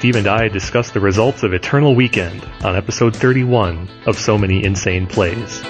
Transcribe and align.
Steve 0.00 0.16
and 0.16 0.28
I 0.28 0.48
discuss 0.48 0.92
the 0.92 0.98
results 0.98 1.42
of 1.42 1.52
Eternal 1.52 1.94
Weekend 1.94 2.42
on 2.64 2.74
episode 2.74 3.14
31 3.14 3.86
of 4.06 4.18
So 4.18 4.38
Many 4.38 4.64
Insane 4.64 5.06
Plays. 5.06 5.60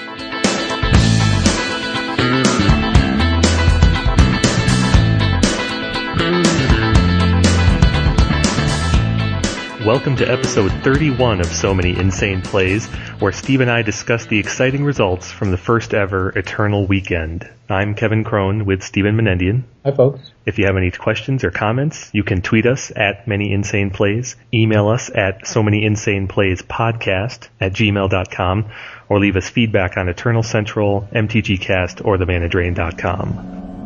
Welcome 9.91 10.15
to 10.15 10.31
episode 10.31 10.71
31 10.85 11.41
of 11.41 11.47
So 11.47 11.73
Many 11.73 11.97
Insane 11.97 12.41
Plays, 12.41 12.85
where 13.19 13.33
Steve 13.33 13.59
and 13.59 13.69
I 13.69 13.81
discuss 13.81 14.25
the 14.25 14.39
exciting 14.39 14.85
results 14.85 15.29
from 15.29 15.51
the 15.51 15.57
first 15.57 15.93
ever 15.93 16.29
Eternal 16.29 16.87
Weekend. 16.87 17.45
I'm 17.67 17.93
Kevin 17.93 18.23
Cron 18.23 18.63
with 18.63 18.83
Stephen 18.83 19.17
Menendian. 19.17 19.63
Hi, 19.83 19.91
folks. 19.91 20.31
If 20.45 20.57
you 20.57 20.65
have 20.67 20.77
any 20.77 20.91
questions 20.91 21.43
or 21.43 21.51
comments, 21.51 22.09
you 22.13 22.23
can 22.23 22.41
tweet 22.41 22.67
us 22.67 22.93
at 22.95 23.27
Many 23.27 23.51
Insane 23.51 23.89
Plays, 23.89 24.37
email 24.53 24.87
us 24.87 25.11
at 25.13 25.45
So 25.45 25.61
Many 25.61 25.83
Insane 25.83 26.29
Plays 26.29 26.61
Podcast 26.61 27.49
at 27.59 27.73
gmail.com, 27.73 28.71
or 29.09 29.19
leave 29.19 29.35
us 29.35 29.49
feedback 29.49 29.97
on 29.97 30.07
Eternal 30.07 30.41
Central, 30.41 31.05
MTGcast, 31.11 32.05
or 32.05 32.15
themanadrain.com. 32.15 33.80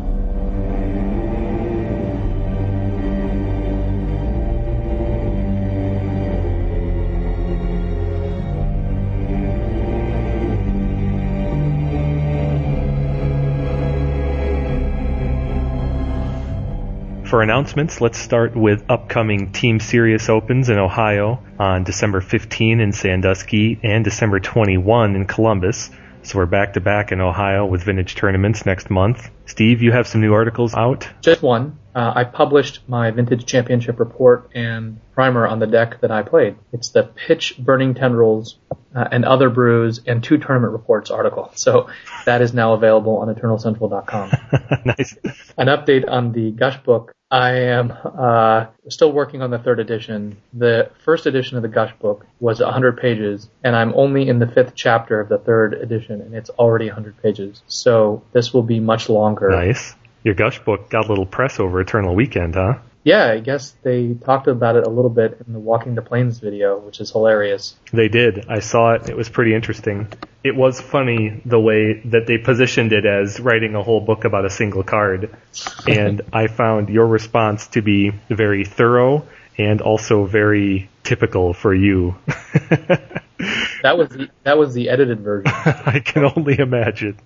For 17.35 17.41
announcements, 17.41 17.99
let's 17.99 18.17
start 18.17 18.55
with 18.55 18.85
upcoming 18.87 19.51
Team 19.51 19.81
Serious 19.81 20.29
Opens 20.29 20.69
in 20.69 20.77
Ohio 20.77 21.43
on 21.59 21.83
December 21.83 22.21
15 22.21 22.79
in 22.79 22.93
Sandusky 22.93 23.77
and 23.83 24.05
December 24.05 24.39
21 24.39 25.17
in 25.17 25.25
Columbus. 25.25 25.89
So 26.23 26.39
we're 26.39 26.45
back 26.45 26.75
to 26.75 26.79
back 26.79 27.11
in 27.11 27.19
Ohio 27.19 27.65
with 27.65 27.83
vintage 27.83 28.15
tournaments 28.15 28.65
next 28.65 28.89
month. 28.89 29.29
Steve, 29.47 29.81
you 29.81 29.91
have 29.91 30.07
some 30.07 30.21
new 30.21 30.33
articles 30.33 30.73
out? 30.73 31.09
Just 31.19 31.41
one. 31.41 31.77
Uh, 31.93 32.13
I 32.15 32.23
published 32.23 32.87
my 32.87 33.11
vintage 33.11 33.45
championship 33.45 33.99
report 33.99 34.51
and 34.55 35.01
primer 35.11 35.45
on 35.45 35.59
the 35.59 35.67
deck 35.67 35.99
that 35.99 36.11
I 36.11 36.21
played. 36.21 36.55
It's 36.71 36.91
the 36.91 37.03
Pitch 37.03 37.57
Burning 37.59 37.95
Tendrils 37.95 38.59
uh, 38.95 39.09
and 39.11 39.25
Other 39.25 39.49
Brews 39.49 39.99
and 40.07 40.23
Two 40.23 40.37
Tournament 40.37 40.71
Reports 40.71 41.11
article. 41.11 41.51
So 41.55 41.89
that 42.25 42.41
is 42.41 42.53
now 42.53 42.73
available 42.73 43.17
on 43.17 43.27
eternalcentral.com. 43.27 44.31
nice. 44.85 45.17
An 45.57 45.67
update 45.67 46.09
on 46.09 46.31
the 46.31 46.51
Gush 46.51 46.81
book. 46.83 47.14
I 47.35 47.51
am 47.51 47.91
uh, 47.91 48.67
still 48.87 49.11
working 49.11 49.41
on 49.41 49.51
the 49.51 49.59
third 49.59 49.81
edition. 49.81 50.37
The 50.53 50.89
first 51.03 51.25
edition 51.25 51.57
of 51.57 51.63
the 51.63 51.67
Gush 51.67 51.93
book 51.99 52.25
was 52.39 52.61
100 52.61 52.95
pages, 52.97 53.49
and 53.61 53.75
I'm 53.75 53.93
only 53.93 54.29
in 54.29 54.39
the 54.39 54.47
fifth 54.47 54.71
chapter 54.73 55.19
of 55.19 55.27
the 55.27 55.37
third 55.37 55.73
edition, 55.73 56.21
and 56.21 56.33
it's 56.33 56.49
already 56.51 56.85
100 56.85 57.21
pages. 57.21 57.61
So 57.67 58.23
this 58.31 58.53
will 58.53 58.63
be 58.63 58.79
much 58.79 59.09
longer. 59.09 59.49
Nice. 59.49 59.95
Your 60.23 60.33
Gush 60.33 60.59
book 60.63 60.89
got 60.89 61.07
a 61.07 61.09
little 61.09 61.25
press 61.25 61.59
over 61.59 61.81
Eternal 61.81 62.15
Weekend, 62.15 62.55
huh? 62.55 62.75
Yeah, 63.05 63.27
I 63.27 63.39
guess 63.39 63.75
they 63.83 64.15
talked 64.15 64.47
about 64.47 64.75
it 64.77 64.87
a 64.87 64.89
little 64.89 65.11
bit 65.11 65.39
in 65.45 65.53
the 65.53 65.59
Walking 65.59 65.93
the 65.93 66.01
Plains 66.01 66.39
video, 66.39 66.79
which 66.79 66.99
is 66.99 67.11
hilarious. 67.11 67.75
They 67.93 68.07
did. 68.07 68.47
I 68.49 68.61
saw 68.61 68.93
it. 68.93 69.07
It 69.07 69.15
was 69.15 69.29
pretty 69.29 69.53
interesting. 69.53 70.07
It 70.43 70.55
was 70.55 70.81
funny 70.81 71.39
the 71.45 71.59
way 71.59 72.01
that 72.05 72.25
they 72.25 72.39
positioned 72.39 72.93
it 72.93 73.05
as 73.05 73.39
writing 73.39 73.75
a 73.75 73.83
whole 73.83 74.01
book 74.01 74.25
about 74.25 74.43
a 74.45 74.49
single 74.49 74.83
card. 74.83 75.29
And 75.87 76.23
I 76.33 76.47
found 76.47 76.89
your 76.89 77.05
response 77.05 77.67
to 77.67 77.83
be 77.83 78.11
very 78.29 78.65
thorough 78.65 79.27
and 79.55 79.81
also 79.81 80.25
very 80.25 80.89
typical 81.03 81.53
for 81.53 81.75
you. 81.75 82.15
that 82.25 83.97
was 83.97 84.09
the, 84.09 84.29
that 84.43 84.57
was 84.57 84.73
the 84.73 84.89
edited 84.89 85.19
version. 85.21 85.53
I 85.55 86.01
can 86.03 86.25
only 86.35 86.57
imagine. 86.57 87.19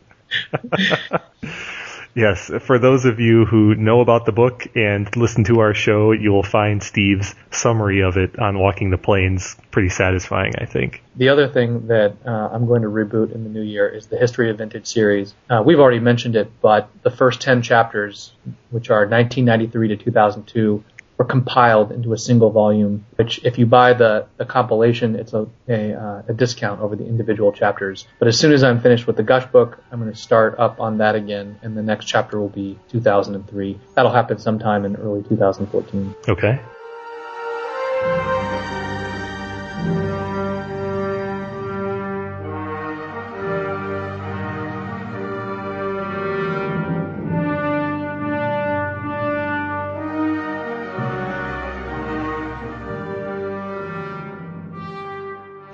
Yes, 2.16 2.52
for 2.62 2.80
those 2.80 3.06
of 3.06 3.20
you 3.20 3.46
who 3.46 3.76
know 3.76 4.02
about 4.02 4.26
the 4.26 4.32
book 4.32 4.68
and 4.76 5.16
listen 5.16 5.44
to 5.46 5.60
our 5.60 5.74
show, 5.74 6.12
you 6.12 6.32
will 6.32 6.44
find 6.44 6.82
Steve's 6.82 7.36
summary 7.52 8.02
of 8.02 8.18
it 8.18 8.38
on 8.40 8.58
Walking 8.58 8.90
the 8.90 8.98
Plains 8.98 9.56
pretty 9.72 9.90
satisfying, 9.90 10.54
I 10.58 10.66
think. 10.66 11.04
The 11.16 11.30
other 11.30 11.48
thing 11.48 11.88
that 11.88 12.16
uh, 12.26 12.30
I'm 12.30 12.66
going 12.66 12.82
to 12.82 12.88
reboot 12.88 13.34
in 13.34 13.44
the 13.44 13.50
new 13.50 13.62
year 13.62 13.88
is 13.88 14.08
the 14.08 14.18
History 14.18 14.50
of 14.50 14.58
Vintage 14.58 14.88
series. 14.88 15.34
Uh, 15.50 15.62
we've 15.66 15.80
already 15.80 16.00
mentioned 16.00 16.36
it, 16.36 16.52
but 16.62 16.90
the 17.04 17.12
first 17.12 17.42
10 17.42 17.62
chapters, 17.62 18.34
which 18.72 18.90
are 18.90 19.08
1993 19.08 19.90
to 19.90 19.98
2002, 19.98 20.84
were 21.20 21.26
compiled 21.26 21.92
into 21.92 22.14
a 22.14 22.18
single 22.18 22.50
volume, 22.50 23.06
which 23.18 23.44
if 23.44 23.60
you 23.60 23.66
buy 23.66 23.94
the, 23.94 24.26
the 24.38 24.46
compilation, 24.46 25.16
it's 25.16 25.34
a, 25.34 25.48
a, 25.68 25.94
uh, 25.94 26.24
a, 26.30 26.34
discount 26.34 26.80
over 26.80 26.96
the 26.96 27.06
individual 27.06 27.52
chapters. 27.52 28.08
But 28.20 28.30
as 28.30 28.40
soon 28.40 28.54
as 28.54 28.64
I'm 28.64 28.80
finished 28.80 29.06
with 29.06 29.18
the 29.18 29.24
Gush 29.24 29.46
book, 29.48 29.84
I'm 29.92 30.00
going 30.00 30.12
to 30.12 30.18
start 30.18 30.58
up 30.58 30.80
on 30.80 31.00
that 31.00 31.16
again, 31.16 31.60
and 31.62 31.76
the 31.76 31.84
next 31.84 32.06
chapter 32.06 32.40
will 32.40 32.48
be 32.48 32.80
2003. 32.92 33.80
That'll 33.96 34.14
happen 34.14 34.40
sometime 34.40 34.86
in 34.86 34.96
early 34.96 35.22
2014. 35.24 36.16
Okay. 36.30 36.60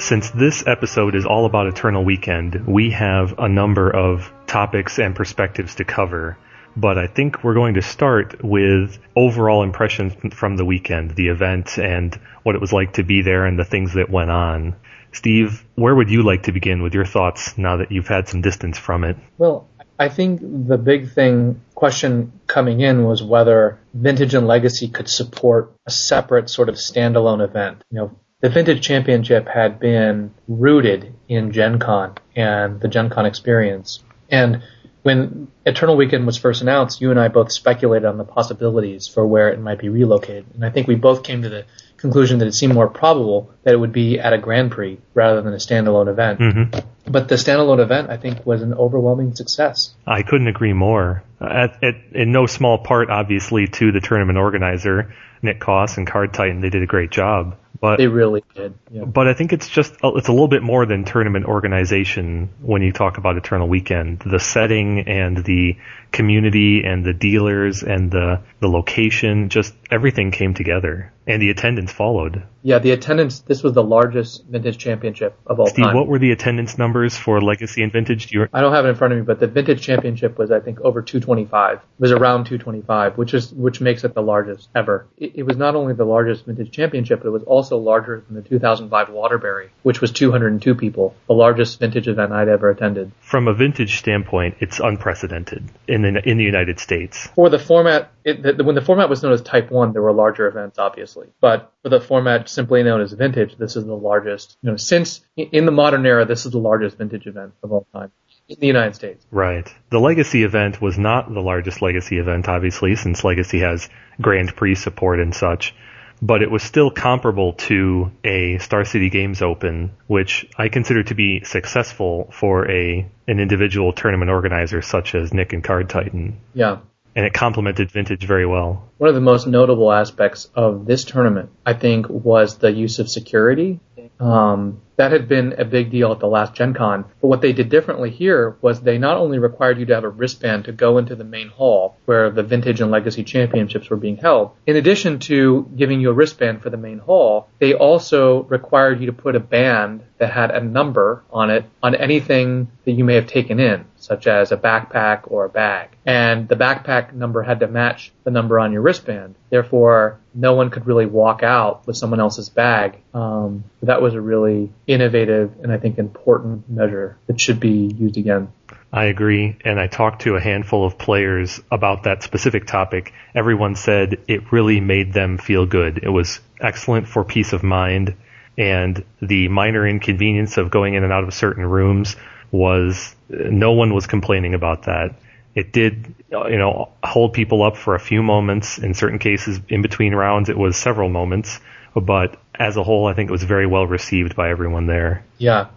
Since 0.05 0.29
this 0.29 0.63
episode 0.67 1.15
is 1.15 1.25
all 1.25 1.47
about 1.47 1.65
Eternal 1.65 2.05
Weekend, 2.05 2.67
we 2.67 2.91
have 2.91 3.39
a 3.39 3.49
number 3.49 3.89
of 3.89 4.31
topics 4.45 4.99
and 4.99 5.15
perspectives 5.15 5.73
to 5.75 5.83
cover. 5.83 6.37
But 6.77 6.99
I 6.99 7.07
think 7.07 7.43
we're 7.43 7.55
going 7.55 7.73
to 7.73 7.81
start 7.81 8.43
with 8.43 8.99
overall 9.15 9.63
impressions 9.63 10.13
from 10.35 10.57
the 10.57 10.63
weekend, 10.63 11.15
the 11.15 11.29
event, 11.29 11.79
and 11.79 12.13
what 12.43 12.53
it 12.53 12.61
was 12.61 12.71
like 12.71 12.93
to 12.93 13.03
be 13.03 13.23
there 13.23 13.47
and 13.47 13.57
the 13.57 13.65
things 13.65 13.95
that 13.95 14.11
went 14.11 14.29
on. 14.29 14.75
Steve, 15.11 15.65
where 15.73 15.95
would 15.95 16.11
you 16.11 16.21
like 16.21 16.43
to 16.43 16.51
begin 16.51 16.83
with 16.83 16.93
your 16.93 17.05
thoughts 17.05 17.57
now 17.57 17.77
that 17.77 17.91
you've 17.91 18.07
had 18.07 18.27
some 18.27 18.41
distance 18.41 18.77
from 18.77 19.05
it? 19.05 19.17
Well, 19.39 19.67
I 19.97 20.09
think 20.09 20.39
the 20.39 20.77
big 20.77 21.13
thing 21.13 21.61
question 21.73 22.31
coming 22.45 22.81
in 22.81 23.05
was 23.05 23.23
whether 23.23 23.79
Vintage 23.95 24.35
and 24.35 24.45
Legacy 24.45 24.87
could 24.87 25.09
support 25.09 25.73
a 25.87 25.89
separate 25.89 26.51
sort 26.51 26.69
of 26.69 26.75
standalone 26.75 27.43
event. 27.43 27.83
You 27.89 27.97
know, 27.97 28.19
the 28.45 28.49
Vintage 28.49 28.81
Championship 28.81 29.47
had 29.47 29.79
been 29.79 30.31
rooted 30.47 31.15
in 31.27 31.51
Gen 31.51 31.79
Con 31.79 32.13
and 32.35 32.79
the 32.79 32.87
Gen 32.87 33.09
Con 33.09 33.25
experience. 33.25 34.03
And 34.29 34.61
when 35.01 35.47
Eternal 35.65 35.97
Weekend 35.97 36.27
was 36.27 36.37
first 36.37 36.61
announced, 36.61 37.01
you 37.01 37.09
and 37.09 37.19
I 37.19 37.27
both 37.27 37.51
speculated 37.51 38.05
on 38.05 38.17
the 38.17 38.23
possibilities 38.23 39.07
for 39.07 39.25
where 39.25 39.49
it 39.49 39.59
might 39.59 39.79
be 39.79 39.89
relocated. 39.89 40.45
And 40.53 40.63
I 40.63 40.69
think 40.69 40.87
we 40.87 40.93
both 40.93 41.23
came 41.23 41.41
to 41.41 41.49
the 41.49 41.65
conclusion 41.97 42.37
that 42.37 42.47
it 42.47 42.53
seemed 42.53 42.75
more 42.75 42.87
probable 42.87 43.51
that 43.63 43.73
it 43.73 43.77
would 43.77 43.91
be 43.91 44.19
at 44.19 44.33
a 44.33 44.37
Grand 44.37 44.71
Prix 44.71 44.99
rather 45.15 45.41
than 45.41 45.53
a 45.53 45.57
standalone 45.57 46.07
event. 46.07 46.39
Mm-hmm. 46.39 47.11
But 47.11 47.27
the 47.29 47.35
standalone 47.35 47.79
event, 47.79 48.11
I 48.11 48.17
think, 48.17 48.45
was 48.45 48.61
an 48.61 48.75
overwhelming 48.75 49.33
success. 49.33 49.95
I 50.05 50.21
couldn't 50.21 50.49
agree 50.49 50.73
more. 50.73 51.23
At, 51.41 51.83
at, 51.83 51.95
in 52.11 52.31
no 52.31 52.45
small 52.45 52.77
part, 52.77 53.09
obviously, 53.09 53.67
to 53.67 53.91
the 53.91 54.01
tournament 54.01 54.37
organizer, 54.37 55.15
Nick 55.41 55.59
Coss 55.59 55.97
and 55.97 56.05
Card 56.05 56.31
Titan, 56.31 56.61
they 56.61 56.69
did 56.69 56.83
a 56.83 56.87
great 56.87 57.09
job. 57.09 57.57
But 57.85 57.97
they 57.97 58.07
really 58.07 58.43
did. 58.55 58.73
Yeah. 58.91 59.05
But 59.05 59.27
I 59.27 59.33
think 59.33 59.53
it's 59.53 59.69
just 59.69 59.93
it's 60.01 60.27
a 60.27 60.31
little 60.31 60.47
bit 60.47 60.63
more 60.63 60.85
than 60.85 61.05
tournament 61.05 61.45
organization 61.45 62.49
when 62.61 62.81
you 62.81 62.91
talk 62.91 63.17
about 63.17 63.37
Eternal 63.37 63.67
Weekend. 63.67 64.23
The 64.25 64.39
setting 64.39 65.07
and 65.07 65.43
the 65.43 65.77
community 66.11 66.83
and 66.83 67.05
the 67.05 67.13
dealers 67.13 67.83
and 67.83 68.11
the 68.11 68.41
the 68.59 68.67
location, 68.67 69.49
just 69.49 69.73
everything 69.91 70.31
came 70.31 70.53
together 70.53 71.11
and 71.27 71.41
the 71.41 71.49
attendance 71.49 71.91
followed. 71.91 72.43
Yeah, 72.61 72.79
the 72.79 72.91
attendance. 72.91 73.41
This 73.41 73.61
was 73.61 73.73
the 73.73 73.83
largest 73.83 74.45
vintage 74.45 74.77
championship 74.79 75.37
of 75.45 75.59
all 75.59 75.67
Steve, 75.67 75.85
time. 75.85 75.95
what 75.95 76.07
were 76.07 76.17
the 76.17 76.31
attendance 76.31 76.77
numbers 76.77 77.15
for 77.15 77.39
Legacy 77.39 77.83
and 77.83 77.91
Vintage? 77.91 78.27
Do 78.27 78.39
you... 78.39 78.47
I 78.51 78.61
don't 78.61 78.73
have 78.73 78.85
it 78.85 78.89
in 78.89 78.95
front 78.95 79.13
of 79.13 79.19
me, 79.19 79.25
but 79.25 79.39
the 79.39 79.45
vintage 79.47 79.81
championship 79.81 80.37
was, 80.37 80.49
I 80.49 80.59
think, 80.59 80.81
over 80.81 81.03
225. 81.03 81.77
It 81.77 81.81
was 81.99 82.11
around 82.11 82.45
225, 82.45 83.17
which 83.17 83.33
is 83.33 83.53
which 83.53 83.81
makes 83.81 84.03
it 84.03 84.13
the 84.13 84.21
largest 84.21 84.69
ever. 84.75 85.05
It, 85.17 85.33
it 85.35 85.43
was 85.43 85.57
not 85.57 85.75
only 85.75 85.93
the 85.93 86.05
largest 86.05 86.45
vintage 86.45 86.71
championship, 86.71 87.19
but 87.21 87.27
it 87.27 87.31
was 87.31 87.43
also 87.43 87.77
larger 87.77 88.23
than 88.27 88.35
the 88.35 88.41
2005 88.41 89.09
Waterbury, 89.09 89.69
which 89.83 90.01
was 90.01 90.11
202 90.11 90.73
people, 90.75 91.15
the 91.27 91.33
largest 91.33 91.79
vintage 91.79 92.07
event 92.07 92.31
I'd 92.31 92.49
ever 92.49 92.69
attended. 92.69 93.11
From 93.19 93.47
a 93.47 93.53
vintage 93.53 93.99
standpoint, 93.99 94.55
it's 94.59 94.79
unprecedented 94.79 95.69
in 95.87 96.01
the 96.01 96.27
in 96.27 96.37
the 96.37 96.43
United 96.43 96.79
States. 96.79 97.27
For 97.35 97.49
the 97.49 97.59
format, 97.59 98.11
it, 98.23 98.57
the, 98.57 98.63
when 98.63 98.73
the 98.73 98.81
format 98.81 99.07
was 99.07 99.21
known 99.21 99.33
as 99.33 99.41
Type 99.43 99.69
One, 99.69 99.93
there 99.93 100.01
were 100.01 100.13
larger 100.13 100.47
events, 100.47 100.79
obviously, 100.79 101.14
but 101.39 101.71
for 101.83 101.89
the 101.89 102.01
format 102.01 102.49
simply 102.49 102.83
known 102.83 103.01
as 103.01 103.13
vintage, 103.13 103.55
this 103.57 103.75
is 103.75 103.85
the 103.85 103.95
largest, 103.95 104.57
you 104.61 104.71
know, 104.71 104.77
since 104.77 105.21
in 105.35 105.65
the 105.65 105.71
modern 105.71 106.05
era, 106.05 106.25
this 106.25 106.45
is 106.45 106.51
the 106.51 106.59
largest 106.59 106.97
vintage 106.97 107.27
event 107.27 107.53
of 107.63 107.71
all 107.71 107.87
time 107.93 108.11
in 108.47 108.57
the 108.59 108.67
United 108.67 108.95
States. 108.95 109.25
Right. 109.31 109.67
The 109.89 109.99
Legacy 109.99 110.43
event 110.43 110.81
was 110.81 110.97
not 110.97 111.33
the 111.33 111.41
largest 111.41 111.81
Legacy 111.81 112.17
event, 112.19 112.47
obviously, 112.47 112.95
since 112.95 113.23
Legacy 113.23 113.59
has 113.59 113.89
Grand 114.21 114.55
Prix 114.55 114.75
support 114.75 115.19
and 115.19 115.33
such. 115.33 115.73
but 116.21 116.41
it 116.41 116.49
was 116.49 116.63
still 116.63 116.91
comparable 116.91 117.53
to 117.53 118.11
a 118.23 118.57
Star 118.59 118.85
City 118.85 119.09
Games 119.09 119.41
Open, 119.41 119.91
which 120.07 120.47
I 120.57 120.69
consider 120.69 121.03
to 121.03 121.15
be 121.15 121.43
successful 121.43 122.29
for 122.31 122.69
a 122.69 123.07
an 123.27 123.39
individual 123.39 123.91
tournament 123.93 124.31
organizer 124.31 124.81
such 124.81 125.15
as 125.15 125.33
Nick 125.33 125.53
and 125.53 125.63
Card 125.63 125.89
Titan. 125.89 126.39
Yeah. 126.53 126.77
And 127.15 127.25
it 127.25 127.33
complemented 127.33 127.91
Vintage 127.91 128.25
very 128.25 128.45
well. 128.45 128.91
One 128.97 129.07
of 129.07 129.15
the 129.15 129.21
most 129.21 129.47
notable 129.47 129.91
aspects 129.91 130.49
of 130.53 130.85
this 130.85 131.05
tournament, 131.05 131.49
I 131.65 131.73
think, 131.73 132.09
was 132.09 132.57
the 132.57 132.71
use 132.71 132.99
of 132.99 133.09
security. 133.09 133.79
Um, 134.19 134.81
that 134.97 135.11
had 135.11 135.27
been 135.27 135.55
a 135.57 135.65
big 135.65 135.91
deal 135.91 136.11
at 136.11 136.19
the 136.19 136.27
last 136.27 136.53
Gen 136.53 136.73
Con. 136.73 137.05
But 137.21 137.27
what 137.27 137.41
they 137.41 137.51
did 137.51 137.69
differently 137.69 138.09
here 138.09 138.55
was 138.61 138.79
they 138.79 138.97
not 138.97 139.17
only 139.17 139.39
required 139.39 139.77
you 139.77 139.85
to 139.87 139.95
have 139.95 140.03
a 140.03 140.09
wristband 140.09 140.65
to 140.65 140.71
go 140.71 140.97
into 140.97 141.15
the 141.15 141.23
main 141.23 141.49
hall 141.49 141.97
where 142.05 142.29
the 142.29 142.43
Vintage 142.43 142.79
and 142.79 142.91
Legacy 142.91 143.23
Championships 143.23 143.89
were 143.89 143.97
being 143.97 144.17
held. 144.17 144.51
In 144.65 144.77
addition 144.77 145.19
to 145.19 145.69
giving 145.75 145.99
you 145.99 146.11
a 146.11 146.13
wristband 146.13 146.61
for 146.61 146.69
the 146.69 146.77
main 146.77 146.99
hall, 146.99 147.49
they 147.59 147.73
also 147.73 148.43
required 148.43 149.01
you 149.01 149.07
to 149.07 149.13
put 149.13 149.35
a 149.35 149.39
band 149.39 150.03
that 150.17 150.31
had 150.31 150.51
a 150.51 150.61
number 150.61 151.23
on 151.29 151.49
it 151.49 151.65
on 151.83 151.95
anything 151.95 152.69
that 152.85 152.93
you 152.93 153.03
may 153.03 153.15
have 153.15 153.27
taken 153.27 153.59
in, 153.59 153.85
such 154.05 154.27
as 154.27 154.51
a 154.51 154.57
backpack 154.57 155.21
or 155.31 155.45
a 155.45 155.49
bag. 155.49 155.89
And 156.05 156.47
the 156.47 156.55
backpack 156.55 157.13
number 157.13 157.41
had 157.41 157.61
to 157.61 157.67
match 157.67 158.11
the 158.23 158.29
number 158.29 158.59
on 158.59 158.71
your 158.71 158.81
wristband. 158.81 159.33
Therefore, 159.49 160.19
no 160.33 160.53
one 160.53 160.69
could 160.69 160.85
really 160.85 161.07
walk 161.07 161.41
out 161.41 161.87
with 161.87 161.97
someone 161.97 162.19
else's 162.19 162.49
bag. 162.49 162.99
Um, 163.15 163.63
that 163.81 164.03
was 164.03 164.13
a 164.13 164.21
really 164.21 164.71
innovative 164.85 165.53
and 165.63 165.71
I 165.71 165.77
think 165.77 165.97
important 165.97 166.69
measure 166.69 167.17
that 167.25 167.41
should 167.41 167.59
be 167.59 167.91
used 167.97 168.17
again. 168.17 168.49
I 168.93 169.05
agree, 169.05 169.57
and 169.65 169.77
I 169.79 169.87
talked 169.87 170.21
to 170.21 170.35
a 170.35 170.39
handful 170.39 170.85
of 170.85 170.97
players 170.97 171.59
about 171.69 172.03
that 172.03 172.23
specific 172.23 172.65
topic. 172.65 173.11
Everyone 173.33 173.75
said 173.75 174.19
it 174.27 174.53
really 174.53 174.79
made 174.79 175.11
them 175.11 175.37
feel 175.37 175.65
good. 175.65 175.99
It 176.01 176.09
was 176.09 176.39
excellent 176.61 177.09
for 177.09 177.25
peace 177.25 177.51
of 177.51 177.61
mind, 177.61 178.15
and 178.57 179.03
the 179.21 179.49
minor 179.49 179.85
inconvenience 179.85 180.57
of 180.57 180.71
going 180.71 180.93
in 180.93 181.03
and 181.03 181.11
out 181.11 181.25
of 181.25 181.33
certain 181.33 181.65
rooms 181.65 182.15
was 182.55 183.15
no 183.29 183.73
one 183.73 183.93
was 183.93 184.07
complaining 184.07 184.53
about 184.53 184.83
that. 184.83 185.15
It 185.53 185.71
did, 185.71 186.13
you 186.31 186.57
know, 186.57 186.89
hold 187.03 187.33
people 187.33 187.63
up 187.63 187.77
for 187.77 187.95
a 187.95 187.99
few 187.99 188.21
moments. 188.21 188.77
In 188.77 188.93
certain 188.93 189.19
cases, 189.19 189.59
in 189.69 189.81
between 189.81 190.13
rounds, 190.13 190.49
it 190.49 190.57
was 190.57 190.75
several 190.75 191.09
moments. 191.09 191.59
But 191.95 192.37
as 192.53 192.75
a 192.75 192.83
whole, 192.83 193.07
I 193.07 193.13
think 193.13 193.29
it 193.29 193.31
was 193.31 193.43
very 193.43 193.65
well 193.65 193.87
received 193.87 194.35
by 194.35 194.49
everyone 194.49 194.85
there. 194.85 195.23
Yeah. 195.37 195.67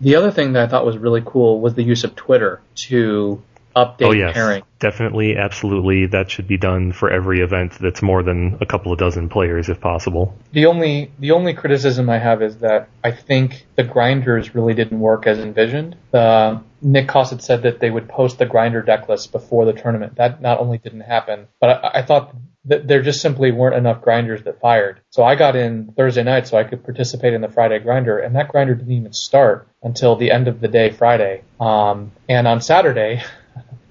The 0.00 0.16
other 0.16 0.32
thing 0.32 0.54
that 0.54 0.64
I 0.64 0.66
thought 0.66 0.84
was 0.84 0.98
really 0.98 1.22
cool 1.24 1.60
was 1.60 1.74
the 1.74 1.82
use 1.84 2.02
of 2.02 2.16
Twitter 2.16 2.60
to 2.74 3.40
update 3.76 4.06
oh, 4.06 4.12
yes. 4.12 4.34
pairing. 4.34 4.62
Definitely, 4.78 5.36
absolutely. 5.36 6.06
That 6.06 6.30
should 6.30 6.48
be 6.48 6.56
done 6.56 6.92
for 6.92 7.10
every 7.10 7.40
event 7.40 7.72
that's 7.80 8.02
more 8.02 8.22
than 8.22 8.58
a 8.60 8.66
couple 8.66 8.92
of 8.92 8.98
dozen 8.98 9.28
players 9.28 9.68
if 9.68 9.80
possible. 9.80 10.36
The 10.52 10.66
only 10.66 11.12
the 11.18 11.32
only 11.32 11.54
criticism 11.54 12.08
I 12.08 12.18
have 12.18 12.42
is 12.42 12.58
that 12.58 12.88
I 13.04 13.10
think 13.10 13.66
the 13.76 13.84
grinders 13.84 14.54
really 14.54 14.74
didn't 14.74 14.98
work 14.98 15.26
as 15.26 15.38
envisioned. 15.38 15.96
Uh, 16.12 16.60
Nick 16.82 17.08
Cossett 17.08 17.42
said 17.42 17.62
that 17.62 17.80
they 17.80 17.90
would 17.90 18.08
post 18.08 18.38
the 18.38 18.46
grinder 18.46 18.82
deck 18.82 19.08
list 19.08 19.32
before 19.32 19.66
the 19.66 19.74
tournament. 19.74 20.16
That 20.16 20.40
not 20.40 20.60
only 20.60 20.78
didn't 20.78 21.00
happen, 21.00 21.48
but 21.60 21.84
I, 21.84 22.00
I 22.00 22.02
thought 22.02 22.34
that 22.66 22.86
there 22.86 23.02
just 23.02 23.20
simply 23.20 23.52
weren't 23.52 23.74
enough 23.74 24.02
grinders 24.02 24.42
that 24.42 24.60
fired. 24.60 25.00
So 25.10 25.22
I 25.22 25.34
got 25.34 25.56
in 25.56 25.92
Thursday 25.96 26.22
night 26.22 26.46
so 26.46 26.58
I 26.58 26.64
could 26.64 26.84
participate 26.84 27.32
in 27.32 27.40
the 27.40 27.48
Friday 27.48 27.78
grinder, 27.78 28.18
and 28.18 28.36
that 28.36 28.48
grinder 28.48 28.74
didn't 28.74 28.92
even 28.92 29.12
start 29.12 29.68
until 29.82 30.16
the 30.16 30.30
end 30.30 30.46
of 30.46 30.60
the 30.60 30.68
day 30.68 30.90
Friday. 30.90 31.42
Um, 31.58 32.12
and 32.28 32.46
on 32.46 32.60
Saturday, 32.60 33.22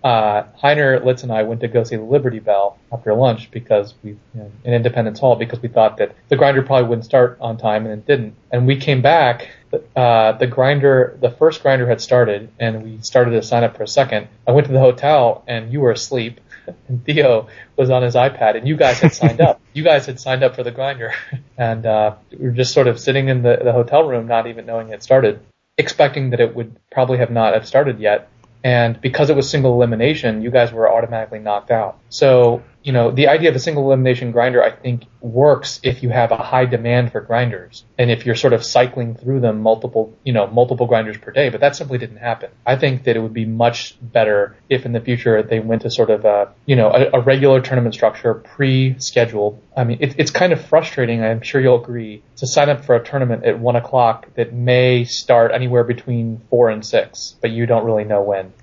uh, 0.04 0.44
Heiner 0.62 1.04
Litz 1.04 1.24
and 1.24 1.32
I 1.32 1.44
went 1.44 1.62
to 1.62 1.68
go 1.68 1.84
see 1.84 1.96
the 1.96 2.04
Liberty 2.04 2.40
Bell 2.40 2.78
after 2.92 3.14
lunch 3.14 3.52
because 3.52 3.94
we, 4.04 4.12
you 4.12 4.20
know, 4.34 4.52
in 4.64 4.74
Independence 4.74 5.20
Hall 5.20 5.36
because 5.36 5.62
we 5.62 5.70
thought 5.70 5.98
that 5.98 6.16
the 6.30 6.36
grinder 6.36 6.62
probably 6.62 6.88
wouldn't 6.88 7.06
start 7.06 7.38
on 7.42 7.58
time 7.58 7.86
and 7.86 7.94
it 7.94 8.06
didn't. 8.06 8.36
And 8.52 8.66
we 8.66 8.78
came 8.78 9.02
back, 9.02 9.50
uh, 9.96 10.34
the 10.34 10.48
grinder, 10.48 11.18
the 11.22 11.32
first 11.32 11.62
grinder 11.62 11.88
had 11.88 12.02
started 12.02 12.50
and 12.60 12.84
we 12.84 13.00
started 13.02 13.32
to 13.32 13.44
sign 13.44 13.64
up 13.64 13.76
for 13.76 13.84
a 13.84 13.88
second. 13.88 14.28
I 14.48 14.52
went 14.52 14.68
to 14.68 14.74
the 14.74 14.80
hotel 14.80 15.44
and 15.48 15.72
you 15.72 15.82
were 15.82 15.92
asleep 15.92 16.40
and 16.88 17.04
Theo 17.04 17.48
was 17.76 17.90
on 17.90 18.02
his 18.02 18.16
iPad 18.16 18.56
and 18.56 18.68
you 18.68 18.78
guys 18.78 19.00
had 19.00 19.14
signed 19.14 19.42
up. 19.42 19.62
You 19.72 19.84
guys 19.84 20.08
had 20.08 20.20
signed 20.20 20.44
up 20.44 20.56
for 20.56 20.64
the 20.64 20.72
grinder 20.72 21.14
and, 21.58 21.86
uh, 21.86 22.16
we 22.32 22.48
were 22.48 22.52
just 22.52 22.74
sort 22.74 22.88
of 22.88 23.00
sitting 23.00 23.30
in 23.30 23.44
the, 23.44 23.60
the 23.64 23.72
hotel 23.72 24.06
room, 24.06 24.28
not 24.28 24.48
even 24.48 24.66
knowing 24.66 24.90
it 24.90 25.04
started 25.04 25.40
expecting 25.78 26.32
that 26.32 26.42
it 26.42 26.54
would 26.54 26.76
probably 26.92 27.18
have 27.18 27.32
not 27.32 27.54
have 27.54 27.66
started 27.66 28.00
yet. 28.00 28.30
And 28.64 29.00
because 29.00 29.30
it 29.30 29.36
was 29.36 29.50
single 29.50 29.74
elimination, 29.74 30.42
you 30.42 30.52
guys 30.52 30.72
were 30.72 30.92
automatically 30.92 31.40
knocked 31.40 31.72
out. 31.72 32.00
So 32.10 32.62
you 32.82 32.94
know, 32.94 33.12
the 33.12 33.28
idea 33.28 33.50
of 33.50 33.56
a 33.56 33.60
single 33.60 33.86
elimination 33.86 34.32
grinder, 34.32 34.64
I 34.64 34.72
think, 34.72 35.04
works 35.22 35.82
if 35.84 36.02
you 36.02 36.10
have 36.10 36.32
a 36.32 36.38
high 36.38 36.66
demand 36.66 37.12
for 37.12 37.20
grinders 37.20 37.84
and 37.98 38.10
if 38.10 38.26
you're 38.26 38.36
sort 38.36 38.54
of 38.54 38.64
cycling 38.64 39.16
through 39.16 39.42
them 39.42 39.62
multiple, 39.62 40.18
you 40.24 40.32
know, 40.32 40.48
multiple 40.48 40.88
grinders 40.88 41.18
per 41.18 41.32
day. 41.32 41.50
But 41.50 41.60
that 41.60 41.76
simply 41.76 41.98
didn't 41.98 42.18
happen. 42.18 42.52
I 42.66 42.78
think 42.78 43.04
that 43.04 43.18
it 43.18 43.20
would 43.20 43.34
be 43.34 43.46
much 43.46 43.98
better 44.02 44.56
if 44.70 44.86
in 44.86 44.94
the 44.94 45.02
future 45.02 45.44
they 45.44 45.60
went 45.60 45.82
to 45.82 45.92
sort 45.92 46.10
of 46.10 46.24
a, 46.24 46.54
you 46.66 46.78
know, 46.78 46.90
a, 46.90 47.20
a 47.20 47.22
regular 47.22 47.60
tournament 47.60 47.96
structure, 47.96 48.34
pre-scheduled. 48.34 49.62
I 49.76 49.84
mean, 49.84 49.98
it, 50.00 50.16
it's 50.18 50.32
kind 50.32 50.54
of 50.54 50.66
frustrating. 50.66 51.22
I'm 51.22 51.42
sure 51.42 51.60
you'll 51.60 51.82
agree 51.82 52.24
to 52.38 52.48
sign 52.48 52.70
up 52.70 52.86
for 52.86 52.96
a 52.96 53.04
tournament 53.04 53.44
at 53.44 53.60
one 53.60 53.76
o'clock 53.76 54.34
that 54.36 54.54
may 54.54 55.04
start 55.04 55.52
anywhere 55.52 55.84
between 55.84 56.42
four 56.50 56.70
and 56.70 56.86
six, 56.86 57.36
but 57.42 57.52
you 57.52 57.66
don't 57.66 57.84
really 57.84 58.06
know 58.06 58.22
when. 58.22 58.54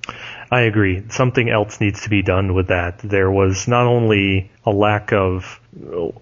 I 0.51 0.63
agree. 0.63 1.03
Something 1.09 1.51
else 1.51 1.81
needs 1.81 2.03
to 2.03 2.11
be 2.11 2.23
done 2.23 2.55
with 2.55 2.69
that. 2.69 2.99
There 2.99 3.31
was 3.31 3.67
not 3.67 3.87
only 3.87 4.51
a 4.65 4.71
lack 4.71 5.13
of 5.13 5.61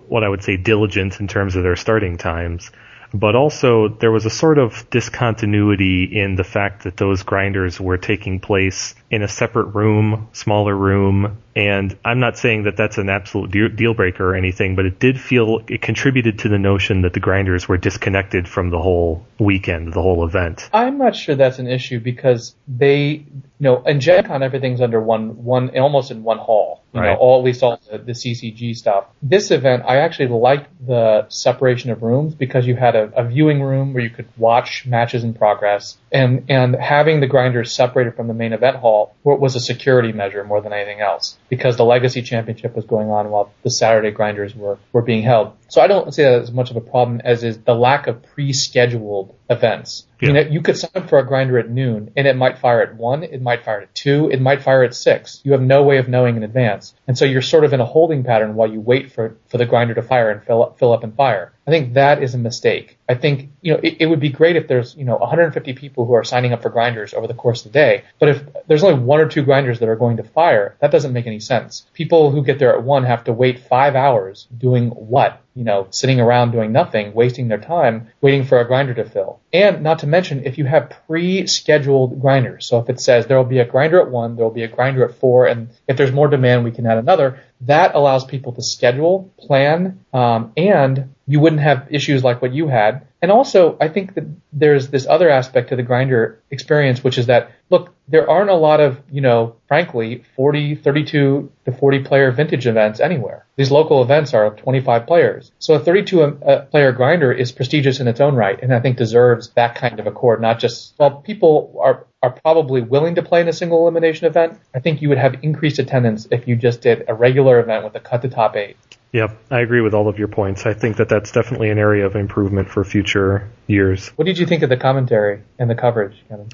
what 0.08 0.24
I 0.24 0.28
would 0.28 0.42
say 0.42 0.56
diligence 0.56 1.20
in 1.20 1.28
terms 1.28 1.56
of 1.56 1.62
their 1.62 1.76
starting 1.76 2.16
times, 2.16 2.70
but 3.12 3.36
also 3.36 3.88
there 3.88 4.10
was 4.10 4.26
a 4.26 4.30
sort 4.30 4.58
of 4.58 4.88
discontinuity 4.90 6.04
in 6.04 6.34
the 6.34 6.44
fact 6.44 6.84
that 6.84 6.96
those 6.96 7.22
grinders 7.22 7.80
were 7.80 7.98
taking 7.98 8.40
place 8.40 8.94
in 9.14 9.22
a 9.22 9.28
separate 9.28 9.66
room, 9.76 10.28
smaller 10.32 10.75
room, 10.75 11.38
and 11.55 11.96
I'm 12.05 12.19
not 12.19 12.37
saying 12.37 12.64
that 12.64 12.76
that's 12.76 12.99
an 12.99 13.08
absolute 13.08 13.76
deal 13.76 13.94
breaker 13.94 14.31
or 14.31 14.34
anything, 14.34 14.75
but 14.75 14.87
it 14.87 14.99
did 14.99 15.20
feel 15.20 15.61
it 15.69 15.82
contributed 15.82 16.40
to 16.40 16.49
the 16.49 16.58
notion 16.58 17.02
that 17.02 17.12
the 17.12 17.20
grinders 17.20 17.69
were 17.69 17.76
disconnected 17.76 18.49
from 18.49 18.70
the 18.70 18.81
whole 18.81 19.25
weekend, 19.38 19.93
the 19.93 20.02
whole 20.02 20.26
event. 20.26 20.69
I'm 20.72 20.99
not 20.99 21.14
sure 21.14 21.37
that's 21.37 21.61
an 21.61 21.69
issue 21.69 22.00
because 22.00 22.56
they, 22.66 23.05
you 23.05 23.26
know, 23.61 23.84
in 23.84 24.00
Gen 24.00 24.25
Con 24.25 24.43
everything's 24.43 24.81
under 24.81 25.00
one, 25.00 25.44
one, 25.44 25.78
almost 25.78 26.10
in 26.10 26.25
one 26.25 26.38
hall. 26.38 26.82
You 26.93 27.00
right. 27.00 27.12
know, 27.12 27.17
all 27.17 27.40
at 27.40 27.44
least 27.44 27.62
all 27.64 27.81
the, 27.90 27.99
the 27.99 28.12
CCG 28.12 28.76
stuff. 28.76 29.06
This 29.20 29.50
event, 29.50 29.82
I 29.84 29.96
actually 29.96 30.28
liked 30.28 30.69
the 30.87 31.26
separation 31.28 31.90
of 31.90 32.02
rooms 32.02 32.37
because 32.37 32.69
you 32.69 32.76
had 32.76 32.94
a, 32.94 33.12
a 33.17 33.24
viewing 33.27 33.62
room 33.62 33.94
where 33.94 34.03
you 34.03 34.10
could 34.10 34.29
watch 34.36 34.86
matches 34.86 35.24
in 35.24 35.34
progress, 35.34 35.96
and 36.12 36.44
and 36.48 36.77
having 36.77 37.19
the 37.19 37.27
grinders 37.27 37.72
separated 37.72 38.15
from 38.15 38.29
the 38.29 38.34
main 38.34 38.53
event 38.53 38.77
hall 38.77 39.04
was 39.23 39.56
a 39.56 39.61
security 39.61 40.13
measure 40.13 40.44
more 40.44 40.61
than 40.61 40.73
anything 40.73 41.01
else 41.01 41.37
because 41.49 41.77
the 41.77 41.84
Legacy 41.84 42.23
Championship 42.23 42.75
was 42.77 42.84
going 42.84 43.11
on 43.11 43.31
while 43.31 43.53
the 43.63 43.70
Saturday 43.70 44.11
grinders 44.11 44.55
were 44.55 44.79
were 44.93 45.03
being 45.03 45.23
held. 45.23 45.53
So 45.69 45.81
I 45.81 45.87
don't 45.87 46.13
see 46.13 46.23
that 46.23 46.43
as 46.43 46.53
much 46.53 46.70
of 46.70 46.77
a 46.77 46.81
problem 46.81 47.20
as 47.25 47.44
is 47.44 47.58
the 47.58 47.75
lack 47.75 48.06
of 48.06 48.23
pre-scheduled 48.23 49.34
events. 49.51 50.06
Yeah. 50.20 50.29
You 50.29 50.34
know, 50.34 50.41
you 50.41 50.63
could 50.63 50.77
sign 50.77 50.91
up 50.94 51.08
for 51.08 51.19
a 51.19 51.27
grinder 51.27 51.58
at 51.58 51.69
noon 51.69 52.10
and 52.17 52.27
it 52.27 52.36
might 52.36 52.58
fire 52.58 52.81
at 52.82 52.94
one, 52.96 53.22
it 53.22 53.43
might 53.43 53.65
fire 53.65 53.82
at 53.82 53.94
two, 53.94 54.31
it 54.31 54.41
might 54.41 54.63
fire 54.63 54.82
at 54.82 54.94
six. 54.94 55.41
You 55.44 55.53
have 55.53 55.60
no 55.60 55.82
way 55.82 55.98
of 55.98 56.08
knowing 56.08 56.36
in 56.36 56.43
advance. 56.43 56.94
And 57.06 57.19
so 57.19 57.24
you're 57.24 57.43
sort 57.43 57.65
of 57.65 57.72
in 57.72 57.81
a 57.81 57.84
holding 57.84 58.24
pattern 58.24 58.55
while 58.55 58.70
you 58.70 58.81
wait 58.81 59.13
for, 59.13 59.36
for 59.48 59.58
the 59.58 59.67
grinder 59.67 59.94
to 59.94 60.03
fire 60.03 60.31
and 60.31 60.43
fill 60.43 60.63
up, 60.63 60.79
fill 60.79 60.93
up 60.93 61.05
and 61.05 61.15
fire. 61.15 61.53
I 61.67 61.70
think 61.70 61.94
that 61.94 62.22
is 62.22 62.34
a 62.34 62.39
mistake. 62.39 62.98
I 63.08 63.15
think, 63.15 63.51
you 63.60 63.74
know, 63.74 63.81
it, 63.82 63.96
it, 64.01 64.06
would 64.06 64.20
be 64.20 64.31
great 64.31 64.56
if 64.56 64.69
there's, 64.69 64.94
you 64.96 65.05
know, 65.05 65.17
150 65.17 65.72
people 65.74 66.06
who 66.06 66.15
are 66.15 66.24
signing 66.24 66.53
up 66.53 66.63
for 66.63 66.70
grinders 66.70 67.15
over 67.15 67.27
the 67.27 67.34
course 67.34 67.65
of 67.65 67.72
the 67.72 67.79
day. 67.79 68.05
But 68.19 68.29
if 68.31 68.43
there's 68.67 68.82
only 68.82 69.03
one 69.03 69.20
or 69.20 69.29
two 69.29 69.43
grinders 69.43 69.81
that 69.81 69.89
are 69.89 69.96
going 69.96 70.19
to 70.19 70.24
fire, 70.24 70.77
that 70.81 70.91
doesn't 70.91 71.13
make 71.13 71.27
any 71.27 71.41
sense. 71.41 71.86
People 71.93 72.31
who 72.31 72.44
get 72.44 72.58
there 72.58 72.74
at 72.74 72.82
one 72.82 73.05
have 73.05 73.24
to 73.24 73.32
wait 73.32 73.60
five 73.60 73.94
hours 73.94 74.46
doing 74.56 74.91
what? 74.91 75.41
You 75.55 75.65
know, 75.65 75.87
sitting 75.91 76.20
around 76.20 76.51
doing 76.51 76.73
nothing, 76.73 77.15
wasting 77.15 77.49
their 77.49 77.58
time 77.58 78.08
waiting 78.20 78.44
for 78.44 78.61
a 78.61 78.67
grinder 78.67 78.94
to 78.94 79.05
fill. 79.05 79.41
And 79.53 79.82
not 79.82 80.01
to 80.01 80.06
mention, 80.06 80.44
if 80.44 80.58
you 80.58 80.65
have 80.65 80.93
pre-scheduled 81.06 82.20
grinders, 82.20 82.67
so 82.67 82.79
if 82.79 82.91
it 82.91 83.01
says 83.01 83.27
there 83.27 83.37
will 83.37 83.44
be 83.44 83.61
a 83.61 83.65
grinder 83.65 84.01
at 84.01 84.11
one, 84.11 84.34
there 84.34 84.44
will 84.44 84.53
be 84.53 84.65
a 84.65 84.69
grinder 84.69 85.05
at 85.05 85.15
four, 85.15 85.46
and 85.46 85.69
if 85.87 85.96
there's 85.96 86.13
more 86.13 86.29
demand, 86.29 86.65
we 86.65 86.73
can 86.73 86.87
add 86.87 86.99
another, 86.99 87.41
that 87.66 87.94
allows 87.94 88.24
people 88.24 88.52
to 88.52 88.62
schedule, 88.62 89.32
plan, 89.38 90.04
um, 90.12 90.52
and 90.56 91.14
you 91.26 91.40
wouldn't 91.40 91.62
have 91.62 91.86
issues 91.90 92.22
like 92.22 92.42
what 92.42 92.52
you 92.52 92.68
had. 92.68 93.06
And 93.22 93.32
also, 93.32 93.78
I 93.80 93.88
think 93.88 94.14
that 94.14 94.24
there's 94.52 94.88
this 94.88 95.06
other 95.06 95.30
aspect 95.30 95.70
to 95.70 95.76
the 95.76 95.82
grinder 95.82 96.42
experience, 96.50 97.02
which 97.02 97.16
is 97.16 97.26
that, 97.26 97.52
look, 97.70 97.94
there 98.06 98.28
aren't 98.28 98.50
a 98.50 98.54
lot 98.54 98.80
of, 98.80 99.00
you 99.10 99.22
know, 99.22 99.56
frankly, 99.66 100.24
40, 100.36 100.74
32 100.74 101.50
to 101.64 101.72
40 101.72 102.00
player 102.00 102.30
vintage 102.32 102.66
events 102.66 103.00
anywhere. 103.00 103.46
These 103.56 103.70
local 103.70 104.02
events 104.02 104.34
are 104.34 104.50
25 104.50 105.06
players. 105.06 105.52
So 105.58 105.74
a 105.74 105.78
32 105.78 106.22
uh, 106.22 106.66
player 106.66 106.92
grinder 106.92 107.32
is 107.32 107.50
prestigious 107.50 107.98
in 107.98 108.08
its 108.08 108.20
own 108.20 108.34
right, 108.34 108.62
and 108.62 108.74
I 108.74 108.80
think 108.80 108.98
deserves 108.98 109.48
that 109.50 109.74
kind 109.74 109.98
of 109.98 110.06
accord, 110.06 110.42
not 110.42 110.58
just, 110.58 110.94
well, 110.98 111.12
people 111.12 111.80
are, 111.82 112.04
are 112.24 112.31
probably 112.31 112.81
willing 112.81 113.16
to 113.16 113.22
play 113.22 113.43
in 113.43 113.48
a 113.48 113.52
single 113.52 113.82
elimination 113.82 114.26
event. 114.26 114.58
I 114.74 114.81
think 114.81 115.02
you 115.02 115.10
would 115.10 115.19
have 115.19 115.36
increased 115.43 115.78
attendance 115.78 116.26
if 116.31 116.48
you 116.48 116.56
just 116.56 116.81
did 116.81 117.04
a 117.06 117.12
regular 117.12 117.60
event 117.60 117.84
with 117.84 117.94
a 117.96 118.00
cut 118.00 118.22
to 118.22 118.31
top 118.31 118.56
eight. 118.56 118.78
Yep, 119.12 119.36
I 119.50 119.60
agree 119.60 119.82
with 119.82 119.93
all 119.93 120.08
of 120.08 120.19
your 120.19 120.28
points. 120.28 120.64
I 120.64 120.72
think 120.72 120.96
that 120.96 121.10
that's 121.10 121.32
definitely 121.32 121.69
an 121.69 121.78
area 121.78 122.06
of 122.06 122.16
improvement 122.16 122.70
for 122.70 122.82
future 122.82 123.50
years. 123.66 124.08
What 124.16 124.24
did 124.24 124.38
you 124.38 124.46
think 124.46 124.62
of 124.62 124.70
the 124.70 124.78
commentary 124.78 125.43
and 125.58 125.69
the 125.69 125.74
coverage, 125.74 126.16
Kevin? 126.31 126.48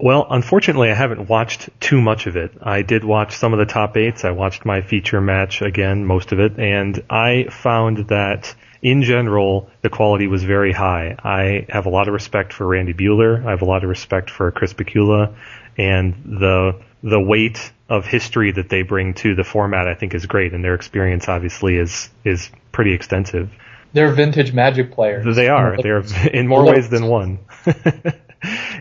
Well, 0.00 0.26
unfortunately, 0.30 0.90
I 0.90 0.94
haven't 0.94 1.28
watched 1.28 1.68
too 1.78 2.00
much 2.00 2.26
of 2.26 2.36
it. 2.36 2.52
I 2.62 2.80
did 2.80 3.04
watch 3.04 3.36
some 3.36 3.52
of 3.52 3.58
the 3.58 3.66
top 3.66 3.98
eights. 3.98 4.24
I 4.24 4.30
watched 4.30 4.64
my 4.64 4.80
feature 4.80 5.20
match 5.20 5.60
again, 5.60 6.06
most 6.06 6.32
of 6.32 6.40
it, 6.40 6.58
and 6.58 7.04
I 7.10 7.48
found 7.50 8.08
that 8.08 8.52
in 8.82 9.02
general, 9.02 9.70
the 9.82 9.88
quality 9.88 10.26
was 10.26 10.42
very 10.42 10.72
high. 10.72 11.16
I 11.22 11.66
have 11.68 11.86
a 11.86 11.88
lot 11.88 12.08
of 12.08 12.14
respect 12.14 12.52
for 12.52 12.66
Randy 12.66 12.92
Buehler. 12.92 13.46
I 13.46 13.50
have 13.50 13.62
a 13.62 13.64
lot 13.64 13.84
of 13.84 13.88
respect 13.88 14.28
for 14.28 14.50
Chris 14.50 14.74
Pikula, 14.74 15.34
and 15.78 16.14
the 16.24 16.80
the 17.04 17.20
weight 17.20 17.72
of 17.88 18.06
history 18.06 18.52
that 18.52 18.68
they 18.68 18.82
bring 18.82 19.14
to 19.14 19.34
the 19.34 19.44
format, 19.44 19.86
I 19.86 19.94
think, 19.94 20.14
is 20.14 20.26
great, 20.26 20.52
and 20.52 20.64
their 20.64 20.74
experience 20.74 21.28
obviously 21.28 21.76
is 21.76 22.10
is 22.24 22.50
pretty 22.72 22.92
extensive. 22.92 23.50
They're 23.92 24.12
vintage 24.12 24.52
Magic 24.52 24.90
players. 24.92 25.36
They 25.36 25.48
are. 25.48 25.76
They're 25.82 26.02
in 26.32 26.48
more 26.48 26.64
ways 26.64 26.88
than 26.88 27.06
one. 27.06 27.38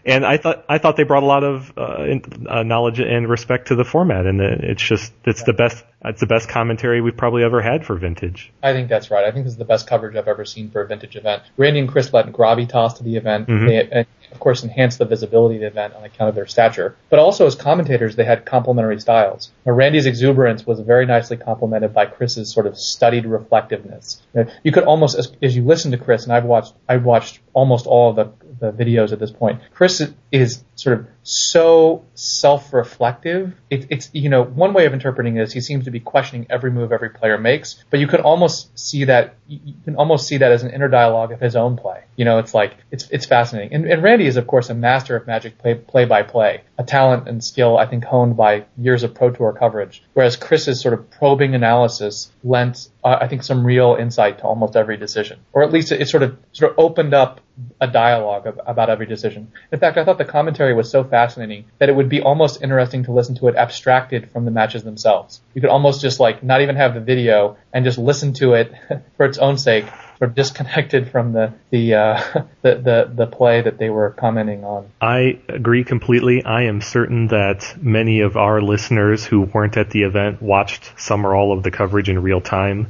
and 0.06 0.26
I 0.26 0.38
thought 0.38 0.66
I 0.68 0.78
thought 0.78 0.98
they 0.98 1.04
brought 1.04 1.24
a 1.24 1.28
lot 1.28 1.44
of 1.44 1.74
uh, 1.78 2.04
in, 2.04 2.48
uh, 2.50 2.64
knowledge 2.64 3.00
and 3.00 3.30
respect 3.30 3.68
to 3.68 3.76
the 3.76 3.86
format, 3.86 4.26
and 4.26 4.42
it's 4.42 4.84
just 4.84 5.14
it's 5.26 5.42
yeah. 5.42 5.46
the 5.48 5.54
best 5.54 5.84
it's 6.04 6.20
the 6.20 6.26
best 6.26 6.50
commentary 6.50 7.00
we've 7.02 7.16
probably 7.16 7.44
ever 7.44 7.62
had 7.62 7.86
for 7.86 7.96
vintage. 7.96 8.52
I 8.64 8.74
think 8.74 8.90
that's 8.90 9.12
right. 9.12 9.24
I 9.24 9.32
think 9.32 9.46
this 9.46 9.54
is 9.54 9.60
the 9.60 9.66
best 9.66 9.88
coverage 9.88 10.16
I've 10.16 10.28
ever 10.28 10.46
seen 10.46 10.72
for 10.72 10.82
a 10.82 10.88
vintage 10.88 11.16
event. 11.16 11.44
Randy 11.58 11.80
and 11.80 11.90
Chris 11.90 12.12
let 12.12 12.26
gravitas 12.32 12.98
to 12.98 13.04
the 13.04 13.18
event. 13.18 13.48
Mm-hmm. 13.48 13.68
They, 13.68 14.06
of 14.32 14.40
course, 14.40 14.64
enhanced 14.64 14.98
the 14.98 15.06
visibility 15.06 15.56
of 15.56 15.62
the 15.62 15.68
event 15.68 15.94
on 15.94 16.04
account 16.04 16.30
of 16.30 16.36
their 16.36 16.48
stature. 16.48 16.96
But 17.10 17.20
also 17.20 17.46
as 17.46 17.54
commentators, 17.54 18.16
they 18.16 18.24
had 18.24 18.46
complementary 18.46 19.00
styles. 19.00 19.52
Now, 19.66 19.74
Randy's 19.74 20.08
exuberance 20.08 20.66
was 20.66 20.80
very 20.80 21.06
nicely 21.06 21.38
complemented 21.38 21.94
by 21.94 22.08
Chris's 22.08 22.52
sort 22.52 22.66
of 22.66 22.78
studied 22.80 23.28
reflectiveness. 23.28 24.22
You, 24.34 24.48
you 24.64 24.72
could 24.72 24.86
almost, 24.86 25.18
as, 25.18 25.32
as 25.44 25.56
you 25.56 25.64
listen 25.66 25.92
to 25.92 25.98
Chris, 25.98 26.24
and 26.24 26.34
I've 26.34 26.46
watched, 26.46 26.74
I've 26.90 27.04
watched 27.04 27.42
almost 27.54 27.86
all 27.86 28.10
of 28.10 28.16
the 28.16 28.41
the 28.62 28.72
videos 28.72 29.12
at 29.12 29.20
this 29.20 29.32
point. 29.32 29.60
Chris 29.74 30.02
is 30.32 30.64
sort 30.82 31.00
of 31.00 31.08
so 31.22 32.04
self-reflective. 32.16 33.54
It, 33.70 33.86
it's 33.92 34.10
you 34.14 34.30
know 34.30 34.44
one 34.44 34.74
way 34.74 34.88
of 34.88 34.94
interpreting 34.94 35.38
it 35.38 35.44
is 35.44 35.54
he 35.54 35.62
seems 35.62 35.86
to 35.86 35.92
be 35.92 36.00
questioning 36.00 36.48
every 36.50 36.72
move 36.72 36.92
every 36.92 37.12
player 37.12 37.38
makes, 37.38 37.84
but 37.92 38.00
you 38.00 38.08
can 38.08 38.22
almost 38.22 38.78
see 38.78 39.06
that 39.06 39.36
you 39.48 39.76
can 39.84 39.96
almost 39.96 40.28
see 40.28 40.38
that 40.38 40.52
as 40.52 40.64
an 40.64 40.72
inner 40.72 40.88
dialogue 40.88 41.32
of 41.32 41.40
his 41.40 41.56
own 41.56 41.78
play. 41.78 42.04
You 42.16 42.26
know, 42.26 42.40
it's 42.40 42.56
like 42.56 42.78
it's 42.90 43.08
it's 43.12 43.28
fascinating. 43.28 43.74
And, 43.74 43.86
and 43.86 44.02
Randy 44.02 44.26
is 44.26 44.38
of 44.38 44.48
course 44.48 44.72
a 44.72 44.74
master 44.74 45.16
of 45.16 45.28
Magic 45.28 45.60
play 45.60 45.76
play 45.76 46.06
by 46.06 46.24
play, 46.24 46.64
a 46.80 46.84
talent 46.84 47.28
and 47.28 47.44
skill 47.44 47.78
I 47.78 47.86
think 47.86 48.04
honed 48.04 48.36
by 48.36 48.66
years 48.76 49.04
of 49.04 49.14
Pro 49.14 49.30
Tour 49.30 49.54
coverage. 49.54 50.04
Whereas 50.14 50.36
Chris's 50.36 50.82
sort 50.82 50.96
of 50.96 51.12
probing 51.12 51.54
analysis 51.54 52.32
lent 52.44 52.88
uh, 53.04 53.18
I 53.20 53.28
think 53.28 53.44
some 53.44 53.66
real 53.66 53.98
insight 54.00 54.40
to 54.40 54.44
almost 54.44 54.76
every 54.76 54.98
decision, 54.98 55.40
or 55.54 55.64
at 55.64 55.72
least 55.72 55.92
it, 55.92 56.02
it 56.02 56.08
sort 56.08 56.24
of 56.24 56.38
sort 56.52 56.72
of 56.72 56.80
opened 56.80 57.14
up 57.14 57.42
a 57.80 57.88
dialogue 57.88 58.48
of, 58.48 58.60
about 58.66 58.90
every 58.90 59.06
decision. 59.06 59.52
In 59.72 59.80
fact, 59.80 59.98
I 59.98 60.06
thought 60.06 60.18
the 60.18 60.26
commentary 60.26 60.71
was 60.74 60.90
so 60.90 61.04
fascinating 61.04 61.66
that 61.80 61.90
it 61.90 61.96
would 61.96 62.10
be 62.10 62.22
almost 62.22 62.62
interesting 62.62 63.04
to 63.06 63.12
listen 63.12 63.36
to 63.36 63.48
it 63.48 63.56
abstracted 63.56 64.32
from 64.32 64.46
the 64.46 64.52
matches 64.52 64.84
themselves. 64.84 65.42
You 65.54 65.62
could 65.62 65.70
almost 65.70 66.02
just 66.02 66.20
like 66.20 66.44
not 66.44 66.62
even 66.62 66.76
have 66.76 66.94
the 66.94 67.00
video 67.00 67.58
and 67.74 67.86
just 67.86 67.98
listen 67.98 68.34
to 68.34 68.54
it 68.54 68.74
for 69.18 69.26
its 69.26 69.38
own 69.38 69.58
sake, 69.58 69.86
sort 70.18 70.30
of 70.30 70.36
disconnected 70.36 71.10
from 71.10 71.34
the 71.34 71.54
the, 71.70 71.96
uh, 71.96 72.24
the 72.62 72.76
the 72.76 73.12
the 73.14 73.28
play 73.28 73.62
that 73.62 73.78
they 73.78 73.90
were 73.90 74.12
commenting 74.12 74.64
on. 74.64 74.90
I 75.02 75.40
agree 75.48 75.84
completely. 75.84 76.44
I 76.44 76.64
am 76.64 76.82
certain 76.82 77.28
that 77.28 77.76
many 77.82 78.22
of 78.22 78.38
our 78.38 78.62
listeners 78.62 79.26
who 79.26 79.42
weren't 79.42 79.78
at 79.78 79.90
the 79.90 80.04
event 80.04 80.42
watched 80.42 80.94
some 81.00 81.26
or 81.26 81.36
all 81.36 81.54
of 81.56 81.64
the 81.64 81.72
coverage 81.72 82.10
in 82.10 82.22
real 82.22 82.42
time. 82.42 82.88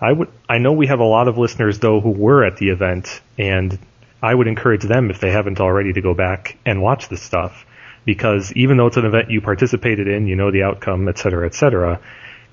I 0.00 0.12
would 0.12 0.28
I 0.48 0.58
know 0.58 0.72
we 0.72 0.86
have 0.86 1.00
a 1.00 1.04
lot 1.04 1.28
of 1.28 1.36
listeners 1.36 1.78
though 1.78 2.00
who 2.00 2.10
were 2.10 2.44
at 2.44 2.56
the 2.56 2.70
event 2.70 3.20
and 3.38 3.78
I 4.22 4.34
would 4.34 4.46
encourage 4.46 4.82
them, 4.82 5.10
if 5.10 5.20
they 5.20 5.30
haven't 5.30 5.60
already, 5.60 5.92
to 5.92 6.00
go 6.00 6.14
back 6.14 6.58
and 6.64 6.82
watch 6.82 7.08
this 7.08 7.22
stuff. 7.22 7.66
Because 8.04 8.52
even 8.54 8.76
though 8.76 8.86
it's 8.86 8.96
an 8.96 9.04
event 9.04 9.30
you 9.30 9.40
participated 9.40 10.08
in, 10.08 10.26
you 10.26 10.36
know 10.36 10.50
the 10.50 10.62
outcome, 10.62 11.08
et 11.08 11.18
cetera, 11.18 11.46
et 11.46 11.54
cetera, 11.54 12.00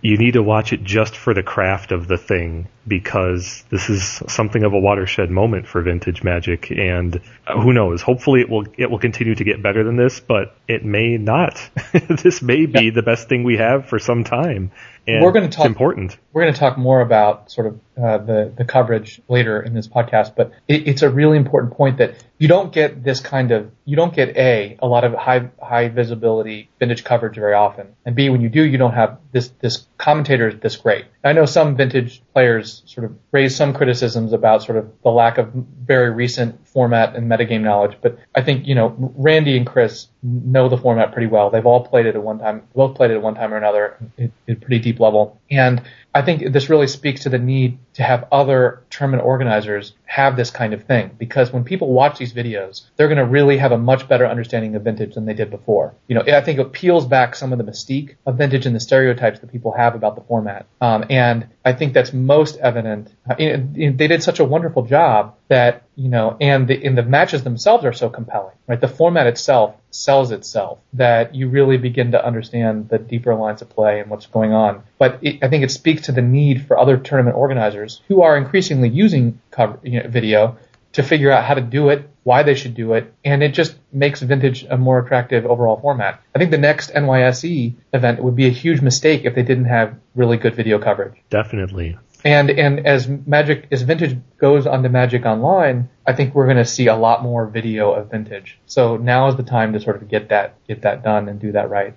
you 0.02 0.18
need 0.18 0.34
to 0.34 0.44
watch 0.44 0.74
it 0.74 0.84
just 0.84 1.18
for 1.18 1.34
the 1.34 1.42
craft 1.42 1.92
of 1.92 2.08
the 2.08 2.18
thing 2.18 2.68
because 2.88 3.64
this 3.70 3.90
is 3.90 4.22
something 4.28 4.64
of 4.64 4.74
a 4.74 4.80
watershed 4.80 5.32
moment 5.32 5.68
for 5.68 5.82
vintage 5.82 6.24
magic 6.24 6.70
and 6.72 7.20
who 7.52 7.74
knows 7.74 8.02
hopefully 8.02 8.42
it 8.42 8.50
will 8.50 8.66
it 8.78 8.92
will 8.92 9.00
continue 9.00 9.34
to 9.34 9.44
get 9.44 9.62
better 9.62 9.84
than 9.84 9.96
this 9.96 10.20
but 10.20 10.56
it 10.68 10.86
may 10.86 11.18
not 11.18 11.70
this 12.10 12.42
may 12.42 12.66
be 12.66 12.86
yeah. 12.86 12.92
the 12.92 13.02
best 13.02 13.28
thing 13.28 13.44
we 13.44 13.58
have 13.58 13.88
for 13.88 13.98
some 13.98 14.24
time 14.24 14.72
and 15.08 15.24
we're 15.24 15.32
going 15.32 15.50
to 15.50 15.56
talk 15.56 15.66
important 15.66 16.18
we're 16.38 16.44
going 16.44 16.54
to 16.54 16.60
talk 16.60 16.78
more 16.78 17.02
about 17.02 17.50
sort 17.52 17.66
of 17.66 17.80
uh, 17.98 18.20
the 18.20 18.54
the 18.56 18.64
coverage 18.64 19.20
later 19.28 19.60
in 19.60 19.74
this 19.74 19.88
podcast, 19.88 20.36
but 20.36 20.52
it, 20.68 20.88
it's 20.88 21.02
a 21.02 21.10
really 21.10 21.36
important 21.36 21.74
point 21.74 21.98
that 21.98 22.24
you 22.38 22.48
don't 22.48 22.72
get 22.72 23.04
this 23.04 23.20
kind 23.20 23.50
of 23.50 23.72
you 23.86 23.96
don't 23.96 24.14
get 24.14 24.38
a 24.38 24.78
a 24.80 24.88
lot 24.88 25.04
of 25.04 25.16
high 25.16 25.50
high 25.60 25.88
visibility 25.88 26.70
vintage 26.78 27.04
coverage 27.04 27.36
very 27.38 27.56
often, 27.56 27.88
and 28.06 28.16
b 28.16 28.30
when 28.30 28.42
you 28.42 28.50
do, 28.50 28.64
you 28.64 28.78
don't 28.78 28.94
have 28.94 29.18
this 29.32 29.48
this 29.62 29.88
commentator 29.98 30.54
this 30.54 30.76
great. 30.76 31.06
I 31.24 31.34
know 31.34 31.48
some 31.48 31.76
vintage 31.76 32.22
players 32.34 32.84
sort 32.86 33.06
of 33.06 33.18
raise 33.32 33.56
some 33.56 33.74
criticisms 33.74 34.32
about 34.32 34.62
sort 34.62 34.78
of 34.78 34.92
the 35.02 35.10
lack 35.10 35.40
of 35.40 35.52
very 35.52 36.12
recent 36.12 36.68
format 36.68 37.16
and 37.16 37.28
metagame 37.28 37.62
knowledge, 37.62 37.98
but 38.00 38.20
I 38.36 38.44
think 38.44 38.68
you 38.68 38.76
know 38.76 38.96
Randy 39.18 39.58
and 39.58 39.66
Chris 39.66 40.08
know 40.22 40.70
the 40.70 40.78
format 40.78 41.14
pretty 41.14 41.28
well. 41.28 41.50
They've 41.50 41.66
all 41.66 41.84
played 41.84 42.06
it 42.06 42.16
at 42.16 42.22
one 42.22 42.38
time, 42.38 42.62
both 42.76 42.96
played 42.96 43.10
it 43.10 43.16
at 43.16 43.24
one 43.24 43.34
time 43.34 43.56
or 43.56 43.58
another 43.58 43.98
at 44.20 44.30
a 44.48 44.54
pretty 44.54 44.78
deep 44.78 44.97
level, 45.00 45.40
and 45.50 45.82
I 46.18 46.24
think 46.24 46.52
this 46.52 46.68
really 46.68 46.88
speaks 46.88 47.24
to 47.24 47.30
the 47.30 47.38
need 47.38 47.78
to 47.94 48.02
have 48.02 48.28
other 48.32 48.84
tournament 48.90 49.24
organizers 49.24 49.94
have 50.06 50.36
this 50.36 50.50
kind 50.50 50.74
of 50.74 50.84
thing 50.86 51.12
because 51.16 51.54
when 51.54 51.64
people 51.64 51.94
watch 51.94 52.18
these 52.18 52.34
videos, 52.34 52.86
they're 52.96 53.08
going 53.08 53.20
to 53.20 53.26
really 53.26 53.58
have 53.58 53.72
a 53.72 53.78
much 53.78 54.08
better 54.08 54.26
understanding 54.26 54.76
of 54.76 54.82
vintage 54.82 55.14
than 55.14 55.26
they 55.26 55.36
did 55.36 55.52
before. 55.52 55.94
You 56.08 56.16
know, 56.16 56.22
I 56.22 56.42
think 56.42 56.58
it 56.58 56.72
peels 56.72 57.06
back 57.06 57.36
some 57.36 57.52
of 57.52 57.60
the 57.60 57.64
mystique 57.64 58.16
of 58.26 58.38
vintage 58.38 58.66
and 58.66 58.76
the 58.76 58.80
stereotypes 58.80 59.40
that 59.40 59.52
people 59.52 59.74
have 59.74 59.94
about 59.94 60.16
the 60.16 60.22
format. 60.22 60.66
Um, 60.82 61.06
and 61.12 61.50
I 61.64 61.74
think 61.74 61.94
that's 61.94 62.14
most 62.14 62.58
evident. 62.58 63.14
Uh, 63.30 63.36
they 63.38 64.08
did 64.08 64.24
such 64.24 64.40
a 64.40 64.46
wonderful 64.46 64.86
job 64.86 65.36
that 65.50 65.84
you 65.98 66.10
know, 66.10 66.38
and 66.40 66.68
the, 66.68 66.86
and 66.86 66.96
the 66.96 67.02
matches 67.02 67.44
themselves 67.44 67.84
are 67.84 67.92
so 67.92 68.08
compelling, 68.08 68.56
right? 68.68 68.80
The 68.80 68.88
format 68.88 69.26
itself 69.26 69.76
sells 69.98 70.32
itself 70.32 70.80
that 70.94 71.34
you 71.34 71.50
really 71.50 71.78
begin 71.78 72.12
to 72.12 72.26
understand 72.26 72.90
the 72.90 72.98
deeper 72.98 73.34
lines 73.34 73.62
of 73.62 73.70
play 73.70 74.00
and 74.00 74.10
what's 74.10 74.28
going 74.28 74.54
on. 74.54 74.84
But 75.00 75.20
it, 75.22 75.44
I 75.44 75.50
think 75.50 75.64
it 75.64 75.72
speaks 75.72 76.04
to 76.04 76.12
the 76.12 76.22
need 76.22 76.68
for 76.68 76.78
other 76.78 76.98
tournament 76.98 77.36
organizers 77.36 78.02
who 78.08 78.22
are 78.22 78.38
increasingly 78.38 78.90
using 78.90 79.42
cover, 79.52 79.80
you 79.84 80.02
know, 80.02 80.10
video 80.10 80.58
to 80.94 81.04
figure 81.04 81.32
out 81.32 81.44
how 81.44 81.54
to 81.54 81.62
do 81.62 81.90
it, 81.90 82.10
why 82.24 82.44
they 82.44 82.56
should 82.56 82.74
do 82.74 82.94
it, 82.94 83.14
and 83.24 83.44
it 83.44 83.54
just 83.54 83.76
makes 83.92 84.22
vintage 84.22 84.66
a 84.70 84.78
more 84.78 85.00
attractive 85.00 85.46
overall 85.46 85.80
format. 85.80 86.22
I 86.36 86.40
think 86.40 86.52
the 86.52 86.58
next 86.58 86.92
NYSE 86.92 87.76
event 87.94 88.24
would 88.24 88.36
be 88.36 88.48
a 88.48 88.52
huge 88.52 88.82
mistake 88.82 89.22
if 89.24 89.36
they 89.36 89.44
didn't 89.44 89.66
have 89.66 89.96
really 90.16 90.38
good 90.38 90.56
video 90.56 90.80
coverage. 90.80 91.14
Definitely. 91.30 91.98
And 92.24 92.50
and 92.50 92.86
as 92.86 93.08
Magic 93.08 93.68
as 93.72 93.84
Vintage 93.84 94.18
goes 94.38 94.66
onto 94.66 94.90
Magic 94.90 95.26
Online, 95.26 95.90
I 96.06 96.14
think 96.14 96.34
we're 96.34 96.46
going 96.46 96.58
to 96.58 96.66
see 96.66 96.88
a 96.88 96.96
lot 96.96 97.22
more 97.22 97.46
video 97.46 97.92
of 97.94 98.12
Vintage. 98.12 98.60
So 98.66 98.98
now 98.98 99.28
is 99.28 99.36
the 99.36 99.44
time 99.44 99.74
to 99.74 99.80
sort 99.80 100.02
of 100.02 100.08
get 100.10 100.30
that 100.30 100.56
get 100.68 100.82
that 100.82 101.04
done 101.04 101.30
and 101.30 101.40
do 101.40 101.52
that 101.52 101.70
right. 101.70 101.94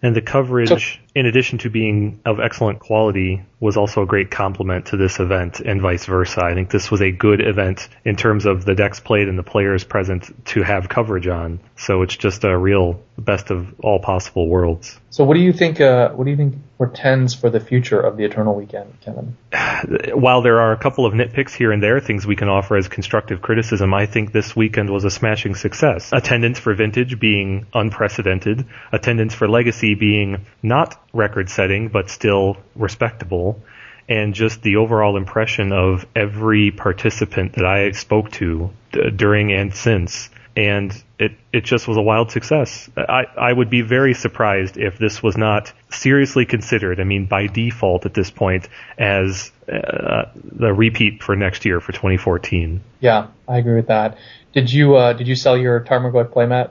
And 0.00 0.14
the 0.14 0.22
coverage, 0.22 0.68
so, 0.68 0.78
in 1.14 1.26
addition 1.26 1.58
to 1.58 1.70
being 1.70 2.20
of 2.24 2.40
excellent 2.40 2.80
quality, 2.80 3.42
was 3.60 3.76
also 3.76 4.02
a 4.02 4.06
great 4.06 4.30
complement 4.30 4.86
to 4.86 4.96
this 4.96 5.20
event 5.20 5.60
and 5.60 5.80
vice 5.80 6.06
versa. 6.06 6.44
I 6.44 6.54
think 6.54 6.70
this 6.70 6.90
was 6.90 7.00
a 7.00 7.12
good 7.12 7.40
event 7.40 7.88
in 8.04 8.16
terms 8.16 8.46
of 8.46 8.64
the 8.64 8.74
decks 8.74 9.00
played 9.00 9.28
and 9.28 9.38
the 9.38 9.44
players 9.44 9.84
present 9.84 10.44
to 10.46 10.62
have 10.62 10.88
coverage 10.88 11.28
on. 11.28 11.60
So 11.76 12.02
it's 12.02 12.16
just 12.16 12.44
a 12.44 12.56
real 12.56 13.00
best 13.16 13.50
of 13.50 13.80
all 13.80 14.00
possible 14.00 14.48
worlds. 14.48 14.98
So 15.10 15.22
what 15.24 15.34
do 15.34 15.40
you 15.40 15.52
think? 15.52 15.80
Uh, 15.80 16.10
what 16.10 16.24
do 16.24 16.30
you 16.30 16.36
think 16.36 16.56
portends 16.76 17.34
for 17.34 17.48
the 17.48 17.60
future 17.60 18.00
of 18.00 18.16
the 18.16 18.24
Eternal 18.24 18.54
Weekend, 18.56 19.00
Kevin? 19.00 19.36
While 20.14 20.42
there 20.42 20.60
are 20.60 20.72
a 20.72 20.76
couple 20.76 21.06
of 21.06 21.14
nitpicks 21.14 21.54
here 21.54 21.70
and 21.70 21.80
there, 21.80 22.00
things 22.00 22.26
we 22.26 22.34
can 22.34 22.48
offer 22.48 22.76
as 22.76 22.88
constructive 22.88 23.40
criticism, 23.40 23.94
I 23.94 24.06
think 24.06 24.32
this 24.32 24.56
weekend 24.56 24.90
was 24.90 25.04
a 25.04 25.10
smashing 25.10 25.54
success. 25.54 26.10
Attendance 26.12 26.58
for 26.58 26.74
Vintage 26.74 27.20
being 27.20 27.66
unprecedented, 27.72 28.66
attendance 28.92 29.32
for 29.32 29.48
Legacy 29.48 29.94
being 29.94 30.46
not 30.62 31.00
record 31.14 31.48
setting, 31.48 31.88
but 31.88 32.10
still 32.10 32.56
respectable. 32.74 33.62
And 34.06 34.34
just 34.34 34.60
the 34.60 34.76
overall 34.76 35.16
impression 35.16 35.72
of 35.72 36.06
every 36.14 36.70
participant 36.70 37.54
that 37.54 37.64
I 37.64 37.92
spoke 37.92 38.30
to 38.32 38.70
d- 38.92 39.10
during 39.10 39.50
and 39.52 39.74
since. 39.74 40.28
And 40.56 40.92
it 41.18 41.32
it 41.52 41.64
just 41.64 41.88
was 41.88 41.96
a 41.96 42.02
wild 42.02 42.30
success. 42.30 42.88
I 42.96 43.24
I 43.36 43.52
would 43.52 43.70
be 43.70 43.80
very 43.80 44.14
surprised 44.14 44.76
if 44.76 44.98
this 44.98 45.22
was 45.22 45.36
not 45.36 45.72
seriously 45.90 46.44
considered. 46.44 47.00
I 47.00 47.04
mean, 47.04 47.26
by 47.26 47.46
default 47.46 48.06
at 48.06 48.14
this 48.14 48.30
point 48.30 48.68
as 48.98 49.50
uh, 49.66 50.26
the 50.34 50.72
repeat 50.72 51.22
for 51.22 51.34
next 51.34 51.64
year 51.64 51.80
for 51.80 51.92
2014. 51.92 52.82
Yeah, 53.00 53.28
I 53.48 53.58
agree 53.58 53.76
with 53.76 53.88
that. 53.88 54.18
Did 54.54 54.72
you 54.72 54.94
uh, 54.94 55.14
did 55.14 55.26
you 55.26 55.34
sell 55.34 55.56
your 55.58 55.80
Tarmogoyf 55.80 56.28
playmat? 56.28 56.70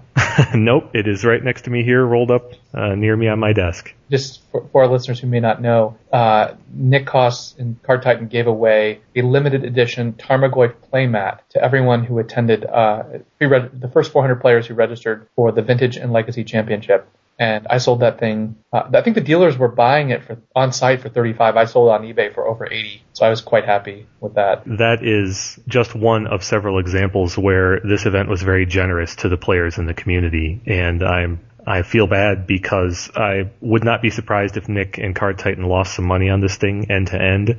nope, 0.56 0.92
it 0.96 1.06
is 1.06 1.26
right 1.26 1.44
next 1.44 1.64
to 1.64 1.70
me 1.70 1.84
here, 1.84 2.04
rolled 2.06 2.32
up 2.32 2.54
uh, 2.74 2.96
near 2.96 3.16
me 3.18 3.28
on 3.28 3.40
my 3.40 3.52
desk. 3.52 3.94
Just 4.10 4.42
for, 4.52 4.66
for 4.72 4.84
our 4.84 4.90
listeners 4.90 5.20
who 5.20 5.28
may 5.28 5.42
not 5.42 5.62
know, 5.62 5.98
uh, 6.14 6.54
Nick 6.74 7.06
Coss 7.06 7.56
and 7.58 7.82
Card 7.84 8.02
Titan 8.02 8.28
gave 8.28 8.48
away 8.48 9.02
a 9.18 9.22
limited 9.22 9.66
edition 9.66 10.14
Tarmogoyf 10.14 10.74
playmat 10.94 11.40
to 11.50 11.62
everyone 11.62 12.06
who 12.06 12.20
attended 12.20 12.64
uh, 12.64 13.04
the 13.40 13.90
first 13.92 14.14
400 14.14 14.40
players 14.40 14.66
who 14.66 14.76
registered 14.76 15.28
for 15.36 15.52
the 15.52 15.62
Vintage 15.62 15.98
and 15.98 16.14
Legacy 16.14 16.46
Championship 16.46 17.06
and 17.40 17.68
I 17.70 17.80
sold 17.80 18.02
that 18.02 18.20
thing. 18.20 18.58
Uh, 18.72 18.84
I 18.94 19.02
think 19.02 19.16
the 19.16 19.22
dealers 19.22 19.58
were 19.58 19.68
buying 19.68 20.12
it 20.12 20.24
for 20.24 20.38
on 20.56 20.72
site 20.72 21.02
for 21.02 21.10
35. 21.10 21.58
I 21.58 21.66
sold 21.66 21.90
it 21.90 21.94
on 21.94 22.02
eBay 22.04 22.34
for 22.34 22.48
over 22.48 22.66
80. 22.66 23.04
So 23.14 23.26
I 23.26 23.30
was 23.30 23.42
quite 23.42 23.66
happy 23.66 24.08
with 24.20 24.36
that. 24.36 24.64
That 24.66 25.04
is 25.04 25.60
just 25.68 25.96
one 25.96 26.28
of 26.28 26.44
several 26.44 26.80
examples 26.80 27.38
where 27.38 27.80
this 27.80 28.06
event 28.06 28.30
was 28.30 28.42
very 28.44 28.66
generous 28.66 29.16
to 29.18 29.30
the 29.30 29.38
players 29.38 29.78
in 29.78 29.86
the 29.86 29.94
community, 29.94 30.62
and 30.66 31.04
I'm 31.04 31.40
I 31.66 31.84
feel 31.84 32.08
bad 32.08 32.46
because 32.46 33.10
I 33.16 33.52
would 33.62 33.86
not 33.86 34.02
be 34.02 34.10
surprised 34.10 34.58
if 34.58 34.68
Nick 34.68 34.98
and 34.98 35.16
Card 35.16 35.40
Titan 35.40 35.64
lost 35.64 35.96
some 35.96 36.06
money 36.06 36.30
on 36.30 36.42
this 36.42 36.58
thing 36.58 36.92
end 36.92 37.08
to 37.08 37.22
end, 37.22 37.58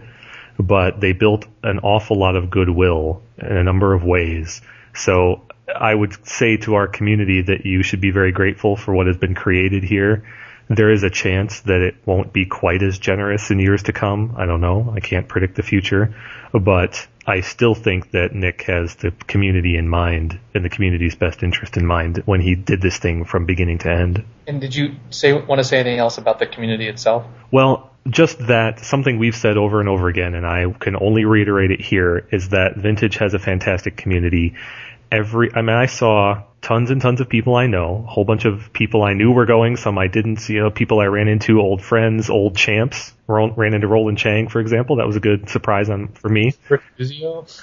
but 0.58 1.00
they 1.00 1.12
built 1.12 1.46
an 1.62 1.80
awful 1.80 2.18
lot 2.18 2.36
of 2.36 2.50
goodwill 2.50 3.22
in 3.38 3.56
a 3.56 3.64
number 3.64 3.94
of 3.94 4.04
ways. 4.04 4.60
So 4.94 5.46
I 5.74 5.94
would 5.94 6.26
say 6.26 6.56
to 6.58 6.74
our 6.74 6.86
community 6.86 7.42
that 7.42 7.66
you 7.66 7.82
should 7.82 8.00
be 8.00 8.10
very 8.10 8.32
grateful 8.32 8.76
for 8.76 8.94
what 8.94 9.06
has 9.06 9.16
been 9.16 9.34
created 9.34 9.82
here. 9.82 10.24
There 10.68 10.90
is 10.90 11.02
a 11.02 11.10
chance 11.10 11.60
that 11.62 11.80
it 11.80 11.96
won't 12.06 12.32
be 12.32 12.46
quite 12.46 12.82
as 12.82 12.98
generous 12.98 13.50
in 13.50 13.58
years 13.58 13.82
to 13.84 13.92
come. 13.92 14.34
I 14.36 14.46
don't 14.46 14.60
know. 14.60 14.92
I 14.94 15.00
can't 15.00 15.28
predict 15.28 15.56
the 15.56 15.62
future, 15.62 16.14
but 16.52 17.06
I 17.26 17.40
still 17.40 17.74
think 17.74 18.10
that 18.12 18.34
Nick 18.34 18.62
has 18.62 18.94
the 18.96 19.10
community 19.10 19.76
in 19.76 19.88
mind 19.88 20.38
and 20.54 20.64
the 20.64 20.68
community's 20.68 21.14
best 21.14 21.42
interest 21.42 21.76
in 21.76 21.86
mind 21.86 22.22
when 22.26 22.40
he 22.40 22.54
did 22.54 22.80
this 22.80 22.98
thing 22.98 23.24
from 23.24 23.46
beginning 23.46 23.78
to 23.78 23.90
end. 23.90 24.24
And 24.46 24.60
did 24.60 24.74
you 24.74 24.94
say 25.10 25.32
want 25.32 25.58
to 25.58 25.64
say 25.64 25.80
anything 25.80 25.98
else 25.98 26.18
about 26.18 26.38
the 26.38 26.46
community 26.46 26.88
itself? 26.88 27.26
Well, 27.50 27.90
just 28.08 28.38
that 28.46 28.80
something 28.80 29.18
we've 29.18 29.36
said 29.36 29.56
over 29.56 29.80
and 29.80 29.88
over 29.88 30.08
again, 30.08 30.34
and 30.34 30.46
I 30.46 30.70
can 30.78 30.96
only 30.96 31.24
reiterate 31.24 31.70
it 31.70 31.80
here, 31.80 32.26
is 32.30 32.50
that 32.50 32.76
Vintage 32.76 33.16
has 33.16 33.32
a 33.32 33.38
fantastic 33.38 33.96
community 33.96 34.54
every, 35.10 35.50
I 35.54 35.62
mean, 35.62 35.76
I 35.76 35.86
saw 35.86 36.42
tons 36.64 36.90
and 36.90 37.00
tons 37.00 37.20
of 37.20 37.28
people 37.28 37.54
I 37.54 37.66
know, 37.66 38.04
a 38.08 38.10
whole 38.10 38.24
bunch 38.24 38.46
of 38.46 38.72
people 38.72 39.02
I 39.02 39.12
knew 39.12 39.30
were 39.30 39.44
going, 39.44 39.76
some 39.76 39.98
I 39.98 40.08
didn't 40.08 40.48
you 40.48 40.60
know, 40.60 40.70
people 40.70 40.98
I 40.98 41.04
ran 41.06 41.28
into, 41.28 41.60
old 41.60 41.82
friends, 41.82 42.30
old 42.30 42.56
champs. 42.56 43.12
Ran 43.26 43.74
into 43.74 43.86
Roland 43.86 44.18
Chang, 44.18 44.48
for 44.48 44.60
example. 44.60 44.96
That 44.96 45.06
was 45.06 45.16
a 45.16 45.20
good 45.20 45.48
surprise 45.48 45.88
on 45.88 46.08
for 46.08 46.28
me. 46.28 46.52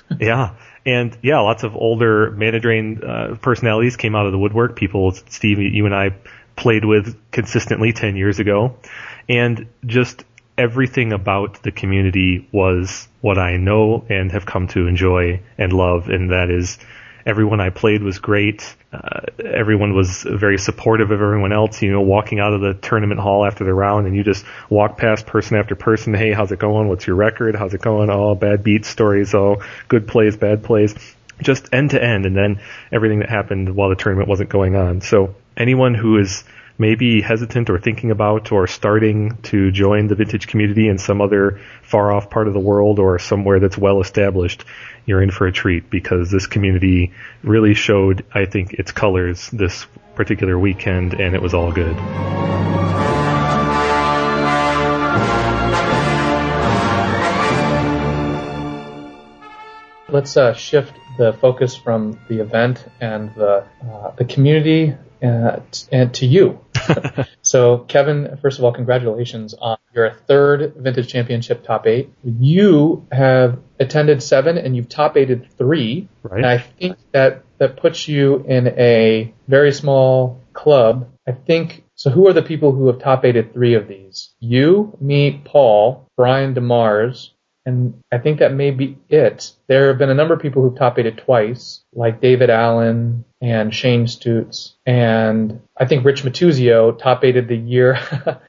yeah. 0.20 0.56
And 0.86 1.16
yeah, 1.22 1.40
lots 1.40 1.64
of 1.64 1.76
older 1.76 2.32
Mana 2.32 2.60
Drain 2.60 3.04
uh, 3.04 3.36
personalities 3.42 3.98
came 3.98 4.16
out 4.16 4.26
of 4.26 4.32
the 4.32 4.40
woodwork. 4.40 4.76
People, 4.76 5.12
Steve, 5.12 5.60
you 5.60 5.86
and 5.86 5.94
I 5.94 6.16
played 6.56 6.86
with 6.86 7.16
consistently 7.32 7.94
10 7.94 8.16
years 8.16 8.40
ago. 8.40 8.78
And 9.30 9.68
just 9.86 10.24
everything 10.58 11.14
about 11.14 11.62
the 11.64 11.72
community 11.72 12.48
was 12.52 13.08
what 13.22 13.38
I 13.38 13.58
know 13.58 14.06
and 14.10 14.32
have 14.32 14.46
come 14.46 14.68
to 14.70 14.88
enjoy 14.88 15.42
and 15.58 15.74
love. 15.74 16.10
And 16.10 16.32
that 16.32 16.50
is 16.50 16.78
everyone 17.26 17.60
I 17.60 17.70
played 17.70 18.04
was 18.04 18.20
great. 18.20 18.76
Uh, 18.92 19.22
everyone 19.44 19.96
was 19.96 20.24
very 20.24 20.58
supportive 20.58 21.12
of 21.12 21.22
everyone 21.22 21.54
else. 21.54 21.82
You 21.82 21.92
know, 21.92 22.02
walking 22.02 22.40
out 22.40 22.54
of 22.54 22.62
the 22.62 22.74
tournament 22.74 23.20
hall 23.20 23.46
after 23.46 23.64
the 23.64 23.74
round, 23.74 24.08
and 24.08 24.16
you 24.16 24.24
just 24.24 24.46
walk 24.70 24.98
past 24.98 25.26
person 25.26 25.58
after 25.58 25.76
person. 25.76 26.14
Hey, 26.14 26.32
how's 26.32 26.52
it 26.52 26.60
going? 26.60 26.88
What's 26.88 27.08
your 27.08 27.16
record? 27.16 27.56
How's 27.56 27.74
it 27.74 27.82
going? 27.82 28.10
Oh, 28.10 28.36
bad 28.36 28.64
beat 28.64 28.86
stories. 28.86 29.34
Oh, 29.34 29.64
good 29.88 30.08
plays, 30.08 30.38
bad 30.38 30.64
plays. 30.64 30.96
Just 31.42 31.74
end 31.74 31.92
to 31.92 32.04
end, 32.04 32.26
and 32.26 32.36
then 32.36 32.60
everything 32.92 33.20
that 33.20 33.30
happened 33.30 33.76
while 33.76 33.90
the 33.90 33.96
tournament 33.96 34.30
wasn't 34.30 34.50
going 34.50 34.76
on. 34.76 35.02
So 35.02 35.36
anyone 35.58 35.96
who 35.96 36.20
is 36.20 36.44
maybe 36.82 37.22
hesitant 37.22 37.70
or 37.70 37.80
thinking 37.80 38.10
about 38.10 38.52
or 38.52 38.66
starting 38.66 39.38
to 39.44 39.72
join 39.72 40.08
the 40.08 40.16
vintage 40.16 40.48
community 40.48 40.88
in 40.88 40.98
some 40.98 41.22
other 41.22 41.62
far 41.84 42.12
off 42.12 42.32
part 42.32 42.48
of 42.48 42.54
the 42.56 42.60
world 42.60 42.98
or 42.98 43.20
somewhere 43.20 43.60
that's 43.60 43.78
well 43.78 44.02
established, 44.02 44.66
you're 45.06 45.22
in 45.22 45.30
for 45.30 45.46
a 45.46 45.52
treat 45.52 45.92
because 45.92 46.32
this 46.32 46.48
community 46.48 47.14
really 47.44 47.76
showed, 47.76 48.26
I 48.34 48.46
think, 48.46 48.74
its 48.74 48.92
colors 48.92 49.48
this 49.52 49.86
particular 50.16 50.58
weekend 50.58 51.14
and 51.14 51.36
it 51.36 51.42
was 51.42 51.54
all 51.54 51.72
good. 51.72 51.96
Let's 60.10 60.36
uh, 60.36 60.54
shift 60.54 60.94
the 61.20 61.32
focus 61.34 61.76
from 61.76 62.20
the 62.28 62.42
event 62.42 62.84
and 63.00 63.34
the 63.36 63.66
uh, 63.86 64.12
the 64.18 64.26
community 64.26 64.96
uh, 65.22 65.60
and 65.92 66.14
to 66.16 66.26
you. 66.26 66.60
so, 67.42 67.80
Kevin, 67.80 68.38
first 68.42 68.58
of 68.58 68.66
all, 68.66 68.72
congratulations 68.72 69.54
on 69.54 69.78
your 69.94 70.12
third 70.12 70.74
Vintage 70.76 71.08
Championship 71.08 71.64
top 71.64 71.88
eight. 71.88 72.12
You 72.24 73.06
have 73.12 73.60
attended 73.80 74.24
seven 74.24 74.58
and 74.58 74.76
you've 74.76 74.90
top 74.90 75.18
eighted 75.18 75.50
three. 75.58 76.10
Right. 76.24 76.38
And 76.38 76.46
I 76.46 76.58
think 76.58 76.98
that 77.12 77.44
that 77.60 77.78
puts 77.78 78.08
you 78.08 78.44
in 78.48 78.68
a 78.68 79.34
very 79.48 79.72
small 79.72 80.42
club. 80.54 81.10
I 81.28 81.34
think 81.34 81.84
so. 81.96 82.10
Who 82.10 82.28
are 82.28 82.34
the 82.34 82.42
people 82.42 82.72
who 82.72 82.88
have 82.88 83.00
top 83.00 83.24
eighted 83.24 83.54
three 83.54 83.76
of 83.76 83.88
these? 83.88 84.34
You, 84.40 84.98
me, 85.00 85.42
Paul, 85.44 86.08
Brian 86.18 86.56
DeMars, 86.56 87.30
and 87.66 88.02
I 88.12 88.18
think 88.18 88.40
that 88.40 88.54
may 88.54 88.72
be 88.72 88.98
it. 89.10 89.52
There 89.68 89.90
have 89.90 89.98
been 89.98 90.10
a 90.10 90.16
number 90.16 90.34
of 90.34 90.42
people 90.42 90.64
who've 90.64 90.78
top 90.78 90.98
eighted 90.98 91.20
twice, 91.20 91.82
like 91.94 92.20
David 92.20 92.50
Allen 92.50 93.24
and 93.40 93.74
Shane 93.74 94.06
Stutz. 94.06 94.74
And 94.86 95.62
I 95.78 95.86
think 95.86 96.04
Rich 96.04 96.24
Matuzio 96.24 96.98
top 96.98 97.24
eighted 97.24 97.48
the 97.48 97.56
year, 97.56 98.00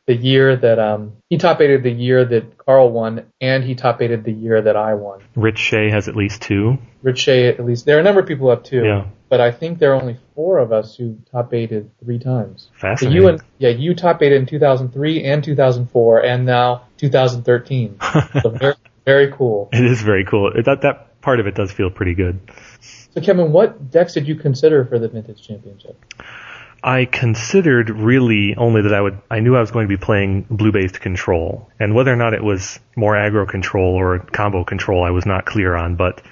the 0.06 0.14
year 0.14 0.56
that, 0.56 0.78
um, 0.78 1.12
he 1.28 1.36
top 1.36 1.60
eighted 1.60 1.82
the 1.82 1.90
year 1.90 2.24
that 2.24 2.56
Carl 2.56 2.90
won, 2.90 3.26
and 3.40 3.62
he 3.64 3.74
top 3.74 4.00
eighted 4.00 4.24
the 4.24 4.32
year 4.32 4.62
that 4.62 4.76
I 4.76 4.94
won. 4.94 5.20
Rich 5.34 5.58
Shea 5.58 5.90
has 5.90 6.08
at 6.08 6.16
least 6.16 6.42
two. 6.42 6.78
Rich 7.02 7.18
Shea 7.18 7.48
at 7.48 7.64
least. 7.64 7.84
There 7.84 7.96
are 7.96 8.00
a 8.00 8.04
number 8.04 8.20
of 8.20 8.26
people 8.26 8.48
up 8.50 8.64
have 8.64 8.64
two. 8.64 8.84
Yeah. 8.84 9.06
But 9.28 9.40
I 9.40 9.50
think 9.50 9.78
there 9.78 9.92
are 9.92 10.00
only 10.00 10.18
four 10.34 10.58
of 10.58 10.72
us 10.72 10.94
who 10.94 11.18
top 11.30 11.54
eighted 11.54 11.90
three 12.04 12.18
times. 12.18 12.68
Fascinating. 12.74 13.18
So 13.18 13.22
you 13.22 13.28
and, 13.28 13.40
yeah, 13.58 13.70
you 13.70 13.94
top 13.94 14.22
eighted 14.22 14.42
in 14.42 14.46
2003 14.46 15.24
and 15.24 15.42
2004 15.42 16.22
and 16.22 16.44
now 16.44 16.82
2013. 16.98 17.96
so 18.42 18.50
very, 18.50 18.74
very 19.04 19.32
cool. 19.32 19.68
It 19.72 19.84
is 19.84 20.02
very 20.02 20.24
cool. 20.24 20.52
That 20.64 20.82
that 20.82 21.20
part 21.20 21.40
of 21.40 21.46
it 21.46 21.54
does 21.54 21.72
feel 21.72 21.90
pretty 21.90 22.14
good. 22.14 22.40
So 23.14 23.20
Kevin, 23.20 23.52
what 23.52 23.90
decks 23.90 24.14
did 24.14 24.26
you 24.26 24.36
consider 24.36 24.84
for 24.84 24.98
the 24.98 25.08
Vintage 25.08 25.46
Championship? 25.46 26.02
I 26.84 27.04
considered 27.04 27.90
really 27.90 28.56
only 28.56 28.82
that 28.82 28.92
I 28.92 29.00
would 29.00 29.20
I 29.30 29.40
knew 29.40 29.56
I 29.56 29.60
was 29.60 29.70
going 29.70 29.86
to 29.86 29.96
be 29.96 30.02
playing 30.02 30.46
blue 30.50 30.72
based 30.72 31.00
control. 31.00 31.70
And 31.78 31.94
whether 31.94 32.12
or 32.12 32.16
not 32.16 32.34
it 32.34 32.42
was 32.42 32.80
more 32.96 33.14
aggro 33.14 33.48
control 33.48 33.94
or 33.94 34.18
combo 34.18 34.64
control 34.64 35.04
I 35.04 35.10
was 35.10 35.24
not 35.24 35.46
clear 35.46 35.76
on, 35.76 35.96
but 35.96 36.22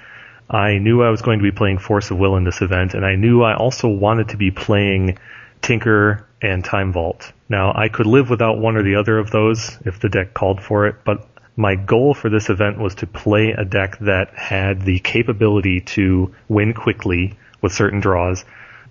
I 0.49 0.79
knew 0.79 1.01
I 1.01 1.09
was 1.09 1.21
going 1.21 1.39
to 1.39 1.43
be 1.43 1.51
playing 1.51 1.77
Force 1.77 2.11
of 2.11 2.17
Will 2.17 2.35
in 2.35 2.43
this 2.43 2.61
event, 2.61 2.93
and 2.93 3.05
I 3.05 3.15
knew 3.15 3.41
I 3.41 3.55
also 3.55 3.87
wanted 3.87 4.29
to 4.29 4.37
be 4.37 4.51
playing 4.51 5.17
Tinker 5.61 6.27
and 6.41 6.65
Time 6.65 6.91
Vault. 6.91 7.31
Now 7.47 7.71
I 7.73 7.87
could 7.87 8.05
live 8.05 8.29
without 8.29 8.57
one 8.57 8.75
or 8.75 8.83
the 8.83 8.95
other 8.95 9.17
of 9.17 9.31
those 9.31 9.77
if 9.85 10.01
the 10.01 10.09
deck 10.09 10.33
called 10.33 10.61
for 10.61 10.87
it, 10.87 10.95
but 11.05 11.25
my 11.55 11.75
goal 11.75 12.13
for 12.13 12.29
this 12.29 12.49
event 12.49 12.79
was 12.79 12.95
to 12.95 13.07
play 13.07 13.51
a 13.51 13.65
deck 13.65 13.97
that 13.99 14.33
had 14.35 14.81
the 14.81 14.99
capability 14.99 15.81
to 15.81 16.33
win 16.47 16.73
quickly 16.73 17.37
with 17.61 17.73
certain 17.73 17.99
draws, 17.99 18.45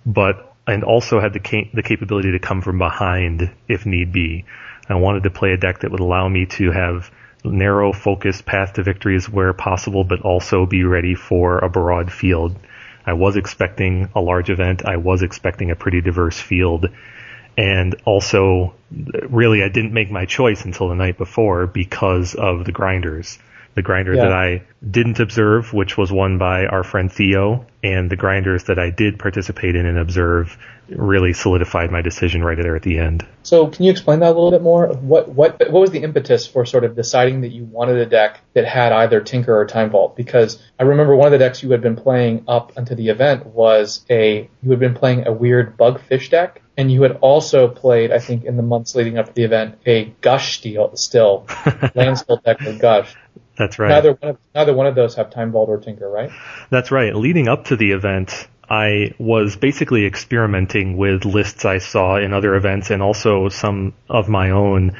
but 0.05 0.55
and 0.67 0.83
also 0.83 1.19
had 1.19 1.33
the 1.33 1.39
ca- 1.39 1.69
the 1.73 1.83
capability 1.83 2.31
to 2.31 2.39
come 2.39 2.61
from 2.61 2.77
behind 2.77 3.51
if 3.67 3.85
need 3.85 4.11
be. 4.11 4.45
I 4.87 4.95
wanted 4.95 5.23
to 5.23 5.29
play 5.31 5.53
a 5.53 5.57
deck 5.57 5.79
that 5.79 5.91
would 5.91 5.99
allow 5.99 6.27
me 6.27 6.45
to 6.57 6.71
have 6.71 7.09
narrow 7.43 7.91
focused 7.91 8.45
path 8.45 8.73
to 8.73 8.83
victories 8.83 9.29
where 9.29 9.53
possible, 9.53 10.03
but 10.03 10.21
also 10.21 10.65
be 10.65 10.83
ready 10.83 11.15
for 11.15 11.59
a 11.59 11.69
broad 11.69 12.11
field. 12.11 12.55
I 13.05 13.13
was 13.13 13.35
expecting 13.35 14.09
a 14.15 14.21
large 14.21 14.49
event. 14.49 14.85
I 14.85 14.97
was 14.97 15.23
expecting 15.23 15.71
a 15.71 15.75
pretty 15.75 16.01
diverse 16.01 16.39
field 16.39 16.89
and 17.57 17.95
also 18.05 18.73
really 19.29 19.63
I 19.63 19.69
didn't 19.69 19.93
make 19.93 20.11
my 20.11 20.25
choice 20.25 20.65
until 20.65 20.89
the 20.89 20.95
night 20.95 21.17
before 21.17 21.67
because 21.67 22.35
of 22.35 22.65
the 22.65 22.71
grinders. 22.71 23.39
The 23.73 23.81
grinder 23.81 24.13
Yeah. 24.13 24.23
that 24.23 24.33
I 24.33 24.63
didn't 24.89 25.21
observe, 25.21 25.73
which 25.73 25.97
was 25.97 26.11
won 26.11 26.37
by 26.37 26.65
our 26.65 26.83
friend 26.83 27.09
Theo, 27.09 27.65
and 27.81 28.09
the 28.09 28.17
grinders 28.17 28.65
that 28.65 28.77
I 28.77 28.89
did 28.89 29.17
participate 29.17 29.77
in 29.77 29.85
and 29.85 29.97
observe 29.97 30.57
really 30.89 31.31
solidified 31.31 31.89
my 31.89 32.01
decision 32.01 32.43
right 32.43 32.57
there 32.61 32.75
at 32.75 32.81
the 32.81 32.97
end. 32.99 33.25
So 33.43 33.67
can 33.67 33.85
you 33.85 33.91
explain 33.91 34.19
that 34.19 34.25
a 34.25 34.35
little 34.35 34.51
bit 34.51 34.61
more? 34.61 34.87
What 34.87 35.29
what 35.29 35.57
what 35.71 35.79
was 35.79 35.91
the 35.91 36.03
impetus 36.03 36.45
for 36.45 36.65
sort 36.65 36.83
of 36.83 36.95
deciding 36.95 37.41
that 37.41 37.49
you 37.49 37.63
wanted 37.63 37.95
a 37.97 38.05
deck 38.05 38.41
that 38.53 38.65
had 38.65 38.91
either 38.91 39.21
Tinker 39.21 39.57
or 39.57 39.65
Time 39.65 39.89
Vault? 39.89 40.15
Because 40.17 40.61
I 40.77 40.83
remember 40.83 41.15
one 41.15 41.27
of 41.27 41.31
the 41.31 41.37
decks 41.37 41.63
you 41.63 41.71
had 41.71 41.81
been 41.81 41.95
playing 41.95 42.43
up 42.47 42.73
until 42.75 42.97
the 42.97 43.07
event 43.07 43.45
was 43.45 44.05
a 44.09 44.49
you 44.61 44.69
had 44.69 44.79
been 44.79 44.95
playing 44.95 45.27
a 45.27 45.31
weird 45.31 45.77
bug 45.77 46.01
fish 46.01 46.29
deck, 46.29 46.60
and 46.77 46.91
you 46.91 47.01
had 47.03 47.17
also 47.21 47.67
played, 47.67 48.11
I 48.11 48.19
think, 48.19 48.43
in 48.45 48.57
the 48.57 48.63
months 48.63 48.95
leading 48.95 49.17
up 49.17 49.27
to 49.27 49.33
the 49.33 49.43
event, 49.43 49.79
a 49.85 50.05
Gush 50.21 50.57
steel 50.57 50.95
still 50.95 51.47
land 51.95 52.17
still 52.17 52.37
deck 52.37 52.59
with 52.61 52.79
Gush. 52.79 53.15
That's 53.57 53.77
right. 53.77 53.89
Neither 53.89 54.13
one 54.13 54.29
of 54.31 54.37
neither 54.55 54.73
one 54.73 54.87
of 54.87 54.95
those 54.95 55.15
have 55.15 55.29
Time 55.31 55.51
Vault 55.51 55.69
or 55.69 55.79
Tinker, 55.79 56.09
right? 56.09 56.31
That's 56.69 56.91
right. 56.91 57.13
Leading 57.15 57.47
up 57.47 57.65
to 57.65 57.75
the 57.75 57.91
event, 57.91 58.47
I 58.69 59.13
was 59.19 59.57
basically 59.57 60.05
experimenting 60.05 60.97
with 60.97 61.25
lists 61.25 61.65
I 61.65 61.79
saw 61.79 62.17
in 62.17 62.33
other 62.33 62.55
events 62.55 62.89
and 62.89 63.03
also 63.03 63.49
some 63.49 63.93
of 64.09 64.29
my 64.29 64.51
own 64.51 64.95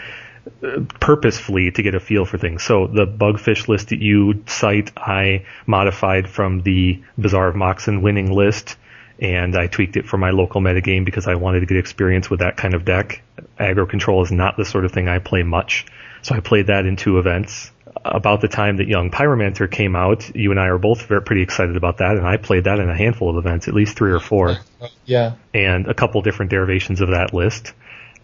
uh, 0.62 0.82
purposefully 1.00 1.72
to 1.72 1.82
get 1.82 1.96
a 1.96 2.00
feel 2.00 2.26
for 2.26 2.38
things. 2.38 2.64
So 2.64 2.88
the 2.88 3.08
bugfish 3.08 3.68
list 3.68 3.90
that 3.90 4.02
you 4.02 4.44
cite, 4.48 4.92
I 4.98 5.46
modified 5.66 6.30
from 6.30 6.62
the 6.62 7.02
Bazaar 7.18 7.48
of 7.48 7.56
Moxen 7.56 8.02
winning 8.02 8.32
list 8.32 8.76
and 9.22 9.56
I 9.56 9.68
tweaked 9.68 9.96
it 9.98 10.08
for 10.08 10.18
my 10.18 10.32
local 10.32 10.62
metagame 10.62 11.06
because 11.06 11.28
I 11.28 11.36
wanted 11.36 11.60
to 11.62 11.68
get 11.68 11.78
experience 11.78 12.30
with 12.30 12.40
that 12.40 12.58
kind 12.58 12.74
of 12.74 12.84
deck. 12.84 13.22
Aggro 13.60 13.88
control 13.88 14.24
is 14.24 14.32
not 14.32 14.58
the 14.58 14.66
sort 14.66 14.84
of 14.84 14.92
thing 14.92 15.08
I 15.08 15.20
play 15.20 15.44
much. 15.44 15.86
So 16.24 16.36
I 16.36 16.40
played 16.40 16.68
that 16.68 16.86
in 16.86 16.96
two 16.96 17.20
events. 17.20 17.72
About 18.04 18.42
the 18.42 18.48
time 18.48 18.78
that 18.78 18.88
Young 18.88 19.12
Pyromancer 19.12 19.70
came 19.70 19.96
out, 19.96 20.36
you 20.36 20.50
and 20.52 20.60
I 20.60 20.68
are 20.68 20.78
both 20.80 21.06
very, 21.06 21.22
pretty 21.22 21.44
excited 21.44 21.76
about 21.76 21.98
that, 21.98 22.18
and 22.18 22.26
I 22.26 22.38
played 22.38 22.64
that 22.64 22.80
in 22.80 22.90
a 22.90 22.96
handful 22.96 23.30
of 23.30 23.38
events, 23.46 23.68
at 23.68 23.74
least 23.76 23.96
three 23.96 24.12
or 24.12 24.20
four 24.20 24.58
Yeah. 25.06 25.34
and 25.54 25.88
a 25.88 25.94
couple 25.94 26.22
different 26.22 26.50
derivations 26.50 27.02
of 27.02 27.10
that 27.10 27.34
list. 27.34 27.74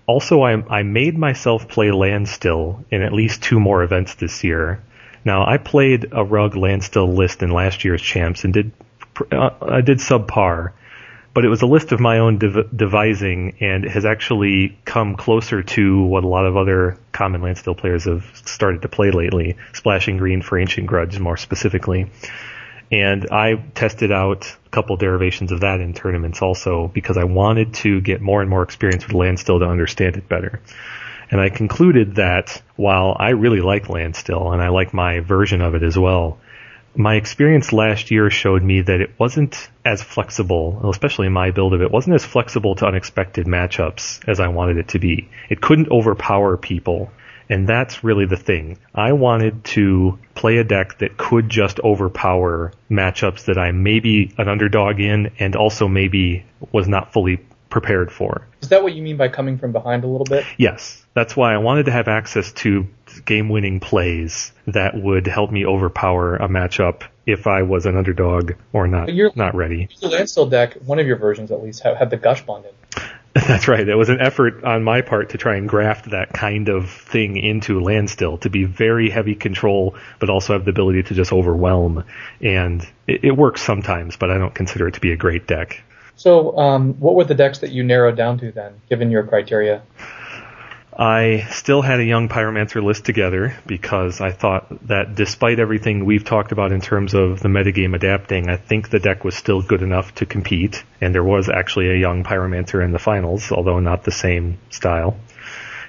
Also, 0.08 0.42
I, 0.42 0.54
I 0.70 0.84
made 0.84 1.18
myself 1.18 1.68
play 1.68 1.92
Landstill 1.92 2.86
in 2.90 3.02
at 3.04 3.14
least 3.14 3.44
two 3.44 3.60
more 3.60 3.84
events 3.84 4.16
this 4.16 4.44
year. 4.44 4.82
Now, 5.26 5.46
I 5.46 5.58
played 5.58 6.08
a 6.14 6.24
rug 6.24 6.56
Landstill 6.56 7.14
list 7.14 7.44
in 7.44 7.52
last 7.52 7.84
year's 7.84 8.02
champs 8.02 8.46
and 8.46 8.54
did 8.54 8.72
uh, 9.32 9.50
I 9.62 9.82
did 9.82 9.98
subpar, 9.98 10.72
but 11.38 11.46
it 11.46 11.50
was 11.50 11.62
a 11.62 11.68
list 11.68 11.92
of 11.92 12.00
my 12.00 12.18
own 12.18 12.40
dev- 12.40 12.76
devising 12.76 13.58
and 13.60 13.86
has 13.86 14.06
actually 14.06 14.76
come 14.86 15.16
closer 15.16 15.62
to 15.62 16.02
what 16.02 16.24
a 16.24 16.28
lot 16.28 16.48
of 16.48 16.58
other 16.58 16.98
common 17.12 17.44
Landstill 17.44 17.76
players 17.76 18.06
have 18.06 18.26
started 18.34 18.82
to 18.82 18.90
play 18.90 19.12
lately, 19.12 19.56
Splashing 19.74 20.18
Green 20.18 20.42
for 20.42 20.58
Ancient 20.58 20.88
Grudge 20.88 21.20
more 21.20 21.38
specifically. 21.38 22.10
And 22.92 23.28
I 23.30 23.64
tested 23.76 24.12
out 24.12 24.52
a 24.66 24.70
couple 24.70 24.98
derivations 24.98 25.52
of 25.52 25.60
that 25.60 25.80
in 25.80 25.94
tournaments 25.94 26.42
also 26.42 26.88
because 26.88 27.18
I 27.18 27.26
wanted 27.26 27.76
to 27.86 28.02
get 28.02 28.20
more 28.20 28.42
and 28.42 28.50
more 28.50 28.64
experience 28.64 29.06
with 29.06 29.14
Landstill 29.14 29.60
to 29.60 29.66
understand 29.68 30.18
it 30.18 30.28
better. 30.28 30.60
And 31.30 31.40
I 31.40 31.50
concluded 31.50 32.16
that 32.16 32.60
while 32.78 33.16
I 33.20 33.30
really 33.30 33.62
like 33.62 33.90
Landstill 33.90 34.54
and 34.54 34.60
I 34.64 34.70
like 34.70 34.92
my 34.92 35.20
version 35.20 35.62
of 35.62 35.76
it 35.76 35.84
as 35.84 36.00
well, 36.00 36.40
my 36.98 37.14
experience 37.16 37.72
last 37.72 38.10
year 38.10 38.32
showed 38.32 38.64
me 38.64 38.82
that 38.82 39.02
it 39.02 39.12
wasn't 39.20 39.70
as 39.86 40.02
flexible, 40.02 40.90
especially 40.90 41.28
in 41.28 41.34
my 41.34 41.52
build 41.52 41.74
of 41.74 41.82
it, 41.82 41.92
wasn't 41.92 42.16
as 42.16 42.26
flexible 42.26 42.74
to 42.76 42.88
unexpected 42.88 43.46
matchups 43.46 44.28
as 44.28 44.40
I 44.40 44.48
wanted 44.48 44.78
it 44.78 44.88
to 44.90 45.00
be. 45.00 45.30
It 45.48 45.62
couldn't 45.62 45.92
overpower 45.92 46.58
people. 46.58 47.12
And 47.50 47.70
that's 47.70 48.04
really 48.04 48.26
the 48.26 48.36
thing. 48.36 48.78
I 48.94 49.14
wanted 49.14 49.64
to 49.76 50.20
play 50.36 50.58
a 50.58 50.64
deck 50.64 50.98
that 50.98 51.18
could 51.18 51.50
just 51.50 51.80
overpower 51.80 52.74
matchups 52.90 53.46
that 53.46 53.58
I 53.58 53.72
may 53.72 54.00
be 54.00 54.34
an 54.38 54.50
underdog 54.50 55.00
in 55.00 55.32
and 55.40 55.56
also 55.56 55.88
maybe 55.88 56.46
was 56.72 56.90
not 56.90 57.14
fully 57.14 57.40
prepared 57.70 58.12
for. 58.12 58.48
Is 58.62 58.70
that 58.70 58.84
what 58.84 58.94
you 58.94 59.02
mean 59.02 59.18
by 59.18 59.28
coming 59.28 59.58
from 59.58 59.72
behind 59.72 60.04
a 60.04 60.08
little 60.08 60.26
bit? 60.26 60.46
Yes, 60.58 61.06
that's 61.14 61.36
why 61.36 61.54
I 61.54 61.58
wanted 61.58 61.86
to 61.86 61.92
have 61.92 62.08
access 62.08 62.52
to 62.54 62.88
game-winning 63.26 63.80
plays 63.80 64.52
that 64.68 64.96
would 64.96 65.28
help 65.28 65.52
me 65.52 65.66
overpower 65.66 66.36
a 66.36 66.48
matchup 66.48 67.04
if 67.26 67.48
I 67.48 67.64
was 67.64 67.86
an 67.86 67.98
underdog 67.98 68.54
or 68.74 68.88
not 68.88 69.10
not 69.36 69.56
ready. 69.56 69.90
The 70.02 70.08
Landstill 70.08 70.48
deck, 70.48 70.76
one 70.86 71.00
of 71.00 71.08
your 71.08 71.18
versions 71.18 71.52
at 71.52 71.62
least, 71.62 71.82
had, 71.82 71.98
had 71.98 72.10
the 72.10 72.18
Gush 72.18 72.46
bond 72.46 72.66
in. 72.66 72.72
That's 73.48 73.68
right. 73.68 73.88
It 73.88 73.96
was 73.96 74.10
an 74.10 74.20
effort 74.20 74.64
on 74.64 74.84
my 74.84 75.02
part 75.02 75.30
to 75.30 75.38
try 75.38 75.58
and 75.58 75.70
graft 75.70 76.10
that 76.10 76.34
kind 76.34 76.70
of 76.70 76.90
thing 76.90 77.38
into 77.38 77.80
Landstill 77.82 78.40
to 78.40 78.50
be 78.50 78.64
very 78.64 79.12
heavy 79.12 79.36
control, 79.36 79.96
but 80.20 80.30
also 80.30 80.54
have 80.54 80.66
the 80.66 80.72
ability 80.72 81.04
to 81.04 81.14
just 81.14 81.32
overwhelm. 81.32 82.04
And 82.42 82.82
it, 83.06 83.26
it 83.26 83.32
works 83.32 83.62
sometimes, 83.62 84.18
but 84.18 84.32
I 84.32 84.40
don't 84.40 84.56
consider 84.56 84.88
it 84.88 84.96
to 84.96 85.02
be 85.02 85.12
a 85.12 85.18
great 85.18 85.46
deck. 85.46 85.84
So, 86.18 86.58
um, 86.58 86.96
what 86.96 87.16
were 87.16 87.24
the 87.24 87.36
decks 87.36 87.60
that 87.60 87.72
you 87.72 87.84
narrowed 87.84 88.18
down 88.18 88.40
to 88.40 88.52
then, 88.52 88.82
given 88.90 89.12
your 89.12 89.24
criteria? 89.24 89.84
I 91.00 91.46
still 91.52 91.84
had 91.84 92.00
a 92.00 92.04
young 92.04 92.28
pyromancer 92.28 92.84
list 92.84 93.06
together 93.06 93.56
because 93.68 94.20
I 94.20 94.32
thought 94.32 94.88
that 94.88 95.14
despite 95.14 95.60
everything 95.60 96.06
we've 96.06 96.26
talked 96.26 96.52
about 96.52 96.72
in 96.72 96.82
terms 96.82 97.14
of 97.14 97.40
the 97.40 97.50
metagame 97.50 97.96
adapting, 97.96 98.50
I 98.50 98.58
think 98.58 98.90
the 98.90 99.00
deck 99.00 99.24
was 99.24 99.36
still 99.36 99.62
good 99.62 99.84
enough 99.84 100.16
to 100.16 100.26
compete, 100.26 100.84
and 101.00 101.14
there 101.14 101.24
was 101.24 101.50
actually 101.50 101.92
a 101.92 101.96
young 101.96 102.24
pyromancer 102.24 102.84
in 102.84 102.94
the 102.94 103.00
finals, 103.00 103.52
although 103.52 103.80
not 103.80 104.04
the 104.04 104.12
same 104.12 104.58
style. 104.72 105.18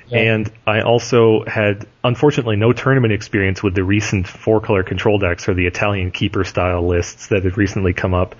Yeah. 0.08 0.34
And 0.34 0.52
I 0.66 0.82
also 0.82 1.42
had, 1.46 1.86
unfortunately, 2.04 2.56
no 2.56 2.74
tournament 2.74 3.14
experience 3.14 3.62
with 3.62 3.74
the 3.74 3.84
recent 3.84 4.28
four 4.28 4.60
color 4.60 4.82
control 4.82 5.18
decks 5.18 5.48
or 5.48 5.54
the 5.54 5.66
Italian 5.66 6.10
keeper 6.10 6.44
style 6.44 6.86
lists 6.86 7.28
that 7.28 7.44
had 7.44 7.56
recently 7.56 7.94
come 7.94 8.12
up. 8.12 8.34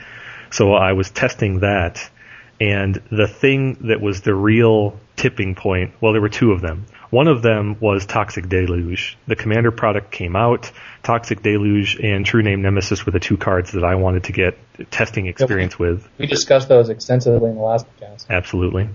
So 0.50 0.72
I 0.72 0.92
was 0.92 1.11
testing 1.11 1.61
that. 1.61 2.11
And 2.61 3.00
the 3.11 3.28
thing 3.28 3.88
that 3.88 4.00
was 4.00 4.22
the 4.22 4.34
real 4.34 4.98
tipping 5.16 5.54
point, 5.54 5.92
well, 6.00 6.12
there 6.12 6.20
were 6.20 6.28
two 6.28 6.50
of 6.52 6.61
them. 6.61 6.87
One 7.11 7.28
of 7.28 7.40
them 7.40 7.78
was 7.80 8.04
Toxic 8.04 8.48
Deluge. 8.48 9.16
The 9.26 9.37
Commander 9.37 9.70
product 9.70 10.11
came 10.11 10.37
out. 10.37 10.70
Toxic 11.02 11.40
Deluge 11.42 11.98
and 12.02 12.26
True 12.26 12.42
Name 12.42 12.61
Nemesis 12.61 13.06
were 13.06 13.12
the 13.12 13.20
two 13.20 13.37
cards 13.37 13.72
that 13.72 13.84
I 13.84 13.94
wanted 13.94 14.24
to 14.24 14.32
get 14.32 14.58
testing 14.90 15.26
experience 15.26 15.78
with. 15.78 16.06
We 16.18 16.26
discussed 16.26 16.68
those 16.68 16.90
extensively 16.90 17.48
in 17.48 17.56
the 17.56 17.62
last 17.62 17.87
podcast. 17.96 18.28
Absolutely. 18.28 18.90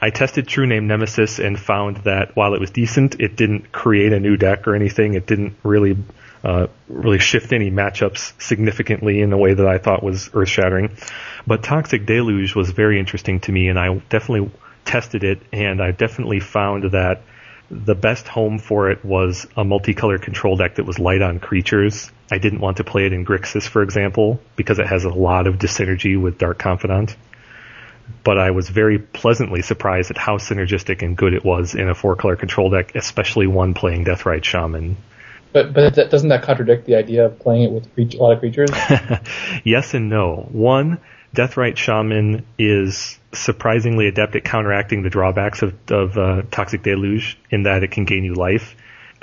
I 0.00 0.10
tested 0.10 0.48
True 0.48 0.66
Name 0.66 0.88
Nemesis 0.88 1.38
and 1.38 1.58
found 1.58 1.98
that 1.98 2.34
while 2.34 2.54
it 2.54 2.60
was 2.60 2.70
decent, 2.70 3.20
it 3.20 3.36
didn't 3.36 3.72
create 3.72 4.12
a 4.12 4.20
new 4.20 4.36
deck 4.36 4.66
or 4.66 4.74
anything. 4.74 5.14
It 5.14 5.26
didn't 5.26 5.56
really 5.62 5.96
uh, 6.46 6.68
really 6.88 7.18
shift 7.18 7.52
any 7.52 7.72
matchups 7.72 8.40
significantly 8.40 9.20
in 9.20 9.32
a 9.32 9.36
way 9.36 9.52
that 9.52 9.66
I 9.66 9.78
thought 9.78 10.04
was 10.04 10.30
earth 10.32 10.48
shattering. 10.48 10.96
But 11.44 11.64
Toxic 11.64 12.06
Deluge 12.06 12.54
was 12.54 12.70
very 12.70 13.00
interesting 13.00 13.40
to 13.40 13.52
me, 13.52 13.66
and 13.66 13.76
I 13.76 13.92
definitely 14.10 14.52
tested 14.84 15.24
it, 15.24 15.40
and 15.52 15.82
I 15.82 15.90
definitely 15.90 16.38
found 16.38 16.92
that 16.92 17.22
the 17.68 17.96
best 17.96 18.28
home 18.28 18.60
for 18.60 18.92
it 18.92 19.04
was 19.04 19.44
a 19.56 19.64
multicolor 19.64 20.22
control 20.22 20.56
deck 20.56 20.76
that 20.76 20.84
was 20.84 21.00
light 21.00 21.20
on 21.20 21.40
creatures. 21.40 22.12
I 22.30 22.38
didn't 22.38 22.60
want 22.60 22.76
to 22.76 22.84
play 22.84 23.06
it 23.06 23.12
in 23.12 23.26
Grixis, 23.26 23.66
for 23.66 23.82
example, 23.82 24.40
because 24.54 24.78
it 24.78 24.86
has 24.86 25.02
a 25.02 25.08
lot 25.08 25.48
of 25.48 25.56
dyssynergy 25.56 26.20
with 26.20 26.38
Dark 26.38 26.60
Confidant 26.60 27.16
but 28.22 28.38
I 28.38 28.52
was 28.52 28.68
very 28.68 29.00
pleasantly 29.00 29.62
surprised 29.62 30.12
at 30.12 30.16
how 30.16 30.36
synergistic 30.36 31.02
and 31.02 31.16
good 31.16 31.34
it 31.34 31.44
was 31.44 31.74
in 31.74 31.88
a 31.88 31.94
four 31.94 32.14
color 32.14 32.36
control 32.36 32.70
deck, 32.70 32.94
especially 32.94 33.48
one 33.48 33.74
playing 33.74 34.04
Deathrite 34.04 34.44
Shaman. 34.44 34.96
But 35.52 35.72
but 35.72 35.94
that, 35.94 36.10
doesn't 36.10 36.28
that 36.28 36.42
contradict 36.42 36.86
the 36.86 36.96
idea 36.96 37.26
of 37.26 37.38
playing 37.38 37.64
it 37.64 37.72
with 37.72 38.14
a 38.14 38.16
lot 38.18 38.32
of 38.32 38.40
creatures? 38.40 38.70
yes 39.64 39.94
and 39.94 40.08
no. 40.08 40.48
One, 40.52 40.98
Deathrite 41.34 41.76
Shaman 41.76 42.46
is 42.58 43.18
surprisingly 43.32 44.06
adept 44.06 44.36
at 44.36 44.44
counteracting 44.44 45.02
the 45.02 45.10
drawbacks 45.10 45.62
of, 45.62 45.74
of 45.90 46.16
uh, 46.16 46.42
Toxic 46.50 46.82
Deluge 46.82 47.38
in 47.50 47.64
that 47.64 47.82
it 47.82 47.90
can 47.90 48.04
gain 48.04 48.24
you 48.24 48.34
life. 48.34 48.74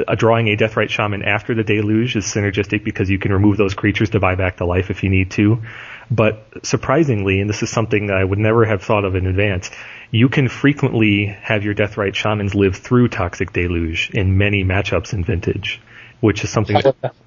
Uh, 0.08 0.16
drawing 0.16 0.48
a 0.48 0.56
Deathrite 0.56 0.90
Shaman 0.90 1.24
after 1.24 1.54
the 1.54 1.64
Deluge 1.64 2.16
is 2.16 2.26
synergistic 2.26 2.84
because 2.84 3.10
you 3.10 3.20
can 3.20 3.32
remove 3.32 3.58
those 3.58 3.74
creatures 3.74 4.12
to 4.12 4.20
buy 4.20 4.36
back 4.36 4.58
the 4.58 4.66
life 4.66 4.90
if 4.90 5.04
you 5.04 5.10
need 5.10 5.32
to. 5.32 5.62
But 6.10 6.46
surprisingly, 6.64 7.40
and 7.40 7.50
this 7.50 7.64
is 7.64 7.70
something 7.70 8.08
that 8.08 8.18
I 8.18 8.24
would 8.24 8.40
never 8.40 8.66
have 8.66 8.84
thought 8.84 9.06
of 9.06 9.16
in 9.16 9.26
advance, 9.26 9.70
you 10.12 10.30
can 10.30 10.50
frequently 10.50 11.26
have 11.26 11.64
your 11.64 11.74
Deathrite 11.74 12.16
Shamans 12.16 12.54
live 12.54 12.76
through 12.76 13.08
Toxic 13.08 13.54
Deluge 13.54 14.12
in 14.12 14.38
many 14.38 14.64
matchups 14.64 15.14
in 15.14 15.24
Vintage, 15.24 15.82
which 16.24 16.46
is 16.46 16.50
something 16.50 16.78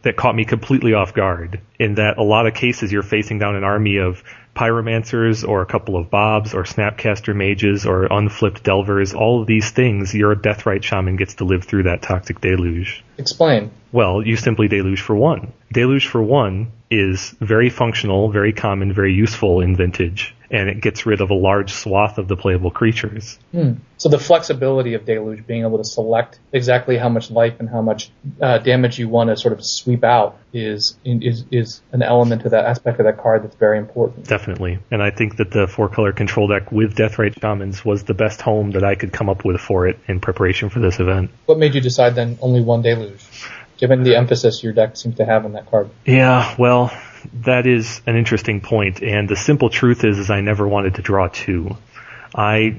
that 0.01 0.17
caught 0.17 0.35
me 0.35 0.47
completely 0.47 0.95
off 0.95 1.13
guard. 1.13 1.61
In 1.79 1.97
that 1.97 2.17
a 2.17 2.23
lot 2.23 2.47
of 2.47 2.55
cases 2.55 2.91
you're 2.91 3.03
facing 3.03 3.39
down 3.39 3.55
an 3.55 3.63
army 3.63 3.99
of 3.99 4.25
pyromancers 4.55 5.47
or 5.47 5.61
a 5.61 5.67
couple 5.67 5.97
of 5.97 6.09
bobs 6.09 6.55
or 6.55 6.63
snapcaster 6.63 7.37
mages 7.37 7.85
or 7.85 8.07
unflipped 8.11 8.65
delvers, 8.65 9.13
all 9.13 9.43
of 9.43 9.47
these 9.47 9.71
things, 9.71 10.15
your 10.15 10.35
Deathrite 10.35 10.83
Shaman 10.83 11.17
gets 11.17 11.35
to 11.35 11.45
live 11.45 11.65
through 11.65 11.83
that 11.83 12.01
Toxic 12.01 12.41
Deluge. 12.41 13.05
Explain. 13.19 13.71
Well, 13.93 14.27
you 14.27 14.35
simply 14.35 14.67
deluge 14.67 15.03
for 15.03 15.15
one. 15.15 15.53
Deluge 15.71 16.07
for 16.07 16.23
one 16.23 16.73
is 16.91 17.35
very 17.39 17.69
functional, 17.69 18.31
very 18.31 18.55
common, 18.55 18.95
very 18.95 19.13
useful 19.13 19.61
in 19.61 19.77
vintage. 19.77 20.35
And 20.51 20.69
it 20.69 20.81
gets 20.81 21.07
rid 21.07 21.21
of 21.21 21.31
a 21.31 21.35
large 21.35 21.73
swath 21.73 22.19
of 22.19 22.29
the 22.29 22.37
playable 22.37 22.71
creatures. 22.71 23.39
Hmm. 23.53 23.75
So 23.99 24.09
the 24.09 24.19
flexibility 24.19 24.95
of 24.95 25.05
Deluge, 25.05 25.47
being 25.47 25.63
able 25.63 25.79
to 25.79 25.85
select 25.85 26.39
exactly 26.53 26.99
how 26.99 27.09
much 27.09 27.31
life 27.31 27.61
and 27.61 27.69
how 27.69 27.81
much 27.81 28.11
uh, 28.41 28.59
damage 28.59 28.99
you 28.99 29.09
want 29.09 29.31
to 29.31 29.37
sort 29.37 29.53
of 29.53 29.65
sweep 29.65 30.05
out, 30.05 30.39
is 30.53 30.99
is 31.05 31.45
is 31.51 31.83
an 31.93 32.03
element 32.03 32.43
to 32.43 32.51
that 32.51 32.67
aspect 32.67 33.01
of 33.01 33.07
that 33.07 33.19
card 33.19 33.43
that's 33.43 33.57
very 33.57 33.79
important. 33.79 34.27
Definitely, 34.27 34.79
and 34.91 35.03
I 35.03 35.11
think 35.11 35.37
that 35.37 35.51
the 35.51 35.67
four 35.67 35.89
color 35.89 36.13
control 36.13 36.49
deck 36.49 36.71
with 36.71 36.95
Deathrite 36.95 37.41
Shamans 37.41 37.85
was 37.85 38.05
the 38.05 38.15
best 38.15 38.41
home 38.41 38.73
that 38.73 38.85
I 38.85 38.95
could 38.95 39.13
come 39.13 39.29
up 39.29 39.45
with 39.45 39.61
for 39.61 39.87
it 39.89 39.99
in 40.07 40.21
preparation 40.21 40.69
for 40.69 40.81
this 40.81 41.01
event. 41.01 41.31
What 41.47 41.59
made 41.59 41.75
you 41.75 41.81
decide 41.81 42.15
then 42.15 42.39
only 42.41 42.61
one 42.61 42.83
Deluge? 42.83 43.25
Given 43.79 44.05
the 44.05 44.17
emphasis 44.17 44.63
your 44.63 44.73
deck 44.73 44.97
seems 44.97 45.17
to 45.17 45.27
have 45.27 45.45
on 45.45 45.53
that 45.53 45.71
card. 45.71 45.91
Yeah, 46.07 46.55
well, 46.59 46.91
that 47.45 47.67
is 47.67 48.01
an 48.07 48.17
interesting 48.17 48.61
point, 48.61 49.03
and 49.03 49.29
the 49.29 49.37
simple 49.37 49.71
truth 49.71 50.05
is, 50.05 50.19
is 50.19 50.31
I 50.31 50.41
never 50.41 50.67
wanted 50.67 50.97
to 50.97 51.03
draw 51.03 51.29
two. 51.29 51.77
I 52.35 52.77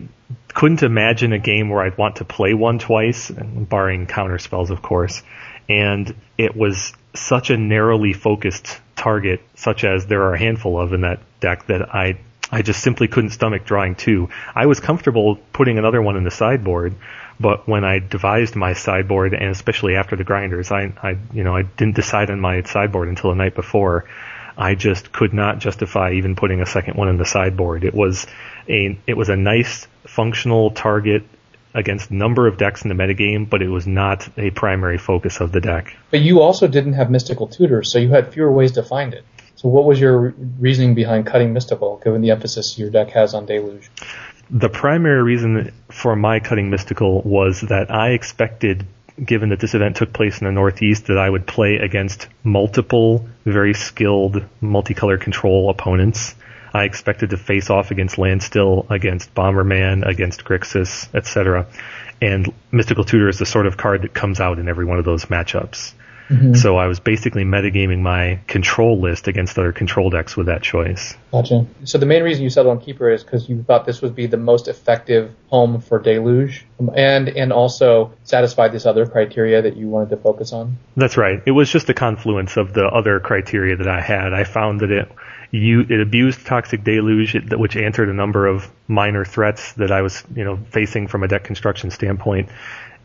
couldn't 0.54 0.84
imagine 0.84 1.34
a 1.34 1.40
game 1.40 1.70
where 1.70 1.84
I'd 1.84 1.98
want 1.98 2.18
to 2.18 2.26
play 2.26 2.54
one 2.54 2.80
twice, 2.80 3.32
barring 3.32 4.08
counter 4.08 4.40
spells, 4.40 4.72
of 4.72 4.82
course. 4.82 5.24
And 5.70 6.16
it 6.38 6.56
was 6.56 6.94
such 7.14 7.50
a 7.50 7.58
narrowly 7.58 8.14
focused 8.14 8.80
target, 8.96 9.42
such 9.56 9.84
as 9.84 10.06
there 10.06 10.24
are 10.24 10.34
a 10.34 10.40
handful 10.40 10.80
of 10.80 10.94
in 10.94 11.02
that 11.02 11.20
deck, 11.40 11.68
that 11.68 11.94
I 11.94 12.18
I 12.52 12.62
just 12.62 12.82
simply 12.82 13.08
couldn't 13.08 13.32
stomach 13.32 13.66
drawing 13.66 13.96
two. 13.96 14.30
I 14.56 14.68
was 14.68 14.80
comfortable 14.80 15.38
putting 15.52 15.78
another 15.78 16.02
one 16.02 16.16
in 16.16 16.24
the 16.24 16.32
sideboard, 16.32 16.96
but 17.40 17.68
when 17.68 17.84
I 17.84 18.00
devised 18.00 18.56
my 18.56 18.74
sideboard, 18.74 19.34
and 19.34 19.50
especially 19.50 19.96
after 19.96 20.16
the 20.16 20.24
grinders, 20.24 20.72
I, 20.72 20.94
I, 21.04 21.18
you 21.34 21.44
know, 21.44 21.56
I 21.56 21.64
didn't 21.64 21.96
decide 21.96 22.32
on 22.32 22.40
my 22.40 22.64
sideboard 22.64 23.10
until 23.10 23.32
the 23.32 23.36
night 23.36 23.54
before. 23.54 24.06
I 24.58 24.76
just 24.76 25.12
could 25.12 25.34
not 25.34 25.60
justify 25.60 26.14
even 26.14 26.36
putting 26.36 26.62
a 26.62 26.66
second 26.66 26.96
one 26.96 27.10
in 27.10 27.18
the 27.18 27.26
sideboard. 27.26 27.84
It 27.84 27.94
was 27.94 28.26
a, 28.68 28.98
it 29.06 29.16
was 29.16 29.30
a 29.30 29.36
nice 29.36 29.88
functional 30.06 30.72
target 30.72 31.24
against 31.74 32.10
number 32.10 32.48
of 32.48 32.58
decks 32.58 32.84
in 32.84 32.90
the 32.90 32.96
metagame, 32.96 33.48
but 33.48 33.62
it 33.62 33.70
was 33.70 33.86
not 33.86 34.28
a 34.38 34.50
primary 34.50 34.98
focus 34.98 35.40
of 35.40 35.52
the 35.52 35.62
deck. 35.62 35.96
But 36.10 36.22
you 36.22 36.42
also 36.42 36.68
didn't 36.68 36.94
have 36.94 37.12
Mystical 37.12 37.48
Tutors, 37.48 37.92
so 37.92 38.00
you 38.00 38.10
had 38.10 38.34
fewer 38.34 38.52
ways 38.52 38.72
to 38.74 38.84
find 38.84 39.14
it. 39.14 39.24
So 39.56 39.70
what 39.70 39.86
was 39.86 40.00
your 40.00 40.34
reasoning 40.60 40.96
behind 40.96 41.28
cutting 41.28 41.54
Mystical, 41.54 42.02
given 42.04 42.22
the 42.22 42.32
emphasis 42.32 42.78
your 42.80 42.90
deck 42.90 43.10
has 43.12 43.34
on 43.34 43.46
Deluge? 43.46 43.90
The 44.50 44.70
primary 44.70 45.22
reason 45.22 45.72
for 45.90 46.16
my 46.16 46.40
cutting 46.40 46.70
Mystical 46.70 47.22
was 47.22 47.62
that 47.62 47.92
I 47.92 48.12
expected, 48.12 48.86
given 49.24 49.50
that 49.50 49.60
this 49.60 49.74
event 49.74 49.96
took 49.96 50.14
place 50.14 50.40
in 50.40 50.46
the 50.46 50.52
Northeast, 50.52 51.08
that 51.08 51.18
I 51.18 51.30
would 51.30 51.48
play 51.48 51.78
against 51.78 52.28
multiple 52.44 53.28
very 53.46 53.74
skilled 53.74 54.44
multicolor 54.62 55.20
control 55.20 55.70
opponents. 55.70 56.36
I 56.74 56.84
expected 56.84 57.32
to 57.32 57.38
face 57.38 57.70
off 57.70 57.92
against 57.92 58.18
Landstill, 58.18 58.86
against 58.90 59.34
Bomberman, 59.34 60.08
against 60.08 60.44
Grixis, 60.44 61.08
etc. 61.16 61.68
And 62.22 62.54
Mystical 62.72 63.04
Tutor 63.04 63.30
is 63.30 63.40
the 63.40 63.46
sort 63.46 63.66
of 63.66 63.78
card 63.78 64.04
that 64.04 64.14
comes 64.14 64.40
out 64.40 64.60
in 64.60 64.68
every 64.68 64.86
one 64.86 65.00
of 65.00 65.06
those 65.06 65.26
matchups. 65.26 65.94
Mm-hmm. 66.30 66.56
So 66.56 66.76
I 66.76 66.88
was 66.88 67.00
basically 67.00 67.44
metagaming 67.44 68.02
my 68.02 68.42
control 68.48 69.00
list 69.00 69.28
against 69.28 69.58
other 69.58 69.72
control 69.72 70.10
decks 70.10 70.36
with 70.36 70.48
that 70.48 70.62
choice. 70.62 71.16
Gotcha. 71.32 71.66
So 71.86 71.98
the 71.98 72.06
main 72.06 72.24
reason 72.24 72.44
you 72.44 72.50
settled 72.50 72.78
on 72.78 72.84
Keeper 72.84 73.10
is 73.10 73.24
because 73.24 73.48
you 73.48 73.64
thought 73.64 73.86
this 73.86 74.02
would 74.02 74.16
be 74.16 74.28
the 74.28 74.38
most 74.38 74.68
effective 74.68 75.34
home 75.50 75.80
for 75.80 76.00
Deluge, 76.00 76.66
and 76.96 77.30
and 77.30 77.54
also 77.54 78.14
satisfied 78.24 78.74
this 78.74 78.86
other 78.86 79.06
criteria 79.06 79.62
that 79.62 79.78
you 79.78 79.88
wanted 79.88 80.10
to 80.10 80.18
focus 80.18 80.52
on. 80.52 80.78
That's 80.98 81.16
right. 81.16 81.42
It 81.46 81.52
was 81.52 81.72
just 81.72 81.90
a 81.90 81.94
confluence 81.94 82.58
of 82.58 82.74
the 82.74 82.86
other 82.86 83.20
criteria 83.20 83.78
that 83.78 83.88
I 83.88 84.02
had. 84.02 84.34
I 84.34 84.44
found 84.44 84.82
that 84.82 84.92
it 84.92 85.10
you 85.52 85.82
it 85.82 86.02
abused 86.02 86.46
Toxic 86.46 86.84
Deluge, 86.84 87.36
which 87.54 87.78
answered 87.78 88.10
a 88.10 88.14
number 88.14 88.48
of 88.48 88.70
minor 88.88 89.24
threats 89.24 89.74
that 89.74 89.92
I 89.92 90.02
was 90.02 90.24
you 90.36 90.44
know 90.44 90.58
facing 90.72 91.08
from 91.08 91.24
a 91.24 91.28
deck 91.28 91.46
construction 91.46 91.92
standpoint 91.92 92.50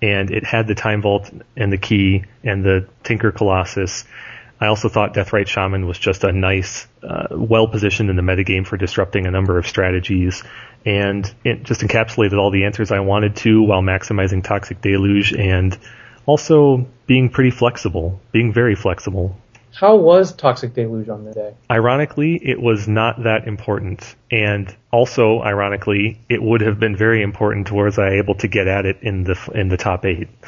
and 0.02 0.30
it 0.30 0.44
had 0.44 0.66
the 0.66 0.74
Time 0.74 1.00
Vault 1.00 1.30
and 1.56 1.72
the 1.72 1.78
Key 1.78 2.24
and 2.42 2.64
the 2.64 2.88
Tinker 3.04 3.30
Colossus. 3.30 4.04
I 4.60 4.66
also 4.66 4.88
thought 4.88 5.14
Deathrite 5.14 5.46
Shaman 5.46 5.86
was 5.86 5.98
just 5.98 6.24
a 6.24 6.32
nice, 6.32 6.86
uh, 7.02 7.28
well 7.30 7.68
positioned 7.68 8.10
in 8.10 8.16
the 8.16 8.22
metagame 8.22 8.66
for 8.66 8.76
disrupting 8.76 9.26
a 9.26 9.30
number 9.30 9.58
of 9.58 9.66
strategies, 9.66 10.42
and 10.84 11.32
it 11.44 11.62
just 11.62 11.80
encapsulated 11.80 12.38
all 12.38 12.50
the 12.50 12.64
answers 12.64 12.90
I 12.92 13.00
wanted 13.00 13.36
to 13.36 13.62
while 13.62 13.82
maximizing 13.82 14.44
Toxic 14.44 14.80
Deluge 14.80 15.32
and 15.32 15.76
also 16.26 16.86
being 17.06 17.28
pretty 17.28 17.50
flexible, 17.50 18.20
being 18.32 18.52
very 18.52 18.74
flexible. 18.74 19.36
How 19.74 19.96
was 19.96 20.32
Toxic 20.34 20.74
Deluge 20.74 21.08
on 21.08 21.24
the 21.24 21.32
day? 21.32 21.54
Ironically, 21.70 22.36
it 22.36 22.60
was 22.60 22.86
not 22.86 23.24
that 23.24 23.46
important. 23.46 24.14
And 24.30 24.74
also, 24.90 25.40
ironically, 25.40 26.20
it 26.28 26.42
would 26.42 26.60
have 26.60 26.78
been 26.78 26.94
very 26.94 27.22
important 27.22 27.66
towards 27.66 27.98
I 27.98 28.14
able 28.14 28.34
to 28.36 28.48
get 28.48 28.68
at 28.68 28.84
it 28.84 28.98
in 29.02 29.24
the 29.24 29.38
in 29.54 29.68
the 29.68 29.76
top 29.76 30.04
eight. 30.04 30.28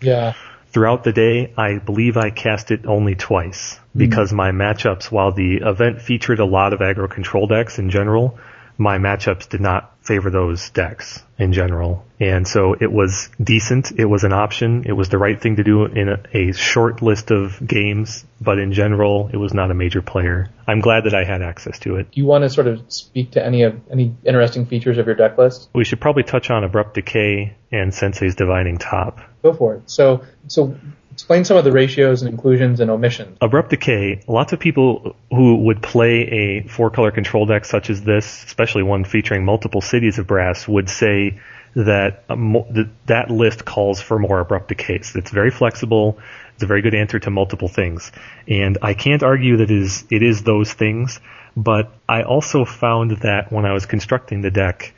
Yeah. 0.00 0.34
Throughout 0.68 1.02
the 1.02 1.12
day, 1.12 1.54
I 1.56 1.78
believe 1.78 2.18
I 2.18 2.28
cast 2.28 2.70
it 2.70 2.84
only 2.84 3.14
twice 3.14 3.78
hmm. 3.94 3.98
because 3.98 4.32
mm. 4.32 4.36
my 4.36 4.50
matchups, 4.50 5.10
while 5.10 5.32
the 5.32 5.62
event 5.62 6.02
featured 6.02 6.40
a 6.40 6.44
lot 6.44 6.74
of 6.74 6.80
aggro 6.80 7.10
control 7.10 7.46
decks 7.46 7.78
in 7.78 7.88
general, 7.88 8.38
my 8.76 8.98
matchups 8.98 9.48
did 9.48 9.60
not 9.60 9.94
favor 10.02 10.30
those 10.30 10.70
decks 10.70 11.22
in 11.38 11.52
general. 11.52 12.04
And 12.20 12.46
so 12.46 12.74
it 12.78 12.92
was 12.92 13.30
decent. 13.42 13.92
It 13.98 14.04
was 14.04 14.24
an 14.24 14.32
option. 14.32 14.84
It 14.86 14.92
was 14.92 15.08
the 15.08 15.18
right 15.18 15.40
thing 15.40 15.56
to 15.56 15.64
do 15.64 15.84
in 15.86 16.08
a, 16.08 16.20
a, 16.32 16.52
short 16.52 17.02
list 17.02 17.30
of 17.30 17.64
games, 17.66 18.24
but 18.40 18.58
in 18.58 18.72
general, 18.72 19.30
it 19.32 19.36
was 19.36 19.54
not 19.54 19.70
a 19.70 19.74
major 19.74 20.02
player. 20.02 20.50
I'm 20.66 20.80
glad 20.80 21.04
that 21.04 21.14
I 21.14 21.24
had 21.24 21.42
access 21.42 21.78
to 21.80 21.96
it. 21.96 22.12
Do 22.12 22.20
you 22.20 22.26
want 22.26 22.42
to 22.42 22.50
sort 22.50 22.66
of 22.66 22.92
speak 22.92 23.32
to 23.32 23.44
any 23.44 23.62
of 23.62 23.80
any 23.90 24.14
interesting 24.24 24.66
features 24.66 24.98
of 24.98 25.06
your 25.06 25.14
deck 25.14 25.38
list? 25.38 25.68
We 25.74 25.84
should 25.84 26.00
probably 26.00 26.22
touch 26.22 26.50
on 26.50 26.64
Abrupt 26.64 26.94
Decay 26.94 27.56
and 27.72 27.92
Sensei's 27.92 28.34
Divining 28.34 28.78
Top. 28.78 29.20
Go 29.42 29.52
for 29.52 29.76
it. 29.76 29.90
So, 29.90 30.24
so 30.46 30.76
Explain 31.14 31.44
some 31.44 31.56
of 31.56 31.62
the 31.62 31.70
ratios 31.70 32.22
and 32.22 32.28
inclusions 32.28 32.80
and 32.80 32.90
omissions. 32.90 33.38
Abrupt 33.40 33.70
Decay, 33.70 34.24
lots 34.26 34.52
of 34.52 34.58
people 34.58 35.14
who 35.30 35.58
would 35.58 35.80
play 35.80 36.22
a 36.22 36.68
four 36.68 36.90
color 36.90 37.12
control 37.12 37.46
deck 37.46 37.64
such 37.64 37.88
as 37.88 38.02
this, 38.02 38.42
especially 38.44 38.82
one 38.82 39.04
featuring 39.04 39.44
multiple 39.44 39.80
cities 39.80 40.18
of 40.18 40.26
brass, 40.26 40.66
would 40.66 40.90
say 40.90 41.38
uh, 41.76 41.84
that 41.84 42.90
that 43.06 43.30
list 43.30 43.64
calls 43.64 44.00
for 44.00 44.18
more 44.18 44.40
Abrupt 44.40 44.68
Decays. 44.68 45.14
It's 45.14 45.30
very 45.30 45.52
flexible. 45.52 46.18
It's 46.54 46.64
a 46.64 46.66
very 46.66 46.82
good 46.82 46.96
answer 46.96 47.20
to 47.20 47.30
multiple 47.30 47.68
things. 47.68 48.10
And 48.48 48.78
I 48.82 48.94
can't 48.94 49.22
argue 49.22 49.58
that 49.58 49.70
it 49.70 49.82
is, 49.82 50.04
it 50.10 50.24
is 50.24 50.42
those 50.42 50.72
things, 50.72 51.20
but 51.56 51.92
I 52.08 52.24
also 52.24 52.64
found 52.64 53.18
that 53.22 53.52
when 53.52 53.66
I 53.66 53.72
was 53.72 53.86
constructing 53.86 54.42
the 54.42 54.50
deck, 54.50 54.94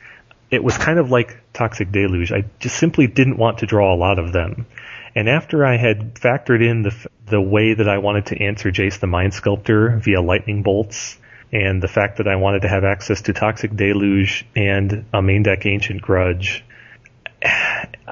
it 0.49 0.63
was 0.63 0.79
kind 0.79 0.97
of 0.97 1.11
like 1.11 1.37
Toxic 1.53 1.91
Deluge. 1.91 2.31
I 2.31 2.45
just 2.59 2.77
simply 2.77 3.05
didn't 3.05 3.37
want 3.37 3.59
to 3.59 3.67
draw 3.67 3.93
a 3.93 3.97
lot 3.97 4.17
of 4.17 4.33
them. 4.33 4.65
And 5.17 5.27
after 5.27 5.65
I 5.65 5.77
had 5.77 6.13
factored 6.13 6.63
in 6.63 6.83
the 6.83 6.93
the 7.25 7.41
way 7.41 7.73
that 7.73 7.89
I 7.89 7.97
wanted 7.97 8.27
to 8.27 8.39
answer 8.39 8.71
Jace 8.71 8.99
the 8.99 9.07
Mind 9.07 9.33
Sculptor 9.33 9.97
via 9.97 10.21
lightning 10.21 10.61
bolts, 10.61 11.17
and 11.51 11.81
the 11.81 11.87
fact 11.87 12.17
that 12.17 12.27
I 12.27 12.35
wanted 12.35 12.61
to 12.61 12.67
have 12.67 12.83
access 12.83 13.23
to 13.23 13.33
Toxic 13.33 13.75
Deluge 13.75 14.45
and 14.55 15.05
a 15.11 15.23
main 15.23 15.41
deck 15.41 15.65
Ancient 15.65 16.03
Grudge, 16.03 16.63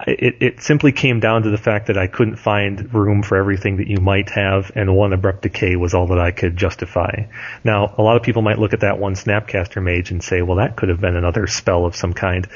it, 0.07 0.37
it 0.41 0.61
simply 0.63 0.91
came 0.91 1.19
down 1.19 1.43
to 1.43 1.51
the 1.51 1.59
fact 1.59 1.87
that 1.87 1.97
I 1.99 2.07
couldn't 2.07 2.37
find 2.37 2.91
room 2.91 3.21
for 3.21 3.37
everything 3.37 3.77
that 3.77 3.87
you 3.87 3.97
might 3.97 4.31
have, 4.31 4.71
and 4.73 4.95
one 4.95 5.13
Abrupt 5.13 5.43
Decay 5.43 5.75
was 5.75 5.93
all 5.93 6.07
that 6.07 6.19
I 6.19 6.31
could 6.31 6.57
justify. 6.57 7.25
Now, 7.63 7.93
a 7.99 8.01
lot 8.01 8.17
of 8.17 8.23
people 8.23 8.41
might 8.41 8.57
look 8.57 8.73
at 8.73 8.79
that 8.79 8.97
one 8.97 9.13
Snapcaster 9.13 9.79
Mage 9.79 10.09
and 10.09 10.23
say, 10.23 10.41
well, 10.41 10.57
that 10.57 10.75
could 10.75 10.89
have 10.89 11.01
been 11.01 11.15
another 11.15 11.45
spell 11.45 11.85
of 11.85 11.95
some 11.95 12.13
kind. 12.13 12.47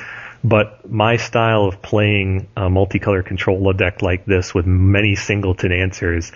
But 0.43 0.89
my 0.89 1.17
style 1.17 1.65
of 1.65 1.82
playing 1.82 2.47
a 2.56 2.69
multicolor 2.69 3.25
controller 3.25 3.73
deck 3.73 4.02
like 4.02 4.25
this 4.25 4.54
with 4.54 4.65
many 4.65 5.15
singleton 5.15 5.71
answers 5.71 6.32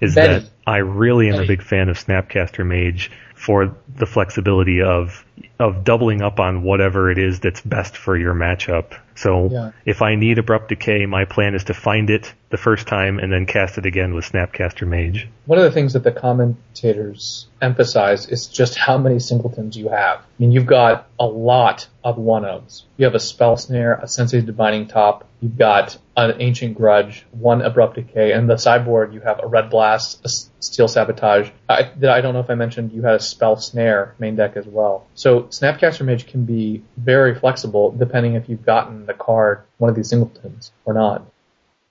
is 0.00 0.14
Betty. 0.14 0.44
that 0.44 0.50
I 0.66 0.78
really 0.78 1.28
am 1.28 1.34
Betty. 1.34 1.44
a 1.44 1.48
big 1.48 1.62
fan 1.62 1.88
of 1.88 1.96
Snapcaster 1.96 2.66
Mage 2.66 3.10
for 3.34 3.76
the 3.94 4.06
flexibility 4.06 4.82
of 4.82 5.24
of 5.58 5.84
doubling 5.84 6.22
up 6.22 6.40
on 6.40 6.62
whatever 6.62 7.10
it 7.10 7.18
is 7.18 7.40
that's 7.40 7.60
best 7.60 7.96
for 7.96 8.16
your 8.16 8.34
matchup. 8.34 8.98
So 9.14 9.50
yeah. 9.50 9.70
if 9.84 10.02
I 10.02 10.16
need 10.16 10.38
abrupt 10.38 10.70
decay, 10.70 11.06
my 11.06 11.24
plan 11.24 11.54
is 11.54 11.64
to 11.64 11.74
find 11.74 12.10
it 12.10 12.32
the 12.50 12.56
first 12.56 12.88
time 12.88 13.18
and 13.18 13.32
then 13.32 13.46
cast 13.46 13.78
it 13.78 13.86
again 13.86 14.14
with 14.14 14.24
Snapcaster 14.24 14.86
Mage. 14.86 15.28
One 15.46 15.58
of 15.58 15.64
the 15.64 15.70
things 15.70 15.92
that 15.92 16.02
the 16.02 16.10
commentators 16.10 17.46
emphasize 17.64 18.28
is 18.28 18.46
just 18.46 18.76
how 18.76 18.98
many 18.98 19.18
singletons 19.18 19.76
you 19.76 19.88
have. 19.88 20.18
I 20.18 20.24
mean, 20.38 20.52
you've 20.52 20.66
got 20.66 21.08
a 21.18 21.26
lot 21.26 21.88
of 22.04 22.18
one-ofs. 22.18 22.82
You 22.98 23.06
have 23.06 23.14
a 23.14 23.20
Spell 23.20 23.56
Snare, 23.56 23.94
a 23.94 24.06
Sensei's 24.06 24.44
Divining 24.44 24.86
Top, 24.86 25.26
you've 25.40 25.56
got 25.56 25.96
an 26.16 26.40
Ancient 26.40 26.76
Grudge, 26.76 27.26
one 27.32 27.62
Abrupt 27.62 27.96
Decay, 27.96 28.32
and 28.32 28.48
the 28.48 28.56
sideboard 28.56 29.14
you 29.14 29.20
have 29.20 29.40
a 29.42 29.46
Red 29.46 29.70
Blast, 29.70 30.24
a 30.24 30.28
Steel 30.62 30.88
Sabotage. 30.88 31.50
I, 31.68 31.90
I 32.08 32.20
don't 32.20 32.34
know 32.34 32.40
if 32.40 32.50
I 32.50 32.54
mentioned 32.54 32.92
you 32.92 33.02
had 33.02 33.14
a 33.14 33.20
Spell 33.20 33.56
Snare 33.56 34.14
main 34.18 34.36
deck 34.36 34.56
as 34.56 34.66
well. 34.66 35.06
So 35.14 35.44
Snapcaster 35.44 36.04
Mage 36.04 36.26
can 36.26 36.44
be 36.44 36.82
very 36.96 37.34
flexible 37.34 37.90
depending 37.90 38.34
if 38.34 38.48
you've 38.48 38.64
gotten 38.64 39.06
the 39.06 39.14
card, 39.14 39.62
one 39.78 39.90
of 39.90 39.96
these 39.96 40.10
singletons, 40.10 40.72
or 40.84 40.94
not. 40.94 41.26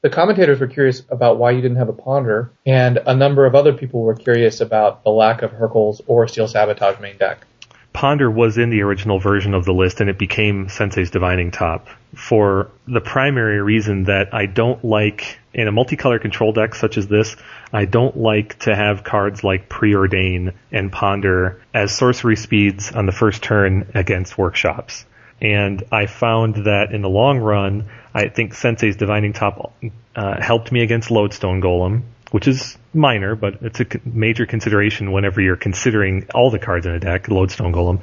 The 0.04 0.10
commentators 0.10 0.60
were 0.60 0.68
curious 0.68 1.02
about 1.10 1.38
why 1.38 1.52
you 1.52 1.62
didn't 1.62 1.78
have 1.78 1.88
a 1.88 1.94
Ponder, 1.94 2.52
and 2.66 2.98
a 2.98 3.16
number 3.16 3.46
of 3.46 3.56
other 3.56 3.72
people 3.72 4.02
were 4.02 4.16
curious 4.16 4.60
about 4.60 5.06
the 5.06 5.10
lack 5.10 5.42
of 5.44 5.52
Hurkyl's 5.52 6.02
or 6.08 6.28
Steel 6.28 6.50
Sabotage 6.50 7.00
main 7.00 7.18
deck. 7.18 7.48
Ponder 7.94 8.30
was 8.30 8.58
in 8.58 8.70
the 8.70 8.82
original 8.82 9.18
version 9.18 9.54
of 9.54 9.64
the 9.64 9.72
list 9.72 10.02
and 10.02 10.10
it 10.10 10.18
became 10.18 10.68
Sensei's 10.68 11.10
Divining 11.10 11.52
Top 11.52 11.88
for 12.14 12.70
the 12.86 13.00
primary 13.00 13.62
reason 13.62 14.04
that 14.06 14.34
I 14.34 14.46
don't 14.46 14.84
like 14.84 15.40
in 15.54 15.70
a 15.70 15.72
multicolor 15.72 16.20
control 16.20 16.52
deck 16.52 16.76
such 16.76 16.98
as 16.98 17.08
this, 17.08 17.38
I 17.72 17.86
don't 17.86 18.18
like 18.18 18.60
to 18.60 18.76
have 18.76 19.06
cards 19.06 19.42
like 19.42 19.70
Preordain 19.70 20.54
and 20.70 20.92
Ponder 20.92 21.62
as 21.74 21.96
sorcery 21.96 22.36
speeds 22.36 22.92
on 22.92 23.06
the 23.06 23.14
first 23.14 23.42
turn 23.42 23.90
against 23.94 24.38
workshops. 24.38 25.06
And 25.44 25.84
I 25.92 26.06
found 26.06 26.56
that 26.66 26.94
in 26.94 27.02
the 27.02 27.10
long 27.10 27.40
run, 27.40 27.90
I 28.14 28.30
think 28.30 28.54
Sensei's 28.54 28.96
Divining 28.96 29.34
Top 29.34 29.74
uh, 30.16 30.42
helped 30.42 30.72
me 30.72 30.82
against 30.82 31.12
Lodestone 31.12 31.62
Golem, 31.62 32.04
which 32.32 32.48
is 32.48 32.78
minor, 32.94 33.36
but 33.36 33.56
it's 33.62 33.82
a 33.82 33.86
major 34.06 34.46
consideration 34.46 35.12
whenever 35.12 35.42
you're 35.42 35.58
considering 35.58 36.28
all 36.34 36.50
the 36.50 36.60
cards 36.60 36.86
in 36.86 36.94
a 36.94 37.00
deck, 37.00 37.28
Lodestone 37.28 37.74
Golem. 37.74 38.00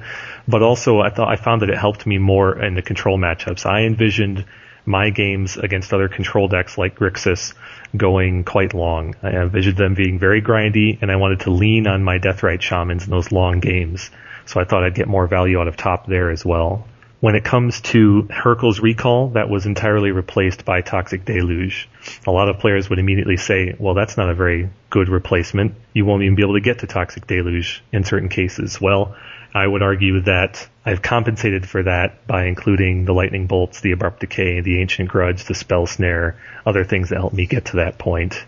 But 0.46 0.62
also, 0.62 1.00
I 1.00 1.09
thought 1.09 1.29
I 1.29 1.37
found 1.37 1.62
that 1.62 1.70
it 1.70 1.79
helped 1.79 2.07
me 2.07 2.18
more 2.18 2.62
in 2.62 2.74
the 2.74 2.83
control 2.83 3.18
matchups. 3.18 3.64
I 3.64 3.85
envisioned 3.85 4.44
my 4.85 5.09
games 5.09 5.57
against 5.57 5.94
other 5.94 6.09
control 6.09 6.46
decks 6.46 6.76
like 6.76 6.96
Grixis 6.96 7.55
going 7.96 8.44
quite 8.44 8.74
long. 8.74 9.14
I 9.22 9.31
envisioned 9.31 9.79
them 9.79 9.94
being 9.94 10.18
very 10.18 10.42
grindy, 10.42 11.00
and 11.00 11.11
I 11.11 11.16
wanted 11.16 11.40
to 11.40 11.50
lean 11.50 11.87
on 11.87 12.05
my 12.05 12.18
Deathrite 12.18 12.61
Shamans 12.61 13.05
in 13.05 13.11
those 13.11 13.33
long 13.33 13.61
games. 13.61 14.11
So 14.44 14.61
I 14.61 14.64
thought 14.64 14.85
I'd 14.85 14.94
get 14.94 15.09
more 15.09 15.26
value 15.26 15.59
out 15.59 15.68
of 15.68 15.79
top 15.79 16.07
there 16.07 16.31
as 16.31 16.44
well. 16.44 16.87
When 17.20 17.35
it 17.35 17.44
comes 17.44 17.83
to 17.83 18.26
Hurkyl's 18.30 18.80
Recall, 18.80 19.28
that 19.30 19.50
was 19.50 19.66
entirely 19.66 20.11
replaced 20.11 20.64
by 20.64 20.80
Toxic 20.80 21.26
Deluge. 21.26 21.87
A 22.26 22.30
lot 22.30 22.48
of 22.48 22.61
players 22.61 22.88
would 22.88 22.98
immediately 22.98 23.37
say, 23.37 23.76
well, 23.78 23.92
that's 23.92 24.16
not 24.16 24.30
a 24.30 24.35
very 24.35 24.70
good 24.88 25.11
replacement. 25.11 25.74
You 25.92 26.06
won't 26.06 26.22
even 26.22 26.35
be 26.35 26.42
able 26.42 26.54
to 26.54 26.61
get 26.61 26.78
to 26.78 26.87
Toxic 26.87 27.26
Deluge 27.26 27.85
in 27.92 28.04
certain 28.04 28.30
cases. 28.30 28.80
Well, 28.80 29.14
I 29.52 29.66
would 29.66 29.83
argue 29.83 30.20
that 30.22 30.66
I've 30.87 31.02
compensated 31.02 31.68
for 31.68 31.83
that 31.83 32.26
by 32.26 32.46
including 32.46 33.04
the 33.04 33.12
lightning 33.12 33.46
bolts, 33.46 33.83
the 33.83 33.92
abrupt 33.92 34.20
decay, 34.20 34.62
the 34.62 34.80
ancient 34.80 35.11
grudge, 35.11 35.44
the 35.44 35.54
spell 35.54 35.87
snare, 35.87 36.40
other 36.64 36.85
things 36.85 37.11
that 37.11 37.18
help 37.18 37.35
me 37.35 37.44
get 37.44 37.66
to 37.66 37.76
that 37.76 37.98
point. 37.98 38.42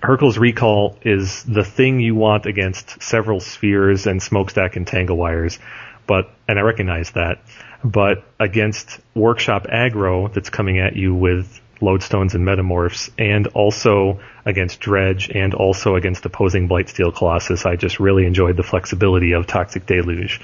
Hurkyl's 0.00 0.38
Recall 0.38 0.98
is 1.02 1.42
the 1.42 1.64
thing 1.64 1.98
you 1.98 2.14
want 2.14 2.46
against 2.46 3.02
several 3.02 3.40
spheres 3.40 4.06
and 4.06 4.22
smokestack 4.22 4.76
and 4.76 4.86
tangle 4.86 5.16
wires 5.16 5.58
but 6.06 6.30
and 6.48 6.58
I 6.58 6.62
recognize 6.62 7.10
that. 7.12 7.42
But 7.84 8.24
against 8.40 9.00
workshop 9.14 9.66
aggro 9.66 10.32
that's 10.32 10.50
coming 10.50 10.78
at 10.78 10.96
you 10.96 11.14
with 11.14 11.60
lodestones 11.80 12.34
and 12.34 12.46
metamorphs, 12.46 13.10
and 13.18 13.46
also 13.48 14.20
against 14.44 14.80
dredge, 14.80 15.30
and 15.30 15.54
also 15.54 15.96
against 15.96 16.24
opposing 16.24 16.68
blightsteel 16.68 17.14
colossus, 17.14 17.66
I 17.66 17.76
just 17.76 18.00
really 18.00 18.26
enjoyed 18.26 18.56
the 18.56 18.62
flexibility 18.62 19.32
of 19.32 19.46
toxic 19.46 19.86
deluge. 19.86 20.40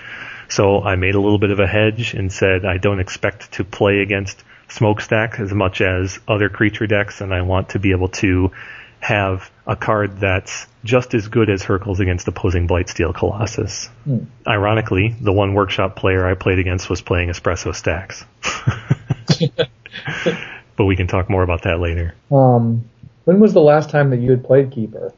So 0.49 0.83
I 0.83 0.97
made 0.97 1.15
a 1.15 1.21
little 1.21 1.39
bit 1.39 1.51
of 1.51 1.61
a 1.61 1.67
hedge 1.67 2.15
and 2.15 2.31
said 2.31 2.65
I 2.65 2.77
don't 2.77 3.01
expect 3.01 3.53
to 3.53 3.65
play 3.65 4.01
against 4.01 4.45
smokestack 4.69 5.39
as 5.39 5.53
much 5.53 5.81
as 5.81 6.19
other 6.29 6.49
creature 6.49 6.87
decks, 6.87 7.21
and 7.21 7.33
I 7.33 7.43
want 7.43 7.71
to 7.71 7.79
be 7.79 7.93
able 7.93 8.09
to 8.09 8.53
have 9.01 9.51
a 9.67 9.77
card 9.77 10.19
that's 10.19 10.67
just 10.85 11.15
as 11.15 11.29
good 11.29 11.49
as 11.49 11.63
Hurkyl's 11.63 12.01
against 12.01 12.27
opposing 12.27 12.67
Blightsteel 12.67 13.15
Colossus. 13.15 13.87
Hmm. 14.05 14.25
Ironically, 14.47 15.15
the 15.21 15.33
one 15.33 15.55
workshop 15.55 15.97
player 15.97 16.27
I 16.27 16.35
played 16.35 16.59
against 16.59 16.91
was 16.91 17.01
playing 17.01 17.29
Espresso 17.29 17.75
Stacks. 17.75 18.25
but 20.77 20.85
we 20.85 20.97
can 20.97 21.07
talk 21.07 21.31
more 21.31 21.43
about 21.43 21.63
that 21.63 21.79
later. 21.81 22.15
Um, 22.31 22.89
when 23.25 23.39
was 23.39 23.53
the 23.53 23.61
last 23.61 23.91
time 23.91 24.11
that 24.11 24.19
you 24.19 24.31
had 24.31 24.45
played 24.45 24.73
Keeper? 24.73 25.13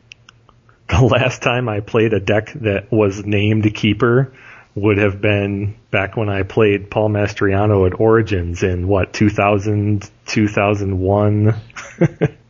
The 0.88 1.00
last 1.00 1.42
time 1.42 1.68
I 1.68 1.80
played 1.80 2.12
a 2.12 2.20
deck 2.20 2.52
that 2.57 2.92
was 2.92 3.24
named 3.24 3.74
Keeper 3.74 4.35
would 4.74 4.98
have 4.98 5.20
been 5.20 5.76
back 5.90 6.16
when 6.16 6.28
I 6.28 6.42
played 6.42 6.90
Paul 6.90 7.09
Mastriano 7.09 7.87
at 7.87 7.98
Origins 7.98 8.62
in 8.62 8.88
what, 8.88 9.12
2000, 9.12 10.11
2001? 10.26 11.54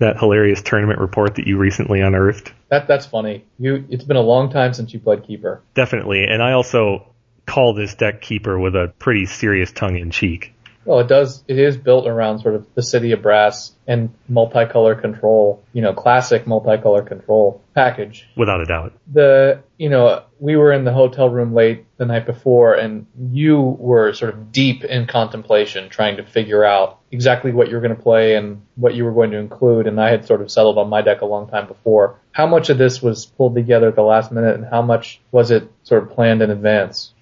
that 0.00 0.18
hilarious 0.18 0.62
tournament 0.62 0.98
report 0.98 1.36
that 1.36 1.46
you 1.46 1.56
recently 1.58 2.00
unearthed. 2.00 2.52
That 2.68 2.88
that's 2.88 3.06
funny. 3.06 3.44
You 3.58 3.84
it's 3.88 4.04
been 4.04 4.16
a 4.16 4.22
long 4.22 4.50
time 4.50 4.74
since 4.74 4.92
you 4.92 4.98
played 4.98 5.24
keeper. 5.24 5.62
Definitely, 5.74 6.24
and 6.24 6.42
I 6.42 6.52
also 6.52 7.06
call 7.46 7.74
this 7.74 7.94
deck 7.94 8.20
keeper 8.20 8.58
with 8.58 8.74
a 8.74 8.92
pretty 8.98 9.26
serious 9.26 9.70
tongue 9.72 9.96
in 9.96 10.10
cheek. 10.10 10.52
Well, 10.84 11.00
it 11.00 11.08
does. 11.08 11.44
It 11.46 11.58
is 11.58 11.76
built 11.76 12.06
around 12.06 12.40
sort 12.40 12.54
of 12.54 12.66
the 12.74 12.82
city 12.82 13.12
of 13.12 13.20
brass 13.20 13.72
and 13.86 14.14
multicolor 14.30 14.98
control. 15.00 15.62
You 15.72 15.82
know, 15.82 15.92
classic 15.92 16.46
multicolor 16.46 17.06
control 17.06 17.62
package. 17.74 18.28
Without 18.36 18.60
a 18.60 18.64
doubt. 18.64 18.94
The 19.12 19.62
you 19.76 19.90
know 19.90 20.24
we 20.38 20.56
were 20.56 20.72
in 20.72 20.84
the 20.84 20.92
hotel 20.92 21.28
room 21.28 21.54
late 21.54 21.84
the 21.98 22.06
night 22.06 22.24
before, 22.24 22.74
and 22.74 23.06
you 23.30 23.60
were 23.60 24.14
sort 24.14 24.32
of 24.32 24.52
deep 24.52 24.82
in 24.84 25.06
contemplation, 25.06 25.90
trying 25.90 26.16
to 26.16 26.24
figure 26.24 26.64
out 26.64 26.98
exactly 27.12 27.52
what 27.52 27.68
you 27.68 27.74
were 27.74 27.82
going 27.82 27.96
to 27.96 28.02
play 28.02 28.36
and 28.36 28.62
what 28.76 28.94
you 28.94 29.04
were 29.04 29.12
going 29.12 29.32
to 29.32 29.38
include. 29.38 29.86
And 29.86 30.00
I 30.00 30.10
had 30.10 30.26
sort 30.26 30.40
of 30.40 30.50
settled 30.50 30.78
on 30.78 30.88
my 30.88 31.02
deck 31.02 31.20
a 31.20 31.26
long 31.26 31.48
time 31.48 31.66
before. 31.66 32.18
How 32.32 32.46
much 32.46 32.70
of 32.70 32.78
this 32.78 33.02
was 33.02 33.26
pulled 33.26 33.54
together 33.54 33.88
at 33.88 33.96
the 33.96 34.02
last 34.02 34.32
minute, 34.32 34.54
and 34.54 34.64
how 34.64 34.80
much 34.80 35.20
was 35.30 35.50
it 35.50 35.70
sort 35.82 36.04
of 36.04 36.10
planned 36.10 36.40
in 36.40 36.50
advance? 36.50 37.12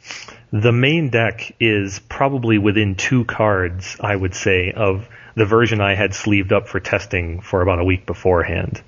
The 0.53 0.73
main 0.73 1.11
deck 1.11 1.55
is 1.61 1.99
probably 2.09 2.59
within 2.59 2.95
two 2.95 3.25
cards, 3.25 3.97
I 4.01 4.17
would 4.17 4.35
say, 4.35 4.73
of 4.73 5.09
the 5.35 5.45
version 5.45 5.81
I 5.81 5.95
had 5.95 6.15
sleeved 6.15 6.53
up 6.53 6.69
for 6.69 6.81
testing 6.81 7.41
for 7.41 7.63
about 7.63 7.81
a 7.81 7.85
week 7.85 8.07
beforehand. 8.07 8.81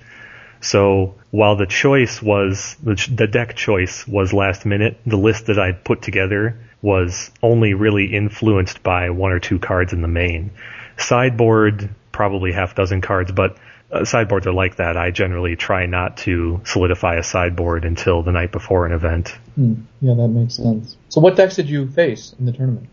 So 0.59 1.15
while 1.31 1.55
the 1.55 1.65
choice 1.65 2.21
was, 2.21 2.75
the 2.83 3.27
deck 3.27 3.55
choice 3.55 4.07
was 4.07 4.33
last 4.33 4.65
minute, 4.65 4.99
the 5.05 5.17
list 5.17 5.47
that 5.47 5.59
I'd 5.59 5.83
put 5.83 6.01
together 6.01 6.59
was 6.81 7.31
only 7.41 7.73
really 7.73 8.05
influenced 8.13 8.83
by 8.83 9.09
one 9.09 9.31
or 9.31 9.39
two 9.39 9.59
cards 9.59 9.93
in 9.93 10.01
the 10.01 10.07
main. 10.07 10.51
Sideboard, 10.97 11.89
probably 12.11 12.51
half 12.51 12.75
dozen 12.75 13.01
cards, 13.01 13.31
but 13.31 13.57
uh, 13.91 14.05
sideboards 14.05 14.47
are 14.47 14.53
like 14.53 14.77
that. 14.77 14.97
I 14.97 15.11
generally 15.11 15.55
try 15.55 15.85
not 15.85 16.17
to 16.17 16.61
solidify 16.63 17.15
a 17.15 17.23
sideboard 17.23 17.85
until 17.85 18.23
the 18.23 18.31
night 18.31 18.51
before 18.51 18.85
an 18.85 18.93
event. 18.93 19.29
Hmm. 19.55 19.73
Yeah, 19.99 20.15
that 20.15 20.27
makes 20.27 20.55
sense. 20.55 20.97
So, 21.09 21.21
what 21.21 21.35
decks 21.35 21.55
did 21.55 21.69
you 21.69 21.87
face 21.87 22.33
in 22.39 22.45
the 22.45 22.53
tournament? 22.53 22.89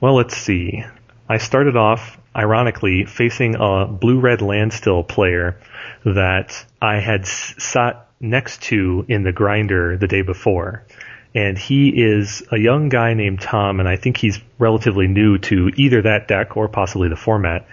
Well, 0.00 0.14
let's 0.14 0.36
see. 0.36 0.84
I 1.28 1.38
started 1.38 1.76
off, 1.76 2.18
ironically, 2.34 3.04
facing 3.04 3.56
a 3.56 3.86
blue-red 3.86 4.40
landstill 4.40 5.02
player 5.02 5.60
that 6.04 6.64
I 6.80 7.00
had 7.00 7.26
sat 7.26 8.08
next 8.20 8.62
to 8.64 9.04
in 9.08 9.24
the 9.24 9.32
grinder 9.32 9.96
the 9.96 10.08
day 10.08 10.22
before. 10.22 10.84
And 11.34 11.58
he 11.58 11.90
is 11.90 12.42
a 12.50 12.58
young 12.58 12.88
guy 12.88 13.14
named 13.14 13.40
Tom, 13.40 13.80
and 13.80 13.88
I 13.88 13.96
think 13.96 14.16
he's 14.16 14.40
relatively 14.58 15.06
new 15.06 15.38
to 15.38 15.70
either 15.76 16.02
that 16.02 16.26
deck 16.26 16.56
or 16.56 16.68
possibly 16.68 17.08
the 17.08 17.16
format 17.16 17.66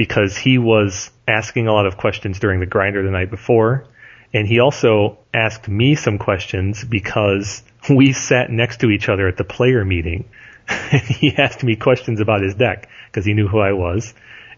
because 0.00 0.34
he 0.34 0.56
was 0.56 1.10
asking 1.28 1.68
a 1.68 1.72
lot 1.74 1.84
of 1.84 1.98
questions 1.98 2.40
during 2.40 2.58
the 2.58 2.64
grinder 2.64 3.04
the 3.04 3.10
night 3.10 3.28
before. 3.28 3.84
And 4.32 4.48
he 4.48 4.58
also 4.58 5.18
asked 5.34 5.68
me 5.68 5.94
some 5.94 6.16
questions 6.16 6.82
because 6.82 7.62
we 7.90 8.14
sat 8.14 8.48
next 8.48 8.80
to 8.80 8.88
each 8.88 9.10
other 9.10 9.28
at 9.28 9.36
the 9.36 9.44
player 9.44 9.84
meeting. 9.84 10.30
and 10.68 11.02
he 11.02 11.36
asked 11.36 11.62
me 11.62 11.76
questions 11.76 12.18
about 12.18 12.40
his 12.40 12.54
deck 12.54 12.88
because 13.08 13.26
he 13.26 13.34
knew 13.34 13.46
who 13.46 13.58
I 13.58 13.72
was 13.74 14.14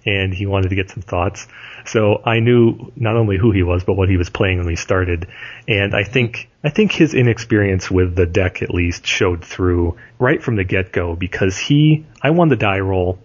and 0.06 0.32
he 0.32 0.46
wanted 0.46 0.68
to 0.68 0.76
get 0.76 0.90
some 0.90 1.02
thoughts. 1.02 1.48
So 1.86 2.22
I 2.24 2.38
knew 2.38 2.92
not 2.94 3.16
only 3.16 3.36
who 3.36 3.50
he 3.50 3.64
was, 3.64 3.82
but 3.82 3.94
what 3.94 4.08
he 4.08 4.16
was 4.16 4.30
playing 4.30 4.58
when 4.58 4.68
we 4.68 4.76
started. 4.76 5.26
And 5.66 5.92
I 5.92 6.04
think, 6.04 6.50
I 6.62 6.70
think 6.70 6.92
his 6.92 7.14
inexperience 7.14 7.90
with 7.90 8.14
the 8.14 8.26
deck 8.26 8.62
at 8.62 8.70
least 8.70 9.06
showed 9.06 9.44
through 9.44 9.96
right 10.20 10.40
from 10.40 10.54
the 10.54 10.62
get 10.62 10.92
go 10.92 11.16
because 11.16 11.58
he, 11.58 12.06
I 12.22 12.30
won 12.30 12.48
the 12.48 12.54
die 12.54 12.78
roll 12.78 13.18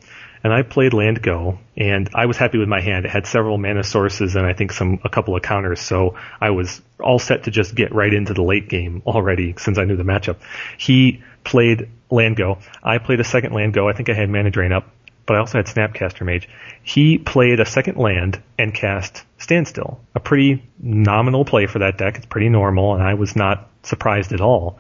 and 0.44 0.54
I 0.54 0.62
played 0.62 0.94
land 0.94 1.22
go, 1.22 1.60
and 1.76 2.10
I 2.14 2.26
was 2.26 2.38
happy 2.38 2.58
with 2.58 2.68
my 2.68 2.82
hand. 2.82 3.06
It 3.06 3.12
had 3.12 3.28
several 3.28 3.58
mana 3.58 3.84
sources 3.84 4.36
and 4.36 4.46
I 4.46 4.54
think 4.54 4.72
some 4.72 5.00
a 5.04 5.10
couple 5.10 5.36
of 5.36 5.42
counters, 5.42 5.80
so 5.82 6.16
I 6.40 6.52
was 6.52 6.82
all 7.00 7.20
set 7.20 7.44
to 7.44 7.52
just 7.52 7.76
get 7.76 7.94
right 7.94 8.14
into 8.14 8.34
the 8.34 8.44
late 8.44 8.70
game 8.70 9.02
already 9.06 9.56
since 9.58 9.78
I 9.78 9.86
knew 9.86 9.96
the 9.96 10.04
matchup. 10.04 10.38
He 10.78 11.24
played 11.44 11.90
land 12.10 12.36
go. 12.36 12.60
I 12.84 12.98
played 12.98 13.20
a 13.20 13.24
second 13.24 13.54
land 13.54 13.74
go. 13.74 13.88
I 13.88 13.94
think 13.94 14.10
I 14.10 14.14
had 14.14 14.30
mana 14.30 14.50
drain 14.50 14.72
up, 14.72 14.90
but 15.26 15.36
I 15.36 15.40
also 15.40 15.58
had 15.58 15.68
Snapcaster 15.68 16.26
Mage. 16.26 16.48
He 16.84 17.18
played 17.18 17.60
a 17.60 17.66
second 17.66 17.98
land 17.98 18.42
and 18.58 18.74
cast 18.74 19.24
Standstill, 19.40 20.00
a 20.16 20.20
pretty 20.20 20.64
nominal 20.80 21.46
play 21.46 21.68
for 21.68 21.80
that 21.80 21.98
deck. 21.98 22.18
It's 22.18 22.26
pretty 22.26 22.50
normal, 22.50 22.96
and 22.96 23.04
I 23.04 23.14
was 23.14 23.36
not 23.36 23.70
surprised 23.84 24.34
at 24.34 24.42
all. 24.42 24.80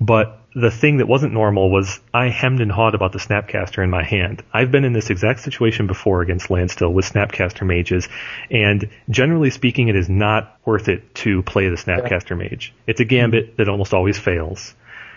But 0.00 0.38
the 0.54 0.70
thing 0.70 0.96
that 0.96 1.06
wasn't 1.06 1.32
normal 1.32 1.70
was 1.70 2.00
I 2.12 2.28
hemmed 2.28 2.60
and 2.60 2.72
hawed 2.72 2.94
about 2.94 3.12
the 3.12 3.18
Snapcaster 3.18 3.84
in 3.84 3.90
my 3.90 4.02
hand. 4.02 4.42
I've 4.52 4.70
been 4.70 4.84
in 4.84 4.92
this 4.92 5.10
exact 5.10 5.40
situation 5.40 5.86
before 5.86 6.22
against 6.22 6.50
Landstill 6.50 6.92
with 6.92 7.04
Snapcaster 7.04 7.66
mages, 7.66 8.08
and 8.50 8.88
generally 9.08 9.50
speaking, 9.50 9.88
it 9.88 9.96
is 9.96 10.08
not 10.08 10.58
worth 10.64 10.88
it 10.88 11.14
to 11.16 11.42
play 11.42 11.68
the 11.68 11.76
Snapcaster 11.76 12.36
mage. 12.36 12.72
It's 12.86 13.00
a 13.00 13.04
gambit 13.04 13.58
that 13.58 13.68
almost 13.68 13.94
always 13.94 14.18
fails. 14.18 14.74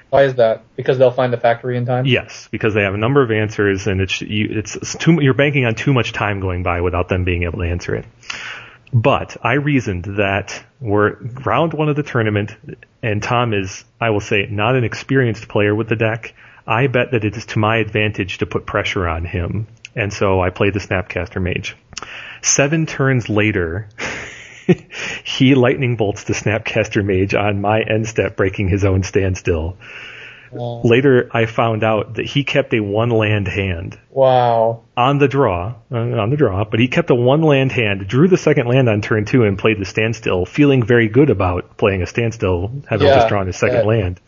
Why 0.10 0.26
is 0.26 0.36
that? 0.36 0.64
Because 0.76 1.00
they'll 1.00 1.10
find 1.10 1.34
the 1.34 1.38
factory 1.38 1.76
in 1.76 1.88
time. 1.88 2.06
Yes, 2.06 2.48
because 2.52 2.76
they 2.76 2.84
have 2.84 2.94
a 2.94 3.00
number 3.00 3.24
of 3.24 3.32
answers, 3.32 3.88
and 3.88 4.00
it's 4.00 4.22
you, 4.22 4.48
it's 4.52 4.96
too, 4.98 5.20
you're 5.20 5.34
banking 5.34 5.66
on 5.66 5.74
too 5.74 5.92
much 5.92 6.12
time 6.12 6.40
going 6.40 6.62
by 6.62 6.82
without 6.82 7.10
them 7.10 7.24
being 7.24 7.44
able 7.44 7.60
to 7.60 7.66
answer 7.66 7.96
it. 7.96 8.06
But 8.94 9.38
I 9.42 9.54
reasoned 9.54 10.06
that 10.18 10.64
we're 10.80 11.16
round 11.46 11.74
one 11.74 11.90
of 11.90 11.96
the 11.96 12.04
tournament, 12.04 12.56
and 13.02 13.24
Tom 13.24 13.54
is, 13.54 13.84
I 14.00 14.12
will 14.12 14.20
say, 14.20 14.48
not 14.50 14.76
an 14.76 14.84
experienced 14.84 15.48
player 15.48 15.74
with 15.74 15.90
the 15.90 15.96
deck. 15.96 16.36
I 16.68 16.86
bet 16.88 17.12
that 17.12 17.26
it 17.26 17.36
is 17.36 17.48
to 17.48 17.60
my 17.60 17.78
advantage 17.78 18.38
to 18.38 18.46
put 18.46 18.68
pressure 18.68 19.08
on 19.08 19.26
him. 19.26 19.68
And 19.96 20.14
so 20.14 20.42
I 20.42 20.52
played 20.52 20.74
the 20.74 20.80
Snapcaster 20.80 21.42
Mage. 21.42 21.76
Seven 22.44 22.86
turns 22.86 23.30
later, 23.30 23.90
he 25.24 25.56
lightning 25.56 25.96
bolts 25.96 26.26
the 26.26 26.34
Snapcaster 26.34 27.04
Mage 27.04 27.34
on 27.34 27.62
my 27.62 27.82
end 27.82 28.08
step, 28.08 28.36
breaking 28.36 28.70
his 28.70 28.86
own 28.86 29.02
standstill. 29.02 29.78
Wow. 30.54 30.82
Later, 30.84 31.30
I 31.32 31.46
found 31.46 31.84
out 31.84 32.16
that 32.16 32.26
he 32.26 32.44
kept 32.44 32.74
a 32.74 32.80
one 32.80 33.10
land 33.10 33.48
hand. 33.48 34.00
Wow. 34.10 34.84
On 34.96 35.18
the 35.18 35.28
draw, 35.28 35.76
uh, 35.92 35.98
on 35.98 36.30
the 36.30 36.38
draw, 36.38 36.64
but 36.64 36.80
he 36.80 36.88
kept 36.88 37.10
a 37.10 37.16
one 37.16 37.42
land 37.42 37.72
hand, 37.72 38.08
drew 38.08 38.28
the 38.28 38.38
second 38.38 38.68
land 38.68 38.88
on 38.90 39.02
turn 39.02 39.26
two, 39.26 39.44
and 39.44 39.58
played 39.58 39.80
the 39.80 39.86
standstill, 39.86 40.46
feeling 40.46 40.84
very 40.84 41.08
good 41.08 41.30
about 41.30 41.78
playing 41.78 42.02
a 42.02 42.08
standstill, 42.08 42.72
having 42.88 43.08
yeah, 43.08 43.16
just 43.16 43.30
drawn 43.30 43.48
his 43.48 43.58
second 43.58 43.80
yeah. 43.80 43.86
land. 43.86 44.20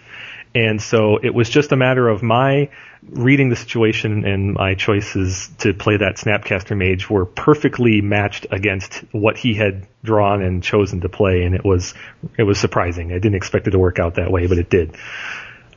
And 0.56 0.82
so 0.82 1.18
it 1.22 1.34
was 1.34 1.50
just 1.50 1.74
a 1.74 1.76
matter 1.76 2.08
of 2.08 2.24
my 2.24 2.70
reading 3.10 3.50
the 3.50 3.56
situation 3.58 4.26
and 4.26 4.54
my 4.54 4.74
choices 4.74 5.50
to 5.60 5.74
play 5.74 5.98
that 5.98 6.16
Snapcaster 6.16 6.76
Mage 6.78 7.10
were 7.10 7.26
perfectly 7.26 8.02
matched 8.02 8.48
against 8.52 9.04
what 9.12 9.38
he 9.38 9.54
had 9.54 9.86
drawn 10.02 10.42
and 10.42 10.64
chosen 10.64 11.02
to 11.02 11.10
play, 11.10 11.44
and 11.44 11.56
it 11.56 11.66
was 11.66 11.94
it 12.38 12.44
was 12.44 12.58
surprising. 12.58 13.12
I 13.12 13.16
didn't 13.16 13.36
expect 13.36 13.68
it 13.68 13.72
to 13.72 13.80
work 13.80 14.00
out 14.00 14.16
that 14.16 14.32
way, 14.32 14.48
but 14.48 14.58
it 14.58 14.70
did. 14.70 14.96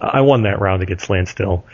I 0.00 0.20
won 0.20 0.42
that 0.42 0.60
round 0.60 0.82
against 0.82 1.10
Landstill. 1.10 1.64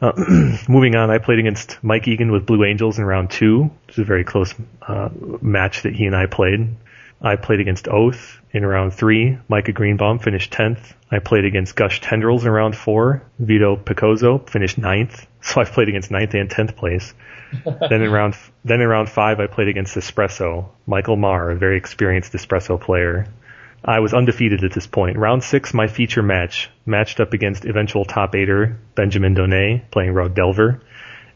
Uh, 0.00 0.12
moving 0.68 0.94
on, 0.94 1.10
I 1.10 1.18
played 1.18 1.38
against 1.38 1.78
Mike 1.82 2.06
Egan 2.06 2.30
with 2.30 2.46
Blue 2.46 2.64
Angels 2.64 2.98
in 2.98 3.04
round 3.04 3.30
two. 3.30 3.70
It 3.88 3.96
was 3.96 3.98
a 3.98 4.04
very 4.04 4.24
close 4.24 4.54
uh, 4.82 5.08
match 5.40 5.82
that 5.82 5.94
he 5.94 6.06
and 6.06 6.14
I 6.14 6.26
played. 6.26 6.76
I 7.20 7.36
played 7.36 7.60
against 7.60 7.88
Oath 7.88 8.40
in 8.52 8.64
round 8.64 8.92
three. 8.92 9.38
Micah 9.48 9.72
Greenbaum 9.72 10.18
finished 10.18 10.52
10th. 10.52 10.92
I 11.10 11.18
played 11.18 11.44
against 11.44 11.74
Gush 11.74 12.00
Tendrils 12.00 12.44
in 12.44 12.50
round 12.50 12.76
four. 12.76 13.22
Vito 13.38 13.76
Picozzo 13.76 14.48
finished 14.48 14.78
ninth. 14.78 15.26
So 15.46 15.60
I've 15.60 15.70
played 15.70 15.88
against 15.88 16.10
ninth 16.10 16.34
and 16.34 16.50
10th 16.50 16.74
place. 16.74 17.14
then 17.64 18.02
in 18.02 18.10
round, 18.10 18.34
then 18.64 18.80
in 18.80 18.88
round 18.88 19.08
five, 19.08 19.38
I 19.38 19.46
played 19.46 19.68
against 19.68 19.94
Espresso. 19.94 20.70
Michael 20.88 21.14
Marr, 21.14 21.52
a 21.52 21.54
very 21.54 21.76
experienced 21.76 22.32
Espresso 22.32 22.80
player. 22.80 23.28
I 23.84 24.00
was 24.00 24.14
undefeated 24.14 24.64
at 24.64 24.72
this 24.72 24.86
point. 24.86 25.16
Round 25.16 25.42
six, 25.42 25.72
my 25.72 25.86
feature 25.86 26.22
match, 26.22 26.70
matched 26.84 27.20
up 27.20 27.32
against 27.32 27.64
eventual 27.64 28.04
top 28.04 28.34
eighter 28.34 28.78
Benjamin 28.94 29.34
Donnet, 29.34 29.90
playing 29.90 30.12
Rug 30.12 30.34
Delver. 30.34 30.80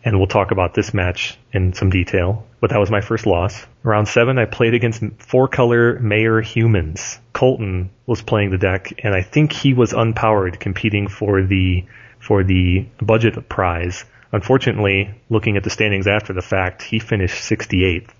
And 0.02 0.16
we'll 0.16 0.26
talk 0.26 0.50
about 0.50 0.72
this 0.72 0.94
match 0.94 1.38
in 1.52 1.74
some 1.74 1.90
detail. 1.90 2.46
But 2.60 2.70
that 2.70 2.80
was 2.80 2.90
my 2.90 3.02
first 3.02 3.26
loss. 3.26 3.66
Round 3.82 4.08
seven, 4.08 4.38
I 4.38 4.46
played 4.46 4.74
against 4.74 5.02
four 5.18 5.46
color 5.46 5.98
Mayor 5.98 6.40
Humans. 6.40 7.18
Colton 7.32 7.90
was 8.06 8.22
playing 8.22 8.50
the 8.50 8.58
deck, 8.58 8.92
and 9.04 9.14
I 9.14 9.22
think 9.22 9.52
he 9.52 9.74
was 9.74 9.92
unpowered 9.92 10.58
competing 10.58 11.08
for 11.08 11.42
the, 11.42 11.84
for 12.18 12.44
the 12.44 12.86
budget 13.00 13.48
prize. 13.48 14.04
Unfortunately, 14.32 15.10
looking 15.28 15.56
at 15.56 15.64
the 15.64 15.70
standings 15.70 16.06
after 16.06 16.32
the 16.32 16.42
fact, 16.42 16.82
he 16.82 16.98
finished 16.98 17.42
68th. 17.42 18.10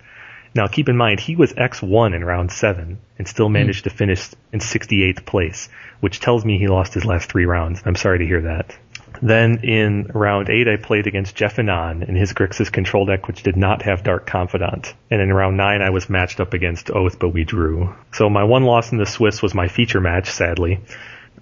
Now 0.54 0.66
keep 0.66 0.88
in 0.88 0.96
mind, 0.96 1.20
he 1.20 1.36
was 1.36 1.52
X1 1.52 2.14
in 2.14 2.24
round 2.24 2.50
7 2.50 2.98
and 3.18 3.28
still 3.28 3.46
hmm. 3.46 3.54
managed 3.54 3.80
mm. 3.80 3.84
to 3.84 3.90
finish 3.90 4.30
in 4.52 4.60
68th 4.60 5.24
place, 5.24 5.68
which 6.00 6.20
tells 6.20 6.44
me 6.44 6.58
he 6.58 6.68
lost 6.68 6.94
his 6.94 7.04
last 7.04 7.30
three 7.30 7.46
rounds. 7.46 7.82
I'm 7.84 7.96
sorry 7.96 8.18
to 8.18 8.26
hear 8.26 8.42
that. 8.42 8.76
Then 9.22 9.60
in 9.64 10.10
round 10.14 10.48
8, 10.48 10.68
I 10.68 10.76
played 10.76 11.06
against 11.06 11.34
Jeff 11.34 11.56
Anand 11.56 12.08
in 12.08 12.14
his 12.14 12.32
Grixis 12.32 12.72
control 12.72 13.06
deck, 13.06 13.26
which 13.26 13.42
did 13.42 13.56
not 13.56 13.82
have 13.82 14.02
Dark 14.02 14.26
Confidant. 14.26 14.94
And 15.10 15.20
in 15.20 15.32
round 15.32 15.56
9, 15.56 15.82
I 15.82 15.90
was 15.90 16.08
matched 16.08 16.40
up 16.40 16.54
against 16.54 16.90
Oath, 16.90 17.18
but 17.18 17.30
we 17.30 17.44
drew. 17.44 17.94
So 18.12 18.30
my 18.30 18.44
one 18.44 18.64
loss 18.64 18.92
in 18.92 18.98
the 18.98 19.06
Swiss 19.06 19.42
was 19.42 19.54
my 19.54 19.68
feature 19.68 20.00
match, 20.00 20.30
sadly. 20.30 20.80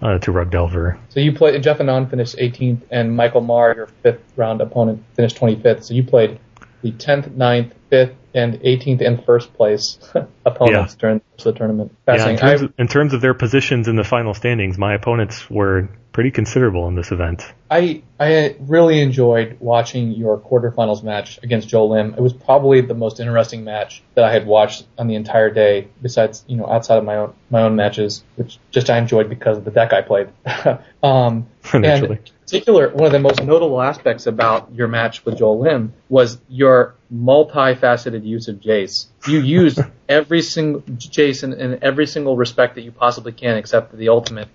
Uh, 0.01 0.17
to 0.17 0.31
Rug 0.31 0.49
Delver. 0.49 0.97
So 1.09 1.19
you 1.19 1.33
played 1.33 1.61
Jeff 1.61 1.79
Anand 1.79 2.09
finished 2.09 2.37
18th, 2.37 2.83
and 2.89 3.13
Michael 3.13 3.41
Marr, 3.41 3.75
your 3.75 3.87
fifth 4.01 4.21
round 4.37 4.61
opponent, 4.61 5.03
finished 5.13 5.35
25th. 5.35 5.83
So 5.83 5.93
you 5.93 6.03
played 6.03 6.39
the 6.81 6.93
10th, 6.93 7.35
9th, 7.35 7.71
5th, 7.91 8.15
and 8.33 8.55
18th 8.61 9.05
and 9.05 9.23
first 9.25 9.53
place 9.53 9.97
opponents 10.45 10.93
yeah. 10.93 10.99
during 10.99 11.21
the 11.43 11.53
tournament. 11.53 11.95
Yeah, 12.07 12.29
in 12.29 12.37
terms, 12.37 12.61
of, 12.61 12.73
in 12.77 12.87
terms, 12.87 13.13
of, 13.13 13.21
their 13.21 13.33
positions 13.33 13.87
in 13.87 13.95
the 13.95 14.03
final 14.03 14.33
standings, 14.33 14.77
my 14.77 14.93
opponents 14.93 15.49
were 15.49 15.89
pretty 16.11 16.31
considerable 16.31 16.87
in 16.87 16.95
this 16.95 17.11
event. 17.11 17.43
I 17.69 18.03
I 18.19 18.55
really 18.59 18.99
enjoyed 18.99 19.57
watching 19.59 20.11
your 20.11 20.39
quarterfinals 20.39 21.03
match 21.03 21.39
against 21.43 21.67
Joel 21.67 21.91
Lim. 21.91 22.13
It 22.15 22.19
was 22.19 22.33
probably 22.33 22.81
the 22.81 22.93
most 22.93 23.19
interesting 23.19 23.63
match 23.63 24.03
that 24.15 24.25
I 24.25 24.31
had 24.31 24.45
watched 24.45 24.85
on 24.97 25.07
the 25.07 25.15
entire 25.15 25.49
day, 25.49 25.87
besides 26.01 26.43
you 26.47 26.57
know 26.57 26.67
outside 26.67 26.97
of 26.97 27.05
my 27.05 27.17
own 27.17 27.33
my 27.49 27.61
own 27.61 27.75
matches, 27.75 28.23
which 28.35 28.59
just 28.71 28.89
I 28.89 28.97
enjoyed 28.97 29.29
because 29.29 29.57
of 29.57 29.65
the 29.65 29.71
deck 29.71 29.93
I 29.93 30.01
played. 30.01 30.29
um. 31.03 31.47
And 31.71 32.19
particular, 32.49 32.89
one 32.89 33.05
of 33.05 33.11
the 33.11 33.19
most 33.19 33.43
notable 33.43 33.79
aspects 33.79 34.25
about 34.25 34.73
your 34.73 34.87
match 34.87 35.23
with 35.23 35.37
Joel 35.37 35.59
Lim 35.59 35.93
was 36.09 36.39
your 36.49 36.95
multifaceted 37.13 38.25
use 38.25 38.47
of 38.47 38.57
Jace. 38.57 39.07
You 39.27 39.39
used 39.41 39.79
every 40.09 40.41
single 40.41 40.81
Jace 40.81 41.43
in, 41.43 41.53
in 41.53 41.83
every 41.83 42.07
single 42.07 42.35
respect 42.35 42.75
that 42.75 42.81
you 42.81 42.91
possibly 42.91 43.31
can, 43.31 43.57
except 43.57 43.91
for 43.91 43.97
the 43.97 44.09
ultimate. 44.09 44.49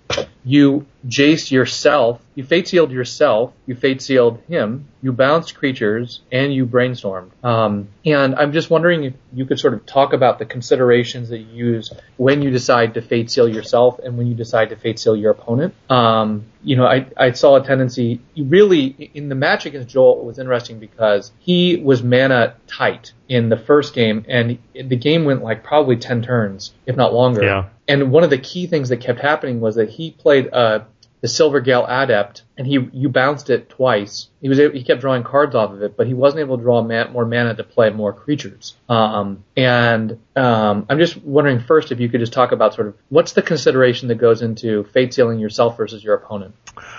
You 0.44 0.86
Jace 1.06 1.50
yourself, 1.50 2.20
you 2.34 2.44
fate 2.44 2.68
sealed 2.68 2.90
yourself, 2.90 3.52
you 3.66 3.74
fate 3.74 4.02
sealed 4.02 4.40
him, 4.48 4.88
you 5.00 5.12
bounced 5.12 5.54
creatures, 5.54 6.20
and 6.30 6.52
you 6.52 6.66
brainstormed. 6.66 7.30
Um, 7.42 7.88
and 8.04 8.34
I'm 8.34 8.52
just 8.52 8.68
wondering 8.68 9.04
if 9.04 9.14
you 9.32 9.46
could 9.46 9.58
sort 9.58 9.74
of 9.74 9.86
talk 9.86 10.12
about 10.12 10.38
the 10.38 10.44
considerations 10.44 11.30
that 11.30 11.38
you 11.38 11.66
use 11.66 11.92
when 12.16 12.42
you 12.42 12.50
decide 12.50 12.94
to 12.94 13.02
fate 13.02 13.30
seal 13.30 13.48
yourself 13.48 13.98
and 13.98 14.18
when 14.18 14.26
you 14.26 14.34
decide 14.34 14.70
to 14.70 14.76
fate 14.76 14.98
seal 14.98 15.16
your 15.16 15.32
opponent. 15.32 15.74
Um, 15.90 16.46
you 16.62 16.76
know, 16.76 16.86
I, 16.86 17.06
I 17.16 17.32
saw 17.32 17.56
a 17.56 17.64
tendency, 17.64 18.20
really, 18.36 19.10
in 19.14 19.28
the 19.28 19.34
match 19.34 19.66
against 19.66 19.88
Joel, 19.88 20.20
it 20.20 20.24
was 20.24 20.38
interesting 20.38 20.78
because 20.78 21.32
he 21.44 21.76
was 21.76 22.02
mana 22.02 22.54
tight 22.66 23.12
in 23.28 23.50
the 23.50 23.58
first 23.58 23.92
game, 23.92 24.24
and 24.28 24.58
the 24.72 24.96
game 24.96 25.26
went 25.26 25.42
like 25.42 25.62
probably 25.62 25.96
10 25.96 26.22
turns, 26.22 26.72
if 26.86 26.96
not 26.96 27.12
longer. 27.12 27.44
Yeah. 27.44 27.68
And 27.86 28.10
one 28.10 28.24
of 28.24 28.30
the 28.30 28.38
key 28.38 28.66
things 28.66 28.88
that 28.88 29.02
kept 29.02 29.20
happening 29.20 29.60
was 29.60 29.74
that 29.74 29.90
he 29.90 30.10
played 30.10 30.46
a 30.46 30.86
the 31.20 31.28
Silvergill 31.28 31.86
Adept, 31.88 32.42
and 32.56 32.66
he 32.66 32.78
you 32.92 33.10
bounced 33.10 33.50
it 33.50 33.68
twice. 33.68 34.28
He 34.40 34.48
was 34.48 34.56
he 34.58 34.84
kept 34.84 35.02
drawing 35.02 35.22
cards 35.22 35.54
off 35.54 35.72
of 35.72 35.82
it, 35.82 35.98
but 35.98 36.06
he 36.06 36.14
wasn't 36.14 36.40
able 36.40 36.56
to 36.56 36.62
draw 36.62 36.82
man, 36.82 37.12
more 37.12 37.26
mana 37.26 37.54
to 37.54 37.64
play 37.64 37.90
more 37.90 38.14
creatures. 38.14 38.74
Um, 38.88 39.44
and 39.54 40.18
um, 40.36 40.86
I'm 40.88 40.98
just 40.98 41.16
wondering 41.16 41.60
first 41.60 41.92
if 41.92 42.00
you 42.00 42.08
could 42.08 42.20
just 42.20 42.32
talk 42.32 42.52
about 42.52 42.74
sort 42.74 42.88
of 42.88 42.96
what's 43.10 43.32
the 43.32 43.42
consideration 43.42 44.08
that 44.08 44.16
goes 44.16 44.40
into 44.40 44.84
fate 44.84 45.12
sealing 45.12 45.38
yourself 45.38 45.76
versus 45.76 46.02
your 46.02 46.14
opponent. 46.14 46.54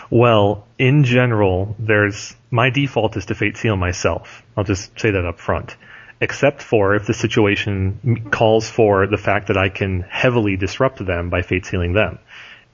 Well, 0.09 0.67
in 0.77 1.03
general, 1.03 1.75
there's 1.79 2.35
my 2.51 2.69
default 2.69 3.17
is 3.17 3.25
to 3.27 3.35
fate 3.35 3.57
seal 3.57 3.75
myself. 3.75 4.43
I'll 4.55 4.63
just 4.63 4.99
say 4.99 5.11
that 5.11 5.25
up 5.25 5.39
front 5.39 5.75
except 6.21 6.61
for 6.61 6.95
if 6.95 7.05
the 7.05 7.13
situation 7.13 8.29
calls 8.31 8.69
for 8.69 9.05
the 9.05 9.17
fact 9.17 9.47
that 9.47 9.57
I 9.57 9.67
can 9.67 9.99
heavily 9.99 10.55
disrupt 10.55 11.05
them 11.05 11.29
by 11.29 11.41
fate 11.41 11.65
sealing 11.65 11.91
them 11.91 12.19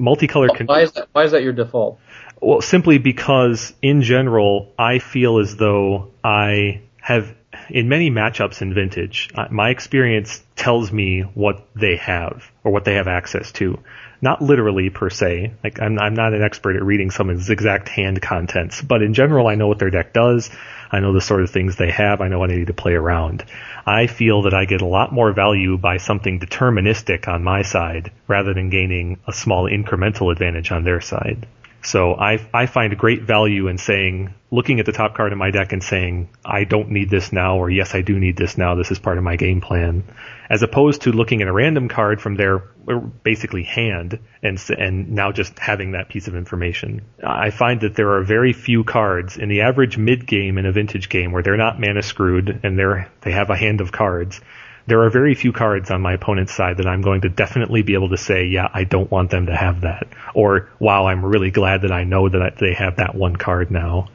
multicolored. 0.01 0.51
Con- 0.57 0.67
why 0.67 0.81
is 0.81 0.91
that? 0.93 1.07
Why 1.13 1.23
is 1.23 1.31
that 1.31 1.43
your 1.43 1.53
default? 1.53 1.99
Well, 2.41 2.61
simply 2.61 2.97
because 2.97 3.73
in 3.81 4.01
general, 4.01 4.73
I 4.77 4.99
feel 4.99 5.39
as 5.39 5.55
though 5.55 6.11
I 6.23 6.81
have 6.99 7.33
in 7.69 7.89
many 7.89 8.09
matchups 8.09 8.61
in 8.61 8.73
Vintage, 8.73 9.29
uh, 9.35 9.47
my 9.49 9.69
experience 9.69 10.43
tells 10.55 10.91
me 10.91 11.21
what 11.21 11.67
they 11.75 11.95
have 11.97 12.51
or 12.63 12.71
what 12.71 12.85
they 12.85 12.95
have 12.95 13.07
access 13.07 13.51
to. 13.53 13.79
Not 14.21 14.41
literally 14.41 14.89
per 14.89 15.09
se. 15.09 15.53
Like 15.63 15.81
I'm, 15.81 15.97
I'm 15.97 16.13
not 16.13 16.33
an 16.33 16.43
expert 16.43 16.75
at 16.75 16.83
reading 16.83 17.09
someone's 17.09 17.49
exact 17.49 17.89
hand 17.89 18.21
contents, 18.21 18.81
but 18.81 19.01
in 19.01 19.13
general, 19.13 19.47
I 19.47 19.55
know 19.55 19.67
what 19.67 19.79
their 19.79 19.89
deck 19.89 20.13
does. 20.13 20.49
I 20.91 20.99
know 20.99 21.13
the 21.13 21.21
sort 21.21 21.41
of 21.41 21.49
things 21.49 21.75
they 21.75 21.89
have. 21.89 22.21
I 22.21 22.27
know 22.27 22.37
what 22.37 22.51
I 22.51 22.55
need 22.55 22.67
to 22.67 22.73
play 22.73 22.93
around. 22.93 23.45
I 23.85 24.07
feel 24.07 24.43
that 24.43 24.53
I 24.53 24.65
get 24.65 24.81
a 24.81 24.85
lot 24.85 25.11
more 25.11 25.31
value 25.33 25.77
by 25.77 25.97
something 25.97 26.39
deterministic 26.39 27.27
on 27.27 27.43
my 27.43 27.63
side 27.63 28.11
rather 28.27 28.53
than 28.53 28.69
gaining 28.69 29.19
a 29.27 29.33
small 29.33 29.69
incremental 29.69 30.31
advantage 30.31 30.71
on 30.71 30.83
their 30.83 31.01
side. 31.01 31.47
So 31.83 32.13
I, 32.13 32.37
I 32.53 32.67
find 32.67 32.95
great 32.97 33.23
value 33.23 33.67
in 33.67 33.77
saying, 33.77 34.33
looking 34.51 34.79
at 34.79 34.85
the 34.85 34.91
top 34.91 35.15
card 35.15 35.31
in 35.31 35.37
my 35.39 35.49
deck 35.49 35.71
and 35.73 35.83
saying, 35.83 36.29
I 36.45 36.63
don't 36.63 36.91
need 36.91 37.09
this 37.09 37.33
now, 37.33 37.57
or 37.57 37.69
yes, 37.69 37.95
I 37.95 38.01
do 38.01 38.19
need 38.19 38.37
this 38.37 38.57
now. 38.57 38.75
This 38.75 38.91
is 38.91 38.99
part 38.99 39.17
of 39.17 39.23
my 39.23 39.35
game 39.35 39.61
plan, 39.61 40.03
as 40.49 40.61
opposed 40.61 41.03
to 41.03 41.11
looking 41.11 41.41
at 41.41 41.47
a 41.47 41.53
random 41.53 41.89
card 41.89 42.21
from 42.21 42.35
their 42.35 42.63
uh, 42.87 42.99
basically 43.23 43.63
hand 43.63 44.19
and 44.43 44.63
and 44.77 45.11
now 45.11 45.31
just 45.31 45.57
having 45.57 45.91
that 45.91 46.09
piece 46.09 46.27
of 46.27 46.35
information. 46.35 47.01
I 47.23 47.49
find 47.49 47.81
that 47.81 47.95
there 47.95 48.11
are 48.13 48.23
very 48.23 48.53
few 48.53 48.83
cards 48.83 49.37
in 49.37 49.49
the 49.49 49.61
average 49.61 49.97
mid 49.97 50.27
game 50.27 50.59
in 50.59 50.65
a 50.67 50.71
vintage 50.71 51.09
game 51.09 51.31
where 51.31 51.41
they're 51.41 51.57
not 51.57 51.79
mana 51.79 52.03
screwed 52.03 52.59
and 52.63 52.77
they're 52.77 53.11
they 53.21 53.31
have 53.31 53.49
a 53.49 53.55
hand 53.55 53.81
of 53.81 53.91
cards 53.91 54.39
there 54.87 55.01
are 55.03 55.09
very 55.09 55.35
few 55.35 55.51
cards 55.51 55.91
on 55.91 56.01
my 56.01 56.13
opponent's 56.13 56.53
side 56.53 56.77
that 56.77 56.87
I'm 56.87 57.01
going 57.01 57.21
to 57.21 57.29
definitely 57.29 57.81
be 57.81 57.93
able 57.93 58.09
to 58.09 58.17
say, 58.17 58.45
yeah, 58.45 58.67
I 58.73 58.83
don't 58.83 59.09
want 59.09 59.29
them 59.29 59.45
to 59.47 59.55
have 59.55 59.81
that. 59.81 60.07
Or, 60.33 60.69
wow, 60.79 61.07
I'm 61.07 61.23
really 61.23 61.51
glad 61.51 61.83
that 61.83 61.91
I 61.91 62.03
know 62.03 62.29
that 62.29 62.57
they 62.57 62.73
have 62.73 62.97
that 62.97 63.15
one 63.15 63.35
card 63.35 63.71
now. 63.71 64.09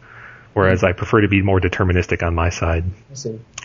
Whereas 0.55 0.83
I 0.83 0.93
prefer 0.93 1.21
to 1.21 1.29
be 1.29 1.43
more 1.43 1.61
deterministic 1.61 2.27
on 2.27 2.35
my 2.35 2.49
side. 2.49 2.85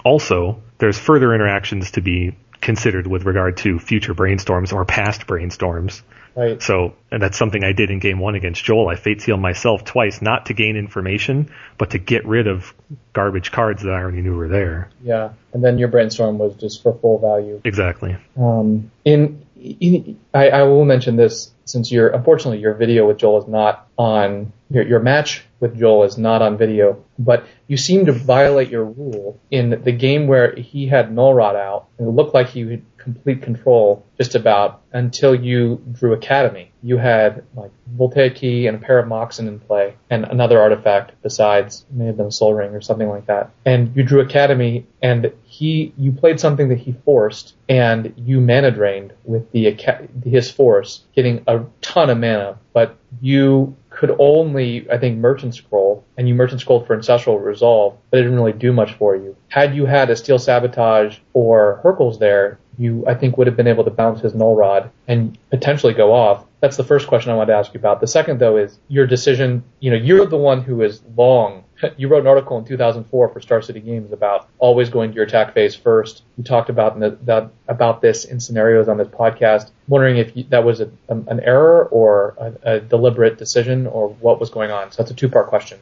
Also, 0.03 0.61
there's 0.77 0.99
further 0.99 1.33
interactions 1.33 1.91
to 1.91 2.01
be 2.01 2.35
considered 2.59 3.07
with 3.07 3.23
regard 3.23 3.57
to 3.57 3.79
future 3.79 4.13
brainstorms 4.13 4.73
or 4.73 4.85
past 4.85 5.25
brainstorms. 5.25 6.01
Right. 6.35 6.61
So 6.61 6.95
and 7.11 7.21
that's 7.21 7.37
something 7.37 7.63
I 7.63 7.73
did 7.73 7.89
in 7.91 7.99
game 7.99 8.19
one 8.19 8.35
against 8.35 8.63
Joel. 8.63 8.87
I 8.87 8.95
fate 8.95 9.21
sealed 9.21 9.41
myself 9.41 9.83
twice, 9.83 10.21
not 10.21 10.45
to 10.47 10.53
gain 10.53 10.77
information, 10.77 11.51
but 11.77 11.91
to 11.91 11.97
get 11.99 12.25
rid 12.25 12.47
of 12.47 12.73
garbage 13.13 13.51
cards 13.51 13.83
that 13.83 13.91
I 13.91 13.99
already 13.99 14.21
knew 14.21 14.35
were 14.35 14.47
there. 14.47 14.89
Yeah. 15.03 15.33
And 15.53 15.63
then 15.63 15.77
your 15.77 15.89
brainstorm 15.89 16.37
was 16.37 16.55
just 16.55 16.81
for 16.83 16.97
full 16.99 17.19
value. 17.19 17.61
Exactly. 17.65 18.15
Um, 18.37 18.91
in, 19.03 19.45
in 19.57 20.19
I, 20.33 20.49
I 20.49 20.63
will 20.63 20.85
mention 20.85 21.17
this 21.17 21.51
since 21.65 21.91
your 21.91 22.09
unfortunately 22.09 22.59
your 22.59 22.73
video 22.73 23.07
with 23.07 23.17
Joel 23.17 23.41
is 23.41 23.47
not 23.47 23.87
on 23.97 24.53
your 24.69 24.87
your 24.87 24.99
match 24.99 25.43
with 25.59 25.77
Joel 25.77 26.05
is 26.05 26.17
not 26.17 26.41
on 26.41 26.57
video, 26.57 27.03
but 27.19 27.45
you 27.67 27.77
seem 27.77 28.05
to 28.07 28.11
violate 28.11 28.69
your 28.69 28.85
rule 28.85 29.39
in 29.51 29.69
the 29.83 29.91
game 29.91 30.27
where 30.27 30.55
he 30.55 30.87
had 30.87 31.13
Null 31.13 31.33
Rod 31.33 31.55
out 31.55 31.87
and 31.97 32.07
it 32.07 32.11
looked 32.11 32.33
like 32.33 32.47
he 32.47 32.81
complete 33.01 33.41
control 33.41 34.05
just 34.17 34.35
about 34.35 34.81
until 34.93 35.33
you 35.33 35.81
drew 35.91 36.13
Academy. 36.13 36.71
You 36.83 36.97
had 36.97 37.43
like 37.55 37.71
Voltaic 37.87 38.35
Key 38.35 38.67
and 38.67 38.77
a 38.77 38.79
pair 38.79 38.99
of 38.99 39.07
Moxen 39.07 39.47
in 39.47 39.59
play 39.59 39.95
and 40.09 40.25
another 40.25 40.59
artifact 40.59 41.13
besides 41.21 41.85
may 41.91 42.05
have 42.05 42.17
been 42.17 42.31
Sol 42.31 42.53
Ring 42.53 42.71
or 42.75 42.81
something 42.81 43.09
like 43.09 43.27
that. 43.27 43.51
And 43.65 43.95
you 43.95 44.03
drew 44.03 44.21
Academy 44.21 44.87
and 45.01 45.31
he 45.43 45.93
you 45.97 46.11
played 46.11 46.39
something 46.39 46.69
that 46.69 46.77
he 46.79 46.93
forced 47.05 47.55
and 47.67 48.13
you 48.15 48.39
mana 48.39 48.71
drained 48.71 49.13
with 49.23 49.51
the 49.51 49.75
his 50.23 50.51
force, 50.51 51.03
getting 51.15 51.43
a 51.47 51.65
ton 51.81 52.09
of 52.09 52.17
mana, 52.17 52.59
but 52.73 52.97
you 53.21 53.75
could 53.91 54.15
only, 54.19 54.89
I 54.89 54.97
think, 54.97 55.19
merchant 55.19 55.53
scroll, 55.53 56.05
and 56.17 56.27
you 56.27 56.33
merchant 56.33 56.61
scrolled 56.61 56.87
for 56.87 56.95
Ancestral 56.95 57.37
Recall, 57.37 58.01
but 58.09 58.19
it 58.19 58.23
didn't 58.23 58.37
really 58.37 58.53
do 58.53 58.71
much 58.71 58.93
for 58.93 59.15
you. 59.15 59.35
Had 59.49 59.75
you 59.75 59.85
had 59.85 60.09
a 60.09 60.15
Steel 60.15 60.39
Sabotage 60.39 61.19
or 61.33 61.81
Hurkyl's 61.83 62.17
there, 62.17 62.57
you, 62.81 63.05
I 63.07 63.13
think, 63.13 63.37
would 63.37 63.45
have 63.47 63.55
been 63.55 63.67
able 63.67 63.83
to 63.83 63.91
bounce 63.91 64.21
his 64.21 64.33
Null 64.33 64.55
Rod 64.55 64.89
and 65.07 65.37
potentially 65.51 65.93
go 65.93 66.13
off. 66.13 66.45
That's 66.61 66.77
the 66.77 66.83
first 66.83 67.07
question 67.07 67.31
I 67.31 67.35
wanted 67.35 67.53
to 67.53 67.57
ask 67.57 67.73
you 67.73 67.79
about. 67.79 68.01
The 68.01 68.07
second, 68.07 68.39
though, 68.39 68.57
is 68.57 68.77
your 68.87 69.05
decision. 69.05 69.63
You 69.79 69.91
know, 69.91 69.97
you're 69.97 70.25
the 70.25 70.37
one 70.37 70.61
who 70.61 70.81
is 70.81 71.01
long. 71.15 71.63
You 71.97 72.09
wrote 72.09 72.21
an 72.21 72.27
article 72.27 72.59
in 72.59 72.65
2004 72.65 73.29
for 73.29 73.41
Star 73.41 73.59
City 73.63 73.79
Games 73.79 74.11
about 74.11 74.47
always 74.59 74.91
going 74.91 75.09
to 75.09 75.15
your 75.15 75.25
attack 75.25 75.55
phase 75.55 75.73
first. 75.73 76.21
You 76.37 76.43
talked 76.43 76.69
about 76.69 76.99
that 77.25 77.49
about 77.67 78.01
this 78.01 78.23
in 78.23 78.39
scenarios 78.39 78.87
on 78.87 78.97
this 78.97 79.07
podcast. 79.07 79.69
I'm 79.69 79.73
wondering 79.87 80.17
if 80.17 80.37
you, 80.37 80.43
that 80.49 80.63
was 80.63 80.79
a, 80.79 80.91
an 81.09 81.39
error 81.39 81.85
or 81.85 82.35
a, 82.37 82.73
a 82.73 82.79
deliberate 82.81 83.39
decision, 83.39 83.87
or 83.87 84.09
what 84.09 84.39
was 84.39 84.51
going 84.51 84.69
on. 84.69 84.91
So 84.91 85.01
that's 85.01 85.09
a 85.09 85.15
two-part 85.15 85.47
question. 85.47 85.79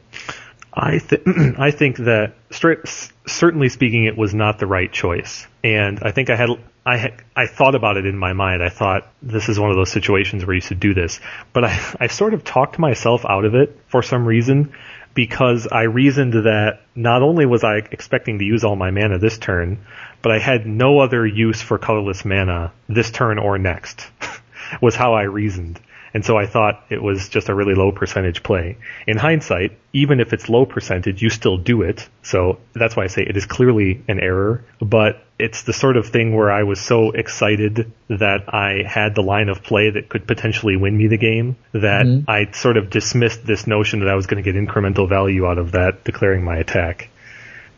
I 0.73 0.99
th- 0.99 1.21
I 1.57 1.71
think 1.71 1.97
that 1.97 2.35
certainly 2.49 3.69
speaking, 3.69 4.05
it 4.05 4.17
was 4.17 4.33
not 4.33 4.59
the 4.59 4.67
right 4.67 4.91
choice, 4.91 5.47
and 5.63 5.99
I 6.01 6.11
think 6.11 6.29
I 6.29 6.35
had 6.35 6.49
I 6.86 7.13
I 7.36 7.47
thought 7.47 7.75
about 7.75 7.97
it 7.97 8.05
in 8.05 8.17
my 8.17 8.34
mind. 8.34 8.63
I 8.63 8.69
thought 8.69 9.07
this 9.21 9.49
is 9.49 9.59
one 9.59 9.69
of 9.69 9.75
those 9.75 9.91
situations 9.91 10.45
where 10.45 10.55
you 10.55 10.61
should 10.61 10.80
do 10.80 10.93
this, 10.93 11.19
but 11.53 11.63
I 11.63 11.80
I 11.99 12.07
sort 12.07 12.34
of 12.34 12.43
talked 12.43 12.80
myself 12.80 13.25
out 13.27 13.45
of 13.45 13.55
it 13.55 13.80
for 13.88 14.03
some 14.03 14.25
reason 14.25 14.73
because 15.13 15.67
I 15.67 15.84
reasoned 15.84 16.34
that 16.34 16.82
not 16.95 17.23
only 17.23 17.45
was 17.45 17.63
I 17.63 17.77
expecting 17.77 18.39
to 18.39 18.45
use 18.45 18.63
all 18.63 18.75
my 18.75 18.91
mana 18.91 19.17
this 19.17 19.38
turn, 19.38 19.80
but 20.21 20.32
I 20.32 20.39
had 20.39 20.65
no 20.65 20.99
other 20.99 21.25
use 21.25 21.61
for 21.61 21.77
colorless 21.77 22.23
mana 22.23 22.71
this 22.88 23.11
turn 23.11 23.39
or 23.39 23.57
next. 23.57 24.07
was 24.82 24.95
how 24.95 25.13
I 25.13 25.23
reasoned. 25.23 25.80
And 26.14 26.26
so 26.26 26.38
I 26.38 26.45
thought 26.45 26.86
it 26.89 27.01
was 27.01 27.30
just 27.30 27.49
a 27.49 27.55
really 27.55 27.76
low 27.76 27.91
percentage 27.91 28.43
play. 28.43 28.78
In 29.07 29.18
hindsight, 29.18 29.78
even 29.93 30.20
if 30.20 30.34
it's 30.34 30.49
low 30.49 30.66
percentage, 30.66 31.22
you 31.22 31.30
still 31.30 31.57
do 31.57 31.82
it. 31.82 32.07
So 32.24 32.60
that's 32.74 32.95
why 32.95 33.03
I 33.03 33.07
say 33.07 33.24
it 33.24 33.38
is 33.38 33.45
clearly 33.45 34.03
an 34.07 34.20
error, 34.20 34.64
but 34.82 35.24
it's 35.38 35.64
the 35.64 35.74
sort 35.74 35.97
of 35.97 36.07
thing 36.07 36.36
where 36.36 36.51
I 36.51 36.64
was 36.64 36.80
so 36.82 37.12
excited 37.12 37.91
that 38.10 38.53
I 38.53 38.84
had 38.86 39.16
the 39.16 39.22
line 39.22 39.49
of 39.49 39.64
play 39.64 39.89
that 39.91 40.10
could 40.10 40.28
potentially 40.28 40.76
win 40.76 40.97
me 40.97 41.07
the 41.07 41.18
game 41.18 41.55
that 41.72 42.05
mm-hmm. 42.05 42.30
I 42.30 42.51
sort 42.51 42.78
of 42.78 42.89
dismissed 42.89 43.45
this 43.45 43.66
notion 43.66 44.01
that 44.01 44.10
I 44.10 44.16
was 44.16 44.28
going 44.28 44.43
to 44.43 44.51
get 44.51 44.62
incremental 44.62 45.07
value 45.07 45.47
out 45.47 45.57
of 45.57 45.72
that 45.72 46.03
declaring 46.03 46.43
my 46.43 46.57
attack. 46.57 47.10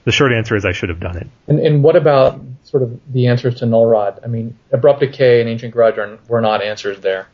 The 0.04 0.12
short 0.12 0.34
answer 0.34 0.56
is 0.56 0.66
I 0.66 0.72
should 0.72 0.90
have 0.90 1.00
done 1.00 1.18
it. 1.18 1.28
And, 1.48 1.60
and 1.60 1.84
what 1.84 1.96
about 1.96 2.42
sort 2.64 2.82
of 2.82 3.00
the 3.14 3.28
answers 3.28 3.56
to 3.60 3.68
Null 3.68 3.86
Rod? 3.86 4.20
I 4.24 4.28
mean, 4.28 4.58
Abrupt 4.72 5.02
Decay 5.02 5.42
and 5.42 5.50
Ancient 5.50 5.72
Grudge 5.72 6.00
are, 6.00 6.18
were 6.28 6.42
not 6.42 6.64
answers 6.64 7.00
there. 7.02 7.28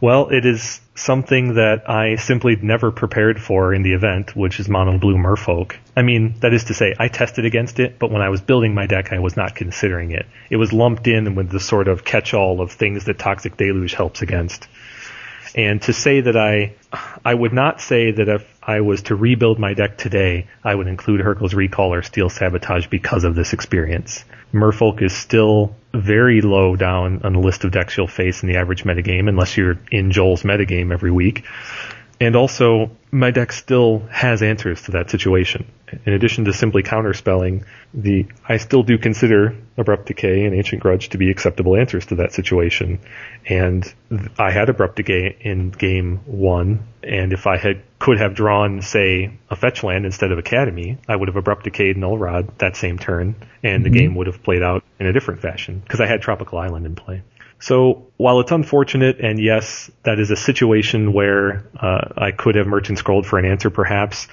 Well, 0.00 0.30
it 0.30 0.46
is 0.46 0.80
something 0.94 1.54
that 1.54 1.88
I 1.88 2.16
simply 2.16 2.56
never 2.56 2.90
prepared 2.90 3.40
for 3.40 3.74
in 3.74 3.82
the 3.82 3.92
event, 3.92 4.34
which 4.34 4.58
is 4.58 4.66
mono 4.66 4.96
blue 4.98 5.16
merfolk. 5.16 5.76
I 5.94 6.00
mean, 6.02 6.36
that 6.40 6.54
is 6.54 6.64
to 6.64 6.74
say, 6.74 6.94
I 6.98 7.08
tested 7.08 7.44
against 7.44 7.78
it, 7.80 7.98
but 7.98 8.10
when 8.10 8.22
I 8.22 8.30
was 8.30 8.40
building 8.40 8.74
my 8.74 8.86
deck, 8.86 9.12
I 9.12 9.18
was 9.18 9.36
not 9.36 9.54
considering 9.54 10.12
it. 10.12 10.26
It 10.48 10.56
was 10.56 10.72
lumped 10.72 11.06
in 11.06 11.34
with 11.34 11.50
the 11.50 11.60
sort 11.60 11.86
of 11.86 12.02
catch-all 12.02 12.62
of 12.62 12.72
things 12.72 13.04
that 13.04 13.18
Toxic 13.18 13.58
Deluge 13.58 13.92
helps 13.92 14.22
against. 14.22 14.68
And 15.54 15.82
to 15.82 15.92
say 15.92 16.20
that 16.20 16.36
I, 16.36 16.74
I 17.24 17.34
would 17.34 17.52
not 17.52 17.80
say 17.80 18.12
that 18.12 18.28
if 18.28 18.60
I 18.62 18.80
was 18.80 19.02
to 19.02 19.16
rebuild 19.16 19.58
my 19.58 19.74
deck 19.74 19.98
today, 19.98 20.46
I 20.62 20.74
would 20.74 20.86
include 20.86 21.20
Hurkyl's 21.20 21.54
Recall 21.54 21.92
or 21.92 22.02
Steel 22.02 22.28
Sabotage 22.28 22.86
because 22.86 23.24
of 23.24 23.34
this 23.34 23.52
experience. 23.52 24.24
Merfolk 24.52 25.02
is 25.02 25.12
still 25.12 25.74
very 25.92 26.40
low 26.40 26.76
down 26.76 27.22
on 27.22 27.32
the 27.32 27.40
list 27.40 27.64
of 27.64 27.72
decks 27.72 27.96
you'll 27.96 28.06
face 28.06 28.42
in 28.42 28.48
the 28.48 28.56
average 28.58 28.84
metagame 28.84 29.28
unless 29.28 29.56
you're 29.56 29.78
in 29.90 30.12
Joel's 30.12 30.42
metagame 30.42 30.92
every 30.92 31.10
week. 31.10 31.44
And 32.20 32.36
also, 32.36 32.90
my 33.10 33.30
deck 33.30 33.50
still 33.50 34.00
has 34.10 34.42
answers 34.42 34.82
to 34.82 34.92
that 34.92 35.10
situation. 35.10 35.66
In 36.06 36.12
addition 36.12 36.44
to 36.46 36.52
simply 36.52 36.82
counterspelling, 36.82 37.64
the 37.94 38.26
I 38.48 38.56
still 38.56 38.82
do 38.82 38.98
consider 38.98 39.56
Abrupt 39.76 40.06
Decay 40.06 40.44
and 40.44 40.54
Ancient 40.54 40.82
Grudge 40.82 41.10
to 41.10 41.18
be 41.18 41.30
acceptable 41.30 41.76
answers 41.76 42.06
to 42.06 42.16
that 42.16 42.32
situation. 42.32 43.00
And 43.46 43.92
I 44.38 44.50
had 44.50 44.68
Abrupt 44.68 44.96
Decay 44.96 45.36
in 45.40 45.70
game 45.70 46.20
one, 46.26 46.86
and 47.02 47.32
if 47.32 47.46
I 47.46 47.56
had 47.56 47.82
could 47.98 48.18
have 48.18 48.34
drawn, 48.34 48.82
say, 48.82 49.38
a 49.50 49.56
fetch 49.56 49.82
land 49.82 50.06
instead 50.06 50.32
of 50.32 50.38
Academy, 50.38 50.98
I 51.08 51.16
would 51.16 51.28
have 51.28 51.36
Abrupt 51.36 51.64
Decayed 51.64 51.96
Null 51.96 52.18
Rod 52.18 52.58
that 52.58 52.76
same 52.76 52.98
turn, 52.98 53.34
and 53.62 53.84
mm-hmm. 53.84 53.92
the 53.92 53.98
game 53.98 54.14
would 54.14 54.26
have 54.26 54.42
played 54.42 54.62
out 54.62 54.84
in 54.98 55.06
a 55.06 55.12
different 55.12 55.40
fashion 55.40 55.80
because 55.80 56.00
I 56.00 56.06
had 56.06 56.22
Tropical 56.22 56.58
Island 56.58 56.86
in 56.86 56.94
play. 56.94 57.22
So 57.60 58.06
while 58.16 58.40
it's 58.40 58.52
unfortunate, 58.52 59.20
and 59.20 59.38
yes, 59.38 59.90
that 60.02 60.18
is 60.18 60.30
a 60.30 60.36
situation 60.36 61.12
where 61.12 61.66
uh, 61.78 62.08
I 62.16 62.30
could 62.32 62.54
have 62.54 62.66
merchant 62.66 62.98
scrolled 62.98 63.26
for 63.26 63.38
an 63.38 63.44
answer, 63.44 63.68
perhaps 63.68 64.28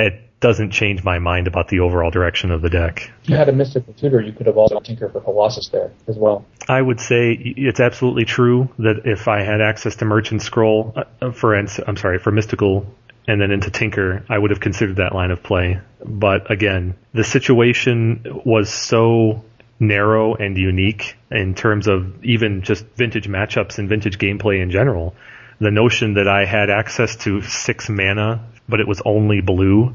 it 0.00 0.31
doesn't 0.42 0.72
change 0.72 1.02
my 1.02 1.18
mind 1.18 1.46
about 1.46 1.68
the 1.68 1.80
overall 1.80 2.10
direction 2.10 2.50
of 2.50 2.60
the 2.60 2.68
deck. 2.68 3.10
If 3.22 3.30
you 3.30 3.36
had 3.36 3.48
a 3.48 3.52
mystical 3.52 3.94
tutor, 3.94 4.20
you 4.20 4.32
could 4.32 4.46
have 4.46 4.58
also 4.58 4.80
tinker 4.80 5.08
for 5.08 5.20
Colossus 5.20 5.68
there 5.68 5.92
as 6.08 6.16
well. 6.16 6.44
I 6.68 6.82
would 6.82 7.00
say 7.00 7.32
it's 7.32 7.80
absolutely 7.80 8.26
true 8.26 8.68
that 8.78 9.06
if 9.06 9.28
I 9.28 9.42
had 9.42 9.62
access 9.62 9.96
to 9.96 10.04
merchant 10.04 10.42
scroll 10.42 10.94
uh, 10.96 11.30
for 11.30 11.54
I'm 11.54 11.96
sorry 11.96 12.18
for 12.18 12.30
mystical 12.30 12.86
and 13.26 13.40
then 13.40 13.52
into 13.52 13.70
Tinker, 13.70 14.24
I 14.28 14.36
would 14.36 14.50
have 14.50 14.60
considered 14.60 14.96
that 14.96 15.14
line 15.14 15.30
of 15.30 15.42
play. 15.42 15.80
But 16.04 16.50
again, 16.50 16.96
the 17.14 17.22
situation 17.22 18.42
was 18.44 18.68
so 18.68 19.44
narrow 19.78 20.34
and 20.34 20.56
unique 20.56 21.16
in 21.30 21.54
terms 21.54 21.86
of 21.86 22.24
even 22.24 22.62
just 22.62 22.84
vintage 22.96 23.28
matchups 23.28 23.78
and 23.78 23.88
vintage 23.88 24.18
gameplay 24.18 24.60
in 24.60 24.70
general. 24.70 25.14
The 25.60 25.70
notion 25.70 26.14
that 26.14 26.26
I 26.26 26.44
had 26.44 26.70
access 26.70 27.14
to 27.16 27.42
six 27.42 27.88
mana, 27.88 28.44
but 28.68 28.80
it 28.80 28.88
was 28.88 29.02
only 29.04 29.40
blue, 29.40 29.94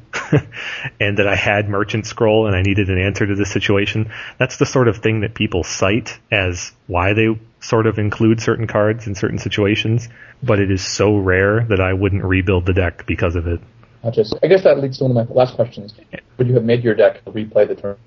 and 1.00 1.18
that 1.18 1.28
I 1.28 1.36
had 1.36 1.70
Merchant 1.70 2.06
Scroll 2.06 2.48
and 2.48 2.56
I 2.56 2.62
needed 2.62 2.90
an 2.90 2.98
answer 2.98 3.26
to 3.26 3.36
this 3.36 3.52
situation, 3.52 4.12
that's 4.38 4.58
the 4.58 4.66
sort 4.66 4.88
of 4.88 4.98
thing 4.98 5.22
that 5.22 5.34
people 5.34 5.64
cite 5.64 6.20
as 6.32 6.72
why 6.88 7.14
they 7.14 7.40
sort 7.60 7.88
of 7.88 7.98
include 7.98 8.42
certain 8.42 8.68
cards 8.68 9.08
in 9.08 9.16
certain 9.16 9.40
situations, 9.40 10.10
but 10.44 10.60
it 10.60 10.72
is 10.72 10.86
so 10.86 11.16
rare 11.16 11.66
that 11.70 11.80
I 11.80 11.94
wouldn't 11.94 12.24
rebuild 12.24 12.66
the 12.66 12.74
deck 12.74 13.06
because 13.06 13.36
of 13.36 13.48
it. 13.48 13.60
I 14.04 14.10
guess 14.12 14.64
that 14.64 14.80
leads 14.80 15.00
to 15.00 15.06
one 15.06 15.18
of 15.18 15.30
my 15.30 15.36
last 15.36 15.56
questions. 15.56 15.94
Would 16.38 16.48
you 16.48 16.54
have 16.54 16.64
made 16.64 16.84
your 16.84 16.94
deck 16.96 17.26
replay 17.26 17.68
the 17.68 17.76
turn? 17.76 17.98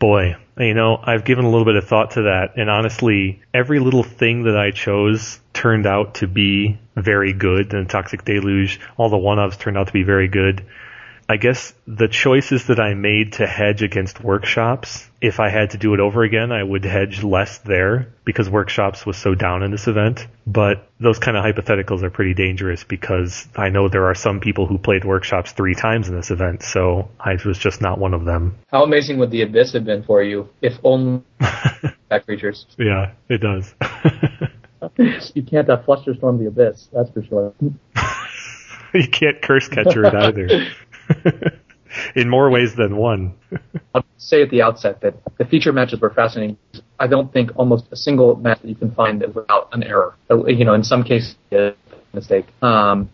Boy, 0.00 0.36
you 0.58 0.72
know, 0.72 0.98
I've 1.00 1.24
given 1.24 1.44
a 1.44 1.50
little 1.50 1.66
bit 1.66 1.76
of 1.76 1.86
thought 1.86 2.12
to 2.12 2.22
that, 2.22 2.56
and 2.56 2.70
honestly, 2.70 3.42
every 3.52 3.80
little 3.80 4.02
thing 4.02 4.44
that 4.44 4.56
I 4.56 4.70
chose 4.70 5.38
turned 5.52 5.86
out 5.86 6.14
to 6.16 6.26
be 6.26 6.78
very 6.96 7.34
good. 7.34 7.74
And 7.74 7.88
Toxic 7.88 8.24
Deluge, 8.24 8.80
all 8.96 9.10
the 9.10 9.18
one-ups 9.18 9.58
turned 9.58 9.76
out 9.76 9.88
to 9.88 9.92
be 9.92 10.02
very 10.02 10.26
good. 10.26 10.64
I 11.30 11.36
guess 11.36 11.72
the 11.86 12.08
choices 12.08 12.66
that 12.66 12.80
I 12.80 12.94
made 12.94 13.34
to 13.34 13.46
hedge 13.46 13.84
against 13.84 14.20
workshops, 14.20 15.08
if 15.20 15.38
I 15.38 15.48
had 15.48 15.70
to 15.70 15.78
do 15.78 15.94
it 15.94 16.00
over 16.00 16.24
again, 16.24 16.50
I 16.50 16.60
would 16.60 16.84
hedge 16.84 17.22
less 17.22 17.58
there 17.58 18.12
because 18.24 18.50
workshops 18.50 19.06
was 19.06 19.16
so 19.16 19.36
down 19.36 19.62
in 19.62 19.70
this 19.70 19.86
event. 19.86 20.26
But 20.44 20.88
those 20.98 21.20
kind 21.20 21.36
of 21.36 21.44
hypotheticals 21.44 22.02
are 22.02 22.10
pretty 22.10 22.34
dangerous 22.34 22.82
because 22.82 23.46
I 23.54 23.68
know 23.68 23.88
there 23.88 24.06
are 24.06 24.14
some 24.16 24.40
people 24.40 24.66
who 24.66 24.76
played 24.76 25.04
workshops 25.04 25.52
three 25.52 25.76
times 25.76 26.08
in 26.08 26.16
this 26.16 26.32
event, 26.32 26.64
so 26.64 27.08
I 27.20 27.36
was 27.46 27.58
just 27.58 27.80
not 27.80 28.00
one 28.00 28.12
of 28.12 28.24
them. 28.24 28.58
How 28.66 28.82
amazing 28.82 29.18
would 29.18 29.30
the 29.30 29.42
Abyss 29.42 29.74
have 29.74 29.84
been 29.84 30.02
for 30.02 30.24
you 30.24 30.48
if 30.60 30.80
only 30.82 31.22
back 32.08 32.24
creatures? 32.24 32.66
Yeah, 32.76 33.12
it 33.28 33.38
does. 33.38 33.72
you 35.34 35.44
can't 35.44 35.70
uh, 35.70 35.80
flusterstorm 35.80 36.40
the 36.40 36.46
Abyss, 36.48 36.88
that's 36.92 37.10
for 37.10 37.22
sure. 37.22 37.54
you 38.94 39.06
can't 39.06 39.40
Cursecatcher 39.40 40.08
it 40.08 40.14
either. 40.16 40.66
in 42.14 42.28
more 42.28 42.50
ways 42.50 42.74
than 42.74 42.96
one. 42.96 43.34
I'll 43.94 44.04
say 44.16 44.42
at 44.42 44.50
the 44.50 44.62
outset 44.62 45.00
that 45.00 45.14
the 45.38 45.44
feature 45.44 45.72
matches 45.72 46.00
were 46.00 46.10
fascinating. 46.10 46.56
I 46.98 47.06
don't 47.06 47.32
think 47.32 47.50
almost 47.56 47.86
a 47.90 47.96
single 47.96 48.36
match 48.36 48.60
that 48.62 48.68
you 48.68 48.74
can 48.74 48.92
find 48.92 49.22
without 49.34 49.68
an 49.72 49.82
error. 49.82 50.14
You 50.28 50.64
know, 50.64 50.74
in 50.74 50.84
some 50.84 51.02
cases, 51.02 51.36
a 51.52 51.74
mistake. 52.12 52.46
Um, 52.62 53.10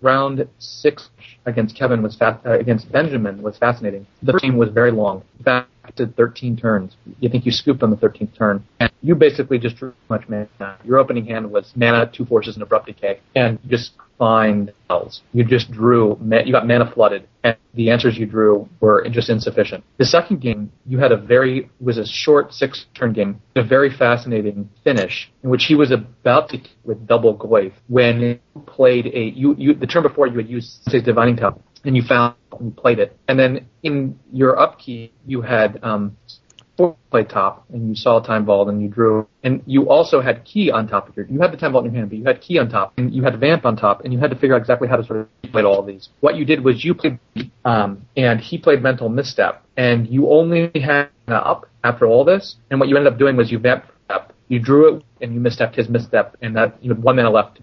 round 0.00 0.46
six 0.58 1.10
against 1.46 1.76
Kevin 1.76 2.02
was 2.02 2.16
fa- 2.16 2.40
uh, 2.44 2.58
against 2.58 2.90
Benjamin 2.90 3.42
was 3.42 3.56
fascinating. 3.58 4.06
The 4.22 4.32
game 4.34 4.56
was 4.56 4.70
very 4.70 4.92
long. 4.92 5.22
In 5.38 5.64
did 5.94 6.16
13 6.16 6.56
turns. 6.56 6.96
You 7.20 7.28
think 7.28 7.46
you 7.46 7.52
scooped 7.52 7.82
on 7.82 7.90
the 7.90 7.96
13th 7.96 8.36
turn, 8.36 8.64
and 8.80 8.90
you 9.02 9.14
basically 9.14 9.58
just 9.58 9.76
drew 9.76 9.92
much 10.08 10.28
mana. 10.28 10.48
Your 10.84 10.98
opening 10.98 11.24
hand 11.24 11.50
was 11.50 11.72
mana, 11.76 12.10
two 12.12 12.24
forces, 12.24 12.56
and 12.56 12.62
abrupt 12.62 12.86
decay, 12.86 13.20
and 13.34 13.58
you 13.62 13.70
just 13.70 13.92
find 14.18 14.72
spells. 14.84 15.22
You 15.32 15.44
just 15.44 15.70
drew, 15.70 16.18
you 16.44 16.52
got 16.52 16.66
mana 16.66 16.90
flooded, 16.90 17.28
and 17.44 17.56
the 17.74 17.90
answers 17.90 18.16
you 18.16 18.26
drew 18.26 18.68
were 18.80 19.06
just 19.10 19.28
insufficient. 19.28 19.84
The 19.98 20.04
second 20.04 20.40
game, 20.40 20.72
you 20.86 20.98
had 20.98 21.12
a 21.12 21.16
very, 21.16 21.70
was 21.80 21.98
a 21.98 22.06
short 22.06 22.52
six 22.52 22.86
turn 22.94 23.12
game, 23.12 23.40
a 23.54 23.62
very 23.62 23.90
fascinating 23.94 24.70
finish 24.84 25.30
in 25.42 25.50
which 25.50 25.64
he 25.64 25.74
was 25.74 25.90
about 25.90 26.48
to 26.50 26.58
with 26.84 27.06
double 27.06 27.36
Goyf 27.36 27.72
when 27.88 28.20
you 28.20 28.38
played 28.66 29.06
a, 29.06 29.32
you, 29.36 29.54
you, 29.58 29.74
the 29.74 29.86
turn 29.86 30.02
before 30.02 30.26
you 30.26 30.36
had 30.36 30.48
used 30.48 30.80
his 30.90 31.02
Divining 31.02 31.36
Top, 31.36 31.60
and 31.84 31.96
you 31.96 32.02
found 32.02 32.34
and 32.58 32.76
played 32.76 32.98
it. 32.98 33.16
And 33.28 33.38
then 33.38 33.66
in 33.82 34.18
your 34.32 34.58
upkeep, 34.58 35.12
you 35.26 35.42
had 35.42 35.78
um, 35.82 36.16
play 36.76 37.24
top, 37.24 37.64
and 37.72 37.88
you 37.88 37.94
saw 37.94 38.20
time 38.20 38.44
vault, 38.44 38.68
and 38.68 38.82
you 38.82 38.88
drew, 38.88 39.26
and 39.42 39.62
you 39.66 39.88
also 39.88 40.20
had 40.20 40.44
key 40.44 40.70
on 40.70 40.88
top 40.88 41.08
of 41.08 41.16
your. 41.16 41.26
You 41.26 41.40
had 41.40 41.52
the 41.52 41.56
time 41.56 41.72
vault 41.72 41.86
in 41.86 41.92
your 41.92 42.00
hand, 42.00 42.10
but 42.10 42.18
you 42.18 42.24
had 42.24 42.40
key 42.40 42.58
on 42.58 42.68
top, 42.68 42.92
and 42.98 43.14
you 43.14 43.22
had 43.22 43.38
vamp 43.40 43.64
on 43.64 43.76
top, 43.76 44.04
and 44.04 44.12
you 44.12 44.18
had 44.18 44.30
to 44.30 44.36
figure 44.36 44.54
out 44.54 44.60
exactly 44.60 44.88
how 44.88 44.96
to 44.96 45.04
sort 45.04 45.20
of 45.20 45.52
play 45.52 45.62
all 45.62 45.80
of 45.80 45.86
these. 45.86 46.08
What 46.20 46.36
you 46.36 46.44
did 46.44 46.62
was 46.62 46.84
you 46.84 46.94
played, 46.94 47.18
um, 47.64 48.06
and 48.16 48.40
he 48.40 48.58
played 48.58 48.82
mental 48.82 49.08
misstep, 49.08 49.64
and 49.76 50.06
you 50.06 50.30
only 50.30 50.70
had 50.74 51.08
up 51.28 51.66
after 51.82 52.06
all 52.06 52.24
this, 52.24 52.56
and 52.70 52.78
what 52.78 52.88
you 52.88 52.96
ended 52.96 53.12
up 53.12 53.18
doing 53.18 53.36
was 53.36 53.50
you 53.50 53.58
vamped 53.58 53.88
up, 54.10 54.32
you 54.48 54.58
drew 54.58 54.96
it, 54.96 55.04
and 55.20 55.34
you 55.34 55.40
misstepped 55.40 55.74
his 55.74 55.88
misstep, 55.88 56.36
and 56.42 56.56
that 56.56 56.76
you 56.82 56.92
had 56.92 57.02
one 57.02 57.16
mana 57.16 57.30
left 57.30 57.60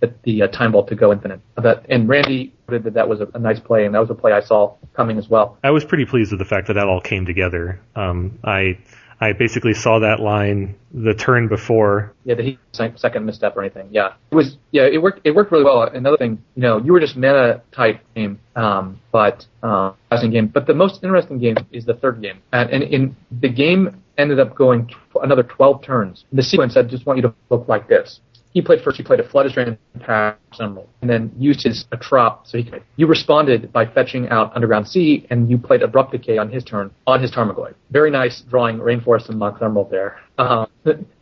the, 0.00 0.14
the 0.24 0.42
uh, 0.42 0.48
time 0.48 0.72
vault 0.72 0.88
to 0.88 0.94
go 0.94 1.12
infinite. 1.12 1.40
That 1.56 1.84
and 1.88 2.08
Randy 2.08 2.54
that 2.66 2.94
that 2.94 3.08
was 3.08 3.20
a, 3.20 3.28
a, 3.34 3.38
nice 3.38 3.60
play, 3.60 3.86
and 3.86 3.94
that 3.94 4.00
was 4.00 4.10
a 4.10 4.14
play 4.14 4.32
I 4.32 4.40
saw 4.40 4.74
coming 4.94 5.18
as 5.18 5.28
well. 5.28 5.58
I 5.64 5.70
was 5.70 5.84
pretty 5.84 6.04
pleased 6.04 6.32
with 6.32 6.38
the 6.38 6.44
fact 6.44 6.66
that 6.68 6.74
that 6.74 6.88
all 6.88 7.00
came 7.00 7.26
together. 7.26 7.80
Um, 7.96 8.38
I 8.44 8.78
I 9.20 9.32
basically 9.32 9.74
saw 9.74 9.98
that 10.00 10.20
line 10.20 10.76
the 10.92 11.14
turn 11.14 11.48
before. 11.48 12.14
Yeah, 12.24 12.34
the 12.34 12.58
second 12.72 13.26
misstep 13.26 13.56
or 13.56 13.62
anything. 13.62 13.88
Yeah, 13.90 14.14
it 14.30 14.34
was. 14.34 14.56
Yeah, 14.70 14.82
it 14.82 15.02
worked. 15.02 15.20
It 15.24 15.34
worked 15.34 15.50
really 15.50 15.64
well. 15.64 15.82
Another 15.82 16.16
thing, 16.16 16.42
you 16.54 16.62
know, 16.62 16.78
you 16.78 16.92
were 16.92 17.00
just 17.00 17.16
meta 17.16 17.62
type 17.72 18.00
game, 18.14 18.38
um, 18.54 19.00
but 19.10 19.46
uh, 19.62 19.92
game. 20.30 20.48
But 20.48 20.66
the 20.66 20.74
most 20.74 21.02
interesting 21.02 21.38
game 21.38 21.56
is 21.72 21.84
the 21.84 21.94
third 21.94 22.22
game, 22.22 22.42
and, 22.52 22.70
and 22.70 22.82
in 22.82 23.16
the 23.30 23.48
game 23.48 24.02
ended 24.18 24.40
up 24.40 24.54
going 24.54 24.90
another 25.22 25.44
12 25.44 25.82
turns. 25.82 26.24
The 26.32 26.42
sequence 26.42 26.76
I 26.76 26.82
just 26.82 27.06
want 27.06 27.18
you 27.18 27.22
to 27.22 27.34
look 27.50 27.68
like 27.68 27.88
this 27.88 28.20
he 28.52 28.62
played 28.62 28.82
first. 28.82 28.96
He 28.96 29.02
played 29.02 29.20
a 29.20 29.28
Flood 29.28 29.50
Drain 29.52 29.76
Pass 30.00 30.36
Emerald, 30.60 30.88
and 31.00 31.10
then 31.10 31.32
used 31.38 31.62
his 31.62 31.84
a 31.92 31.96
trop. 31.96 32.46
So 32.46 32.58
he 32.58 32.64
could. 32.64 32.82
You 32.96 33.06
responded 33.06 33.72
by 33.72 33.86
fetching 33.86 34.28
out 34.30 34.54
Underground 34.54 34.88
Sea, 34.88 35.26
and 35.30 35.50
you 35.50 35.58
played 35.58 35.82
Abrupt 35.82 36.12
Decay 36.12 36.38
on 36.38 36.50
his 36.50 36.64
turn 36.64 36.90
on 37.06 37.20
his 37.20 37.30
Tarmogoyf. 37.30 37.74
Very 37.90 38.10
nice 38.10 38.42
drawing 38.42 38.78
Rainforest 38.78 39.28
and 39.28 39.38
Mox 39.38 39.60
Emerald 39.60 39.90
there. 39.90 40.18
Uh, 40.38 40.66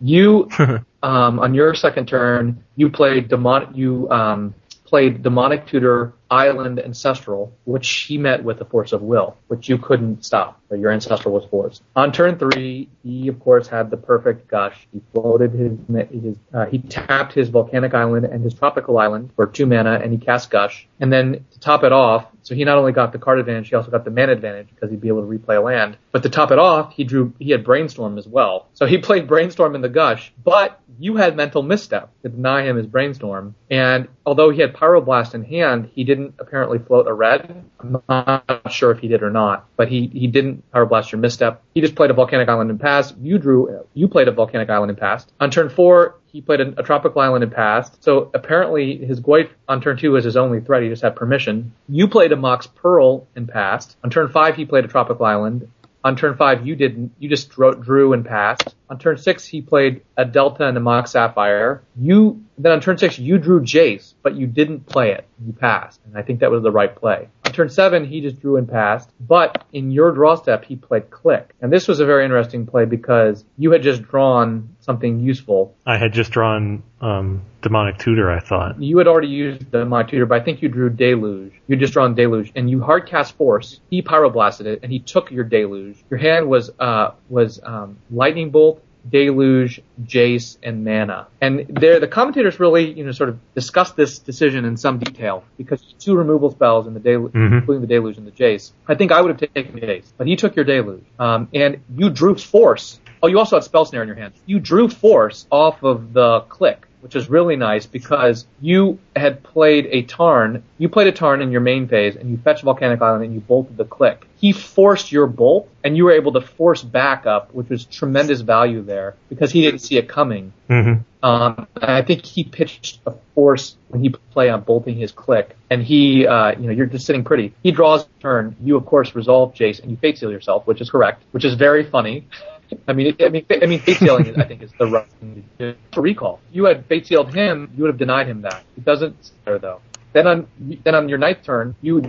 you 0.01 0.49
um, 1.03 1.39
on 1.41 1.55
your 1.55 1.75
second 1.75 2.07
turn, 2.07 2.63
you 2.77 2.91
played 2.91 3.29
Demon. 3.29 3.75
You 3.75 4.09
um, 4.11 4.55
played 4.85 5.23
Demonic 5.23 5.67
Tutor 5.67 6.13
Island 6.31 6.81
Ancestral, 6.81 7.53
which 7.65 7.89
he 7.89 8.19
met 8.19 8.43
with 8.43 8.59
the 8.59 8.65
force 8.65 8.93
of 8.93 9.03
will, 9.03 9.37
which 9.49 9.69
you 9.69 9.79
couldn't 9.79 10.25
stop, 10.25 10.61
your 10.71 10.91
ancestral 10.91 11.35
was 11.35 11.45
forced. 11.45 11.83
On 11.95 12.13
turn 12.13 12.39
three, 12.39 12.89
he 13.03 13.29
of 13.29 13.39
course 13.39 13.69
had 13.69 13.91
the 13.91 13.97
perfect 13.97 14.49
gush. 14.49 14.87
He 14.93 15.01
floated 15.13 15.53
his, 15.53 15.73
his 16.11 16.37
uh, 16.53 16.67
he 16.67 16.79
tapped 16.79 17.33
his 17.33 17.49
volcanic 17.49 17.95
island 17.95 18.27
and 18.27 18.43
his 18.43 18.55
tropical 18.55 18.99
island 18.99 19.31
for 19.37 19.47
two 19.47 19.67
mana, 19.67 20.01
and 20.03 20.13
he 20.13 20.19
cast 20.19 20.51
gush. 20.51 20.87
And 20.99 21.13
then 21.13 21.45
to 21.53 21.61
top 21.61 21.85
it 21.85 21.93
off, 21.93 22.27
so 22.43 22.55
he 22.55 22.65
not 22.65 22.79
only 22.79 22.93
got 22.93 23.13
the 23.13 23.19
card 23.19 23.39
advantage, 23.39 23.69
he 23.69 23.75
also 23.75 23.91
got 23.91 24.05
the 24.05 24.11
mana 24.11 24.33
advantage 24.33 24.69
because 24.75 24.91
he'd 24.91 25.01
be 25.01 25.09
able 25.09 25.23
to 25.23 25.27
replay 25.27 25.57
a 25.57 25.61
land. 25.61 25.97
But 26.13 26.23
to 26.23 26.29
top 26.29 26.51
it 26.51 26.59
off, 26.59 26.93
he 26.93 27.05
drew 27.05 27.33
he 27.39 27.51
had 27.51 27.65
brainstorm 27.65 28.19
as 28.19 28.27
well. 28.27 28.69
So 28.75 28.87
he 28.87 28.99
played 28.99 29.29
brainstorm 29.29 29.75
in 29.75 29.81
the 29.81 29.89
gush, 29.89 30.33
but 30.43 30.81
you 30.99 31.17
had 31.17 31.37
mental 31.37 31.63
misstep 31.63 32.11
to 32.23 32.29
deny 32.29 32.63
him 32.63 32.77
his 32.77 32.87
brainstorm. 32.87 33.55
And 33.71 34.09
although 34.25 34.51
he 34.51 34.61
had 34.61 34.75
pyroblast 34.75 35.35
in 35.35 35.45
hand, 35.45 35.91
he 35.95 36.05
didn't 36.17 36.35
apparently 36.39 36.79
float 36.79 37.07
a 37.07 37.13
red. 37.13 37.65
I'm 37.81 38.03
not 38.09 38.73
sure 38.73 38.91
if 38.91 38.99
he 38.99 39.09
did 39.09 39.23
or 39.23 39.31
not, 39.31 39.67
but 39.77 39.89
he 39.89 40.07
he 40.07 40.27
didn't 40.27 40.71
pyroblast 40.73 41.13
your 41.13 41.21
misstep. 41.21 41.63
He 41.75 41.81
just 41.81 41.95
played 41.95 42.11
a 42.11 42.15
volcanic 42.15 42.49
island 42.49 42.71
and 42.71 42.81
passed. 42.81 43.17
You 43.19 43.39
drew 43.39 43.85
you 43.95 44.09
played 44.09 44.29
a 44.29 44.33
volcanic 44.33 44.71
island 44.71 44.91
and 44.91 44.99
passed. 44.99 45.33
On 45.41 45.51
turn 45.51 45.69
four, 45.69 46.17
he 46.27 46.41
played 46.41 46.61
a, 46.61 46.81
a 46.81 46.83
tropical 46.83 47.21
island 47.21 47.45
and 47.45 47.53
passed. 47.53 48.03
So 48.03 48.31
apparently 48.35 48.97
his 49.05 49.21
Goyf 49.21 49.51
on 49.69 49.81
turn 49.81 49.99
two 49.99 50.13
was 50.13 50.25
his 50.25 50.37
only 50.37 50.61
threat. 50.61 50.83
He 50.83 50.89
just 50.89 51.03
had 51.03 51.15
permission. 51.15 51.73
You 51.89 52.09
played 52.09 52.33
a 52.33 52.37
Mox 52.37 52.67
Pearl 52.67 53.27
and 53.37 53.49
passed. 53.49 53.97
On 54.03 54.11
turn 54.11 54.29
five, 54.29 54.57
he 54.57 54.65
played 54.65 54.85
a 54.85 54.89
tropical 54.89 55.27
island. 55.27 55.71
On 56.05 56.15
turn 56.15 56.37
five, 56.37 56.67
you 56.67 56.77
didn't. 56.77 57.13
You 57.19 57.29
just 57.29 57.51
drew 57.51 58.13
and 58.13 58.25
passed. 58.25 58.75
On 58.89 58.99
turn 58.99 59.19
six, 59.19 59.45
he 59.45 59.61
played 59.61 60.03
a 60.17 60.25
Delta 60.25 60.65
and 60.65 60.77
a 60.77 60.81
Mox 60.81 61.11
Sapphire. 61.11 61.83
You 61.97 62.45
then 62.59 62.73
on 62.73 62.81
turn 62.81 62.99
six, 62.99 63.19
you 63.19 63.39
drew 63.39 63.61
Jace, 63.61 64.15
but 64.23 64.35
you 64.35 64.47
didn't 64.47 64.87
play 64.87 65.13
it. 65.13 65.27
You 65.45 65.53
passed, 65.53 66.01
and 66.07 66.17
I 66.17 66.23
think 66.23 66.41
that 66.41 66.51
was 66.51 66.63
the 66.63 66.71
right 66.71 66.95
play. 66.95 67.29
On 67.45 67.53
turn 67.53 67.69
seven, 67.69 68.05
he 68.07 68.21
just 68.21 68.41
drew 68.41 68.57
and 68.57 68.69
passed. 68.69 69.11
But 69.21 69.65
in 69.73 69.91
your 69.91 70.13
draw 70.13 70.35
step, 70.35 70.65
he 70.65 70.77
played 70.77 71.11
Clique, 71.11 71.53
and 71.61 71.73
this 71.73 71.87
was 71.87 72.01
a 72.01 72.07
very 72.07 72.25
interesting 72.25 72.67
play 72.67 72.85
because 72.85 73.45
you 73.59 73.73
had 73.73 73.83
just 73.83 74.03
drawn 74.03 74.75
something 74.81 75.21
useful. 75.21 75.77
I 75.85 75.99
had 75.99 76.13
just 76.13 76.31
drawn 76.31 76.83
um, 77.01 77.43
Demonic 77.61 77.99
Tutor. 77.99 78.31
I 78.31 78.41
thought 78.41 78.81
you 78.81 78.97
had 78.99 79.07
already 79.07 79.29
used 79.29 79.71
Demonic 79.71 80.09
Tutor, 80.09 80.27
but 80.27 80.41
I 80.41 80.45
think 80.45 80.63
you 80.63 80.69
drew 80.69 80.89
Deluge. 80.89 81.53
You 81.67 81.77
just 81.77 81.93
drawn 81.93 82.15
Deluge, 82.15 82.53
and 82.55 82.71
you 82.71 82.81
hard 82.83 83.07
cast 83.07 83.37
Force. 83.37 83.81
He 83.91 84.03
pyroblasted 84.03 84.67
it, 84.67 84.81
and 84.83 84.91
he 84.91 85.01
took 85.01 85.31
your 85.31 85.45
Deluge. 85.45 85.97
Your 86.11 86.19
hand 86.19 86.49
was 86.49 86.71
uh, 86.79 87.11
was 87.29 87.61
um, 87.63 87.99
Lightning 88.11 88.51
Bolt, 88.51 88.83
Deluge, 89.09 89.81
Jace, 90.03 90.59
and 90.63 90.85
Mana. 90.85 91.29
And 91.41 91.67
there, 91.69 92.01
the 92.01 92.09
commentators 92.09 92.59
really, 92.61 92.93
you 92.93 93.05
know, 93.05 93.13
sort 93.13 93.29
of 93.29 93.39
discuss 93.55 93.93
this 93.93 94.19
decision 94.19 94.65
in 94.65 94.77
some 94.77 94.99
detail 94.99 95.45
because 95.57 95.83
two 95.99 96.17
removal 96.17 96.51
spells 96.51 96.87
in 96.87 96.95
the 96.95 97.01
Deluge, 97.01 97.33
mm-hmm. 97.33 97.55
including 97.55 97.81
the 97.83 97.87
Deluge 97.87 98.19
and 98.19 98.27
the 98.27 98.33
Jace. 98.33 98.73
I 98.87 98.95
think 98.95 99.13
I 99.13 99.21
would 99.21 99.41
have 99.41 99.53
taken 99.53 99.75
the 99.75 99.81
Jace, 99.81 100.13
but 100.17 100.27
he 100.27 100.37
took 100.37 100.57
your 100.57 100.65
Deluge. 100.65 101.05
Um, 101.19 101.49
and 101.55 101.83
you 101.95 102.11
drew 102.11 102.37
Force. 102.37 103.01
Oh, 103.23 103.29
you 103.29 103.39
also 103.39 103.57
had 103.57 103.65
Spell 103.65 103.85
Snare 103.85 104.03
in 104.03 104.09
your 104.09 104.17
hand. 104.17 104.35
You 104.45 104.61
drew 104.61 104.89
Force 104.89 105.47
off 105.51 105.83
of 105.83 106.13
the 106.13 106.41
clique 106.41 106.87
which 107.07 107.15
is 107.15 107.31
really 107.31 107.55
nice 107.55 107.87
because 107.87 108.49
you 108.61 108.99
had 109.15 109.41
played 109.45 109.87
a 109.93 110.03
Tarn. 110.03 110.65
You 110.77 110.89
played 110.89 111.07
a 111.07 111.13
Tarn 111.13 111.41
in 111.41 111.53
your 111.53 111.61
main 111.61 111.87
phase, 111.87 112.17
and 112.17 112.29
you 112.29 112.37
fetched 112.37 112.65
Volcanic 112.65 113.01
Island, 113.01 113.23
and 113.23 113.33
you 113.33 113.39
bolted 113.39 113.77
the 113.77 113.85
clique. 113.85 114.27
He 114.41 114.51
forced 114.51 115.13
your 115.13 115.29
bolt, 115.29 115.69
and 115.85 115.97
you 115.97 116.07
were 116.07 116.11
able 116.11 116.33
to 116.33 116.41
force 116.41 116.83
back 116.83 117.25
up, 117.25 117.55
which 117.55 117.69
was 117.69 117.85
tremendous 117.85 118.41
value 118.41 118.83
there 118.83 119.15
because 119.29 119.53
he 119.53 119.63
didn't 119.63 119.83
see 119.83 119.97
it 119.99 120.09
coming. 120.09 120.53
Mm-hmm. 120.69 121.25
Um, 121.25 121.69
I 121.77 122.03
think 122.03 122.25
he 122.25 122.43
pitched 122.43 122.99
a 123.07 123.13
force 123.37 123.77
when 123.87 124.03
he 124.03 124.09
played 124.09 124.51
on 124.51 124.63
bolting 124.63 124.97
his 124.97 125.13
clique, 125.13 125.55
and 125.71 125.85
he, 125.85 126.27
uh, 126.27 126.59
you 126.59 126.67
know, 126.67 126.73
you're 126.73 126.87
just 126.87 127.07
sitting 127.07 127.23
pretty. 127.23 127.55
He 127.63 127.71
draws 127.71 128.03
a 128.03 128.21
turn. 128.21 128.57
You 128.61 128.77
of 128.77 128.85
course 128.85 129.15
resolve 129.15 129.55
Jace, 129.55 129.81
and 129.81 129.93
you 129.93 129.97
fate 129.97 130.19
seal 130.19 130.33
yourself, 130.33 130.67
which 130.67 130.81
is 130.81 130.91
correct, 130.91 131.23
which 131.31 131.45
is 131.45 131.55
very 131.55 131.85
funny. 131.85 132.27
I 132.89 132.93
mean, 132.93 133.17
I 133.21 133.29
mean, 133.29 133.47
I 133.51 133.67
mean, 133.67 133.81
fate 133.81 133.99
sealing, 133.99 134.39
I 134.41 134.45
think, 134.45 134.63
is 134.63 134.73
the 134.79 134.87
right 134.87 135.09
thing 135.21 135.45
to 135.59 135.73
do. 135.73 135.79
To 135.93 136.01
recall, 136.01 136.41
you 136.53 136.65
had 136.65 136.87
fate 136.87 137.07
sealed 137.07 137.35
him, 137.35 137.71
you 137.77 137.83
would 137.83 137.89
have 137.89 137.99
denied 137.99 138.29
him 138.29 138.43
that. 138.43 138.65
It 138.77 138.85
doesn't 138.85 139.33
there 139.45 139.59
though. 139.59 139.81
Then 140.13 140.27
on 140.27 140.47
then 140.83 140.95
on 140.95 141.11
your 141.11 141.19
ninth 141.19 141.43
turn, 141.45 141.77
you 141.83 142.01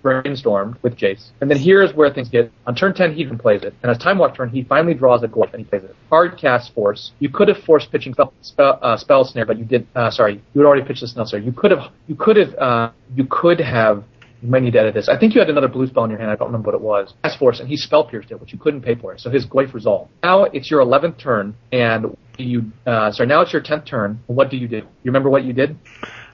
brainstormed 0.00 0.76
with 0.82 0.96
Jace, 0.96 1.30
and 1.40 1.50
then 1.50 1.58
here's 1.58 1.92
where 1.94 2.12
things 2.12 2.28
get. 2.28 2.52
On 2.64 2.76
turn 2.76 2.94
ten, 2.94 3.12
he 3.12 3.20
even 3.22 3.38
plays 3.38 3.64
it, 3.64 3.74
and 3.82 3.90
as 3.90 3.98
time 3.98 4.18
walk 4.18 4.36
turn, 4.36 4.50
he 4.50 4.62
finally 4.62 4.94
draws 4.94 5.24
a 5.24 5.28
Goyf 5.28 5.52
and 5.52 5.64
he 5.64 5.64
plays 5.64 5.82
it. 5.82 5.96
Hard 6.08 6.38
cast 6.38 6.72
force. 6.74 7.10
You 7.18 7.28
could 7.28 7.48
have 7.48 7.58
forced 7.64 7.90
pitching 7.90 8.12
spell, 8.12 8.32
spell, 8.40 8.78
uh, 8.82 8.96
spell 8.96 9.24
snare, 9.24 9.46
but 9.46 9.58
you 9.58 9.64
did. 9.64 9.84
Uh, 9.96 10.12
sorry, 10.12 10.34
you 10.54 10.60
had 10.60 10.66
already 10.66 10.82
pitched 10.82 11.00
the 11.00 11.08
snare. 11.08 11.40
You 11.40 11.50
could 11.50 11.72
have. 11.72 11.90
You 12.06 12.14
could 12.14 12.36
have. 12.36 12.54
Uh, 12.54 12.90
you 13.16 13.24
could 13.24 13.58
have 13.58 14.04
you 14.42 14.48
might 14.48 14.62
need 14.62 14.72
to 14.72 14.80
edit 14.80 14.94
this. 14.94 15.08
I 15.08 15.18
think 15.18 15.34
you 15.34 15.40
had 15.40 15.50
another 15.50 15.68
blue 15.68 15.86
spell 15.86 16.04
in 16.04 16.10
your 16.10 16.18
hand. 16.18 16.30
I 16.30 16.36
don't 16.36 16.48
remember 16.48 16.70
what 16.70 16.74
it 16.74 16.80
was. 16.80 17.14
S 17.24 17.36
Force, 17.36 17.60
and 17.60 17.68
he 17.68 17.76
spell 17.76 18.04
pierced 18.04 18.30
it, 18.30 18.40
which 18.40 18.52
you 18.52 18.58
couldn't 18.58 18.82
pay 18.82 18.94
for. 18.94 19.16
So 19.18 19.30
his 19.30 19.46
Goyf 19.46 19.72
resolved. 19.72 20.10
Now 20.22 20.44
it's 20.44 20.70
your 20.70 20.80
11th 20.80 21.18
turn, 21.18 21.56
and 21.72 22.16
you, 22.38 22.72
uh, 22.86 23.12
sorry, 23.12 23.28
now 23.28 23.40
it's 23.40 23.52
your 23.52 23.62
10th 23.62 23.86
turn. 23.86 24.20
What 24.26 24.50
do 24.50 24.56
you 24.56 24.68
do? 24.68 24.76
You 24.76 24.86
remember 25.04 25.30
what 25.30 25.44
you 25.44 25.52
did? 25.52 25.76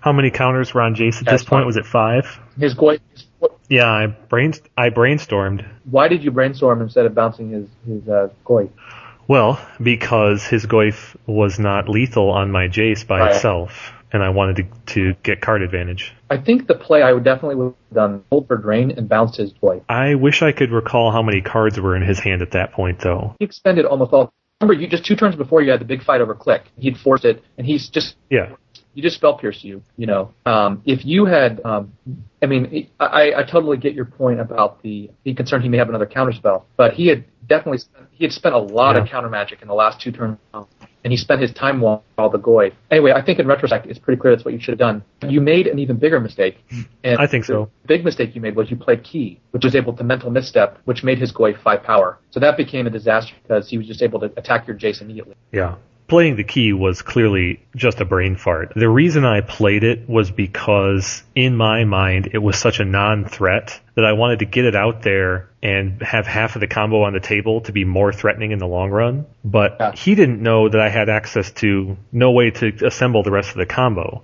How 0.01 0.13
many 0.13 0.31
counters 0.31 0.75
were 0.75 0.83
on 0.83 0.95
Jace 0.95 1.19
at 1.19 1.27
That's 1.27 1.43
this 1.43 1.49
point? 1.49 1.65
Was 1.65 1.77
it 1.77 1.87
five? 1.87 2.41
His 2.59 2.75
Goyf. 2.75 3.01
Yeah, 3.69 3.87
I 3.87 4.07
brain 4.07 4.53
I 4.77 4.91
brainstormed. 4.91 5.67
Why 5.85 6.09
did 6.09 6.23
you 6.23 6.31
brainstorm 6.31 6.83
instead 6.83 7.07
of 7.07 7.15
bouncing 7.15 7.51
his 7.51 7.69
his 7.87 8.09
uh, 8.09 8.29
Goyf? 8.45 8.71
Well, 9.29 9.65
because 9.81 10.45
his 10.45 10.67
Goyf 10.67 11.17
was 11.27 11.59
not 11.59 11.89
lethal 11.89 12.31
on 12.31 12.51
my 12.51 12.67
Jace 12.67 13.07
by 13.07 13.21
right. 13.21 13.35
itself 13.35 13.93
and 14.13 14.23
I 14.23 14.29
wanted 14.31 14.57
to, 14.57 14.95
to 14.95 15.15
get 15.23 15.41
card 15.41 15.63
advantage. 15.63 16.13
I 16.31 16.37
think 16.39 16.67
the 16.67 16.75
play 16.75 17.03
I 17.03 17.13
would 17.13 17.25
definitely 17.25 17.57
would 17.57 17.75
have 17.91 17.95
done 17.95 18.25
hold 18.31 18.47
for 18.49 18.57
drain 18.57 18.91
and 18.93 19.09
bounced 19.09 19.37
his 19.37 19.53
Goyf. 19.55 19.83
I 19.89 20.15
wish 20.15 20.43
I 20.43 20.53
could 20.53 20.71
recall 20.71 21.11
how 21.13 21.23
many 21.23 21.41
cards 21.41 21.79
were 21.81 21.97
in 21.97 22.03
his 22.03 22.19
hand 22.19 22.43
at 22.43 22.53
that 22.53 22.73
point, 22.73 23.01
though. 23.01 23.35
He 23.39 23.45
expended 23.45 23.85
almost 23.87 24.13
all 24.13 24.33
remember 24.61 24.81
you 24.81 24.89
just 24.89 25.05
two 25.05 25.17
turns 25.17 25.35
before 25.35 25.61
you 25.63 25.71
had 25.71 25.81
the 25.81 25.85
big 25.85 26.03
fight 26.05 26.21
over 26.21 26.35
Clique. 26.35 26.63
He'd 26.79 26.97
forced 26.97 27.25
it, 27.25 27.43
and 27.59 27.67
he's 27.67 27.89
just 27.89 28.15
Yeah. 28.31 28.53
you 28.95 29.03
just 29.03 29.17
spell 29.17 29.37
pierce 29.37 29.65
you. 29.65 29.83
You 29.97 30.07
know, 30.07 30.35
um, 30.47 30.83
if 30.85 31.05
you 31.05 31.25
had, 31.25 31.61
um, 31.65 31.93
I 32.41 32.47
mean, 32.47 32.89
I, 33.01 33.33
I 33.37 33.43
totally 33.43 33.77
get 33.77 33.95
your 33.95 34.05
point 34.05 34.39
about 34.41 34.83
the 34.83 35.11
being 35.25 35.35
concerned 35.37 35.65
he 35.65 35.69
may 35.69 35.79
have 35.79 35.89
another 35.89 36.07
counter 36.07 36.33
spell, 36.33 36.67
but 36.77 36.93
he 36.95 37.09
had 37.09 37.25
definitely 37.49 37.79
spent, 37.79 38.07
he 38.13 38.25
had 38.25 38.33
spent 38.33 38.55
a 38.55 38.59
lot 38.59 38.95
Yeah. 38.95 39.03
of 39.03 39.09
counter 39.09 39.29
magic 39.29 39.63
in 39.63 39.69
the 39.69 39.75
last 39.75 40.01
two 40.01 40.13
turns, 40.13 40.39
and 41.05 41.13
he 41.13 41.17
spent 41.17 41.41
his 41.41 41.53
time 41.53 41.81
while 41.81 42.03
the 42.17 42.39
Goy. 42.39 42.73
Anyway, 42.91 43.13
I 43.13 43.23
think 43.23 43.39
in 43.39 43.47
retrospect, 43.47 43.87
it's 43.87 43.99
pretty 43.99 44.21
clear 44.21 44.35
that's 44.35 44.45
what 44.45 44.55
you 44.55 44.61
should 44.61 44.73
have 44.73 44.79
done. 44.79 45.05
You 45.29 45.41
made 45.41 45.67
an 45.67 45.79
even 45.79 45.97
bigger 45.97 46.21
mistake. 46.21 46.59
And 47.03 47.19
I 47.19 47.27
think 47.27 47.45
so. 47.45 47.71
The 47.83 47.89
big 47.89 48.05
mistake 48.05 48.35
you 48.35 48.41
made 48.41 48.55
was 48.57 48.71
you 48.71 48.77
played 48.77 49.03
Key, 49.03 49.41
which 49.51 49.65
was 49.65 49.75
able 49.75 49.93
to 49.95 50.05
mental 50.05 50.31
misstep, 50.31 50.79
which 50.85 51.03
made 51.03 51.19
his 51.19 51.33
Goy 51.33 51.55
five 51.57 51.83
power. 51.83 52.19
So 52.31 52.41
that 52.41 52.57
became 52.57 52.87
a 52.87 52.91
disaster 52.91 53.35
because 53.43 53.69
he 53.69 53.79
was 53.79 53.87
just 53.87 54.03
able 54.03 54.21
to 54.21 54.27
attack 54.37 54.67
your 54.67 54.77
Jace 54.77 55.01
immediately. 55.01 55.35
Yeah. 55.51 55.77
Playing 56.09 56.37
the 56.37 56.45
key 56.45 56.73
was 56.73 57.01
clearly 57.01 57.65
just 57.75 58.01
a 58.01 58.05
brain 58.05 58.37
fart. 58.37 58.73
The 58.77 58.89
reason 58.89 59.25
I 59.25 59.41
played 59.41 59.83
it 59.83 60.09
was 60.09 60.31
because 60.31 61.23
in 61.35 61.57
my 61.57 61.85
mind 61.85 62.31
it 62.33 62.39
was 62.39 62.59
such 62.59 62.81
a 62.81 62.85
non-threat 62.85 63.81
that 63.95 64.05
I 64.05 64.13
wanted 64.13 64.41
to 64.41 64.45
get 64.45 64.65
it 64.67 64.77
out 64.77 65.03
there 65.03 65.49
and 65.63 66.03
have 66.03 66.27
half 66.27 66.55
of 66.55 66.61
the 66.61 66.67
combo 66.67 67.03
on 67.05 67.15
the 67.15 67.21
table 67.21 67.63
to 67.63 67.73
be 67.73 67.85
more 67.85 68.13
threatening 68.13 68.51
in 68.51 68.59
the 68.59 68.67
long 68.67 68.91
run. 68.91 69.27
But 69.45 69.77
Yeah. 69.81 69.93
he 69.93 70.15
didn't 70.15 70.43
know 70.43 70.69
that 70.69 70.81
I 70.81 70.89
had 70.91 71.09
access 71.09 71.51
to 71.53 71.97
no 72.11 72.33
way 72.33 72.51
to 72.51 72.73
assemble 72.85 73.23
the 73.23 73.31
rest 73.31 73.51
of 73.51 73.57
the 73.57 73.67
combo. 73.67 74.23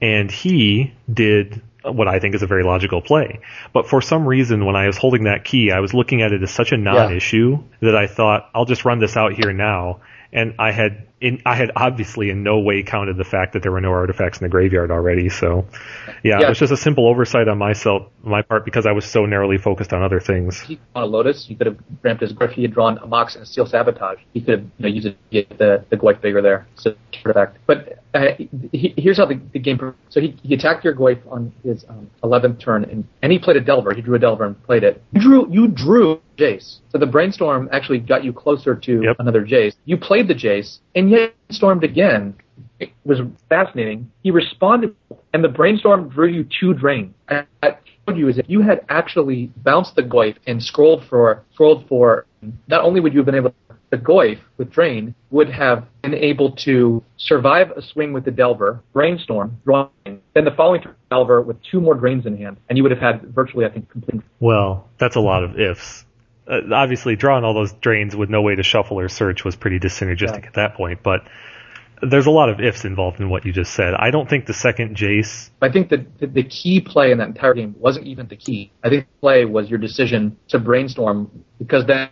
And 0.00 0.30
he 0.30 0.92
did 1.12 1.60
what 1.84 2.08
I 2.08 2.18
think 2.18 2.34
is 2.34 2.42
a 2.42 2.46
very 2.46 2.64
logical 2.64 3.00
play. 3.00 3.40
But 3.72 3.88
for 3.88 4.00
some 4.02 4.26
reason, 4.26 4.64
when 4.64 4.76
I 4.76 4.86
was 4.86 4.96
holding 4.96 5.24
that 5.24 5.44
key, 5.44 5.70
I 5.70 5.80
was 5.80 5.94
looking 5.94 6.22
at 6.22 6.32
it 6.32 6.42
as 6.42 6.50
such 6.50 6.72
a 6.72 6.76
non-issue 6.76 7.58
that 7.80 7.94
I 7.96 8.06
thought, 8.06 8.50
I'll 8.54 8.64
just 8.64 8.84
run 8.84 8.98
this 8.98 9.16
out 9.16 9.32
here 9.34 9.52
now. 9.52 10.00
And 10.32 10.54
I 10.58 10.72
had, 10.72 11.06
in, 11.20 11.40
I 11.46 11.54
had 11.54 11.70
obviously 11.74 12.28
in 12.28 12.42
no 12.42 12.58
way 12.58 12.82
counted 12.82 13.16
the 13.16 13.24
fact 13.24 13.54
that 13.54 13.62
there 13.62 13.72
were 13.72 13.80
no 13.80 13.92
artifacts 13.92 14.38
in 14.38 14.44
the 14.44 14.50
graveyard 14.50 14.90
already. 14.90 15.30
So, 15.30 15.66
yeah, 16.22 16.40
Yeah. 16.40 16.46
it 16.46 16.48
was 16.50 16.58
just 16.58 16.72
a 16.72 16.76
simple 16.76 17.08
oversight 17.08 17.48
on 17.48 17.56
myself, 17.56 18.08
my 18.22 18.42
part, 18.42 18.64
because 18.66 18.84
I 18.84 18.92
was 18.92 19.06
so 19.06 19.24
narrowly 19.24 19.56
focused 19.56 19.92
on 19.92 20.02
other 20.02 20.20
things. 20.20 20.60
he 20.60 20.78
on 20.94 21.02
a 21.02 21.06
Lotus, 21.06 21.46
he 21.46 21.54
could 21.54 21.66
have 21.66 21.78
ramped 22.02 22.20
his 22.20 22.34
if 22.38 22.50
he 22.52 22.62
had 22.62 22.74
drawn 22.74 22.98
a 22.98 23.06
Mox 23.06 23.34
and 23.36 23.42
a 23.42 23.46
Steel 23.46 23.64
Sabotage. 23.64 24.18
He 24.34 24.40
could 24.40 24.58
have 24.58 24.62
you 24.78 24.82
know, 24.82 24.88
used 24.88 25.06
it 25.06 25.10
to 25.10 25.16
get 25.30 25.58
the 25.58 25.84
the 25.88 25.96
Goyf 25.96 26.20
bigger 26.20 26.42
there. 26.42 26.66
So 26.76 26.94
artifact. 27.24 27.58
But 27.66 27.98
uh, 28.14 28.34
he, 28.72 28.94
here's 28.96 29.16
how 29.18 29.26
the, 29.26 29.40
the 29.52 29.58
game. 29.58 29.94
So 30.08 30.20
he, 30.20 30.36
he 30.42 30.54
attacked 30.54 30.84
your 30.84 30.94
Goyf 30.94 31.20
on 31.30 31.52
his 31.64 31.84
um, 31.88 32.10
11th 32.22 32.60
turn, 32.60 32.84
and, 32.84 33.04
and 33.22 33.32
he 33.32 33.38
played 33.38 33.56
a 33.56 33.60
Delver. 33.60 33.94
He 33.94 34.02
drew 34.02 34.16
a 34.16 34.18
Delver 34.18 34.44
and 34.44 34.62
played 34.64 34.84
it. 34.84 35.02
You 35.12 35.20
drew 35.20 35.52
you 35.52 35.68
drew 35.68 36.20
Jace. 36.38 36.80
So 36.90 36.98
the 36.98 37.06
brainstorm 37.06 37.68
actually 37.72 37.98
got 37.98 38.24
you 38.24 38.32
closer 38.32 38.74
to 38.74 39.02
Yep. 39.02 39.16
another 39.18 39.44
Jace. 39.44 39.74
You 39.84 39.96
played 39.96 40.28
the 40.28 40.34
Jace, 40.34 40.78
and 40.94 41.10
yet 41.10 41.34
stormed 41.50 41.84
again. 41.84 42.34
It 42.80 42.90
was 43.04 43.20
fascinating. 43.48 44.10
He 44.22 44.30
responded, 44.30 44.94
and 45.32 45.42
the 45.42 45.48
brainstorm 45.48 46.08
drew 46.08 46.28
you 46.28 46.46
two 46.60 46.74
drains. 46.74 47.14
And 47.28 47.46
that 47.62 47.80
showed 48.06 48.16
you 48.16 48.28
is 48.28 48.38
if 48.38 48.48
you 48.48 48.62
had 48.62 48.84
actually 48.88 49.50
bounced 49.58 49.96
the 49.96 50.02
Goyf 50.02 50.36
and 50.46 50.62
scrolled 50.62 51.04
for 51.04 51.42
scrolled 51.54 51.86
for, 51.88 52.26
not 52.68 52.82
only 52.82 53.00
would 53.00 53.12
you 53.12 53.18
have 53.18 53.26
been 53.26 53.34
able 53.34 53.50
to 53.50 53.56
the 53.90 53.96
Goyf 53.96 54.38
with 54.58 54.70
Drain 54.70 55.14
would 55.30 55.50
have 55.50 55.86
been 56.02 56.14
able 56.14 56.52
to 56.52 57.02
survive 57.16 57.70
a 57.70 57.82
swing 57.82 58.12
with 58.12 58.24
the 58.24 58.30
Delver, 58.30 58.82
Brainstorm, 58.92 59.58
drawing, 59.64 59.88
then 60.04 60.44
the 60.44 60.50
following 60.56 60.82
Delver 61.10 61.40
with 61.40 61.56
two 61.70 61.80
more 61.80 61.94
drains 61.94 62.26
in 62.26 62.36
hand, 62.36 62.58
and 62.68 62.76
you 62.76 62.82
would 62.82 62.92
have 62.92 63.00
had 63.00 63.22
virtually, 63.34 63.64
I 63.64 63.70
think, 63.70 63.90
complete. 63.90 64.22
Well, 64.40 64.88
that's 64.98 65.16
a 65.16 65.20
lot 65.20 65.42
of 65.42 65.58
ifs. 65.58 66.04
Uh, 66.48 66.60
obviously, 66.72 67.14
drawing 67.16 67.44
all 67.44 67.54
those 67.54 67.72
drains 67.74 68.16
with 68.16 68.30
no 68.30 68.42
way 68.42 68.54
to 68.54 68.62
shuffle 68.62 68.98
or 68.98 69.08
search 69.08 69.44
was 69.44 69.56
pretty 69.56 69.78
dysynergistic 69.78 70.42
Yeah. 70.42 70.48
at 70.48 70.54
that 70.54 70.74
point, 70.74 71.02
but 71.02 71.22
there's 72.02 72.26
a 72.26 72.30
lot 72.30 72.48
of 72.48 72.60
ifs 72.60 72.84
involved 72.84 73.20
in 73.20 73.28
what 73.28 73.44
you 73.44 73.52
just 73.52 73.74
said. 73.74 73.94
I 73.94 74.10
don't 74.10 74.28
think 74.28 74.46
the 74.46 74.54
second 74.54 74.96
Jace 74.96 75.50
I 75.60 75.68
think 75.68 75.88
that 75.90 76.18
the, 76.18 76.26
the 76.26 76.42
key 76.44 76.80
play 76.80 77.10
in 77.10 77.18
that 77.18 77.28
entire 77.28 77.54
game 77.54 77.74
wasn't 77.78 78.06
even 78.06 78.28
the 78.28 78.36
key. 78.36 78.70
I 78.84 78.88
think 78.88 79.06
the 79.06 79.20
play 79.20 79.44
was 79.44 79.68
your 79.68 79.78
decision 79.78 80.36
to 80.48 80.58
brainstorm 80.58 81.44
because 81.58 81.86
then 81.86 82.10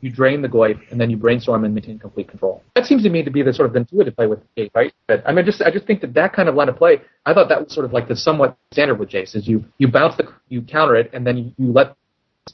you 0.00 0.10
drain 0.10 0.42
the 0.42 0.48
Goyf 0.48 0.80
and 0.90 1.00
then 1.00 1.10
you 1.10 1.16
brainstorm 1.16 1.64
and 1.64 1.74
maintain 1.74 1.98
complete 1.98 2.28
control. 2.28 2.62
That 2.76 2.86
seems 2.86 3.02
to 3.02 3.10
me 3.10 3.22
to 3.24 3.30
be 3.30 3.42
the 3.42 3.52
sort 3.52 3.68
of 3.68 3.76
intuitive 3.76 4.14
play 4.14 4.26
with 4.26 4.40
Jace, 4.56 4.70
right? 4.74 4.92
But 5.08 5.24
I 5.26 5.32
mean, 5.32 5.44
just 5.44 5.60
I 5.62 5.70
just 5.70 5.86
think 5.86 6.00
that 6.02 6.14
that 6.14 6.32
kind 6.32 6.48
of 6.48 6.54
line 6.54 6.68
of 6.68 6.76
play, 6.76 7.00
I 7.26 7.34
thought 7.34 7.48
that 7.48 7.64
was 7.64 7.74
sort 7.74 7.86
of 7.86 7.92
like 7.92 8.08
the 8.08 8.16
somewhat 8.16 8.56
standard 8.72 8.98
with 9.00 9.10
Jace, 9.10 9.34
is 9.34 9.48
you 9.48 9.64
you 9.78 9.88
bounce 9.88 10.16
the 10.16 10.28
you 10.48 10.62
counter 10.62 10.94
it 10.94 11.10
and 11.12 11.26
then 11.26 11.36
you, 11.36 11.52
you 11.58 11.72
let 11.72 11.96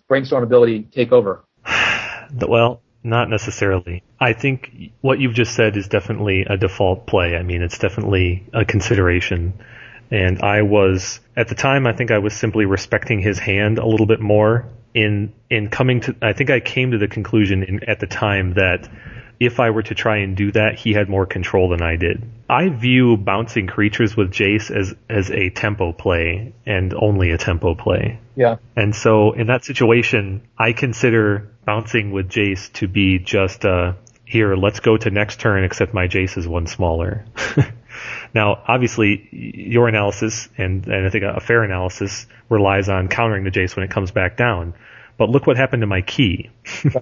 brainstorm 0.08 0.42
ability 0.42 0.82
take 0.92 1.12
over. 1.12 1.44
Well, 2.32 2.80
not 3.02 3.28
necessarily. 3.28 4.04
I 4.20 4.34
think 4.34 4.92
what 5.00 5.18
you've 5.18 5.34
just 5.34 5.52
said 5.52 5.76
is 5.76 5.88
definitely 5.88 6.46
a 6.48 6.56
default 6.56 7.06
play. 7.08 7.34
I 7.34 7.42
mean, 7.42 7.60
it's 7.60 7.78
definitely 7.78 8.46
a 8.54 8.64
consideration. 8.64 9.54
And 10.12 10.40
I 10.40 10.62
was, 10.62 11.18
at 11.36 11.48
the 11.48 11.56
time, 11.56 11.88
I 11.88 11.92
think 11.92 12.12
I 12.12 12.18
was 12.18 12.34
simply 12.34 12.66
respecting 12.66 13.20
his 13.20 13.40
hand 13.40 13.78
a 13.78 13.86
little 13.86 14.06
bit 14.06 14.20
more 14.20 14.68
in, 14.94 15.32
in 15.50 15.70
coming 15.70 16.02
to, 16.02 16.14
I 16.22 16.34
think 16.34 16.50
I 16.50 16.60
came 16.60 16.92
to 16.92 16.98
the 16.98 17.08
conclusion 17.08 17.62
in, 17.62 17.88
at 17.88 17.98
the 17.98 18.06
time 18.06 18.54
that 18.54 18.88
if 19.40 19.58
I 19.58 19.70
were 19.70 19.82
to 19.82 19.94
try 19.94 20.18
and 20.18 20.36
do 20.36 20.52
that, 20.52 20.78
he 20.78 20.92
had 20.92 21.08
more 21.08 21.24
control 21.24 21.70
than 21.70 21.80
I 21.80 21.96
did. 21.96 22.22
I 22.48 22.68
view 22.68 23.16
bouncing 23.16 23.66
creatures 23.66 24.14
with 24.14 24.30
Jace 24.30 24.70
as, 24.70 24.94
as 25.08 25.30
a 25.30 25.48
tempo 25.48 25.92
play 25.92 26.52
and 26.66 26.92
only 26.94 27.30
a 27.30 27.38
tempo 27.38 27.74
play. 27.74 28.20
Yeah. 28.36 28.56
And 28.76 28.94
so 28.94 29.32
in 29.32 29.46
that 29.46 29.64
situation, 29.64 30.42
I 30.58 30.72
consider 30.72 31.50
bouncing 31.64 32.12
with 32.12 32.28
Jace 32.28 32.70
to 32.74 32.88
be 32.88 33.18
just 33.18 33.64
uh 33.64 33.94
here, 34.26 34.54
let's 34.54 34.78
go 34.78 34.96
to 34.96 35.10
next 35.10 35.40
turn 35.40 35.64
except 35.64 35.92
my 35.92 36.06
Jace 36.06 36.38
is 36.38 36.46
one 36.46 36.68
smaller. 36.68 37.24
now, 38.34 38.62
obviously, 38.68 39.28
your 39.32 39.88
analysis 39.88 40.48
and, 40.56 40.86
and 40.86 41.04
I 41.04 41.10
think 41.10 41.24
a 41.24 41.40
fair 41.40 41.64
analysis 41.64 42.28
relies 42.48 42.88
on 42.88 43.08
countering 43.08 43.42
the 43.42 43.50
Jace 43.50 43.74
when 43.74 43.84
it 43.84 43.90
comes 43.90 44.12
back 44.12 44.36
down. 44.36 44.74
But 45.18 45.30
look 45.30 45.48
what 45.48 45.56
happened 45.56 45.80
to 45.80 45.88
my 45.88 46.00
key. 46.02 46.50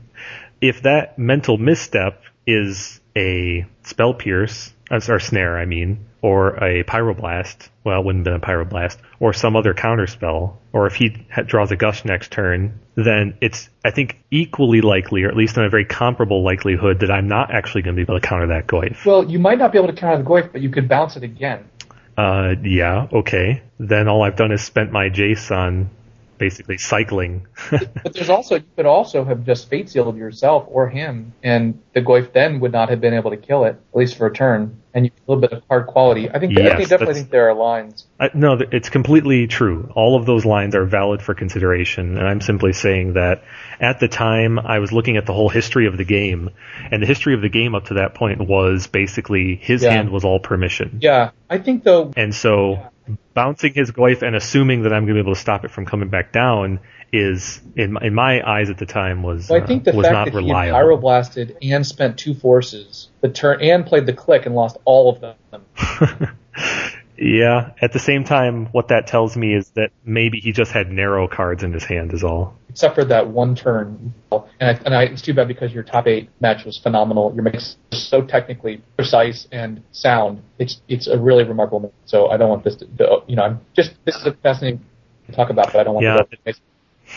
if 0.60 0.82
that 0.82 1.18
mental 1.18 1.58
misstep 1.58 2.22
is 2.46 3.00
a 3.16 3.66
spell 3.82 4.14
pierce, 4.14 4.72
or 4.90 5.20
snare, 5.20 5.58
I 5.58 5.66
mean, 5.66 6.06
or 6.22 6.56
a 6.56 6.82
pyroblast, 6.84 7.68
well, 7.84 8.00
it 8.00 8.04
wouldn't 8.04 8.26
have 8.26 8.40
been 8.40 8.42
a 8.42 8.54
pyroblast, 8.54 8.96
or 9.20 9.32
some 9.32 9.54
other 9.54 9.74
counter 9.74 10.06
spell, 10.06 10.60
or 10.72 10.86
if 10.86 10.94
he 10.94 11.10
draws 11.46 11.70
a 11.70 11.76
gush 11.76 12.04
next 12.04 12.32
turn, 12.32 12.80
then 12.94 13.36
it's, 13.40 13.68
I 13.84 13.90
think, 13.90 14.18
equally 14.30 14.80
likely, 14.80 15.24
or 15.24 15.28
at 15.28 15.36
least 15.36 15.56
in 15.56 15.64
a 15.64 15.68
very 15.68 15.84
comparable 15.84 16.42
likelihood, 16.42 17.00
that 17.00 17.10
I'm 17.10 17.28
not 17.28 17.52
actually 17.52 17.82
going 17.82 17.96
to 17.96 18.04
be 18.04 18.10
able 18.10 18.20
to 18.20 18.26
counter 18.26 18.48
that 18.48 18.66
Goyf. 18.66 19.04
Well, 19.04 19.30
you 19.30 19.38
might 19.38 19.58
not 19.58 19.72
be 19.72 19.78
able 19.78 19.88
to 19.88 19.94
counter 19.94 20.22
the 20.22 20.28
Goyf, 20.28 20.52
but 20.52 20.60
you 20.60 20.70
could 20.70 20.88
bounce 20.88 21.16
it 21.16 21.22
again. 21.22 21.68
Uh, 22.16 22.54
yeah, 22.64 23.06
okay. 23.12 23.62
Then 23.78 24.08
all 24.08 24.22
I've 24.22 24.36
done 24.36 24.50
is 24.50 24.62
spent 24.62 24.90
my 24.90 25.08
Jace 25.08 25.54
on 25.54 25.90
basically 26.38 26.78
cycling. 26.78 27.46
But 27.70 28.14
there's 28.14 28.30
also 28.30 28.56
you 28.56 28.64
could 28.76 28.86
also 28.86 29.24
have 29.24 29.44
just 29.44 29.68
fate 29.68 29.90
sealed 29.90 30.16
yourself 30.16 30.64
or 30.68 30.88
him, 30.88 31.32
and 31.42 31.80
the 31.94 32.00
Goyf 32.00 32.32
then 32.32 32.60
would 32.60 32.72
not 32.72 32.88
have 32.90 33.00
been 33.00 33.14
able 33.14 33.30
to 33.30 33.36
kill 33.36 33.64
it, 33.64 33.70
at 33.92 33.96
least 33.96 34.16
for 34.16 34.26
a 34.26 34.32
turn. 34.32 34.80
And 34.94 35.04
you 35.04 35.10
a 35.28 35.30
little 35.30 35.40
bit 35.40 35.52
of 35.52 35.62
hard 35.68 35.86
quality. 35.86 36.28
I 36.30 36.38
think 36.38 36.58
I 36.58 36.76
think 36.76 36.88
definitely 36.88 37.14
think 37.14 37.30
there 37.30 37.50
are 37.50 37.54
lines. 37.54 38.06
I, 38.18 38.30
no, 38.34 38.58
it's 38.72 38.88
completely 38.88 39.46
true. 39.46 39.92
All 39.94 40.16
of 40.16 40.26
those 40.26 40.44
lines 40.44 40.74
are 40.74 40.84
valid 40.86 41.22
for 41.22 41.34
consideration, 41.34 42.16
and 42.18 42.26
I'm 42.26 42.40
simply 42.40 42.72
saying 42.72 43.12
that 43.14 43.44
at 43.80 44.00
the 44.00 44.08
time 44.08 44.58
I 44.58 44.78
was 44.78 44.90
looking 44.90 45.16
at 45.16 45.26
the 45.26 45.32
whole 45.32 45.50
history 45.50 45.86
of 45.86 45.96
the 45.96 46.04
game, 46.04 46.50
and 46.90 47.02
the 47.02 47.06
history 47.06 47.34
of 47.34 47.42
the 47.42 47.48
game 47.48 47.74
up 47.74 47.86
to 47.86 47.94
that 47.94 48.14
point 48.14 48.40
was 48.40 48.86
basically 48.86 49.56
his 49.56 49.82
Yeah. 49.82 49.92
hand 49.92 50.10
was 50.10 50.24
all 50.24 50.40
permission. 50.40 50.98
Yeah, 51.00 51.30
I 51.50 51.58
think 51.58 51.84
though. 51.84 52.12
And 52.16 52.34
so 52.34 52.90
bouncing 53.34 53.74
his 53.74 53.90
Goyf 53.90 54.22
and 54.22 54.36
assuming 54.36 54.82
that 54.82 54.92
I'm 54.92 55.04
going 55.04 55.16
to 55.16 55.22
be 55.22 55.26
able 55.26 55.34
to 55.34 55.40
stop 55.40 55.64
it 55.64 55.70
from 55.70 55.86
coming 55.86 56.08
back 56.08 56.32
down 56.32 56.80
is, 57.12 57.60
in 57.76 57.92
my, 57.92 58.00
in 58.02 58.14
my 58.14 58.42
eyes 58.46 58.70
at 58.70 58.78
the 58.78 58.86
time, 58.86 59.22
was 59.22 59.48
Well, 59.48 59.62
I 59.62 59.66
think 59.66 59.84
the 59.84 59.92
uh, 59.92 59.96
was 59.96 60.06
fact 60.06 60.14
not 60.14 60.24
that 60.26 60.30
he 60.32 60.36
reliable. 60.36 60.78
pyroblasted 60.78 61.56
and 61.62 61.86
spent 61.86 62.18
two 62.18 62.34
forces, 62.34 63.08
the 63.20 63.28
turn 63.28 63.62
and 63.62 63.86
played 63.86 64.06
the 64.06 64.12
clique 64.12 64.46
and 64.46 64.54
lost 64.54 64.76
all 64.84 65.10
of 65.10 65.20
them. 65.20 66.36
yeah. 67.16 67.70
At 67.80 67.92
the 67.92 67.98
same 67.98 68.24
time, 68.24 68.66
what 68.66 68.88
that 68.88 69.06
tells 69.06 69.36
me 69.36 69.54
is 69.54 69.70
that 69.70 69.90
maybe 70.04 70.40
he 70.40 70.52
just 70.52 70.72
had 70.72 70.90
narrow 70.90 71.28
cards 71.28 71.62
in 71.62 71.72
his 71.72 71.84
hand, 71.84 72.12
is 72.12 72.24
all. 72.24 72.57
Except 72.68 72.94
for 72.94 73.04
that 73.04 73.28
one 73.28 73.54
turn. 73.54 74.12
And, 74.30 74.44
I, 74.60 74.70
and 74.84 74.94
I, 74.94 75.02
it's 75.04 75.22
too 75.22 75.34
bad 75.34 75.48
because 75.48 75.72
your 75.72 75.82
top 75.82 76.06
eight 76.06 76.28
match 76.40 76.64
was 76.64 76.78
phenomenal. 76.78 77.32
Your 77.34 77.42
mix 77.42 77.76
is 77.92 78.08
so 78.08 78.22
technically 78.22 78.82
precise 78.96 79.46
and 79.52 79.82
sound. 79.92 80.42
It's 80.58 80.80
it's 80.88 81.06
a 81.06 81.18
really 81.18 81.44
remarkable 81.44 81.80
mix. 81.80 81.94
So 82.06 82.28
I 82.28 82.36
don't 82.36 82.48
want 82.48 82.64
this 82.64 82.76
to, 82.76 82.86
to 82.86 83.22
you 83.26 83.36
know, 83.36 83.42
I'm 83.42 83.60
just 83.74 83.92
this 84.04 84.16
is 84.16 84.26
a 84.26 84.32
fascinating 84.32 84.84
to 85.26 85.32
talk 85.32 85.50
about, 85.50 85.72
but 85.72 85.80
I 85.80 85.84
don't 85.84 85.94
want 85.94 86.04
Yeah. 86.04 86.18
to. 86.18 86.54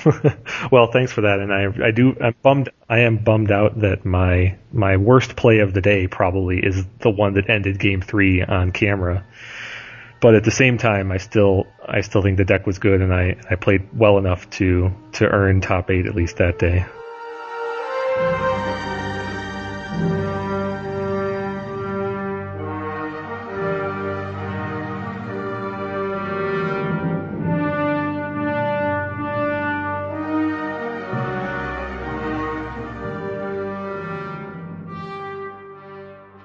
well, 0.72 0.90
thanks 0.92 1.12
for 1.12 1.22
that, 1.22 1.40
and 1.40 1.52
I 1.54 1.88
I 1.88 1.92
do 1.92 2.16
I'm 2.22 2.34
bummed 2.42 2.70
I 2.88 3.00
am 3.00 3.18
bummed 3.18 3.52
out 3.52 3.82
that 3.82 4.06
my 4.06 4.58
my 4.72 4.96
worst 4.96 5.36
play 5.36 5.60
of 5.60 5.74
the 5.74 5.82
day 5.82 6.08
probably 6.08 6.60
is 6.60 6.86
the 7.02 7.10
one 7.10 7.34
that 7.34 7.50
ended 7.50 7.78
game 7.78 8.02
three 8.02 8.42
on 8.42 8.72
camera 8.72 9.26
but 10.22 10.36
at 10.36 10.44
the 10.44 10.52
same 10.52 10.78
time, 10.78 11.12
I 11.12 11.18
still 11.18 11.66
I 11.84 12.02
still 12.02 12.22
think 12.22 12.38
the 12.38 12.46
deck 12.46 12.68
was 12.68 12.78
good, 12.78 13.02
and 13.02 13.14
I, 13.14 13.36
I 13.50 13.56
played 13.56 13.90
well 13.98 14.20
enough 14.20 14.50
to 14.52 14.94
to 15.14 15.28
earn 15.28 15.60
top 15.62 15.90
eight 15.90 16.06
at 16.06 16.16
least 16.16 16.38
that 16.38 16.60
day. 16.60 16.86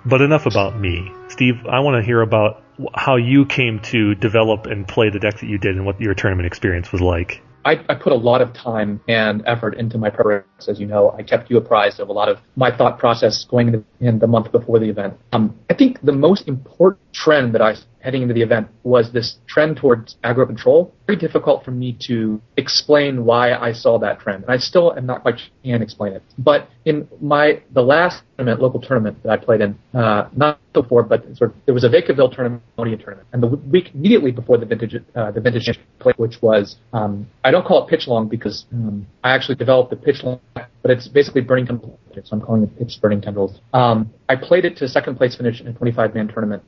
But 0.07 0.22
enough 0.22 0.47
about 0.47 0.79
me. 0.79 1.12
Steve, 1.29 1.66
I 1.66 1.81
want 1.81 2.01
to 2.01 2.07
hear 2.07 2.22
about 2.22 2.62
how 2.95 3.16
you 3.16 3.47
came 3.47 3.81
to 3.81 4.14
develop 4.14 4.66
and 4.66 4.87
play 4.87 5.11
the 5.11 5.18
deck 5.18 5.41
that 5.41 5.47
you 5.47 5.59
did 5.59 5.77
and 5.77 5.87
what 5.87 6.01
your 6.01 6.14
tournament 6.14 6.47
experience 6.47 6.93
was 6.93 7.01
like. 7.01 7.43
I, 7.64 7.85
I, 7.89 7.97
put 7.97 8.12
a 8.12 8.16
lot 8.16 8.43
of 8.43 8.53
time 8.53 9.01
and 9.09 9.43
effort 9.45 9.74
into 9.74 9.99
my 9.99 10.09
preparation. 10.09 10.47
As 10.68 10.79
you 10.79 10.87
know, 10.87 11.11
I 11.11 11.24
kept 11.24 11.51
you 11.51 11.57
apprised 11.57 11.99
of 11.99 12.09
a 12.09 12.12
lot 12.12 12.29
of 12.29 12.39
my 12.55 12.74
thought 12.74 13.01
process 13.01 13.45
going 13.45 13.66
in 13.66 13.72
the, 13.72 14.07
in 14.07 14.18
the 14.20 14.29
month 14.29 14.53
before 14.53 14.79
the 14.79 14.89
event. 14.89 15.14
Um, 15.33 15.59
I 15.68 15.74
think 15.74 16.01
the 16.01 16.12
most 16.12 16.47
important 16.47 17.12
trend 17.12 17.55
that 17.55 17.62
I 17.62 17.74
heading 17.99 18.22
into 18.22 18.35
the 18.35 18.43
event 18.43 18.68
was 18.85 19.11
this 19.11 19.39
trend 19.49 19.79
towards 19.79 20.16
aggro 20.22 20.47
control. 20.47 20.95
Very 21.07 21.19
difficult 21.19 21.65
for 21.65 21.71
me 21.71 21.97
to 22.09 22.41
explain 22.57 23.25
why 23.25 23.55
I 23.55 23.73
saw 23.73 23.97
that 24.01 24.19
trend, 24.19 24.43
and 24.43 24.53
I 24.53 24.57
still 24.57 24.93
am 24.97 25.07
not 25.07 25.23
quite 25.23 25.39
sure 25.39 25.49
I 25.65 25.69
can 25.69 25.83
explain 25.83 26.13
it. 26.15 26.23
But 26.37 26.69
in 26.85 27.07
my 27.21 27.63
the 27.73 27.83
last 27.83 28.25
tournament, 28.37 28.61
local 28.61 28.81
tournament 28.81 29.23
that 29.23 29.31
I 29.31 29.37
played 29.37 29.61
in, 29.61 29.79
uh, 29.95 30.29
not 30.35 30.59
before, 30.73 31.05
but 31.05 31.25
sort 31.37 31.51
of, 31.51 31.57
there 31.65 31.75
was 31.75 31.85
a 31.85 31.89
Vacaville 31.89 32.35
tournament, 32.35 32.63
tournament, 32.77 33.27
and 33.33 33.41
the 33.41 33.47
week 33.47 33.93
immediately 33.95 34.33
before 34.33 34.59
the 34.59 34.67
vintage 34.67 34.97
uh, 35.15 35.31
the 35.31 35.41
vintage 35.41 35.79
play, 36.01 36.13
which 36.17 36.43
was 36.43 36.77
um, 36.93 37.29
I 37.45 37.53
don't 37.53 37.65
call 37.65 37.85
it 37.85 37.89
pitch 37.89 38.09
long 38.09 38.29
because 38.29 38.67
um, 38.73 39.07
I 39.23 39.31
actually 39.31 39.55
developed 39.55 39.91
the 39.91 39.97
pitch 39.97 40.25
long, 40.25 40.41
but 40.55 40.91
it's 40.91 41.07
basically 41.07 41.41
burning 41.41 41.67
tendrils. 41.67 41.99
So 42.15 42.23
I'm 42.33 42.41
calling 42.41 42.65
it 42.65 42.79
pitch 42.79 42.99
burning 43.01 43.21
tendrils. 43.21 43.61
Um, 43.75 44.13
I 44.29 44.37
played 44.37 44.65
it 44.65 44.77
to 44.79 44.89
second 44.89 45.17
place 45.17 45.37
finish 45.37 45.61
in 45.61 45.69
a 45.69 45.73
25 45.73 46.15
man 46.15 46.27
tournament, 46.29 46.63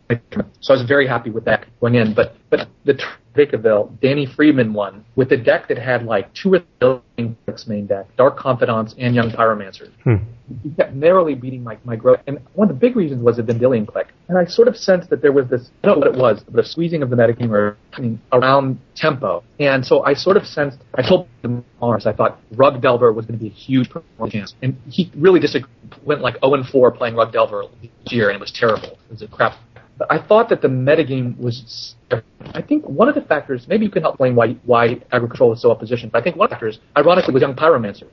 so 0.60 0.74
I 0.74 0.76
was 0.76 0.86
very 0.86 1.08
happy 1.08 1.30
with 1.30 1.44
that 1.46 1.66
going 1.80 1.96
in. 1.96 2.14
But 2.14 2.34
but 2.50 2.68
the 2.84 3.02
Vacaville, 3.38 3.98
Danny 4.00 4.26
Friedman 4.28 4.72
one 4.72 5.04
with 5.16 5.32
a 5.32 5.36
deck 5.36 5.68
that 5.68 5.78
had 5.78 6.04
like 6.04 6.32
two 6.34 6.54
or 6.54 6.62
three 6.80 7.34
main 7.66 7.86
deck, 7.86 8.06
Dark 8.16 8.36
Confidants 8.36 8.94
and 8.98 9.14
Young 9.14 9.30
Pyromancer. 9.30 9.90
Hmm. 10.04 10.16
He 10.62 10.70
kept 10.70 10.94
narrowly 10.94 11.34
beating 11.34 11.62
my, 11.62 11.76
my 11.84 11.96
growth. 11.96 12.20
And 12.26 12.38
one 12.54 12.70
of 12.70 12.74
the 12.74 12.80
big 12.80 12.96
reasons 12.96 13.22
was 13.22 13.36
the 13.36 13.42
Vendilion 13.42 13.86
Clique. 13.86 14.08
And 14.28 14.38
I 14.38 14.44
sort 14.46 14.68
of 14.68 14.76
sensed 14.76 15.10
that 15.10 15.20
there 15.20 15.32
was 15.32 15.48
this, 15.48 15.70
I 15.82 15.88
don't 15.88 16.00
know 16.00 16.06
what 16.06 16.16
it 16.16 16.20
was, 16.20 16.44
but 16.48 16.64
a 16.64 16.66
squeezing 16.66 17.02
of 17.02 17.10
the 17.10 17.16
metagame 17.16 17.50
or 17.50 17.76
around 18.32 18.78
tempo. 18.94 19.42
And 19.58 19.84
so 19.84 20.04
I 20.04 20.14
sort 20.14 20.36
of 20.36 20.46
sensed, 20.46 20.78
I 20.94 21.06
told 21.06 21.28
the 21.42 21.62
Mars, 21.80 22.06
I 22.06 22.12
thought 22.12 22.40
Rug 22.52 22.80
Delver 22.80 23.12
was 23.12 23.26
going 23.26 23.38
to 23.38 23.44
be 23.44 23.50
a 23.50 23.54
huge 23.54 23.90
chance. 24.30 24.54
And 24.62 24.76
he 24.88 25.10
really 25.16 25.40
disagreed, 25.40 25.70
went 26.04 26.22
like 26.22 26.34
0 26.40 26.54
and 26.54 26.66
4 26.66 26.92
playing 26.92 27.16
Rug 27.16 27.32
Delver 27.32 27.64
this 27.82 28.12
year 28.12 28.28
and 28.30 28.36
it 28.36 28.40
was 28.40 28.52
terrible. 28.52 28.98
It 29.08 29.10
was 29.10 29.22
a 29.22 29.28
crap 29.28 29.56
but 29.98 30.10
I 30.10 30.24
thought 30.24 30.48
that 30.50 30.62
the 30.62 30.68
metagame 30.68 31.36
was. 31.38 31.94
I 32.54 32.62
think 32.62 32.84
one 32.86 33.08
of 33.08 33.14
the 33.14 33.20
factors, 33.20 33.66
maybe 33.68 33.84
you 33.84 33.90
can 33.90 34.02
help 34.02 34.14
explain 34.14 34.34
why 34.36 34.52
why 34.64 34.94
aggro 35.12 35.28
control 35.28 35.52
is 35.52 35.60
so 35.60 35.70
opposition. 35.70 36.08
But 36.08 36.20
I 36.20 36.22
think 36.22 36.36
one 36.36 36.46
of 36.46 36.50
the 36.50 36.54
factors, 36.54 36.78
ironically, 36.96 37.34
was 37.34 37.42
young 37.42 37.54
Pyromancer. 37.54 38.08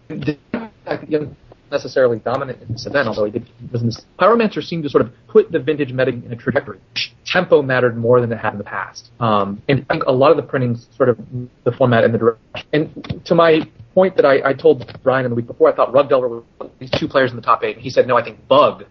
Young 1.07 1.36
necessarily 1.71 2.19
dominant 2.19 2.61
in 2.61 2.71
this 2.71 2.86
event, 2.86 3.07
although 3.07 3.25
he 3.25 3.31
did 3.31 3.49
was 3.71 3.81
in 3.81 3.88
this. 3.88 4.05
Pyromancer 4.19 4.63
seemed 4.63 4.83
to 4.83 4.89
sort 4.89 5.03
of 5.03 5.11
put 5.27 5.51
the 5.51 5.59
vintage 5.59 5.91
meta 5.91 6.11
in 6.11 6.31
a 6.31 6.36
trajectory. 6.36 6.79
Tempo 7.25 7.61
mattered 7.61 7.97
more 7.97 8.21
than 8.21 8.31
it 8.31 8.38
had 8.38 8.53
in 8.53 8.57
the 8.57 8.63
past, 8.63 9.09
um, 9.19 9.61
and 9.67 9.86
I 9.89 9.93
think 9.93 10.03
a 10.05 10.11
lot 10.11 10.31
of 10.31 10.38
the 10.38 10.43
printings 10.43 10.88
sort 10.95 11.09
of 11.09 11.17
the 11.63 11.71
format 11.71 12.03
and 12.03 12.13
the 12.13 12.17
direction. 12.17 12.45
And 12.73 13.21
to 13.25 13.36
my 13.36 13.61
point 13.93 14.15
that 14.15 14.25
I, 14.25 14.49
I 14.49 14.53
told 14.53 14.99
Brian 15.03 15.25
in 15.25 15.31
the 15.31 15.36
week 15.36 15.47
before, 15.47 15.71
I 15.71 15.75
thought 15.75 15.93
Rug 15.93 16.09
Delver 16.09 16.27
was 16.29 16.43
these 16.79 16.91
two 16.91 17.07
players 17.07 17.31
in 17.31 17.36
the 17.36 17.41
top 17.41 17.63
eight, 17.63 17.75
and 17.75 17.83
he 17.83 17.89
said 17.89 18.07
no, 18.07 18.17
I 18.17 18.23
think 18.23 18.47
Bug 18.47 18.86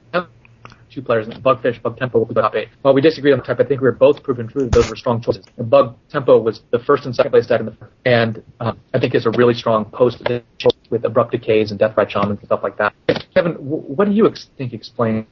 two 0.94 1.02
players, 1.02 1.26
Bugfish, 1.28 1.82
Bug 1.82 1.98
Tempo 1.98 2.18
will 2.18 2.26
be 2.26 2.34
top 2.34 2.54
eight. 2.54 2.68
While 2.82 2.94
we 2.94 3.00
disagreed 3.00 3.32
on 3.32 3.40
the 3.40 3.44
type, 3.44 3.60
I 3.60 3.64
think 3.64 3.80
we 3.80 3.86
were 3.86 3.92
both 3.92 4.22
proven 4.22 4.48
true 4.48 4.62
that 4.62 4.72
those 4.72 4.88
were 4.88 4.96
strong 4.96 5.20
choices. 5.20 5.44
And 5.56 5.68
Bug 5.68 5.96
Tempo 6.08 6.38
was 6.38 6.62
the 6.70 6.78
first 6.78 7.04
and 7.04 7.14
second 7.14 7.32
place 7.32 7.46
deck 7.46 7.60
in 7.60 7.66
the 7.66 7.72
first, 7.72 7.92
and 8.04 8.42
um, 8.60 8.80
I 8.92 8.98
think 9.00 9.14
is 9.14 9.26
a 9.26 9.30
really 9.30 9.54
strong 9.54 9.84
post 9.86 10.22
with 10.90 11.04
abrupt 11.04 11.32
decays 11.32 11.70
and 11.70 11.80
deathrite 11.80 12.10
shamans 12.10 12.38
and 12.38 12.46
stuff 12.46 12.62
like 12.62 12.76
that. 12.78 12.94
Kevin, 13.34 13.54
what 13.54 14.04
do 14.04 14.12
you 14.12 14.28
ex- 14.28 14.48
think 14.56 14.72
explain 14.72 15.26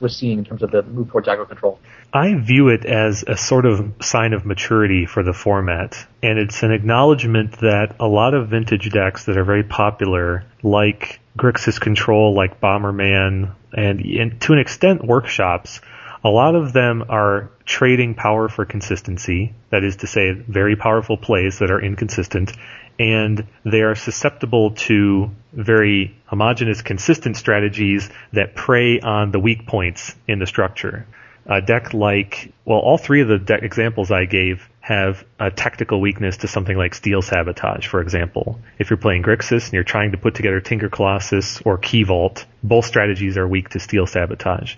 we're 0.00 0.08
seeing 0.08 0.38
in 0.38 0.44
terms 0.44 0.62
of 0.62 0.70
the 0.70 0.82
move 0.82 1.10
towards 1.10 1.28
aggro 1.28 1.48
control? 1.48 1.78
I 2.12 2.34
view 2.34 2.68
it 2.68 2.84
as 2.84 3.24
a 3.26 3.38
sort 3.38 3.64
of 3.64 3.94
sign 4.02 4.34
of 4.34 4.44
maturity 4.44 5.06
for 5.06 5.22
the 5.22 5.32
format, 5.32 5.96
and 6.22 6.38
it's 6.38 6.62
an 6.62 6.72
acknowledgement 6.72 7.52
that 7.60 7.96
a 7.98 8.06
lot 8.06 8.34
of 8.34 8.50
vintage 8.50 8.90
decks 8.90 9.24
that 9.24 9.38
are 9.38 9.44
very 9.44 9.64
popular, 9.64 10.44
like 10.62 11.20
Grixis 11.38 11.80
Control, 11.80 12.34
like 12.34 12.60
Bomberman, 12.60 13.54
and, 13.72 14.00
and 14.00 14.40
to 14.42 14.52
an 14.52 14.58
extent 14.58 15.04
workshops, 15.04 15.80
a 16.24 16.28
lot 16.28 16.54
of 16.54 16.72
them 16.72 17.04
are 17.08 17.50
trading 17.64 18.14
power 18.14 18.48
for 18.48 18.64
consistency. 18.64 19.54
That 19.70 19.82
is 19.84 19.96
to 19.96 20.06
say, 20.06 20.32
very 20.32 20.76
powerful 20.76 21.16
plays 21.16 21.58
that 21.58 21.70
are 21.70 21.80
inconsistent, 21.80 22.52
and 22.98 23.46
they 23.64 23.80
are 23.80 23.94
susceptible 23.94 24.72
to 24.72 25.30
very 25.52 26.16
homogeneous, 26.26 26.82
consistent 26.82 27.36
strategies 27.36 28.08
that 28.32 28.54
prey 28.54 29.00
on 29.00 29.32
the 29.32 29.40
weak 29.40 29.66
points 29.66 30.14
in 30.28 30.38
the 30.38 30.46
structure. 30.46 31.06
A 31.46 31.60
deck 31.60 31.92
like, 31.92 32.52
well, 32.64 32.78
all 32.78 32.98
three 32.98 33.20
of 33.20 33.28
the 33.28 33.38
deck 33.38 33.62
examples 33.62 34.10
I 34.10 34.26
gave 34.26 34.68
have 34.80 35.24
a 35.38 35.50
tactical 35.50 36.00
weakness 36.00 36.38
to 36.38 36.48
something 36.48 36.76
like 36.76 36.94
Steel 36.94 37.22
Sabotage, 37.22 37.86
for 37.86 38.00
example. 38.00 38.60
If 38.78 38.90
you're 38.90 38.96
playing 38.96 39.22
Grixis 39.22 39.64
and 39.66 39.72
you're 39.72 39.84
trying 39.84 40.12
to 40.12 40.18
put 40.18 40.34
together 40.34 40.60
Tinker 40.60 40.88
Colossus 40.88 41.60
or 41.62 41.78
Key 41.78 42.04
Vault, 42.04 42.44
both 42.62 42.86
strategies 42.86 43.36
are 43.36 43.46
weak 43.46 43.70
to 43.70 43.80
Steel 43.80 44.06
Sabotage. 44.06 44.76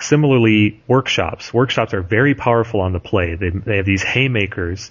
Similarly, 0.00 0.82
workshops. 0.86 1.54
Workshops 1.54 1.94
are 1.94 2.02
very 2.02 2.34
powerful 2.34 2.80
on 2.80 2.92
the 2.92 3.00
play. 3.00 3.34
They, 3.34 3.50
they 3.50 3.76
have 3.76 3.86
these 3.86 4.02
haymakers, 4.02 4.90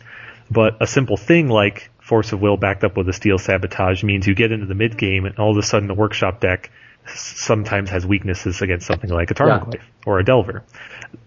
but 0.50 0.78
a 0.80 0.88
simple 0.88 1.18
thing 1.18 1.50
like 1.50 1.90
Force 2.00 2.32
of 2.34 2.42
Will 2.42 2.58
backed 2.58 2.84
up 2.84 2.98
with 2.98 3.10
a 3.10 3.14
Steel 3.14 3.38
Sabotage 3.38 4.04
means 4.04 4.28
you 4.28 4.36
get 4.36 4.52
into 4.52 4.66
the 4.66 4.76
mid 4.76 4.98
game 4.98 5.26
and 5.26 5.38
all 5.38 5.52
of 5.52 5.58
a 5.58 5.64
sudden 5.64 5.88
the 5.88 5.94
workshop 5.94 6.40
deck 6.40 6.72
sometimes 7.08 7.90
has 7.90 8.06
weaknesses 8.06 8.62
against 8.62 8.88
something 8.88 9.10
like 9.10 9.32
a 9.32 9.34
Tarmogoyf 9.34 9.76
yeah. 9.76 9.82
or 10.06 10.20
a 10.20 10.24
Delver. 10.24 10.64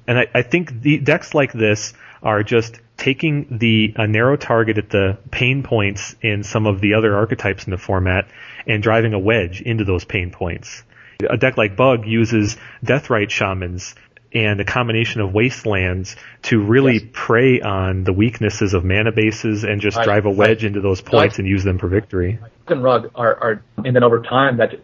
And 0.07 0.19
I, 0.19 0.27
I 0.35 0.43
think 0.43 0.83
the 0.83 0.99
decks 0.99 1.35
like 1.35 1.53
this 1.53 1.95
are 2.23 2.43
just 2.43 2.81
taking 2.97 3.59
the 3.59 3.93
a 3.97 4.07
narrow 4.07 4.37
target 4.37 4.79
at 4.79 4.91
the 4.91 5.19
pain 5.31 5.63
points 5.63 6.15
in 6.23 6.43
some 6.43 6.67
of 6.67 6.81
the 6.81 6.95
other 6.95 7.17
archetypes 7.17 7.65
in 7.65 7.71
the 7.71 7.79
format 7.79 8.29
and 8.67 8.83
driving 8.83 9.13
a 9.13 9.19
wedge 9.19 9.61
into 9.61 9.85
those 9.85 10.05
pain 10.05 10.31
points. 10.31 10.83
A 11.29 11.37
deck 11.37 11.57
like 11.57 11.77
Bug 11.77 12.07
uses 12.07 12.57
Deathrite 12.85 13.31
Shamans 13.31 13.95
and 14.35 14.61
a 14.61 14.65
combination 14.65 15.21
of 15.21 15.31
wastelands 15.33 16.17
to 16.43 16.63
really 16.63 16.95
yes. 16.95 17.05
prey 17.13 17.61
on 17.61 18.05
the 18.05 18.13
weaknesses 18.13 18.75
of 18.75 18.85
mana 18.85 19.13
bases 19.13 19.63
and 19.65 19.81
just 19.81 19.97
right. 19.97 20.05
drive 20.05 20.27
a 20.27 20.31
wedge 20.31 20.63
right. 20.63 20.65
into 20.65 20.81
those 20.81 21.01
points 21.01 21.39
and 21.39 21.47
use 21.47 21.63
them 21.63 21.79
for 21.79 21.89
victory. 21.89 22.39
Bug 22.41 22.51
And 22.67 22.83
Rug 22.83 23.11
are, 23.15 23.35
are, 23.37 23.65
and 23.85 23.95
then 23.95 24.03
over 24.03 24.23
time 24.23 24.57
that 24.57 24.75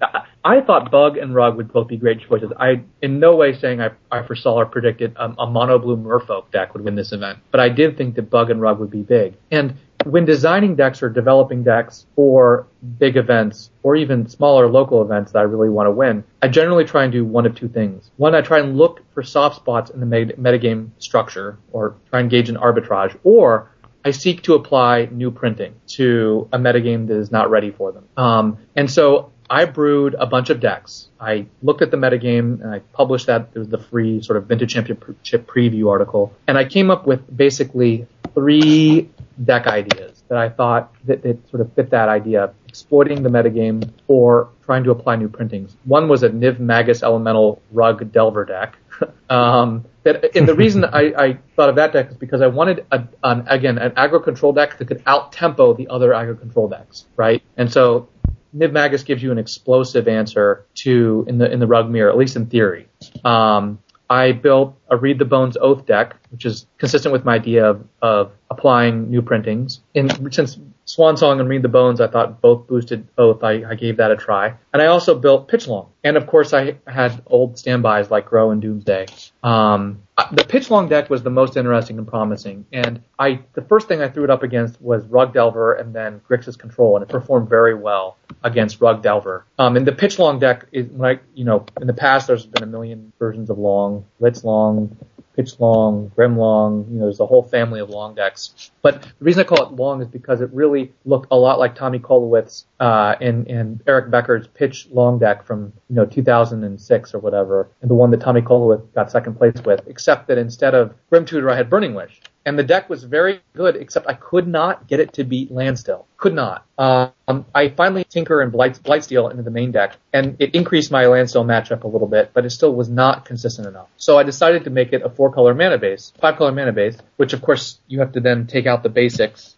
I 0.44 0.60
thought 0.60 0.90
Bug 0.90 1.16
and 1.16 1.34
Rug 1.34 1.56
would 1.56 1.72
both 1.72 1.88
be 1.88 1.96
great 1.96 2.20
choices. 2.28 2.52
I 2.58 2.82
in 3.02 3.18
no 3.18 3.36
way 3.36 3.58
saying 3.58 3.80
I, 3.80 3.90
I 4.10 4.26
foresaw 4.26 4.54
or 4.54 4.66
predicted 4.66 5.16
um, 5.16 5.34
a 5.38 5.46
mono 5.46 5.78
blue 5.78 5.96
Merfolk 5.96 6.50
deck 6.52 6.72
would 6.74 6.84
win 6.84 6.94
this 6.94 7.12
event, 7.12 7.40
but 7.50 7.60
I 7.60 7.68
did 7.68 7.96
think 7.98 8.14
that 8.14 8.30
Bug 8.30 8.50
and 8.50 8.60
Rug 8.60 8.78
would 8.78 8.90
be 8.90 9.02
big. 9.02 9.34
And 9.50 9.74
when 10.04 10.24
designing 10.24 10.76
decks 10.76 11.02
or 11.02 11.08
developing 11.08 11.62
decks 11.62 12.06
for 12.16 12.66
big 12.98 13.16
events 13.16 13.70
or 13.82 13.96
even 13.96 14.28
smaller 14.28 14.68
local 14.68 15.02
events 15.02 15.32
that 15.32 15.38
I 15.40 15.42
really 15.42 15.68
want 15.68 15.86
to 15.86 15.90
win, 15.90 16.24
I 16.42 16.48
generally 16.48 16.84
try 16.84 17.04
and 17.04 17.12
do 17.12 17.24
one 17.24 17.46
of 17.46 17.54
two 17.54 17.68
things. 17.68 18.10
One, 18.16 18.34
I 18.34 18.40
try 18.40 18.60
and 18.60 18.76
look 18.76 19.02
for 19.12 19.22
soft 19.22 19.56
spots 19.56 19.90
in 19.90 20.00
the 20.00 20.06
metagame 20.06 20.90
structure 20.98 21.58
or 21.72 21.96
try 22.10 22.20
and 22.20 22.26
engage 22.26 22.48
in 22.48 22.56
arbitrage, 22.56 23.16
or 23.24 23.70
I 24.04 24.12
seek 24.12 24.42
to 24.44 24.54
apply 24.54 25.08
new 25.10 25.30
printing 25.30 25.74
to 25.88 26.48
a 26.52 26.58
metagame 26.58 27.06
that 27.08 27.16
is 27.16 27.30
not 27.30 27.50
ready 27.50 27.70
for 27.70 27.92
them. 27.92 28.08
Um, 28.16 28.58
and 28.74 28.90
so 28.90 29.32
I 29.50 29.66
brewed 29.66 30.14
a 30.14 30.26
bunch 30.26 30.48
of 30.48 30.60
decks. 30.60 31.08
I 31.20 31.46
looked 31.62 31.82
at 31.82 31.90
the 31.90 31.96
metagame 31.96 32.62
and 32.62 32.72
I 32.72 32.78
published 32.92 33.26
that. 33.26 33.50
It 33.52 33.58
was 33.58 33.68
the 33.68 33.78
free 33.78 34.22
sort 34.22 34.38
of 34.38 34.46
vintage 34.46 34.72
championship 34.72 35.46
preview 35.46 35.90
article. 35.90 36.32
And 36.46 36.56
I 36.56 36.64
came 36.64 36.90
up 36.90 37.06
with 37.06 37.36
basically 37.36 38.06
three 38.34 39.10
deck 39.44 39.66
ideas 39.66 40.22
that 40.28 40.38
I 40.38 40.48
thought 40.48 40.94
that, 41.04 41.22
that 41.22 41.48
sort 41.50 41.60
of 41.60 41.72
fit 41.74 41.90
that 41.90 42.08
idea, 42.08 42.44
of 42.44 42.54
exploiting 42.68 43.22
the 43.22 43.28
metagame 43.28 43.90
or 44.06 44.50
trying 44.64 44.84
to 44.84 44.90
apply 44.90 45.16
new 45.16 45.28
printings. 45.28 45.76
One 45.84 46.08
was 46.08 46.22
a 46.22 46.30
Nivmagus 46.30 47.02
Elemental 47.02 47.62
Rug 47.72 48.12
Delver 48.12 48.44
deck. 48.44 48.76
um, 49.30 49.86
that, 50.02 50.36
and 50.36 50.46
the 50.46 50.54
reason 50.54 50.84
I, 50.84 51.12
I, 51.16 51.38
thought 51.56 51.68
of 51.68 51.76
that 51.76 51.92
deck 51.92 52.10
is 52.10 52.16
because 52.16 52.42
I 52.42 52.46
wanted 52.46 52.86
a, 52.90 53.06
an, 53.22 53.44
again 53.48 53.78
an 53.78 53.92
aggro 53.92 54.22
control 54.22 54.52
deck 54.52 54.78
that 54.78 54.86
could 54.86 55.02
out 55.06 55.32
tempo 55.32 55.74
the 55.74 55.88
other 55.88 56.10
aggro 56.10 56.38
control 56.38 56.68
decks, 56.68 57.06
right? 57.16 57.42
And 57.56 57.72
so 57.72 58.08
Nivmagus 58.56 59.04
gives 59.04 59.22
you 59.22 59.32
an 59.32 59.38
explosive 59.38 60.08
answer 60.08 60.66
to 60.76 61.24
in 61.28 61.38
the 61.38 61.50
in 61.50 61.60
the 61.60 61.66
rug 61.66 61.88
mirror, 61.90 62.10
at 62.10 62.16
least 62.16 62.36
in 62.36 62.46
theory. 62.46 62.88
Um, 63.24 63.78
I 64.10 64.32
built 64.32 64.76
a 64.90 64.96
Read 64.96 65.20
the 65.20 65.24
Bones 65.24 65.56
Oath 65.60 65.86
deck 65.86 66.16
which 66.30 66.44
is 66.44 66.66
consistent 66.78 67.12
with 67.12 67.24
my 67.24 67.36
idea 67.36 67.64
of, 67.64 67.86
of 68.02 68.32
applying 68.50 69.08
new 69.08 69.22
printings. 69.22 69.80
And 69.94 70.34
since 70.34 70.58
Swan 70.90 71.16
Song 71.16 71.38
and 71.38 71.48
Read 71.48 71.62
the 71.62 71.68
Bones, 71.68 72.00
I 72.00 72.08
thought 72.08 72.40
both 72.40 72.66
boosted 72.66 73.06
Oath. 73.16 73.44
I, 73.44 73.62
I 73.62 73.74
gave 73.76 73.98
that 73.98 74.10
a 74.10 74.16
try. 74.16 74.54
And 74.72 74.82
I 74.82 74.86
also 74.86 75.16
built 75.16 75.46
Pitch 75.46 75.68
Long. 75.68 75.92
And 76.02 76.16
of 76.16 76.26
course, 76.26 76.52
I 76.52 76.78
had 76.84 77.22
old 77.26 77.58
standbys 77.58 78.10
like 78.10 78.26
Grow 78.26 78.50
and 78.50 78.60
Doomsday. 78.60 79.06
Um, 79.44 80.02
the 80.32 80.44
Pitch 80.44 80.68
Long 80.68 80.88
deck 80.88 81.08
was 81.08 81.22
the 81.22 81.30
most 81.30 81.56
interesting 81.56 81.96
and 81.98 82.08
promising. 82.08 82.66
And 82.72 83.02
I, 83.16 83.40
the 83.52 83.62
first 83.62 83.86
thing 83.86 84.02
I 84.02 84.08
threw 84.08 84.24
it 84.24 84.30
up 84.30 84.42
against 84.42 84.82
was 84.82 85.04
Rug 85.06 85.32
Delver 85.32 85.74
and 85.74 85.94
then 85.94 86.20
Grixis 86.28 86.58
Control, 86.58 86.96
and 86.96 87.04
it 87.04 87.08
performed 87.08 87.48
very 87.48 87.74
well 87.74 88.16
against 88.42 88.80
Rug 88.80 89.00
Delver. 89.00 89.44
Um, 89.58 89.76
and 89.76 89.86
the 89.86 89.92
Pitch 89.92 90.18
Long 90.18 90.40
deck 90.40 90.66
is 90.72 90.90
like, 90.90 91.22
you 91.34 91.44
know, 91.44 91.66
in 91.80 91.86
the 91.86 91.94
past 91.94 92.26
there's 92.26 92.46
been 92.46 92.64
a 92.64 92.66
million 92.66 93.12
versions 93.18 93.48
of 93.48 93.58
Long, 93.58 94.06
Blitz 94.18 94.42
Long, 94.42 94.96
pitch 95.40 95.58
long, 95.58 96.12
grim 96.14 96.36
long, 96.36 96.86
you 96.90 96.98
know, 96.98 97.04
there's 97.04 97.20
a 97.20 97.26
whole 97.26 97.42
family 97.42 97.80
of 97.80 97.88
long 97.88 98.14
decks. 98.14 98.70
But 98.82 99.02
the 99.02 99.08
reason 99.20 99.40
I 99.40 99.44
call 99.44 99.66
it 99.66 99.72
long 99.72 100.02
is 100.02 100.08
because 100.08 100.40
it 100.40 100.50
really 100.52 100.92
looked 101.04 101.28
a 101.30 101.36
lot 101.36 101.58
like 101.58 101.74
Tommy 101.74 101.98
Kolowitz, 101.98 102.64
uh, 102.78 103.14
and, 103.20 103.46
and 103.48 103.82
Eric 103.86 104.10
Becker's 104.10 104.46
pitch 104.48 104.88
long 104.90 105.18
deck 105.18 105.46
from, 105.46 105.72
you 105.88 105.96
know, 105.96 106.04
2006 106.04 107.14
or 107.14 107.18
whatever, 107.18 107.68
and 107.80 107.90
the 107.90 107.94
one 107.94 108.10
that 108.10 108.20
Tommy 108.20 108.42
Kolowitz 108.42 108.92
got 108.94 109.10
second 109.10 109.36
place 109.36 109.60
with, 109.64 109.80
except 109.86 110.28
that 110.28 110.36
instead 110.36 110.74
of 110.74 110.94
Grim 111.08 111.24
Tutor, 111.24 111.50
I 111.50 111.56
had 111.56 111.70
Burning 111.70 111.94
Wish 111.94 112.20
and 112.50 112.58
the 112.58 112.64
deck 112.64 112.90
was 112.90 113.04
very 113.04 113.42
good, 113.54 113.76
except 113.76 114.08
I 114.08 114.14
could 114.14 114.48
not 114.48 114.88
get 114.88 114.98
it 114.98 115.12
to 115.12 115.22
beat 115.22 115.52
Landstill. 115.52 116.08
Could 116.16 116.34
not. 116.34 116.66
Um, 116.76 117.46
I 117.54 117.68
finally 117.68 118.02
tinker 118.02 118.40
and 118.40 118.50
Blight, 118.50 118.82
Blightsteel 118.82 119.30
into 119.30 119.44
the 119.44 119.52
main 119.52 119.70
deck, 119.70 119.96
and 120.12 120.34
it 120.40 120.52
increased 120.52 120.90
my 120.90 121.06
Landstill 121.06 121.44
matchup 121.44 121.84
a 121.84 121.86
little 121.86 122.08
bit, 122.08 122.32
but 122.34 122.44
it 122.44 122.50
still 122.50 122.74
was 122.74 122.88
not 122.88 123.24
consistent 123.24 123.68
enough. 123.68 123.86
So 123.98 124.18
I 124.18 124.24
decided 124.24 124.64
to 124.64 124.70
make 124.70 124.92
it 124.92 125.02
a 125.02 125.08
four 125.08 125.32
color 125.32 125.54
mana 125.54 125.78
base, 125.78 126.12
five 126.20 126.38
color 126.38 126.50
mana 126.50 126.72
base, 126.72 126.96
which 127.18 127.34
of 127.34 127.40
course 127.40 127.78
you 127.86 128.00
have 128.00 128.14
to 128.14 128.20
then 128.20 128.48
take 128.48 128.66
out 128.66 128.82
the 128.82 128.88
basics 128.88 129.54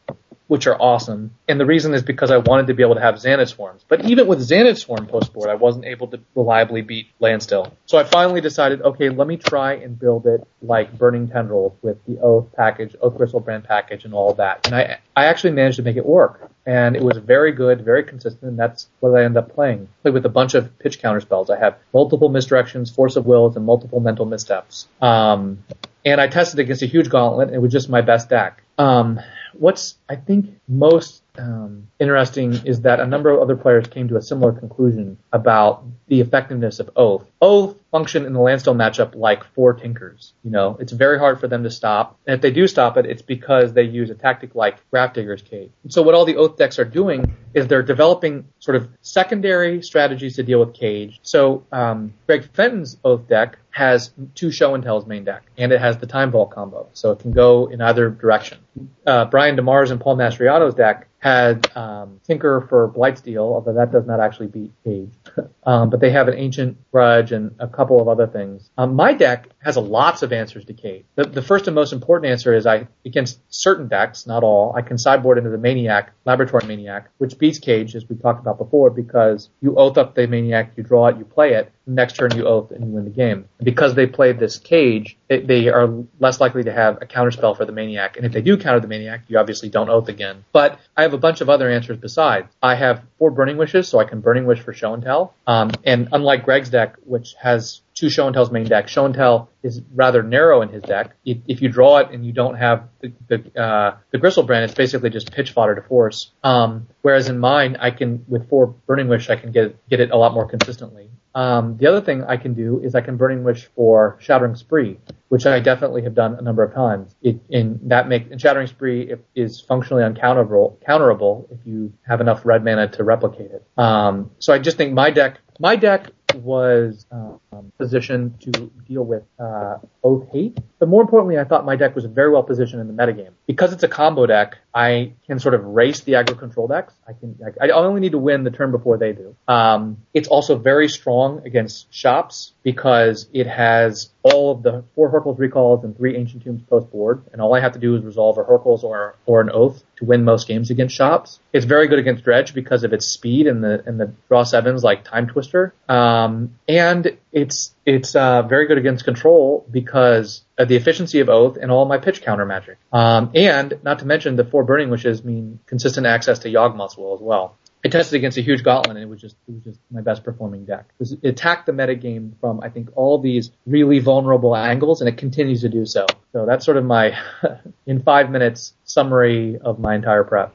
which 0.52 0.66
are 0.66 0.76
awesome. 0.78 1.30
And 1.48 1.58
the 1.58 1.64
reason 1.64 1.94
is 1.94 2.02
because 2.02 2.30
I 2.30 2.36
wanted 2.36 2.66
to 2.66 2.74
be 2.74 2.82
able 2.82 2.96
to 2.96 3.00
have 3.00 3.14
Xantid 3.14 3.48
Swarms. 3.48 3.86
But 3.88 4.04
even 4.04 4.26
with 4.26 4.46
Xantid 4.46 4.76
Swarm 4.76 5.06
post 5.06 5.32
board, 5.32 5.48
I 5.48 5.54
wasn't 5.54 5.86
able 5.86 6.08
to 6.08 6.20
reliably 6.34 6.82
beat 6.82 7.06
Landstill. 7.20 7.72
So 7.86 7.96
I 7.96 8.04
finally 8.04 8.42
decided, 8.42 8.82
okay, 8.82 9.08
let 9.08 9.26
me 9.26 9.38
try 9.38 9.76
and 9.76 9.98
build 9.98 10.26
it 10.26 10.46
like 10.60 10.98
Burning 10.98 11.28
Tendrils 11.28 11.72
with 11.80 12.04
the 12.04 12.18
Oath 12.20 12.52
package, 12.54 12.94
Oath 13.00 13.16
Brand 13.46 13.64
package, 13.64 14.04
and 14.04 14.12
all 14.12 14.34
that. 14.34 14.66
And 14.66 14.76
I, 14.76 14.98
I 15.16 15.24
actually 15.24 15.52
managed 15.52 15.76
to 15.76 15.82
make 15.82 15.96
it 15.96 16.04
work. 16.04 16.50
And 16.66 16.94
it 16.94 17.02
was 17.02 17.16
very 17.16 17.52
good, 17.52 17.82
very 17.82 18.04
consistent, 18.04 18.42
and 18.42 18.58
that's 18.58 18.88
what 19.00 19.18
I 19.18 19.24
ended 19.24 19.38
up 19.38 19.54
playing. 19.54 19.88
Played 20.02 20.12
with 20.12 20.26
a 20.26 20.28
bunch 20.28 20.52
of 20.52 20.78
pitch 20.78 21.00
counter 21.00 21.20
spells. 21.20 21.48
I 21.48 21.58
have 21.58 21.78
multiple 21.94 22.28
misdirections, 22.28 22.94
force 22.94 23.16
of 23.16 23.24
wills, 23.24 23.56
and 23.56 23.64
multiple 23.64 24.00
mental 24.00 24.26
missteps. 24.26 24.86
Um, 25.00 25.64
and 26.04 26.20
I 26.20 26.28
tested 26.28 26.60
against 26.60 26.82
a 26.82 26.86
huge 26.86 27.08
gauntlet. 27.08 27.48
And 27.48 27.56
it 27.56 27.60
was 27.60 27.72
just 27.72 27.88
my 27.88 28.02
best 28.02 28.28
deck. 28.28 28.62
Um, 28.78 29.18
what's 29.54 29.96
I 30.08 30.16
think 30.16 30.60
most 30.68 31.22
um, 31.38 31.88
interesting 31.98 32.54
is 32.64 32.80
that 32.82 33.00
a 33.00 33.06
number 33.06 33.30
of 33.30 33.40
other 33.40 33.56
players 33.56 33.86
came 33.86 34.08
to 34.08 34.16
a 34.16 34.22
similar 34.22 34.52
conclusion 34.52 35.18
about 35.32 35.84
the 36.08 36.20
effectiveness 36.20 36.80
of 36.80 36.90
Oath. 36.96 37.24
Oath 37.40 37.76
function 37.92 38.26
in 38.26 38.32
the 38.32 38.40
Landstill 38.40 38.74
matchup 38.74 39.14
like 39.14 39.44
four 39.54 39.74
Tinkers. 39.74 40.32
You 40.42 40.50
know, 40.50 40.76
it's 40.80 40.92
very 40.92 41.18
hard 41.18 41.38
for 41.38 41.46
them 41.46 41.62
to 41.62 41.70
stop. 41.70 42.18
And 42.26 42.34
if 42.34 42.40
they 42.40 42.50
do 42.50 42.66
stop 42.66 42.96
it, 42.96 43.06
it's 43.06 43.22
because 43.22 43.74
they 43.74 43.82
use 43.82 44.10
a 44.10 44.14
tactic 44.14 44.56
like 44.56 44.78
Grafdigger's 44.90 45.42
Cage. 45.42 45.70
so 45.88 46.02
what 46.02 46.14
all 46.14 46.24
the 46.24 46.36
Oath 46.36 46.56
decks 46.56 46.78
are 46.78 46.84
doing 46.84 47.36
is 47.54 47.68
they're 47.68 47.82
developing 47.82 48.48
sort 48.58 48.76
of 48.76 48.88
secondary 49.02 49.82
strategies 49.82 50.36
to 50.36 50.42
deal 50.42 50.58
with 50.58 50.74
Cage. 50.74 51.20
So 51.22 51.64
um, 51.70 52.14
Greg 52.26 52.48
Fenton's 52.52 52.96
Oath 53.04 53.28
deck 53.28 53.58
has 53.70 54.12
two 54.34 54.50
Show 54.50 54.74
and 54.74 54.84
Tell's 54.84 55.06
main 55.06 55.24
deck, 55.24 55.44
and 55.56 55.72
it 55.72 55.80
has 55.80 55.98
the 55.98 56.06
Time 56.06 56.30
Vault 56.30 56.50
combo, 56.50 56.88
so 56.92 57.10
it 57.10 57.20
can 57.20 57.32
go 57.32 57.66
in 57.66 57.80
either 57.80 58.10
direction. 58.10 58.58
Uh, 59.06 59.24
Brian 59.24 59.56
DeMars 59.56 59.90
and 59.90 60.00
Paul 60.00 60.16
Mastriato's 60.16 60.74
deck 60.74 61.08
had 61.18 61.74
um, 61.76 62.20
Tinker 62.24 62.66
for 62.68 62.88
Blightsteel, 62.88 63.38
although 63.38 63.74
that 63.74 63.90
does 63.90 64.06
not 64.06 64.20
actually 64.20 64.48
beat 64.48 64.72
Cage. 64.84 65.12
um, 65.64 65.88
but 65.88 66.00
they 66.00 66.10
have 66.10 66.28
an 66.28 66.34
Ancient 66.34 66.76
Grudge 66.90 67.32
and 67.32 67.54
a 67.58 67.66
couple 67.82 68.00
of 68.00 68.06
other 68.06 68.28
things. 68.28 68.70
Um, 68.78 68.94
my 68.94 69.12
deck 69.12 69.48
has 69.58 69.76
lots 69.76 70.22
of 70.22 70.32
answers 70.32 70.64
to 70.66 70.72
Cage. 70.72 71.04
The, 71.16 71.24
the, 71.24 71.42
first 71.42 71.66
and 71.66 71.74
most 71.74 71.92
important 71.92 72.30
answer 72.30 72.54
is 72.54 72.64
I, 72.64 72.86
against 73.04 73.40
certain 73.52 73.88
decks, 73.88 74.24
not 74.24 74.44
all, 74.44 74.72
I 74.76 74.82
can 74.82 74.98
sideboard 74.98 75.36
into 75.36 75.50
the 75.50 75.58
Maniac, 75.58 76.12
Laboratory 76.24 76.64
Maniac, 76.64 77.10
which 77.18 77.38
beats 77.38 77.58
Cage, 77.58 77.96
as 77.96 78.08
we 78.08 78.14
talked 78.14 78.40
about 78.40 78.58
before, 78.58 78.90
because 78.90 79.50
you 79.60 79.74
oath 79.74 79.98
up 79.98 80.14
the 80.14 80.28
Maniac, 80.28 80.74
you 80.76 80.84
draw 80.84 81.08
it, 81.08 81.18
you 81.18 81.24
play 81.24 81.54
it, 81.54 81.72
next 81.86 82.16
turn 82.16 82.36
you 82.36 82.46
oath 82.46 82.70
and 82.70 82.84
you 82.84 82.90
win 82.92 83.04
the 83.04 83.10
game. 83.10 83.48
Because 83.62 83.94
they 83.94 84.06
played 84.06 84.38
this 84.38 84.58
Cage, 84.58 85.16
it, 85.28 85.46
they 85.46 85.68
are 85.68 85.88
less 86.20 86.40
likely 86.40 86.64
to 86.64 86.72
have 86.72 87.02
a 87.02 87.06
counterspell 87.06 87.56
for 87.56 87.64
the 87.64 87.72
Maniac, 87.72 88.16
and 88.16 88.26
if 88.26 88.32
they 88.32 88.42
do 88.42 88.56
counter 88.56 88.80
the 88.80 88.88
Maniac, 88.88 89.24
you 89.28 89.38
obviously 89.38 89.68
don't 89.68 89.88
oath 89.88 90.08
again. 90.08 90.44
But 90.52 90.78
I 90.96 91.02
have 91.02 91.14
a 91.14 91.18
bunch 91.18 91.40
of 91.40 91.48
other 91.48 91.70
answers 91.70 91.98
besides. 91.98 92.48
I 92.62 92.74
have 92.74 93.02
four 93.18 93.30
Burning 93.30 93.56
Wishes, 93.56 93.88
so 93.88 93.98
I 93.98 94.04
can 94.04 94.20
Burning 94.20 94.46
Wish 94.46 94.60
for 94.60 94.72
Show 94.72 94.94
and 94.94 95.02
Tell. 95.02 95.34
Um, 95.46 95.70
and 95.84 96.08
unlike 96.12 96.44
Greg's 96.44 96.70
deck, 96.70 96.96
which 97.04 97.34
has 97.40 97.80
two 97.94 98.10
Show 98.10 98.26
and 98.26 98.34
Tell's 98.34 98.50
main 98.50 98.64
deck, 98.64 98.88
Show 98.88 99.04
and 99.04 99.14
Tell 99.14 99.50
is 99.62 99.80
rather 99.94 100.22
narrow 100.22 100.62
in 100.62 100.68
his 100.68 100.82
deck. 100.82 101.14
If, 101.24 101.38
if 101.46 101.62
you 101.62 101.68
draw 101.68 101.98
it 101.98 102.10
and 102.10 102.24
you 102.24 102.32
don't 102.32 102.56
have 102.56 102.88
the 103.00 103.12
the, 103.28 103.60
uh, 103.60 103.96
the 104.10 104.18
Griselbrand, 104.18 104.64
it's 104.64 104.74
basically 104.74 105.10
just 105.10 105.32
pitch 105.32 105.52
fodder 105.52 105.74
to 105.74 105.82
force. 105.82 106.30
Um, 106.42 106.88
whereas 107.02 107.28
in 107.28 107.38
mine, 107.38 107.76
I 107.78 107.90
can 107.90 108.24
with 108.28 108.48
four 108.48 108.66
Burning 108.86 109.08
Wish, 109.08 109.30
I 109.30 109.36
can 109.36 109.52
get 109.52 109.88
get 109.88 110.00
it 110.00 110.10
a 110.10 110.16
lot 110.16 110.34
more 110.34 110.46
consistently. 110.46 111.10
Um, 111.34 111.76
the 111.78 111.86
other 111.86 112.00
thing 112.00 112.24
I 112.24 112.36
can 112.36 112.54
do 112.54 112.80
is 112.80 112.94
I 112.94 113.00
can 113.00 113.16
Burning 113.16 113.44
Wish 113.44 113.68
for 113.74 114.18
Shattering 114.20 114.54
Spree, 114.54 114.98
which 115.28 115.46
I 115.46 115.60
definitely 115.60 116.02
have 116.02 116.14
done 116.14 116.34
a 116.34 116.42
number 116.42 116.62
of 116.62 116.74
times. 116.74 117.14
It, 117.22 117.40
in 117.48 117.80
that 117.84 118.08
make 118.08 118.30
and 118.30 118.40
Shattering 118.40 118.66
Spree 118.66 119.14
is 119.34 119.60
functionally 119.60 120.02
uncounterable, 120.02 120.76
counterable 120.86 121.50
if 121.50 121.66
you 121.66 121.92
have 122.06 122.20
enough 122.20 122.44
red 122.44 122.64
mana 122.64 122.88
to 122.88 123.04
replicate 123.04 123.50
it. 123.50 123.66
Um, 123.76 124.30
so 124.38 124.52
I 124.52 124.58
just 124.58 124.76
think 124.76 124.92
my 124.92 125.10
deck, 125.10 125.38
my 125.58 125.76
deck 125.76 126.10
was 126.34 127.06
um, 127.10 127.40
positioned 127.78 128.40
to 128.40 128.70
deal 128.86 129.04
with 129.04 129.22
uh, 129.38 129.78
Oath 130.04 130.28
Hate, 130.32 130.58
but 130.78 130.88
more 130.88 131.02
importantly, 131.02 131.38
I 131.38 131.44
thought 131.44 131.64
my 131.64 131.76
deck 131.76 131.94
was 131.94 132.04
very 132.04 132.30
well 132.30 132.42
positioned 132.42 132.80
in 132.80 132.88
the 132.88 133.02
metagame. 133.02 133.32
Because 133.46 133.72
it's 133.72 133.82
a 133.82 133.88
combo 133.88 134.26
deck, 134.26 134.58
I 134.74 135.12
can 135.26 135.38
sort 135.38 135.54
of 135.54 135.64
race 135.64 136.00
the 136.00 136.12
aggro 136.12 136.38
control 136.38 136.68
decks. 136.68 136.94
I 137.06 137.12
can, 137.12 137.38
I, 137.60 137.68
I 137.68 137.70
only 137.70 138.00
need 138.00 138.12
to 138.12 138.18
win 138.18 138.44
the 138.44 138.50
turn 138.50 138.70
before 138.70 138.98
they 138.98 139.12
do. 139.12 139.36
Um, 139.48 139.98
it's 140.14 140.28
also 140.28 140.56
very 140.56 140.88
strong 140.88 141.42
against 141.46 141.92
shops 141.92 142.52
because 142.62 143.28
it 143.32 143.46
has 143.46 144.10
all 144.22 144.52
of 144.52 144.62
the 144.62 144.84
four 144.94 145.10
Hurkyl's 145.10 145.38
recalls 145.38 145.84
and 145.84 145.96
three 145.96 146.16
Ancient 146.16 146.44
Tombs 146.44 146.62
post 146.62 146.90
board, 146.90 147.22
and 147.32 147.40
all 147.40 147.54
I 147.54 147.60
have 147.60 147.72
to 147.72 147.78
do 147.78 147.96
is 147.96 148.04
resolve 148.04 148.38
a 148.38 148.44
Hurkyl's 148.44 148.84
or 148.84 149.16
or 149.26 149.40
an 149.40 149.50
Oath 149.50 149.82
to 150.02 150.06
win 150.06 150.24
most 150.24 150.48
games 150.48 150.70
against 150.70 150.94
shops. 150.94 151.38
It's 151.52 151.64
very 151.64 151.86
good 151.86 152.00
against 152.00 152.24
Dredge 152.24 152.54
because 152.54 152.82
of 152.82 152.92
its 152.92 153.06
speed 153.06 153.46
and 153.46 153.62
the 153.62 153.82
and 153.86 153.98
the 154.00 154.12
draw 154.28 154.42
sevens 154.42 154.82
like 154.82 155.04
Time 155.04 155.28
Twister, 155.28 155.74
um, 155.88 156.54
and 156.68 157.16
it's 157.30 157.74
it's 157.86 158.16
uh, 158.16 158.42
very 158.42 158.66
good 158.66 158.78
against 158.78 159.04
control 159.04 159.64
because 159.70 160.42
of 160.58 160.68
the 160.68 160.76
efficiency 160.76 161.20
of 161.20 161.28
Oath 161.28 161.56
and 161.56 161.70
all 161.70 161.84
my 161.84 161.98
pitch 161.98 162.22
counter 162.22 162.44
magic. 162.44 162.78
Um, 162.92 163.30
and 163.34 163.78
not 163.82 164.00
to 164.00 164.04
mention 164.04 164.36
the 164.36 164.44
four 164.44 164.64
Burning 164.64 164.90
Wishes 164.90 165.24
mean 165.24 165.60
consistent 165.66 166.06
access 166.06 166.40
to 166.40 166.48
Yawgmoth's 166.48 166.96
Will 166.96 167.14
as 167.14 167.20
well. 167.20 167.56
Tested 167.92 168.16
against 168.16 168.38
a 168.38 168.40
huge 168.40 168.62
gauntlet 168.62 168.96
and 168.96 169.04
it 169.04 169.08
was 169.08 169.20
just 169.20 169.36
it 169.46 169.52
was 169.52 169.62
just 169.62 169.80
my 169.90 170.00
best 170.00 170.24
performing 170.24 170.64
deck. 170.64 170.88
It, 170.98 171.12
it 171.22 171.28
attacked 171.28 171.66
the 171.66 171.72
metagame 171.72 172.32
from 172.40 172.60
I 172.62 172.70
think 172.70 172.88
all 172.94 173.18
these 173.18 173.50
really 173.66 173.98
vulnerable 173.98 174.56
angles 174.56 175.00
and 175.02 175.08
it 175.08 175.18
continues 175.18 175.60
to 175.60 175.68
do 175.68 175.84
so. 175.84 176.06
So 176.32 176.46
that's 176.46 176.64
sort 176.64 176.78
of 176.78 176.84
my 176.84 177.16
in 177.86 178.02
five 178.02 178.30
minutes 178.30 178.72
summary 178.84 179.58
of 179.58 179.78
my 179.78 179.94
entire 179.94 180.24
prep. 180.24 180.54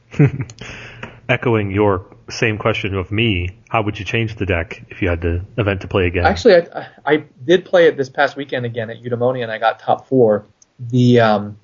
Echoing 1.29 1.71
your 1.71 2.05
same 2.29 2.57
question 2.57 2.95
of 2.95 3.11
me, 3.11 3.57
how 3.69 3.83
would 3.83 3.99
you 3.99 4.05
change 4.05 4.35
the 4.35 4.45
deck 4.45 4.85
if 4.89 5.01
you 5.01 5.09
had 5.09 5.21
the 5.21 5.45
event 5.57 5.81
to 5.81 5.87
play 5.87 6.07
again? 6.07 6.25
Actually, 6.25 6.55
I, 6.55 6.87
I 7.05 7.17
did 7.45 7.65
play 7.65 7.87
it 7.87 7.97
this 7.97 8.09
past 8.09 8.35
weekend 8.35 8.65
again 8.65 8.89
at 8.89 9.03
Eudaimonia 9.03 9.43
and 9.43 9.51
I 9.51 9.59
got 9.59 9.79
top 9.79 10.07
four. 10.07 10.45
The 10.79 11.19
um, 11.19 11.59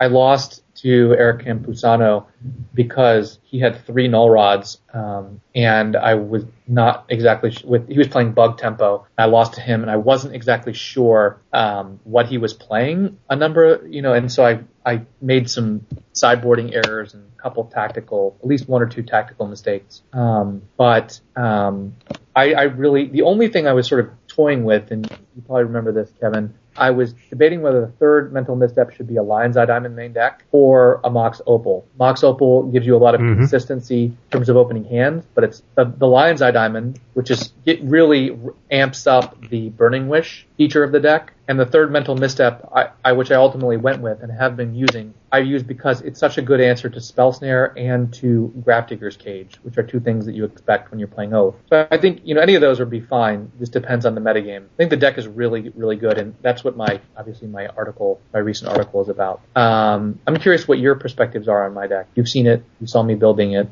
I 0.00 0.08
lost 0.08 0.63
to 0.84 1.16
Eric 1.18 1.46
Campusano 1.46 2.26
because 2.74 3.38
he 3.42 3.58
had 3.58 3.86
three 3.86 4.06
null 4.06 4.28
rods, 4.28 4.80
um, 4.92 5.40
and 5.54 5.96
I 5.96 6.14
was 6.14 6.44
not 6.68 7.06
exactly 7.08 7.52
sh- 7.52 7.64
with. 7.64 7.88
He 7.88 7.96
was 7.96 8.08
playing 8.08 8.32
bug 8.32 8.58
tempo. 8.58 9.06
I 9.16 9.24
lost 9.24 9.54
to 9.54 9.62
him, 9.62 9.80
and 9.80 9.90
I 9.90 9.96
wasn't 9.96 10.34
exactly 10.34 10.74
sure 10.74 11.40
um, 11.54 12.00
what 12.04 12.26
he 12.26 12.36
was 12.36 12.52
playing. 12.52 13.18
A 13.30 13.34
number, 13.34 13.86
you 13.88 14.02
know, 14.02 14.12
and 14.12 14.30
so 14.30 14.44
I 14.44 14.60
I 14.84 15.06
made 15.22 15.48
some 15.48 15.86
sideboarding 16.12 16.74
errors 16.74 17.14
and 17.14 17.32
a 17.36 17.42
couple 17.42 17.64
tactical, 17.64 18.36
at 18.40 18.46
least 18.46 18.68
one 18.68 18.82
or 18.82 18.86
two 18.86 19.02
tactical 19.02 19.46
mistakes. 19.46 20.02
Um, 20.12 20.62
but 20.76 21.18
um, 21.34 21.96
I, 22.36 22.52
I 22.52 22.62
really 22.64 23.06
the 23.06 23.22
only 23.22 23.48
thing 23.48 23.66
I 23.66 23.72
was 23.72 23.88
sort 23.88 24.04
of 24.04 24.10
toying 24.28 24.64
with, 24.64 24.90
and 24.90 25.10
you 25.34 25.42
probably 25.46 25.64
remember 25.64 25.92
this, 25.92 26.12
Kevin, 26.20 26.52
I 26.76 26.90
was 26.90 27.14
debating 27.30 27.62
whether 27.62 27.80
the 27.80 27.92
third 27.92 28.32
mental 28.32 28.56
misstep 28.56 28.92
should 28.92 29.06
be 29.06 29.16
a 29.16 29.22
Lion's 29.22 29.56
Eye 29.56 29.66
Diamond 29.66 29.94
main 29.94 30.12
deck 30.12 30.44
or 30.52 31.00
a 31.04 31.10
Mox 31.10 31.40
Opal. 31.46 31.86
Mox 31.98 32.24
Opal 32.24 32.64
gives 32.64 32.86
you 32.86 32.96
a 32.96 32.98
lot 32.98 33.14
of 33.14 33.20
mm-hmm. 33.20 33.38
consistency 33.40 34.04
in 34.04 34.16
terms 34.30 34.48
of 34.48 34.56
opening 34.56 34.84
hands, 34.84 35.24
but 35.34 35.44
it's 35.44 35.62
the, 35.76 35.84
the 35.84 36.06
Lion's 36.06 36.42
Eye 36.42 36.50
Diamond, 36.50 36.98
which 37.14 37.30
is 37.30 37.52
it 37.64 37.82
really 37.82 38.36
amps 38.70 39.06
up 39.06 39.48
the 39.48 39.70
Burning 39.70 40.08
Wish 40.08 40.46
feature 40.56 40.82
of 40.82 40.92
the 40.92 41.00
deck. 41.00 41.32
And 41.46 41.60
the 41.60 41.66
third 41.66 41.92
mental 41.92 42.16
misstep, 42.16 42.66
I, 42.74 42.88
I, 43.04 43.12
which 43.12 43.30
I 43.30 43.34
ultimately 43.34 43.76
went 43.76 44.00
with 44.00 44.22
and 44.22 44.32
have 44.32 44.56
been 44.56 44.74
using, 44.74 45.12
I 45.30 45.38
use 45.38 45.62
because 45.62 46.00
it's 46.00 46.18
such 46.18 46.38
a 46.38 46.42
good 46.42 46.60
answer 46.60 46.88
to 46.88 47.00
Spell 47.00 47.32
Snare 47.32 47.74
and 47.76 48.12
to 48.14 48.52
Grafdigger's 48.64 49.16
Cage, 49.16 49.58
which 49.62 49.76
are 49.76 49.82
two 49.82 50.00
things 50.00 50.24
that 50.26 50.34
you 50.34 50.44
expect 50.44 50.90
when 50.90 50.98
you're 50.98 51.08
playing 51.08 51.34
Oath. 51.34 51.56
So 51.68 51.86
I 51.90 51.98
think, 51.98 52.22
you 52.24 52.34
know, 52.34 52.40
any 52.40 52.54
of 52.54 52.62
those 52.62 52.78
would 52.78 52.88
be 52.88 53.00
fine. 53.00 53.52
This 53.58 53.68
depends 53.68 54.06
on 54.06 54.14
the 54.14 54.22
metagame. 54.22 54.64
I 54.64 54.76
think 54.76 54.90
the 54.90 54.96
deck 54.96 55.18
is 55.18 55.28
really, 55.28 55.70
really 55.70 55.96
good, 55.96 56.18
and 56.18 56.34
that's 56.40 56.64
what 56.64 56.76
my, 56.76 57.00
obviously 57.16 57.48
my 57.48 57.66
article, 57.66 58.20
my 58.32 58.38
recent 58.38 58.70
article 58.70 59.02
is 59.02 59.10
about. 59.10 59.42
Um, 59.54 60.20
I'm 60.26 60.38
curious 60.38 60.66
what 60.66 60.78
your 60.78 60.94
perspectives 60.94 61.48
are 61.48 61.66
on 61.66 61.74
my 61.74 61.86
deck. 61.88 62.06
You've 62.14 62.28
seen 62.28 62.46
it. 62.46 62.64
You 62.80 62.86
saw 62.86 63.02
me 63.02 63.16
building 63.16 63.52
it. 63.52 63.68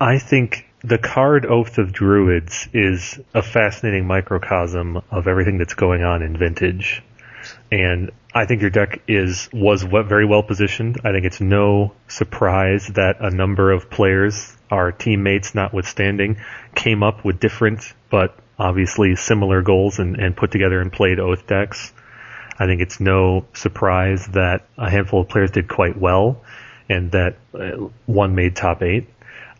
I 0.00 0.18
think 0.18 0.66
the 0.86 0.98
card 0.98 1.44
Oath 1.46 1.78
of 1.78 1.92
Druids 1.92 2.68
is 2.72 3.18
a 3.34 3.42
fascinating 3.42 4.06
microcosm 4.06 5.02
of 5.10 5.26
everything 5.26 5.58
that's 5.58 5.74
going 5.74 6.04
on 6.04 6.22
in 6.22 6.36
Vintage. 6.36 7.02
And 7.72 8.12
I 8.32 8.46
think 8.46 8.60
your 8.60 8.70
deck 8.70 9.02
is 9.08 9.48
was 9.52 9.82
very 9.82 10.26
well 10.26 10.44
positioned. 10.44 11.00
I 11.04 11.10
think 11.10 11.24
it's 11.24 11.40
no 11.40 11.92
surprise 12.06 12.86
that 12.94 13.16
a 13.18 13.30
number 13.30 13.72
of 13.72 13.90
players, 13.90 14.56
our 14.70 14.92
teammates 14.92 15.56
notwithstanding, 15.56 16.36
came 16.76 17.02
up 17.02 17.24
with 17.24 17.40
different 17.40 17.92
but 18.08 18.38
obviously 18.56 19.16
similar 19.16 19.62
goals 19.62 19.98
and, 19.98 20.16
and 20.16 20.36
put 20.36 20.52
together 20.52 20.80
and 20.80 20.92
played 20.92 21.18
Oath 21.18 21.48
decks. 21.48 21.92
I 22.60 22.66
think 22.66 22.80
it's 22.80 23.00
no 23.00 23.46
surprise 23.54 24.24
that 24.28 24.68
a 24.78 24.88
handful 24.88 25.22
of 25.22 25.28
players 25.28 25.50
did 25.50 25.66
quite 25.68 25.98
well 25.98 26.44
and 26.88 27.10
that 27.10 27.36
uh, 27.54 27.88
one 28.06 28.36
made 28.36 28.54
top 28.54 28.82
eight. 28.82 29.08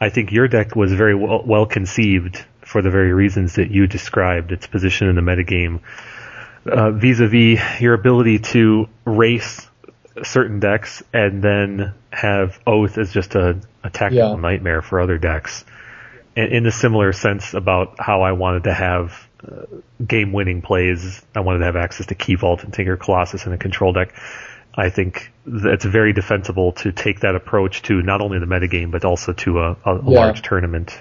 I 0.01 0.11
think 0.11 0.33
your 0.33 0.49
deck 0.49 0.77
was 0.77 0.93
very 0.93 1.15
well, 1.15 1.43
well 1.45 1.67
conceived 1.67 2.45
for 2.61 2.83
the 2.83 2.91
very 2.91 3.13
reasons 3.13 3.55
that 3.55 3.71
you 3.71 3.87
described, 3.87 4.53
its 4.53 4.67
position 4.67 5.09
in 5.09 5.15
the 5.15 5.23
metagame, 5.23 5.81
uh, 6.67 6.91
vis-a-vis 6.91 7.81
your 7.81 7.95
ability 7.95 8.41
to 8.41 8.89
race 9.05 9.69
certain 10.23 10.61
decks 10.61 11.03
and 11.13 11.43
then 11.43 11.95
have 12.11 12.59
Oath 12.67 12.99
as 12.99 13.13
just 13.13 13.35
a, 13.35 13.61
a 13.85 13.91
tactical 13.91 14.31
yeah. 14.31 14.37
nightmare 14.37 14.83
for 14.83 15.01
other 15.01 15.19
decks. 15.19 15.65
And 16.35 16.53
in 16.53 16.67
a 16.67 16.73
similar 16.73 17.13
sense 17.13 17.55
about 17.55 17.97
how 17.99 18.23
I 18.23 18.33
wanted 18.33 18.65
to 18.65 18.75
have 18.75 19.27
uh, 19.47 19.65
game-winning 20.07 20.61
plays, 20.63 21.23
I 21.35 21.41
wanted 21.41 21.61
to 21.61 21.65
have 21.67 21.77
access 21.77 22.07
to 22.07 22.15
Key 22.15 22.35
Vault 22.35 22.65
and 22.65 22.73
Tinker 22.75 22.97
Colossus 22.97 23.47
in 23.47 23.53
a 23.53 23.59
control 23.59 23.93
deck. 23.93 24.15
I 24.77 24.91
think 24.91 25.33
it's 25.47 25.85
very 25.85 26.13
defensible 26.13 26.73
to 26.73 26.93
take 26.93 27.21
that 27.21 27.35
approach 27.35 27.83
to 27.83 28.03
not 28.03 28.21
only 28.21 28.39
the 28.39 28.47
metagame 28.47 28.91
but 28.91 29.05
also 29.05 29.33
to 29.33 29.61
a, 29.61 29.71
a, 29.73 29.95
yeah. 29.95 30.01
large 30.03 30.43
tournament. 30.43 31.01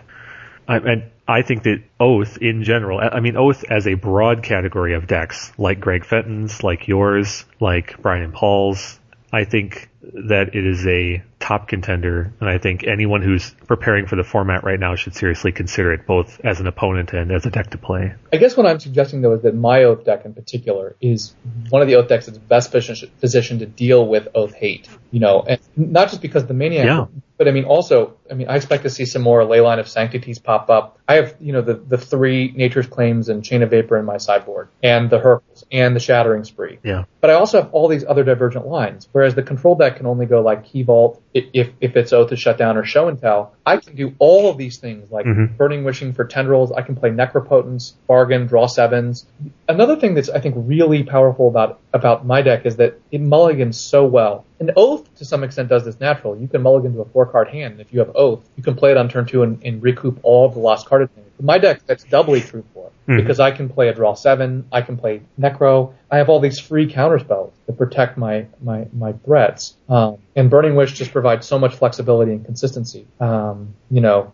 I, 0.67 0.77
and 0.77 1.11
I 1.27 1.41
think 1.41 1.63
that 1.63 1.83
Oath 1.99 2.37
in 2.37 2.63
general, 2.63 2.99
I 2.99 3.19
mean 3.19 3.35
Oath 3.35 3.63
as 3.69 3.87
a 3.87 3.95
broad 3.95 4.43
category 4.43 4.93
of 4.93 5.07
decks, 5.07 5.51
like 5.57 5.79
Greg 5.79 6.05
Fenton's, 6.05 6.63
like 6.63 6.87
yours, 6.87 7.45
like 7.59 8.01
Brian 8.01 8.23
and 8.23 8.33
Paul's, 8.33 8.99
I 9.31 9.43
think 9.43 9.89
that 10.01 10.55
it 10.55 10.65
is 10.65 10.85
a 10.87 11.23
top 11.39 11.67
contender, 11.67 12.33
and 12.39 12.49
I 12.49 12.57
think 12.57 12.83
anyone 12.85 13.21
who's 13.21 13.51
preparing 13.67 14.07
for 14.07 14.15
the 14.15 14.23
format 14.23 14.63
right 14.63 14.79
now 14.79 14.95
should 14.95 15.15
seriously 15.15 15.51
consider 15.51 15.93
it 15.93 16.07
both 16.07 16.39
as 16.43 16.59
an 16.59 16.67
opponent 16.67 17.13
and 17.13 17.31
as 17.31 17.45
a 17.45 17.51
deck 17.51 17.69
to 17.71 17.77
play. 17.77 18.15
I 18.33 18.37
guess 18.37 18.57
what 18.57 18.65
I'm 18.65 18.79
suggesting 18.79 19.21
though 19.21 19.33
is 19.33 19.43
that 19.43 19.55
my 19.55 19.83
Oath 19.83 20.05
deck 20.05 20.25
in 20.25 20.33
particular 20.33 20.95
is 21.01 21.35
one 21.69 21.81
of 21.81 21.87
the 21.87 21.95
Oath 21.95 22.07
decks 22.07 22.25
that's 22.25 22.37
best 22.37 22.71
positioned 22.71 23.59
to 23.59 23.65
deal 23.65 24.07
with 24.07 24.27
Oath 24.33 24.53
hate. 24.53 24.87
You 25.11 25.19
know, 25.19 25.43
and 25.47 25.59
not 25.77 26.09
just 26.09 26.21
because 26.21 26.45
the 26.45 26.53
Maniac, 26.53 26.85
yeah. 26.85 27.05
but 27.37 27.47
I 27.47 27.51
mean 27.51 27.65
also, 27.65 28.17
I 28.29 28.33
mean 28.33 28.49
I 28.49 28.55
expect 28.55 28.83
to 28.83 28.89
see 28.89 29.05
some 29.05 29.21
more 29.21 29.41
Leyline 29.41 29.79
of 29.79 29.87
Sanctities 29.87 30.39
pop 30.39 30.69
up. 30.69 30.99
I 31.07 31.15
have, 31.15 31.35
you 31.39 31.53
know, 31.53 31.61
the, 31.61 31.75
the 31.75 31.97
three 31.97 32.51
Nature's 32.55 32.87
Claims 32.87 33.29
and 33.29 33.43
Chain 33.43 33.61
of 33.61 33.69
Vapor 33.69 33.97
in 33.97 34.05
my 34.05 34.17
sideboard, 34.17 34.69
and 34.83 35.09
the 35.09 35.19
Hurkyl's, 35.19 35.63
and 35.71 35.95
the 35.95 35.99
Shattering 35.99 36.43
Spree. 36.43 36.79
Yeah. 36.83 37.05
But 37.21 37.29
I 37.29 37.33
also 37.35 37.61
have 37.61 37.71
all 37.71 37.87
these 37.87 38.03
other 38.03 38.23
divergent 38.23 38.67
lines, 38.67 39.07
whereas 39.11 39.35
the 39.35 39.43
control 39.43 39.75
deck 39.75 39.94
can 39.95 40.05
only 40.05 40.25
go 40.25 40.41
like 40.41 40.65
Key 40.65 40.83
Vault, 40.83 41.21
if 41.33 41.69
if 41.81 41.95
it's 41.95 42.13
Oath 42.13 42.29
to 42.29 42.35
shut 42.35 42.57
down 42.57 42.77
or 42.77 42.83
Show 42.83 43.07
and 43.07 43.19
Tell, 43.19 43.53
I 43.65 43.77
can 43.77 43.95
do 43.95 44.15
all 44.19 44.49
of 44.49 44.57
these 44.57 44.77
things 44.77 45.11
like 45.11 45.25
mm-hmm. 45.25 45.55
Burning 45.55 45.83
Wishing 45.83 46.13
for 46.13 46.25
Tendrils. 46.25 46.71
I 46.71 46.81
can 46.81 46.95
play 46.95 47.09
Necropotence, 47.09 47.93
Bargain, 48.07 48.47
draw 48.47 48.67
sevens. 48.67 49.25
Another 49.67 49.95
thing 49.95 50.13
that's 50.13 50.29
I 50.29 50.39
think 50.39 50.55
really 50.57 51.03
powerful 51.03 51.47
about 51.47 51.79
about 51.93 52.25
my 52.25 52.41
deck 52.41 52.65
is 52.65 52.77
that 52.77 52.99
it 53.11 53.21
mulligans 53.21 53.79
so 53.79 54.05
well. 54.05 54.45
An 54.59 54.71
Oath 54.75 55.13
to 55.15 55.25
some 55.25 55.43
extent 55.43 55.69
does 55.69 55.85
this 55.85 55.99
natural. 55.99 56.37
You 56.37 56.47
can 56.47 56.61
mulligan 56.61 56.93
to 56.93 57.01
a 57.01 57.05
four 57.05 57.25
card 57.25 57.49
hand, 57.49 57.81
if 57.81 57.93
you 57.93 57.99
have 57.99 58.15
Oath, 58.15 58.47
you 58.55 58.63
can 58.63 58.75
play 58.75 58.91
it 58.91 58.97
on 58.97 59.09
turn 59.09 59.25
two 59.25 59.43
and, 59.43 59.63
and 59.63 59.81
recoup 59.81 60.19
all 60.23 60.45
of 60.45 60.53
the 60.53 60.59
lost 60.59 60.87
card 60.87 61.03
advantage. 61.03 61.24
My 61.39 61.57
deck 61.57 61.81
that's 61.85 62.03
doubly 62.03 62.41
true 62.41 62.63
for 62.73 62.91
mm-hmm. 63.07 63.17
because 63.17 63.39
I 63.39 63.51
can 63.51 63.69
play 63.69 63.89
a 63.89 63.93
draw 63.93 64.13
seven, 64.13 64.67
I 64.71 64.81
can 64.81 64.97
play 64.97 65.21
Necro, 65.39 65.93
I 66.09 66.17
have 66.17 66.29
all 66.29 66.39
these 66.39 66.59
free 66.59 66.91
counter 66.91 67.19
spells 67.19 67.53
that 67.67 67.77
protect 67.77 68.17
my 68.17 68.47
my 68.61 68.87
my 68.93 69.13
threats. 69.13 69.75
Um, 69.89 70.17
and 70.35 70.49
Burning 70.49 70.75
Wish 70.75 70.93
just 70.93 71.11
provides 71.11 71.47
so 71.47 71.59
much 71.59 71.75
flexibility 71.75 72.31
and 72.31 72.45
consistency. 72.45 73.07
Um, 73.19 73.75
you 73.89 74.01
know, 74.01 74.33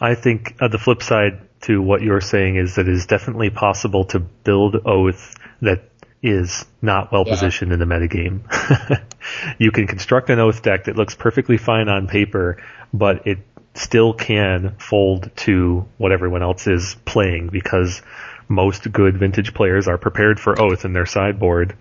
I 0.00 0.14
think 0.14 0.56
uh, 0.60 0.68
the 0.68 0.78
flip 0.78 1.02
side 1.02 1.40
to 1.62 1.80
what 1.80 2.02
you're 2.02 2.20
saying 2.20 2.56
is 2.56 2.74
that 2.74 2.88
it 2.88 2.94
is 2.94 3.06
definitely 3.06 3.50
possible 3.50 4.04
to 4.06 4.18
build 4.18 4.76
Oath 4.84 5.36
that 5.60 5.88
is 6.22 6.64
not 6.80 7.10
well 7.10 7.24
positioned 7.24 7.70
yeah. 7.70 7.74
in 7.74 7.80
the 7.80 7.86
metagame. 7.86 9.04
you 9.58 9.72
can 9.72 9.86
construct 9.86 10.30
an 10.30 10.38
Oath 10.38 10.62
deck 10.62 10.84
that 10.84 10.96
looks 10.96 11.14
perfectly 11.14 11.56
fine 11.56 11.88
on 11.88 12.06
paper, 12.06 12.62
but 12.92 13.26
it 13.26 13.38
still 13.74 14.12
can 14.12 14.74
fold 14.78 15.30
to 15.36 15.86
what 15.98 16.12
everyone 16.12 16.42
else 16.42 16.66
is 16.66 16.96
playing 17.04 17.48
because 17.48 18.02
most 18.48 18.90
good 18.92 19.16
vintage 19.16 19.54
players 19.54 19.88
are 19.88 19.98
prepared 19.98 20.38
for 20.38 20.60
Oath 20.60 20.84
in 20.84 20.92
their 20.92 21.06
sideboard 21.06 21.76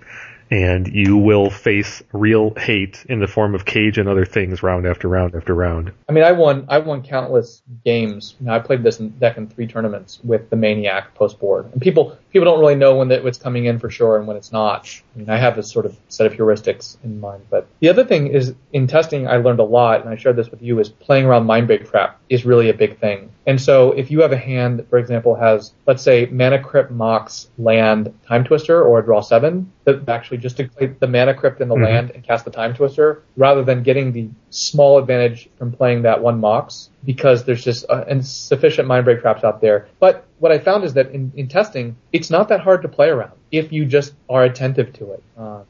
and 0.52 0.94
you 0.94 1.16
will 1.16 1.50
face 1.50 2.04
real 2.12 2.54
hate 2.56 3.06
in 3.08 3.20
the 3.20 3.28
form 3.28 3.56
of 3.56 3.64
cage 3.64 3.98
and 3.98 4.10
other 4.10 4.26
things 4.26 4.62
round 4.62 4.86
after 4.86 5.08
round 5.08 5.34
after 5.34 5.56
round. 5.56 5.94
I 6.10 6.12
mean, 6.12 6.26
I 6.26 6.34
won 6.34 6.66
I 6.68 6.80
won 6.80 7.02
countless 7.02 7.64
games. 7.86 8.36
You 8.40 8.48
know, 8.48 8.54
I 8.54 8.60
played 8.60 8.84
this 8.84 8.98
deck 8.98 9.38
in 9.38 9.48
three 9.48 9.66
tournaments 9.66 10.20
with 10.24 10.50
the 10.50 10.58
Maniac 10.58 11.16
post 11.16 11.40
board, 11.40 11.72
and 11.72 11.82
people 11.82 12.18
people 12.32 12.46
don't 12.46 12.60
really 12.60 12.76
know 12.76 12.98
when 12.98 13.08
that 13.08 13.26
it's 13.26 13.38
coming 13.38 13.66
in 13.66 13.80
for 13.80 13.90
sure 13.90 14.18
and 14.18 14.28
when 14.28 14.36
it's 14.36 14.52
not. 14.52 14.88
I 15.16 15.20
mean, 15.20 15.30
I 15.30 15.38
have 15.38 15.56
this 15.56 15.72
sort 15.72 15.86
of 15.86 15.98
set 16.10 16.28
of 16.28 16.34
heuristics 16.34 16.98
in 17.04 17.22
mind. 17.22 17.44
But 17.50 17.68
the 17.80 17.90
other 17.90 18.04
thing 18.04 18.28
is 18.28 18.54
in 18.74 18.88
testing, 18.88 19.28
I 19.28 19.38
learned 19.38 19.60
a 19.60 19.64
lot, 19.64 20.02
and 20.02 20.10
I 20.10 20.18
shared 20.18 20.36
this 20.36 20.50
with 20.52 20.62
you. 20.62 20.80
Is 20.80 20.90
playing 20.90 21.26
around 21.26 21.48
Mindbreak 21.48 21.90
Trap 21.90 22.20
is 22.30 22.46
really 22.46 22.70
a 22.70 22.74
big 22.74 23.00
thing. 23.00 23.32
And 23.48 23.60
so 23.60 23.94
if 23.94 24.12
you 24.12 24.22
have 24.22 24.34
a 24.34 24.38
hand 24.38 24.86
for 24.90 25.00
example, 25.00 25.36
has 25.36 25.72
let's 25.88 26.04
say 26.04 26.26
Mana 26.26 26.62
Crypt, 26.62 26.92
Mox, 26.92 27.50
Land, 27.58 28.14
Time 28.28 28.44
Twister, 28.44 28.84
or 28.84 29.00
a 29.00 29.04
draw 29.04 29.22
seven, 29.22 29.72
that 29.86 30.08
actually 30.10 30.41
just 30.42 30.58
to 30.58 30.68
play 30.68 30.88
the 30.88 31.08
mana 31.08 31.34
crypt 31.34 31.62
in 31.62 31.70
the 31.70 31.76
mm-hmm. 31.76 31.84
land 31.84 32.12
and 32.12 32.24
cast 32.24 32.46
the 32.46 32.52
time 32.52 32.74
twister 32.74 33.24
rather 33.38 33.64
than 33.64 33.84
getting 33.84 34.12
the 34.12 34.30
small 34.50 34.98
advantage 34.98 35.50
from 35.58 35.72
playing 35.72 36.02
that 36.02 36.22
one 36.22 36.40
mox 36.40 36.90
because 37.06 37.46
there's 37.46 37.64
just 37.64 37.86
uh, 37.90 38.04
insufficient 38.08 38.88
mind 38.88 39.06
break 39.06 39.22
traps 39.22 39.44
out 39.44 39.62
there. 39.62 39.88
But 40.00 40.26
what 40.40 40.52
I 40.52 40.60
found 40.60 40.84
is 40.84 40.94
that 40.96 41.12
in, 41.12 41.32
in 41.36 41.48
testing, 41.48 41.96
it's 42.12 42.30
not 42.30 42.50
that 42.50 42.62
hard 42.62 42.82
to 42.82 42.88
play 42.88 43.08
around 43.08 43.34
if 43.52 43.72
you 43.72 43.86
just 43.86 44.14
are 44.30 44.44
attentive 44.44 44.94
to 44.94 45.14
it. 45.14 45.24
Uh, 45.38 45.64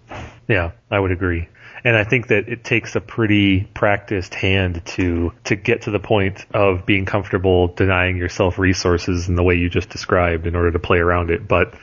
yeah, 0.48 0.72
I 0.90 1.00
would 1.00 1.12
agree. 1.12 1.48
And 1.84 1.96
I 1.96 2.04
think 2.04 2.28
that 2.28 2.48
it 2.48 2.64
takes 2.64 2.96
a 2.96 3.02
pretty 3.02 3.62
practiced 3.74 4.36
hand 4.36 4.86
to 4.86 5.34
to 5.46 5.56
get 5.56 5.84
to 5.84 5.92
the 5.92 6.00
point 6.00 6.46
of 6.54 6.86
being 6.86 7.06
comfortable 7.06 7.70
denying 7.70 8.18
yourself 8.18 8.60
resources 8.60 9.28
in 9.28 9.36
the 9.36 9.44
way 9.44 9.56
you 9.56 9.70
just 9.70 9.90
described 9.90 10.46
in 10.46 10.56
order 10.56 10.72
to 10.72 10.80
play 10.80 11.00
around 11.00 11.32
it. 11.32 11.48
But 11.48 11.74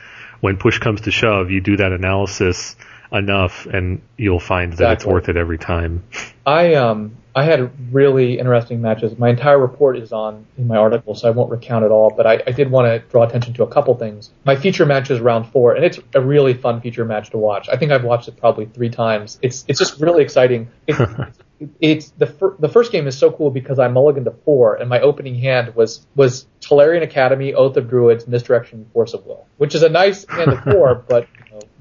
when 0.41 0.57
push 0.57 0.79
comes 0.79 1.01
to 1.01 1.11
shove, 1.11 1.51
you 1.51 1.61
do 1.61 1.77
that 1.77 1.91
analysis 1.91 2.75
enough 3.11 3.65
and 3.65 4.01
you'll 4.17 4.39
find 4.39 4.73
that 4.73 4.75
exactly. 4.75 4.93
it's 4.93 5.05
worth 5.05 5.29
it 5.29 5.37
every 5.37 5.57
time. 5.57 6.03
I 6.45 6.75
um 6.75 7.17
I 7.35 7.43
had 7.43 7.93
really 7.93 8.39
interesting 8.39 8.81
matches. 8.81 9.17
My 9.17 9.29
entire 9.29 9.59
report 9.59 9.97
is 9.97 10.11
on 10.11 10.45
in 10.57 10.67
my 10.67 10.77
article, 10.77 11.15
so 11.15 11.27
I 11.27 11.31
won't 11.31 11.51
recount 11.51 11.85
it 11.85 11.91
all. 11.91 12.11
But 12.15 12.25
I, 12.25 12.41
I 12.47 12.51
did 12.51 12.71
want 12.71 12.87
to 12.87 12.99
draw 13.09 13.23
attention 13.23 13.53
to 13.55 13.63
a 13.63 13.67
couple 13.67 13.95
things. 13.95 14.31
My 14.45 14.55
feature 14.55 14.85
match 14.85 15.11
is 15.11 15.19
round 15.19 15.47
four, 15.47 15.75
and 15.75 15.85
it's 15.85 15.99
a 16.13 16.21
really 16.21 16.53
fun 16.53 16.81
feature 16.81 17.05
match 17.05 17.29
to 17.31 17.37
watch. 17.37 17.69
I 17.69 17.77
think 17.77 17.91
I've 17.91 18.03
watched 18.03 18.27
it 18.27 18.37
probably 18.37 18.65
three 18.65 18.89
times. 18.89 19.37
It's 19.41 19.63
it's 19.67 19.79
just 19.79 19.99
really 20.01 20.23
exciting. 20.23 20.69
It's, 20.87 20.99
it's 21.79 22.09
the 22.11 22.25
fir- 22.25 22.55
the 22.59 22.69
first 22.69 22.91
game 22.91 23.07
is 23.07 23.17
so 23.17 23.31
cool 23.31 23.51
because 23.51 23.79
I 23.79 23.87
mulliganed 23.87 24.25
to 24.25 24.33
four, 24.45 24.75
and 24.75 24.89
my 24.89 24.99
opening 24.99 25.35
hand 25.35 25.75
was 25.75 26.05
was 26.15 26.47
Tolarian 26.61 27.03
Academy, 27.03 27.53
Oath 27.53 27.77
of 27.77 27.89
Druids, 27.89 28.27
Misdirection, 28.27 28.89
Force 28.93 29.13
of 29.13 29.25
Will, 29.25 29.45
which 29.57 29.75
is 29.75 29.83
a 29.83 29.89
nice 29.89 30.25
hand 30.25 30.51
of 30.51 30.63
four, 30.63 30.95
but 31.07 31.27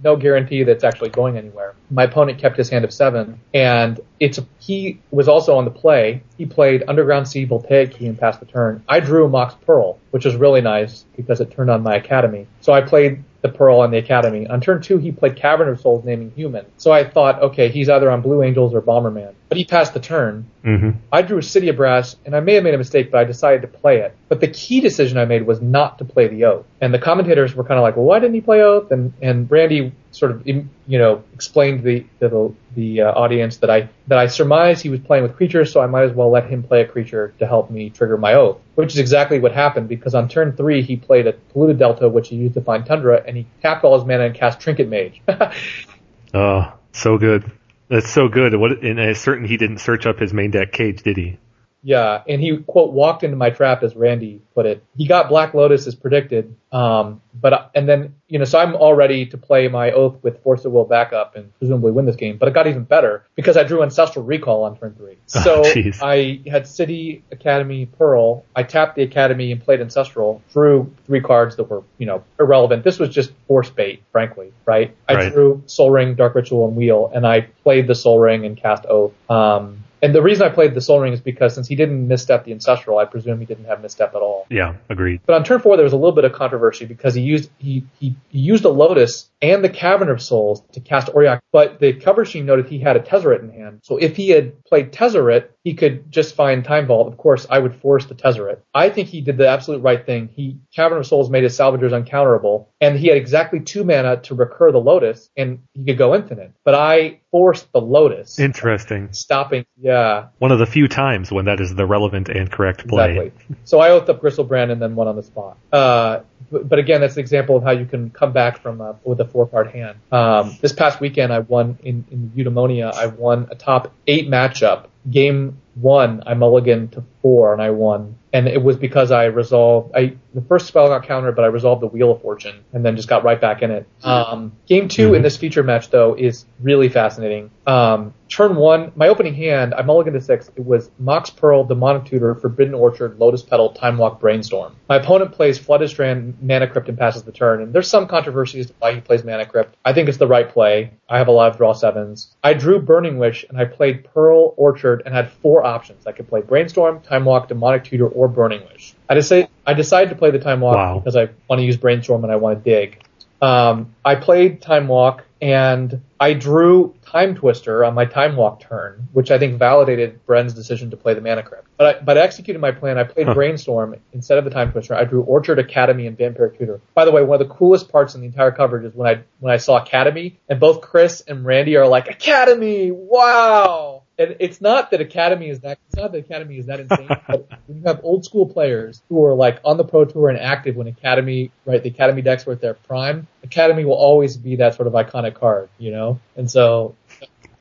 no 0.03 0.17
guarantee 0.17 0.63
that's 0.65 0.85
actually 0.85 1.11
going 1.11 1.37
anywhere. 1.37 1.75
My 1.91 2.05
opponent 2.05 2.39
kept 2.39 2.57
his 2.57 2.69
hand 2.69 2.85
of 2.85 2.93
seven, 2.93 3.41
and 3.55 4.01
it's 4.21 4.41
he 4.59 5.01
was 5.11 5.29
also 5.29 5.57
on 5.57 5.65
the 5.65 5.71
play. 5.71 6.23
He 6.37 6.47
played 6.47 6.85
Underground 6.89 7.29
Sea, 7.29 7.45
Voltaic 7.45 7.93
Key, 7.93 8.07
and 8.07 8.19
passed 8.19 8.41
the 8.41 8.47
turn. 8.47 8.83
I 8.89 9.01
drew 9.01 9.25
a 9.25 9.29
Mox 9.29 9.55
Pearl, 9.67 9.99
which 10.11 10.25
was 10.25 10.37
really 10.37 10.61
nice 10.61 11.05
because 11.17 11.41
it 11.41 11.51
turned 11.51 11.71
on 11.71 11.83
my 11.83 11.97
Academy. 11.97 12.47
So 12.61 12.73
I 12.73 12.81
played 12.83 13.25
the 13.41 13.49
Pearl 13.49 13.81
on 13.81 13.91
the 13.91 13.99
Academy. 13.99 14.47
On 14.49 14.61
turn 14.61 14.83
two, 14.83 14.99
he 14.99 15.13
played 15.13 15.37
Cavern 15.37 15.69
of 15.69 15.81
Souls, 15.81 16.05
naming 16.05 16.33
Human. 16.33 16.67
So 16.77 16.91
I 16.91 17.09
thought, 17.09 17.41
okay, 17.43 17.69
he's 17.69 17.89
either 17.89 18.11
on 18.11 18.21
Blue 18.21 18.43
Angels 18.43 18.75
or 18.75 18.83
Bomberman. 18.83 19.35
But 19.49 19.59
he 19.59 19.65
passed 19.65 19.95
the 19.95 20.01
turn. 20.01 20.51
Mm-hmm. 20.65 20.99
I 21.13 21.23
drew 21.23 21.39
a 21.39 21.43
City 21.43 21.69
of 21.69 21.77
Brass, 21.77 22.17
and 22.27 22.35
I 22.35 22.41
may 22.41 22.55
have 22.55 22.65
made 22.65 22.75
a 22.75 22.79
mistake, 22.79 23.11
but 23.11 23.19
I 23.19 23.25
decided 23.25 23.63
to 23.63 23.69
play 23.69 23.99
it. 23.99 24.15
But 24.29 24.41
the 24.41 24.49
key 24.49 24.81
decision 24.81 25.19
I 25.19 25.25
made 25.25 25.47
was 25.47 25.61
not 25.61 25.99
to 25.99 26.05
play 26.05 26.27
the 26.27 26.45
Oath. 26.45 26.67
And 26.81 26.93
the 26.93 26.99
commentators 26.99 27.55
were 27.55 27.65
kind 27.65 27.79
of 27.79 27.83
like, 27.83 27.97
well, 27.97 28.07
why 28.07 28.19
didn't 28.19 28.35
he 28.35 28.41
play 28.41 28.61
Oath? 28.61 28.91
And, 28.91 29.13
and 29.23 29.51
Randy 29.51 29.93
sort 30.11 30.31
of 30.31 30.47
you 30.47 30.69
know 30.87 31.23
explained 31.35 31.83
the 31.83 32.07
the, 32.19 32.55
the 32.75 33.03
uh, 33.03 33.13
audience 33.13 33.59
that 33.59 33.71
I 33.71 33.89
that 34.07 34.19
I 34.19 34.27
surmised 34.27 34.83
he 34.83 34.89
was 34.89 35.01
playing 35.01 35.23
with 35.23 35.37
creatures, 35.37 35.73
so 35.73 35.81
I 35.81 35.87
might 35.87 36.05
as 36.05 36.13
well 36.13 36.31
let 36.31 36.49
him 36.49 36.63
play 36.63 36.81
a 36.81 36.87
creature 36.87 37.35
to 37.39 37.47
help 37.47 37.71
me 37.71 37.91
trigger 37.91 38.17
my 38.17 38.35
oath, 38.35 38.59
which 38.75 38.93
is 38.93 38.99
exactly 38.99 39.39
what 39.39 39.53
happened 39.53 39.89
because 39.89 40.15
on 40.15 40.29
turn 40.29 40.53
three 40.53 40.83
he 40.83 40.97
played 40.97 41.27
a 41.27 41.33
polluted 41.33 41.79
delta, 41.79 42.09
which 42.09 42.29
he 42.29 42.37
used 42.37 42.55
to 42.55 42.61
find 42.61 42.87
tundra, 42.87 43.23
and 43.27 43.37
he 43.37 43.47
tapped 43.63 43.85
all 43.85 43.99
his 43.99 44.07
mana 44.07 44.27
and 44.27 44.35
cast 44.35 44.61
trinket 44.61 44.89
mage. 44.89 45.23
oh, 46.35 46.73
so 46.93 47.19
good. 47.19 47.51
That's 47.89 48.11
so 48.11 48.29
good. 48.29 48.55
What, 48.55 48.83
and 48.83 48.99
it's 48.99 49.21
certain 49.21 49.47
he 49.47 49.57
didn't 49.57 49.79
search 49.79 50.07
up 50.07 50.19
his 50.19 50.35
main 50.35 50.51
deck 50.51 50.73
cage, 50.73 51.03
did 51.03 51.17
he? 51.17 51.39
Yeah, 51.83 52.23
and 52.29 52.41
he 52.41 52.59
quote 52.59 52.93
walked 52.93 53.23
into 53.23 53.37
my 53.37 53.51
trap 53.51 53.83
as 53.83 53.95
Randy 53.95 54.43
put 54.55 54.67
it. 54.67 54.83
He 54.97 55.07
got 55.07 55.29
Black 55.29 55.55
Lotus 55.55 55.87
as 55.87 55.95
predicted, 55.95 56.57
um, 56.73 57.23
but 57.33 57.71
and 57.75 57.89
then 57.89 58.17
you 58.27 58.41
know 58.41 58.45
so 58.45 58.59
I'm 58.59 58.75
all 58.75 58.95
ready 58.95 59.27
to 59.27 59.39
play 59.39 59.69
my 59.69 59.93
oath 59.93 60.17
with 60.23 60.43
Force 60.43 60.65
of 60.65 60.73
Will 60.73 60.85
backup 60.85 61.37
and 61.37 61.57
presumably 61.59 61.93
win 61.93 62.05
this 62.05 62.17
game. 62.17 62.37
But 62.37 62.49
it 62.49 62.55
got 62.55 62.67
even 62.67 62.83
better 62.83 63.25
because 63.37 63.57
I 63.57 63.63
drew 63.63 63.85
Ancestral 63.85 64.25
Recall 64.25 64.65
on 64.65 64.77
turn 64.77 64.95
three. 64.95 65.17
Oh, 65.39 65.43
so 65.43 65.63
oh, 65.65 65.93
I 66.03 66.41
had 66.51 66.67
City 66.67 67.23
Academy 67.31 67.87
Pearl. 67.87 68.45
I 68.57 68.65
tapped 68.65 68.97
the 68.97 69.03
Academy 69.03 69.53
and 69.53 69.63
played 69.63 69.81
Ancestral. 69.81 70.43
Drew 70.53 70.93
three 71.07 71.21
cards 71.21 71.57
that 71.57 71.65
were 71.65 71.85
you 71.99 72.07
know 72.07 72.25
irrelevant. 72.41 72.83
This 72.83 72.99
was 72.99 73.11
just 73.11 73.31
force 73.47 73.71
bait, 73.71 74.03
frankly, 74.11 74.53
right? 74.67 74.97
I 75.09 75.15
right. 75.15 75.33
drew 75.33 75.63
Soul 75.67 75.91
Ring, 75.91 76.17
Dark 76.17 76.35
Ritual, 76.35 76.67
and 76.67 76.77
Wheel, 76.77 77.11
and 77.15 77.25
I 77.27 77.43
played 77.63 77.87
the 77.87 77.95
Soul 77.95 78.19
Ring 78.19 78.45
and 78.45 78.57
cast 78.57 78.85
Oath. 78.87 79.13
Um, 79.31 79.85
and 80.03 80.15
the 80.15 80.23
reason 80.23 80.47
I 80.47 80.51
played 80.51 80.75
the 80.75 80.81
Soul 80.81 81.01
Ring 81.01 81.13
is 81.13 81.21
because 81.21 81.55
since 81.55 81.67
he 81.67 81.75
didn't 81.75 82.07
misstep 82.07 82.45
the 82.45 82.53
Ancestral, 82.53 82.99
I 82.99 83.05
presume 83.05 83.41
he 83.41 83.47
didn't 83.47 83.65
have 83.65 83.83
misstep 83.83 84.15
at 84.15 84.23
all. 84.23 84.47
Yeah, 84.51 84.75
agreed. 84.89 85.21
But 85.27 85.35
on 85.35 85.45
turn 85.45 85.61
four, 85.61 85.77
there 85.77 85.85
was 85.85 85.93
a 85.93 85.97
little 85.97 86.13
bit 86.13 86.25
of 86.25 86.33
controversy 86.33 86.85
because 86.85 87.15
he 87.15 87.23
used 87.23 87.51
he 87.59 87.85
he, 87.99 88.17
he 88.29 88.39
used 88.39 88.65
a 88.65 88.69
Lotus 88.69 89.29
and 89.41 89.63
the 89.63 89.69
Cavern 89.69 90.09
of 90.09 90.21
Souls 90.21 90.63
to 90.73 90.81
cast 90.81 91.09
Auriok, 91.09 91.41
but 91.53 91.81
the 91.81 91.93
cover 91.93 92.25
sheet 92.25 92.45
noted 92.45 92.67
he 92.67 92.79
had 92.79 92.97
a 92.97 93.01
Tezzeret 93.01 93.41
in 93.41 93.51
hand. 93.51 93.81
So 93.83 93.97
if 93.97 94.17
he 94.17 94.31
had 94.31 94.65
played 94.65 94.93
Tezzeret, 94.93 95.49
he 95.69 95.75
could 95.75 96.11
just 96.11 96.35
find 96.35 96.65
Time 96.65 96.87
Vault. 96.87 97.09
Of 97.09 97.19
course, 97.19 97.47
I 97.51 97.59
would 97.59 97.75
force 97.75 98.07
the 98.07 98.15
Tezzeret. 98.15 98.61
I 98.73 98.89
think 98.89 99.09
he 99.09 99.21
did 99.21 99.37
the 99.37 99.49
absolute 99.49 99.83
right 99.83 100.07
thing. 100.07 100.31
He 100.35 100.61
Cavern 100.75 100.97
of 100.97 101.07
Souls 101.07 101.29
made 101.29 101.45
his 101.45 101.59
Salvagers 101.59 101.91
uncounterable, 101.91 102.69
and 102.81 102.99
he 102.99 103.09
had 103.09 103.19
exactly 103.19 103.61
two 103.61 103.85
mana 103.85 104.17
to 104.23 104.35
recur 104.35 104.73
the 104.73 104.81
Lotus, 104.81 105.29
and 105.37 105.59
he 105.75 105.85
could 105.85 105.99
go 105.99 106.15
infinite. 106.15 106.55
But 106.65 106.75
I 106.75 107.21
forced 107.31 107.71
the 107.73 107.83
Lotus. 107.83 108.39
Interesting. 108.39 109.13
Stopping, 109.13 109.67
yeah. 109.79 110.29
One 110.39 110.53
of 110.53 110.59
the 110.59 110.65
few 110.65 110.89
times 110.89 111.31
when 111.31 111.45
that 111.45 111.61
is 111.61 111.75
the 111.75 111.85
relevant 111.85 112.31
and 112.31 112.51
correct 112.51 112.89
play. 112.89 113.19
Exactly. 113.19 113.57
So 113.65 113.81
I 113.81 113.91
oathed 113.91 114.09
up 114.09 114.23
Griselbrand 114.23 114.71
and 114.71 114.81
then 114.81 114.95
won 114.95 115.07
on 115.07 115.17
the 115.17 115.23
spot. 115.23 115.59
Uh, 115.71 116.21
but, 116.51 116.67
but, 116.67 116.79
again, 116.79 117.03
that's 117.03 117.17
an 117.17 117.21
example 117.21 117.59
of 117.59 117.63
how 117.63 117.73
you 117.73 117.85
can 117.85 118.09
come 118.09 118.33
back 118.33 118.63
from 118.63 118.81
uh, 118.81 118.95
with 119.05 119.21
a 119.21 119.27
four 119.27 119.47
card 119.47 119.71
hand. 119.71 119.99
Um, 120.11 120.57
this 120.63 120.73
past 120.73 120.99
weekend, 120.99 121.31
I 121.31 121.41
won 121.41 121.79
in 121.83 122.07
in 122.11 122.33
Eudaimonia. 122.35 122.95
I 122.95 123.07
won 123.07 123.49
a 123.51 123.55
top 123.55 123.93
eight 124.07 124.29
matchup. 124.29 124.87
Game 125.11 125.59
one, 125.75 126.23
I 126.27 126.35
mulliganed 126.35 126.93
to 126.93 127.05
four 127.23 127.53
and 127.53 127.63
I 127.63 127.71
won. 127.71 128.17
And 128.33 128.49
it 128.49 128.63
was 128.63 128.77
because 128.77 129.11
I 129.11 129.25
resolved, 129.25 129.93
I, 129.95 130.17
the 130.39 130.47
first 130.47 130.67
spell 130.67 130.89
got 130.89 131.05
countered, 131.05 131.35
but 131.35 131.45
I 131.45 131.49
resolved 131.49 131.83
the 131.83 131.87
Wheel 131.89 132.13
of 132.13 132.23
Fortune 132.23 132.65
and 132.73 132.85
then 132.85 132.97
just 132.97 133.09
got 133.09 133.25
right 133.25 133.41
back 133.41 133.63
in 133.63 133.71
it. 133.71 133.89
Um, 134.05 134.53
game 134.67 134.89
2 134.89 135.07
mm-hmm. 135.07 135.15
in 135.17 135.23
this 135.23 135.37
feature 135.37 135.63
match 135.63 135.91
though 135.91 136.15
is 136.15 136.47
really 136.61 136.89
fascinating. 136.89 137.51
Um, 137.67 138.15
turn 138.29 138.57
one, 138.57 138.93
my 138.95 139.09
opening 139.09 139.35
hand, 139.35 139.75
I 139.75 139.83
mulliganed 139.83 140.13
to 140.13 140.21
six. 140.21 140.51
It 140.57 140.65
was 140.65 140.91
Mox 140.99 141.31
Pearl, 141.31 141.65
Demonic 141.65 142.05
Tutor, 142.05 142.35
Forbidden 142.35 142.75
Orchard, 142.75 143.19
Lotus 143.19 143.43
Petal, 143.43 143.73
Time 143.73 143.99
Walk, 143.99 144.21
Brainstorm. 144.21 144.77
My 144.89 144.97
opponent 144.97 145.33
plays 145.33 145.59
Flooded 145.59 145.91
Strand, 145.91 146.39
Mana 146.41 146.69
Crypt, 146.69 146.89
and 146.89 146.97
passes 146.97 147.25
the 147.25 147.33
turn. 147.33 147.63
And 147.63 147.73
there's 147.73 147.89
some 147.89 148.07
controversy 148.07 148.61
as 148.61 148.67
to 148.67 148.75
why 148.79 148.95
he 148.95 149.01
plays 149.01 149.25
Mana 149.25 149.45
Crypt. 149.45 149.77
I 149.85 149.93
think 149.93 150.09
it's 150.09 150.19
the 150.19 150.27
right 150.27 150.49
play. 150.49 150.93
I 151.09 151.19
have 151.19 151.29
a 151.29 151.33
lot 151.33 151.51
of 151.51 151.57
draw 151.57 151.73
sevens. 151.73 152.35
I 152.45 152.55
drew 152.55 152.81
Burning 152.81 153.19
Wish 153.19 153.45
and 153.49 153.59
I 153.59 153.65
played 153.65 154.05
Pearl 154.15 154.55
Orchard 154.57 155.03
and 155.05 155.15
had 155.15 155.31
four 155.31 155.65
options. 155.65 156.07
I 156.07 156.13
could 156.13 156.29
play 156.29 156.43
Brainstorm, 156.43 157.01
Time 157.01 157.25
Walk, 157.25 157.49
Demonic 157.49 157.85
Tutor, 157.85 158.09
or 158.09 158.29
Burning 158.29 158.63
Wish. 158.73 158.95
I 159.09 159.15
decided, 159.15 159.49
I 159.67 159.75
decided 159.75 160.11
to 160.11 160.17
play 160.17 160.31
the 160.31 160.39
Time 160.39 160.61
Walk 160.61 160.77
wow. 160.77 160.99
because 160.99 161.17
I 161.17 161.29
want 161.49 161.61
to 161.61 161.65
use 161.65 161.77
Brainstorm 161.77 162.25
and 162.25 162.33
I 162.33 162.37
want 162.37 162.63
to 162.63 162.71
dig. 162.71 163.03
Um, 163.41 163.95
I 164.05 164.17
played 164.17 164.61
Time 164.61 164.89
Walk 164.89 165.25
and 165.41 166.03
I 166.19 166.35
drew 166.35 166.95
Time 167.03 167.37
Twister 167.37 167.85
on 167.85 167.95
my 167.95 168.05
Time 168.05 168.35
Walk 168.35 168.61
turn, 168.61 169.09
which 169.13 169.31
I 169.31 169.39
think 169.39 169.59
validated 169.59 170.25
Bren's 170.27 170.53
decision 170.53 170.91
to 170.91 170.97
play 170.97 171.15
the 171.15 171.21
Mana 171.21 171.45
Crypt. 171.45 171.69
But 171.77 171.87
I, 171.87 172.01
but 172.01 172.19
I 172.19 172.23
executed 172.23 172.59
my 172.59 172.73
plan. 172.73 172.99
I 172.99 173.05
played 173.05 173.29
huh. 173.29 173.35
Brainstorm 173.35 173.95
instead 174.13 174.39
of 174.39 174.45
the 174.45 174.51
Time 174.51 174.73
Twister. 174.73 174.95
I 174.95 175.05
drew 175.05 175.23
Orchard 175.23 175.61
Academy 175.61 176.09
and 176.09 176.19
Vampire 176.19 176.49
Tutor. 176.49 176.81
By 176.95 177.05
the 177.05 177.13
way, 177.13 177.23
one 177.23 177.41
of 177.41 177.49
the 177.49 177.55
coolest 177.55 177.91
parts 177.91 178.17
in 178.17 178.21
the 178.21 178.27
entire 178.27 178.51
coverage 178.51 178.85
is 178.85 178.95
when 178.95 179.09
I 179.09 179.23
when 179.39 179.53
I 179.53 179.59
saw 179.59 179.81
Academy, 179.81 180.41
and 180.49 180.59
both 180.59 180.81
Chris 180.81 181.21
and 181.21 181.45
Randy 181.45 181.77
are 181.77 181.87
like 181.87 182.09
Academy, 182.09 182.91
wow 182.91 183.98
and 184.19 184.37
it's 184.41 184.61
not 184.61 184.91
that 184.91 185.01
Academy 185.01 185.49
is 185.49 185.61
that 185.61 185.79
it's 185.87 185.97
not 185.97 186.13
that 186.13 186.19
Academy 186.19 186.59
is 186.59 186.67
that 186.67 186.81
insane, 186.81 187.09
but 187.29 187.49
when 187.67 187.79
you 187.79 187.83
have 187.85 188.01
old 188.03 188.25
school 188.25 188.47
players 188.47 189.01
who 189.09 189.25
are 189.25 189.35
like 189.35 189.61
on 189.65 189.77
the 189.77 189.85
pro 189.85 190.05
tour 190.05 190.29
and 190.29 190.39
active 190.39 190.77
when 190.77 190.87
Academy 190.89 191.51
right 191.65 191.83
the 191.83 191.91
Academy 191.91 192.23
decks 192.23 192.45
were 192.45 192.55
at 192.55 192.61
their 192.61 192.75
prime, 192.75 193.27
Academy 193.45 193.85
will 193.85 193.95
always 193.95 194.37
be 194.37 194.57
that 194.57 194.75
sort 194.75 194.89
of 194.89 194.95
iconic 194.95 195.35
card, 195.35 195.69
you 195.79 195.91
know? 195.91 196.21
And 196.37 196.51
so 196.51 196.97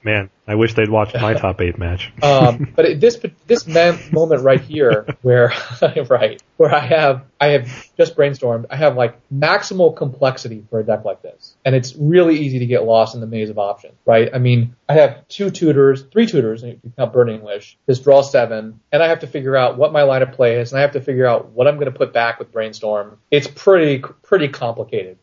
Man, 0.03 0.29
I 0.47 0.55
wish 0.55 0.73
they'd 0.73 0.89
watched 0.89 1.15
my 1.15 1.33
top 1.35 1.59
eight 1.61 1.77
match. 1.77 2.11
um, 2.23 2.71
but 2.75 2.99
this 2.99 3.19
this 3.47 3.67
man, 3.67 3.99
moment 4.11 4.43
right 4.43 4.61
here, 4.61 5.05
where 5.21 5.53
right, 6.09 6.41
where 6.55 6.73
I 6.73 6.79
have 6.79 7.25
I 7.39 7.47
have 7.49 7.87
just 7.97 8.15
brainstormed, 8.15 8.65
I 8.69 8.77
have 8.77 8.95
like 8.95 9.19
maximal 9.29 9.95
complexity 9.95 10.65
for 10.69 10.79
a 10.79 10.83
deck 10.83 11.03
like 11.03 11.21
this, 11.21 11.55
and 11.65 11.75
it's 11.75 11.95
really 11.95 12.39
easy 12.39 12.59
to 12.59 12.65
get 12.65 12.83
lost 12.85 13.13
in 13.13 13.21
the 13.21 13.27
maze 13.27 13.49
of 13.49 13.59
options, 13.59 13.95
right? 14.05 14.29
I 14.33 14.39
mean, 14.39 14.75
I 14.87 14.93
have 14.93 15.27
two 15.27 15.51
tutors, 15.51 16.03
three 16.03 16.25
tutors, 16.25 16.63
if 16.63 16.77
you 16.81 16.93
count 16.97 17.11
Burning 17.11 17.43
Wish, 17.43 17.77
this 17.85 17.99
draw 17.99 18.21
seven, 18.21 18.79
and 18.91 19.03
I 19.03 19.09
have 19.09 19.19
to 19.19 19.27
figure 19.27 19.55
out 19.55 19.77
what 19.77 19.91
my 19.91 20.03
line 20.03 20.21
of 20.21 20.31
play 20.31 20.59
is, 20.59 20.71
and 20.71 20.79
I 20.79 20.81
have 20.81 20.93
to 20.93 21.01
figure 21.01 21.25
out 21.25 21.49
what 21.49 21.67
I'm 21.67 21.75
going 21.75 21.91
to 21.91 21.97
put 21.97 22.13
back 22.13 22.39
with 22.39 22.53
brainstorm. 22.53 23.19
It's 23.29 23.47
pretty 23.47 23.99
pretty 24.23 24.47
complicated, 24.47 25.17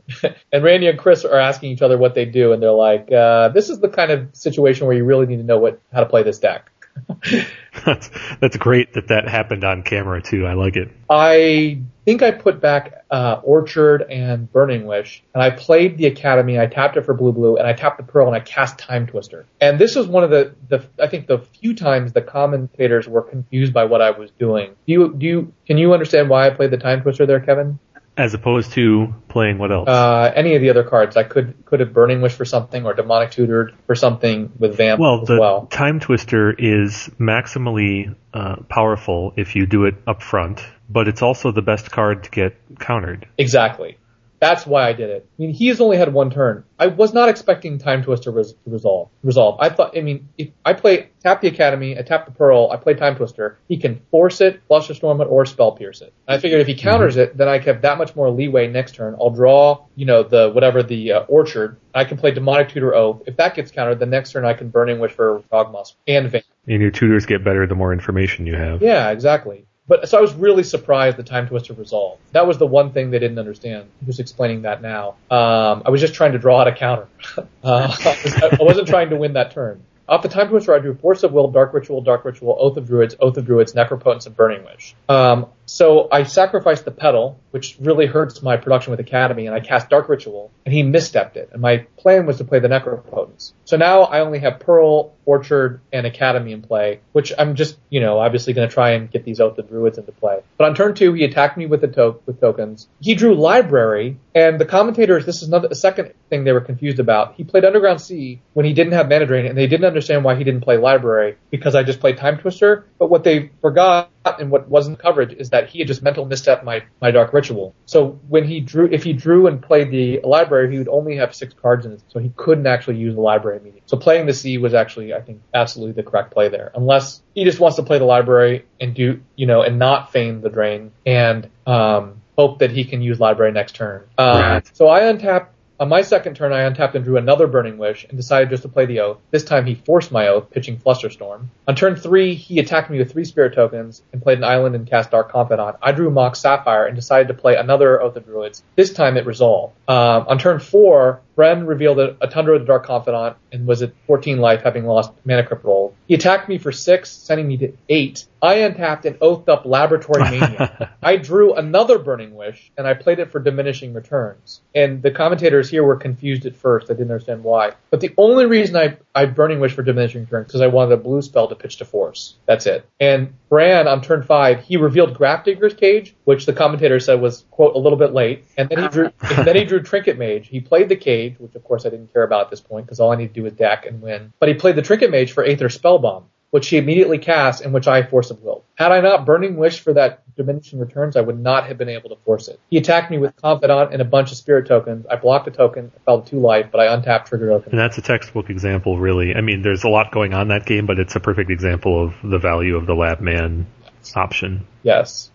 and 0.52 0.62
Randy 0.62 0.88
and 0.88 0.98
Chris 0.98 1.24
are 1.24 1.38
asking 1.38 1.72
each 1.72 1.82
other 1.82 1.96
what 1.96 2.14
they 2.14 2.26
do, 2.26 2.52
and 2.52 2.62
they're 2.62 2.70
like, 2.72 3.10
uh, 3.10 3.48
"This 3.48 3.70
is 3.70 3.80
the 3.80 3.88
kind 3.88 4.10
of 4.10 4.28
situation 4.34 4.86
where 4.86 4.96
you 4.96 5.04
really 5.04 5.13
need 5.22 5.38
to 5.38 5.42
know." 5.42 5.54
know 5.54 5.60
what 5.60 5.80
how 5.92 6.00
to 6.00 6.06
play 6.06 6.22
this 6.22 6.38
deck. 6.38 6.70
that's 7.84 8.10
that's 8.40 8.56
great 8.56 8.92
that 8.92 9.08
that 9.08 9.28
happened 9.28 9.64
on 9.64 9.82
camera 9.82 10.22
too. 10.22 10.46
I 10.46 10.54
like 10.54 10.76
it. 10.76 10.92
I 11.10 11.82
think 12.04 12.22
I 12.22 12.30
put 12.30 12.60
back 12.60 13.04
uh, 13.10 13.40
Orchard 13.42 14.02
and 14.02 14.50
Burning 14.52 14.86
Wish, 14.86 15.24
and 15.34 15.42
I 15.42 15.50
played 15.50 15.98
the 15.98 16.06
Academy. 16.06 16.58
I 16.58 16.66
tapped 16.66 16.96
it 16.96 17.02
for 17.02 17.14
blue 17.14 17.32
blue, 17.32 17.56
and 17.56 17.66
I 17.66 17.72
tapped 17.72 17.96
the 17.96 18.04
Pearl, 18.04 18.28
and 18.28 18.36
I 18.36 18.40
cast 18.40 18.78
Time 18.78 19.08
Twister. 19.08 19.44
And 19.60 19.76
this 19.78 19.96
was 19.96 20.06
one 20.06 20.22
of 20.22 20.30
the 20.30 20.54
the 20.68 20.86
I 21.02 21.08
think 21.08 21.26
the 21.26 21.38
few 21.38 21.74
times 21.74 22.12
the 22.12 22.22
commentators 22.22 23.08
were 23.08 23.22
confused 23.22 23.72
by 23.72 23.84
what 23.86 24.00
I 24.00 24.12
was 24.12 24.30
doing. 24.38 24.76
Do 24.86 24.92
you 24.92 25.14
do 25.14 25.26
you 25.26 25.52
can 25.66 25.78
you 25.78 25.94
understand 25.94 26.28
why 26.28 26.46
I 26.46 26.50
played 26.50 26.70
the 26.70 26.78
Time 26.78 27.02
Twister 27.02 27.26
there, 27.26 27.40
Kevin? 27.40 27.80
As 28.16 28.32
opposed 28.32 28.72
to 28.72 29.12
playing 29.28 29.58
what 29.58 29.72
else? 29.72 29.88
Uh, 29.88 30.32
any 30.34 30.54
of 30.54 30.62
the 30.62 30.70
other 30.70 30.84
cards. 30.84 31.16
I 31.16 31.24
could 31.24 31.64
could 31.64 31.80
have 31.80 31.92
Burning 31.92 32.20
Wish 32.20 32.34
for 32.34 32.44
something 32.44 32.86
or 32.86 32.94
Demonic 32.94 33.32
Tutored 33.32 33.74
for 33.86 33.96
something 33.96 34.52
with 34.58 34.76
Vamp 34.76 35.00
well, 35.00 35.22
as 35.22 35.28
well. 35.28 35.66
Time 35.66 35.98
Twister 35.98 36.52
is 36.52 37.10
maximally 37.18 38.14
uh, 38.32 38.56
powerful 38.68 39.32
if 39.36 39.56
you 39.56 39.66
do 39.66 39.86
it 39.86 39.96
up 40.06 40.22
front, 40.22 40.64
but 40.88 41.08
it's 41.08 41.22
also 41.22 41.50
the 41.50 41.62
best 41.62 41.90
card 41.90 42.24
to 42.24 42.30
get 42.30 42.56
countered. 42.78 43.26
Exactly. 43.36 43.98
That's 44.40 44.66
why 44.66 44.88
I 44.88 44.92
did 44.92 45.10
it. 45.10 45.26
I 45.38 45.42
mean, 45.42 45.50
he 45.54 45.68
has 45.68 45.80
only 45.80 45.96
had 45.96 46.12
one 46.12 46.30
turn. 46.30 46.64
I 46.78 46.88
was 46.88 47.14
not 47.14 47.28
expecting 47.28 47.78
Time 47.78 48.02
Twister 48.02 48.30
res- 48.30 48.52
to 48.52 48.58
resolve. 48.70 49.08
Resolve. 49.22 49.58
I 49.60 49.70
thought. 49.70 49.96
I 49.96 50.02
mean, 50.02 50.28
if 50.36 50.50
I 50.64 50.74
play 50.74 51.10
tap 51.22 51.40
the 51.40 51.48
Academy, 51.48 51.98
I 51.98 52.02
tap 52.02 52.26
the 52.26 52.32
Pearl, 52.32 52.70
I 52.70 52.76
play 52.76 52.94
Time 52.94 53.16
Twister. 53.16 53.58
He 53.68 53.78
can 53.78 54.00
force 54.10 54.40
it, 54.40 54.60
Flusterstorm 54.68 55.20
it, 55.22 55.24
or 55.26 55.46
Spell 55.46 55.72
Pierce 55.72 56.02
it. 56.02 56.12
I 56.28 56.38
figured 56.38 56.60
if 56.60 56.66
he 56.66 56.74
counters 56.74 57.14
mm-hmm. 57.14 57.22
it, 57.22 57.36
then 57.36 57.48
I 57.48 57.58
have 57.58 57.82
that 57.82 57.96
much 57.96 58.14
more 58.14 58.30
leeway 58.30 58.66
next 58.66 58.94
turn. 58.94 59.16
I'll 59.18 59.30
draw, 59.30 59.86
you 59.94 60.06
know, 60.06 60.22
the 60.22 60.50
whatever 60.50 60.82
the 60.82 61.12
uh, 61.12 61.20
Orchard. 61.20 61.78
I 61.94 62.04
can 62.04 62.18
play 62.18 62.32
Demonic 62.32 62.68
Tutor 62.70 62.94
Oath. 62.94 63.22
If 63.26 63.36
that 63.36 63.54
gets 63.54 63.70
countered, 63.70 63.98
the 63.98 64.06
next 64.06 64.32
turn 64.32 64.44
I 64.44 64.54
can 64.54 64.68
Burning 64.68 64.98
Wish 64.98 65.12
for 65.12 65.42
Dogmoss 65.52 65.94
and 66.06 66.30
Van. 66.30 66.42
And 66.66 66.80
your 66.82 66.90
tutors 66.90 67.26
get 67.26 67.44
better 67.44 67.66
the 67.66 67.74
more 67.74 67.92
information 67.92 68.46
you 68.46 68.56
have. 68.56 68.82
Yeah, 68.82 69.10
exactly. 69.10 69.66
But 69.86 70.08
so 70.08 70.16
I 70.16 70.20
was 70.20 70.32
really 70.34 70.62
surprised 70.62 71.18
the 71.18 71.22
time 71.22 71.46
twister 71.46 71.74
resolved. 71.74 72.22
That 72.32 72.46
was 72.46 72.56
the 72.56 72.66
one 72.66 72.92
thing 72.92 73.10
they 73.10 73.18
didn't 73.18 73.38
understand. 73.38 73.88
Just 74.06 74.18
explaining 74.18 74.62
that 74.62 74.80
now. 74.80 75.16
Um, 75.30 75.82
I 75.84 75.90
was 75.90 76.00
just 76.00 76.14
trying 76.14 76.32
to 76.32 76.38
draw 76.38 76.60
out 76.60 76.68
a 76.68 76.72
counter. 76.72 77.06
uh, 77.62 77.96
I 78.02 78.58
wasn't 78.60 78.88
trying 78.88 79.10
to 79.10 79.16
win 79.16 79.34
that 79.34 79.50
turn. 79.50 79.82
Off 80.06 80.22
the 80.22 80.28
time 80.28 80.48
twister, 80.48 80.74
I 80.74 80.80
drew 80.80 80.94
Force 80.94 81.22
of 81.22 81.32
Will, 81.32 81.48
Dark 81.48 81.72
Ritual, 81.72 82.02
Dark 82.02 82.24
Ritual, 82.24 82.56
Oath 82.60 82.76
of 82.76 82.86
Druids, 82.86 83.16
Oath 83.20 83.38
of 83.38 83.46
Druids, 83.46 83.72
Necropotence, 83.72 84.26
and 84.26 84.36
Burning 84.36 84.64
Wish. 84.64 84.94
Um, 85.08 85.46
So 85.66 86.08
I 86.10 86.24
sacrificed 86.24 86.84
the 86.84 86.90
Petal, 86.90 87.40
which 87.50 87.76
really 87.80 88.06
hurts 88.06 88.42
my 88.42 88.56
production 88.56 88.90
with 88.90 89.00
Academy, 89.00 89.46
and 89.46 89.54
I 89.54 89.60
cast 89.60 89.88
Dark 89.88 90.08
Ritual, 90.08 90.50
and 90.64 90.74
he 90.74 90.82
misstepped 90.82 91.36
it. 91.36 91.50
And 91.52 91.62
my 91.62 91.86
plan 91.96 92.26
was 92.26 92.38
to 92.38 92.44
play 92.44 92.58
the 92.58 92.68
Necropotence. 92.68 93.52
So 93.64 93.76
now 93.76 94.02
I 94.02 94.20
only 94.20 94.40
have 94.40 94.60
Pearl, 94.60 95.14
Orchard, 95.24 95.80
and 95.92 96.06
Academy 96.06 96.52
in 96.52 96.62
play, 96.62 97.00
which 97.12 97.32
I'm 97.38 97.54
just, 97.54 97.78
you 97.88 98.00
know, 98.00 98.18
obviously 98.18 98.52
going 98.52 98.68
to 98.68 98.74
try 98.74 98.90
and 98.90 99.10
get 99.10 99.24
these 99.24 99.40
Oath 99.40 99.58
of 99.58 99.68
Druids 99.68 99.98
into 99.98 100.12
play. 100.12 100.40
But 100.58 100.68
on 100.68 100.74
turn 100.74 100.94
two, 100.94 101.12
he 101.14 101.24
attacked 101.24 101.56
me 101.56 101.66
with 101.66 101.80
the 101.80 101.88
to- 101.88 102.16
with 102.26 102.40
tokens. 102.40 102.88
He 103.00 103.14
drew 103.14 103.34
Library, 103.34 104.18
and 104.34 104.60
the 104.60 104.66
commentators, 104.66 105.24
this 105.24 105.42
is 105.42 105.48
another 105.48 105.68
a 105.70 105.74
second 105.74 106.12
thing 106.28 106.44
they 106.44 106.52
were 106.52 106.60
confused 106.60 106.98
about. 106.98 107.34
He 107.34 107.44
played 107.44 107.64
Underground 107.64 108.00
Sea 108.00 108.40
when 108.52 108.66
he 108.66 108.72
didn't 108.72 108.92
have 108.92 109.08
Mana 109.08 109.26
Drain, 109.26 109.46
and 109.46 109.56
they 109.56 109.66
didn't 109.66 109.86
understand 109.86 110.24
why 110.24 110.34
he 110.34 110.44
didn't 110.44 110.62
play 110.62 110.76
Library 110.76 111.36
because 111.50 111.74
I 111.74 111.82
just 111.82 112.00
played 112.00 112.18
Time 112.18 112.38
Twister. 112.38 112.84
But 112.98 113.08
what 113.08 113.24
they 113.24 113.50
forgot 113.60 114.10
and 114.24 114.50
what 114.50 114.68
wasn't 114.68 114.98
coverage 114.98 115.32
is 115.32 115.50
that 115.50 115.68
he 115.68 115.78
had 115.78 115.88
just 115.88 116.02
mental 116.02 116.24
misstep 116.24 116.64
my 116.64 116.82
my 117.00 117.10
Dark 117.10 117.32
Ritual. 117.32 117.74
So 117.86 118.18
when 118.28 118.44
he 118.44 118.60
drew, 118.60 118.88
if 118.90 119.02
he 119.02 119.12
drew 119.12 119.46
and 119.46 119.62
played 119.62 119.90
the 119.90 120.20
Library, 120.24 120.72
he 120.72 120.78
would 120.78 120.88
only 120.88 121.16
have 121.16 121.34
six 121.34 121.54
cards 121.54 121.86
in 121.86 121.92
it, 121.92 122.02
so 122.08 122.18
he 122.18 122.32
couldn't 122.36 122.66
actually 122.66 122.96
use 122.96 123.14
the 123.14 123.20
Library 123.20 123.58
immediately. 123.58 123.82
So 123.86 123.96
playing 123.96 124.26
the 124.26 124.32
Sea 124.32 124.58
was 124.58 124.74
actually, 124.74 125.14
I 125.14 125.20
think, 125.20 125.42
absolutely 125.52 126.02
the 126.02 126.08
correct 126.08 126.32
play 126.32 126.48
there, 126.48 126.72
unless 126.74 127.22
he 127.34 127.44
just 127.44 127.60
wants 127.60 127.76
to 127.76 127.82
play 127.82 127.98
the 127.98 128.04
Library 128.04 128.64
and 128.80 128.94
do, 128.94 129.20
you 129.36 129.46
know, 129.46 129.62
and 129.62 129.78
not 129.78 130.12
feign 130.12 130.40
the 130.40 130.50
drain 130.50 130.92
and 131.04 131.48
um, 131.66 132.22
hope 132.36 132.60
that 132.60 132.70
he 132.70 132.84
can 132.84 133.02
use 133.02 133.20
Library 133.20 133.52
next 133.52 133.74
turn. 133.76 134.04
Um, 134.18 134.40
Right. 134.40 134.70
So 134.76 134.88
I 134.88 135.04
untapped. 135.04 135.53
On 135.80 135.88
my 135.88 136.02
second 136.02 136.36
turn, 136.36 136.52
I 136.52 136.62
untapped 136.62 136.94
and 136.94 137.04
drew 137.04 137.16
another 137.16 137.48
Burning 137.48 137.78
Wish 137.78 138.04
and 138.08 138.16
decided 138.16 138.50
just 138.50 138.62
to 138.62 138.68
play 138.68 138.86
the 138.86 139.00
Oath. 139.00 139.18
This 139.32 139.42
time 139.42 139.66
he 139.66 139.74
forced 139.74 140.12
my 140.12 140.28
Oath, 140.28 140.50
pitching 140.50 140.76
Flusterstorm. 140.76 141.46
On 141.66 141.74
turn 141.74 141.96
three, 141.96 142.34
he 142.34 142.60
attacked 142.60 142.90
me 142.90 142.98
with 142.98 143.10
three 143.10 143.24
Spirit 143.24 143.54
tokens 143.54 144.02
and 144.12 144.22
played 144.22 144.38
an 144.38 144.44
island 144.44 144.76
and 144.76 144.86
cast 144.86 145.10
Dark 145.10 145.32
Confidant. 145.32 145.76
I 145.82 145.90
drew 145.90 146.10
Mox 146.10 146.38
Sapphire 146.38 146.86
and 146.86 146.94
decided 146.94 147.28
to 147.28 147.34
play 147.34 147.56
another 147.56 148.00
Oath 148.00 148.14
of 148.14 148.24
Druids. 148.24 148.62
This 148.76 148.92
time 148.92 149.16
it 149.16 149.26
resolved. 149.26 149.74
Um, 149.88 150.26
on 150.28 150.38
turn 150.38 150.60
four, 150.60 151.22
Bren 151.36 151.66
revealed 151.66 151.98
a, 151.98 152.16
a 152.20 152.28
Tundra 152.28 152.54
with 152.54 152.62
the 152.62 152.66
Dark 152.66 152.86
Confidant 152.86 153.36
and 153.52 153.66
was 153.66 153.82
at 153.82 153.92
14 154.06 154.38
life, 154.38 154.62
having 154.62 154.84
lost 154.84 155.12
Mana 155.24 155.44
Crypt 155.44 155.64
roll. 155.64 155.94
He 156.06 156.14
attacked 156.14 156.48
me 156.48 156.58
for 156.58 156.72
six, 156.72 157.10
sending 157.10 157.48
me 157.48 157.56
to 157.58 157.72
eight. 157.88 158.26
I 158.44 158.56
untapped 158.56 159.06
and 159.06 159.16
oathed 159.22 159.48
up 159.48 159.64
Laboratory 159.64 160.22
Mania. 160.30 160.94
I 161.02 161.16
drew 161.16 161.54
another 161.54 161.98
Burning 161.98 162.34
Wish, 162.34 162.70
and 162.76 162.86
I 162.86 162.92
played 162.92 163.18
it 163.18 163.32
for 163.32 163.40
diminishing 163.40 163.94
returns. 163.94 164.60
And 164.74 165.02
the 165.02 165.10
commentators 165.10 165.70
here 165.70 165.82
were 165.82 165.96
confused 165.96 166.44
at 166.44 166.54
first. 166.54 166.90
I 166.90 166.94
didn't 166.94 167.10
understand 167.10 167.42
why. 167.42 167.72
But 167.90 168.00
the 168.02 168.12
only 168.18 168.44
reason 168.44 168.76
I, 168.76 168.98
I 169.14 169.24
Burning 169.24 169.60
Wish 169.60 169.72
for 169.72 169.82
diminishing 169.82 170.24
returns 170.24 170.48
because 170.48 170.60
I 170.60 170.66
wanted 170.66 170.92
a 170.92 170.96
blue 170.98 171.22
spell 171.22 171.48
to 171.48 171.54
pitch 171.54 171.78
to 171.78 171.86
force. 171.86 172.34
That's 172.44 172.66
it. 172.66 172.86
And 173.00 173.32
Bren 173.50 173.86
on 173.86 174.02
turn 174.02 174.22
five, 174.22 174.60
he 174.60 174.76
revealed 174.76 175.16
Grafdigger's 175.16 175.72
Cage, 175.72 176.14
which 176.24 176.44
the 176.44 176.52
commentator 176.52 177.00
said 177.00 177.22
was 177.22 177.46
quote 177.50 177.74
a 177.74 177.78
little 177.78 177.98
bit 177.98 178.12
late. 178.12 178.44
And 178.58 178.68
then 178.68 178.82
he 178.82 178.88
drew, 178.88 179.10
and 179.22 179.46
then 179.46 179.56
he 179.56 179.64
drew 179.64 179.80
Trinket 179.80 180.18
Mage. 180.18 180.48
He 180.48 180.60
played 180.60 180.90
the 180.90 180.96
Cage, 180.96 181.23
which 181.30 181.54
of 181.54 181.64
course 181.64 181.86
I 181.86 181.90
didn't 181.90 182.12
care 182.12 182.22
about 182.22 182.46
at 182.46 182.50
this 182.50 182.60
point 182.60 182.86
because 182.86 183.00
all 183.00 183.12
I 183.12 183.16
need 183.16 183.34
to 183.34 183.40
do 183.40 183.46
is 183.46 183.52
deck 183.52 183.86
and 183.86 184.02
win. 184.02 184.32
But 184.38 184.48
he 184.48 184.54
played 184.54 184.76
the 184.76 184.82
Trinket 184.82 185.10
Mage 185.10 185.32
for 185.32 185.44
Aether 185.44 185.68
Spellbomb 185.68 186.24
which 186.54 186.68
he 186.68 186.76
immediately 186.76 187.18
cast 187.18 187.62
and 187.62 187.74
which 187.74 187.88
I 187.88 188.04
force 188.04 188.30
of 188.30 188.40
will. 188.40 188.62
Had 188.76 188.92
I 188.92 189.00
not 189.00 189.26
Burning 189.26 189.56
Wish 189.56 189.80
for 189.80 189.92
that 189.94 190.22
diminishing 190.36 190.78
returns, 190.78 191.16
I 191.16 191.20
would 191.20 191.40
not 191.40 191.66
have 191.66 191.78
been 191.78 191.88
able 191.88 192.10
to 192.10 192.16
force 192.24 192.46
it. 192.46 192.60
He 192.70 192.78
attacked 192.78 193.10
me 193.10 193.18
with 193.18 193.34
Confidant 193.34 193.92
and 193.92 194.00
a 194.00 194.04
bunch 194.04 194.30
of 194.30 194.36
Spirit 194.36 194.68
tokens. 194.68 195.04
I 195.10 195.16
blocked 195.16 195.48
a 195.48 195.50
token, 195.50 195.90
I 195.96 195.98
fell 196.04 196.22
to 196.22 196.30
two 196.30 196.38
life, 196.38 196.66
but 196.70 196.78
I 196.78 196.94
untapped 196.94 197.26
Trigger 197.26 197.50
And 197.50 197.76
that's 197.76 197.98
a 197.98 198.02
textbook 198.02 198.50
example, 198.50 199.00
really. 199.00 199.34
I 199.34 199.40
mean, 199.40 199.62
there's 199.62 199.82
a 199.82 199.88
lot 199.88 200.12
going 200.12 200.32
on 200.32 200.42
in 200.42 200.48
that 200.50 200.64
game, 200.64 200.86
but 200.86 201.00
it's 201.00 201.16
a 201.16 201.20
perfect 201.20 201.50
example 201.50 202.04
of 202.04 202.14
the 202.22 202.38
value 202.38 202.76
of 202.76 202.86
the 202.86 202.94
lab 202.94 203.20
man 203.20 203.66
option. 204.14 204.64
Yes. 204.84 205.32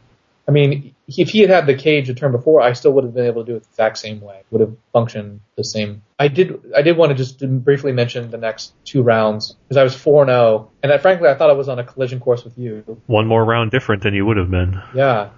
I 0.49 0.51
mean, 0.51 0.95
if 1.07 1.29
he 1.29 1.41
had 1.41 1.51
had 1.51 1.67
the 1.67 1.75
cage 1.75 2.09
a 2.09 2.15
turn 2.15 2.31
before, 2.31 2.59
I 2.59 2.73
still 2.73 2.91
would 2.93 3.03
have 3.03 3.13
been 3.13 3.27
able 3.27 3.45
to 3.45 3.51
do 3.51 3.55
it 3.57 3.61
the 3.61 3.69
exact 3.69 3.99
same 3.99 4.19
way. 4.19 4.41
Would 4.49 4.61
have 4.61 4.75
functioned 4.91 5.41
the 5.55 5.63
same. 5.63 6.01
I 6.17 6.27
did. 6.27 6.59
I 6.75 6.81
did 6.81 6.97
want 6.97 7.11
to 7.11 7.15
just 7.15 7.39
briefly 7.63 7.91
mention 7.91 8.31
the 8.31 8.39
next 8.39 8.73
two 8.83 9.03
rounds 9.03 9.55
because 9.67 9.77
I 9.77 9.83
was 9.83 9.95
four 9.95 10.23
and 10.23 10.29
zero, 10.29 10.71
and 10.81 10.91
I, 10.91 10.97
frankly, 10.97 11.29
I 11.29 11.35
thought 11.35 11.51
I 11.51 11.53
was 11.53 11.69
on 11.69 11.77
a 11.77 11.83
collision 11.83 12.19
course 12.19 12.43
with 12.43 12.57
you. 12.57 12.83
One 13.05 13.27
more 13.27 13.45
round 13.45 13.69
different 13.69 14.01
than 14.01 14.15
you 14.15 14.25
would 14.25 14.37
have 14.37 14.49
been. 14.49 14.81
Yeah. 14.95 15.29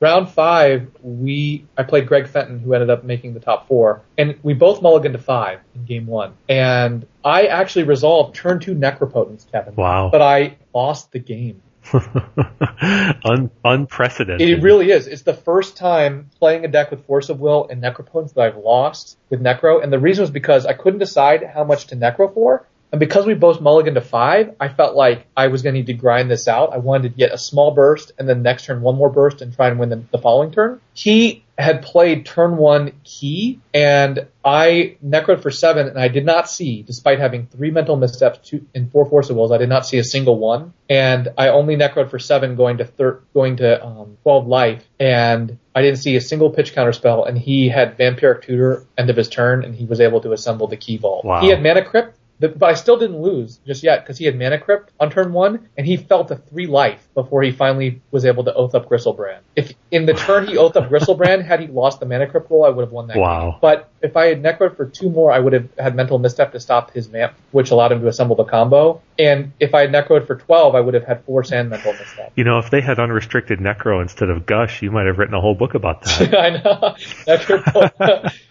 Round 0.00 0.30
five, 0.30 0.90
we 1.02 1.66
I 1.76 1.82
played 1.82 2.06
Greg 2.06 2.26
Fenton, 2.26 2.58
who 2.58 2.72
ended 2.72 2.88
up 2.88 3.04
making 3.04 3.34
the 3.34 3.40
top 3.40 3.68
four, 3.68 4.00
and 4.16 4.38
we 4.42 4.54
both 4.54 4.80
mulliganed 4.80 5.12
to 5.12 5.18
five 5.18 5.60
in 5.74 5.84
game 5.84 6.06
one. 6.06 6.32
And 6.48 7.06
I 7.22 7.48
actually 7.48 7.84
resolved 7.84 8.34
turn 8.34 8.60
two 8.60 8.74
Necropotence, 8.74 9.44
Kevin. 9.52 9.76
Wow. 9.76 10.08
But 10.10 10.22
I 10.22 10.56
lost 10.74 11.12
the 11.12 11.18
game. 11.18 11.60
Un- 13.24 13.50
unprecedented. 13.64 14.48
It 14.48 14.62
really 14.62 14.90
is. 14.90 15.06
It's 15.06 15.22
the 15.22 15.34
first 15.34 15.76
time 15.76 16.30
playing 16.38 16.64
a 16.64 16.68
deck 16.68 16.90
with 16.90 17.04
Force 17.06 17.28
of 17.28 17.40
Will 17.40 17.66
and 17.68 17.82
Necropotence 17.82 18.34
that 18.34 18.42
I've 18.42 18.56
lost 18.56 19.18
with 19.30 19.42
Necro, 19.42 19.82
and 19.82 19.92
the 19.92 19.98
reason 19.98 20.22
was 20.22 20.30
because 20.30 20.66
I 20.66 20.72
couldn't 20.72 20.98
decide 20.98 21.44
how 21.44 21.64
much 21.64 21.88
to 21.88 21.96
Necro 21.96 22.32
for. 22.32 22.66
And 22.92 23.00
because 23.00 23.26
we 23.26 23.34
both 23.34 23.58
mulliganed 23.58 23.94
to 23.94 24.00
five, 24.00 24.54
I 24.60 24.68
felt 24.68 24.94
like 24.94 25.26
I 25.36 25.48
was 25.48 25.62
going 25.62 25.74
to 25.74 25.80
need 25.80 25.86
to 25.86 25.94
grind 25.94 26.30
this 26.30 26.46
out. 26.46 26.72
I 26.72 26.78
wanted 26.78 27.10
to 27.10 27.18
get 27.18 27.32
a 27.32 27.38
small 27.38 27.72
burst 27.72 28.12
and 28.18 28.28
then 28.28 28.42
next 28.42 28.66
turn 28.66 28.82
one 28.82 28.94
more 28.94 29.10
burst 29.10 29.42
and 29.42 29.52
try 29.52 29.68
and 29.68 29.80
win 29.80 29.88
the, 29.88 30.04
the 30.12 30.18
following 30.18 30.52
turn. 30.52 30.80
He 30.92 31.43
had 31.56 31.82
played 31.82 32.26
turn 32.26 32.56
one 32.56 32.92
key 33.04 33.60
and 33.72 34.26
I 34.44 34.96
necroed 35.04 35.40
for 35.40 35.50
seven 35.50 35.86
and 35.86 35.98
I 35.98 36.08
did 36.08 36.24
not 36.24 36.50
see, 36.50 36.82
despite 36.82 37.20
having 37.20 37.46
three 37.46 37.70
mental 37.70 37.96
missteps 37.96 38.38
two, 38.48 38.66
and 38.74 38.90
four 38.90 39.06
force 39.06 39.30
of 39.30 39.36
wills, 39.36 39.52
I 39.52 39.58
did 39.58 39.68
not 39.68 39.86
see 39.86 39.98
a 39.98 40.04
single 40.04 40.38
one. 40.38 40.72
And 40.90 41.28
I 41.38 41.48
only 41.48 41.76
necroed 41.76 42.10
for 42.10 42.18
seven 42.18 42.56
going 42.56 42.78
to 42.78 42.84
thir- 42.84 43.20
going 43.32 43.56
to 43.58 43.84
um, 43.84 44.18
12 44.22 44.46
life 44.46 44.84
and 44.98 45.58
I 45.74 45.82
didn't 45.82 45.98
see 45.98 46.16
a 46.16 46.20
single 46.20 46.50
pitch 46.50 46.74
counter 46.74 46.92
spell 46.92 47.24
and 47.24 47.38
he 47.38 47.68
had 47.68 47.96
Vampiric 47.96 48.42
Tutor 48.42 48.84
end 48.98 49.10
of 49.10 49.16
his 49.16 49.28
turn 49.28 49.64
and 49.64 49.74
he 49.74 49.84
was 49.84 50.00
able 50.00 50.20
to 50.22 50.32
assemble 50.32 50.66
the 50.66 50.76
key 50.76 50.96
vault. 50.96 51.24
Wow. 51.24 51.40
He 51.40 51.48
had 51.48 51.62
Mana 51.62 51.84
Crypt 51.84 52.18
but 52.40 52.62
I 52.62 52.74
still 52.74 52.98
didn't 52.98 53.20
lose 53.20 53.58
just 53.66 53.82
yet 53.82 54.02
because 54.02 54.18
he 54.18 54.24
had 54.24 54.38
Mana 54.38 54.58
Crypt 54.58 54.92
on 54.98 55.10
turn 55.10 55.32
one, 55.32 55.68
and 55.76 55.86
he 55.86 55.96
fell 55.96 56.24
to 56.24 56.36
three 56.36 56.66
life 56.66 57.06
before 57.14 57.42
he 57.42 57.52
finally 57.52 58.02
was 58.10 58.24
able 58.24 58.44
to 58.44 58.54
oath 58.54 58.74
up 58.74 58.88
Griselbrand. 58.88 59.40
If 59.56 59.72
in 59.90 60.06
the 60.06 60.14
turn 60.14 60.46
he 60.46 60.56
oath 60.56 60.76
up 60.76 60.88
Griselbrand, 60.88 61.44
had 61.44 61.60
he 61.60 61.66
lost 61.68 62.00
the 62.00 62.06
Mana 62.06 62.26
Crypt 62.26 62.50
roll, 62.50 62.64
I 62.64 62.70
would 62.70 62.82
have 62.82 62.92
won 62.92 63.06
that. 63.08 63.16
Wow. 63.16 63.52
Game. 63.52 63.58
But 63.60 63.88
if 64.02 64.16
I 64.16 64.26
had 64.26 64.42
Necrod 64.42 64.76
for 64.76 64.86
two 64.86 65.10
more, 65.10 65.32
I 65.32 65.38
would 65.38 65.52
have 65.52 65.68
had 65.78 65.94
Mental 65.94 66.18
Misstep 66.18 66.52
to 66.52 66.60
stop 66.60 66.90
his 66.92 67.06
Vamp, 67.06 67.34
which 67.52 67.70
allowed 67.70 67.92
him 67.92 68.00
to 68.00 68.08
assemble 68.08 68.36
the 68.36 68.44
combo. 68.44 69.00
And 69.18 69.52
if 69.60 69.74
I 69.74 69.82
had 69.82 69.92
Necrod 69.92 70.26
for 70.26 70.36
12, 70.36 70.74
I 70.74 70.80
would 70.80 70.94
have 70.94 71.04
had 71.04 71.24
four 71.24 71.44
and 71.52 71.70
Mental 71.70 71.92
Misstep. 71.92 72.32
You 72.36 72.44
know, 72.44 72.58
if 72.58 72.70
they 72.70 72.80
had 72.80 72.98
unrestricted 72.98 73.60
necro 73.60 74.02
instead 74.02 74.30
of 74.30 74.44
gush, 74.46 74.82
you 74.82 74.90
might 74.90 75.06
have 75.06 75.18
written 75.18 75.34
a 75.34 75.40
whole 75.40 75.54
book 75.54 75.74
about 75.74 76.02
that. 76.02 76.34
I 76.38 76.50
know. 76.50 76.94
Necrod. 77.26 78.32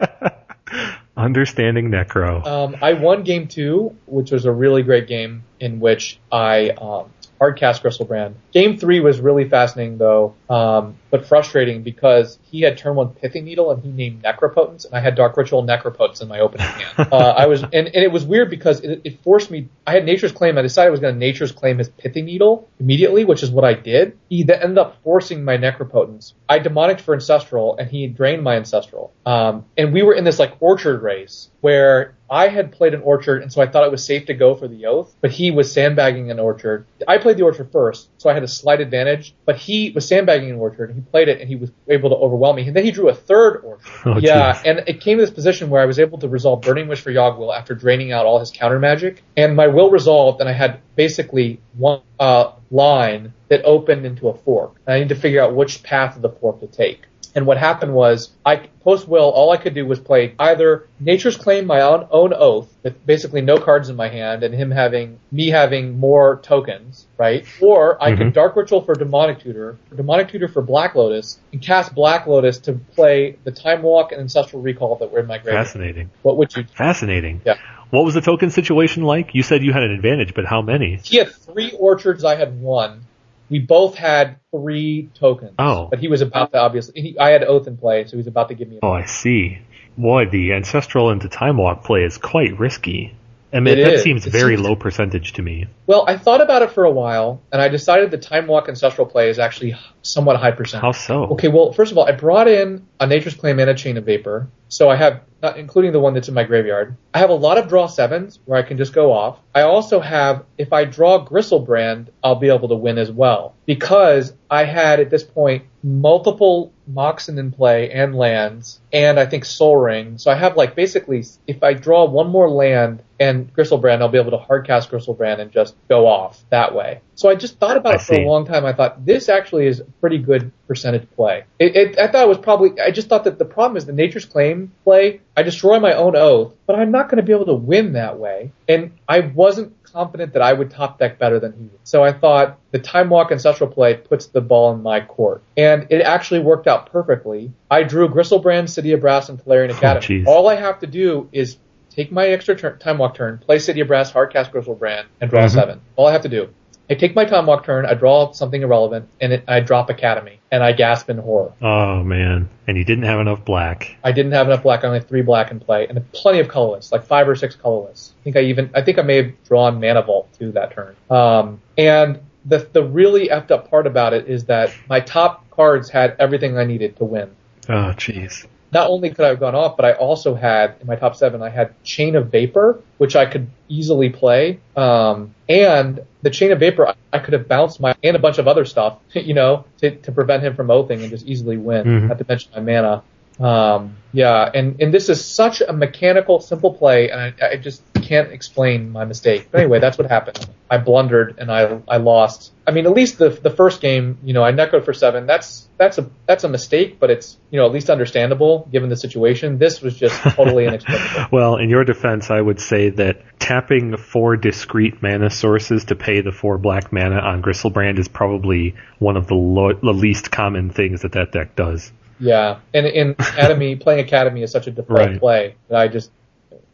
Understanding 1.20 1.90
necro. 1.90 2.46
Um, 2.46 2.76
I 2.80 2.94
won 2.94 3.24
game 3.24 3.46
two, 3.46 3.94
which 4.06 4.30
was 4.30 4.46
a 4.46 4.52
really 4.52 4.82
great 4.82 5.06
game 5.06 5.44
in 5.60 5.78
which 5.78 6.18
I 6.32 6.70
um, 6.70 7.10
hardcast 7.40 7.82
Griselbrand. 7.82 8.34
Game 8.52 8.76
three 8.76 9.00
was 9.00 9.20
really 9.20 9.48
fascinating 9.48 9.96
though, 9.98 10.34
um, 10.48 10.96
but 11.10 11.26
frustrating 11.26 11.82
because 11.82 12.38
he 12.42 12.60
had 12.60 12.76
turn 12.76 12.96
one 12.96 13.10
Pithing 13.10 13.44
Needle 13.44 13.70
and 13.70 13.82
he 13.82 13.90
named 13.90 14.22
Necropotence, 14.22 14.84
and 14.84 14.94
I 14.94 15.00
had 15.00 15.14
Dark 15.14 15.36
Ritual 15.36 15.64
Necropotence 15.64 16.20
in 16.20 16.28
my 16.28 16.40
opening 16.40 16.66
hand. 16.66 17.08
uh, 17.12 17.16
I 17.16 17.46
was, 17.46 17.62
and, 17.62 17.72
and 17.72 17.94
it 17.94 18.12
was 18.12 18.24
weird 18.24 18.50
because 18.50 18.80
it, 18.80 19.00
it 19.04 19.22
forced 19.22 19.50
me. 19.50 19.68
I 19.86 19.92
had 19.92 20.04
Nature's 20.04 20.32
Claim. 20.32 20.58
I 20.58 20.62
decided 20.62 20.88
I 20.88 20.90
was 20.90 21.00
going 21.00 21.14
to 21.14 21.18
Nature's 21.18 21.52
Claim 21.52 21.78
his 21.78 21.88
Pithing 21.88 22.26
Needle 22.26 22.68
immediately, 22.78 23.24
which 23.24 23.42
is 23.42 23.50
what 23.50 23.64
I 23.64 23.74
did. 23.74 24.18
He 24.28 24.42
then 24.42 24.60
ended 24.62 24.78
up 24.78 24.98
forcing 25.02 25.42
my 25.42 25.56
Necropotence. 25.56 26.34
I 26.48 26.58
demonicked 26.58 27.00
for 27.00 27.14
Ancestral, 27.14 27.76
and 27.78 27.88
he 27.88 28.06
drained 28.06 28.42
my 28.42 28.56
Ancestral. 28.56 29.12
Um, 29.24 29.64
and 29.76 29.92
we 29.92 30.02
were 30.02 30.14
in 30.14 30.24
this 30.24 30.38
like 30.38 30.56
orchard 30.60 31.02
race 31.02 31.48
where 31.60 32.14
I 32.30 32.46
had 32.46 32.70
played 32.70 32.94
an 32.94 33.02
orchard, 33.02 33.42
and 33.42 33.52
so 33.52 33.60
I 33.60 33.66
thought 33.66 33.84
it 33.84 33.90
was 33.90 34.04
safe 34.04 34.26
to 34.26 34.34
go 34.34 34.54
for 34.54 34.68
the 34.68 34.86
oath, 34.86 35.12
but 35.20 35.32
he 35.32 35.50
was 35.50 35.72
sandbagging 35.72 36.30
an 36.30 36.38
orchard. 36.38 36.86
I 37.08 37.18
played 37.18 37.36
the 37.36 37.42
orchard 37.42 37.72
first, 37.72 38.08
so 38.18 38.30
I 38.30 38.34
had 38.34 38.44
a 38.44 38.48
slight 38.48 38.80
advantage, 38.80 39.34
but 39.44 39.56
he 39.56 39.90
was 39.90 40.06
sandbagging 40.06 40.50
an 40.50 40.56
orchard, 40.56 40.90
and 40.90 40.94
he 40.94 41.10
played 41.10 41.28
it, 41.28 41.40
and 41.40 41.48
he 41.48 41.56
was 41.56 41.72
able 41.88 42.10
to 42.10 42.16
overwhelm 42.16 42.54
me. 42.54 42.68
And 42.68 42.76
then 42.76 42.84
he 42.84 42.92
drew 42.92 43.08
a 43.08 43.14
third 43.14 43.62
orchard. 43.64 43.80
Oh, 44.04 44.18
yeah, 44.18 44.54
geez. 44.54 44.62
and 44.64 44.82
it 44.86 45.00
came 45.00 45.18
to 45.18 45.24
this 45.24 45.32
position 45.32 45.68
where 45.68 45.82
I 45.82 45.84
was 45.84 45.98
able 45.98 46.18
to 46.18 46.28
resolve 46.28 46.62
Burning 46.62 46.88
Wish 46.88 47.00
for 47.00 47.10
Yogwill 47.10 47.54
after 47.56 47.74
draining 47.74 48.12
out 48.12 48.24
all 48.24 48.38
his 48.38 48.50
counter 48.50 48.78
magic, 48.78 49.22
and 49.36 49.56
my 49.56 49.66
will 49.66 49.90
resolved, 49.90 50.40
and 50.40 50.48
I 50.48 50.52
had 50.52 50.80
basically 50.96 51.60
one 51.76 52.00
uh, 52.18 52.52
line 52.70 53.32
that 53.48 53.64
opened 53.64 54.06
into 54.06 54.28
a 54.28 54.34
fork. 54.34 54.76
And 54.86 54.94
I 54.94 54.98
need 55.00 55.08
to 55.08 55.14
figure 55.14 55.42
out 55.42 55.54
which 55.54 55.82
path 55.82 56.16
of 56.16 56.22
the 56.22 56.30
fork 56.30 56.60
to 56.60 56.66
take. 56.66 57.02
And 57.34 57.46
what 57.46 57.58
happened 57.58 57.94
was, 57.94 58.30
I 58.44 58.68
post 58.82 59.06
will, 59.06 59.30
all 59.30 59.52
I 59.52 59.56
could 59.56 59.74
do 59.74 59.86
was 59.86 60.00
play 60.00 60.34
either 60.38 60.88
Nature's 60.98 61.36
Claim, 61.36 61.66
my 61.66 61.80
own, 61.82 62.08
own 62.10 62.32
oath, 62.34 62.68
with 62.82 63.04
basically 63.06 63.40
no 63.40 63.58
cards 63.58 63.88
in 63.88 63.96
my 63.96 64.08
hand, 64.08 64.42
and 64.42 64.54
him 64.54 64.70
having 64.70 65.20
me 65.30 65.48
having 65.48 65.98
more 65.98 66.40
tokens, 66.42 67.06
right? 67.16 67.46
Or 67.60 68.02
I 68.02 68.10
could 68.10 68.18
mm-hmm. 68.18 68.30
Dark 68.30 68.56
Ritual 68.56 68.82
for 68.82 68.94
Demonic 68.94 69.40
Tutor, 69.40 69.78
Demonic 69.94 70.28
Tutor 70.28 70.48
for 70.48 70.62
Black 70.62 70.94
Lotus, 70.94 71.38
and 71.52 71.62
cast 71.62 71.94
Black 71.94 72.26
Lotus 72.26 72.58
to 72.60 72.72
play 72.72 73.36
the 73.44 73.52
Time 73.52 73.82
Walk 73.82 74.12
and 74.12 74.20
Ancestral 74.20 74.62
Recall 74.62 74.96
that 74.96 75.12
were 75.12 75.20
in 75.20 75.26
my 75.26 75.38
graveyard. 75.38 75.66
Fascinating. 75.66 76.10
What 76.22 76.36
would 76.38 76.56
you? 76.56 76.64
Fascinating. 76.74 77.42
Yeah. 77.44 77.54
What 77.90 78.04
was 78.04 78.14
the 78.14 78.20
token 78.20 78.50
situation 78.50 79.02
like? 79.02 79.34
You 79.34 79.42
said 79.42 79.64
you 79.64 79.72
had 79.72 79.82
an 79.82 79.90
advantage, 79.90 80.32
but 80.34 80.46
how 80.46 80.62
many? 80.62 81.00
He 81.02 81.16
had 81.16 81.32
three 81.32 81.72
orchards. 81.72 82.24
I 82.24 82.36
had 82.36 82.60
one. 82.60 83.04
We 83.50 83.58
both 83.58 83.96
had 83.96 84.36
three 84.52 85.10
tokens. 85.14 85.54
Oh. 85.58 85.88
But 85.90 85.98
he 85.98 86.08
was 86.08 86.22
about 86.22 86.52
to 86.52 86.58
obviously, 86.58 87.00
he, 87.02 87.18
I 87.18 87.30
had 87.30 87.42
Oath 87.42 87.66
in 87.66 87.76
play, 87.76 88.04
so 88.04 88.12
he 88.12 88.16
was 88.16 88.28
about 88.28 88.48
to 88.48 88.54
give 88.54 88.68
me 88.68 88.76
a 88.76 88.84
Oh, 88.84 88.92
I 88.92 89.04
see. 89.04 89.58
Boy, 89.98 90.26
the 90.26 90.54
ancestral 90.54 91.10
into 91.10 91.28
time 91.28 91.58
walk 91.58 91.84
play 91.84 92.04
is 92.04 92.16
quite 92.16 92.58
risky. 92.58 93.14
I 93.52 93.60
mean, 93.60 93.78
It 93.78 93.84
that 93.84 93.94
is. 93.94 94.02
seems 94.02 94.26
It 94.26 94.30
very 94.30 94.54
seems- 94.56 94.68
low 94.68 94.76
percentage 94.76 95.32
to 95.34 95.42
me. 95.42 95.66
Well, 95.86 96.04
I 96.06 96.16
thought 96.16 96.40
about 96.40 96.62
it 96.62 96.70
for 96.70 96.84
a 96.84 96.90
while, 96.90 97.40
and 97.50 97.60
I 97.60 97.68
decided 97.68 98.10
the 98.10 98.18
Time 98.18 98.46
Walk 98.46 98.68
Ancestral 98.68 99.06
play 99.06 99.28
is 99.28 99.38
actually 99.40 99.74
somewhat 100.02 100.36
high 100.36 100.52
percent. 100.52 100.82
How 100.82 100.92
so? 100.92 101.24
Okay, 101.32 101.48
well, 101.48 101.72
first 101.72 101.90
of 101.90 101.98
all, 101.98 102.04
I 102.06 102.12
brought 102.12 102.46
in 102.46 102.86
a 103.00 103.06
Nature's 103.06 103.34
Claim 103.34 103.58
and 103.58 103.68
a 103.68 103.74
Chain 103.74 103.96
of 103.96 104.04
Vapor, 104.04 104.48
so 104.68 104.88
I 104.88 104.94
have, 104.96 105.20
not 105.42 105.56
including 105.56 105.90
the 105.92 105.98
one 106.00 106.14
that's 106.14 106.28
in 106.28 106.34
my 106.34 106.44
graveyard. 106.44 106.96
I 107.12 107.18
have 107.18 107.30
a 107.30 107.34
lot 107.34 107.58
of 107.58 107.68
draw 107.68 107.86
sevens 107.86 108.38
where 108.44 108.58
I 108.58 108.62
can 108.62 108.76
just 108.76 108.92
go 108.92 109.12
off. 109.12 109.38
I 109.54 109.62
also 109.62 109.98
have, 109.98 110.44
if 110.58 110.72
I 110.72 110.84
draw 110.84 111.24
Griselbrand, 111.24 112.08
I'll 112.22 112.36
be 112.36 112.48
able 112.50 112.68
to 112.68 112.76
win 112.76 112.98
as 112.98 113.10
well 113.10 113.54
because 113.66 114.32
I 114.50 114.64
had 114.64 115.00
at 115.00 115.10
this 115.10 115.24
point 115.24 115.64
multiple 115.82 116.72
Moxen 116.92 117.38
in 117.38 117.52
play 117.52 117.90
and 117.90 118.14
lands, 118.14 118.80
and 118.92 119.18
I 119.18 119.26
think 119.26 119.44
Soul 119.44 119.76
Ring. 119.76 120.18
So 120.18 120.30
I 120.30 120.34
have 120.34 120.56
like 120.56 120.74
basically, 120.74 121.24
if 121.46 121.62
I 121.62 121.74
draw 121.74 122.04
one 122.04 122.30
more 122.30 122.50
land 122.50 123.02
and 123.18 123.52
Griselbrand, 123.54 124.00
I'll 124.00 124.08
be 124.08 124.18
able 124.18 124.32
to 124.32 124.38
hardcast 124.38 124.90
Griselbrand 124.90 125.40
and 125.40 125.52
just 125.52 125.76
go 125.88 126.06
off 126.06 126.42
that 126.50 126.74
way. 126.74 127.00
So 127.14 127.28
I 127.28 127.34
just 127.34 127.58
thought 127.58 127.76
about 127.76 127.92
I 127.92 127.96
it 127.96 128.00
for 128.00 128.14
see. 128.16 128.22
a 128.22 128.26
long 128.26 128.46
time. 128.46 128.64
I 128.64 128.72
thought 128.72 129.04
this 129.04 129.28
actually 129.28 129.66
is 129.66 129.80
a 129.80 129.84
pretty 129.84 130.18
good 130.18 130.52
percentage 130.66 131.08
play. 131.12 131.44
It, 131.58 131.76
it, 131.76 131.98
I 131.98 132.08
thought 132.08 132.24
it 132.24 132.28
was 132.28 132.38
probably. 132.38 132.80
I 132.80 132.90
just 132.90 133.08
thought 133.08 133.24
that 133.24 133.38
the 133.38 133.44
problem 133.44 133.76
is 133.76 133.86
the 133.86 133.92
Nature's 133.92 134.24
Claim 134.24 134.72
play. 134.84 135.20
I 135.36 135.42
destroy 135.42 135.78
my 135.78 135.92
own 135.92 136.16
oath, 136.16 136.54
but 136.66 136.76
I'm 136.76 136.90
not 136.90 137.08
going 137.08 137.18
to 137.18 137.22
be 137.22 137.32
able 137.32 137.46
to 137.46 137.54
win 137.54 137.92
that 137.92 138.18
way. 138.18 138.52
And 138.68 138.92
I 139.08 139.20
wasn't 139.20 139.79
confident 139.92 140.32
that 140.34 140.42
I 140.42 140.52
would 140.52 140.70
top 140.70 140.98
deck 140.98 141.18
better 141.18 141.38
than 141.40 141.52
he 141.52 141.62
would. 141.64 141.80
So 141.84 142.02
I 142.02 142.12
thought 142.12 142.58
the 142.70 142.78
Time 142.78 143.10
Walk 143.10 143.30
Ancestral 143.32 143.70
play 143.70 143.94
puts 143.96 144.26
the 144.26 144.40
ball 144.40 144.72
in 144.72 144.82
my 144.82 145.00
court. 145.00 145.42
And 145.56 145.86
it 145.90 146.02
actually 146.02 146.40
worked 146.40 146.66
out 146.66 146.90
perfectly. 146.92 147.52
I 147.70 147.82
drew 147.82 148.08
Griselbrand, 148.08 148.68
City 148.68 148.92
of 148.92 149.00
Brass, 149.00 149.28
and 149.28 149.38
Tolarian 149.38 149.70
Academy. 149.70 150.06
jeez. 150.06 150.26
All 150.26 150.48
I 150.48 150.56
have 150.56 150.80
to 150.80 150.86
do 150.86 151.28
is 151.32 151.58
take 151.90 152.12
my 152.12 152.26
extra 152.28 152.56
turn, 152.56 152.78
Time 152.78 152.98
Walk 152.98 153.14
turn, 153.16 153.38
play 153.38 153.58
City 153.58 153.80
of 153.80 153.88
Brass, 153.88 154.12
Hardcast 154.12 154.52
Griselbrand, 154.52 155.04
and 155.20 155.30
draw 155.30 155.44
Mhm. 155.44 155.50
seven. 155.50 155.80
All 155.96 156.06
I 156.06 156.12
have 156.12 156.22
to 156.22 156.28
do. 156.28 156.48
I 156.88 156.94
take 156.94 157.14
my 157.14 157.24
Time 157.24 157.46
Walk 157.46 157.64
turn, 157.64 157.86
I 157.86 157.94
draw 157.94 158.32
something 158.32 158.62
irrelevant, 158.62 159.06
and 159.20 159.32
it, 159.32 159.44
I 159.46 159.60
drop 159.60 159.90
Academy. 159.90 160.40
And 160.52 160.64
I 160.64 160.72
gasp 160.72 161.08
in 161.08 161.18
horror. 161.18 161.52
Oh 161.62 162.02
man, 162.02 162.48
and 162.66 162.76
you 162.76 162.84
didn't 162.84 163.04
have 163.04 163.20
enough 163.20 163.44
black. 163.44 163.96
I 164.02 164.10
didn't 164.10 164.32
have 164.32 164.48
enough 164.48 164.64
black. 164.64 164.82
I 164.82 164.88
only 164.88 164.98
had 164.98 165.08
three 165.08 165.22
black 165.22 165.52
in 165.52 165.60
play, 165.60 165.86
and 165.86 166.10
plenty 166.10 166.40
of 166.40 166.48
colorless, 166.48 166.90
like 166.90 167.04
five 167.04 167.28
or 167.28 167.36
six 167.36 167.54
colorless. 167.54 168.09
I 168.20 168.22
think 168.22 168.36
I 168.36 168.40
even, 168.40 168.70
I 168.74 168.82
think 168.82 168.98
I 168.98 169.02
may 169.02 169.16
have 169.16 169.44
drawn 169.44 169.80
Mana 169.80 170.02
Vault 170.02 170.28
too 170.38 170.52
that 170.52 170.72
turn. 170.74 170.94
Um, 171.08 171.60
and 171.78 172.20
the 172.44 172.68
the 172.72 172.82
really 172.84 173.28
effed 173.28 173.50
up 173.50 173.70
part 173.70 173.86
about 173.86 174.12
it 174.14 174.28
is 174.28 174.44
that 174.46 174.72
my 174.88 175.00
top 175.00 175.48
cards 175.50 175.90
had 175.90 176.16
everything 176.18 176.56
I 176.58 176.64
needed 176.64 176.96
to 176.98 177.04
win. 177.04 177.30
Oh 177.68 177.92
jeez. 177.96 178.46
Not 178.72 178.88
only 178.88 179.10
could 179.10 179.24
I 179.24 179.28
have 179.30 179.40
gone 179.40 179.54
off, 179.56 179.76
but 179.76 179.84
I 179.84 179.92
also 179.94 180.34
had 180.34 180.76
in 180.80 180.86
my 180.86 180.94
top 180.96 181.16
seven, 181.16 181.42
I 181.42 181.48
had 181.48 181.82
Chain 181.82 182.14
of 182.14 182.30
Vapor, 182.30 182.80
which 182.98 183.16
I 183.16 183.26
could 183.26 183.48
easily 183.68 184.10
play. 184.10 184.60
Um, 184.76 185.34
and 185.48 186.00
the 186.22 186.30
Chain 186.30 186.52
of 186.52 186.60
Vapor, 186.60 186.86
I- 186.88 186.94
I 187.12 187.18
could 187.18 187.32
have 187.32 187.48
bounced 187.48 187.80
my 187.80 187.96
and 188.04 188.14
a 188.14 188.20
bunch 188.20 188.38
of 188.38 188.46
other 188.46 188.64
stuff, 188.64 188.98
you 189.14 189.34
know, 189.34 189.64
to, 189.78 189.90
to 189.96 190.12
prevent 190.12 190.42
him 190.44 190.54
from 190.54 190.70
oathing 190.70 191.00
and 191.00 191.10
just 191.10 191.26
easily 191.26 191.56
win. 191.56 191.84
Mhm. 191.84 192.08
Not 192.08 192.18
to 192.18 192.24
mention 192.28 192.52
my 192.54 192.60
mana. 192.60 193.02
Um, 193.40 193.96
yeah, 194.12 194.50
and, 194.54 194.80
and 194.82 194.92
this 194.94 195.08
is 195.08 195.24
such 195.24 195.62
a 195.62 195.72
mechanical, 195.72 196.40
simple 196.40 196.74
play, 196.74 197.10
and 197.10 197.20
I, 197.20 197.52
I 197.52 197.56
just 197.56 197.82
can't 198.10 198.32
explain 198.32 198.90
my 198.90 199.04
mistake. 199.04 199.48
But 199.52 199.60
anyway, 199.60 199.78
that's 199.78 199.96
what 199.96 200.08
happened. 200.10 200.44
I 200.68 200.78
blundered 200.78 201.36
and 201.38 201.50
I 201.50 201.80
I 201.88 201.98
lost. 201.98 202.52
I 202.66 202.72
mean, 202.72 202.84
at 202.86 202.92
least 202.92 203.18
the 203.18 203.30
the 203.30 203.50
first 203.50 203.80
game, 203.80 204.18
you 204.24 204.34
know, 204.34 204.42
I 204.44 204.50
necroed 204.52 204.84
for 204.84 204.92
seven. 204.92 205.26
That's 205.26 205.68
that's 205.78 205.98
a 205.98 206.10
that's 206.26 206.42
a 206.42 206.48
mistake, 206.48 206.98
but 206.98 207.10
it's 207.10 207.36
you 207.50 207.58
know 207.60 207.66
at 207.66 207.72
least 207.72 207.88
understandable 207.88 208.68
given 208.72 208.88
the 208.90 208.96
situation. 208.96 209.58
This 209.58 209.80
was 209.80 209.96
just 209.96 210.20
totally 210.22 210.66
inexplicable. 210.66 211.26
Well, 211.32 211.56
in 211.56 211.70
your 211.70 211.84
defense, 211.84 212.30
I 212.30 212.40
would 212.40 212.60
say 212.60 212.90
that 212.90 213.22
tapping 213.38 213.96
four 213.96 214.36
discrete 214.36 215.00
mana 215.02 215.30
sources 215.30 215.84
to 215.86 215.94
pay 215.94 216.20
the 216.20 216.32
four 216.32 216.58
black 216.58 216.92
mana 216.92 217.20
on 217.20 217.42
Griselbrand 217.42 217.98
is 218.00 218.08
probably 218.08 218.74
one 218.98 219.16
of 219.16 219.28
the, 219.28 219.34
lo- 219.34 219.72
the 219.80 219.92
least 219.92 220.30
common 220.32 220.70
things 220.70 221.02
that 221.02 221.12
that 221.12 221.30
deck 221.32 221.54
does. 221.56 221.92
Yeah, 222.18 222.58
and 222.74 222.86
in 222.86 223.10
Academy, 223.12 223.76
playing 223.76 224.00
Academy 224.00 224.42
is 224.42 224.50
such 224.52 224.66
a 224.66 224.70
default 224.70 224.98
Right. 224.98 225.18
play 225.18 225.54
that 225.68 225.78
I 225.78 225.88
just. 225.88 226.10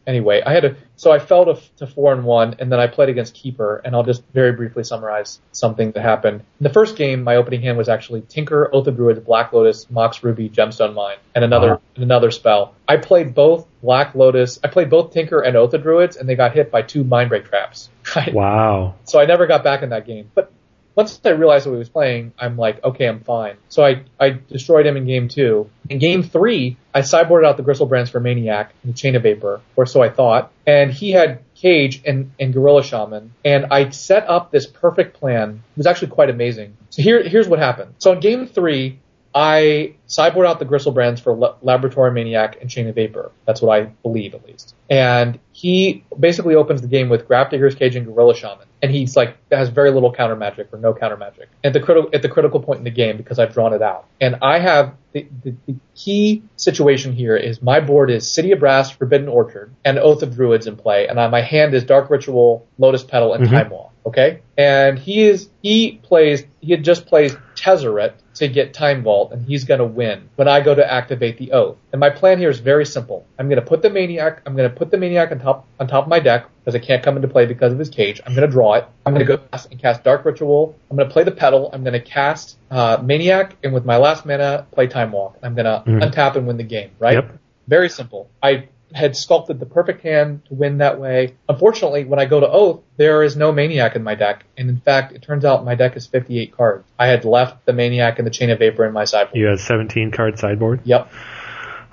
Anyway, 0.07 0.41
I 0.43 0.53
had 0.53 0.61
to. 0.61 0.75
So 0.95 1.11
I 1.11 1.19
fell 1.19 1.45
to, 1.45 1.61
to 1.77 1.85
four 1.85 2.13
and 2.13 2.23
one, 2.23 2.55
and 2.59 2.71
then 2.71 2.79
I 2.79 2.87
played 2.87 3.09
against 3.09 3.33
Keeper, 3.35 3.81
and 3.83 3.93
I'll 3.93 4.05
just 4.05 4.23
very 4.33 4.53
briefly 4.53 4.83
summarize 4.85 5.39
something 5.51 5.91
that 5.91 6.01
happened. 6.01 6.39
In 6.39 6.63
the 6.63 6.69
first 6.71 6.95
game, 6.95 7.23
my 7.23 7.35
opening 7.35 7.61
hand 7.61 7.77
was 7.77 7.89
actually 7.89 8.21
Tinker, 8.21 8.69
Oath 8.73 8.87
of 8.87 8.95
Druids, 8.95 9.19
Black 9.19 9.51
Lotus, 9.51 9.89
Mox 9.91 10.23
Ruby, 10.23 10.49
Gemstone 10.49 10.93
Mine, 10.93 11.17
and 11.35 11.43
another 11.43 11.71
Wow. 11.71 11.81
and 11.95 12.03
another 12.05 12.31
spell. 12.31 12.73
I 12.87 12.95
played 12.97 13.35
both 13.35 13.67
Black 13.83 14.15
Lotus. 14.15 14.59
I 14.63 14.69
played 14.69 14.89
both 14.89 15.11
Tinker 15.11 15.41
and 15.41 15.57
Oath 15.57 15.73
of 15.73 15.83
Druids, 15.83 16.15
and 16.15 16.27
they 16.27 16.35
got 16.35 16.53
hit 16.53 16.71
by 16.71 16.81
two 16.83 17.03
Mindbreak 17.03 17.49
traps. 17.49 17.89
Right? 18.15 18.33
Wow. 18.33 18.95
So 19.03 19.19
I 19.19 19.25
never 19.25 19.47
got 19.47 19.65
back 19.65 19.83
in 19.83 19.89
that 19.89 20.07
game. 20.07 20.31
But 20.33 20.49
once 20.97 21.21
I 21.23 21.29
realized 21.29 21.67
what 21.67 21.73
he 21.73 21.77
was 21.77 21.89
playing, 21.89 22.33
I'm 22.39 22.57
like, 22.57 22.83
okay, 22.83 23.07
I'm 23.07 23.19
fine. 23.19 23.57
So 23.69 23.85
I, 23.85 24.01
I 24.19 24.31
destroyed 24.31 24.87
him 24.87 24.97
in 24.97 25.05
game 25.05 25.27
two. 25.27 25.69
In 25.91 25.99
game 25.99 26.23
three, 26.23 26.75
I 26.91 27.01
sideboarded 27.01 27.45
out 27.45 27.55
the 27.55 27.61
Griselbrand's 27.63 28.09
for 28.09 28.19
Maniac 28.19 28.73
and 28.83 28.97
Chain 28.97 29.15
of 29.15 29.21
Vapor, 29.21 29.61
or 29.75 29.85
so 29.85 30.01
I 30.01 30.09
thought. 30.09 30.51
And 30.65 30.91
he 30.91 31.11
had 31.11 31.43
Cage 31.53 32.01
and, 32.03 32.31
and 32.39 32.51
Gorilla 32.51 32.83
Shaman. 32.83 33.31
And 33.45 33.67
I 33.69 33.91
set 33.91 34.27
up 34.27 34.49
this 34.49 34.65
perfect 34.65 35.19
plan. 35.19 35.61
It 35.71 35.77
was 35.77 35.85
actually 35.85 36.09
quite 36.09 36.31
amazing. 36.31 36.75
So 36.89 37.03
here, 37.03 37.21
here's 37.21 37.47
what 37.47 37.59
happened. 37.59 37.93
So 37.99 38.13
in 38.13 38.19
game 38.19 38.47
three, 38.47 38.99
I 39.39 39.93
sideboard 40.07 40.47
out 40.47 40.57
the 40.57 40.65
Griselbrand's 40.65 41.21
for 41.21 41.35
La- 41.35 41.55
Laboratory 41.61 42.11
Maniac 42.11 42.57
and 42.59 42.67
Chain 42.71 42.87
of 42.87 42.95
Vapor. 42.95 43.31
That's 43.45 43.61
what 43.61 43.79
I 43.79 43.83
believe, 44.01 44.33
at 44.33 44.43
least. 44.47 44.73
And 44.89 45.37
he 45.51 46.03
basically 46.19 46.55
opens 46.55 46.81
the 46.81 46.87
game 46.87 47.07
with 47.07 47.27
Grafdigger's 47.27 47.75
Cage 47.75 47.95
and 47.95 48.07
Gorilla 48.07 48.35
Shaman. 48.35 48.65
And 48.81 48.89
he's 48.91 49.15
like, 49.15 49.37
that 49.49 49.57
has 49.57 49.69
very 49.69 49.91
little 49.91 50.11
counter 50.11 50.35
magic 50.35 50.69
or 50.73 50.79
no 50.79 50.93
counter 50.93 51.17
magic 51.17 51.49
at 51.63 51.73
the 51.73 51.79
critical, 51.79 52.09
at 52.13 52.23
the 52.23 52.29
critical 52.29 52.59
point 52.61 52.79
in 52.79 52.83
the 52.83 52.89
game 52.89 53.15
because 53.17 53.37
I've 53.37 53.53
drawn 53.53 53.73
it 53.73 53.81
out. 53.83 54.07
And 54.19 54.37
I 54.41 54.57
have 54.57 54.95
the, 55.11 55.27
the, 55.43 55.55
the 55.67 55.75
key 55.95 56.41
situation 56.55 57.13
here 57.13 57.35
is 57.35 57.61
my 57.61 57.79
board 57.79 58.09
is 58.09 58.31
City 58.31 58.51
of 58.53 58.59
Brass, 58.59 58.89
Forbidden 58.89 59.27
Orchard, 59.27 59.71
and 59.85 59.99
Oath 59.99 60.23
of 60.23 60.33
Druids 60.35 60.65
in 60.65 60.77
play. 60.77 61.07
And 61.07 61.19
on 61.19 61.29
my 61.29 61.41
hand 61.41 61.75
is 61.75 61.83
Dark 61.83 62.09
Ritual, 62.09 62.65
Lotus 62.79 63.03
Petal, 63.03 63.33
and 63.35 63.45
Mhm. 63.45 63.51
Time 63.51 63.69
Walk. 63.69 63.93
Okay? 64.07 64.39
And 64.57 64.97
he 64.97 65.23
is, 65.27 65.49
he 65.61 65.99
plays, 66.01 66.43
he 66.59 66.71
had 66.71 66.83
just 66.83 67.05
plays 67.05 67.35
Tezzeret 67.57 68.13
to 68.35 68.47
get 68.47 68.73
Time 68.73 69.03
Vault, 69.03 69.31
and 69.31 69.45
he's 69.45 69.63
gonna 69.63 69.85
win 69.85 70.29
when 70.35 70.47
I 70.47 70.61
go 70.61 70.75
to 70.75 70.93
activate 70.93 71.37
the 71.37 71.51
Oath. 71.51 71.77
And 71.91 71.99
my 71.99 72.09
plan 72.09 72.37
here 72.37 72.49
is 72.49 72.59
very 72.59 72.85
simple. 72.85 73.25
I'm 73.37 73.49
gonna 73.49 73.61
put 73.61 73.81
the 73.81 73.89
Maniac, 73.89 74.41
I'm 74.45 74.55
gonna 74.55 74.69
put 74.69 74.91
the 74.91 74.97
Maniac 74.97 75.31
on 75.31 75.39
top, 75.39 75.65
on 75.79 75.87
top 75.87 76.03
of 76.05 76.09
my 76.09 76.19
deck, 76.19 76.45
because 76.63 76.75
it 76.75 76.81
can't 76.83 77.03
come 77.03 77.15
into 77.15 77.27
play 77.27 77.45
because 77.45 77.73
of 77.73 77.79
his 77.79 77.89
cage. 77.89 78.21
I'm 78.25 78.35
gonna 78.35 78.47
draw 78.47 78.75
it. 78.75 78.85
I'm 79.05 79.13
gonna 79.13 79.25
go 79.25 79.37
cast 79.37 79.71
and 79.71 79.81
cast 79.81 80.03
Dark 80.03 80.23
Ritual. 80.23 80.75
I'm 80.91 80.97
gonna 80.97 81.09
play 81.09 81.23
the 81.23 81.31
Petal. 81.31 81.69
I'm 81.73 81.83
gonna 81.83 81.99
cast, 81.99 82.57
uh, 82.69 82.97
Maniac, 83.01 83.55
and 83.63 83.73
with 83.73 83.85
my 83.85 83.97
last 83.97 84.25
mana, 84.25 84.67
play 84.71 84.87
Time 84.87 85.11
Walk. 85.11 85.37
I'm 85.41 85.55
gonna 85.55 85.83
Mhm. 85.85 86.01
untap 86.01 86.35
and 86.35 86.47
win 86.47 86.57
the 86.57 86.63
game, 86.63 86.91
right? 86.99 87.15
Yep. 87.15 87.31
Very 87.67 87.89
simple. 87.89 88.29
I 88.41 88.67
had 88.93 89.15
sculpted 89.15 89.59
the 89.59 89.65
perfect 89.65 90.01
hand 90.01 90.45
to 90.45 90.53
win 90.53 90.77
that 90.77 90.99
way. 90.99 91.35
Unfortunately, 91.49 92.05
when 92.05 92.19
I 92.19 92.25
go 92.25 92.39
to 92.39 92.47
Oath, 92.47 92.81
there 92.95 93.23
is 93.23 93.35
no 93.35 93.51
Maniac 93.51 93.95
in 93.95 94.03
my 94.03 94.15
deck. 94.15 94.45
And 94.57 94.69
in 94.69 94.79
fact, 94.79 95.13
it 95.13 95.21
turns 95.21 95.45
out 95.45 95.65
my 95.65 95.75
deck 95.75 95.97
is 95.97 96.07
58 96.07 96.55
cards. 96.55 96.87
I 96.97 97.07
had 97.07 97.25
left 97.25 97.65
the 97.65 97.73
Maniac 97.73 98.17
and 98.17 98.25
the 98.25 98.31
Chain 98.31 98.49
of 98.49 98.59
Vapor 98.59 98.85
in 98.85 98.93
my 98.93 99.05
sideboard. 99.05 99.37
You 99.37 99.47
had 99.47 99.59
17 99.59 100.11
card 100.11 100.39
sideboard. 100.39 100.81
Yep. 100.85 101.11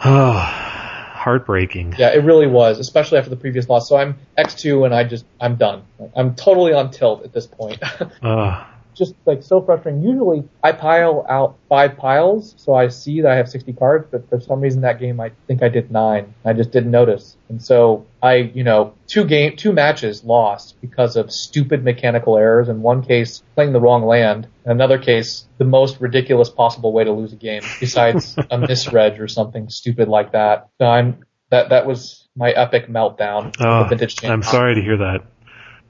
Oh, 0.05 0.33
heartbreaking. 0.33 1.95
Yeah, 1.99 2.11
it 2.11 2.25
really 2.25 2.47
was, 2.47 2.79
especially 2.79 3.19
after 3.19 3.31
the 3.31 3.37
previous 3.37 3.69
loss. 3.69 3.89
So 3.89 3.97
I'm 3.97 4.16
X2 4.39 4.85
and 4.85 4.95
I 4.95 5.05
just, 5.05 5.25
I'm 5.41 5.57
done. 5.57 5.83
I'm 6.15 6.35
totally 6.35 6.73
on 6.73 6.91
tilt 6.91 7.25
at 7.25 7.33
this 7.33 7.47
point. 7.47 7.83
Uh, 8.23 8.65
just 8.95 9.15
like 9.27 9.43
so 9.43 9.61
frustrating. 9.61 10.03
Usually 10.03 10.45
I 10.62 10.73
pile 10.73 11.27
out 11.29 11.57
five 11.69 11.97
piles, 11.97 12.55
so 12.57 12.75
I 12.75 12.89
see 12.89 13.21
that 13.21 13.31
I 13.31 13.37
have 13.37 13.49
60 13.49 13.73
cards, 13.75 14.07
but 14.11 14.29
for 14.29 14.41
some 14.41 14.61
reason 14.61 14.83
that 14.83 15.01
game 15.01 15.21
I 15.21 15.33
think 15.47 15.62
I 15.62 15.69
did 15.69 15.91
nine. 15.91 16.35
I 16.45 16.53
just 16.53 16.71
didn't 16.71 16.91
notice. 16.91 17.37
And 17.49 17.62
so 17.62 18.07
I, 18.23 18.37
you 18.37 18.65
know, 18.65 18.95
two 19.07 19.25
game, 19.25 19.57
two 19.57 19.73
matches 19.73 20.25
lost 20.25 20.81
because 20.81 21.16
of 21.16 21.33
stupid 21.33 21.85
mechanical 21.85 22.37
errors. 22.37 22.69
In 22.69 22.83
one 22.83 23.03
case, 23.03 23.43
playing 23.55 23.73
the 23.73 23.81
wrong 23.81 24.05
land. 24.05 24.47
In 24.65 24.71
another 24.71 24.99
case, 24.99 25.47
the 25.59 25.65
most 25.65 26.01
ridiculous 26.01 26.49
possible 26.49 26.93
way 26.93 27.05
to 27.05 27.12
lose 27.12 27.33
a 27.33 27.37
game 27.37 27.62
besides 27.81 28.37
a 28.51 28.59
misread 28.59 29.21
or 29.21 29.29
something 29.29 29.69
stupid 29.69 30.09
like 30.09 30.33
that. 30.33 30.69
So 30.79 30.87
I'm, 30.87 31.25
that, 31.51 31.71
that 31.71 31.87
was 31.87 32.29
my 32.37 32.51
epic 32.51 32.89
meltdown. 32.89 33.55
oh, 33.61 33.87
vintage. 33.89 34.25
I'm 34.25 34.43
sorry 34.43 34.75
to 34.75 34.83
hear 34.83 34.97
that. 34.99 35.27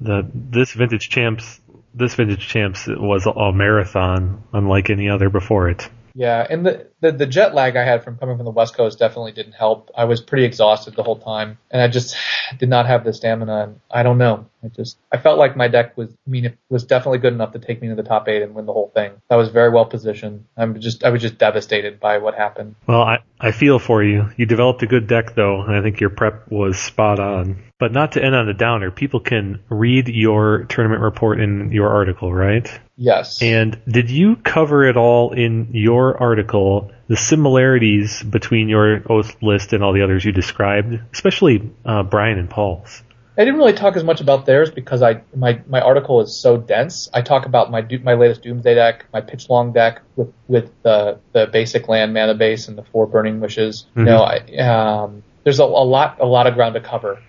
The 0.01 0.28
this 0.35 0.72
vintage 0.72 1.09
champs 1.09 1.60
this 1.94 2.14
vintage 2.14 2.46
champs 2.46 2.86
was 2.86 3.26
a 3.26 3.52
marathon 3.52 4.42
unlike 4.52 4.90
any 4.90 5.08
other 5.08 5.30
before 5.30 5.68
it. 5.68 5.88
Yeah, 6.14 6.46
and 6.48 6.64
the 6.64 6.88
the, 7.05 7.12
the 7.12 7.26
jet 7.26 7.55
lag 7.55 7.76
I 7.76 7.85
had 7.85 8.02
from 8.02 8.16
coming 8.16 8.36
from 8.36 8.47
the 8.47 8.51
West 8.51 8.74
Coast 8.74 8.98
definitely 8.98 9.32
didn't 9.32 9.52
help. 9.52 9.90
I 9.94 10.05
was 10.06 10.22
pretty 10.22 10.44
exhausted 10.44 10.97
the 10.97 11.02
whole 11.02 11.18
time, 11.18 11.59
and 11.70 11.82
I 11.82 11.89
just 11.89 12.16
did 12.59 12.70
not 12.70 12.86
have 12.86 13.05
the 13.05 13.12
stamina. 13.12 13.64
And 13.64 13.81
I 13.90 14.02
don't 14.02 14.16
know. 14.16 14.47
I 14.64 14.68
just 14.68 14.97
I 15.12 15.18
felt 15.18 15.39
like 15.39 15.56
my 15.56 15.68
deck 15.68 15.97
was 15.97 16.09
I 16.26 16.31
mean 16.31 16.47
it 16.47 16.59
was 16.70 16.85
definitely 16.85 17.18
good 17.18 17.35
enough 17.35 17.52
to 17.52 17.59
take 17.59 17.82
me 17.82 17.89
to 17.89 17.94
the 17.94 18.02
top 18.02 18.28
eight 18.28 18.40
and 18.43 18.55
win 18.55 18.64
the 18.64 18.72
whole 18.72 18.90
thing. 18.94 19.12
I 19.28 19.36
was 19.36 19.51
very 19.51 19.68
well 19.68 19.85
positioned. 19.85 20.47
I'm 20.56 20.81
just 20.81 21.05
I 21.05 21.10
was 21.10 21.20
just 21.20 21.36
devastated 21.36 22.01
by 22.01 22.18
what 22.18 22.35
happened. 22.35 22.76
Well, 22.86 23.02
I 23.02 23.18
I 23.39 23.52
feel 23.52 23.78
for 23.78 24.02
you. 24.02 24.31
You 24.36 24.47
developed 24.47 24.82
a 24.82 24.86
good 24.86 25.06
deck 25.06 25.35
though, 25.35 25.60
and 25.60 25.76
I 25.76 25.82
think 25.82 26.01
your 26.01 26.10
prep 26.10 26.51
was 26.51 26.78
spot 26.78 27.20
on. 27.20 27.62
But 27.78 27.93
not 27.93 28.12
to 28.12 28.24
end 28.24 28.35
on 28.35 28.48
a 28.48 28.55
downer, 28.55 28.90
people 28.90 29.20
can 29.20 29.60
read 29.68 30.09
your 30.09 30.64
tournament 30.64 31.02
report 31.02 31.40
in 31.40 31.70
your 31.72 31.90
article, 31.90 32.32
right? 32.32 32.66
Yes. 32.97 33.43
And 33.43 33.78
did 33.86 34.10
you 34.10 34.36
cover 34.36 34.89
it 34.89 34.97
all 34.97 35.32
in 35.32 35.70
your 35.72 36.16
article, 36.16 36.93
the 37.08 37.16
similarities 37.16 38.22
between 38.22 38.68
your 38.68 39.02
oath 39.10 39.36
list 39.42 39.72
and 39.72 39.82
all 39.82 39.92
the 39.92 40.02
others 40.02 40.24
you 40.24 40.32
described, 40.32 40.98
especially 41.12 41.72
uh, 41.84 42.02
Brian 42.02 42.38
and 42.38 42.48
Paul's? 42.48 43.02
I 43.36 43.44
didn't 43.44 43.58
really 43.58 43.72
talk 43.72 43.96
as 43.96 44.04
much 44.04 44.20
about 44.20 44.46
theirs 44.46 44.70
because 44.70 45.02
I 45.02 45.22
my 45.34 45.60
my 45.66 45.80
article 45.80 46.20
is 46.20 46.36
so 46.36 46.56
dense. 46.56 47.10
I 47.12 47.22
talk 47.22 47.46
about 47.46 47.70
my 47.70 47.86
my 48.02 48.14
latest 48.14 48.42
Doomsday 48.42 48.74
deck, 48.74 49.06
my 49.12 49.20
pitch 49.20 49.50
long 49.50 49.72
deck 49.72 50.02
with 50.14 50.32
with 50.46 50.70
the 50.82 51.18
the 51.32 51.46
basic 51.46 51.88
land 51.88 52.14
mana 52.14 52.34
base 52.34 52.68
and 52.68 52.78
the 52.78 52.84
four 52.84 53.06
burning 53.06 53.40
wishes. 53.40 53.86
Mm-hmm. 53.90 54.00
You 54.00 54.04
know, 54.06 54.22
I, 54.22 54.38
um, 54.58 55.24
there's 55.42 55.58
a, 55.58 55.64
a 55.64 55.64
lot 55.64 56.20
a 56.20 56.26
lot 56.26 56.46
of 56.46 56.54
ground 56.54 56.74
to 56.74 56.80
cover. 56.80 57.20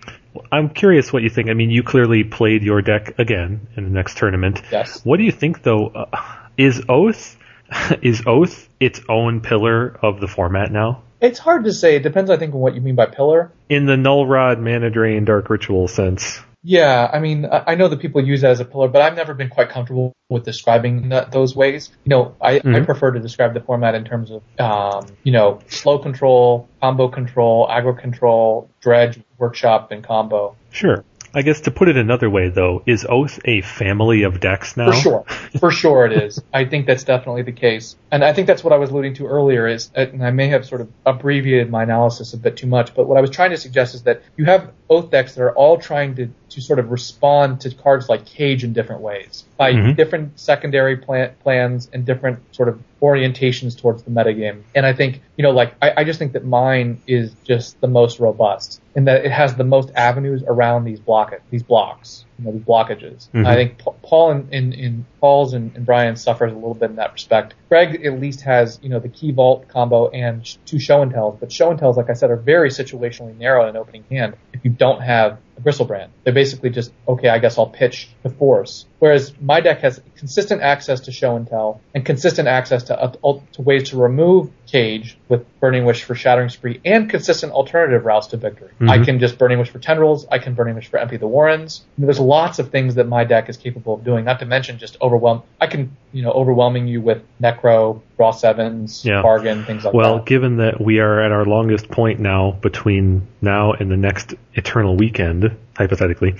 I'm 0.52 0.68
curious 0.68 1.12
what 1.12 1.22
you 1.22 1.30
think. 1.30 1.48
I 1.50 1.54
mean, 1.54 1.70
you 1.70 1.82
clearly 1.82 2.22
played 2.22 2.62
your 2.62 2.82
deck 2.82 3.18
again 3.18 3.66
in 3.76 3.84
the 3.84 3.90
next 3.90 4.18
tournament. 4.18 4.62
Yes. 4.70 5.04
What 5.04 5.16
do 5.16 5.24
you 5.24 5.32
think, 5.32 5.62
though? 5.62 5.88
Uh, 5.88 6.22
is 6.56 6.82
Oath 6.88 7.36
is 8.02 8.22
Oath 8.26 8.68
its 8.80 9.00
own 9.08 9.40
pillar 9.40 9.98
of 10.02 10.20
the 10.20 10.28
format 10.28 10.70
now? 10.70 11.02
It's 11.20 11.38
hard 11.38 11.64
to 11.64 11.72
say. 11.72 11.96
It 11.96 12.02
depends, 12.02 12.30
I 12.30 12.36
think, 12.36 12.54
on 12.54 12.60
what 12.60 12.74
you 12.74 12.80
mean 12.80 12.94
by 12.94 13.06
pillar. 13.06 13.50
In 13.68 13.86
the 13.86 13.96
Null 13.96 14.26
Rod, 14.26 14.60
Mana 14.60 14.90
Drain, 14.90 15.24
Dark 15.24 15.48
Ritual 15.48 15.88
sense. 15.88 16.40
Yeah, 16.68 17.08
I 17.12 17.20
mean, 17.20 17.46
I 17.48 17.76
know 17.76 17.86
that 17.86 18.00
people 18.00 18.26
use 18.26 18.42
it 18.42 18.48
as 18.48 18.58
a 18.58 18.64
pillar, 18.64 18.88
but 18.88 19.00
I've 19.00 19.14
never 19.14 19.34
been 19.34 19.48
quite 19.48 19.68
comfortable 19.68 20.12
with 20.28 20.44
describing 20.44 21.10
that, 21.10 21.30
those 21.30 21.54
ways. 21.54 21.90
You 22.04 22.10
know, 22.10 22.34
I, 22.40 22.58
mm-hmm. 22.58 22.74
I 22.74 22.80
prefer 22.80 23.12
to 23.12 23.20
describe 23.20 23.54
the 23.54 23.60
format 23.60 23.94
in 23.94 24.04
terms 24.04 24.32
of, 24.32 24.42
um, 24.58 25.06
you 25.22 25.30
know, 25.30 25.60
slow 25.68 26.00
control, 26.00 26.68
combo 26.80 27.06
control, 27.06 27.68
aggro 27.68 27.96
control, 27.96 28.68
dredge, 28.80 29.20
workshop, 29.38 29.92
and 29.92 30.02
combo. 30.02 30.56
Sure. 30.72 31.04
I 31.36 31.42
guess 31.42 31.60
to 31.60 31.70
put 31.70 31.90
it 31.90 31.98
another 31.98 32.30
way, 32.30 32.48
though, 32.48 32.82
is 32.86 33.04
Oath 33.06 33.38
a 33.44 33.60
family 33.60 34.22
of 34.22 34.40
decks 34.40 34.74
now? 34.74 34.90
For 34.90 34.96
sure, 34.96 35.24
for 35.60 35.70
sure 35.70 36.06
it 36.06 36.12
is. 36.12 36.42
I 36.54 36.64
think 36.64 36.86
that's 36.86 37.04
definitely 37.04 37.42
the 37.42 37.52
case, 37.52 37.94
and 38.10 38.24
I 38.24 38.32
think 38.32 38.46
that's 38.46 38.64
what 38.64 38.72
I 38.72 38.78
was 38.78 38.88
alluding 38.88 39.12
to 39.16 39.26
earlier. 39.26 39.66
Is 39.66 39.90
and 39.94 40.24
I 40.24 40.30
may 40.30 40.48
have 40.48 40.64
sort 40.64 40.80
of 40.80 40.90
abbreviated 41.04 41.70
my 41.70 41.82
analysis 41.82 42.32
a 42.32 42.38
bit 42.38 42.56
too 42.56 42.66
much, 42.66 42.94
but 42.94 43.06
what 43.06 43.18
I 43.18 43.20
was 43.20 43.28
trying 43.28 43.50
to 43.50 43.58
suggest 43.58 43.94
is 43.94 44.04
that 44.04 44.22
you 44.38 44.46
have 44.46 44.72
Oath 44.88 45.10
decks 45.10 45.34
that 45.34 45.42
are 45.42 45.52
all 45.52 45.76
trying 45.76 46.14
to 46.14 46.30
to 46.56 46.62
sort 46.62 46.78
of 46.78 46.90
respond 46.90 47.60
to 47.60 47.70
cards 47.70 48.08
like 48.08 48.24
Cage 48.24 48.64
in 48.64 48.72
different 48.72 49.02
ways 49.02 49.44
by 49.58 49.74
mm-hmm. 49.74 49.92
different 49.92 50.40
secondary 50.40 50.96
plan, 50.96 51.30
plans 51.42 51.90
and 51.92 52.06
different 52.06 52.38
sort 52.54 52.70
of 52.70 52.82
orientations 53.02 53.78
towards 53.78 54.02
the 54.04 54.10
metagame. 54.10 54.62
And 54.74 54.86
I 54.86 54.94
think, 54.94 55.20
you 55.36 55.42
know, 55.42 55.50
like, 55.50 55.74
I, 55.82 55.92
I 55.98 56.04
just 56.04 56.18
think 56.18 56.32
that 56.32 56.46
mine 56.46 57.02
is 57.06 57.30
just 57.44 57.78
the 57.82 57.88
most 57.88 58.20
robust 58.20 58.80
in 58.94 59.04
that 59.04 59.26
it 59.26 59.32
has 59.32 59.54
the 59.54 59.64
most 59.64 59.90
avenues 59.94 60.42
around 60.46 60.84
these 60.84 60.98
block 60.98 61.34
these 61.50 61.62
blocks, 61.62 62.24
you 62.38 62.46
know, 62.46 62.52
these 62.52 62.62
blockages. 62.62 63.28
Mm-hmm. 63.28 63.46
I 63.46 63.54
think 63.54 63.82
Paul 64.02 64.30
and 64.30 64.54
in, 64.54 64.72
in 64.72 65.06
Paul's 65.20 65.52
and, 65.52 65.76
and 65.76 65.84
Brian 65.84 66.16
suffers 66.16 66.52
a 66.52 66.54
little 66.54 66.72
bit 66.72 66.88
in 66.88 66.96
that 66.96 67.12
respect. 67.12 67.52
Greg 67.68 68.02
at 68.06 68.18
least 68.18 68.40
has, 68.40 68.80
you 68.82 68.88
know, 68.88 68.98
the 68.98 69.10
key 69.10 69.30
vault 69.30 69.68
combo 69.68 70.08
and 70.08 70.42
two 70.64 70.78
show 70.78 71.02
and 71.02 71.12
tells, 71.12 71.38
but 71.38 71.52
show 71.52 71.70
and 71.70 71.78
tells, 71.78 71.98
like 71.98 72.08
I 72.08 72.14
said, 72.14 72.30
are 72.30 72.36
very 72.36 72.70
situationally 72.70 73.36
narrow 73.36 73.68
in 73.68 73.76
opening 73.76 74.04
hand 74.10 74.36
if 74.54 74.64
you 74.64 74.70
don't 74.70 75.02
have 75.02 75.36
a 75.56 75.60
Griselbrand. 75.60 76.08
They're 76.24 76.34
basically 76.34 76.70
just, 76.70 76.92
okay, 77.08 77.28
I 77.28 77.38
guess 77.38 77.58
I'll 77.58 77.68
pitch 77.68 78.08
the 78.22 78.30
force. 78.30 78.86
Whereas 78.98 79.32
my 79.40 79.60
deck 79.60 79.80
has 79.80 80.00
consistent 80.16 80.62
access 80.62 81.00
to 81.00 81.12
show 81.12 81.36
and 81.36 81.46
tell 81.46 81.80
and 81.94 82.04
consistent 82.04 82.48
access 82.48 82.84
to, 82.84 83.00
uh, 83.00 83.12
to 83.52 83.62
ways 83.62 83.90
to 83.90 83.96
remove 83.96 84.50
Cage 84.66 85.16
with 85.28 85.44
Burning 85.60 85.84
Wish 85.84 86.04
for 86.04 86.14
Shattering 86.14 86.48
Spree 86.48 86.80
and 86.84 87.08
consistent 87.08 87.52
alternative 87.52 88.04
routes 88.04 88.28
to 88.28 88.36
victory. 88.36 88.68
Mm-hmm. 88.74 88.90
I 88.90 89.04
can 89.04 89.18
just 89.18 89.38
Burning 89.38 89.58
Wish 89.58 89.70
for 89.70 89.78
Tendrils. 89.78 90.26
I 90.30 90.38
can 90.38 90.54
Burning 90.54 90.74
Wish 90.74 90.88
for 90.88 90.98
Empty 90.98 91.16
the 91.16 91.26
Warrens. 91.26 91.84
I 91.96 92.00
mean, 92.00 92.06
there's 92.06 92.20
lots 92.20 92.58
of 92.58 92.70
things 92.70 92.96
that 92.96 93.08
my 93.08 93.24
deck 93.24 93.48
is 93.48 93.56
capable 93.56 93.94
of 93.94 94.04
doing, 94.04 94.24
not 94.24 94.40
to 94.40 94.46
mention 94.46 94.78
just 94.78 94.96
overwhelm. 95.00 95.42
I 95.60 95.66
can, 95.66 95.96
you 96.12 96.22
know, 96.22 96.32
overwhelming 96.32 96.88
you 96.88 97.00
with 97.00 97.22
Necro, 97.40 98.00
Raw 98.18 98.30
Sevens, 98.32 99.04
yeah. 99.04 99.22
Bargain, 99.22 99.64
things 99.64 99.84
like 99.84 99.94
well, 99.94 100.04
that. 100.04 100.14
Well, 100.16 100.24
given 100.24 100.56
that 100.58 100.80
we 100.80 100.98
are 100.98 101.20
at 101.20 101.32
our 101.32 101.44
longest 101.44 101.88
point 101.88 102.20
now 102.20 102.52
between 102.62 103.26
now 103.40 103.72
and 103.72 103.90
the 103.90 103.96
next 103.96 104.34
Eternal 104.54 104.96
Weekend, 104.96 105.56
hypothetically, 105.76 106.34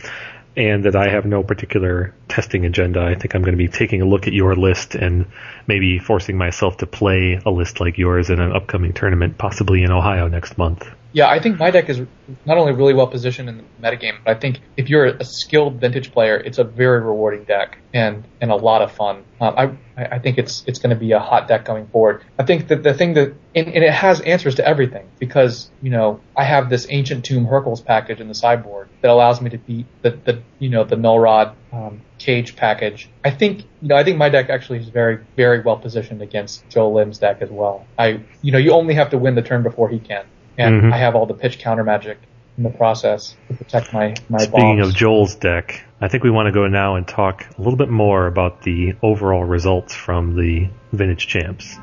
and 0.56 0.84
that 0.84 0.96
I 0.96 1.10
have 1.10 1.26
no 1.26 1.42
particular 1.42 2.14
testing 2.28 2.64
agenda. 2.64 3.02
I 3.02 3.14
think 3.14 3.34
I'm 3.34 3.42
going 3.42 3.52
to 3.52 3.58
be 3.58 3.68
taking 3.68 4.00
a 4.00 4.06
look 4.06 4.26
at 4.26 4.32
your 4.32 4.54
list 4.54 4.94
and 4.94 5.26
maybe 5.66 5.98
forcing 5.98 6.38
myself 6.38 6.78
to 6.78 6.86
play 6.86 7.38
a 7.44 7.50
list 7.50 7.78
like 7.78 7.98
yours 7.98 8.30
in 8.30 8.40
an 8.40 8.52
upcoming 8.52 8.94
tournament, 8.94 9.36
possibly 9.36 9.82
in 9.82 9.92
Ohio 9.92 10.28
next 10.28 10.56
month. 10.56 10.88
Yeah, 11.12 11.28
I 11.28 11.40
think 11.40 11.58
my 11.58 11.70
deck 11.70 11.88
is 11.88 12.00
not 12.44 12.58
only 12.58 12.72
really 12.72 12.92
well 12.92 13.06
positioned 13.06 13.48
in 13.48 13.58
the 13.58 13.64
metagame, 13.82 14.18
but 14.24 14.36
I 14.36 14.40
think 14.40 14.60
if 14.76 14.90
you're 14.90 15.06
a 15.06 15.24
skilled 15.24 15.80
vintage 15.80 16.12
player, 16.12 16.36
it's 16.36 16.58
a 16.58 16.64
very 16.64 17.00
rewarding 17.00 17.44
deck 17.44 17.78
and 17.94 18.24
and 18.40 18.50
a 18.50 18.56
lot 18.56 18.82
of 18.82 18.92
fun. 18.92 19.24
Um, 19.40 19.78
I 19.96 20.04
I 20.04 20.18
think 20.18 20.36
it's 20.36 20.62
it's 20.66 20.78
going 20.78 20.90
to 20.90 20.96
be 20.96 21.12
a 21.12 21.18
hot 21.18 21.48
deck 21.48 21.64
going 21.64 21.86
forward. 21.86 22.24
I 22.38 22.44
think 22.44 22.68
that 22.68 22.82
the 22.82 22.92
thing 22.92 23.14
that 23.14 23.34
and, 23.54 23.68
and, 23.68 23.84
it 23.84 23.92
has 23.92 24.20
answers 24.20 24.56
to 24.56 24.66
everything 24.66 25.08
because 25.18 25.70
you 25.80 25.90
know 25.90 26.20
I 26.36 26.44
have 26.44 26.68
this 26.68 26.86
ancient 26.90 27.24
tomb 27.24 27.46
Hurkyl's 27.46 27.80
package 27.80 28.20
in 28.20 28.28
the 28.28 28.34
sideboard 28.34 28.88
that 29.00 29.10
allows 29.10 29.40
me 29.40 29.50
to 29.50 29.58
beat 29.58 29.86
the 30.02 30.10
the 30.10 30.42
you 30.58 30.68
know 30.68 30.84
the 30.84 30.96
null 30.96 31.18
rod 31.18 31.56
um, 31.72 32.02
cage 32.18 32.56
package. 32.56 33.08
I 33.24 33.30
think 33.30 33.62
you 33.80 33.88
know 33.88 33.96
I 33.96 34.04
think 34.04 34.18
my 34.18 34.28
deck 34.28 34.50
actually 34.50 34.80
is 34.80 34.88
very 34.88 35.18
very 35.36 35.62
well 35.62 35.78
positioned 35.78 36.20
against 36.20 36.68
Joel 36.68 36.94
Lim's 36.94 37.18
deck 37.18 37.40
as 37.40 37.50
well. 37.50 37.86
I 37.98 38.20
you 38.42 38.52
know 38.52 38.58
you 38.58 38.72
only 38.72 38.94
have 38.94 39.10
to 39.10 39.18
win 39.18 39.34
the 39.34 39.42
turn 39.42 39.62
before 39.62 39.88
he 39.88 39.98
can 39.98 40.26
and 40.58 40.82
mm-hmm. 40.82 40.92
I 40.92 40.98
have 40.98 41.14
all 41.14 41.26
the 41.26 41.34
pitch 41.34 41.58
counter 41.58 41.84
magic 41.84 42.18
in 42.56 42.64
the 42.64 42.70
process 42.70 43.36
to 43.48 43.54
protect 43.54 43.92
my 43.92 44.14
my. 44.28 44.38
Speaking 44.38 44.78
bombs. 44.78 44.88
of 44.88 44.94
Joel's 44.94 45.34
deck, 45.34 45.84
I 46.00 46.08
think 46.08 46.24
we 46.24 46.30
want 46.30 46.46
to 46.46 46.52
go 46.52 46.66
now 46.66 46.96
and 46.96 47.06
talk 47.06 47.44
a 47.58 47.60
little 47.60 47.76
bit 47.76 47.90
more 47.90 48.26
about 48.26 48.62
the 48.62 48.94
overall 49.02 49.44
results 49.44 49.94
from 49.94 50.36
the 50.36 50.68
Vintage 50.92 51.26
Champs. 51.26 51.76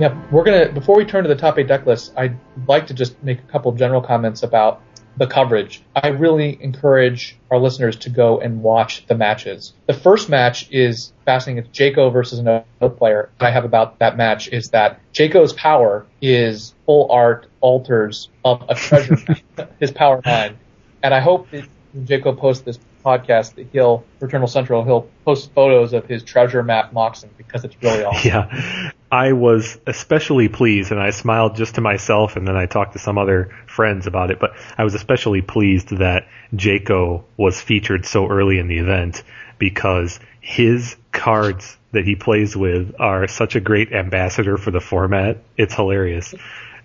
Yeah, 0.00 0.18
we're 0.30 0.44
gonna 0.44 0.72
before 0.72 0.96
we 0.96 1.04
turn 1.04 1.24
to 1.24 1.28
the 1.28 1.36
top 1.36 1.58
eight 1.58 1.68
deck 1.68 1.84
list, 1.84 2.14
I'd 2.16 2.34
like 2.66 2.86
to 2.86 2.94
just 2.94 3.22
make 3.22 3.38
a 3.38 3.52
couple 3.52 3.70
general 3.72 4.00
comments 4.00 4.42
about 4.42 4.80
the 5.18 5.26
coverage. 5.26 5.82
I 5.94 6.08
really 6.08 6.56
encourage 6.62 7.36
our 7.50 7.58
listeners 7.58 7.96
to 7.96 8.10
go 8.10 8.40
and 8.40 8.62
watch 8.62 9.06
the 9.08 9.14
matches. 9.14 9.74
The 9.88 9.92
first 9.92 10.30
match 10.30 10.70
is 10.70 11.12
fascinating. 11.26 11.64
It's 11.64 11.78
Jaco 11.78 12.10
versus 12.10 12.38
another 12.38 12.64
player. 12.96 13.28
What 13.36 13.48
I 13.48 13.50
have 13.50 13.66
about 13.66 13.98
that 13.98 14.16
match 14.16 14.48
is 14.48 14.70
that 14.70 15.00
Jaco's 15.12 15.52
power 15.52 16.06
is 16.22 16.74
full 16.86 17.12
art 17.12 17.48
alters 17.60 18.30
of 18.42 18.64
a 18.70 18.74
treasure, 18.74 19.18
his 19.80 19.90
power 19.90 20.22
nine. 20.24 20.58
And 21.02 21.12
I 21.12 21.20
hope 21.20 21.50
that 21.50 21.68
when 21.92 22.06
Jaco 22.06 22.38
posts 22.38 22.64
this 22.64 22.78
podcast 23.04 23.56
that 23.56 23.66
he'll 23.70 24.04
Eternal 24.22 24.46
Central 24.46 24.82
he'll 24.84 25.10
post 25.26 25.52
photos 25.52 25.92
of 25.92 26.06
his 26.06 26.22
treasure 26.22 26.62
map 26.62 26.92
Moxen 26.94 27.28
because 27.36 27.64
it's 27.64 27.76
really 27.82 28.04
awesome. 28.04 28.30
Yeah. 28.30 28.92
I 29.10 29.32
was 29.32 29.78
especially 29.86 30.48
pleased 30.48 30.92
and 30.92 31.00
I 31.00 31.10
smiled 31.10 31.56
just 31.56 31.74
to 31.74 31.80
myself 31.80 32.36
and 32.36 32.46
then 32.46 32.56
I 32.56 32.66
talked 32.66 32.92
to 32.92 32.98
some 32.98 33.18
other 33.18 33.50
friends 33.66 34.06
about 34.06 34.30
it, 34.30 34.38
but 34.38 34.54
I 34.78 34.84
was 34.84 34.94
especially 34.94 35.42
pleased 35.42 35.96
that 35.98 36.28
Jaco 36.54 37.24
was 37.36 37.60
featured 37.60 38.06
so 38.06 38.28
early 38.28 38.58
in 38.58 38.68
the 38.68 38.78
event 38.78 39.22
because 39.58 40.20
his 40.40 40.96
cards 41.12 41.76
that 41.92 42.04
he 42.04 42.14
plays 42.14 42.56
with 42.56 42.94
are 43.00 43.26
such 43.26 43.56
a 43.56 43.60
great 43.60 43.92
ambassador 43.92 44.56
for 44.56 44.70
the 44.70 44.80
format. 44.80 45.38
It's 45.56 45.74
hilarious. 45.74 46.34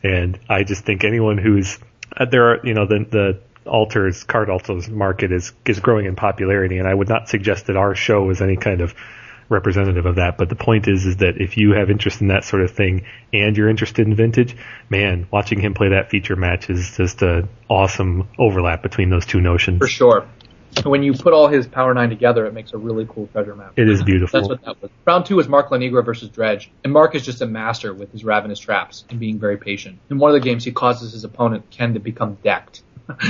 And 0.04 0.40
I 0.50 0.64
just 0.64 0.84
think 0.84 1.04
anyone 1.04 1.38
who's 1.38 1.78
uh, 2.16 2.26
there 2.26 2.52
are, 2.52 2.60
you 2.64 2.74
know, 2.74 2.86
the, 2.86 3.06
the 3.10 3.70
alters 3.70 4.24
card 4.24 4.50
alters 4.50 4.90
market 4.90 5.32
is 5.32 5.52
is 5.66 5.80
growing 5.80 6.06
in 6.06 6.16
popularity, 6.16 6.78
and 6.78 6.88
I 6.88 6.94
would 6.94 7.10
not 7.10 7.30
suggest 7.30 7.68
that 7.68 7.76
our 7.78 7.96
show 7.96 8.30
is 8.30 8.42
any 8.42 8.58
kind 8.58 8.82
of 8.82 8.94
representative 9.50 10.06
of 10.06 10.16
that. 10.16 10.38
But 10.38 10.50
the 10.50 10.56
point 10.56 10.88
is, 10.88 11.06
is 11.06 11.18
that 11.18 11.36
if 11.40 11.58
you 11.58 11.74
have 11.74 11.90
interest 11.90 12.22
in 12.22 12.28
that 12.28 12.44
sort 12.44 12.64
of 12.64 12.72
thing 12.72 13.06
and 13.34 13.56
you're 13.56 13.70
interested 13.70 14.08
in 14.08 14.16
vintage, 14.16 14.56
man, 14.90 15.28
watching 15.32 15.60
him 15.60 15.74
play 15.74 15.90
that 15.90 16.10
feature 16.10 16.36
match 16.36 16.70
is 16.70 16.96
just 16.98 17.22
a 17.22 17.48
awesome 17.70 18.28
overlap 18.40 18.82
between 18.82 19.10
those 19.10 19.26
two 19.26 19.42
notions. 19.42 19.80
For 19.80 19.88
sure. 19.88 20.28
when 20.84 21.04
you 21.04 21.14
put 21.14 21.32
all 21.34 21.48
his 21.48 21.68
Power 21.68 21.94
Nine 21.94 22.10
together, 22.10 22.46
it 22.46 22.54
makes 22.54 22.74
a 22.74 22.78
really 22.78 23.06
cool 23.08 23.28
treasure 23.28 23.56
map. 23.56 23.74
It 23.78 23.88
is 23.88 24.04
beautiful. 24.04 24.40
That's 24.40 24.50
what 24.50 24.62
that 24.66 24.82
was. 24.82 24.92
Round 25.06 25.26
two 25.26 25.38
was 25.38 25.48
Mark 25.48 25.70
Lanigra 25.70 26.04
versus 26.04 26.30
Dredge, 26.30 26.70
and 26.84 26.92
Mark 26.92 27.16
is 27.16 27.24
just 27.24 27.42
a 27.42 27.46
master 27.46 27.94
with 27.94 28.12
his 28.12 28.24
Ravenous 28.26 28.60
Traps 28.60 29.06
and 29.10 29.20
being 29.20 29.40
very 29.40 29.58
patient. 29.58 30.00
In 30.10 30.18
one 30.18 30.32
of 30.32 30.34
the 30.34 30.42
games, 30.42 30.64
he 30.66 30.72
causes 30.72 31.14
his 31.14 31.24
opponent 31.24 31.70
Ken 31.70 31.94
to 31.94 32.00
become 32.00 32.38
decked. 32.44 32.82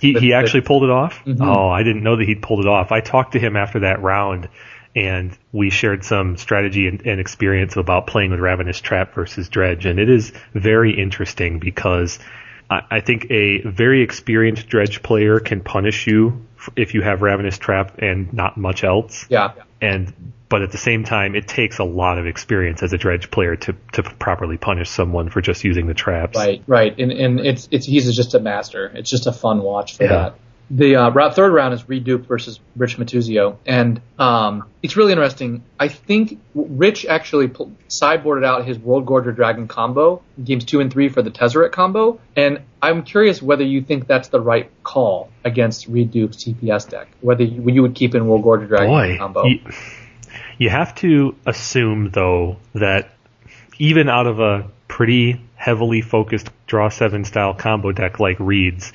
he 0.00 0.14
he 0.14 0.32
actually 0.32 0.62
pulled 0.62 0.84
it 0.84 0.90
off. 0.90 1.22
Mhm. 1.24 1.38
Oh, 1.40 1.68
I 1.68 1.82
didn't 1.82 2.02
know 2.02 2.16
that 2.16 2.26
he'd 2.26 2.42
pulled 2.42 2.60
it 2.64 2.68
off. 2.68 2.90
I 2.90 3.00
talked 3.00 3.32
to 3.32 3.38
him 3.38 3.56
after 3.56 3.80
that 3.80 4.00
round, 4.02 4.48
and 4.98 5.36
we 5.52 5.70
shared 5.70 6.04
some 6.04 6.36
strategy 6.36 6.88
and, 6.88 7.06
and 7.06 7.20
experience 7.20 7.76
about 7.76 8.08
playing 8.08 8.32
with 8.32 8.40
Ravenous 8.40 8.80
Trap 8.80 9.14
versus 9.14 9.48
Dredge, 9.48 9.86
and 9.86 10.00
it 10.00 10.10
is 10.10 10.32
very 10.54 10.98
interesting 11.00 11.60
because 11.60 12.18
I, 12.68 12.82
I 12.90 13.00
think 13.00 13.30
a 13.30 13.60
very 13.62 14.02
experienced 14.02 14.68
Dredge 14.68 15.02
player 15.02 15.38
can 15.38 15.60
punish 15.60 16.06
you 16.08 16.44
if 16.74 16.94
you 16.94 17.02
have 17.02 17.22
Ravenous 17.22 17.58
Trap 17.58 17.98
and 17.98 18.32
not 18.32 18.56
much 18.56 18.82
else, 18.82 19.24
Yeah. 19.28 19.52
and 19.80 20.12
but 20.48 20.62
at 20.62 20.72
the 20.72 20.78
same 20.78 21.04
time, 21.04 21.34
it 21.36 21.46
takes 21.46 21.78
a 21.78 21.84
lot 21.84 22.16
of 22.18 22.26
experience 22.26 22.82
as 22.82 22.92
a 22.92 22.98
Dredge 22.98 23.30
player 23.30 23.54
to 23.54 23.76
to 23.92 24.02
properly 24.02 24.56
punish 24.56 24.90
someone 24.90 25.28
for 25.30 25.40
just 25.40 25.62
using 25.62 25.86
the 25.86 25.94
traps. 25.94 26.36
Right, 26.36 26.62
right, 26.66 26.98
and 26.98 27.12
and 27.12 27.38
it's 27.40 27.68
it's 27.70 27.86
he's 27.86 28.12
just 28.16 28.34
a 28.34 28.40
master. 28.40 28.90
It's 28.94 29.10
just 29.10 29.26
a 29.28 29.32
fun 29.32 29.62
watch 29.62 29.96
for 29.96 30.04
Yeah. 30.04 30.08
that. 30.08 30.34
The 30.70 30.96
uh, 30.96 31.10
round, 31.10 31.34
third 31.34 31.52
round 31.52 31.72
is 31.72 31.88
Reid 31.88 32.04
Duke 32.04 32.26
versus 32.26 32.60
Rich 32.76 32.98
Matuzio, 32.98 33.56
and 33.64 34.02
um, 34.18 34.68
it's 34.82 34.96
really 34.96 35.12
interesting. 35.12 35.64
I 35.80 35.88
think 35.88 36.40
Rich 36.54 37.06
actually 37.06 37.48
pl- 37.48 37.72
sideboarded 37.88 38.44
out 38.44 38.66
his 38.66 38.78
World 38.78 39.06
Gorger 39.06 39.34
Dragon 39.34 39.66
combo 39.66 40.22
in 40.36 40.44
games 40.44 40.66
two 40.66 40.80
and 40.80 40.92
three 40.92 41.08
for 41.08 41.22
the 41.22 41.30
Tezzeret 41.30 41.72
combo, 41.72 42.20
and 42.36 42.60
I'm 42.82 43.02
curious 43.02 43.40
whether 43.40 43.64
you 43.64 43.80
think 43.80 44.06
that's 44.06 44.28
the 44.28 44.40
right 44.40 44.70
call 44.82 45.30
against 45.42 45.86
Reid 45.88 46.10
Duke's 46.10 46.36
TPS 46.36 46.88
deck. 46.88 47.08
Whether 47.22 47.44
you, 47.44 47.62
you 47.70 47.80
would 47.80 47.94
keep 47.94 48.14
in 48.14 48.26
World 48.26 48.44
Gorger 48.44 48.68
Dragon 48.68 48.88
Boy, 48.88 49.16
combo. 49.16 49.46
you, 49.46 49.60
you 50.58 50.68
have 50.68 50.94
to 50.96 51.34
assume 51.46 52.10
though 52.10 52.58
that 52.74 53.14
even 53.78 54.10
out 54.10 54.26
of 54.26 54.38
a 54.40 54.70
pretty 54.86 55.40
heavily 55.54 56.00
focused 56.00 56.50
draw 56.66 56.88
seven 56.88 57.24
style 57.24 57.54
combo 57.54 57.92
deck 57.92 58.20
like 58.20 58.36
Reid's, 58.38 58.92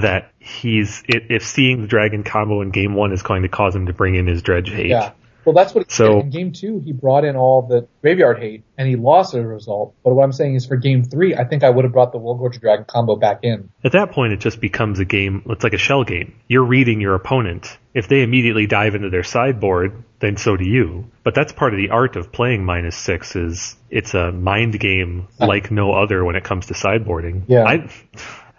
that 0.00 0.32
he's 0.38 1.02
if 1.08 1.44
seeing 1.44 1.82
the 1.82 1.86
dragon 1.88 2.22
combo 2.22 2.60
in 2.62 2.70
game 2.70 2.94
one 2.94 3.12
is 3.12 3.22
going 3.22 3.42
to 3.42 3.48
cause 3.48 3.74
him 3.74 3.86
to 3.86 3.92
bring 3.92 4.14
in 4.14 4.26
his 4.26 4.42
dredge 4.42 4.70
hate. 4.70 4.86
Yeah. 4.88 5.12
Well, 5.44 5.54
that's 5.54 5.72
what 5.76 5.86
he 5.86 5.94
So- 5.94 6.16
did. 6.16 6.24
In 6.24 6.30
game 6.30 6.52
two, 6.52 6.80
he 6.84 6.90
brought 6.92 7.24
in 7.24 7.36
all 7.36 7.62
the 7.62 7.86
graveyard 8.02 8.40
hate, 8.40 8.64
and 8.76 8.88
he 8.88 8.96
lost 8.96 9.32
as 9.32 9.44
a 9.44 9.46
result. 9.46 9.94
But 10.02 10.12
what 10.14 10.24
I'm 10.24 10.32
saying 10.32 10.56
is 10.56 10.66
for 10.66 10.74
game 10.76 11.04
three, 11.04 11.36
I 11.36 11.44
think 11.44 11.62
I 11.62 11.70
would 11.70 11.84
have 11.84 11.92
brought 11.92 12.10
the 12.10 12.18
World 12.18 12.40
Gorger 12.40 12.60
Dragon 12.60 12.84
combo 12.84 13.14
back 13.14 13.44
in. 13.44 13.68
At 13.84 13.92
that 13.92 14.10
point, 14.10 14.32
it 14.32 14.40
just 14.40 14.60
becomes 14.60 14.98
a 14.98 15.04
game. 15.04 15.44
It's 15.46 15.62
like 15.62 15.72
a 15.72 15.78
shell 15.78 16.02
game. 16.02 16.34
You're 16.48 16.64
reading 16.64 17.00
your 17.00 17.14
opponent. 17.14 17.78
If 17.94 18.08
they 18.08 18.22
immediately 18.22 18.66
dive 18.66 18.96
into 18.96 19.08
their 19.08 19.22
sideboard, 19.22 20.02
then 20.18 20.36
so 20.36 20.56
do 20.56 20.64
you. 20.68 21.12
But 21.22 21.36
that's 21.36 21.52
part 21.52 21.72
of 21.74 21.78
the 21.78 21.90
art 21.90 22.16
of 22.16 22.32
playing 22.32 22.64
minus 22.64 22.96
six. 22.96 23.36
Is 23.36 23.76
it's 23.88 24.14
a 24.14 24.32
mind 24.32 24.80
game 24.80 25.28
like 25.38 25.70
no 25.70 25.92
other 25.92 26.24
when 26.24 26.34
it 26.34 26.42
comes 26.42 26.66
to 26.66 26.74
sideboarding. 26.74 27.42
Yeah. 27.46 27.62
I, 27.62 27.88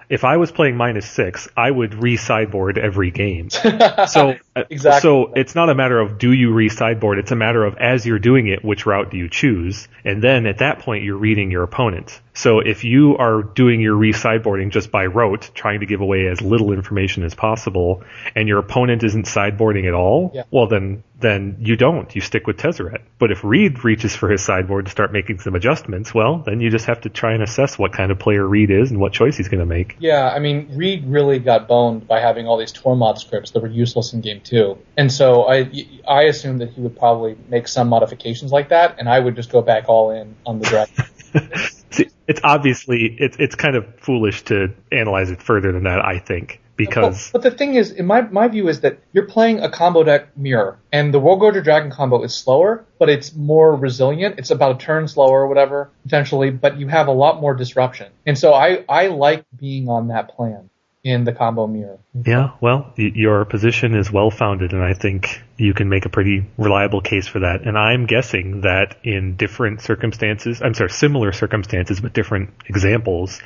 if 0.09 0.23
I 0.23 0.37
was 0.37 0.51
playing 0.51 0.77
minus 0.77 1.09
six, 1.09 1.47
I 1.57 1.69
would 1.69 1.93
re-sideboard 1.95 2.77
every 2.77 3.11
game. 3.11 3.49
So, 4.07 4.35
uh, 4.55 4.63
Exactly. 4.69 5.01
so 5.01 5.33
it's 5.35 5.53
not 5.55 5.69
a 5.69 5.75
matter 5.75 5.99
of 5.99 6.17
do 6.17 6.31
you 6.31 6.53
re-sideboard. 6.53 7.19
It's 7.19 7.31
a 7.31 7.35
matter 7.35 7.63
of 7.65 7.77
as 7.77 8.05
you're 8.05 8.19
doing 8.19 8.47
it, 8.47 8.63
which 8.63 8.85
route 8.85 9.11
do 9.11 9.17
you 9.17 9.29
choose? 9.29 9.87
And 10.05 10.21
then 10.23 10.45
at 10.45 10.59
that 10.59 10.79
point, 10.79 11.03
you're 11.03 11.17
reading 11.17 11.51
your 11.51 11.63
opponent. 11.63 12.19
So 12.33 12.59
if 12.59 12.83
you 12.83 13.17
are 13.17 13.41
doing 13.43 13.81
your 13.81 13.95
re-sideboarding 13.95 14.71
just 14.71 14.91
by 14.91 15.07
rote, 15.07 15.49
trying 15.53 15.81
to 15.81 15.85
give 15.85 16.01
away 16.01 16.27
as 16.27 16.41
little 16.41 16.71
information 16.71 17.23
as 17.23 17.33
possible, 17.35 18.03
and 18.35 18.47
your 18.47 18.59
opponent 18.59 19.03
isn't 19.03 19.25
sideboarding 19.25 19.87
at 19.87 19.93
all, 19.93 20.31
Yeah. 20.33 20.43
well 20.51 20.67
then, 20.67 21.03
then 21.19 21.57
you 21.59 21.75
don't. 21.75 22.13
You 22.15 22.21
stick 22.21 22.45
with 22.45 22.57
Tezzeret. 22.57 23.01
But 23.17 23.31
if 23.31 23.43
Reid 23.43 23.83
reaches 23.83 24.15
for 24.15 24.29
his 24.29 24.43
sideboard 24.43 24.85
to 24.85 24.91
start 24.91 25.11
making 25.11 25.39
some 25.39 25.55
adjustments, 25.55 26.13
well, 26.13 26.43
then 26.45 26.61
you 26.61 26.69
just 26.69 26.85
have 26.85 27.01
to 27.01 27.09
try 27.09 27.33
and 27.33 27.41
assess 27.41 27.77
what 27.77 27.93
kind 27.93 28.11
of 28.11 28.19
player 28.19 28.45
Reid 28.45 28.69
is 28.69 28.91
and 28.91 28.99
what 28.99 29.13
choice 29.13 29.37
he's 29.37 29.47
going 29.47 29.59
to 29.59 29.65
make. 29.65 29.95
Yeah, 29.99 30.29
I 30.29 30.39
mean, 30.39 30.69
Reid 30.75 31.05
really 31.07 31.39
got 31.39 31.67
boned 31.67 32.07
by 32.07 32.19
having 32.19 32.47
all 32.47 32.57
these 32.57 32.71
Tormod's 32.71 33.23
Crypts 33.23 33.51
that 33.51 33.61
were 33.61 33.67
useless 33.67 34.13
in 34.13 34.21
game 34.21 34.41
two. 34.41 34.77
And 34.95 35.11
so 35.11 35.49
I, 35.49 35.71
I 36.07 36.23
assumed 36.23 36.61
that 36.61 36.71
he 36.71 36.81
would 36.81 36.97
probably 36.97 37.35
make 37.49 37.67
some 37.67 37.89
modifications 37.89 38.51
like 38.51 38.69
that, 38.69 38.99
and 38.99 39.09
I 39.09 39.19
would 39.19 39.35
just 39.35 39.51
go 39.51 39.61
back 39.61 39.89
all 39.89 40.11
in 40.11 40.35
on 40.45 40.59
the 40.59 40.65
dragon. 40.65 40.93
See, 41.89 42.09
it's 42.27 42.41
obviously 42.43 43.15
it's 43.19 43.37
it's 43.39 43.55
kind 43.55 43.75
of 43.75 43.99
foolish 43.99 44.43
to 44.43 44.73
analyze 44.91 45.31
it 45.31 45.41
further 45.41 45.71
than 45.71 45.83
that. 45.83 46.03
I 46.03 46.19
think 46.19 46.61
because 46.77 47.31
But, 47.31 47.41
but 47.41 47.51
the 47.51 47.57
thing 47.57 47.75
is, 47.75 47.91
in 47.91 48.05
my 48.05 48.21
my 48.21 48.47
view 48.47 48.69
is 48.69 48.81
that 48.81 48.99
you're 49.11 49.25
playing 49.25 49.59
a 49.59 49.69
combo 49.69 50.03
deck 50.03 50.37
mirror, 50.37 50.79
and 50.91 51.13
the 51.13 51.19
Worldgorger 51.19 51.63
Dragon 51.63 51.91
combo 51.91 52.23
is 52.23 52.35
slower, 52.35 52.85
but 52.99 53.09
it's 53.09 53.35
more 53.35 53.75
resilient. 53.75 54.39
It's 54.39 54.51
about 54.51 54.75
a 54.75 54.85
turn 54.85 55.07
slower 55.07 55.41
or 55.41 55.47
whatever 55.47 55.89
potentially, 56.03 56.51
but 56.51 56.77
you 56.79 56.87
have 56.87 57.07
a 57.07 57.11
lot 57.11 57.41
more 57.41 57.53
disruption. 57.55 58.11
And 58.25 58.37
so 58.37 58.53
I 58.53 58.85
I 58.87 59.07
like 59.07 59.45
being 59.59 59.89
on 59.89 60.07
that 60.09 60.29
plan 60.35 60.69
in 61.03 61.23
the 61.23 61.31
combo 61.31 61.67
mirror. 61.67 61.99
yeah, 62.25 62.51
well, 62.59 62.93
y- 62.97 63.11
your 63.15 63.45
position 63.45 63.95
is 63.95 64.11
well 64.11 64.29
founded, 64.29 64.73
and 64.73 64.83
I 64.83 64.93
think 64.93 65.41
you 65.55 65.73
can 65.73 65.87
make 65.87 66.05
a 66.05 66.09
pretty 66.09 66.45
reliable 66.57 66.99
case 67.01 67.27
for 67.27 67.39
that. 67.39 67.61
And 67.61 67.77
I'm 67.77 68.07
guessing 68.07 68.61
that 68.61 68.97
in 69.03 69.37
different 69.37 69.81
circumstances, 69.81 70.61
I'm 70.61 70.73
sorry, 70.73 70.89
similar 70.89 71.31
circumstances 71.31 72.01
but 72.01 72.13
different 72.13 72.49
examples, 72.65 73.41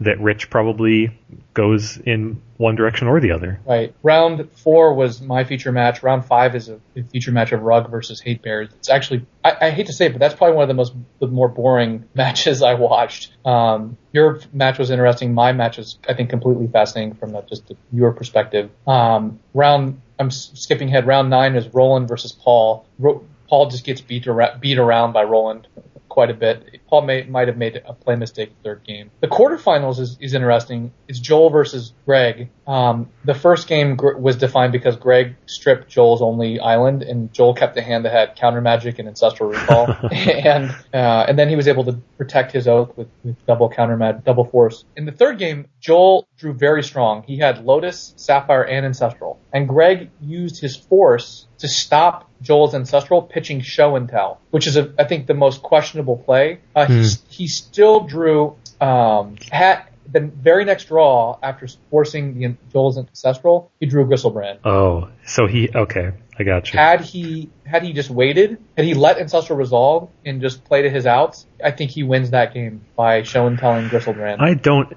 that 0.00 0.20
Rich 0.20 0.50
probably 0.50 1.10
goes 1.54 1.96
in 1.98 2.40
one 2.56 2.76
direction 2.76 3.08
or 3.08 3.20
the 3.20 3.32
other. 3.32 3.60
Right. 3.66 3.94
Round 4.02 4.48
four 4.52 4.94
was 4.94 5.20
my 5.20 5.44
feature 5.44 5.72
match. 5.72 6.02
Round 6.02 6.24
five 6.24 6.54
is 6.54 6.68
a, 6.68 6.80
feature 7.12 7.32
match 7.32 7.52
of 7.52 7.62
Rug 7.62 7.90
versus 7.90 8.20
Hate 8.20 8.42
Bears. 8.42 8.68
It's 8.78 8.88
actually, 8.88 9.26
I, 9.44 9.56
I 9.60 9.70
hate 9.70 9.86
to 9.86 9.92
say 9.92 10.06
it, 10.06 10.12
but 10.12 10.18
that's 10.18 10.34
probably 10.34 10.56
one 10.56 10.62
of 10.62 10.68
the 10.68 10.74
most, 10.74 10.94
the 11.20 11.26
more 11.26 11.48
boring 11.48 12.04
matches 12.14 12.62
I 12.62 12.74
watched. 12.74 13.32
Um, 13.44 13.96
your 14.12 14.40
match 14.52 14.78
was 14.78 14.90
interesting. 14.90 15.34
My 15.34 15.52
match 15.52 15.78
is, 15.78 15.98
I 16.08 16.14
think, 16.14 16.30
completely 16.30 16.68
fascinating 16.68 17.14
from 17.14 17.34
a, 17.34 17.42
just 17.42 17.72
your 17.92 18.12
perspective. 18.12 18.70
Um, 18.86 19.40
round, 19.54 20.00
I'm 20.18 20.30
skipping 20.30 20.88
ahead. 20.88 21.06
Round 21.06 21.30
nine 21.30 21.56
is 21.56 21.68
Roland 21.72 22.08
versus 22.08 22.32
Paul. 22.32 22.86
Ro- 22.98 23.24
Paul 23.48 23.70
just 23.70 23.84
gets 23.84 24.00
beat, 24.00 24.28
ar- 24.28 24.58
beat 24.60 24.78
around 24.78 25.12
by 25.12 25.24
Roland 25.24 25.66
quite 26.08 26.30
a 26.30 26.34
bit. 26.34 26.77
Paul 26.88 27.02
may, 27.02 27.24
might 27.24 27.48
have 27.48 27.56
made 27.56 27.82
a 27.84 27.92
play 27.92 28.16
mistake 28.16 28.52
third 28.62 28.84
game. 28.84 29.10
The 29.20 29.28
quarterfinals 29.28 29.98
is, 29.98 30.16
is 30.20 30.34
interesting. 30.34 30.92
It's 31.06 31.18
Joel 31.18 31.50
versus 31.50 31.92
Greg. 32.04 32.48
Um, 32.66 33.10
the 33.24 33.34
first 33.34 33.68
game 33.68 33.96
gr- 33.96 34.16
was 34.16 34.36
defined 34.36 34.72
because 34.72 34.96
Greg 34.96 35.36
stripped 35.46 35.88
Joel's 35.88 36.22
only 36.22 36.60
island, 36.60 37.02
and 37.02 37.32
Joel 37.32 37.54
kept 37.54 37.74
the 37.74 37.82
hand 37.82 38.04
that 38.04 38.12
had 38.12 38.36
counter 38.36 38.60
magic 38.60 38.98
and 38.98 39.08
ancestral 39.08 39.50
recall, 39.50 39.94
and 40.12 40.70
uh, 40.92 41.24
and 41.28 41.38
then 41.38 41.48
he 41.48 41.56
was 41.56 41.68
able 41.68 41.84
to 41.84 41.92
protect 42.16 42.52
his 42.52 42.66
oath 42.68 42.96
with, 42.96 43.08
with 43.24 43.36
double 43.46 43.68
counter 43.68 43.96
mag, 43.96 44.24
double 44.24 44.44
force. 44.44 44.84
In 44.96 45.04
the 45.04 45.12
third 45.12 45.38
game, 45.38 45.66
Joel 45.80 46.28
drew 46.38 46.52
very 46.52 46.82
strong. 46.82 47.22
He 47.22 47.38
had 47.38 47.64
Lotus, 47.64 48.14
Sapphire, 48.16 48.64
and 48.64 48.84
Ancestral, 48.86 49.38
and 49.52 49.68
Greg 49.68 50.10
used 50.20 50.60
his 50.60 50.76
force 50.76 51.46
to 51.58 51.68
stop 51.68 52.30
Joel's 52.40 52.74
Ancestral 52.74 53.22
pitching 53.22 53.60
Show 53.60 53.96
and 53.96 54.08
Tell, 54.08 54.40
which 54.50 54.66
is, 54.66 54.76
a, 54.76 54.92
I 54.98 55.04
think, 55.04 55.26
the 55.26 55.34
most 55.34 55.62
questionable 55.62 56.16
play. 56.16 56.60
Uh, 56.78 56.86
he, 56.86 57.08
he 57.28 57.48
still 57.48 58.00
drew, 58.00 58.56
um, 58.80 59.36
had, 59.50 59.82
the 60.10 60.20
very 60.20 60.64
next 60.64 60.84
draw 60.84 61.38
after 61.42 61.68
forcing 61.90 62.38
the 62.38 62.56
Joel's 62.72 62.98
Ancestral, 62.98 63.70
he 63.78 63.86
drew 63.86 64.06
Griselbrand. 64.06 64.58
Oh, 64.64 65.10
so 65.26 65.46
he 65.46 65.68
okay, 65.74 66.12
I 66.38 66.44
got 66.44 66.72
you. 66.72 66.78
Had 66.78 67.02
he 67.02 67.50
had 67.64 67.82
he 67.82 67.92
just 67.92 68.10
waited, 68.10 68.58
had 68.76 68.86
he 68.86 68.94
let 68.94 69.18
Ancestral 69.18 69.58
resolve 69.58 70.08
and 70.24 70.40
just 70.40 70.64
played 70.64 70.82
to 70.82 70.90
his 70.90 71.06
outs, 71.06 71.46
I 71.62 71.72
think 71.72 71.90
he 71.90 72.02
wins 72.02 72.30
that 72.30 72.54
game 72.54 72.86
by 72.96 73.22
show 73.22 73.46
and 73.46 73.58
telling 73.58 73.88
Griselbrand. 73.88 74.40
I 74.40 74.54
don't. 74.54 74.96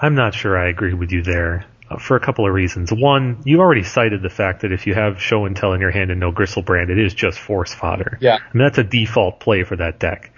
I'm 0.00 0.16
not 0.16 0.34
sure 0.34 0.58
I 0.58 0.68
agree 0.68 0.94
with 0.94 1.12
you 1.12 1.22
there 1.22 1.66
uh, 1.88 1.98
for 1.98 2.16
a 2.16 2.20
couple 2.20 2.46
of 2.46 2.52
reasons. 2.52 2.92
One, 2.92 3.40
you 3.44 3.60
already 3.60 3.84
cited 3.84 4.22
the 4.22 4.30
fact 4.30 4.62
that 4.62 4.72
if 4.72 4.86
you 4.86 4.94
have 4.94 5.20
show 5.20 5.44
and 5.44 5.56
tell 5.56 5.72
in 5.72 5.80
your 5.80 5.92
hand 5.92 6.10
and 6.10 6.18
no 6.18 6.32
Griselbrand, 6.32 6.90
it 6.90 6.98
is 6.98 7.14
just 7.14 7.38
force 7.38 7.72
fodder. 7.72 8.18
Yeah. 8.20 8.36
I 8.36 8.56
mean, 8.56 8.64
that's 8.64 8.78
a 8.78 8.84
default 8.84 9.40
play 9.40 9.62
for 9.62 9.76
that 9.76 10.00
deck. 10.00 10.32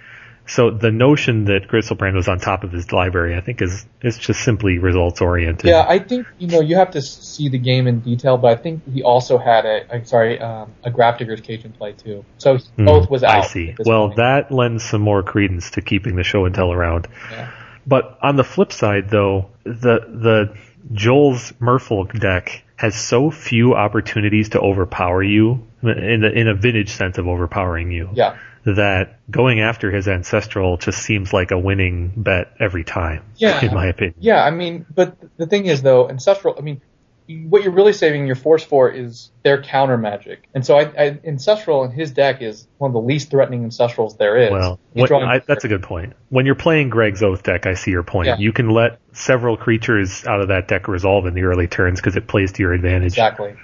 So 0.49 0.71
the 0.71 0.93
notion 0.93 1.47
that 1.47 1.67
Griselbrand 1.69 2.15
was 2.15 2.29
on 2.29 2.39
top 2.39 2.63
of 2.63 2.71
his 2.71 2.93
library, 2.93 3.37
I 3.37 3.41
think, 3.41 3.61
is 3.63 3.85
is 4.03 4.17
just 4.17 4.43
simply 4.43 4.79
results 4.79 5.21
oriented. 5.21 5.69
Yeah, 5.69 5.85
I 5.89 5.99
think 5.99 6.27
you 6.39 6.47
know 6.49 6.61
you 6.61 6.77
have 6.77 6.93
to 6.93 7.03
see 7.03 7.49
the 7.49 7.59
game 7.59 7.87
in 7.87 8.01
detail, 8.01 8.37
but 8.37 8.57
I 8.57 8.61
think 8.61 8.83
he 8.93 9.03
also 9.03 9.39
had 9.39 9.67
a, 9.67 9.97
a 9.97 10.07
sorry 10.07 10.41
um, 10.41 10.73
a 10.85 10.91
Grafdigger's 10.91 11.41
Cage 11.41 11.65
in 11.65 11.73
play 11.73 11.93
too. 11.93 12.25
So 12.39 12.59
Hmm, 12.59 12.85
both 12.85 13.11
was 13.11 13.25
out. 13.25 13.45
I 13.45 13.47
see. 13.47 13.75
Well, 13.85 14.09
point. 14.09 14.17
that 14.17 14.53
lends 14.53 14.85
some 14.85 15.03
more 15.03 15.23
credence 15.23 15.73
to 15.73 15.83
keeping 15.83 16.17
the 16.17 16.25
show 16.25 16.45
and 16.45 16.55
tell 16.55 16.73
around. 16.73 17.09
Yeah. 17.31 17.51
But 17.87 18.19
on 18.23 18.37
the 18.37 18.45
flip 18.45 18.73
side, 18.73 19.11
though, 19.11 19.51
the 19.65 20.01
the 20.09 20.57
Joel's 20.93 21.53
Merfolk 21.61 22.19
deck 22.21 22.63
has 22.77 22.95
so 22.95 23.31
few 23.31 23.75
opportunities 23.75 24.51
to 24.51 24.61
overpower 24.61 25.23
you 25.23 25.67
in 25.83 26.21
the, 26.21 26.31
in 26.33 26.49
a 26.49 26.55
vintage 26.55 26.91
sense 26.91 27.19
of 27.19 27.27
overpowering 27.27 27.91
you. 27.91 28.11
Yeah. 28.15 28.37
That 28.67 29.21
going 29.31 29.61
after 29.61 29.93
his 29.93 30.09
ancestral 30.09 30.77
just 30.77 31.01
seems 31.01 31.33
like 31.33 31.53
a 31.53 31.59
winning 31.59 32.13
bet 32.17 32.53
every 32.59 32.83
time. 32.83 33.23
Yeah. 33.37 33.65
In 33.65 33.73
my 33.73 33.87
opinion. 33.87 34.17
Yeah, 34.19 34.43
I 34.43 34.51
mean, 34.51 34.85
but 34.93 35.17
the 35.37 35.47
thing 35.47 35.67
is 35.67 35.83
though, 35.83 36.09
ancestral. 36.09 36.57
I 36.59 36.63
mean, 36.63 36.81
what 37.29 37.63
you're 37.63 37.73
really 37.73 37.93
saving 37.93 38.27
your 38.27 38.37
force 38.37 38.65
for 38.65 38.91
is 38.91 39.31
their 39.43 39.63
counter 39.63 39.97
magic. 39.97 40.49
And 40.55 40.65
so 40.65 40.77
I, 40.77 40.83
I 40.83 41.21
Ancestral 41.25 41.85
in 41.85 41.91
his 41.91 42.11
deck 42.13 42.41
is 42.41 42.67
one 42.79 42.91
of 42.91 42.93
the 42.93 43.01
least 43.01 43.31
threatening 43.31 43.69
Ancestrals 43.69 44.17
there 44.17 44.37
is. 44.37 44.51
Well, 44.51 44.79
what, 44.93 45.13
I, 45.13 45.41
that's 45.41 45.65
a 45.65 45.69
good 45.69 45.83
point. 45.83 46.15
When 46.29 46.47
you're 46.47 46.55
playing 46.55 46.91
Greg's 46.91 47.23
Oath 47.23 47.43
deck, 47.43 47.67
I 47.67 47.75
see 47.75 47.91
your 47.91 48.05
point. 48.05 48.29
Yeah. 48.29 48.37
You 48.39 48.53
can 48.53 48.71
let 48.71 49.01
several 49.13 49.57
creatures 49.57 50.25
out 50.25 50.41
of 50.41 50.49
that 50.49 50.69
deck 50.69 50.89
resolve 50.89 51.27
in 51.27 51.35
the 51.35 51.43
early 51.43 51.67
turns 51.67 52.01
because 52.01 52.17
it 52.17 52.29
plays 52.29 52.53
to 52.53 52.63
your 52.63 52.73
advantage. 52.73 53.13
Exactly. 53.13 53.55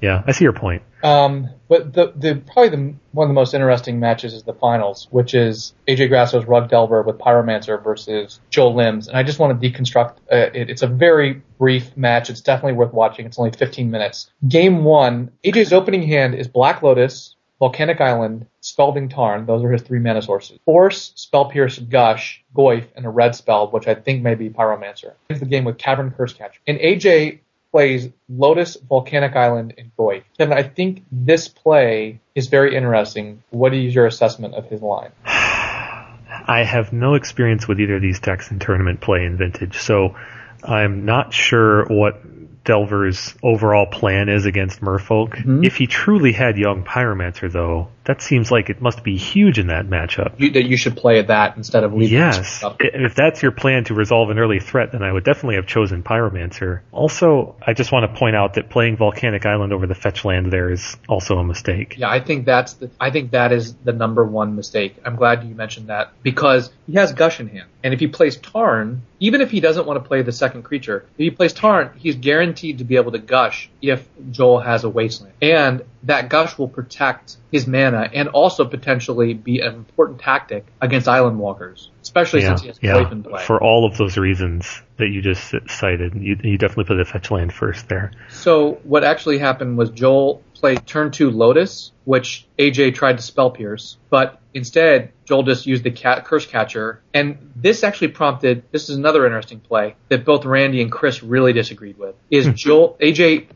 Yeah, 0.00 0.22
I 0.26 0.32
see 0.32 0.44
your 0.44 0.52
point. 0.52 0.82
Um, 1.02 1.50
but 1.68 1.92
the, 1.92 2.12
the 2.14 2.42
probably 2.52 2.68
the 2.70 2.94
one 3.12 3.26
of 3.26 3.28
the 3.28 3.34
most 3.34 3.54
interesting 3.54 4.00
matches 4.00 4.34
is 4.34 4.42
the 4.42 4.52
finals, 4.52 5.06
which 5.10 5.34
is 5.34 5.74
AJ 5.86 6.08
Grasso's 6.08 6.44
Rug 6.44 6.68
Delver 6.68 7.02
with 7.02 7.18
Pyromancer 7.18 7.82
versus 7.82 8.40
Joel 8.50 8.74
Lim's, 8.74 9.08
and 9.08 9.16
I 9.16 9.22
just 9.22 9.38
want 9.38 9.60
to 9.60 9.70
deconstruct 9.70 10.16
uh, 10.32 10.50
it. 10.54 10.70
It's 10.70 10.82
a 10.82 10.86
very 10.86 11.42
brief 11.58 11.96
match. 11.96 12.30
It's 12.30 12.40
definitely 12.40 12.74
worth 12.74 12.92
watching. 12.92 13.26
It's 13.26 13.38
only 13.38 13.52
15 13.52 13.90
minutes. 13.90 14.30
Game 14.46 14.84
one, 14.84 15.30
AJ's 15.44 15.72
opening 15.72 16.02
hand 16.02 16.34
is 16.34 16.48
Black 16.48 16.82
Lotus, 16.82 17.36
Volcanic 17.58 18.00
Island, 18.00 18.46
Scalding 18.60 19.08
Tarn. 19.08 19.46
Those 19.46 19.64
are 19.64 19.70
his 19.70 19.82
three 19.82 19.98
mana 19.98 20.22
sources. 20.22 20.58
Force, 20.64 21.12
Spell 21.16 21.46
Pierce, 21.46 21.78
Gush, 21.78 22.44
Goyf, 22.54 22.86
and 22.96 23.04
a 23.04 23.10
red 23.10 23.34
spell, 23.34 23.70
which 23.70 23.88
I 23.88 23.94
think 23.94 24.22
may 24.22 24.34
be 24.34 24.48
Pyromancer. 24.48 25.14
Ends 25.28 25.40
the 25.40 25.46
game 25.46 25.64
with 25.64 25.78
Cavern 25.78 26.10
Cursecatcher. 26.10 26.58
And 26.66 26.78
AJ 26.78 27.40
plays 27.70 28.08
Lotus, 28.28 28.76
Volcanic 28.76 29.36
Island, 29.36 29.74
and 29.76 29.90
Goyf. 29.96 30.22
Kevin, 30.36 30.56
I 30.56 30.62
think 30.62 31.04
this 31.12 31.48
play 31.48 32.20
is 32.34 32.48
very 32.48 32.74
interesting. 32.74 33.42
What 33.50 33.74
is 33.74 33.94
your 33.94 34.06
assessment 34.06 34.54
of 34.54 34.66
his 34.66 34.82
line? 34.82 35.12
I 35.24 36.64
have 36.64 36.92
no 36.92 37.14
experience 37.14 37.68
with 37.68 37.80
either 37.80 37.96
of 37.96 38.02
these 38.02 38.20
decks 38.20 38.50
in 38.50 38.58
tournament 38.58 39.00
play 39.00 39.24
in 39.24 39.36
Vintage, 39.36 39.78
so 39.78 40.16
I'm 40.62 41.04
not 41.04 41.32
sure 41.32 41.84
what 41.86 42.22
Delver's 42.64 43.34
overall 43.42 43.86
plan 43.86 44.28
is 44.28 44.46
against 44.46 44.80
Merfolk. 44.80 45.36
Mhm. 45.44 45.64
If 45.64 45.76
he 45.76 45.86
truly 45.86 46.32
had 46.32 46.58
Young 46.58 46.84
Pyromancer, 46.84 47.50
though, 47.50 47.88
that 48.04 48.22
seems 48.22 48.50
like 48.50 48.70
it 48.70 48.80
must 48.80 49.04
be 49.04 49.16
huge 49.16 49.58
in 49.58 49.66
that 49.66 49.86
matchup. 49.86 50.32
You, 50.38 50.50
that 50.52 50.64
you 50.64 50.78
should 50.78 50.96
play 50.96 51.20
that 51.20 51.56
instead 51.58 51.84
of 51.84 51.92
leaving 51.92 52.18
Yes. 52.18 52.64
If 52.80 53.14
that's 53.14 53.42
your 53.42 53.52
plan 53.52 53.84
to 53.84 53.94
resolve 53.94 54.30
an 54.30 54.38
early 54.38 54.60
threat, 54.60 54.92
then 54.92 55.02
I 55.02 55.12
would 55.12 55.24
definitely 55.24 55.56
have 55.56 55.66
chosen 55.66 56.02
Pyromancer. 56.02 56.80
Also, 56.90 57.56
I 57.64 57.74
just 57.74 57.92
want 57.92 58.10
to 58.10 58.18
point 58.18 58.34
out 58.34 58.54
that 58.54 58.70
playing 58.70 58.96
Volcanic 58.96 59.44
Island 59.44 59.74
over 59.74 59.86
the 59.86 59.94
fetch 59.94 60.24
land 60.24 60.50
there 60.50 60.70
is 60.70 60.96
also 61.06 61.36
a 61.36 61.44
mistake. 61.44 61.96
Yeah, 61.98 62.08
I 62.08 62.20
think 62.20 62.46
that's 62.46 62.74
the, 62.74 62.90
I 62.98 63.10
think 63.10 63.32
that 63.32 63.52
is 63.52 63.74
the 63.74 63.92
number 63.92 64.24
one 64.24 64.56
mistake. 64.56 64.96
I'm 65.04 65.16
glad 65.16 65.44
you 65.44 65.54
mentioned 65.54 65.88
that 65.88 66.12
because 66.22 66.70
he 66.86 66.94
has 66.94 67.12
Gush 67.12 67.40
in 67.40 67.48
hand. 67.48 67.68
And 67.84 67.92
if 67.92 68.00
he 68.00 68.06
plays 68.06 68.36
Tarn, 68.36 69.02
even 69.20 69.42
if 69.42 69.50
he 69.50 69.60
doesn't 69.60 69.86
want 69.86 70.02
to 70.02 70.08
play 70.08 70.22
the 70.22 70.32
second 70.32 70.62
creature, 70.62 71.04
if 71.12 71.18
he 71.18 71.30
plays 71.30 71.52
Tarn, 71.52 71.90
he's 71.96 72.16
guaranteed 72.16 72.47
to 72.54 72.84
be 72.84 72.96
able 72.96 73.12
to 73.12 73.18
Gush 73.18 73.70
if 73.80 74.06
Joel 74.30 74.60
has 74.60 74.84
a 74.84 74.88
Wasteland. 74.88 75.34
And 75.40 75.84
that 76.04 76.28
Gush 76.28 76.58
will 76.58 76.68
protect 76.68 77.36
his 77.50 77.66
mana 77.66 78.10
and 78.12 78.28
also 78.28 78.64
potentially 78.64 79.34
be 79.34 79.60
an 79.60 79.74
important 79.74 80.20
tactic 80.20 80.66
against 80.80 81.08
Island 81.08 81.38
Walkers, 81.38 81.90
especially 82.02 82.42
Yeah, 82.42 82.48
since 82.48 82.60
he 82.62 82.68
has 82.68 82.78
yeah. 82.82 83.10
In 83.10 83.22
play. 83.22 83.42
For 83.42 83.62
all 83.62 83.86
of 83.86 83.96
those 83.96 84.16
reasons 84.16 84.82
that 84.96 85.08
you 85.08 85.22
just 85.22 85.54
cited, 85.68 86.14
you, 86.14 86.36
you 86.42 86.58
definitely 86.58 86.84
put 86.84 86.96
the 86.96 87.04
fetch 87.04 87.30
land 87.30 87.52
first 87.52 87.88
there. 87.88 88.12
So 88.30 88.80
what 88.84 89.04
actually 89.04 89.38
happened 89.38 89.78
was 89.78 89.90
Joel 89.90 90.42
played 90.54 90.86
turn 90.86 91.10
two 91.10 91.30
Lotus, 91.30 91.92
which 92.04 92.46
AJ 92.58 92.94
tried 92.94 93.18
to 93.18 93.22
spell 93.22 93.50
pierce, 93.50 93.96
but 94.10 94.37
instead 94.54 95.12
Joel 95.24 95.42
just 95.42 95.66
used 95.66 95.84
the 95.84 95.90
cat, 95.90 96.26
cursecatcher, 96.26 96.98
and 97.14 97.52
this 97.56 97.84
actually 97.84 98.08
prompted. 98.08 98.64
This 98.70 98.88
is 98.88 98.96
another 98.96 99.26
interesting 99.26 99.60
play 99.60 99.96
that 100.08 100.24
both 100.24 100.44
Randy 100.44 100.82
and 100.82 100.90
Chris 100.90 101.22
really 101.22 101.52
disagreed 101.52 101.98
with. 101.98 102.14
Is 102.30 102.46
hmm. 102.46 102.52
Joel 102.52 102.96
AJ 103.00 103.48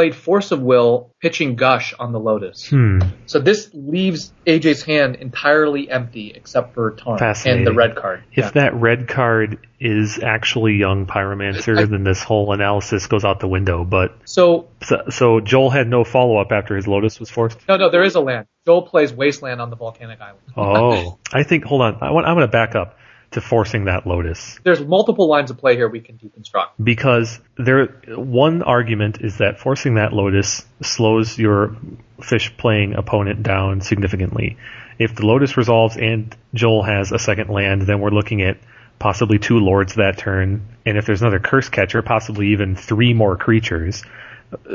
played 0.00 0.14
Force 0.14 0.50
of 0.50 0.62
Will, 0.62 1.12
pitching 1.20 1.56
Gush 1.56 1.92
on 1.98 2.12
the 2.12 2.18
Lotus. 2.18 2.70
Hmm. 2.70 3.00
So 3.26 3.38
this 3.38 3.68
leaves 3.74 4.32
AJ's 4.46 4.82
hand 4.82 5.16
entirely 5.16 5.90
empty 5.90 6.32
except 6.34 6.72
for 6.72 6.92
Tarn 6.92 7.18
and 7.44 7.66
the 7.66 7.74
red 7.74 7.96
card. 7.96 8.22
If 8.32 8.38
Yeah. 8.38 8.50
that 8.52 8.74
red 8.74 9.08
card 9.08 9.58
is 9.78 10.18
actually 10.22 10.76
young 10.76 11.04
Pyromancer, 11.06 11.78
I- 11.78 11.84
then 11.90 12.02
this 12.02 12.22
whole 12.22 12.52
analysis 12.54 13.06
goes 13.08 13.26
out 13.26 13.40
the 13.40 13.48
window. 13.48 13.84
But 13.84 14.16
So 14.24 14.68
so, 14.82 15.02
so 15.10 15.40
Joel 15.40 15.68
had 15.68 15.86
no 15.86 16.02
follow 16.02 16.38
up 16.38 16.50
after 16.50 16.76
his 16.76 16.88
Lotus 16.88 17.20
was 17.20 17.28
forced. 17.28 17.58
no, 17.68 17.76
no, 17.76 17.90
there 17.90 18.02
is 18.02 18.14
a 18.14 18.20
land. 18.20 18.46
Joel 18.64 18.82
plays 18.82 19.12
Wasteland 19.12 19.60
on 19.60 19.68
the 19.68 19.76
Volcanic 19.76 20.18
Island. 20.20 20.40
Oh, 20.56 21.18
I 21.32 21.42
think. 21.42 21.64
Hold 21.64 21.82
on, 21.82 21.98
I 22.00 22.10
want, 22.12 22.26
I'm 22.26 22.36
going 22.36 22.46
to 22.46 22.50
back 22.52 22.74
up 22.74 22.96
to 23.32 23.40
forcing 23.40 23.84
that 23.84 24.06
Lotus 24.06 24.58
There's 24.64 24.80
multiple 24.80 25.28
lines 25.28 25.50
of 25.50 25.58
play 25.58 25.76
here 25.76 25.88
we 25.88 26.00
can 26.00 26.18
deconstruct. 26.18 26.70
because 26.82 27.40
there. 27.56 27.86
One 28.08 28.62
argument 28.62 29.18
is 29.20 29.38
that 29.38 29.60
forcing 29.60 29.94
that 29.94 30.12
Lotus 30.12 30.64
slows 30.82 31.38
your 31.38 31.76
fish 32.22 32.56
playing 32.56 32.94
opponent 32.94 33.42
down 33.42 33.80
significantly. 33.80 34.56
If 34.98 35.14
the 35.14 35.26
Lotus 35.26 35.56
resolves 35.56 35.96
and 35.96 36.36
Joel 36.54 36.82
has 36.82 37.12
a 37.12 37.18
second 37.18 37.48
land, 37.48 37.82
then 37.82 38.00
we're 38.00 38.10
looking 38.10 38.42
at 38.42 38.58
possibly 38.98 39.38
two 39.38 39.58
lords 39.58 39.94
that 39.94 40.18
turn, 40.18 40.68
and 40.84 40.98
if 40.98 41.06
there's 41.06 41.22
another 41.22 41.40
cursecatcher, 41.40 42.04
possibly 42.04 42.48
even 42.48 42.76
three 42.76 43.14
more 43.14 43.36
creatures. 43.36 44.04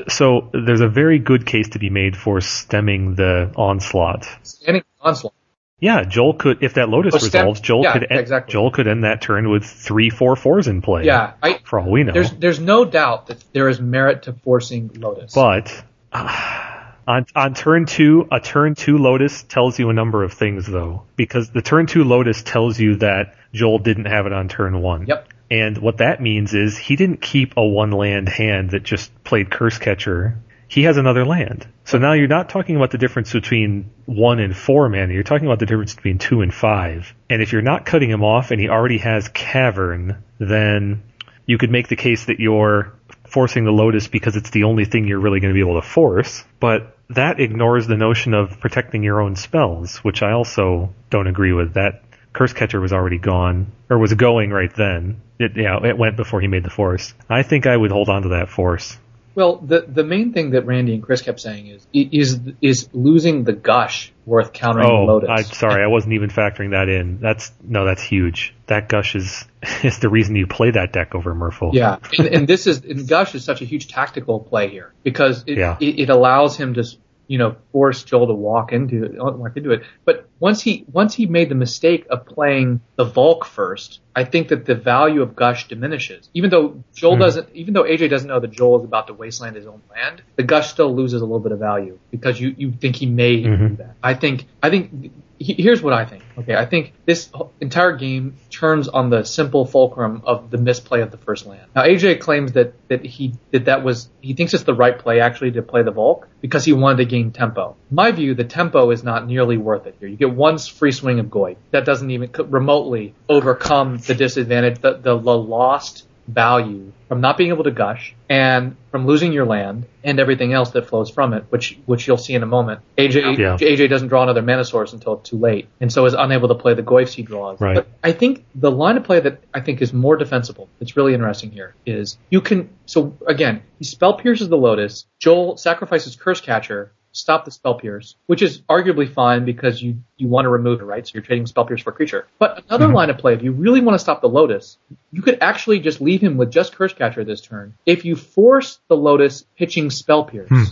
So 0.08 0.50
there's 0.52 0.82
a 0.82 0.88
very 0.88 1.20
good 1.20 1.46
case 1.46 1.70
to 1.70 1.80
be 1.80 1.90
made 1.90 2.18
for 2.18 2.42
stemming 2.42 3.16
the 3.16 3.52
onslaught. 3.56 4.26
Standing 4.44 4.84
onslaught. 5.00 5.34
Yeah, 5.80 6.04
Joel 6.04 6.36
could 6.36 6.64
if 6.64 6.76
that 6.76 6.90
Lotus 6.90 7.14
Oh, 7.16 7.18
resolves, 7.18 7.60
Joel 7.60 7.84
yeah, 7.84 7.94
could 7.94 8.08
end, 8.10 8.20
exactly. 8.20 8.54
Joel 8.54 8.72
could 8.72 8.88
end 8.88 9.04
that 9.04 9.22
turn 9.22 9.50
with 9.50 9.66
three, 9.66 10.10
four, 10.10 10.36
fours 10.36 10.68
in 10.68 10.82
play. 10.82 11.04
Yeah, 11.06 11.34
I, 11.44 11.60
for 11.66 11.80
all 11.80 11.92
we 11.92 12.04
know. 12.04 12.14
there's 12.14 12.32
there's 12.32 12.60
no 12.60 12.86
doubt 12.86 13.28
that 13.28 13.44
there 13.52 13.68
is 13.68 13.82
merit 13.82 14.24
to 14.24 14.34
forcing 14.34 14.90
Lotus. 14.96 15.34
But 15.34 15.84
uh, 16.14 16.84
on 17.08 17.26
on 17.36 17.54
turn 17.54 17.86
two, 17.86 18.26
a 18.32 18.40
turn 18.40 18.76
two 18.76 18.98
Lotus 18.98 19.44
tells 19.44 19.78
you 19.78 19.90
a 19.90 19.94
number 19.94 20.24
of 20.24 20.34
things 20.34 20.66
though, 20.66 21.04
because 21.18 21.50
the 21.50 21.62
turn 21.62 21.88
two 21.88 22.06
Lotus 22.06 22.42
tells 22.42 22.80
you 22.80 22.96
that 22.98 23.36
Joel 23.54 23.80
didn't 23.80 24.06
have 24.06 24.26
it 24.28 24.34
on 24.34 24.48
turn 24.48 24.82
one. 24.82 25.08
Yep. 25.08 25.28
And 25.52 25.78
what 25.78 25.98
that 25.98 26.22
means 26.22 26.54
is 26.54 26.78
he 26.78 26.96
didn't 26.96 27.22
keep 27.22 27.54
a 27.58 27.64
one 27.64 27.92
land 27.92 28.30
hand 28.30 28.72
that 28.72 28.84
just 28.84 29.12
played 29.24 29.50
Cursecatcher. 29.50 30.38
He 30.68 30.84
has 30.84 30.98
another 30.98 31.26
land. 31.26 31.68
So 31.84 31.98
now 31.98 32.14
you're 32.14 32.28
not 32.28 32.50
talking 32.50 32.76
about 32.76 32.92
the 32.92 32.98
difference 32.98 33.32
between 33.32 33.92
one 34.06 34.40
and 34.40 34.56
four 34.56 34.90
mana. 34.90 35.14
You're 35.14 35.24
talking 35.24 35.48
about 35.48 35.60
the 35.60 35.66
difference 35.66 35.94
between 35.94 36.18
two 36.18 36.42
and 36.42 36.54
five. 36.54 37.14
And 37.30 37.42
if 37.42 37.52
you're 37.52 37.62
not 37.62 37.86
cutting 37.86 38.10
him 38.10 38.24
off 38.24 38.52
and 38.52 38.60
he 38.60 38.70
already 38.70 38.98
has 38.98 39.28
Cavern, 39.30 40.24
then 40.40 41.04
you 41.46 41.58
could 41.58 41.72
make 41.72 41.88
the 41.88 41.96
case 41.96 42.26
that 42.26 42.40
you're 42.40 42.94
forcing 43.28 43.66
the 43.66 43.72
Lotus 43.72 44.08
because 44.08 44.36
it's 44.36 44.50
the 44.50 44.64
only 44.64 44.86
thing 44.86 45.08
you're 45.08 45.20
really 45.20 45.40
going 45.40 45.54
to 45.54 45.58
be 45.58 45.68
able 45.68 45.80
to 45.80 45.88
force. 45.88 46.44
But 46.60 46.98
that 47.10 47.40
ignores 47.40 47.88
the 47.88 47.98
notion 47.98 48.34
of 48.34 48.60
protecting 48.60 49.04
your 49.04 49.22
own 49.22 49.36
spells, 49.36 49.98
which 49.98 50.24
I 50.24 50.32
also 50.32 50.94
don't 51.10 51.28
agree 51.28 51.54
with. 51.54 51.74
That 51.74 52.02
Cursecatcher 52.34 52.82
was 52.82 52.92
already 52.92 53.18
gone, 53.18 53.72
or 53.90 53.98
was 53.98 54.14
going 54.14 54.52
right 54.52 54.74
then. 54.76 55.22
It, 55.40 55.56
yeah, 55.56 55.86
it 55.86 55.98
went 55.98 56.18
before 56.18 56.42
he 56.42 56.48
made 56.48 56.64
the 56.64 56.70
force. 56.70 57.14
I 57.30 57.44
think 57.44 57.66
I 57.68 57.76
would 57.76 57.92
hold 57.92 58.10
on 58.10 58.24
to 58.24 58.30
that 58.30 58.50
force. 58.50 58.98
Well, 59.36 59.58
the 59.58 59.82
the 59.88 60.04
main 60.04 60.34
thing 60.34 60.52
that 60.52 60.66
Randy 60.66 60.94
and 60.94 61.04
Chris 61.04 61.22
kept 61.22 61.40
saying 61.40 61.68
is 61.68 61.86
is 61.94 62.40
is 62.62 62.90
losing 62.94 63.44
the 63.44 63.54
gush 63.54 64.12
worth 64.26 64.54
countering 64.54 64.88
Oh, 64.90 65.06
the 65.06 65.12
Lotus. 65.12 65.30
I'm 65.30 65.44
sorry, 65.44 65.84
I 65.84 65.88
wasn't 65.88 66.14
even 66.14 66.30
factoring 66.30 66.72
that 66.72 66.90
in. 66.90 67.20
That's 67.20 67.52
no, 67.62 67.86
that's 67.86 68.02
huge. 68.02 68.56
That 68.68 68.90
gush 68.90 69.16
is 69.16 69.46
is 69.84 70.00
the 70.00 70.10
reason 70.10 70.36
you 70.36 70.48
play 70.48 70.72
that 70.72 70.94
deck 70.94 71.14
over 71.14 71.36
Merfolk. 71.36 71.74
Yeah, 71.74 71.98
and, 72.18 72.28
and 72.28 72.48
this 72.48 72.66
is 72.66 72.84
and 72.84 73.08
Gush 73.08 73.36
is 73.36 73.44
such 73.44 73.62
a 73.62 73.66
huge 73.66 73.88
tactical 73.90 74.40
play 74.40 74.70
here 74.70 74.94
because 75.04 75.44
it, 75.46 75.58
Yeah. 75.58 75.78
it, 75.80 76.00
it 76.00 76.10
allows 76.10 76.56
him 76.58 76.74
to 76.76 76.84
you 77.28 77.38
know 77.38 77.56
force 77.72 78.04
Joel 78.04 78.28
to 78.28 78.34
walk 78.34 78.72
into 78.72 79.04
it, 79.04 79.12
walk 79.18 79.58
into 79.58 79.72
it. 79.72 79.84
But 80.06 80.28
once 80.40 80.62
he 80.62 80.86
once 80.92 81.14
he 81.16 81.26
made 81.26 81.50
the 81.50 81.56
mistake 81.56 82.06
of 82.10 82.26
playing 82.26 82.82
the 82.96 83.06
Volk 83.06 83.46
first, 83.46 84.00
I 84.16 84.24
think 84.24 84.50
that 84.50 84.66
the 84.66 84.76
value 84.76 85.22
of 85.22 85.36
Gush 85.36 85.68
diminishes. 85.68 86.30
Even 86.34 86.50
though 86.50 86.84
Joel 86.94 87.16
Mhm. 87.16 87.20
doesn't, 87.20 87.50
even 87.54 87.74
though 87.74 87.84
AJ 87.84 88.10
doesn't 88.10 88.28
know 88.28 88.40
that 88.40 88.52
Joel 88.52 88.80
is 88.80 88.86
about 88.86 89.08
to 89.08 89.14
wasteland 89.14 89.56
his 89.56 89.66
own 89.66 89.82
land, 89.92 90.22
the 90.36 90.44
Gush 90.44 90.70
still 90.70 90.94
loses 90.96 91.22
a 91.22 91.26
little 91.26 91.40
bit 91.40 91.52
of 91.52 91.60
value 91.60 91.98
because 92.12 92.40
you 92.40 92.54
you 92.58 92.72
think 92.72 92.96
he 92.96 93.06
may 93.06 93.42
do 93.42 93.50
Mhm. 93.50 93.78
that. 93.78 93.96
I 94.04 94.14
think 94.14 94.46
I 94.62 94.70
think 94.70 95.12
here's 95.40 95.82
what 95.82 95.94
I 95.94 96.06
think. 96.06 96.24
Okay, 96.38 96.56
I 96.56 96.66
think 96.66 96.94
this 97.06 97.30
entire 97.60 97.94
game 97.94 98.36
turns 98.50 98.88
on 98.88 99.10
the 99.10 99.24
simple 99.24 99.66
fulcrum 99.66 100.22
of 100.26 100.50
the 100.50 100.58
misplay 100.58 101.02
of 101.02 101.12
the 101.12 101.18
first 101.18 101.46
land. 101.46 101.68
Now 101.76 101.84
AJ 101.84 102.20
claims 102.20 102.54
that 102.54 102.74
that 102.88 103.06
he 103.06 103.34
that 103.52 103.66
that 103.66 103.84
was 103.84 104.10
he 104.22 104.34
thinks 104.34 104.54
it's 104.54 104.64
the 104.64 104.74
right 104.74 104.98
play 104.98 105.20
actually 105.20 105.52
to 105.52 105.62
play 105.62 105.84
the 105.84 105.92
Volk 105.92 106.28
because 106.42 106.66
he 106.66 106.74
wanted 106.74 106.98
to 106.98 107.06
gain 107.06 107.32
tempo. 107.32 107.76
My 107.90 108.12
view, 108.12 108.34
the 108.34 108.44
tempo 108.44 108.92
is 108.92 109.04
not 109.04 109.28
nearly 109.28 109.58
worth 109.58 109.88
it 109.88 109.96
here. 110.00 110.08
You 110.08 110.18
get 110.18 110.32
one 110.32 110.58
free 110.58 110.92
swing 110.92 111.20
of 111.20 111.28
Goyf. 111.28 111.58
That 111.72 111.86
doesn't 111.86 112.10
even 112.10 112.32
remotely 112.50 113.14
overcome 113.28 113.98
the 113.98 114.16
disadvantage, 114.16 114.80
the, 114.80 114.94
the, 114.94 115.18
the 115.18 115.38
lost 115.38 116.06
value 116.28 116.92
from 117.08 117.22
not 117.22 117.38
being 117.38 117.50
able 117.50 117.64
to 117.64 117.72
gush 117.72 118.16
and 118.30 118.76
from 118.90 119.06
losing 119.06 119.32
your 119.32 119.46
land 119.46 119.86
and 120.04 120.20
everything 120.20 120.54
else 120.54 120.72
that 120.72 120.88
flows 120.88 121.10
from 121.10 121.34
it, 121.34 121.46
which 121.50 121.78
which 121.86 122.08
you'll 122.08 122.18
see 122.18 122.34
in 122.34 122.42
a 122.44 122.48
moment. 122.48 122.82
AJ 122.98 123.38
Yeah. 123.38 123.58
AJ 123.58 123.90
doesn't 123.90 124.08
draw 124.08 124.24
another 124.24 124.42
mana 124.42 124.66
source 124.66 124.94
until 124.94 125.18
too 125.18 125.38
late, 125.38 125.68
and 125.80 125.92
so 125.92 126.06
is 126.06 126.14
unable 126.14 126.48
to 126.48 126.56
play 126.56 126.74
the 126.74 126.84
Goyfs 126.84 127.14
he 127.14 127.22
draws. 127.22 127.62
Right. 127.62 127.76
But 127.76 127.88
I 128.04 128.12
think 128.12 128.46
the 128.56 128.72
line 128.72 128.98
of 128.98 129.04
play 129.04 129.20
that 129.20 129.44
I 129.54 129.62
think 129.62 129.82
is 129.82 129.94
more 129.94 130.18
defensible, 130.18 130.70
it's 130.80 130.98
really 130.98 131.14
interesting 131.14 131.52
here, 131.52 131.76
is 131.86 132.18
you 132.30 132.42
can 132.42 132.70
so 132.86 133.18
again, 133.28 133.62
he 133.78 133.86
spell 133.86 134.14
pierces 134.16 134.50
the 134.50 134.58
Lotus, 134.58 135.06
Joel 135.20 135.58
sacrifices 135.58 136.16
Cursecatcher, 136.16 136.90
stop 137.16 137.46
the 137.46 137.52
spell 137.52 137.76
pierce, 137.76 138.16
which 138.28 138.42
is 138.42 138.62
arguably 138.62 139.12
fine 139.12 139.46
because 139.46 139.82
you 139.82 139.98
you 140.18 140.28
want 140.28 140.46
to 140.46 140.50
remove 140.50 140.82
it, 140.82 140.86
right? 140.86 141.06
So 141.06 141.12
you're 141.14 141.24
trading 141.24 141.46
spell 141.46 141.66
pierce 141.66 141.82
for 141.82 141.92
creature. 141.92 142.28
But 142.40 142.64
another 142.68 142.86
mm-hmm. 142.86 142.96
line 142.96 143.10
of 143.10 143.18
play, 143.18 143.34
if 143.34 143.44
you 143.44 143.52
really 143.52 143.82
want 143.82 143.96
to 143.96 144.00
stop 144.00 144.22
the 144.22 144.30
Lotus, 144.30 144.78
you 145.12 145.22
could 145.22 145.40
actually 145.42 145.80
just 145.80 146.02
leave 146.02 146.22
him 146.22 146.38
with 146.38 146.52
just 146.52 146.76
Cursecatcher 146.76 147.26
this 147.26 147.42
turn. 147.42 147.76
If 147.86 148.06
you 148.06 148.16
force 148.16 148.80
the 148.88 148.98
Lotus 148.98 149.46
pitching 149.58 149.90
spell 149.90 150.26
pierce, 150.26 150.50
hmm. 150.50 150.64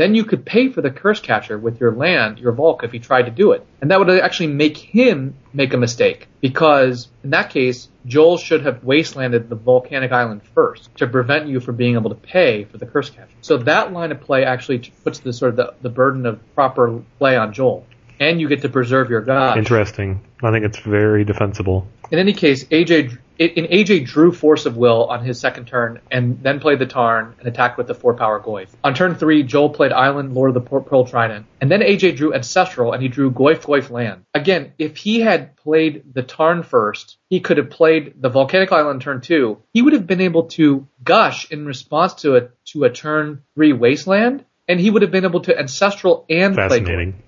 Then 0.00 0.14
you 0.14 0.24
could 0.24 0.46
pay 0.46 0.70
for 0.70 0.80
the 0.80 0.90
Cursecatcher 0.90 1.60
with 1.60 1.78
your 1.78 1.92
land, 1.92 2.38
your 2.38 2.52
Volk, 2.52 2.84
if 2.84 2.94
you 2.94 3.00
tried 3.00 3.24
to 3.24 3.30
do 3.30 3.52
it. 3.52 3.66
And 3.82 3.90
that 3.90 3.98
would 3.98 4.08
actually 4.08 4.46
make 4.46 4.78
him 4.78 5.34
make 5.52 5.74
a 5.74 5.76
mistake. 5.76 6.26
Because 6.40 7.08
in 7.22 7.28
that 7.30 7.50
case, 7.50 7.86
Joel 8.06 8.38
should 8.38 8.64
have 8.64 8.80
wastelanded 8.80 9.50
the 9.50 9.56
volcanic 9.56 10.10
island 10.10 10.40
first 10.54 10.88
to 10.96 11.06
prevent 11.06 11.48
you 11.48 11.60
from 11.60 11.76
being 11.76 11.96
able 11.96 12.08
to 12.08 12.16
pay 12.16 12.64
for 12.64 12.78
the 12.78 12.86
Cursecatcher. 12.86 13.28
So 13.42 13.58
that 13.58 13.92
line 13.92 14.10
of 14.10 14.22
play 14.22 14.42
actually 14.42 14.78
puts 15.04 15.18
the 15.18 15.34
sort 15.34 15.50
of 15.50 15.56
the, 15.56 15.74
the 15.82 15.90
burden 15.90 16.24
of 16.24 16.40
proper 16.54 17.02
play 17.18 17.36
on 17.36 17.52
Joel. 17.52 17.84
And 18.18 18.40
you 18.40 18.48
get 18.48 18.62
to 18.62 18.70
preserve 18.70 19.10
your 19.10 19.20
god. 19.20 19.58
Interesting. 19.58 20.22
I 20.42 20.50
think 20.52 20.64
it's 20.64 20.78
very 20.78 21.24
defensible. 21.24 21.86
In 22.10 22.18
any 22.18 22.32
case, 22.32 22.64
AJ 22.64 23.18
in 23.40 23.64
AJ 23.64 24.04
drew 24.04 24.32
Force 24.32 24.66
of 24.66 24.76
Will 24.76 25.06
on 25.06 25.24
his 25.24 25.40
second 25.40 25.66
turn 25.66 26.00
and 26.10 26.42
then 26.42 26.60
played 26.60 26.78
the 26.78 26.86
Tarn 26.86 27.34
and 27.38 27.48
attacked 27.48 27.78
with 27.78 27.86
the 27.86 27.94
four 27.94 28.12
power 28.12 28.38
Goyf. 28.38 28.68
On 28.84 28.92
turn 28.92 29.14
three, 29.14 29.42
Joel 29.42 29.70
played 29.70 29.92
Island, 29.92 30.34
Lord 30.34 30.50
of 30.50 30.54
the 30.54 30.60
Pearl 30.60 30.82
Pearl 30.82 31.06
Trident, 31.06 31.46
and 31.60 31.70
then 31.70 31.80
AJ 31.80 32.16
drew 32.16 32.34
Ancestral 32.34 32.92
and 32.92 33.02
he 33.02 33.08
drew 33.08 33.30
Goyf 33.30 33.62
Goyf 33.62 33.88
Land. 33.88 34.24
Again, 34.34 34.74
if 34.78 34.98
he 34.98 35.20
had 35.20 35.56
played 35.56 36.02
the 36.12 36.22
Tarn 36.22 36.62
first, 36.62 37.16
he 37.30 37.40
could 37.40 37.56
have 37.56 37.70
played 37.70 38.20
the 38.20 38.28
Volcanic 38.28 38.72
Island 38.72 39.00
turn 39.00 39.22
two. 39.22 39.62
He 39.72 39.80
would 39.80 39.94
have 39.94 40.06
been 40.06 40.20
able 40.20 40.44
to 40.48 40.86
gush 41.02 41.50
in 41.50 41.64
response 41.64 42.14
to 42.22 42.36
a 42.36 42.48
to 42.66 42.84
a 42.84 42.90
turn 42.90 43.42
three 43.54 43.72
Wasteland, 43.72 44.44
and 44.68 44.78
he 44.78 44.90
would 44.90 45.00
have 45.00 45.10
been 45.10 45.24
able 45.24 45.40
to 45.40 45.58
Ancestral 45.58 46.26
and. 46.28 46.54
Fascinating. 46.54 47.22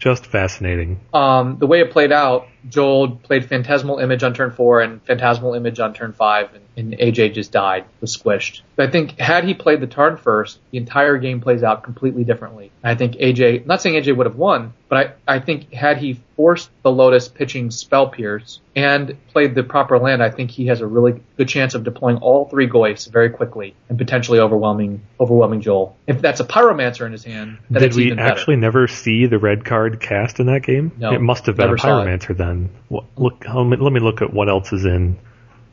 Just 0.00 0.26
fascinating. 0.26 0.98
Um, 1.14 1.58
the 1.60 1.68
way 1.68 1.78
it 1.78 1.92
played 1.92 2.10
out, 2.10 2.48
Joel 2.68 3.16
played 3.16 3.48
Phantasmal 3.48 3.98
Image 3.98 4.22
on 4.22 4.34
turn 4.34 4.50
four 4.50 4.80
and 4.80 5.02
Phantasmal 5.02 5.54
Image 5.54 5.80
on 5.80 5.94
turn 5.94 6.12
five, 6.12 6.50
and, 6.54 6.92
and 6.92 7.00
AJ 7.00 7.34
just 7.34 7.52
died, 7.52 7.84
was 8.00 8.16
squished. 8.16 8.62
But 8.76 8.88
I 8.88 8.90
think 8.90 9.18
had 9.18 9.44
he 9.44 9.54
played 9.54 9.80
the 9.80 9.86
Tarn 9.86 10.16
first, 10.16 10.58
the 10.70 10.78
entire 10.78 11.18
game 11.18 11.40
plays 11.40 11.62
out 11.62 11.82
completely 11.82 12.24
differently. 12.24 12.72
I 12.82 12.94
think 12.94 13.14
AJ, 13.14 13.66
not 13.66 13.82
saying 13.82 14.02
AJ 14.02 14.16
would 14.16 14.26
have 14.26 14.36
won, 14.36 14.72
but 14.88 15.16
I, 15.28 15.36
I 15.36 15.38
think 15.40 15.72
had 15.72 15.98
he 15.98 16.20
forced 16.36 16.70
the 16.82 16.90
Lotus 16.90 17.28
pitching 17.28 17.70
Spell 17.70 18.08
Pierce 18.08 18.60
and 18.74 19.16
played 19.28 19.54
the 19.54 19.62
proper 19.62 19.98
land, 19.98 20.22
I 20.22 20.30
think 20.30 20.50
he 20.50 20.66
has 20.66 20.80
a 20.80 20.86
really 20.86 21.22
good 21.36 21.48
chance 21.48 21.74
of 21.74 21.84
deploying 21.84 22.16
all 22.18 22.48
three 22.48 22.68
Goyfs 22.68 23.10
very 23.10 23.30
quickly 23.30 23.74
and 23.88 23.98
potentially 23.98 24.38
overwhelming 24.38 25.02
overwhelming 25.20 25.60
Joel. 25.60 25.96
If 26.06 26.22
that's 26.22 26.40
a 26.40 26.44
Pyromancer 26.44 27.04
in 27.06 27.12
his 27.12 27.24
hand, 27.24 27.58
then 27.70 27.82
Did 27.82 27.94
we 27.94 28.06
even 28.06 28.16
better. 28.16 28.32
actually 28.32 28.56
never 28.56 28.88
see 28.88 29.26
the 29.26 29.38
red 29.38 29.64
card 29.64 30.00
cast 30.00 30.40
in 30.40 30.46
that 30.46 30.62
game? 30.62 30.92
No, 30.98 31.12
it 31.12 31.20
must 31.20 31.46
have 31.46 31.56
been 31.56 31.64
a 31.64 31.68
never 31.68 31.78
saw 31.78 32.02
it. 32.02 32.06
pyromancer 32.06 32.36
then. 32.36 32.51
Well, 32.88 33.06
Look, 33.16 33.44
let 33.46 33.92
me, 33.92 34.00
look 34.00 34.22
at 34.22 34.32
what 34.32 34.48
else 34.48 34.72
is 34.72 34.84
in 34.84 35.18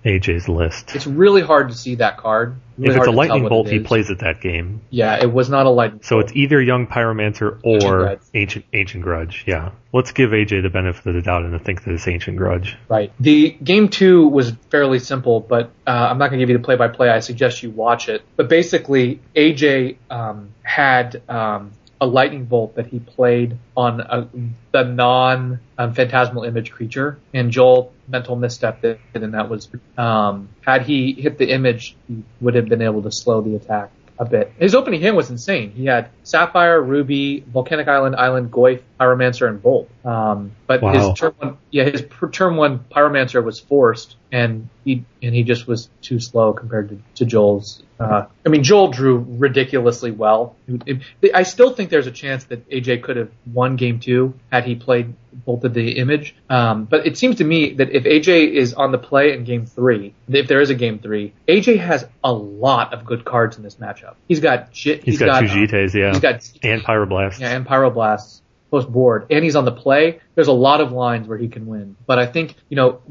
AJ's 0.05 0.47
list. 0.47 0.95
It's 0.95 1.07
really 1.07 1.41
hard 1.41 1.69
to 1.69 1.75
see 1.75 1.95
that 1.95 2.17
card. 2.17 2.55
Really 2.77 2.95
if 2.95 2.99
it's 2.99 3.07
a 3.07 3.11
lightning 3.11 3.47
bolt, 3.49 3.67
he 3.67 3.79
plays 3.79 4.09
it 4.09 4.19
that 4.19 4.39
game. 4.39 4.81
Yeah, 4.89 5.21
it 5.21 5.31
was 5.31 5.49
not 5.49 5.65
a 5.65 5.69
lightning. 5.69 6.01
So 6.03 6.19
it's 6.19 6.31
either 6.33 6.61
young 6.61 6.87
pyromancer 6.87 7.59
or 7.63 7.79
Grudge. 7.79 8.19
ancient 8.33 8.65
ancient 8.71 9.03
grudge. 9.03 9.43
Yeah, 9.45 9.71
let's 9.91 10.13
give 10.13 10.29
AJ 10.29 10.61
the 10.63 10.69
benefit 10.69 11.05
of 11.05 11.15
the 11.15 11.21
doubt 11.21 11.43
and 11.43 11.61
think 11.65 11.83
that 11.83 11.93
it's 11.93 12.07
ancient 12.07 12.37
grudge. 12.37 12.77
Right. 12.87 13.11
The 13.19 13.49
game 13.51 13.89
two 13.89 14.27
was 14.27 14.53
fairly 14.69 14.99
simple, 14.99 15.41
but 15.41 15.71
uh, 15.85 15.89
I'm 15.89 16.17
not 16.17 16.29
going 16.29 16.39
to 16.39 16.43
give 16.43 16.49
you 16.49 16.57
the 16.57 16.63
play-by-play. 16.63 17.09
I 17.09 17.19
suggest 17.19 17.63
you 17.63 17.71
watch 17.71 18.07
it. 18.07 18.21
But 18.37 18.47
basically, 18.47 19.19
AJ 19.35 19.97
um, 20.09 20.53
had 20.63 21.21
um, 21.27 21.71
a 22.01 22.05
lightning 22.05 22.45
bolt 22.45 22.75
that 22.75 22.87
he 22.87 22.99
played 22.99 23.57
on 23.75 23.99
a, 23.99 24.27
the 24.71 24.83
non 24.83 25.59
um, 25.77 25.93
phantasmal 25.93 26.43
image 26.43 26.71
creature, 26.71 27.19
and 27.33 27.51
Joel 27.51 27.93
mental 28.07 28.37
misstepped 28.37 28.83
it, 28.83 28.99
and 29.13 29.33
that 29.33 29.49
was 29.49 29.67
um, 29.97 30.49
had 30.61 30.83
he 30.83 31.13
hit 31.13 31.37
the 31.37 31.49
image, 31.51 31.95
he 32.07 32.23
would 32.41 32.55
have 32.55 32.67
been 32.67 32.81
able 32.81 33.01
to 33.03 33.11
slow 33.11 33.41
the 33.41 33.55
attack 33.55 33.91
a 34.17 34.25
bit. 34.25 34.51
His 34.57 34.75
opening 34.75 35.01
hand 35.01 35.15
was 35.15 35.29
insane. 35.29 35.71
He 35.71 35.85
had 35.85 36.09
Sapphire, 36.23 36.81
Ruby, 36.81 37.43
Volcanic 37.47 37.87
Island, 37.87 38.15
Island, 38.15 38.51
Goyf, 38.51 38.81
Pyromancer, 38.99 39.47
and 39.47 39.61
Bolt. 39.61 39.89
Um, 40.03 40.51
but 40.67 40.81
Wow. 40.81 40.93
his 40.93 41.17
turn 41.19 41.33
one, 41.37 41.57
yeah, 41.71 41.85
his 41.85 42.03
turn 42.31 42.55
one 42.55 42.79
Pyromancer 42.91 43.43
was 43.43 43.59
forced, 43.59 44.15
and 44.31 44.69
he 44.83 45.05
and 45.23 45.33
he 45.33 45.43
just 45.43 45.67
was 45.67 45.89
too 46.01 46.19
slow 46.19 46.53
compared 46.53 46.89
to, 46.89 46.99
to 47.15 47.25
Joel's. 47.25 47.81
Uh, 47.99 48.27
I 48.45 48.49
mean, 48.49 48.63
Joel 48.63 48.91
drew 48.91 49.25
ridiculously 49.27 50.11
well. 50.11 50.55
I 51.33 51.43
still 51.43 51.73
think 51.73 51.89
there's 51.89 52.07
a 52.07 52.11
chance 52.11 52.45
that 52.45 52.69
AJ 52.69 53.03
could 53.03 53.17
have 53.17 53.29
won 53.51 53.75
game 53.75 53.99
two 53.99 54.35
had 54.51 54.63
he 54.63 54.75
played 54.75 55.15
both 55.45 55.65
of 55.65 55.73
the 55.73 55.97
image. 55.97 56.33
Um, 56.49 56.85
but 56.85 57.05
it 57.05 57.17
seems 57.17 57.37
to 57.37 57.43
me 57.43 57.73
that 57.73 57.89
if 57.91 58.03
AJ 58.05 58.53
is 58.53 58.73
on 58.73 58.91
the 58.93 58.97
play 58.97 59.33
in 59.33 59.43
game 59.43 59.65
three, 59.65 60.13
if 60.29 60.47
there 60.47 60.61
is 60.61 60.69
a 60.69 60.75
game 60.75 60.99
three, 60.99 61.33
AJ 61.47 61.79
has 61.79 62.05
a 62.23 62.31
lot 62.31 62.93
of 62.93 63.03
good 63.05 63.25
cards 63.25 63.57
in 63.57 63.63
this 63.63 63.75
matchup. 63.75 64.15
He's 64.29 64.39
got 64.39 64.71
Jit, 64.71 65.03
he's 65.03 65.19
got, 65.19 65.41
two 65.41 65.47
Jittes, 65.47 65.93
yeah, 65.93 66.11
He's 66.11 66.19
got 66.21 66.49
and 66.63 66.81
pyroblasts. 66.81 67.41
yeah, 67.41 67.49
and 67.55 67.65
Pyroblasts 67.65 68.39
post 68.69 68.91
board, 68.91 69.27
and 69.29 69.43
he's 69.43 69.55
on 69.55 69.65
the 69.65 69.71
play. 69.71 70.19
There's 70.35 70.47
a 70.47 70.53
lot 70.53 70.81
of 70.81 70.91
lines 70.91 71.27
where 71.27 71.37
he 71.37 71.47
can 71.47 71.65
win. 71.65 71.95
But 72.05 72.19
I 72.19 72.25
think, 72.25 72.55
you 72.69 72.75
know, 72.75 73.01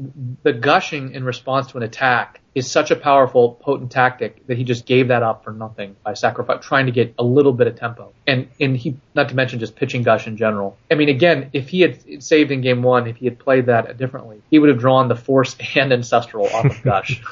the 0.43 0.53
gushing 0.53 1.13
in 1.13 1.23
response 1.23 1.67
to 1.67 1.77
an 1.77 1.83
attack 1.83 2.41
is 2.55 2.69
such 2.69 2.91
a 2.91 2.95
powerful, 2.95 3.53
potent 3.61 3.91
tactic 3.91 4.45
that 4.47 4.57
he 4.57 4.63
just 4.63 4.85
gave 4.85 5.09
that 5.09 5.23
up 5.23 5.43
for 5.43 5.51
nothing 5.51 5.95
by 6.03 6.13
sacrifice, 6.13 6.65
trying 6.65 6.87
to 6.87 6.91
get 6.91 7.13
a 7.17 7.23
little 7.23 7.53
bit 7.53 7.67
of 7.67 7.75
tempo. 7.75 8.11
And, 8.27 8.49
and 8.59 8.75
he, 8.75 8.97
not 9.13 9.29
to 9.29 9.35
mention 9.35 9.59
just 9.59 9.75
pitching 9.75 10.03
gush 10.03 10.27
in 10.27 10.37
general. 10.37 10.77
I 10.89 10.95
mean, 10.95 11.09
again, 11.09 11.49
if 11.53 11.69
he 11.69 11.81
had 11.81 12.23
saved 12.23 12.51
in 12.51 12.61
game 12.61 12.81
one, 12.81 13.07
if 13.07 13.17
he 13.17 13.25
had 13.25 13.39
played 13.39 13.67
that 13.67 13.97
differently, 13.97 14.41
he 14.49 14.59
would 14.59 14.69
have 14.69 14.79
drawn 14.79 15.07
the 15.07 15.15
force 15.15 15.55
and 15.75 15.93
ancestral 15.93 16.47
off 16.47 16.65
of 16.65 16.83
gush. 16.83 17.21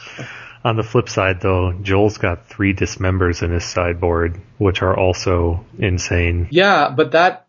On 0.63 0.75
the 0.75 0.83
flip 0.83 1.07
side, 1.07 1.39
though, 1.39 1.71
Joel's 1.71 2.17
got 2.17 2.47
three 2.47 2.73
dismembers 2.73 3.41
in 3.41 3.51
his 3.51 3.63
sideboard, 3.63 4.41
which 4.57 4.81
are 4.81 4.97
also 4.97 5.65
insane. 5.77 6.47
Yeah, 6.51 6.89
but 6.89 7.11
that 7.11 7.46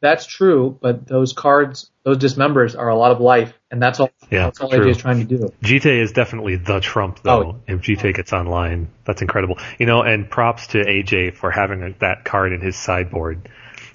that's 0.00 0.26
true. 0.26 0.78
But 0.80 1.06
those 1.06 1.32
cards, 1.32 1.90
those 2.04 2.18
dismembers, 2.18 2.78
are 2.78 2.88
a 2.88 2.96
lot 2.96 3.12
of 3.12 3.20
life, 3.20 3.52
and 3.70 3.82
that's 3.82 4.00
all. 4.00 4.10
Yeah, 4.30 4.44
that's 4.44 4.60
all 4.60 4.70
true. 4.70 4.80
AJ 4.80 4.90
is 4.90 4.96
trying 4.96 5.18
to 5.20 5.24
do. 5.24 5.52
Jitte 5.62 6.00
is 6.00 6.12
definitely 6.12 6.56
the 6.56 6.80
trump, 6.80 7.20
though. 7.22 7.42
Oh. 7.42 7.60
If 7.66 7.80
Jitte 7.80 8.14
gets 8.14 8.32
online, 8.32 8.88
that's 9.04 9.22
incredible. 9.22 9.58
You 9.78 9.86
know, 9.86 10.02
and 10.02 10.30
props 10.30 10.68
to 10.68 10.78
AJ 10.78 11.34
for 11.34 11.50
having 11.50 11.82
a, 11.82 11.92
that 12.00 12.24
card 12.24 12.52
in 12.52 12.60
his 12.60 12.76
sideboard. 12.76 13.48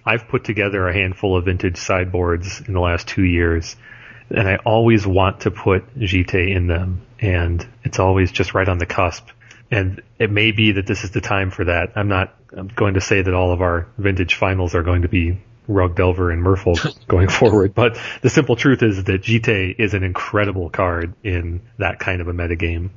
I've 0.05 0.27
put 0.27 0.43
together 0.43 0.87
a 0.87 0.93
handful 0.93 1.37
of 1.37 1.45
vintage 1.45 1.77
sideboards 1.77 2.61
in 2.67 2.73
the 2.73 2.81
last 2.81 3.07
two 3.07 3.23
years, 3.23 3.75
and 4.29 4.47
I 4.47 4.57
always 4.57 5.07
want 5.07 5.41
to 5.41 5.51
put 5.51 5.97
Jitte 5.97 6.55
in 6.55 6.67
them, 6.67 7.01
and 7.19 7.65
it's 7.83 7.99
always 7.99 8.31
just 8.31 8.53
right 8.53 8.67
on 8.67 8.77
the 8.77 8.85
cusp. 8.85 9.27
And 9.71 10.01
it 10.19 10.29
may 10.29 10.51
be 10.51 10.73
that 10.73 10.85
this 10.85 11.03
is 11.03 11.11
the 11.11 11.21
time 11.21 11.49
for 11.49 11.65
that. 11.65 11.93
I'm 11.95 12.09
not 12.09 12.35
I'm 12.55 12.67
going 12.67 12.95
to 12.95 13.01
say 13.01 13.21
that 13.21 13.33
all 13.33 13.51
of 13.51 13.61
our 13.61 13.87
vintage 13.97 14.35
finals 14.35 14.75
are 14.75 14.83
going 14.83 15.03
to 15.03 15.07
be 15.07 15.39
Rug 15.67 15.95
Delver 15.95 16.31
and 16.31 16.43
Merfolk 16.43 16.95
going 17.07 17.29
forward, 17.29 17.73
but 17.73 17.97
the 18.21 18.29
simple 18.29 18.55
truth 18.55 18.83
is 18.83 19.03
that 19.03 19.21
Jitte 19.21 19.75
is 19.79 19.93
an 19.93 20.03
incredible 20.03 20.69
card 20.69 21.13
in 21.23 21.61
that 21.77 21.99
kind 21.99 22.21
of 22.21 22.27
a 22.27 22.33
metagame. 22.33 22.89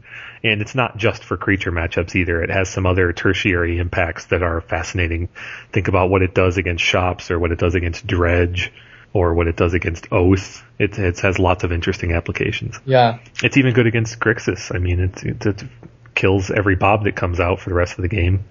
And 0.42 0.60
it's 0.60 0.74
not 0.74 0.96
just 0.96 1.24
for 1.24 1.36
creature 1.36 1.72
matchups 1.72 2.14
either. 2.14 2.42
It 2.42 2.50
has 2.50 2.68
some 2.68 2.86
other 2.86 3.12
tertiary 3.12 3.78
impacts 3.78 4.26
that 4.26 4.42
are 4.42 4.60
fascinating. 4.60 5.28
Think 5.72 5.88
about 5.88 6.10
what 6.10 6.22
it 6.22 6.34
does 6.34 6.56
against 6.56 6.84
shops 6.84 7.30
or 7.30 7.38
what 7.38 7.52
it 7.52 7.58
does 7.58 7.74
against 7.74 8.06
dredge 8.06 8.72
or 9.12 9.34
what 9.34 9.48
it 9.48 9.56
does 9.56 9.74
against 9.74 10.12
oath. 10.12 10.62
It, 10.78 10.98
it 10.98 11.20
has 11.20 11.38
lots 11.38 11.64
of 11.64 11.72
interesting 11.72 12.12
applications. 12.12 12.78
Yeah, 12.84 13.18
It's 13.42 13.56
even 13.56 13.72
good 13.72 13.86
against 13.86 14.18
Grixis. 14.18 14.74
I 14.74 14.78
mean, 14.78 15.00
it, 15.00 15.22
it, 15.24 15.46
it 15.46 15.64
kills 16.14 16.50
every 16.50 16.76
Bob 16.76 17.04
that 17.04 17.16
comes 17.16 17.40
out 17.40 17.60
for 17.60 17.70
the 17.70 17.74
rest 17.74 17.98
of 17.98 18.02
the 18.02 18.08
game. 18.08 18.44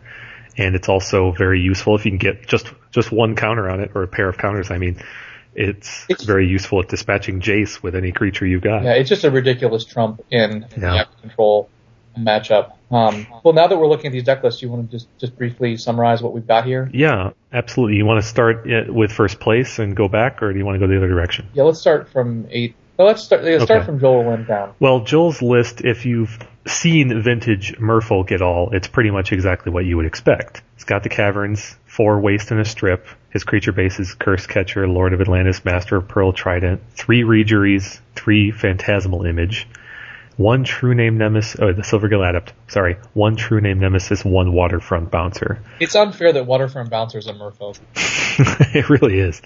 And 0.57 0.75
it's 0.75 0.87
also 0.89 1.31
very 1.31 1.59
useful 1.59 1.95
if 1.95 2.05
you 2.05 2.11
can 2.11 2.17
get 2.17 2.47
just, 2.47 2.71
just 2.91 3.11
one 3.11 3.35
counter 3.35 3.69
on 3.69 3.81
it 3.81 3.91
or 3.95 4.03
a 4.03 4.07
pair 4.07 4.29
of 4.29 4.37
counters. 4.37 4.71
I 4.71 4.77
mean, 4.77 5.01
it's, 5.53 6.05
It's- 6.09 6.25
very 6.25 6.47
useful 6.47 6.79
at 6.81 6.87
dispatching 6.89 7.41
Jace 7.41 7.81
with 7.83 7.95
any 7.95 8.11
creature 8.11 8.45
you've 8.45 8.61
got. 8.61 8.83
yeah, 8.83 8.93
it's 8.93 9.09
just 9.09 9.23
a 9.23 9.31
ridiculous 9.31 9.85
trump 9.85 10.21
in 10.31 10.65
Yeah. 10.77 11.03
the 11.05 11.07
control 11.21 11.69
matchup. 12.17 12.71
Um, 12.91 13.25
well, 13.43 13.53
now 13.53 13.67
that 13.67 13.77
we're 13.77 13.87
looking 13.87 14.07
at 14.07 14.11
these 14.13 14.23
deck 14.23 14.43
lists, 14.43 14.61
you 14.61 14.69
want 14.69 14.89
to 14.89 14.97
just 14.97 15.07
just 15.17 15.35
briefly 15.37 15.75
summarize 15.75 16.21
what 16.21 16.33
we've 16.33 16.47
got 16.47 16.65
here? 16.65 16.89
Yeah, 16.93 17.31
absolutely. 17.51 17.97
You 17.97 18.05
want 18.05 18.21
to 18.23 18.27
start 18.27 18.65
uh, 18.71 18.93
with 18.93 19.11
first 19.11 19.39
place 19.39 19.79
and 19.79 19.95
go 19.95 20.07
back, 20.07 20.41
or 20.43 20.53
do 20.53 20.59
you 20.59 20.65
want 20.65 20.75
to 20.75 20.79
go 20.79 20.87
the 20.87 20.95
other 20.97 21.07
direction? 21.09 21.47
Yeah, 21.53 21.63
let's 21.63 21.79
start 21.79 22.09
from 22.09 22.47
eight. 22.51 22.75
Well, 22.97 23.07
let's 23.07 23.23
start. 23.23 23.43
Let's 23.43 23.63
start 23.65 23.85
from 23.85 23.99
Joel 23.99 24.29
Lim 24.29 24.45
down. 24.45 24.73
Well, 24.79 25.01
Joel's 25.01 25.41
list, 25.41 25.81
if 25.83 26.05
you've 26.05 26.37
seeing 26.67 27.21
vintage 27.21 27.77
Merfolk 27.77 28.31
at 28.31 28.41
all, 28.41 28.71
it's 28.73 28.87
pretty 28.87 29.11
much 29.11 29.31
exactly 29.31 29.71
what 29.71 29.85
you 29.85 29.97
would 29.97 30.05
expect. 30.05 30.61
It's 30.75 30.83
got 30.83 31.03
the 31.03 31.09
caverns, 31.09 31.75
four 31.85 32.19
waste 32.19 32.51
and 32.51 32.59
a 32.59 32.65
strip. 32.65 33.07
His 33.29 33.43
creature 33.43 33.71
base 33.71 33.99
is 33.99 34.15
Cursecatcher, 34.15 34.87
Lord 34.91 35.13
of 35.13 35.21
Atlantis, 35.21 35.63
Master 35.65 35.97
of 35.97 36.07
Pearl 36.07 36.33
Trident, 36.33 36.81
three 36.91 37.23
Reejereys, 37.23 37.99
three 38.15 38.51
Phantasmal 38.51 39.25
Image, 39.25 39.67
one 40.37 40.63
True 40.63 40.93
Name 40.93 41.17
Nemesis, 41.17 41.59
oh, 41.61 41.71
the 41.71 41.81
Silvergill 41.81 42.27
Adept, 42.27 42.53
sorry, 42.67 42.97
one 43.13 43.35
True 43.35 43.61
Name 43.61 43.79
Nemesis, 43.79 44.25
one 44.25 44.53
Waterfront 44.53 45.11
Bouncer. 45.11 45.61
It's 45.79 45.95
unfair 45.95 46.33
that 46.33 46.45
Waterfront 46.45 46.89
Bouncer 46.89 47.19
is 47.19 47.27
a 47.27 47.33
Merfolk. 47.33 47.77
it 48.75 48.89
really 48.89 49.19
is. 49.19 49.41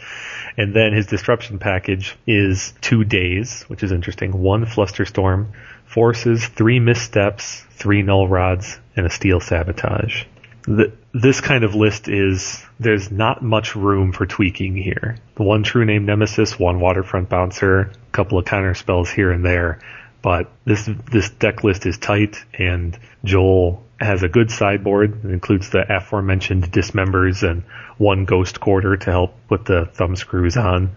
And 0.58 0.74
then 0.74 0.94
his 0.94 1.06
disruption 1.06 1.60
package 1.60 2.18
is 2.26 2.74
two 2.82 3.04
days, 3.04 3.64
which 3.68 3.84
is 3.84 3.92
interesting. 3.92 4.32
One 4.32 4.66
Flusterstorm, 4.66 5.48
forces, 5.90 6.48
three 6.48 6.80
missteps, 6.80 7.66
three 7.72 8.04
null 8.04 8.28
rods, 8.28 8.80
and 8.96 9.08
a 9.08 9.10
steel 9.10 9.40
sabotage. 9.40 10.24
The, 10.64 10.94
this 11.14 11.42
kind 11.42 11.64
of 11.64 11.74
list 11.74 12.08
is 12.08 12.64
there's 12.80 13.10
not 13.10 13.42
much 13.42 13.76
room 13.76 14.12
for 14.12 14.28
tweaking 14.28 14.76
here. 14.76 15.18
The 15.36 15.44
one 15.44 15.64
true 15.64 15.86
name 15.86 16.06
nemesis, 16.06 16.60
one 16.60 16.80
waterfront 16.80 17.28
bouncer, 17.28 17.80
a 17.80 18.12
couple 18.12 18.38
of 18.38 18.46
counter 18.46 18.76
spells 18.76 19.10
here 19.10 19.32
and 19.32 19.44
there, 19.44 19.80
but 20.22 20.52
this 20.64 20.88
this 21.12 21.32
deck 21.32 21.64
list 21.64 21.88
is 21.88 21.98
tight, 21.98 22.38
and 22.54 22.98
Joel 23.24 23.84
has 24.00 24.22
a 24.22 24.30
good 24.30 24.52
sideboard. 24.52 25.26
It 25.26 25.32
includes 25.32 25.72
the 25.72 25.86
aforementioned 25.92 26.72
dismembers 26.72 27.50
and 27.50 27.64
one 27.98 28.26
ghost 28.26 28.60
quarter 28.60 28.96
to 28.96 29.12
help 29.12 29.34
put 29.48 29.66
the 29.66 29.90
thumb 29.92 30.16
screws 30.16 30.56
on. 30.56 30.96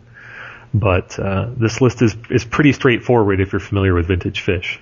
But 0.75 1.19
uh, 1.19 1.51
this 1.57 1.81
list 1.81 2.03
is 2.03 2.17
is 2.31 2.45
pretty 2.45 2.73
straightforward 2.73 3.41
if 3.41 3.53
you're 3.53 3.61
familiar 3.61 3.95
with 3.95 4.07
vintage 4.07 4.41
fish. 4.41 4.81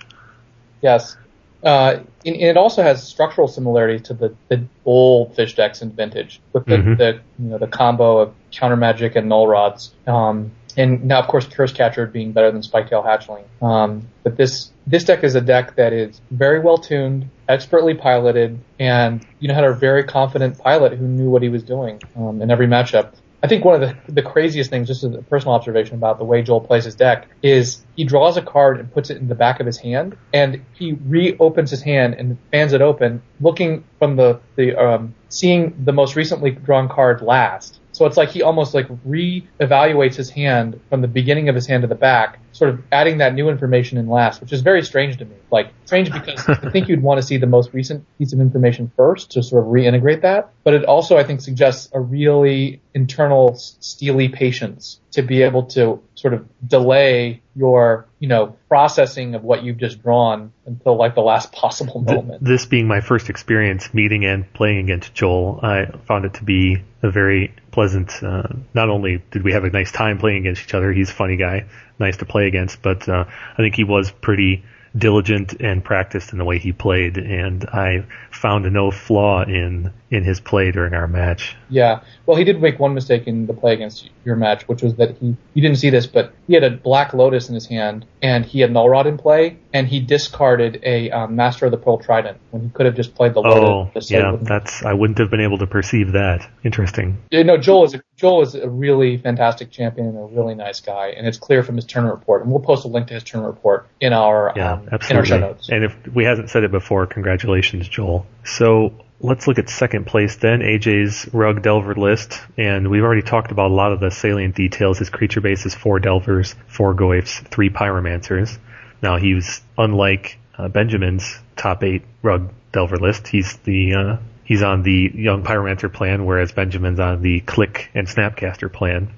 Yes, 0.82 1.16
uh, 1.62 2.00
and, 2.24 2.36
and, 2.36 2.42
it 2.42 2.56
also 2.56 2.82
has 2.82 3.06
structural 3.06 3.48
similarity 3.48 4.00
to 4.04 4.14
the, 4.14 4.34
the 4.48 4.64
old 4.84 5.34
fish 5.34 5.54
decks 5.54 5.82
in 5.82 5.90
vintage 5.90 6.40
with 6.52 6.64
the, 6.64 6.76
mm-hmm. 6.76 6.94
the 6.94 7.20
you 7.38 7.50
know 7.50 7.58
the 7.58 7.66
combo 7.66 8.18
of 8.18 8.34
counter 8.50 8.76
magic 8.76 9.16
and 9.16 9.28
null 9.28 9.46
rods. 9.46 9.92
Um, 10.06 10.52
and 10.76 11.04
now, 11.04 11.20
of 11.20 11.26
course, 11.26 11.46
Cursecatcher 11.46 12.10
being 12.10 12.32
better 12.32 12.50
than 12.50 12.62
Spiketail 12.62 13.04
Hatchling. 13.04 13.44
Um, 13.62 14.08
but 14.22 14.36
this 14.36 14.70
this 14.86 15.04
deck 15.04 15.24
is 15.24 15.34
a 15.34 15.40
deck 15.40 15.76
that 15.76 15.92
is 15.92 16.20
very 16.30 16.60
well 16.60 16.78
tuned, 16.78 17.28
expertly 17.48 17.94
piloted, 17.94 18.58
and 18.78 19.26
you 19.40 19.48
know 19.48 19.54
had 19.54 19.64
a 19.64 19.74
very 19.74 20.04
confident 20.04 20.58
pilot 20.58 20.92
who 20.94 21.06
knew 21.06 21.28
what 21.28 21.42
he 21.42 21.48
was 21.48 21.62
doing 21.62 22.00
um, 22.16 22.40
in 22.40 22.50
every 22.50 22.66
matchup. 22.66 23.12
I 23.42 23.48
think 23.48 23.64
one 23.64 23.80
of 23.82 23.88
the, 24.06 24.12
the 24.12 24.22
craziest 24.22 24.68
things, 24.68 24.86
just 24.86 25.02
as 25.02 25.14
a 25.14 25.22
personal 25.22 25.54
observation 25.54 25.94
about 25.94 26.18
the 26.18 26.24
way 26.24 26.42
Joel 26.42 26.60
plays 26.60 26.84
his 26.84 26.94
deck, 26.94 27.26
is 27.42 27.84
he 27.96 28.04
draws 28.04 28.36
a 28.36 28.42
card 28.42 28.78
and 28.78 28.92
puts 28.92 29.08
it 29.08 29.16
in 29.16 29.28
the 29.28 29.34
back 29.34 29.60
of 29.60 29.66
his 29.66 29.78
hand, 29.78 30.16
and 30.34 30.62
he 30.74 30.92
reopens 30.92 31.70
his 31.70 31.82
hand 31.82 32.14
and 32.14 32.36
fans 32.50 32.72
it 32.74 32.82
open, 32.82 33.22
looking 33.40 33.84
from 33.98 34.16
the 34.16 34.40
the 34.56 34.76
um, 34.76 35.14
seeing 35.30 35.74
the 35.84 35.92
most 35.92 36.16
recently 36.16 36.50
drawn 36.50 36.88
card 36.88 37.22
last. 37.22 37.80
So 37.92 38.06
it's 38.06 38.16
like 38.16 38.30
he 38.30 38.42
almost 38.42 38.72
like 38.72 38.86
re-evaluates 39.04 40.14
his 40.14 40.30
hand 40.30 40.80
from 40.88 41.00
the 41.00 41.08
beginning 41.08 41.48
of 41.48 41.54
his 41.54 41.66
hand 41.66 41.82
to 41.82 41.88
the 41.88 41.94
back, 41.94 42.38
sort 42.52 42.70
of 42.70 42.82
adding 42.90 43.18
that 43.18 43.34
new 43.34 43.48
information 43.48 43.98
in 43.98 44.08
last, 44.08 44.40
which 44.40 44.52
is 44.52 44.60
very 44.60 44.82
strange 44.82 45.18
to 45.18 45.24
me. 45.24 45.36
Like 45.50 45.72
strange 45.84 46.12
because 46.12 46.48
I 46.48 46.70
think 46.70 46.88
you'd 46.88 47.02
want 47.02 47.20
to 47.20 47.26
see 47.26 47.36
the 47.36 47.46
most 47.46 47.72
recent 47.72 48.06
piece 48.18 48.32
of 48.32 48.40
information 48.40 48.90
first 48.96 49.32
to 49.32 49.42
sort 49.42 49.64
of 49.64 49.70
reintegrate 49.70 50.22
that, 50.22 50.50
but 50.64 50.74
it 50.74 50.84
also 50.84 51.16
I 51.16 51.24
think 51.24 51.40
suggests 51.40 51.88
a 51.92 52.00
really 52.00 52.80
internal 52.94 53.54
steely 53.54 54.28
patience 54.28 55.00
to 55.12 55.22
be 55.22 55.42
able 55.42 55.64
to 55.64 56.00
sort 56.14 56.34
of 56.34 56.46
delay 56.66 57.42
your, 57.56 58.06
you 58.18 58.28
know, 58.28 58.56
processing 58.68 59.34
of 59.34 59.42
what 59.42 59.62
you've 59.64 59.76
just 59.76 60.02
drawn 60.02 60.52
until 60.66 60.96
like 60.96 61.14
the 61.14 61.20
last 61.20 61.52
possible 61.52 62.00
moment. 62.00 62.42
This 62.44 62.66
being 62.66 62.86
my 62.86 63.00
first 63.00 63.28
experience 63.28 63.92
meeting 63.92 64.24
and 64.24 64.52
playing 64.52 64.78
against 64.78 65.14
Joel, 65.14 65.60
I 65.62 65.86
found 66.06 66.24
it 66.24 66.34
to 66.34 66.44
be 66.44 66.82
a 67.02 67.10
very 67.10 67.54
pleasant. 67.70 68.22
Uh, 68.22 68.42
not 68.74 68.88
only 68.88 69.22
did 69.30 69.42
we 69.42 69.52
have 69.52 69.64
a 69.64 69.70
nice 69.70 69.92
time 69.92 70.18
playing 70.18 70.38
against 70.38 70.62
each 70.62 70.74
other, 70.74 70.92
he's 70.92 71.10
a 71.10 71.14
funny 71.14 71.36
guy, 71.36 71.66
nice 72.00 72.16
to 72.16 72.24
play 72.24 72.46
against, 72.46 72.82
but 72.82 73.08
uh, 73.08 73.24
I 73.28 73.56
think 73.56 73.76
he 73.76 73.84
was 73.84 74.10
pretty 74.10 74.64
diligent 74.96 75.60
and 75.60 75.84
practiced 75.84 76.32
in 76.32 76.38
the 76.38 76.44
way 76.44 76.58
he 76.58 76.72
played, 76.72 77.16
and 77.16 77.64
I 77.66 78.04
found 78.40 78.70
no 78.72 78.90
flaw 78.90 79.42
in 79.42 79.92
in 80.10 80.24
his 80.24 80.40
play 80.40 80.72
during 80.72 80.92
our 80.92 81.06
match. 81.06 81.54
Yeah, 81.68 82.00
well, 82.26 82.36
he 82.36 82.42
did 82.42 82.60
make 82.60 82.80
one 82.80 82.94
mistake 82.94 83.28
in 83.28 83.46
the 83.46 83.54
play 83.54 83.74
against 83.74 84.10
your 84.24 84.34
match, 84.34 84.66
which 84.66 84.82
was 84.82 84.96
that 84.96 85.16
he 85.18 85.36
you 85.54 85.62
didn't 85.62 85.76
see 85.76 85.90
this, 85.90 86.06
but 86.06 86.32
he 86.46 86.54
had 86.54 86.64
a 86.64 86.70
black 86.70 87.14
lotus 87.14 87.48
in 87.48 87.54
his 87.54 87.66
hand, 87.66 88.06
and 88.22 88.44
he 88.44 88.60
had 88.60 88.72
null 88.72 88.88
rod 88.88 89.06
in 89.06 89.18
play, 89.18 89.58
and 89.72 89.86
he 89.86 90.00
discarded 90.00 90.80
a 90.82 91.10
um, 91.10 91.36
master 91.36 91.66
of 91.66 91.70
the 91.70 91.76
pearl 91.76 91.98
trident 91.98 92.38
when 92.50 92.62
he 92.62 92.70
could 92.70 92.86
have 92.86 92.96
just 92.96 93.14
played 93.14 93.34
the 93.34 93.40
lotus. 93.40 94.10
Oh, 94.10 94.16
yeah, 94.16 94.36
that's 94.40 94.82
I 94.82 94.94
wouldn't 94.94 95.18
have 95.18 95.30
been 95.30 95.40
able 95.40 95.58
to 95.58 95.66
perceive 95.66 96.12
that. 96.12 96.48
Interesting. 96.64 97.22
Yeah, 97.30 97.42
no, 97.42 97.56
Joel 97.56 97.84
is 97.84 97.94
a, 97.94 98.02
Joel 98.16 98.42
is 98.42 98.54
a 98.54 98.68
really 98.68 99.18
fantastic 99.18 99.70
champion 99.70 100.08
and 100.08 100.18
a 100.18 100.34
really 100.34 100.54
nice 100.54 100.80
guy, 100.80 101.08
and 101.08 101.26
it's 101.26 101.38
clear 101.38 101.62
from 101.62 101.76
his 101.76 101.84
tournament 101.84 102.18
report, 102.18 102.42
and 102.42 102.50
we'll 102.50 102.60
post 102.60 102.84
a 102.84 102.88
link 102.88 103.08
to 103.08 103.14
his 103.14 103.22
tournament 103.22 103.54
report 103.54 103.86
in 104.00 104.12
our 104.12 104.52
yeah, 104.56 104.72
um, 104.72 104.88
in 105.08 105.16
our 105.16 105.24
show 105.24 105.38
notes. 105.38 105.68
And 105.68 105.84
if 105.84 105.96
we 106.08 106.24
hasn't 106.24 106.50
said 106.50 106.64
it 106.64 106.70
before, 106.70 107.06
congratulations, 107.06 107.88
Joel. 107.88 108.26
So 108.44 108.94
let's 109.20 109.46
look 109.46 109.58
at 109.58 109.68
second 109.68 110.06
place 110.06 110.36
then, 110.36 110.60
AJ's 110.60 111.32
Rug 111.32 111.62
Delver 111.62 111.94
list. 111.94 112.40
And 112.56 112.90
we've 112.90 113.02
already 113.02 113.22
talked 113.22 113.52
about 113.52 113.70
a 113.70 113.74
lot 113.74 113.92
of 113.92 114.00
the 114.00 114.10
salient 114.10 114.54
details. 114.54 114.98
His 114.98 115.10
creature 115.10 115.40
base 115.40 115.66
is 115.66 115.74
four 115.74 116.00
Delvers, 116.00 116.54
four 116.68 116.94
Goyfs, 116.94 117.46
three 117.48 117.70
Pyromancers. 117.70 118.58
Now 119.02 119.16
he's 119.16 119.62
unlike 119.78 120.38
uh, 120.56 120.68
Benjamin's 120.68 121.38
top 121.56 121.82
eight 121.84 122.02
Rug 122.22 122.52
Delver 122.72 122.96
list. 122.96 123.28
He's 123.28 123.56
the 123.58 123.94
uh, 123.94 124.16
he's 124.44 124.62
on 124.62 124.82
the 124.82 125.10
Young 125.14 125.42
Pyromancer 125.42 125.92
plan, 125.92 126.24
whereas 126.24 126.52
Benjamin's 126.52 127.00
on 127.00 127.22
the 127.22 127.40
Clique 127.40 127.90
and 127.94 128.06
Snapcaster 128.06 128.72
plan. 128.72 129.12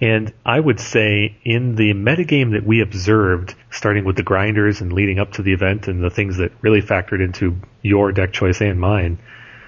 And 0.00 0.32
I 0.46 0.58
would 0.58 0.80
say 0.80 1.36
in 1.44 1.74
the 1.74 1.92
metagame 1.92 2.52
that 2.52 2.64
we 2.64 2.80
observed, 2.80 3.54
starting 3.70 4.04
with 4.04 4.16
the 4.16 4.22
grinders 4.22 4.80
and 4.80 4.92
leading 4.92 5.18
up 5.18 5.32
to 5.32 5.42
the 5.42 5.52
event 5.52 5.88
and 5.88 6.02
the 6.02 6.10
things 6.10 6.38
that 6.38 6.52
really 6.62 6.80
factored 6.80 7.22
into 7.22 7.56
your 7.82 8.10
deck 8.12 8.32
choice 8.32 8.62
and 8.62 8.80
mine, 8.80 9.18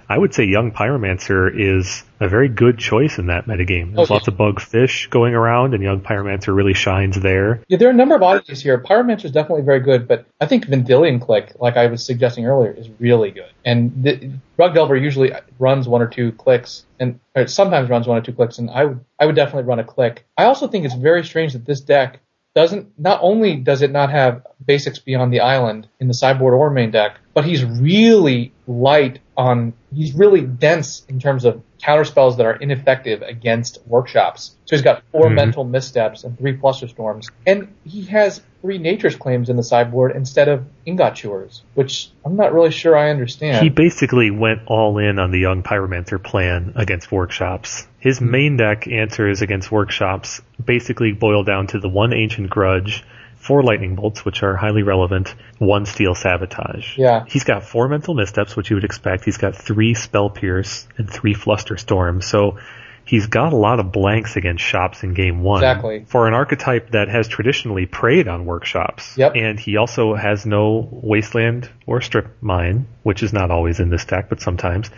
I 0.09 0.16
would 0.16 0.34
say 0.34 0.44
Young 0.44 0.72
Pyromancer 0.72 1.50
is 1.54 2.02
a 2.23 2.28
very 2.28 2.49
good 2.49 2.78
choice 2.78 3.19
in 3.19 3.27
that 3.27 3.47
metagame. 3.47 3.94
There's 3.94 4.07
okay. 4.07 4.15
lots 4.15 4.28
of 4.28 4.36
bug 4.36 4.61
fish 4.61 5.09
going 5.09 5.35
around, 5.35 5.74
and 5.74 5.82
Young 5.82 6.01
Pyromancer 6.01 6.55
really 6.55 6.73
shines 6.73 7.20
there. 7.20 7.62
Yeah, 7.69 7.78
there 7.78 7.89
are 7.89 7.90
a 7.90 7.94
number 7.94 8.15
of 8.15 8.23
oddities 8.23 8.62
here. 8.62 8.78
Pyromancer 8.78 9.24
is 9.24 9.32
definitely 9.32 9.65
very 9.65 9.81
good, 9.81 10.07
but 10.07 10.24
I 10.40 10.47
think 10.47 10.66
Vendilion 10.66 11.20
Clique, 11.20 11.53
like 11.59 11.77
I 11.77 11.86
was 11.86 12.05
suggesting 12.05 12.47
earlier, 12.47 12.70
is 12.70 12.89
really 13.01 13.32
good. 13.32 13.51
And 13.65 14.05
the, 14.05 14.31
Rug 14.57 14.74
Delver 14.74 14.97
usually 14.97 15.32
runs 15.59 15.89
one 15.89 16.01
or 16.01 16.07
two 16.07 16.31
cliques, 16.32 16.85
and 17.01 17.19
sometimes 17.47 17.90
runs 17.90 18.07
one 18.07 18.19
or 18.19 18.23
two 18.23 18.32
cliques, 18.32 18.59
and 18.59 18.70
I 18.70 18.85
would 18.85 19.05
I 19.19 19.27
would 19.27 19.35
definitely 19.35 19.65
run 19.65 19.81
a 19.81 19.85
clique. 19.85 20.24
I 20.39 20.44
also 20.44 20.69
think 20.69 20.85
it's 20.85 20.94
very 20.94 21.24
strange 21.24 21.55
that 21.55 21.66
this 21.66 21.81
deck 21.81 22.20
doesn't 22.55 22.99
not 22.99 23.19
only 23.23 23.57
does 23.57 23.82
it 23.82 23.90
not 23.90 24.11
have 24.11 24.47
basics 24.66 24.98
beyond 24.98 25.32
the 25.32 25.40
island 25.40 25.89
in 26.01 26.09
the 26.09 26.14
sideboard 26.14 26.55
or 26.55 26.70
main 26.70 26.90
deck, 26.90 27.18
but 27.34 27.44
he's 27.44 27.64
really 27.64 28.52
light 28.66 29.20
on 29.36 29.72
he's 29.94 30.14
really 30.14 30.43
dense 30.43 31.05
in 31.09 31.18
terms 31.18 31.44
of 31.44 31.62
counter 31.80 32.05
spells 32.05 32.36
that 32.36 32.47
are 32.47 32.55
ineffective 32.55 33.22
against 33.22 33.78
workshops. 33.86 34.55
So 34.66 34.76
he's 34.76 34.82
got 34.82 35.02
4 35.12 35.26
mm-hmm. 35.26 35.34
mental 35.34 35.64
missteps 35.64 36.24
and 36.24 36.39
three 36.39 36.56
Flusterstorms, 36.56 37.26
and 37.47 37.74
he 37.84 38.05
has 38.05 38.40
three 38.60 38.78
nature's 38.78 39.16
claims 39.16 39.48
in 39.48 39.56
the 39.56 39.62
sideboard 39.62 40.14
instead 40.14 40.48
of 40.48 40.64
ingot 40.86 41.16
chewers, 41.16 41.62
which 41.74 42.10
I'm 42.24 42.36
not 42.36 42.55
really 42.55 42.70
sure 42.70 42.97
I 42.97 43.10
understand. 43.10 43.62
He 43.62 43.68
basically 43.68 44.30
went 44.30 44.60
all 44.66 44.98
in 44.98 45.18
on 45.18 45.32
the 45.32 45.40
young 45.40 45.62
pyromancer 45.62 46.22
plan 46.22 46.72
against 46.76 47.10
workshops. 47.10 47.86
His 47.98 48.18
mm-hmm. 48.18 48.30
main 48.30 48.56
deck 48.56 48.86
answers 48.86 49.43
against 49.43 49.72
workshops 49.72 50.40
basically 50.64 51.12
boil 51.12 51.43
down 51.43 51.66
to 51.68 51.80
the 51.80 51.89
one 51.89 52.12
ancient 52.12 52.51
grudge 52.51 53.05
four 53.43 53.64
lightning 53.64 53.97
bolts, 53.97 54.24
which 54.24 54.44
are 54.44 54.55
highly 54.55 54.85
relevant, 54.85 55.35
one 55.59 55.85
steel 55.85 56.14
sabotage. 56.14 56.97
Yeah. 56.97 57.24
He's 57.27 57.43
got 57.43 57.64
four 57.64 57.89
mental 57.89 58.14
missteps, 58.14 58.55
which 58.55 58.70
you 58.70 58.77
would 58.77 58.85
expect. 58.85 59.24
He's 59.24 59.36
got 59.36 59.56
three 59.56 59.94
spell 59.94 60.31
pierce 60.31 60.86
and 60.97 61.10
three 61.10 61.35
fluster 61.35 61.77
storm. 61.77 62.23
So 62.23 62.59
he's 63.05 63.27
got 63.27 63.52
a 63.52 63.56
lot 63.56 63.81
of 63.81 63.90
blanks 63.90 64.36
against 64.36 64.62
shops 64.62 65.02
in 65.02 65.12
game 65.12 65.43
one. 65.43 65.59
Exactly. 65.59 66.05
For 66.06 66.28
an 66.28 66.35
archetype 66.35 66.93
that 66.93 67.09
has 67.09 67.27
traditionally 67.27 67.86
preyed 67.86 68.28
on 68.28 68.44
workshops. 68.44 69.19
Yep. 69.19 69.32
And 69.35 69.59
he 69.59 69.77
also 69.77 70.14
has 70.14 70.47
no 70.47 70.89
wasteland 70.93 71.69
or 71.85 72.01
strip 72.01 72.28
mine, 72.40 72.86
which 73.02 73.24
is 73.24 73.32
not 73.32 73.51
always 73.51 73.81
in 73.81 73.90
this 73.90 74.05
deck, 74.05 74.28
but 74.28 74.40
sometimes. 74.40 74.89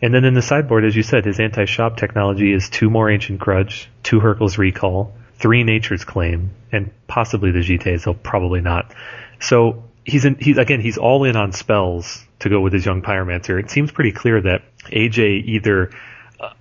And 0.00 0.14
then 0.14 0.24
in 0.24 0.32
the 0.32 0.42
sideboard, 0.42 0.86
as 0.86 0.96
you 0.96 1.02
said, 1.02 1.26
his 1.26 1.38
anti-shop 1.38 1.98
technology 1.98 2.54
is 2.54 2.70
two 2.70 2.88
more 2.88 3.10
Ancient 3.10 3.38
Grudge, 3.38 3.90
two 4.02 4.20
Hurkyl's 4.20 4.56
Recall, 4.56 5.14
three 5.44 5.62
Nature's 5.62 6.04
Claim, 6.04 6.52
and 6.72 6.90
possibly 7.06 7.50
the 7.50 7.58
Jitte, 7.58 8.00
so 8.00 8.14
probably 8.14 8.62
not. 8.62 8.94
So 9.40 9.84
he's 10.04 10.24
in, 10.24 10.36
he's 10.40 10.56
again 10.56 10.80
he's 10.80 10.96
all 10.96 11.24
in 11.24 11.36
on 11.36 11.52
spells 11.52 12.24
to 12.38 12.48
go 12.48 12.62
with 12.62 12.72
his 12.72 12.86
young 12.86 13.02
pyromancer. 13.02 13.62
It 13.62 13.70
seems 13.70 13.92
pretty 13.92 14.12
clear 14.12 14.40
that 14.40 14.62
AJ 14.86 15.44
either 15.44 15.90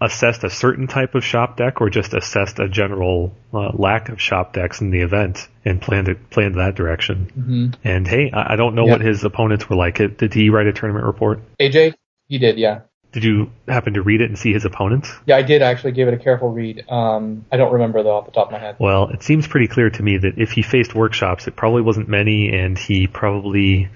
assessed 0.02 0.44
a 0.44 0.50
certain 0.50 0.88
type 0.88 1.16
of 1.16 1.24
shop 1.24 1.56
deck 1.56 1.80
or 1.80 1.90
just 1.90 2.14
assessed 2.14 2.60
a 2.60 2.68
general 2.68 3.34
uh, 3.54 3.72
lack 3.74 4.10
of 4.10 4.20
shop 4.20 4.52
decks 4.52 4.82
in 4.82 4.92
the 4.92 5.00
event 5.00 5.48
and 5.64 5.82
planned 5.82 6.10
it, 6.10 6.30
planned 6.30 6.56
that 6.56 6.76
direction. 6.76 7.32
Mm-hmm. 7.38 7.88
And 7.88 8.06
hey, 8.06 8.32
I, 8.34 8.54
I 8.54 8.56
don't 8.58 8.76
know 8.76 8.86
Yep. 8.86 9.00
what 9.00 9.02
his 9.08 9.24
opponents 9.24 9.70
were 9.70 9.78
like. 9.78 9.96
Did 9.96 10.34
he 10.34 10.50
write 10.50 10.68
a 10.68 10.74
tournament 10.74 11.06
report? 11.06 11.40
AJ, 11.58 11.94
he 12.28 12.38
did, 12.38 12.58
yeah. 12.58 12.82
Did 13.14 13.24
you 13.24 13.52
happen 13.68 13.94
to 13.94 14.02
read 14.02 14.22
it 14.22 14.30
and 14.30 14.38
see 14.38 14.52
his 14.54 14.66
opponents? 14.66 15.12
Yeah, 15.26 15.38
I 15.38 15.44
did 15.44 15.62
actually 15.62 15.92
give 15.94 16.08
it 16.08 16.16
a 16.16 16.18
careful 16.18 16.50
read. 16.50 16.84
Um, 16.90 17.46
I 17.52 17.58
don't 17.58 17.72
remember 17.72 18.02
though 18.04 18.18
off 18.18 18.26
the 18.26 18.32
top 18.32 18.48
of 18.48 18.52
my 18.52 18.60
head. 18.60 18.76
Well, 18.80 19.10
it 19.10 19.22
seems 19.24 19.48
pretty 19.48 19.68
clear 19.68 19.92
to 19.92 20.04
me 20.04 20.18
that 20.18 20.38
if 20.38 20.52
he 20.52 20.64
faced 20.64 20.96
workshops, 20.96 21.48
it 21.48 21.56
probably 21.56 21.84
wasn't 21.84 22.10
many, 22.10 22.50
and 22.52 22.78
he 22.78 23.06
probably, 23.06 23.88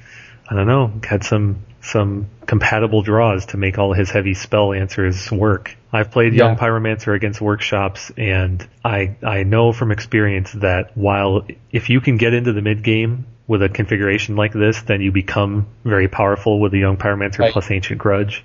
I 0.49 0.56
don't 0.56 0.68
know, 0.68 0.91
had 1.03 1.23
some 1.23 1.64
some 1.81 2.27
compatible 2.45 3.02
draws 3.02 3.48
to 3.48 3.57
make 3.57 3.77
all 3.77 3.94
his 3.94 4.10
heavy 4.11 4.34
spell 4.34 4.73
answers 4.73 5.31
work. 5.31 5.76
I've 5.91 6.11
played 6.11 6.34
Yeah. 6.34 6.48
Young 6.48 6.57
Pyromancer 6.57 7.15
against 7.15 7.41
workshops, 7.41 8.11
and 8.18 8.65
I 8.85 9.15
I 9.23 9.44
know 9.44 9.73
from 9.73 9.91
experience 9.91 10.52
that 10.53 10.91
while 10.95 11.48
if 11.72 11.89
you 11.89 12.02
can 12.02 12.18
get 12.18 12.34
into 12.34 12.53
the 12.53 12.61
mid 12.61 12.84
game 12.84 13.26
with 13.48 13.64
a 13.64 13.69
configuration 13.69 14.35
like 14.35 14.53
this, 14.53 14.81
then 14.84 15.02
you 15.02 15.11
become 15.11 15.65
very 15.85 16.07
powerful 16.10 16.60
with 16.60 16.72
the 16.72 16.80
Young 16.80 16.98
Pyromancer 16.98 17.39
Right. 17.39 17.53
plus 17.53 17.72
Ancient 17.72 17.98
Grudge. 17.98 18.44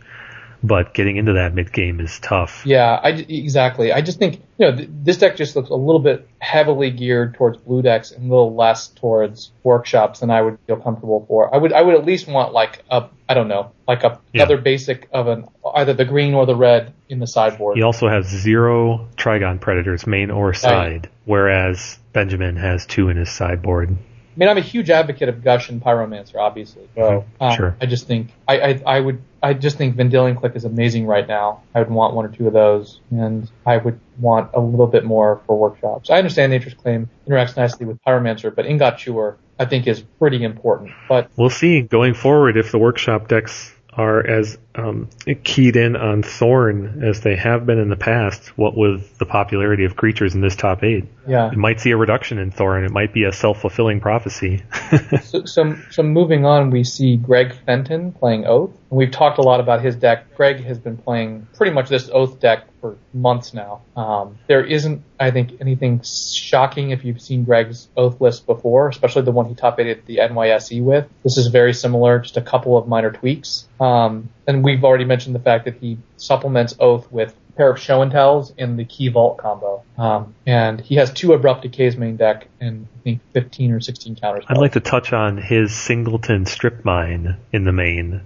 But 0.65 0.95
getting 0.95 1.17
into 1.17 1.33
that 1.33 1.55
mid 1.55 1.73
game 1.73 1.99
is 2.01 2.21
tough. 2.21 2.63
Yeah, 2.65 3.01
I 3.03 3.09
exactly. 3.11 3.93
I 3.93 4.01
just 4.01 4.19
think 4.19 4.41
you 4.59 4.71
know 4.71 4.77
th- 4.77 4.89
this 4.93 5.17
deck 5.19 5.37
just 5.37 5.57
looks 5.57 5.71
a 5.71 5.75
little 5.75 5.99
bit 6.01 6.29
heavily 6.39 6.91
geared 6.91 7.35
towards 7.35 7.57
blue 7.59 7.83
decks 7.83 8.13
and 8.13 8.27
a 8.27 8.29
little 8.29 8.55
less 8.55 8.89
towards 8.89 9.51
workshops 9.65 10.21
than 10.21 10.31
I 10.31 10.41
would 10.41 10.59
feel 10.69 10.77
comfortable 10.77 11.25
for. 11.27 11.53
I 11.53 11.59
would 11.59 11.73
I 11.73 11.83
would 11.83 11.97
at 11.97 12.05
least 12.05 12.29
want 12.29 12.53
like 12.53 12.85
a 12.91 13.07
I 13.29 13.35
don't 13.35 13.49
know 13.49 13.73
like 13.89 14.05
a 14.05 14.21
Yeah. 14.33 14.43
another 14.43 14.57
basic 14.59 15.09
of 15.13 15.27
an 15.27 15.49
either 15.75 15.95
the 15.95 16.05
green 16.05 16.35
or 16.35 16.47
the 16.47 16.55
red 16.57 16.93
in 17.09 17.19
the 17.19 17.27
sideboard. 17.27 17.77
He 17.77 17.83
also 17.83 18.07
has 18.09 18.27
zero 18.29 19.09
Trygon 19.17 19.61
Predators, 19.61 20.07
main 20.07 20.31
or 20.31 20.55
side, 20.55 21.11
whereas 21.25 21.99
Benjamin 22.13 22.55
has 22.57 22.87
two 22.87 23.09
in 23.09 23.17
his 23.17 23.31
sideboard. 23.33 23.91
I 23.91 24.39
mean, 24.39 24.49
I'm 24.49 24.59
a 24.59 24.63
huge 24.63 24.89
advocate 24.91 25.29
of 25.29 25.43
Gush 25.45 25.69
and 25.69 25.83
Pyromancer, 25.83 26.37
obviously. 26.37 26.89
So 26.95 27.25
um, 27.41 27.57
Sure. 27.57 27.77
I 27.81 27.87
just 27.87 28.07
think 28.07 28.29
I, 28.49 28.61
I 28.61 28.83
I 28.87 29.01
would 29.01 29.21
I 29.43 29.55
just 29.55 29.77
think 29.77 29.97
Vendilion 29.97 30.37
Clique 30.37 30.55
is 30.55 30.65
amazing 30.65 31.07
right 31.07 31.27
now. 31.27 31.63
I 31.75 31.81
would 31.81 31.91
want 31.91 32.15
one 32.15 32.25
or 32.25 32.29
two 32.29 32.47
of 32.47 32.53
those, 32.53 33.01
and 33.11 33.51
I 33.67 33.77
would 33.79 33.99
want 34.19 34.51
a 34.55 34.61
little 34.61 34.87
bit 34.87 35.05
more 35.05 35.41
for 35.47 35.59
workshops. 35.59 36.11
I 36.11 36.19
understand 36.19 36.53
Nature's 36.53 36.75
Claim 36.75 37.11
interacts 37.29 37.57
nicely 37.57 37.87
with 37.87 38.01
Pyromancer, 38.03 38.55
but 38.55 38.67
Ingot 38.67 38.99
Chewer 38.99 39.37
I 39.59 39.65
think 39.65 39.87
is 39.87 40.03
pretty 40.19 40.43
important. 40.43 40.91
But 41.09 41.31
We'll 41.37 41.51
see 41.51 41.83
going 41.83 42.15
forward 42.15 42.57
if 42.57 42.73
the 42.73 42.79
workshop 42.79 43.29
decks 43.29 43.73
are 43.93 44.27
as 44.27 44.59
um, 44.75 45.09
keyed 45.45 45.77
in 45.77 45.97
on 45.97 46.23
Thorn 46.23 47.05
as 47.05 47.21
they 47.21 47.37
have 47.37 47.67
been 47.67 47.79
in 47.79 47.89
the 47.89 47.97
past. 47.97 48.57
What 48.59 48.77
with 48.77 49.19
the 49.19 49.27
popularity 49.27 49.85
of 49.85 49.97
creatures 49.97 50.35
in 50.35 50.41
this 50.41 50.57
top 50.57 50.83
eight, 50.83 51.05
yeah, 51.27 51.51
it 51.51 51.59
might 51.59 51.81
see 51.81 51.91
a 51.91 51.97
reduction 51.97 52.39
in 52.39 52.51
Thorn. 52.51 52.85
It 52.85 52.91
might 52.91 53.13
be 53.13 53.25
a 53.25 53.33
self 53.33 53.61
fulfilling 53.61 54.01
prophecy. 54.01 54.63
so, 55.23 55.45
so 55.45 55.77
so 55.91 56.03
moving 56.03 56.47
on, 56.47 56.71
we 56.71 56.85
see 56.85 57.17
Greg 57.17 57.55
Fenton 57.67 58.13
playing 58.13 58.47
Oath, 58.47 58.71
and 58.91 58.99
we've 58.99 59.11
talked 59.11 59.39
a 59.39 59.43
lot 59.43 59.61
about 59.61 59.83
his 59.83 59.97
deck. 59.97 60.35
Greg 60.37 60.65
has 60.65 60.79
been 60.79 60.97
playing 60.97 61.47
pretty 61.55 61.73
much 61.73 61.89
this 61.89 62.09
Oath 62.13 62.41
deck 62.41 62.67
for 62.83 62.99
months 63.15 63.55
now. 63.55 63.81
Um, 63.97 64.39
there 64.49 64.65
isn't, 64.65 65.03
I 65.19 65.31
think, 65.31 65.61
anything 65.61 66.03
shocking 66.03 66.91
if 66.91 67.05
you've 67.05 67.23
seen 67.23 67.45
Greg's 67.45 67.89
Oath 67.97 68.21
list 68.21 68.45
before, 68.45 68.89
especially 68.89 69.23
the 69.23 69.31
one 69.31 69.47
he 69.47 69.55
top 69.55 69.79
eighted 69.79 70.05
the 70.07 70.17
NYSE 70.17 70.83
with. 70.83 71.09
This 71.23 71.39
is 71.39 71.47
very 71.47 71.73
similar, 71.73 72.19
just 72.19 72.37
a 72.37 72.43
couple 72.43 72.77
of 72.77 72.89
minor 72.89 73.13
tweaks. 73.13 73.69
Um, 73.81 74.29
and 74.47 74.62
we've 74.63 74.85
already 74.85 75.05
mentioned 75.05 75.35
the 75.35 75.41
fact 75.41 75.65
that 75.65 75.75
he 75.75 75.99
supplements 76.17 76.75
Oath 76.79 77.11
with 77.11 77.35
a 77.51 77.53
pair 77.53 77.71
of 77.71 77.79
show 77.79 78.03
and 78.03 78.11
tells 78.11 78.51
in 78.57 78.77
the 78.77 78.85
key 78.85 79.09
vault 79.09 79.39
combo. 79.39 79.83
Um, 79.99 80.35
and 80.47 80.81
he 80.81 80.97
has 80.97 81.13
two 81.13 81.33
abrupt 81.33 81.63
decays 81.63 81.97
main 81.97 82.17
deck 82.17 82.49
and 82.61 82.87
I 82.97 82.99
think 83.03 83.21
15 83.33 83.73
or 83.73 83.81
16 83.81 84.17
counters. 84.17 84.45
I'd 84.49 84.59
like 84.59 84.73
to 84.73 84.81
touch 84.81 85.13
on 85.13 85.37
his 85.37 85.75
singleton 85.75 86.47
strip 86.47 86.85
mine 86.85 87.37
in 87.53 87.65
the 87.65 87.73
main, 87.73 88.23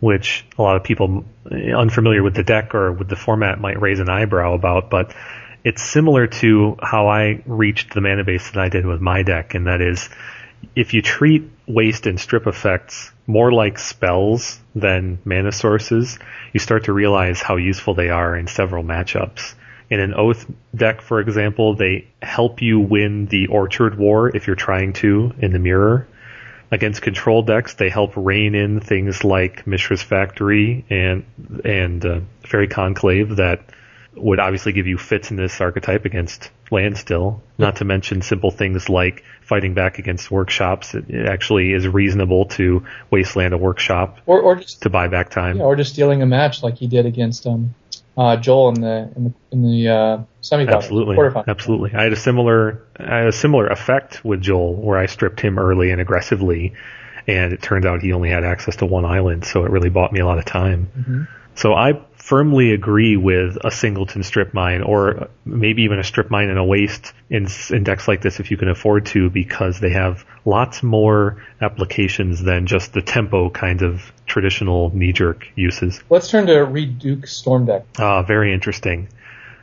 which 0.00 0.44
a 0.58 0.62
lot 0.62 0.76
of 0.76 0.84
people 0.84 1.24
unfamiliar 1.46 2.22
with 2.22 2.34
the 2.34 2.44
deck 2.44 2.74
or 2.74 2.92
with 2.92 3.08
the 3.08 3.16
format 3.16 3.60
might 3.60 3.80
raise 3.80 4.00
an 4.00 4.08
eyebrow 4.08 4.54
about, 4.54 4.90
but 4.90 5.14
it's 5.62 5.82
similar 5.82 6.26
to 6.26 6.76
how 6.80 7.08
I 7.08 7.42
reached 7.44 7.92
the 7.92 8.00
mana 8.00 8.24
base 8.24 8.50
that 8.50 8.58
I 8.58 8.68
did 8.68 8.86
with 8.86 9.00
my 9.00 9.22
deck, 9.22 9.54
and 9.54 9.66
that 9.66 9.80
is 9.82 10.08
if 10.74 10.94
you 10.94 11.02
treat 11.02 11.50
waste 11.72 12.06
and 12.06 12.20
strip 12.20 12.46
effects 12.46 13.10
more 13.26 13.52
like 13.52 13.78
spells 13.78 14.60
than 14.74 15.18
mana 15.24 15.52
sources, 15.52 16.18
you 16.52 16.60
start 16.60 16.84
to 16.84 16.92
realize 16.92 17.40
how 17.40 17.56
useful 17.56 17.94
they 17.94 18.10
are 18.10 18.36
in 18.36 18.46
several 18.46 18.84
matchups. 18.84 19.54
In 19.88 20.00
an 20.00 20.14
Oath 20.14 20.46
deck, 20.74 21.00
for 21.00 21.20
example, 21.20 21.74
they 21.74 22.06
help 22.22 22.62
you 22.62 22.78
win 22.78 23.26
the 23.26 23.48
Orchard 23.48 23.98
War 23.98 24.34
if 24.34 24.46
you're 24.46 24.56
trying 24.56 24.92
to 24.94 25.32
in 25.38 25.52
the 25.52 25.58
mirror. 25.58 26.06
Against 26.70 27.02
control 27.02 27.42
decks, 27.42 27.74
they 27.74 27.88
help 27.88 28.12
rein 28.16 28.54
in 28.54 28.78
things 28.78 29.24
like 29.24 29.66
Mishra's 29.66 30.02
Factory 30.02 30.84
and 30.88 31.24
and 31.64 32.06
uh, 32.06 32.20
Faerie 32.44 32.68
Conclave 32.68 33.36
that 33.36 33.62
would 34.14 34.40
obviously 34.40 34.72
give 34.72 34.86
you 34.86 34.98
fits 34.98 35.30
in 35.30 35.36
this 35.36 35.60
archetype 35.60 36.04
against 36.04 36.50
land 36.70 36.96
still. 36.98 37.42
Not 37.58 37.76
to 37.76 37.84
mention 37.84 38.22
simple 38.22 38.50
things 38.50 38.88
like 38.88 39.22
fighting 39.42 39.74
back 39.74 39.98
against 39.98 40.30
workshops. 40.30 40.94
It, 40.94 41.08
it 41.08 41.28
actually 41.28 41.72
is 41.72 41.86
reasonable 41.86 42.46
to 42.46 42.84
wasteland 43.10 43.54
a 43.54 43.58
workshop 43.58 44.18
or, 44.26 44.40
or 44.40 44.56
just 44.56 44.82
to 44.82 44.90
buy 44.90 45.08
back 45.08 45.30
time. 45.30 45.58
yeah, 45.58 45.64
or 45.64 45.76
just 45.76 45.92
stealing 45.92 46.22
a 46.22 46.26
match 46.26 46.62
like 46.62 46.76
he 46.76 46.86
did 46.86 47.06
against 47.06 47.46
um, 47.46 47.74
uh, 48.16 48.36
Joel 48.36 48.70
in 48.70 48.80
the 48.80 49.12
in 49.16 49.24
the, 49.24 49.32
in 49.52 49.62
the 49.62 49.88
uh, 49.88 50.22
Absolutely, 50.74 51.16
absolutely. 51.46 51.92
I 51.94 52.02
had 52.02 52.12
a 52.12 52.16
similar, 52.16 52.84
I 52.98 53.18
had 53.18 53.28
a 53.28 53.32
similar 53.32 53.68
effect 53.68 54.24
with 54.24 54.40
Joel, 54.40 54.74
where 54.74 54.98
I 54.98 55.06
stripped 55.06 55.40
him 55.40 55.58
early 55.58 55.90
and 55.90 56.00
aggressively, 56.00 56.74
and 57.26 57.52
it 57.52 57.62
turned 57.62 57.86
out 57.86 58.02
he 58.02 58.12
only 58.12 58.30
had 58.30 58.44
access 58.44 58.76
to 58.76 58.86
one 58.86 59.04
island, 59.04 59.44
so 59.44 59.64
it 59.64 59.70
really 59.70 59.90
bought 59.90 60.12
me 60.12 60.20
a 60.20 60.26
lot 60.26 60.38
of 60.38 60.44
time. 60.44 60.88
Mhm. 60.98 61.28
So 61.60 61.74
I 61.74 62.00
firmly 62.16 62.72
agree 62.72 63.18
with 63.18 63.58
a 63.62 63.70
singleton 63.70 64.22
strip 64.22 64.54
mine, 64.54 64.82
or 64.82 65.28
maybe 65.44 65.82
even 65.82 65.98
a 65.98 66.04
strip 66.04 66.30
mine 66.30 66.48
and 66.48 66.58
a 66.58 66.64
waste 66.64 67.12
in, 67.28 67.48
in 67.68 67.84
decks 67.84 68.08
like 68.08 68.22
this 68.22 68.40
if 68.40 68.50
you 68.50 68.56
can 68.56 68.70
afford 68.70 69.04
to, 69.06 69.28
because 69.28 69.78
they 69.78 69.90
have 69.90 70.24
lots 70.46 70.82
more 70.82 71.44
applications 71.60 72.42
than 72.42 72.66
just 72.66 72.94
the 72.94 73.02
tempo 73.02 73.50
kind 73.50 73.82
of 73.82 74.10
traditional 74.24 74.90
knee-jerk 74.96 75.48
uses. 75.54 76.02
Let's 76.08 76.30
turn 76.30 76.46
to 76.46 76.60
Reid 76.60 76.98
Duke's 76.98 77.36
Storm 77.36 77.66
deck. 77.66 77.84
Ah, 77.98 78.22
very 78.22 78.54
interesting. 78.54 79.08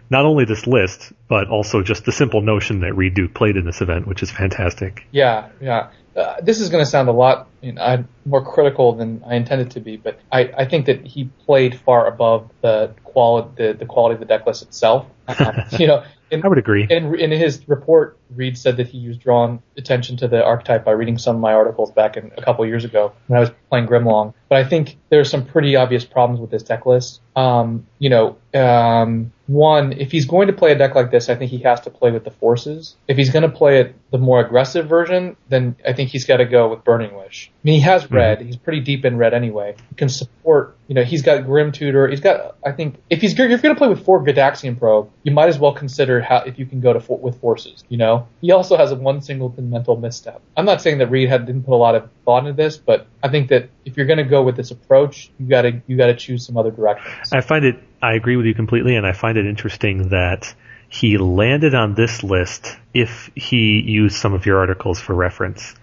Not 0.10 0.26
only 0.26 0.46
this 0.46 0.68
list, 0.68 1.12
but 1.28 1.50
also 1.50 1.82
just 1.82 2.06
the 2.06 2.12
simple 2.12 2.42
notion 2.42 2.82
that 2.82 2.96
Reid 2.96 3.14
Duke 3.14 3.34
played 3.34 3.58
in 3.58 3.66
this 3.66 3.82
event, 3.82 4.08
which 4.08 4.24
is 4.24 4.32
fantastic. 4.32 5.06
Yeah, 5.12 5.50
yeah. 5.62 5.90
Uh, 6.16 6.36
this 6.42 6.60
is 6.60 6.70
going 6.70 6.84
to 6.84 6.90
sound 6.90 7.10
a 7.10 7.12
lot 7.12 7.48
you 7.62 7.74
know, 7.74 7.82
I'm 7.82 8.08
more 8.26 8.44
critical 8.46 8.94
than 8.94 9.24
I 9.26 9.36
intended 9.36 9.72
to 9.72 9.80
be, 9.80 9.98
but 9.98 10.20
I, 10.32 10.50
I 10.58 10.66
think 10.66 10.86
that 10.86 11.06
he 11.06 11.30
played 11.46 11.80
far 11.80 12.08
above 12.08 12.50
the 12.62 12.94
quality 13.04 13.50
the, 13.58 13.74
the 13.74 13.86
quality 13.86 14.14
of 14.14 14.20
the 14.20 14.26
deck 14.26 14.46
list 14.46 14.62
itself. 14.62 15.08
Um, 15.28 15.56
you 15.80 15.88
know, 15.88 16.04
in, 16.30 16.46
I 16.46 16.48
would 16.48 16.58
agree. 16.58 16.86
in, 16.90 17.16
in 17.16 17.32
his 17.32 17.68
report, 17.68 18.18
Reid 18.36 18.58
said 18.58 18.78
that 18.78 18.88
he 18.88 19.08
was 19.08 19.18
drawn 19.18 19.62
attention 19.76 20.18
to 20.18 20.28
the 20.28 20.44
archetype 20.44 20.86
by 20.86 20.92
reading 20.92 21.18
some 21.18 21.36
of 21.36 21.42
my 21.42 21.54
articles 21.54 21.92
back 21.92 22.18
in 22.18 22.32
a 22.38 22.42
couple 22.42 22.66
years 22.66 22.86
ago 22.86 23.14
when 23.28 23.38
I 23.38 23.40
was 23.40 23.52
playing 23.70 23.88
Grimlong. 23.88 24.34
But 24.50 24.60
I 24.60 24.64
think 24.68 24.98
there 25.10 25.20
are 25.20 25.26
some 25.26 25.46
pretty 25.46 25.76
obvious 25.76 26.06
problems 26.06 26.40
with 26.40 26.52
this 26.52 26.64
deck 26.64 26.86
list. 26.86 27.22
Um, 27.36 27.88
you 27.98 28.10
know, 28.10 28.38
um, 28.54 29.32
one, 29.48 29.94
if 29.94 30.12
he's 30.12 30.26
going 30.26 30.48
to 30.48 30.54
play 30.54 30.74
a 30.74 30.78
deck 30.78 30.94
like 30.94 31.10
this, 31.10 31.30
I 31.30 31.36
think 31.36 31.52
he 31.52 31.60
has 31.60 31.82
to 31.82 31.90
play 31.90 32.12
with 32.12 32.24
the 32.24 32.32
forces. 32.32 32.96
If 33.08 33.18
he's 33.18 33.32
going 33.32 33.44
to 33.44 33.50
play 33.50 33.80
it 33.80 33.96
the 34.12 34.18
more 34.18 34.40
aggressive 34.40 34.88
version, 34.88 35.36
then 35.50 35.76
I 35.86 35.94
think 35.94 36.10
he's 36.10 36.26
got 36.26 36.38
to 36.38 36.46
go 36.46 36.70
with 36.70 36.84
Burning 36.84 37.16
Wish. 37.16 37.50
I 37.52 37.60
mean, 37.64 37.76
he 37.76 37.82
has 37.82 38.04
mm-hmm. 38.04 38.16
red. 38.16 38.42
He's 38.42 38.58
pretty 38.58 38.82
deep 38.82 39.06
in 39.06 39.18
red 39.18 39.34
anyway. 39.34 39.76
He 39.90 39.96
can 39.96 40.10
support. 40.10 40.78
You 40.88 40.96
know, 40.96 41.04
he's 41.04 41.22
got 41.22 41.46
Grim 41.46 41.72
Tutor. 41.72 42.08
He's 42.08 42.22
got. 42.22 42.56
I 42.66 42.72
think 42.72 42.96
if 43.10 43.22
he's 43.22 43.34
if 43.34 43.38
you're 43.38 43.48
going 43.48 43.76
to 43.76 43.76
play 43.76 43.90
with 43.90 44.06
four 44.06 44.24
Gitaxian 44.24 44.78
Probe, 44.78 45.10
you 45.24 45.32
might 45.32 45.50
as 45.50 45.60
well 45.60 45.74
consider 45.74 46.22
how 46.22 46.38
if 46.40 46.60
you 46.60 46.66
can 46.66 46.80
go 46.80 46.94
to 46.94 47.00
four, 47.00 47.18
with 47.18 47.40
forces. 47.40 47.84
You 47.90 47.98
know, 47.98 48.28
he 48.42 48.52
also 48.52 48.78
has 48.78 48.92
a 48.92 48.96
one 48.96 49.22
singleton 49.22 49.70
mental 49.70 49.98
misstep. 49.98 50.42
I'm 50.56 50.66
not 50.66 50.82
saying 50.82 51.00
that 51.00 51.08
Reid 51.08 51.30
had 51.30 51.46
didn't 51.46 51.64
put 51.64 51.74
a 51.74 51.76
lot 51.76 51.96
of 51.96 52.10
thought 52.24 52.40
into 52.40 52.54
this, 52.54 52.78
but 52.78 53.08
I 53.22 53.30
think 53.30 53.50
that 53.50 53.70
if 53.86 53.98
you're 53.98 54.06
going 54.06 54.18
to 54.18 54.24
go 54.24 54.44
with 54.44 54.56
this 54.56 54.72
approach, 54.72 55.32
you 55.38 55.48
got 55.48 55.64
to 55.64 55.82
you 55.88 55.98
got 55.98 56.08
to 56.08 56.16
choose 56.16 56.46
some 56.46 56.58
other 56.58 56.72
directions. 56.72 57.34
I 57.34 57.42
find 57.42 57.66
it, 57.66 57.80
I 58.02 58.14
agree 58.14 58.36
with 58.36 58.46
you 58.46 58.54
completely, 58.54 58.96
and 58.96 59.06
I 59.06 59.12
find 59.12 59.38
it 59.38 59.46
interesting 59.46 60.10
that 60.10 60.54
he 60.90 61.18
landed 61.18 61.76
on 61.76 61.96
this 61.96 62.24
list 62.24 62.78
if 62.94 63.30
he 63.36 63.82
used 63.82 64.16
some 64.16 64.34
of 64.34 64.46
your 64.46 64.60
articles 64.60 65.00
for 65.00 65.14
reference. 65.14 65.76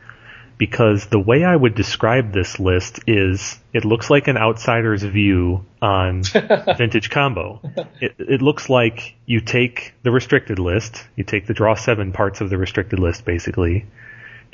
Because 0.57 1.07
the 1.07 1.19
way 1.19 1.43
I 1.43 1.57
would 1.57 1.75
describe 1.75 2.33
this 2.33 2.61
list 2.61 3.01
is 3.09 3.59
it 3.73 3.85
looks 3.85 4.09
like 4.09 4.29
an 4.29 4.37
outsider's 4.37 5.03
view 5.03 5.65
on 5.83 6.23
vintage 6.79 7.11
combo. 7.11 7.61
It, 8.01 8.15
it 8.19 8.41
looks 8.41 8.71
like 8.71 9.17
you 9.27 9.41
take 9.41 9.95
the 10.05 10.13
restricted 10.13 10.61
list, 10.61 11.05
you 11.17 11.25
take 11.25 11.49
the 11.49 11.55
draw 11.55 11.75
seven 11.75 12.13
parts 12.13 12.41
of 12.41 12.51
the 12.51 12.57
restricted 12.57 13.01
list 13.01 13.25
basically, 13.25 13.87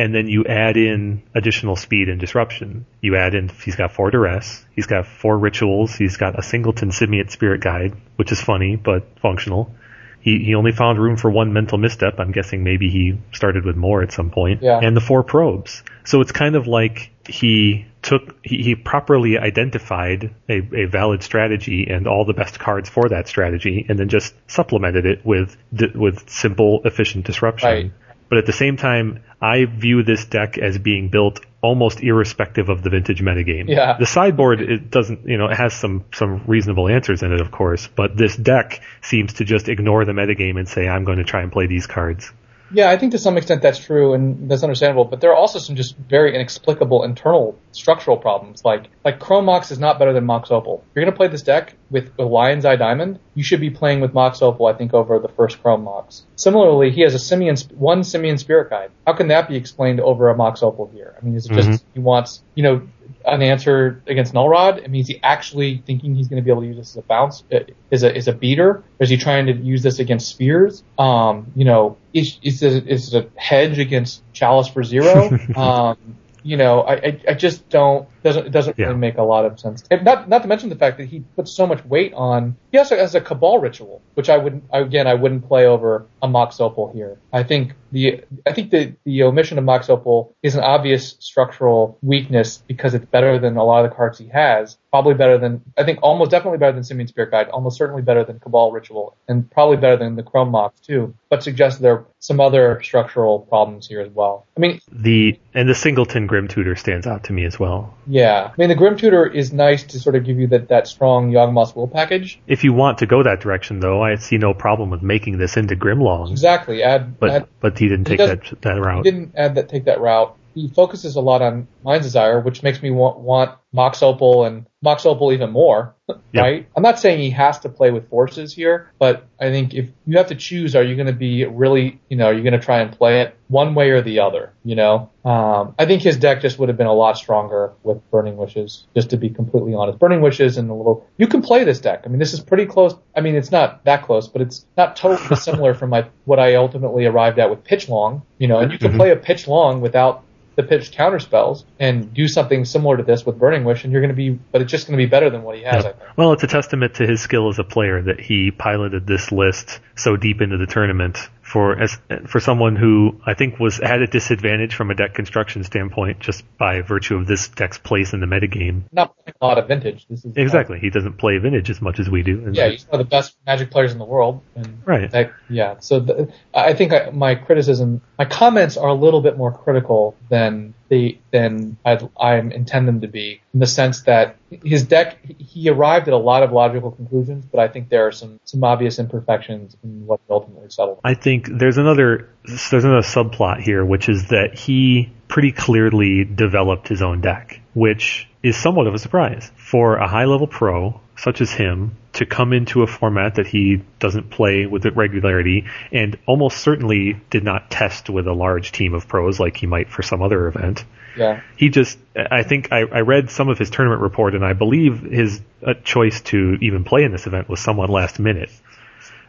and 0.01 0.15
then 0.15 0.29
you 0.29 0.47
add 0.47 0.79
in 0.79 1.23
additional 1.35 1.77
speed 1.77 2.09
and 2.09 2.19
disruption. 2.19 2.87
You 3.03 3.17
add 3.17 3.35
in, 3.35 3.51
he's 3.51 3.77
got 3.77 3.93
four 3.93 4.11
duress, 4.11 4.65
he's 4.75 4.87
got 4.87 5.07
four 5.07 5.37
rituals, 5.39 5.95
he's 5.95 6.17
got 6.17 6.39
a 6.39 6.43
singleton 6.43 6.91
simian 6.91 7.29
spirit 7.29 7.61
guide, 7.61 7.95
which 8.17 8.33
is 8.33 8.41
funny, 8.41 8.77
but 8.77 9.07
functional. 9.21 9.75
He, 10.23 10.43
he 10.43 10.55
only 10.55 10.73
found 10.73 10.99
room 10.99 11.19
for 11.19 11.31
one 11.31 11.53
mental 11.53 11.77
misstep. 11.77 12.19
I'm 12.19 12.33
guessing 12.33 12.65
maybe 12.65 12.89
he 12.89 13.19
started 13.33 13.67
with 13.67 13.77
more 13.77 14.03
at 14.03 14.11
some 14.11 14.31
point. 14.31 14.63
Yeah. 14.63 14.81
And 14.83 14.97
the 14.97 15.03
four 15.03 15.23
probes. 15.23 15.83
So 16.05 16.23
it's 16.23 16.33
kind 16.33 16.57
of 16.57 16.67
like 16.67 17.11
he 17.29 17.87
took, 18.01 18.37
he, 18.43 18.63
he 18.63 18.75
properly 18.77 19.37
identified 19.39 20.35
a, 20.49 20.63
a 20.75 20.85
valid 20.87 21.23
strategy 21.23 21.89
and 21.91 22.07
all 22.07 22.25
the 22.25 22.33
best 22.33 22.59
cards 22.59 22.89
for 22.89 23.11
that 23.11 23.29
strategy 23.29 23.85
and 23.87 23.99
then 23.99 24.09
just 24.09 24.35
supplemented 24.47 25.05
it 25.05 25.27
with, 25.27 25.59
with 25.95 26.29
simple, 26.31 26.81
efficient 26.87 27.27
disruption. 27.27 27.69
Right. 27.69 27.93
But 28.31 28.39
at 28.39 28.47
the 28.47 28.53
same 28.53 28.79
time, 28.79 29.23
I 29.43 29.67
view 29.67 30.03
this 30.03 30.25
deck 30.25 30.57
as 30.57 30.79
being 30.79 31.09
built 31.09 31.41
almost 31.61 32.01
irrespective 32.01 32.69
of 32.69 32.83
the 32.83 32.89
vintage 32.89 33.21
metagame. 33.21 33.69
Yeah. 33.69 33.99
The 33.99 34.07
sideboard 34.07 34.63
it 34.63 34.91
doesn't, 34.91 35.29
you 35.29 35.37
know, 35.37 35.47
it 35.47 35.57
has 35.57 35.75
some 35.75 36.05
some 36.15 36.45
reasonable 36.47 36.89
answers 36.89 37.23
in 37.23 37.33
it, 37.33 37.41
of 37.41 37.51
course, 37.51 37.89
but 37.89 38.17
this 38.17 38.37
deck 38.37 38.81
seems 39.03 39.35
to 39.35 39.45
just 39.45 39.69
ignore 39.69 40.05
the 40.05 40.13
metagame 40.13 40.59
and 40.59 40.69
say 40.69 40.89
I'm 40.89 41.05
going 41.05 41.19
to 41.19 41.25
try 41.25 41.43
and 41.43 41.53
play 41.53 41.67
these 41.67 41.87
cards. 41.87 42.33
Yeah, 42.73 42.91
I 42.91 42.97
think 42.97 43.13
to 43.13 43.19
some 43.19 43.37
extent 43.37 43.63
that's 43.63 43.79
true 43.79 44.15
and 44.15 44.51
that's 44.51 44.63
understandable, 44.63 45.05
but 45.05 45.21
there 45.21 45.31
are 45.31 45.37
also 45.37 45.59
some 45.59 45.77
just 45.77 45.97
very 45.97 46.35
inexplicable 46.35 47.03
internal 47.05 47.59
structural 47.73 48.17
problems. 48.17 48.65
Like 48.65 48.89
like 49.05 49.19
Chrome 49.19 49.47
Mox 49.47 49.71
is 49.71 49.79
not 49.79 49.99
better 49.99 50.13
than 50.13 50.25
Mox 50.25 50.51
Opal. 50.51 50.85
If 50.89 50.97
you're 50.97 51.05
gonna 51.05 51.17
play 51.17 51.29
this 51.29 51.43
deck 51.43 51.75
with, 51.91 52.13
with 52.17 52.29
Lion's 52.29 52.65
Eye 52.65 52.77
Diamond, 52.77 53.19
you 53.35 53.43
should 53.43 53.61
be 53.61 53.71
playing 53.71 54.01
with 54.01 54.15
Mox 54.15 54.41
Opal, 54.43 54.67
I 54.67 54.75
think, 54.75 54.95
over 54.95 55.19
the 55.19 55.29
first 55.29 55.61
Chrome 55.63 55.83
Mox. 55.85 56.25
Similarly, 56.37 56.91
he 56.91 57.01
has 57.03 57.15
a 57.15 57.19
Simian 57.19 57.57
one 57.75 58.05
Simian 58.05 58.39
Spirit 58.39 58.71
Guide. 58.71 58.91
How 59.07 59.15
can 59.15 59.29
that 59.29 59.49
be 59.49 59.57
explained 59.57 60.01
over 60.01 60.29
a 60.29 60.37
Mox 60.37 60.63
Opal 60.63 60.91
here? 60.93 61.15
I 61.21 61.25
mean, 61.25 61.35
is 61.35 61.47
it 61.47 61.53
just 61.53 61.69
Mhm. 61.69 61.83
he 61.95 62.01
wants 62.01 62.43
you 62.55 62.63
know 62.63 62.83
an 63.25 63.43
answer 63.43 64.03
against 64.07 64.35
Null 64.35 64.49
Rod? 64.49 64.83
I 64.85 64.89
mean, 64.89 65.03
is 65.03 65.09
he 65.09 65.21
actually 65.23 65.83
thinking 65.87 66.15
he's 66.15 66.29
going 66.29 66.43
to 66.43 66.45
be 66.45 66.51
able 66.51 66.63
to 66.63 66.69
use 66.69 66.77
this 66.77 66.91
as 66.91 66.97
a 66.97 67.03
bounce, 67.03 67.45
uh, 67.53 67.61
as 67.93 68.03
a, 68.03 68.15
as 68.17 68.29
a 68.29 68.33
beater? 68.33 68.71
Or 68.71 68.85
is 69.01 69.11
he 69.11 69.17
trying 69.17 69.47
to 69.47 69.53
use 69.53 69.83
this 69.83 69.99
against 69.99 70.29
Spears? 70.29 70.83
Um, 70.99 71.53
you 71.55 71.65
know, 71.65 71.97
is, 72.13 72.39
is 72.43 72.63
it, 72.63 72.89
is 72.89 73.13
it 73.13 73.25
a 73.25 73.41
hedge 73.41 73.79
against 73.79 74.23
Chalice 74.33 74.69
for 74.69 74.83
zero? 74.83 75.31
um, 75.57 75.97
you 76.43 76.57
know, 76.57 76.81
I, 76.83 76.95
I, 76.95 77.21
I 77.29 77.35
just 77.35 77.69
don't 77.69 78.09
doesn't 78.23 78.47
it 78.47 78.51
doesn't 78.51 78.79
Yeah. 78.79 78.87
really 78.87 78.99
make 78.99 79.19
a 79.19 79.23
lot 79.23 79.45
of 79.45 79.59
sense. 79.61 79.85
Not 79.91 80.29
not 80.29 80.43
to 80.43 80.49
mention 80.49 80.69
the 80.69 80.77
fact 80.77 80.99
that 80.99 81.07
he 81.07 81.21
puts 81.37 81.53
so 81.53 81.67
much 81.67 81.85
weight 81.85 82.13
on. 82.15 82.57
He 82.73 82.79
also 82.79 82.97
has 82.97 83.15
a 83.15 83.21
Cabal 83.21 83.59
ritual, 83.59 84.01
which 84.15 84.29
I 84.29 84.37
wouldn't 84.39 84.65
again 84.73 85.07
I 85.07 85.15
wouldn't 85.15 85.47
play 85.49 85.67
over 85.67 86.07
a 86.23 86.29
Mox 86.29 86.61
Opal 86.61 86.93
here. 86.93 87.19
I 87.33 87.43
think 87.43 87.75
the 87.93 88.23
I 88.47 88.53
think 88.53 88.71
the 88.71 88.95
the 89.05 89.23
omission 89.25 89.59
of 89.59 89.65
Mox 89.65 89.89
Opal 89.91 90.35
is 90.43 90.55
an 90.55 90.63
obvious 90.63 91.17
structural 91.19 91.99
weakness 92.03 92.63
because 92.67 92.95
it's 92.95 93.07
better 93.07 93.39
than 93.39 93.57
a 93.57 93.65
lot 93.65 93.85
of 93.85 93.91
the 93.91 93.97
cards 93.97 94.19
he 94.19 94.29
has. 94.29 94.77
Probably 94.91 95.15
better 95.15 95.39
than 95.39 95.63
I 95.79 95.85
think 95.85 96.01
almost 96.03 96.31
definitely 96.31 96.59
better 96.59 96.73
than 96.73 96.85
Simian 96.85 97.09
Spirit 97.09 97.31
Guide. 97.31 97.49
Almost 97.49 97.77
certainly 97.79 98.03
better 98.03 98.25
than 98.25 98.39
Cabal 98.41 98.73
ritual, 98.73 99.17
and 99.29 99.49
probably 99.51 99.77
better 99.77 99.97
than 99.97 100.17
the 100.17 100.23
Chrome 100.23 100.51
Mox 100.51 100.81
too. 100.81 101.15
But 101.29 101.43
suggests 101.45 101.81
there 101.81 101.93
are 101.95 102.07
some 102.19 102.41
other 102.41 102.81
structural 102.83 103.39
problems 103.41 103.87
here 103.89 104.01
as 104.01 104.11
well. 104.11 104.47
I 104.57 104.61
mean, 104.61 104.81
The 104.91 105.39
and 105.55 105.69
the 105.69 105.75
singleton 105.75 106.27
Grim 106.27 106.49
Tutor 106.49 106.75
stands 106.77 107.07
out 107.07 107.25
to 107.25 107.33
me 107.33 107.45
as 107.45 107.59
well. 107.59 107.95
Yeah, 108.11 108.51
I 108.53 108.55
mean 108.59 108.69
the 108.69 108.75
Grim 108.75 108.97
Tutor 108.97 109.25
is 109.27 109.53
nice 109.53 109.85
to 109.85 110.01
sort 110.01 110.17
of 110.17 110.25
give 110.25 110.39
you 110.39 110.49
that 110.49 110.69
that 110.69 110.89
strong 110.89 111.31
Yawgmoth's 111.31 111.77
will 111.77 111.87
package. 111.87 112.41
If 112.49 112.65
you 112.65 112.73
want 112.73 112.99
to 112.99 113.07
go 113.07 113.23
that 113.23 113.41
direction, 113.41 113.79
though, 113.79 114.03
I 114.03 114.17
see 114.17 114.37
no 114.37 114.53
problem 114.53 114.91
with 114.91 115.01
making 115.01 115.39
this 115.39 115.57
into 115.57 115.77
Grimlong. 115.77 116.33
Exactly. 116.33 116.83
Add, 116.83 117.21
But 117.21 117.31
add 117.31 117.49
but 117.61 117.79
he 117.79 117.89
didn't 117.89 118.07
take 118.07 118.19
that 118.19 118.43
that 118.63 118.97
he 118.97 119.03
didn't 119.03 119.35
add 119.37 119.55
that 119.55 119.69
take 119.69 119.85
that 119.85 120.01
route. 120.01 120.37
He 120.55 120.69
focuses 120.69 121.17
a 121.17 121.21
lot 121.21 121.43
on 121.43 121.69
Mind's 121.85 122.07
Desire, 122.07 122.41
which 122.41 122.63
makes 122.63 122.83
me 122.83 122.91
want, 122.91 123.19
want 123.19 123.57
Mox 123.73 124.03
Opal 124.03 124.45
and 124.45 124.67
Mox 124.83 125.07
Opal 125.07 125.33
even 125.33 125.51
more. 125.51 125.95
Yeah. 126.33 126.43
Right? 126.43 126.69
I'm 126.77 126.83
not 126.83 126.99
saying 126.99 127.21
he 127.21 127.31
has 127.31 127.61
to 127.61 127.69
play 127.69 127.91
with 127.93 128.09
forces 128.09 128.53
here, 128.53 128.91
but 128.99 129.27
I 129.41 129.51
think 129.51 129.75
if 129.75 129.91
you 130.07 130.17
have 130.19 130.29
to 130.29 130.35
choose, 130.37 130.75
are 130.77 130.83
you 130.83 130.95
going 130.97 131.07
to 131.09 131.13
be 131.13 131.45
really, 131.45 132.01
you 132.09 132.17
know, 132.17 132.27
are 132.27 132.33
you 132.35 132.43
going 132.43 132.53
to 132.53 132.59
try 132.59 132.81
and 132.81 132.91
play 132.97 133.21
it 133.23 133.37
one 133.49 133.75
way 133.77 133.91
or 133.91 134.01
the 134.01 134.19
other? 134.21 134.53
You 134.65 134.75
know, 134.77 135.11
um, 135.25 135.75
I 135.79 135.87
think 135.87 136.03
his 136.03 136.17
deck 136.17 136.41
just 136.41 136.59
would 136.59 136.69
have 136.69 136.77
been 136.79 136.87
a 136.89 136.93
lot 136.93 137.17
stronger 137.17 137.73
with 137.85 137.99
Burning 138.11 138.37
Wishes, 138.37 138.87
just 138.95 139.11
to 139.11 139.17
be 139.17 139.29
completely 139.31 139.75
honest. 139.75 139.99
Burning 140.01 140.21
Wishes 140.21 140.57
and 140.57 140.69
a 140.71 140.75
little, 140.75 141.07
you 141.17 141.27
can 141.29 141.43
play 141.43 141.63
this 141.65 141.81
deck. 141.81 142.03
I 142.05 142.09
mean, 142.09 142.19
this 142.21 142.33
is 142.33 142.41
pretty 142.41 142.67
close. 142.67 142.95
I 143.17 143.21
mean, 143.21 143.35
it's 143.37 143.53
not 143.53 143.85
that 143.85 144.03
close, 144.05 144.27
but 144.29 144.43
it's 144.43 144.67
not 144.77 144.95
totally 144.97 145.37
similar 145.41 145.75
from 145.75 145.91
my, 145.91 146.07
what 146.25 146.41
I 146.41 146.57
ultimately 146.57 147.07
arrived 147.07 147.39
at 147.41 147.51
with 147.51 147.63
Pitch 147.65 147.89
Long, 147.89 148.23
you 148.39 148.49
know, 148.49 148.59
and 148.59 148.73
you 148.73 148.79
can 148.79 148.93
Mhm. 148.93 148.97
play 148.97 149.11
a 149.11 149.17
Pitch 149.17 149.47
Long 149.49 149.81
without 149.81 150.23
pitch 150.63 150.93
counter 150.93 151.19
spells 151.19 151.65
and 151.79 152.13
do 152.13 152.29
something 152.29 152.65
similar 152.65 152.97
to 152.97 153.03
this 153.03 153.25
with 153.25 153.39
Burning 153.39 153.65
Wish, 153.65 153.85
and 153.85 153.93
you're 153.93 154.03
going 154.03 154.11
to 154.11 154.17
be, 154.17 154.31
but 154.31 154.63
it's 154.63 154.71
just 154.71 154.87
going 154.87 154.99
to 154.99 155.05
be 155.05 155.09
better 155.09 155.31
than 155.31 155.43
what 155.43 155.57
he 155.57 155.63
has. 155.63 155.87
Well, 156.17 156.33
it's 156.33 156.43
a 156.43 156.49
testament 156.49 156.95
to 156.95 157.07
his 157.07 157.21
skill 157.21 157.49
as 157.49 157.59
a 157.59 157.65
player 157.65 158.03
that 158.03 158.21
he 158.21 158.51
piloted 158.51 159.07
this 159.07 159.33
list 159.33 159.81
so 159.97 160.17
deep 160.17 160.41
into 160.41 160.57
the 160.57 160.67
tournament 160.67 161.19
for 161.51 161.81
as 161.81 161.99
for 162.27 162.39
someone 162.39 162.77
who 162.77 163.21
I 163.27 163.35
think 163.35 163.59
was 163.59 163.81
at 163.81 164.01
a 164.01 164.07
disadvantage 164.07 164.75
from 164.75 164.91
a 164.91 164.95
deck 164.95 165.15
construction 165.15 165.65
standpoint 165.65 166.21
just 166.21 166.45
by 166.59 166.81
virtue 166.83 167.17
of 167.17 167.27
this 167.27 167.49
deck's 167.49 167.79
place 167.79 168.13
in 168.13 168.21
the 168.21 168.27
metagame. 168.27 168.83
Not 168.93 169.17
playing 169.17 169.35
a 169.41 169.47
lot 169.47 169.59
of 169.59 169.67
vintage. 169.67 170.07
This 170.09 170.25
is 170.25 170.37
uh, 170.37 170.41
Exactly, 170.41 170.79
he 170.79 170.91
doesn't 170.91 171.15
play 171.19 171.39
vintage 171.39 171.69
as 171.71 171.83
much 171.83 171.99
as 171.99 172.09
we 172.09 172.23
do. 172.23 172.39
and- 172.45 172.55
yeah, 172.55 172.69
he's 172.69 172.87
one 172.89 173.01
of 173.01 173.07
the 173.07 173.11
best 173.11 173.37
Magic 173.47 173.71
players 173.71 173.91
in 173.93 173.99
the 173.99 174.05
world, 174.05 174.43
and 174.55 174.83
Right. 174.85 175.11
that, 175.11 175.33
yeah. 175.49 175.77
So 175.81 175.99
the, 176.01 176.33
I 176.55 176.75
think 176.75 176.93
I, 176.93 177.11
my 177.11 177.35
criticism, 177.35 178.01
my 178.19 178.27
comments 178.27 178.77
are 178.77 178.89
a 178.89 178.95
little 178.95 179.21
bit 179.21 179.37
more 179.37 179.51
critical 179.53 180.15
than 180.29 180.75
the 180.91 181.19
than 181.31 181.79
I'd, 181.85 182.07
I 182.21 182.35
intend 182.35 182.87
them 182.87 183.01
to 183.01 183.09
be, 183.09 183.41
in 183.55 183.61
the 183.61 183.67
sense 183.67 184.03
that 184.03 184.37
his 184.51 184.83
deck, 184.83 185.19
he 185.39 185.71
arrived 185.71 186.09
at 186.09 186.15
a 186.15 186.19
lot 186.19 186.43
of 186.43 186.53
logical 186.53 186.91
conclusions, 186.91 187.47
but 187.47 187.61
I 187.61 187.69
think 187.69 187.89
there 187.89 188.07
are 188.07 188.13
some 188.13 188.39
some 188.45 188.63
obvious 188.63 188.99
imperfections 188.99 189.77
in 189.83 190.05
what 190.07 190.21
ultimately 190.29 190.69
settled. 190.69 191.01
I 191.03 191.15
think 191.15 191.49
there's 191.51 191.79
another 191.79 192.29
there's 192.45 192.85
another 192.85 193.07
subplot 193.07 193.61
here, 193.61 193.85
which 193.85 194.09
is 194.09 194.29
that 194.29 194.59
he 194.59 195.11
pretty 195.29 195.53
clearly 195.53 196.25
developed 196.25 196.89
his 196.89 197.01
own 197.01 197.21
deck, 197.21 197.61
which 197.73 198.29
is 198.43 198.57
somewhat 198.57 198.87
of 198.87 198.95
a 198.95 198.99
surprise 198.99 199.51
for 199.57 199.97
a 199.97 200.09
high 200.09 200.25
level 200.25 200.49
pro 200.49 201.01
such 201.21 201.41
as 201.41 201.51
him 201.53 201.97
to 202.15 202.25
come 202.25 202.53
into 202.53 202.83
a 202.83 202.87
format 202.87 203.35
that 203.35 203.47
he 203.47 203.83
doesn't 203.99 204.31
play 204.31 204.65
with 204.65 204.87
regularity 204.87 205.67
and 205.93 206.19
almost 206.27 206.59
certainly 206.59 207.21
did 207.29 207.45
not 207.45 207.71
test 207.71 208.09
with 208.09 208.27
a 208.27 208.33
large 208.33 208.73
team 208.73 208.95
of 208.95 209.07
pros 209.07 209.39
like 209.39 209.57
he 209.57 209.67
might 209.67 209.91
for 209.91 210.03
some 210.03 210.23
other 210.23 210.49
event 210.49 210.85
Yeah, 211.17 211.43
he 211.57 211.69
just 211.69 211.99
I 212.17 212.43
think 212.43 212.73
I, 212.73 212.81
I 212.81 213.01
read 213.01 213.31
some 213.31 213.49
of 213.49 213.59
his 213.59 213.69
tournament 213.71 214.01
report 214.01 214.35
and 214.35 214.45
I 214.45 214.55
believe 214.55 215.01
his 215.01 215.41
uh, 215.67 215.75
choice 215.85 216.21
to 216.23 216.57
even 216.63 216.85
play 216.85 217.05
in 217.05 217.13
this 217.13 217.27
event 217.27 217.49
was 217.49 217.61
somewhat 217.61 217.91
last 217.91 218.19
minute. 218.19 218.51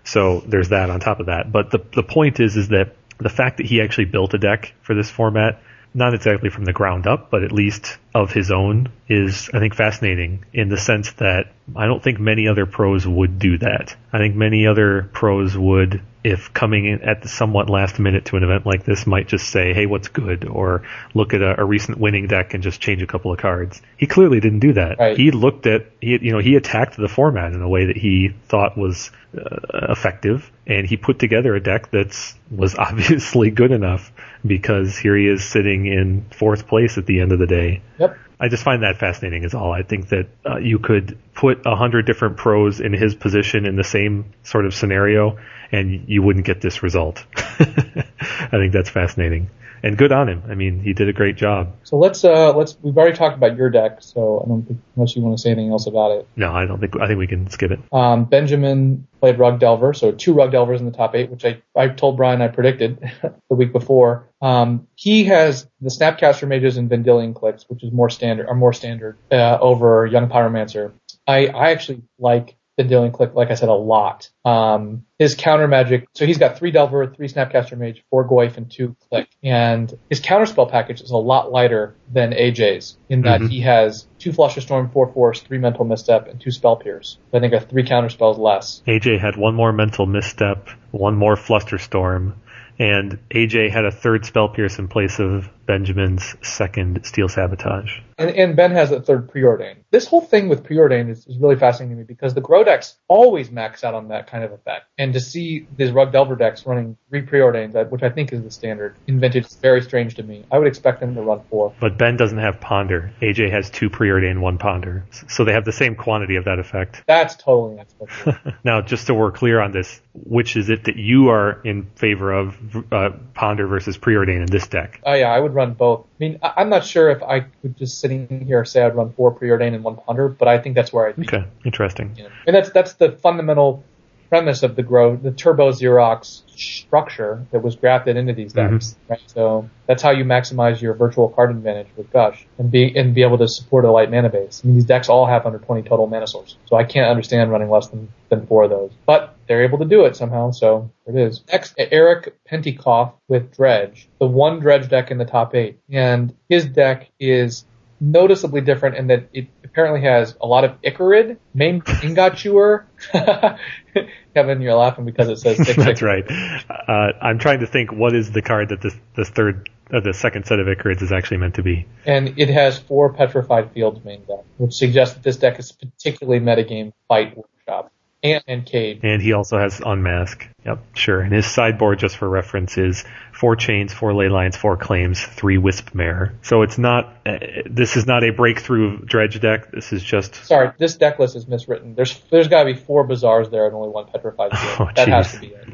So 0.03 0.39
there's 0.41 0.69
that 0.69 0.89
on 0.89 0.99
top 0.99 1.19
of 1.19 1.25
that. 1.25 1.51
But 1.51 1.71
the 1.71 1.79
the 1.93 2.03
point 2.03 2.39
is 2.39 2.55
is 2.55 2.69
that 2.69 2.95
the 3.17 3.29
fact 3.29 3.57
that 3.57 3.65
he 3.65 3.81
actually 3.81 4.05
built 4.05 4.33
a 4.33 4.37
deck 4.37 4.73
for 4.81 4.95
this 4.95 5.09
format, 5.09 5.61
not 5.93 6.13
exactly 6.13 6.49
from 6.49 6.65
the 6.65 6.73
ground 6.73 7.07
up, 7.07 7.29
but 7.29 7.43
at 7.43 7.51
least 7.51 7.97
of 8.13 8.31
his 8.31 8.51
own, 8.51 8.89
is 9.07 9.49
I 9.53 9.59
think 9.59 9.75
fascinating 9.75 10.45
in 10.53 10.69
the 10.69 10.77
sense 10.77 11.11
that 11.13 11.51
I 11.75 11.85
don't 11.85 12.01
think 12.01 12.19
many 12.19 12.47
other 12.47 12.65
pros 12.65 13.07
would 13.07 13.39
do 13.39 13.57
that. 13.57 13.95
I 14.13 14.17
think 14.17 14.35
many 14.35 14.67
other 14.67 15.09
pros 15.13 15.57
would 15.57 16.01
if 16.23 16.53
coming 16.53 16.85
in 16.85 17.01
at 17.01 17.21
the 17.21 17.27
somewhat 17.27 17.69
last 17.69 17.99
minute 17.99 18.25
to 18.25 18.37
an 18.37 18.43
event 18.43 18.65
like 18.65 18.83
this 18.85 19.07
might 19.07 19.27
just 19.27 19.49
say, 19.49 19.73
hey, 19.73 19.85
what's 19.85 20.07
good? 20.07 20.47
Or 20.47 20.83
look 21.13 21.33
at 21.33 21.41
a, 21.41 21.61
a 21.61 21.65
recent 21.65 21.97
winning 21.97 22.27
deck 22.27 22.53
and 22.53 22.61
just 22.61 22.79
change 22.79 23.01
a 23.01 23.07
couple 23.07 23.31
of 23.31 23.39
cards. 23.39 23.81
He 23.97 24.05
clearly 24.05 24.39
didn't 24.39 24.59
do 24.59 24.73
that. 24.73 24.99
Right. 24.99 25.17
He 25.17 25.31
looked 25.31 25.65
at, 25.65 25.87
he, 25.99 26.19
you 26.21 26.31
know, 26.31 26.39
he 26.39 26.55
attacked 26.55 26.95
the 26.97 27.07
format 27.07 27.53
in 27.53 27.61
a 27.61 27.69
way 27.69 27.85
that 27.85 27.97
he 27.97 28.35
thought 28.47 28.77
was 28.77 29.09
uh, 29.35 29.87
effective 29.89 30.51
and 30.67 30.87
he 30.87 30.97
put 30.97 31.17
together 31.19 31.55
a 31.55 31.61
deck 31.61 31.89
that's 31.89 32.35
was 32.49 32.75
obviously 32.77 33.49
good 33.49 33.71
enough 33.71 34.11
because 34.45 34.97
here 34.97 35.15
he 35.15 35.27
is 35.27 35.43
sitting 35.43 35.85
in 35.87 36.25
fourth 36.31 36.67
place 36.67 36.97
at 36.97 37.05
the 37.05 37.21
end 37.21 37.31
of 37.31 37.39
the 37.39 37.47
day. 37.47 37.81
yep. 37.97 38.17
I 38.41 38.47
just 38.47 38.63
find 38.63 38.81
that 38.81 38.97
fascinating 38.97 39.43
is 39.43 39.53
all. 39.53 39.71
I 39.71 39.83
think 39.83 40.09
that 40.09 40.27
uh, 40.43 40.57
you 40.57 40.79
could 40.79 41.15
put 41.35 41.61
a 41.67 41.75
hundred 41.75 42.07
different 42.07 42.37
pros 42.37 42.81
in 42.81 42.91
his 42.91 43.13
position 43.13 43.67
in 43.67 43.75
the 43.75 43.83
same 43.83 44.33
sort 44.41 44.65
of 44.65 44.73
scenario 44.73 45.37
and 45.71 46.07
you 46.07 46.21
wouldn't 46.21 46.45
get 46.45 46.61
this 46.61 46.83
result. 46.83 47.23
I 47.35 48.49
think 48.51 48.73
that's 48.73 48.89
fascinating. 48.89 49.49
And 49.83 49.97
good 49.97 50.11
on 50.11 50.29
him. 50.29 50.43
I 50.47 50.53
mean, 50.53 50.79
he 50.79 50.93
did 50.93 51.09
a 51.09 51.13
great 51.13 51.35
job. 51.35 51.73
So 51.83 51.97
let's 51.97 52.23
uh 52.23 52.55
let's 52.55 52.77
we've 52.81 52.95
already 52.95 53.17
talked 53.17 53.35
about 53.35 53.57
your 53.57 53.71
deck, 53.71 53.97
so 54.01 54.41
I 54.45 54.47
don't 54.47 54.63
think 54.63 54.79
unless 54.95 55.15
you 55.15 55.23
want 55.23 55.37
to 55.37 55.41
say 55.41 55.49
anything 55.49 55.71
else 55.71 55.87
about 55.87 56.11
it. 56.11 56.27
No, 56.35 56.51
I 56.53 56.65
don't 56.65 56.79
think, 56.79 56.99
I 57.01 57.07
think 57.07 57.17
we 57.17 57.25
can 57.25 57.49
skip 57.49 57.71
it. 57.71 57.79
Um, 57.91 58.25
Benjamin 58.25 59.07
played 59.19 59.39
Rug 59.39 59.59
Delver, 59.59 59.93
so 59.93 60.11
two 60.11 60.33
Rug 60.33 60.51
Delvers 60.51 60.81
in 60.81 60.85
the 60.85 60.91
top 60.91 61.15
eight, 61.15 61.31
which 61.31 61.45
I, 61.45 61.63
I 61.75 61.87
told 61.87 62.17
Brian 62.17 62.43
I 62.43 62.49
predicted 62.49 62.99
the 63.49 63.55
week 63.55 63.71
before. 63.71 64.29
Um, 64.39 64.87
he 64.95 65.25
has 65.25 65.67
the 65.79 65.89
Snapcaster 65.89 66.47
Mages 66.47 66.77
and 66.77 66.89
Vendilion 66.89 67.33
Cliques, 67.33 67.65
which 67.67 67.83
is 67.83 67.91
more 67.91 68.09
standard, 68.09 68.47
are 68.47 68.55
more 68.55 68.73
standard, 68.73 69.17
uh, 69.31 69.57
over 69.59 70.05
Young 70.05 70.29
Pyromancer. 70.29 70.91
I, 71.27 71.47
I 71.47 71.71
actually 71.71 72.03
like 72.19 72.55
Vendilion 72.83 73.11
Clique, 73.11 73.33
like 73.35 73.51
I 73.51 73.55
said, 73.55 73.69
a 73.69 73.73
lot. 73.73 74.29
Um, 74.45 75.05
his 75.19 75.35
counter 75.35 75.67
magic, 75.67 76.07
so 76.13 76.25
he's 76.25 76.37
got 76.37 76.57
three 76.57 76.71
Delver, 76.71 77.07
three 77.07 77.27
Snapcaster 77.27 77.77
Mage, 77.77 78.03
four 78.09 78.27
Goyf, 78.27 78.57
and 78.57 78.71
two 78.71 78.95
Clique. 79.09 79.29
And 79.43 79.93
his 80.09 80.21
counterspell 80.21 80.69
package 80.69 81.01
is 81.01 81.11
a 81.11 81.17
lot 81.17 81.51
lighter 81.51 81.95
than 82.11 82.31
AJ's 82.31 82.97
in 83.09 83.21
that 83.23 83.41
Mhm. 83.41 83.49
he 83.49 83.61
has 83.61 84.07
two 84.19 84.31
Flusterstorm, 84.31 84.91
four 84.91 85.07
Force, 85.13 85.41
three 85.41 85.57
Mental 85.57 85.85
Misstep, 85.85 86.27
and 86.27 86.39
two 86.39 86.51
Spell 86.51 86.75
Pierce. 86.75 87.17
I 87.33 87.39
think 87.39 87.53
are 87.53 87.59
three 87.59 87.83
counterspells 87.83 88.37
less. 88.37 88.81
AJ 88.87 89.17
had 89.19 89.35
one 89.35 89.55
more 89.55 89.71
mental 89.71 90.05
misstep, 90.05 90.67
one 90.91 91.15
more 91.15 91.35
flusterstorm, 91.35 92.33
and 92.79 93.19
AJ 93.29 93.69
had 93.69 93.85
a 93.85 93.91
third 93.91 94.25
spell 94.25 94.49
pierce 94.49 94.79
in 94.79 94.87
place 94.87 95.19
of 95.19 95.49
Benjamin's 95.67 96.35
second 96.41 97.05
steel 97.05 97.27
sabotage. 97.27 97.99
And, 98.21 98.37
and 98.37 98.55
Ben 98.55 98.71
has 98.71 98.91
a 98.91 99.01
third 99.01 99.29
preordain. 99.29 99.77
This 99.91 100.07
whole 100.07 100.21
thing 100.21 100.49
with 100.49 100.63
preordain 100.63 101.09
is, 101.09 101.25
is 101.27 101.37
really 101.37 101.55
fascinating 101.55 101.97
to 101.97 102.01
me 102.01 102.05
because 102.05 102.33
the 102.33 102.41
Grow 102.41 102.63
decks 102.63 102.95
always 103.07 103.51
max 103.51 103.83
out 103.83 103.93
on 103.93 104.09
that 104.09 104.27
kind 104.27 104.43
of 104.43 104.51
effect. 104.51 104.85
And 104.97 105.13
to 105.13 105.19
see 105.19 105.67
these 105.75 105.91
Rug 105.91 106.11
Delver 106.11 106.35
decks 106.35 106.65
running 106.65 106.97
three 107.09 107.21
preordains, 107.21 107.75
uh, 107.75 107.85
which 107.85 108.03
I 108.03 108.09
think 108.09 108.31
is 108.31 108.43
the 108.43 108.51
standard 108.51 108.95
in 109.07 109.19
Vintage, 109.19 109.45
is 109.45 109.55
very 109.55 109.81
strange 109.81 110.15
to 110.15 110.23
me. 110.23 110.45
I 110.51 110.57
would 110.57 110.67
expect 110.67 110.99
them 110.99 111.15
to 111.15 111.21
run 111.21 111.41
four. 111.49 111.73
But 111.79 111.97
Ben 111.97 112.17
doesn't 112.17 112.37
have 112.37 112.59
ponder. 112.61 113.11
AJ 113.21 113.51
has 113.51 113.69
two 113.69 113.89
preordained, 113.89 114.41
one 114.41 114.57
ponder. 114.57 115.05
So 115.29 115.43
they 115.43 115.53
have 115.53 115.65
the 115.65 115.71
same 115.71 115.95
quantity 115.95 116.35
of 116.35 116.45
that 116.45 116.59
effect. 116.59 117.03
That's 117.07 117.35
totally 117.35 117.79
unexpected. 117.79 118.55
Now, 118.63 118.81
just 118.81 119.07
so 119.07 119.13
we're 119.13 119.31
clear 119.31 119.59
on 119.59 119.71
this, 119.71 120.01
which 120.13 120.55
is 120.55 120.69
it 120.69 120.83
that 120.85 120.95
you 120.95 121.29
are 121.29 121.61
in 121.63 121.89
favor 121.95 122.31
of, 122.31 122.55
uh, 122.91 123.09
ponder 123.33 123.65
versus 123.67 123.97
preordain 123.97 124.41
in 124.41 124.45
this 124.45 124.67
deck? 124.67 125.01
Oh 125.03 125.13
yeah, 125.13 125.29
I 125.31 125.39
would 125.39 125.53
run 125.53 125.73
both. 125.73 126.05
I 126.05 126.15
mean, 126.19 126.39
I, 126.43 126.53
I'm 126.57 126.69
not 126.69 126.85
sure 126.85 127.09
if 127.09 127.23
I 127.23 127.41
could 127.61 127.77
just 127.77 127.99
sitting 128.11 128.45
here 128.45 128.65
say 128.65 128.83
I'd 128.83 128.95
run 128.95 129.13
four 129.13 129.33
preordain 129.33 129.73
and 129.73 129.83
one 129.83 129.95
ponder, 129.95 130.27
but 130.27 130.47
I 130.47 130.57
think 130.57 130.75
that's 130.75 130.91
where 130.91 131.07
I'd 131.07 131.15
be. 131.15 131.27
Okay, 131.27 131.45
interesting. 131.65 132.13
You 132.17 132.23
know, 132.23 132.29
and 132.47 132.55
that's 132.55 132.71
that's 132.71 132.93
the 132.93 133.11
fundamental 133.13 133.83
premise 134.31 134.63
of 134.63 134.77
the 134.77 134.81
grow, 134.81 135.17
the 135.17 135.31
Turbo 135.31 135.71
Xerox 135.71 136.43
structure 136.57 137.45
that 137.51 137.61
was 137.61 137.75
grafted 137.75 138.15
into 138.15 138.31
these 138.31 138.53
mm-hmm. 138.53 138.75
decks. 138.75 138.95
Right. 139.09 139.19
So 139.25 139.69
that's 139.87 140.01
how 140.01 140.11
you 140.11 140.23
maximize 140.23 140.81
your 140.81 140.93
virtual 140.93 141.27
card 141.27 141.51
advantage 141.51 141.87
with 141.97 142.09
Gush 142.13 142.45
and 142.57 142.71
be 142.71 142.97
and 142.97 143.13
be 143.13 143.23
able 143.23 143.37
to 143.39 143.47
support 143.49 143.83
a 143.83 143.91
light 143.91 144.09
mana 144.09 144.29
base. 144.29 144.61
I 144.63 144.67
mean, 144.67 144.77
these 144.77 144.85
decks 144.85 145.09
all 145.09 145.25
have 145.25 145.45
under 145.45 145.59
20 145.59 145.83
total 145.83 146.07
mana 146.07 146.27
sources, 146.27 146.55
so 146.65 146.77
I 146.77 146.85
can't 146.85 147.09
understand 147.09 147.51
running 147.51 147.69
less 147.69 147.87
than 147.89 148.07
than 148.29 148.47
four 148.47 148.63
of 148.63 148.69
those. 148.69 148.91
But 149.05 149.35
they're 149.47 149.65
able 149.65 149.79
to 149.79 149.85
do 149.85 150.05
it 150.05 150.15
somehow, 150.15 150.51
so 150.51 150.89
it 151.05 151.17
is. 151.17 151.43
Next, 151.51 151.73
Eric 151.77 152.37
Pentikoff 152.49 153.11
with 153.27 153.53
Dredge, 153.53 154.07
the 154.19 154.27
one 154.27 154.61
Dredge 154.61 154.87
deck 154.87 155.11
in 155.11 155.17
the 155.17 155.25
top 155.25 155.53
eight, 155.55 155.77
and 155.89 156.33
his 156.47 156.65
deck 156.65 157.09
is 157.19 157.65
noticeably 158.01 158.61
different 158.61 158.97
in 158.97 159.07
that 159.07 159.29
it 159.31 159.47
apparently 159.63 160.01
has 160.01 160.35
a 160.41 160.47
lot 160.47 160.65
of 160.65 160.81
Ichorid, 160.81 161.37
main 161.53 161.83
Ingot 162.03 162.35
Chewer. 162.35 162.85
Kevin, 164.33 164.61
you're 164.61 164.73
laughing 164.73 165.05
because 165.05 165.29
it 165.29 165.37
says. 165.37 165.57
That's 165.77 166.01
right. 166.01 166.25
Uh, 166.29 167.13
I'm 167.21 167.37
trying 167.37 167.59
to 167.59 167.67
think 167.67 167.91
what 167.91 168.15
is 168.15 168.31
the 168.31 168.41
card 168.41 168.69
that 168.69 168.81
this, 168.81 168.95
this 169.15 169.29
third, 169.29 169.69
uh, 169.93 169.99
the 169.99 170.13
second 170.13 170.45
set 170.45 170.59
of 170.59 170.67
Ichorids 170.67 171.01
is 171.01 171.11
actually 171.11 171.37
meant 171.37 171.55
to 171.55 171.63
be. 171.63 171.85
And 172.05 172.39
it 172.39 172.49
has 172.49 172.79
four 172.79 173.13
Petrified 173.13 173.71
Fields 173.71 174.03
main 174.03 174.23
deck, 174.25 174.43
which 174.57 174.73
suggests 174.73 175.15
that 175.15 175.23
this 175.23 175.37
deck 175.37 175.59
is 175.59 175.71
particularly 175.71 176.39
metagame 176.39 176.93
fight 177.07 177.37
workshop. 177.37 177.91
And, 178.23 178.43
and 178.47 178.65
Cade. 178.65 178.99
And 179.03 179.21
he 179.21 179.33
also 179.33 179.57
has 179.57 179.81
Unmask. 179.83 180.47
Yep, 180.65 180.95
sure. 180.95 181.21
And 181.21 181.33
his 181.33 181.47
sideboard, 181.47 181.97
just 181.97 182.17
for 182.17 182.29
reference, 182.29 182.77
is 182.77 183.03
four 183.31 183.55
chains, 183.55 183.93
four 183.93 184.13
ley 184.13 184.29
lines, 184.29 184.55
four 184.55 184.77
claims, 184.77 185.23
three 185.23 185.57
Wispmare. 185.57 186.33
So 186.43 186.61
it's 186.61 186.77
not, 186.77 187.05
uh, 187.25 187.39
this 187.65 187.97
is 187.97 188.05
not 188.05 188.23
a 188.23 188.29
breakthrough 188.31 188.99
dredge 188.99 189.39
deck. 189.39 189.71
This 189.71 189.91
is 189.91 190.03
just, 190.03 190.35
Sorry, 190.35 190.71
this 190.77 190.95
deck 190.95 191.17
list 191.17 191.35
is 191.35 191.45
miswritten. 191.45 191.95
There's 191.95 192.19
there's 192.29 192.47
got 192.47 192.63
to 192.63 192.73
be 192.73 192.79
four 192.79 193.05
bazaars 193.05 193.49
there 193.49 193.65
and 193.65 193.75
only 193.75 193.89
one 193.89 194.05
Petrified 194.05 194.57
Field. 194.57 194.71
Oh, 194.81 194.91
that 194.95 195.07
has 195.07 195.33
to 195.33 195.39
be 195.39 195.47
it. 195.47 195.67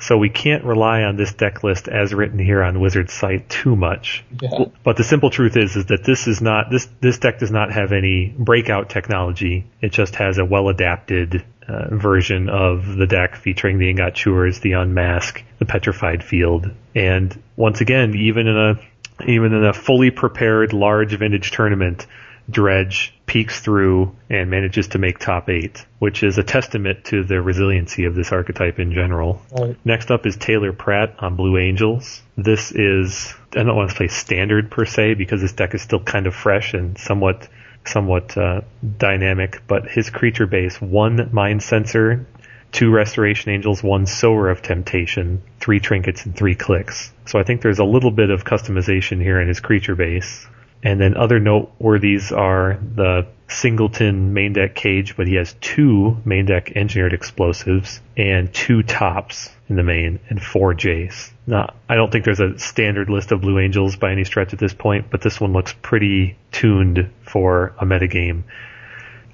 So 0.00 0.16
we 0.16 0.28
can't 0.28 0.64
rely 0.64 1.02
on 1.02 1.16
this 1.16 1.32
deck 1.32 1.64
list 1.64 1.88
as 1.88 2.14
written 2.14 2.38
here 2.38 2.62
on 2.62 2.80
Wizard's 2.80 3.12
site 3.12 3.48
too 3.48 3.74
much. 3.74 4.24
Yeah. 4.40 4.66
But 4.84 4.96
the 4.96 5.04
simple 5.04 5.30
truth 5.30 5.56
is, 5.56 5.76
is 5.76 5.86
that 5.86 6.04
this 6.04 6.28
is 6.28 6.40
not, 6.40 6.70
this, 6.70 6.88
this 7.00 7.18
deck 7.18 7.40
does 7.40 7.50
not 7.50 7.72
have 7.72 7.92
any 7.92 8.34
breakout 8.38 8.90
technology. 8.90 9.66
It 9.80 9.90
just 9.92 10.14
has 10.14 10.38
a 10.38 10.44
well 10.44 10.68
adapted 10.68 11.44
uh, 11.66 11.94
version 11.94 12.48
of 12.48 12.96
the 12.96 13.06
deck 13.06 13.36
featuring 13.36 13.78
the 13.78 13.90
Ingot 13.90 14.14
Chewers, 14.14 14.60
the 14.60 14.72
Unmask, 14.72 15.42
the 15.58 15.66
Petrified 15.66 16.22
Field. 16.22 16.70
And 16.94 17.42
once 17.56 17.80
again, 17.80 18.14
even 18.14 18.46
in 18.46 18.56
a, 18.56 18.80
even 19.26 19.52
in 19.52 19.64
a 19.64 19.72
fully 19.72 20.10
prepared 20.10 20.72
large 20.72 21.12
vintage 21.12 21.50
tournament, 21.50 22.06
Dredge 22.50 23.14
peeks 23.26 23.60
through 23.60 24.16
and 24.30 24.50
manages 24.50 24.88
to 24.88 24.98
make 24.98 25.18
top 25.18 25.50
eight, 25.50 25.84
which 25.98 26.22
is 26.22 26.38
a 26.38 26.42
testament 26.42 27.04
to 27.04 27.22
the 27.22 27.42
resiliency 27.42 28.04
of 28.04 28.14
this 28.14 28.32
archetype 28.32 28.78
in 28.78 28.92
general. 28.92 29.42
Right. 29.52 29.76
Next 29.84 30.10
up 30.10 30.24
is 30.26 30.36
Taylor 30.36 30.72
Pratt 30.72 31.14
on 31.18 31.36
Blue 31.36 31.58
Angels. 31.58 32.22
This 32.36 32.72
is, 32.72 33.34
I 33.52 33.62
don't 33.62 33.76
want 33.76 33.90
to 33.90 33.96
say 33.96 34.08
standard 34.08 34.70
per 34.70 34.86
se 34.86 35.14
because 35.14 35.42
this 35.42 35.52
deck 35.52 35.74
is 35.74 35.82
still 35.82 36.00
kind 36.00 36.26
of 36.26 36.34
fresh 36.34 36.72
and 36.72 36.96
somewhat, 36.96 37.48
somewhat, 37.84 38.36
uh, 38.36 38.62
dynamic, 38.96 39.62
but 39.66 39.86
his 39.86 40.08
creature 40.08 40.46
base, 40.46 40.80
one 40.80 41.28
Mind 41.32 41.62
Sensor, 41.62 42.26
two 42.72 42.90
Restoration 42.90 43.50
Angels, 43.52 43.82
one 43.82 44.06
Sower 44.06 44.48
of 44.48 44.62
Temptation, 44.62 45.42
three 45.60 45.80
Trinkets, 45.80 46.24
and 46.24 46.36
three 46.36 46.54
Cliques. 46.54 47.12
So 47.26 47.38
I 47.38 47.42
think 47.42 47.60
there's 47.60 47.78
a 47.78 47.84
little 47.84 48.10
bit 48.10 48.30
of 48.30 48.44
customization 48.44 49.20
here 49.20 49.40
in 49.40 49.48
his 49.48 49.60
creature 49.60 49.94
base. 49.94 50.46
And 50.82 51.00
then 51.00 51.16
other 51.16 51.40
noteworthies 51.40 52.36
are 52.36 52.78
the 52.94 53.26
singleton 53.48 54.34
main 54.34 54.52
deck 54.52 54.74
cage, 54.74 55.16
but 55.16 55.26
he 55.26 55.34
has 55.34 55.54
two 55.60 56.18
main 56.24 56.46
deck 56.46 56.72
engineered 56.76 57.14
explosives 57.14 58.00
and 58.16 58.52
two 58.52 58.82
tops 58.82 59.50
in 59.68 59.76
the 59.76 59.82
main 59.82 60.20
and 60.28 60.42
four 60.42 60.74
J's. 60.74 61.32
Now, 61.46 61.74
I 61.88 61.96
don't 61.96 62.12
think 62.12 62.24
there's 62.24 62.40
a 62.40 62.58
standard 62.58 63.08
list 63.08 63.32
of 63.32 63.40
Blue 63.40 63.58
Angels 63.58 63.96
by 63.96 64.12
any 64.12 64.24
stretch 64.24 64.52
at 64.52 64.58
this 64.58 64.74
point, 64.74 65.06
but 65.10 65.20
this 65.22 65.40
one 65.40 65.52
looks 65.52 65.74
pretty 65.80 66.36
tuned 66.52 67.10
for 67.22 67.74
a 67.78 67.86
metagame. 67.86 68.44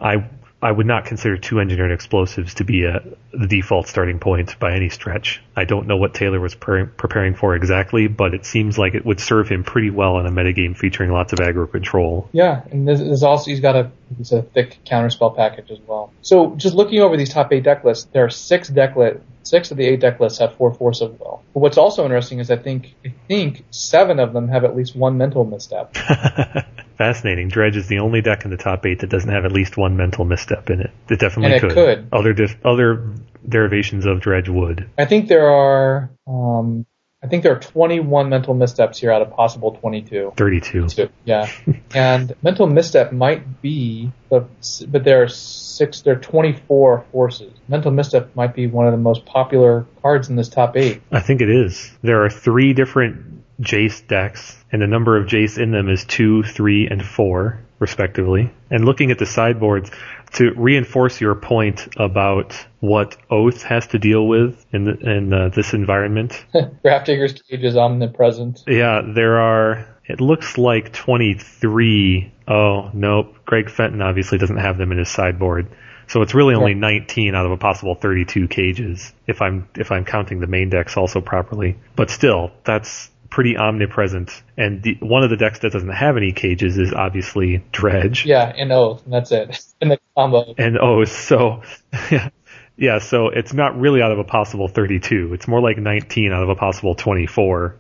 I 0.00 0.24
I 0.64 0.72
would 0.72 0.86
not 0.86 1.04
consider 1.04 1.36
two 1.36 1.60
engineered 1.60 1.92
explosives 1.92 2.54
to 2.54 2.64
be 2.64 2.84
a, 2.84 3.02
the 3.32 3.46
default 3.46 3.86
starting 3.86 4.18
point 4.18 4.58
by 4.58 4.72
any 4.74 4.88
stretch. 4.88 5.42
I 5.54 5.64
don't 5.64 5.86
know 5.86 5.98
what 5.98 6.14
Taylor 6.14 6.40
was 6.40 6.54
pre- 6.54 6.86
preparing 6.86 7.34
for 7.34 7.54
exactly, 7.54 8.06
but 8.06 8.32
it 8.32 8.46
seems 8.46 8.78
like 8.78 8.94
it 8.94 9.04
would 9.04 9.20
serve 9.20 9.46
him 9.46 9.62
pretty 9.62 9.90
well 9.90 10.18
in 10.18 10.24
a 10.24 10.30
metagame 10.30 10.74
featuring 10.74 11.10
lots 11.12 11.34
of 11.34 11.40
aggro 11.40 11.70
control. 11.70 12.30
Yeah, 12.32 12.62
and 12.70 12.88
there's, 12.88 13.00
there's 13.00 13.22
also 13.22 13.50
he's 13.50 13.60
got 13.60 13.76
a 13.76 13.90
he's 14.16 14.32
a 14.32 14.40
thick 14.40 14.78
counterspell 14.86 15.36
package 15.36 15.70
as 15.70 15.80
well. 15.86 16.14
So 16.22 16.54
just 16.56 16.74
looking 16.74 17.00
over 17.00 17.18
these 17.18 17.30
top 17.30 17.52
eight 17.52 17.64
deck 17.64 17.84
lists, 17.84 18.08
there 18.14 18.24
are 18.24 18.30
six 18.30 18.68
deck 18.68 18.96
lit, 18.96 19.22
six 19.42 19.70
of 19.70 19.76
the 19.76 19.84
eight 19.84 20.00
deck 20.00 20.18
lists 20.18 20.38
have 20.38 20.56
four 20.56 20.72
force 20.72 21.02
of 21.02 21.20
will. 21.20 21.42
But 21.52 21.60
what's 21.60 21.76
also 21.76 22.04
interesting 22.04 22.38
is 22.38 22.50
I 22.50 22.56
think 22.56 22.94
I 23.04 23.12
think 23.28 23.66
seven 23.70 24.18
of 24.18 24.32
them 24.32 24.48
have 24.48 24.64
at 24.64 24.74
least 24.74 24.96
one 24.96 25.18
mental 25.18 25.44
misstep. 25.44 25.94
Fascinating. 26.96 27.48
Dredge 27.48 27.76
is 27.76 27.88
the 27.88 27.98
only 27.98 28.20
deck 28.20 28.44
in 28.44 28.50
the 28.50 28.56
top 28.56 28.86
eight 28.86 29.00
that 29.00 29.10
doesn't 29.10 29.30
have 29.30 29.44
at 29.44 29.52
least 29.52 29.76
one 29.76 29.96
mental 29.96 30.24
misstep 30.24 30.70
in 30.70 30.80
it. 30.80 30.90
It 31.08 31.18
definitely 31.18 31.56
it 31.56 31.74
could. 31.74 32.08
Other 32.12 32.32
dif- 32.32 32.64
other 32.64 33.14
derivations 33.48 34.06
of 34.06 34.20
Dredge 34.20 34.48
would. 34.48 34.88
I 34.96 35.04
think 35.04 35.28
there 35.28 35.50
are 35.50 36.10
um, 36.26 36.86
I 37.24 37.26
think 37.26 37.42
there 37.42 37.56
are 37.56 37.58
21 37.58 38.28
mental 38.28 38.52
missteps 38.52 38.98
here 38.98 39.10
out 39.10 39.22
of 39.22 39.30
possible 39.30 39.72
22. 39.72 40.34
32. 40.36 40.88
Two, 40.88 41.08
Yeah, 41.24 41.50
and 41.94 42.34
mental 42.42 42.66
misstep 42.66 43.12
might 43.12 43.62
be 43.62 44.12
the, 44.28 44.46
but 44.86 45.04
there 45.04 45.22
are 45.22 45.28
six, 45.28 46.02
there 46.02 46.16
are 46.16 46.20
24 46.20 47.06
forces. 47.10 47.50
Mental 47.66 47.90
misstep 47.90 48.36
might 48.36 48.54
be 48.54 48.66
one 48.66 48.86
of 48.86 48.92
the 48.92 48.98
most 48.98 49.24
popular 49.24 49.86
cards 50.02 50.28
in 50.28 50.36
this 50.36 50.50
top 50.50 50.76
eight. 50.76 51.00
I 51.10 51.20
think 51.20 51.40
it 51.40 51.48
is. 51.48 51.90
There 52.02 52.22
are 52.24 52.28
three 52.28 52.74
different 52.74 53.43
Jace 53.60 54.06
decks, 54.06 54.62
and 54.72 54.82
the 54.82 54.86
number 54.86 55.16
of 55.16 55.26
Jace 55.26 55.58
in 55.62 55.70
them 55.70 55.88
is 55.88 56.04
two, 56.04 56.42
three, 56.42 56.86
and 56.88 57.04
four, 57.04 57.60
respectively. 57.78 58.50
And 58.70 58.84
looking 58.84 59.10
at 59.10 59.18
the 59.18 59.26
sideboards, 59.26 59.90
to 60.34 60.52
reinforce 60.56 61.20
your 61.20 61.36
point 61.36 61.86
about 61.96 62.54
what 62.80 63.16
Oath 63.30 63.62
has 63.62 63.86
to 63.88 64.00
deal 64.00 64.26
with 64.26 64.66
in 64.72 64.84
the, 64.84 64.92
in 64.98 65.32
uh, 65.32 65.48
this 65.50 65.74
environment, 65.74 66.44
Grafdigger's 66.84 67.40
Cage 67.42 67.62
is 67.62 67.76
omnipresent. 67.76 68.64
yeah, 68.66 69.02
there 69.14 69.38
are. 69.40 69.86
It 70.06 70.20
looks 70.20 70.58
like 70.58 70.92
23. 70.92 72.32
Oh 72.46 72.90
nope, 72.92 73.36
Greg 73.46 73.70
Fenton 73.70 74.02
obviously 74.02 74.38
doesn't 74.38 74.58
have 74.58 74.76
them 74.76 74.92
in 74.92 74.98
his 74.98 75.08
sideboard. 75.08 75.68
So 76.08 76.20
it's 76.20 76.34
really 76.34 76.54
only 76.54 76.72
Yeah. 76.72 76.78
19 76.80 77.34
out 77.34 77.46
of 77.46 77.52
a 77.52 77.56
possible 77.56 77.94
32 77.94 78.48
cages 78.48 79.12
if 79.26 79.40
I'm 79.40 79.66
if 79.76 79.90
I'm 79.90 80.04
counting 80.04 80.40
the 80.40 80.46
main 80.46 80.68
decks 80.68 80.96
also 80.98 81.20
properly. 81.22 81.78
But 81.96 82.10
still, 82.10 82.50
that's 82.64 83.10
pretty 83.34 83.56
omnipresent. 83.56 84.30
And 84.56 84.80
the, 84.80 84.96
one 85.00 85.24
of 85.24 85.30
the 85.30 85.36
decks 85.36 85.58
that 85.58 85.72
doesn't 85.72 85.88
have 85.88 86.16
any 86.16 86.30
cages 86.30 86.78
is 86.78 86.92
obviously 86.92 87.64
Dredge. 87.72 88.24
Yeah, 88.24 88.44
and 88.56 88.70
and 88.70 89.12
that's 89.12 89.32
it. 89.32 89.60
And 89.80 89.90
the 89.90 89.98
combo. 90.16 90.54
And 90.56 90.78
oh, 90.78 91.04
so 91.04 91.62
yeah, 92.76 93.00
so 93.00 93.28
it's 93.28 93.52
not 93.52 93.78
really 93.78 94.00
out 94.02 94.12
of 94.12 94.20
a 94.20 94.24
possible 94.24 94.68
32. 94.68 95.34
It's 95.34 95.48
more 95.48 95.60
like 95.60 95.76
19 95.76 96.32
out 96.32 96.44
of 96.44 96.48
a 96.48 96.54
possible 96.54 96.94
24 96.94 97.74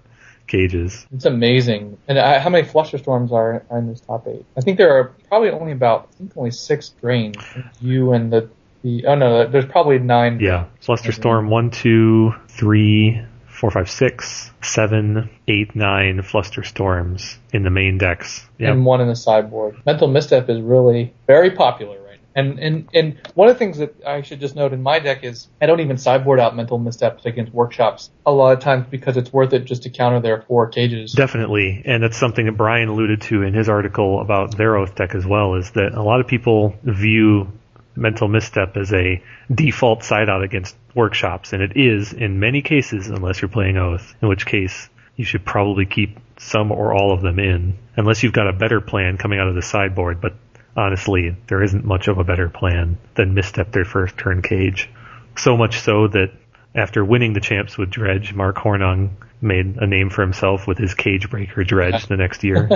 cages. 0.48 1.06
It's 1.14 1.24
amazing. 1.24 1.98
And 2.08 2.18
I, 2.18 2.40
how 2.40 2.50
many 2.50 2.66
Flusterstorms 2.66 3.30
are, 3.30 3.64
are 3.70 3.78
in 3.78 3.86
this 3.86 4.00
top 4.00 4.26
eight? 4.26 4.44
I 4.58 4.60
think 4.60 4.76
there 4.76 4.98
are 4.98 5.14
probably 5.28 5.50
only 5.50 5.72
about, 5.72 6.08
I 6.14 6.16
think 6.18 6.36
only 6.36 6.50
six 6.50 6.90
drains. 7.00 7.36
You 7.80 8.12
and 8.12 8.32
the 8.32 8.50
The, 8.82 9.06
oh 9.06 9.14
no, 9.14 9.46
there's 9.46 9.66
probably 9.66 10.00
nine. 10.00 10.40
Yeah, 10.40 10.66
Fluster 10.80 11.12
Flusterstorm 11.12 11.48
one, 11.48 11.70
two, 11.70 12.34
three, 12.48 13.22
four, 13.54 13.70
five, 13.70 13.90
six, 13.90 14.50
seven, 14.62 15.30
eight, 15.46 15.74
nine 15.76 16.18
Flusterstorms 16.18 17.36
in 17.52 17.62
the 17.62 17.70
main 17.70 17.98
decks. 17.98 18.46
Yep. 18.58 18.72
And 18.72 18.84
one 18.84 19.00
in 19.00 19.08
the 19.08 19.16
sideboard. 19.16 19.76
Mental 19.86 20.08
Misstep 20.08 20.50
is 20.50 20.60
really 20.60 21.14
very 21.26 21.52
popular 21.52 22.00
right 22.02 22.18
now. 22.18 22.40
And, 22.40 22.58
and, 22.58 22.88
and 22.92 23.20
one 23.34 23.48
of 23.48 23.54
the 23.54 23.58
things 23.58 23.78
that 23.78 23.94
I 24.04 24.22
should 24.22 24.40
just 24.40 24.56
note 24.56 24.72
in 24.72 24.82
my 24.82 24.98
deck 24.98 25.22
is 25.22 25.46
I 25.62 25.66
don't 25.66 25.78
even 25.78 25.98
sideboard 25.98 26.40
out 26.40 26.56
mental 26.56 26.78
missteps 26.78 27.26
against 27.26 27.52
workshops 27.52 28.10
a 28.26 28.32
lot 28.32 28.54
of 28.54 28.58
times 28.58 28.86
because 28.90 29.16
it's 29.16 29.32
worth 29.32 29.52
it 29.52 29.66
just 29.66 29.84
to 29.84 29.90
counter 29.90 30.20
their 30.20 30.42
four 30.42 30.66
cages. 30.66 31.12
Definitely. 31.12 31.82
And 31.84 32.02
that's 32.02 32.16
something 32.16 32.46
that 32.46 32.56
Brian 32.56 32.88
alluded 32.88 33.20
to 33.22 33.42
in 33.42 33.54
his 33.54 33.68
article 33.68 34.20
about 34.20 34.56
their 34.56 34.76
Oath 34.76 34.96
deck 34.96 35.14
as 35.14 35.24
well 35.24 35.54
is 35.54 35.70
that 35.72 35.94
a 35.94 36.02
lot 36.02 36.20
of 36.20 36.26
people 36.26 36.74
view 36.82 37.52
mental 37.96 38.28
misstep 38.28 38.76
as 38.76 38.92
a 38.92 39.22
default 39.52 40.02
side 40.04 40.28
out 40.28 40.42
against 40.42 40.76
workshops, 40.94 41.52
and 41.52 41.62
it 41.62 41.76
is 41.76 42.12
in 42.12 42.40
many 42.40 42.62
cases, 42.62 43.08
unless 43.08 43.40
you're 43.40 43.48
playing 43.48 43.76
Oath, 43.76 44.14
in 44.20 44.28
which 44.28 44.46
case 44.46 44.88
you 45.16 45.24
should 45.24 45.44
probably 45.44 45.86
keep 45.86 46.18
some 46.38 46.72
or 46.72 46.92
all 46.92 47.12
of 47.12 47.22
them 47.22 47.38
in, 47.38 47.78
unless 47.96 48.22
you've 48.22 48.32
got 48.32 48.48
a 48.48 48.52
better 48.52 48.80
plan 48.80 49.16
coming 49.16 49.38
out 49.38 49.48
of 49.48 49.54
the 49.54 49.62
sideboard. 49.62 50.20
But 50.20 50.34
honestly, 50.76 51.36
there 51.46 51.62
isn't 51.62 51.84
much 51.84 52.08
of 52.08 52.18
a 52.18 52.24
better 52.24 52.48
plan 52.48 52.98
than 53.14 53.34
misstep 53.34 53.72
their 53.72 53.84
first 53.84 54.18
turn 54.18 54.42
cage. 54.42 54.90
So 55.36 55.56
much 55.56 55.78
so 55.78 56.08
that 56.08 56.32
after 56.74 57.04
winning 57.04 57.32
the 57.32 57.40
champs 57.40 57.78
with 57.78 57.90
Dredge, 57.90 58.34
Mark 58.34 58.56
Hornung 58.56 59.10
made 59.40 59.76
a 59.76 59.86
name 59.86 60.10
for 60.10 60.22
himself 60.22 60.66
with 60.66 60.78
his 60.78 60.94
cage 60.94 61.30
breaker 61.30 61.62
Dredge 61.62 62.06
the 62.08 62.16
next 62.16 62.42
year. 62.42 62.68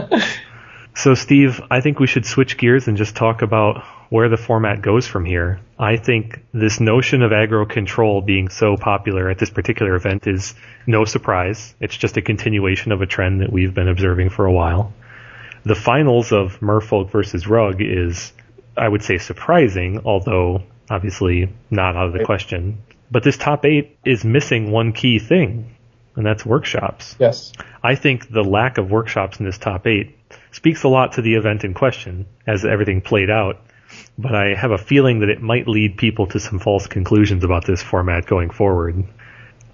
So 0.98 1.14
Steve, 1.14 1.60
I 1.70 1.80
think 1.80 2.00
we 2.00 2.08
should 2.08 2.26
switch 2.26 2.58
gears 2.58 2.88
and 2.88 2.96
just 2.96 3.14
talk 3.14 3.42
about 3.42 3.84
where 4.10 4.28
the 4.28 4.36
format 4.36 4.82
goes 4.82 5.06
from 5.06 5.24
here. 5.24 5.60
I 5.78 5.96
think 5.96 6.40
this 6.52 6.80
notion 6.80 7.22
of 7.22 7.30
aggro 7.30 7.68
control 7.68 8.20
being 8.20 8.48
so 8.48 8.76
popular 8.76 9.30
at 9.30 9.38
this 9.38 9.48
particular 9.48 9.94
event 9.94 10.26
is 10.26 10.56
no 10.88 11.04
surprise. 11.04 11.72
It's 11.78 11.96
just 11.96 12.16
a 12.16 12.22
continuation 12.22 12.90
of 12.90 13.00
a 13.00 13.06
trend 13.06 13.42
that 13.42 13.52
we've 13.52 13.72
been 13.72 13.86
observing 13.86 14.30
for 14.30 14.46
a 14.46 14.52
while. 14.52 14.92
The 15.64 15.76
finals 15.76 16.32
of 16.32 16.58
Merfolk 16.58 17.12
versus 17.12 17.46
Rug 17.46 17.80
is, 17.80 18.32
I 18.76 18.88
would 18.88 19.04
say, 19.04 19.18
surprising, 19.18 20.02
although 20.04 20.64
obviously 20.90 21.52
not 21.70 21.94
out 21.94 22.08
of 22.08 22.12
the 22.12 22.24
question. 22.24 22.82
But 23.08 23.22
this 23.22 23.36
top 23.36 23.64
eight 23.64 23.96
is 24.04 24.24
missing 24.24 24.72
one 24.72 24.92
key 24.92 25.20
thing, 25.20 25.76
and 26.16 26.26
that's 26.26 26.44
workshops. 26.44 27.14
Yes. 27.20 27.52
I 27.84 27.94
think 27.94 28.28
the 28.30 28.42
lack 28.42 28.78
of 28.78 28.90
workshops 28.90 29.38
in 29.38 29.46
this 29.46 29.58
top 29.58 29.86
eight 29.86 30.16
speaks 30.52 30.82
a 30.82 30.88
lot 30.88 31.12
to 31.12 31.22
the 31.22 31.34
event 31.34 31.64
in 31.64 31.74
question 31.74 32.26
as 32.46 32.64
everything 32.64 33.00
played 33.00 33.30
out 33.30 33.60
but 34.16 34.34
I 34.34 34.54
have 34.54 34.70
a 34.70 34.78
feeling 34.78 35.20
that 35.20 35.30
it 35.30 35.40
might 35.40 35.68
lead 35.68 35.96
people 35.96 36.26
to 36.28 36.40
some 36.40 36.58
false 36.58 36.86
conclusions 36.86 37.44
about 37.44 37.64
this 37.64 37.82
format 37.82 38.26
going 38.26 38.50
forward. 38.50 39.04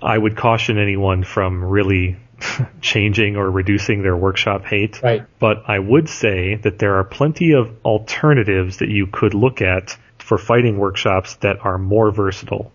I 0.02 0.16
would 0.16 0.36
caution 0.36 0.78
anyone 0.78 1.24
from 1.24 1.64
really 1.64 2.16
changing 2.80 3.36
or 3.36 3.50
reducing 3.50 4.02
their 4.02 4.16
workshop 4.16 4.64
hate. 4.64 5.02
Right. 5.02 5.24
But 5.38 5.64
I 5.66 5.78
would 5.78 6.08
say 6.08 6.56
that 6.56 6.78
there 6.78 6.96
are 6.96 7.04
plenty 7.04 7.52
of 7.52 7.74
alternatives 7.84 8.78
that 8.78 8.88
you 8.88 9.06
could 9.06 9.34
look 9.34 9.62
at 9.62 9.96
for 10.18 10.38
fighting 10.38 10.78
workshops 10.78 11.36
that 11.36 11.64
are 11.64 11.78
more 11.78 12.10
versatile. 12.10 12.72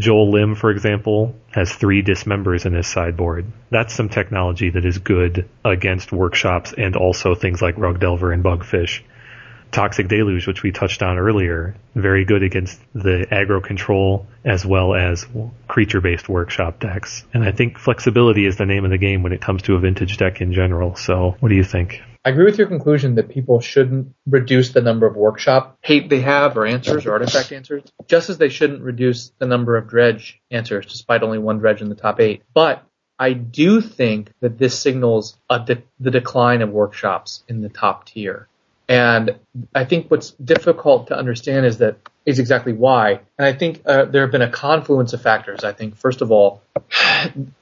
Joel 0.00 0.30
Lim, 0.30 0.54
for 0.54 0.70
example, 0.70 1.34
has 1.50 1.72
three 1.72 2.02
dismembers 2.02 2.64
in 2.64 2.72
his 2.72 2.86
sideboard. 2.86 3.44
That's 3.70 3.94
some 3.94 4.08
technology 4.08 4.70
that 4.70 4.84
is 4.84 4.98
good 4.98 5.48
against 5.64 6.10
workshops 6.10 6.72
and 6.76 6.96
also 6.96 7.34
things 7.34 7.60
like 7.60 7.76
Rug 7.76 8.00
Delver 8.00 8.32
and 8.32 8.42
Bugfish. 8.42 9.02
Toxic 9.72 10.08
Deluge, 10.08 10.46
which 10.46 10.62
we 10.62 10.72
touched 10.72 11.02
on 11.02 11.18
earlier, 11.18 11.76
very 11.94 12.24
good 12.24 12.42
against 12.42 12.80
the 12.92 13.26
aggro 13.30 13.62
control 13.62 14.26
as 14.44 14.64
well 14.64 14.94
as 14.94 15.26
creature 15.68 16.00
based 16.00 16.28
workshop 16.28 16.80
decks. 16.80 17.24
And 17.32 17.44
I 17.44 17.52
think 17.52 17.78
flexibility 17.78 18.46
is 18.46 18.56
the 18.56 18.66
name 18.66 18.84
of 18.84 18.90
the 18.90 18.98
game 18.98 19.22
when 19.22 19.32
it 19.32 19.40
comes 19.40 19.62
to 19.62 19.74
a 19.74 19.78
vintage 19.78 20.16
deck 20.16 20.40
in 20.40 20.52
general. 20.52 20.96
So 20.96 21.36
what 21.40 21.48
do 21.48 21.54
you 21.54 21.64
think? 21.64 22.00
I 22.24 22.30
agree 22.30 22.44
with 22.44 22.58
your 22.58 22.66
conclusion 22.66 23.14
that 23.14 23.30
people 23.30 23.60
shouldn't 23.60 24.14
reduce 24.26 24.72
the 24.72 24.82
number 24.82 25.06
of 25.06 25.16
workshop 25.16 25.78
hate 25.82 26.10
they 26.10 26.20
have 26.20 26.56
or 26.58 26.66
answers 26.66 27.06
or 27.06 27.12
artifact 27.12 27.50
answers, 27.50 27.84
just 28.08 28.28
as 28.28 28.36
they 28.36 28.50
shouldn't 28.50 28.82
reduce 28.82 29.32
the 29.38 29.46
number 29.46 29.76
of 29.76 29.88
dredge 29.88 30.38
answers 30.50 30.84
despite 30.84 31.22
only 31.22 31.38
one 31.38 31.60
dredge 31.60 31.80
in 31.80 31.88
the 31.88 31.94
top 31.94 32.20
eight. 32.20 32.42
But 32.52 32.84
I 33.18 33.32
do 33.32 33.80
think 33.80 34.32
that 34.40 34.58
this 34.58 34.78
signals 34.78 35.38
de- 35.48 35.82
the 35.98 36.10
decline 36.10 36.60
of 36.60 36.70
workshops 36.70 37.42
in 37.48 37.62
the 37.62 37.70
top 37.70 38.06
tier. 38.06 38.48
And 38.90 39.38
I 39.72 39.84
think 39.84 40.10
what's 40.10 40.32
difficult 40.32 41.06
to 41.06 41.16
understand 41.16 41.64
is 41.64 41.78
that 41.78 41.98
is 42.26 42.40
exactly 42.40 42.72
why. 42.72 43.20
And 43.38 43.46
I 43.46 43.52
think 43.52 43.82
uh, 43.86 44.06
there 44.06 44.22
have 44.22 44.32
been 44.32 44.42
a 44.42 44.50
confluence 44.50 45.12
of 45.12 45.22
factors. 45.22 45.62
I 45.62 45.72
think 45.72 45.96
first 45.96 46.22
of 46.22 46.32
all, 46.32 46.60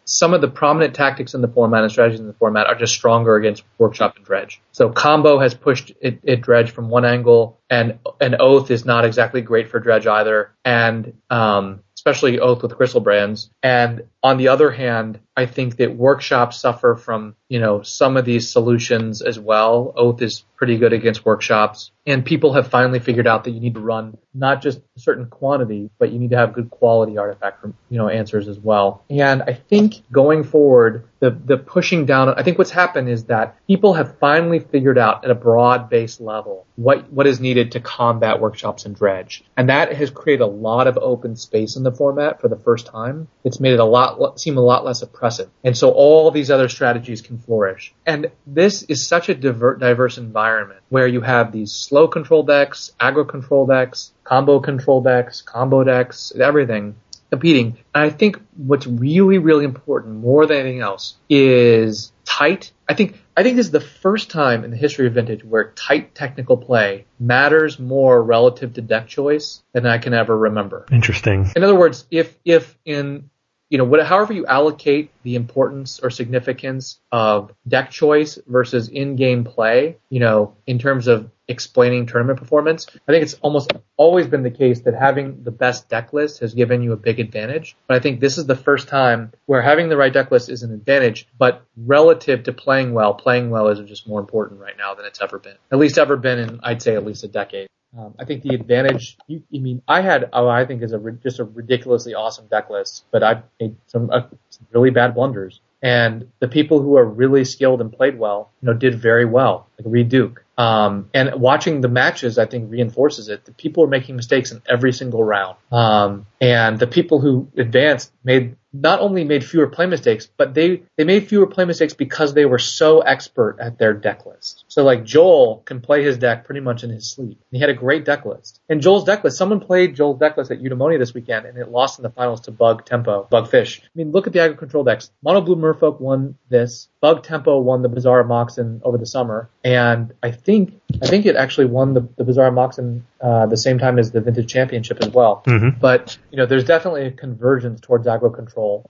some 0.07 0.33
of 0.33 0.41
the 0.41 0.49
prominent 0.49 0.95
tactics 0.95 1.35
in 1.35 1.43
the 1.43 1.49
format 1.49 1.83
and 1.83 1.93
strategies 1.93 2.21
in 2.21 2.29
the 2.29 2.33
format 2.33 2.67
are 2.67 2.75
just 2.75 2.95
stronger 2.95 3.37
against 3.37 3.63
workshop 3.77 4.17
and 4.17 4.25
dredge. 4.25 4.63
So 4.73 4.89
combo 4.89 5.39
has 5.39 5.53
pushed 5.53 5.93
it, 6.01 6.19
it 6.23 6.41
dredge 6.41 6.71
from 6.71 6.89
one 6.89 7.05
angle, 7.05 7.61
and 7.69 7.99
an 8.23 8.37
oath 8.41 8.71
is 8.71 8.87
not 8.87 9.05
exactly 9.05 9.43
great 9.43 9.69
for 9.69 9.81
dredge 9.81 10.07
either. 10.07 10.53
And 10.65 11.13
um, 11.29 11.81
especially 11.99 12.39
Oath 12.39 12.63
with 12.63 12.73
Griselbrands. 12.73 13.51
And 13.63 14.05
on 14.23 14.37
the 14.37 14.49
other 14.49 14.71
hand, 14.71 15.21
I 15.37 15.47
think 15.47 15.77
that 15.77 15.95
workshops 15.95 16.59
suffer 16.59 16.97
from, 16.97 17.37
you 17.49 17.61
know, 17.61 17.83
some 17.83 18.17
of 18.17 18.25
these 18.25 18.51
solutions 18.51 19.23
as 19.23 19.39
well. 19.39 19.93
Oath 19.97 20.21
is 20.21 20.45
pretty 20.57 20.77
good 20.77 20.93
against 20.93 21.25
workshops. 21.25 21.93
And 22.05 22.25
people 22.25 22.55
have 22.55 22.67
finally 22.67 22.99
figured 22.99 23.29
out 23.29 23.45
that 23.45 23.53
you 23.53 23.61
need 23.61 23.75
to 23.75 23.81
run 23.81 24.19
not 24.35 24.61
just 24.61 24.81
a 24.97 25.01
certain 25.01 25.27
quantity, 25.27 25.91
but 25.99 26.11
you 26.11 26.19
need 26.19 26.31
to 26.31 26.37
have 26.37 26.55
good 26.55 26.71
quality 26.71 27.19
artifact, 27.19 27.65
you 27.89 27.99
know, 27.99 28.09
answers 28.09 28.49
as 28.49 28.59
well. 28.59 29.05
And 29.09 29.43
I 29.43 29.53
think 29.53 30.03
going 30.11 30.43
forward, 30.43 31.09
the, 31.21 31.31
the 31.31 31.57
pushing 31.59 32.07
down, 32.07 32.31
I 32.31 32.43
think 32.43 32.59
what's 32.59 32.71
happened 32.71 33.09
is 33.09 33.25
that 33.25 33.57
people 33.67 33.95
have 33.95 34.19
finally 34.19 34.59
figured 34.59 34.99
out 34.99 35.25
at 35.25 35.31
a 35.31 35.35
broad 35.35 35.91
base 35.91 36.21
level 36.21 36.67
what, 36.77 37.13
what 37.13 37.27
is 37.27 37.41
needed 37.41 37.73
to 37.73 37.81
combat 37.81 38.41
workshops 38.41 38.87
and 38.87 38.97
dredge. 38.97 39.45
And 39.57 39.69
that 39.69 39.95
has 39.95 40.11
created 40.11 40.43
a 40.43 40.47
lot 40.47 40.87
of 40.87 40.97
open 40.97 41.37
space 41.37 41.77
in 41.77 41.83
the 41.83 41.93
format 41.93 42.41
for 42.41 42.49
the 42.49 42.57
first 42.57 42.87
time. 42.87 43.29
It's 43.45 43.61
made 43.61 43.75
it 43.75 43.81
a 43.81 43.85
lot, 43.85 44.08
seem 44.37 44.57
a 44.57 44.61
lot 44.61 44.85
less 44.85 45.03
oppressive. 45.03 45.51
And 45.65 45.77
so 45.77 45.91
all 45.91 46.31
these 46.31 46.51
other 46.51 46.69
strategies 46.69 47.23
can 47.23 47.39
flourish. 47.39 47.95
And 48.07 48.31
this 48.47 48.83
is 48.85 49.07
such 49.07 49.29
a 49.29 49.35
diverse 49.35 50.19
environment 50.19 50.81
where 50.89 51.07
you 51.07 51.21
have 51.21 51.53
these 51.53 51.73
slow 51.73 52.09
control 52.09 52.43
decks, 52.43 52.93
aggro 53.01 53.29
control 53.29 53.67
decks, 53.67 54.13
combo 54.25 54.61
control 54.61 55.01
decks, 55.03 55.43
combo 55.43 55.85
decks, 55.85 56.33
everything 56.39 56.95
competing. 57.31 57.77
And 57.95 58.05
I 58.05 58.11
think 58.11 58.41
what's 58.57 58.87
really, 58.87 59.39
really 59.39 59.65
important 59.65 60.17
more 60.17 60.47
than 60.47 60.59
anything 60.59 60.81
else 60.81 61.17
is 61.29 62.13
tight. 62.25 62.73
I 62.89 62.95
think, 62.95 63.21
I 63.37 63.43
think 63.43 63.57
this 63.57 63.67
is 63.67 63.73
the 63.73 63.81
first 63.81 64.31
time 64.31 64.65
in 64.65 64.71
the 64.71 64.77
history 64.77 65.07
of 65.07 65.15
vintage 65.15 65.45
where 65.45 65.73
tight 65.73 66.15
technical 66.15 66.57
play 66.57 67.07
matters 67.19 67.79
more 67.79 68.23
relative 68.23 68.75
to 68.75 68.83
deck 68.83 69.09
choice 69.09 69.63
than 69.73 69.87
I 69.87 69.99
can 69.99 70.15
ever 70.15 70.37
remember. 70.37 70.87
Interesting. 70.91 71.51
In 71.55 71.65
other 71.65 71.75
words, 71.75 72.07
if, 72.11 72.37
if 72.45 72.77
in 72.85 73.31
you 73.71 73.79
know, 73.79 73.85
what, 73.85 74.05
however 74.05 74.33
you 74.33 74.47
allocate 74.47 75.11
the 75.23 75.35
importance 75.35 76.01
or 76.01 76.11
significance 76.11 77.01
of 77.13 77.53
deck 77.67 77.91
choice 77.91 78.39
versus 78.47 78.89
in-game 78.89 79.45
play, 79.45 79.99
you 80.09 80.21
know, 80.21 80.57
in 80.67 80.79
terms 80.79 81.07
of 81.07 81.31
explaining 81.49 82.07
tournament 82.07 82.39
performance, 82.39 82.87
I 83.09 83.13
think 83.13 83.23
it's 83.23 83.35
almost 83.35 83.73
always 83.97 84.27
been 84.27 84.43
the 84.43 84.51
case 84.51 84.81
that 84.83 84.95
having 84.95 85.45
the 85.45 85.51
best 85.51 85.89
deck 85.89 86.13
list 86.13 86.41
has 86.41 86.55
given 86.55 86.83
you 86.83 86.93
a 86.93 86.97
big 86.97 87.21
advantage. 87.21 87.77
But 87.87 87.97
I 87.97 88.01
think 88.01 88.21
this 88.21 88.39
is 88.39 88.47
the 88.47 88.57
first 88.57 88.89
time 88.89 89.33
where 89.47 89.63
having 89.63 89.89
the 89.89 89.97
right 89.97 90.13
deck 90.13 90.31
list 90.31 90.51
is 90.51 90.63
an 90.63 90.73
advantage, 90.73 91.27
but 91.39 91.63
relative 91.77 92.45
to 92.45 92.53
playing 92.53 92.93
well, 92.93 93.15
playing 93.15 93.51
well 93.51 93.69
is 93.69 93.81
just 93.89 94.07
more 94.07 94.21
important 94.21 94.61
right 94.61 94.77
now 94.77 94.95
than 94.95 95.07
it's 95.07 95.21
ever 95.21 95.39
been. 95.39 95.57
At 95.73 95.79
least 95.79 95.99
ever 95.99 96.17
been 96.17 96.39
in, 96.39 96.61
I'd 96.63 96.83
say, 96.83 96.95
at 96.95 97.05
least 97.05 97.25
a 97.25 97.29
decade. 97.29 97.69
Um, 97.97 98.15
I 98.19 98.25
think 98.25 98.43
the 98.43 98.55
advantage, 98.55 99.17
you, 99.29 99.43
I 99.55 99.59
mean, 99.59 99.83
I 99.89 100.03
had, 100.03 100.29
oh, 100.33 100.49
I 100.49 100.67
think 100.67 100.83
is 100.83 100.93
a 100.93 100.99
just 101.23 101.39
a 101.39 101.45
ridiculously 101.45 102.15
awesome 102.15 102.47
deck 102.49 102.69
list, 102.69 103.05
but 103.11 103.23
I 103.23 103.43
made 103.61 103.77
some, 103.87 104.11
uh, 104.11 104.23
some 104.51 104.67
really 104.73 104.91
bad 104.91 105.15
blunders. 105.15 105.61
And 105.81 106.31
the 106.41 106.49
people 106.49 106.83
who 106.83 106.97
are 106.97 107.05
really 107.05 107.45
skilled 107.45 107.81
and 107.81 107.93
played 107.93 108.19
well, 108.19 108.51
you 108.61 108.67
know, 108.67 108.75
did 108.75 108.97
very 108.97 109.25
well, 109.25 109.69
like 109.79 109.87
Reid 109.91 110.09
Duke. 110.09 110.45
Um, 110.59 111.09
and 111.15 111.41
watching 111.41 111.81
the 111.81 111.89
matches, 111.89 112.37
I 112.37 112.47
think 112.47 112.71
reinforces 112.71 113.29
it. 113.29 113.45
The 113.45 113.53
people 113.53 113.85
are 113.85 113.89
making 113.89 114.17
mistakes 114.17 114.51
in 114.51 114.61
every 114.69 114.93
single 114.93 115.23
round. 115.23 115.57
Um, 115.71 116.27
and 116.41 116.81
the 116.81 116.89
people 116.89 117.21
who 117.21 117.49
advanced 117.57 118.13
made 118.25 118.57
not 118.73 119.01
only 119.01 119.25
made 119.25 119.45
fewer 119.45 119.69
play 119.69 119.87
mistakes, 119.87 120.29
but 120.37 120.55
they, 120.55 120.83
they 120.97 121.05
made 121.05 121.29
fewer 121.29 121.47
play 121.47 121.65
mistakes 121.65 121.95
because 121.95 122.35
they 122.35 122.45
were 122.45 122.59
so 122.59 123.01
expert 123.01 123.57
at 123.61 123.79
their 123.79 123.95
deck 123.95 124.27
list. 124.27 124.65
So 124.69 124.85
like 124.85 125.05
Joel 125.05 125.63
can 125.65 125.81
play 125.81 126.05
his 126.05 126.19
deck 126.19 126.45
pretty 126.45 126.61
much 126.61 126.85
in 126.85 126.91
his 126.91 127.11
sleep. 127.11 127.41
He 127.51 127.61
had 127.61 127.71
a 127.71 127.75
great 127.75 128.05
deck 128.05 128.27
list. 128.27 128.61
And 128.69 128.81
Joel's 128.81 129.05
deck 129.05 129.25
list, 129.25 129.39
someone 129.39 129.61
played 129.61 129.97
Joel's 129.97 130.19
deck 130.19 130.37
list 130.37 130.51
at 130.51 130.61
Eudaimonia 130.61 130.99
this 130.99 131.15
weekend 131.15 131.47
and 131.47 131.57
it 131.57 131.71
lost 131.71 131.99
in 131.99 132.03
the 132.03 132.11
finals 132.11 132.43
to 132.43 132.51
Bug 132.51 132.85
Tempo, 132.85 133.27
Bug 133.31 133.49
Fish. 133.49 133.81
I 133.83 133.89
mean, 133.95 134.13
look 134.13 134.27
at 134.27 134.33
the 134.33 134.41
aggro 134.41 134.59
control 134.59 134.85
decks. 134.85 135.11
Mono 135.23 135.41
Blue 135.41 135.57
Merfolk 135.57 136.01
won 136.01 136.37
this. 136.49 136.89
Bug 137.01 137.23
Tempo 137.23 137.61
won 137.61 137.83
the 137.83 137.89
Bazaar 137.89 138.21
of 138.21 138.27
Moxen 138.27 138.81
over 138.83 138.99
the 138.99 139.07
summer. 139.07 139.49
And 139.65 140.13
I 140.23 140.33
think 140.33 140.81
I 141.03 141.07
think 141.07 141.27
it 141.27 141.37
actually 141.37 141.67
won 141.67 141.95
the, 141.95 142.09
the 142.17 142.25
Bazaar 142.25 142.51
Moxen 142.51 143.05
uh, 143.21 143.47
the 143.47 143.57
same 143.57 143.79
time 143.79 143.99
as 143.99 144.11
the 144.11 144.21
Vintage 144.21 144.51
Championship 144.51 144.99
as 145.01 145.11
well. 145.11 145.43
Mm-hmm. 145.47 145.79
But 145.81 146.19
you 146.31 146.39
know, 146.39 146.47
there's 146.47 146.65
definitely 146.65 147.07
a 147.07 147.11
convergence 147.11 147.81
towards 147.81 148.07
aggro 148.07 148.35
control, 148.35 148.85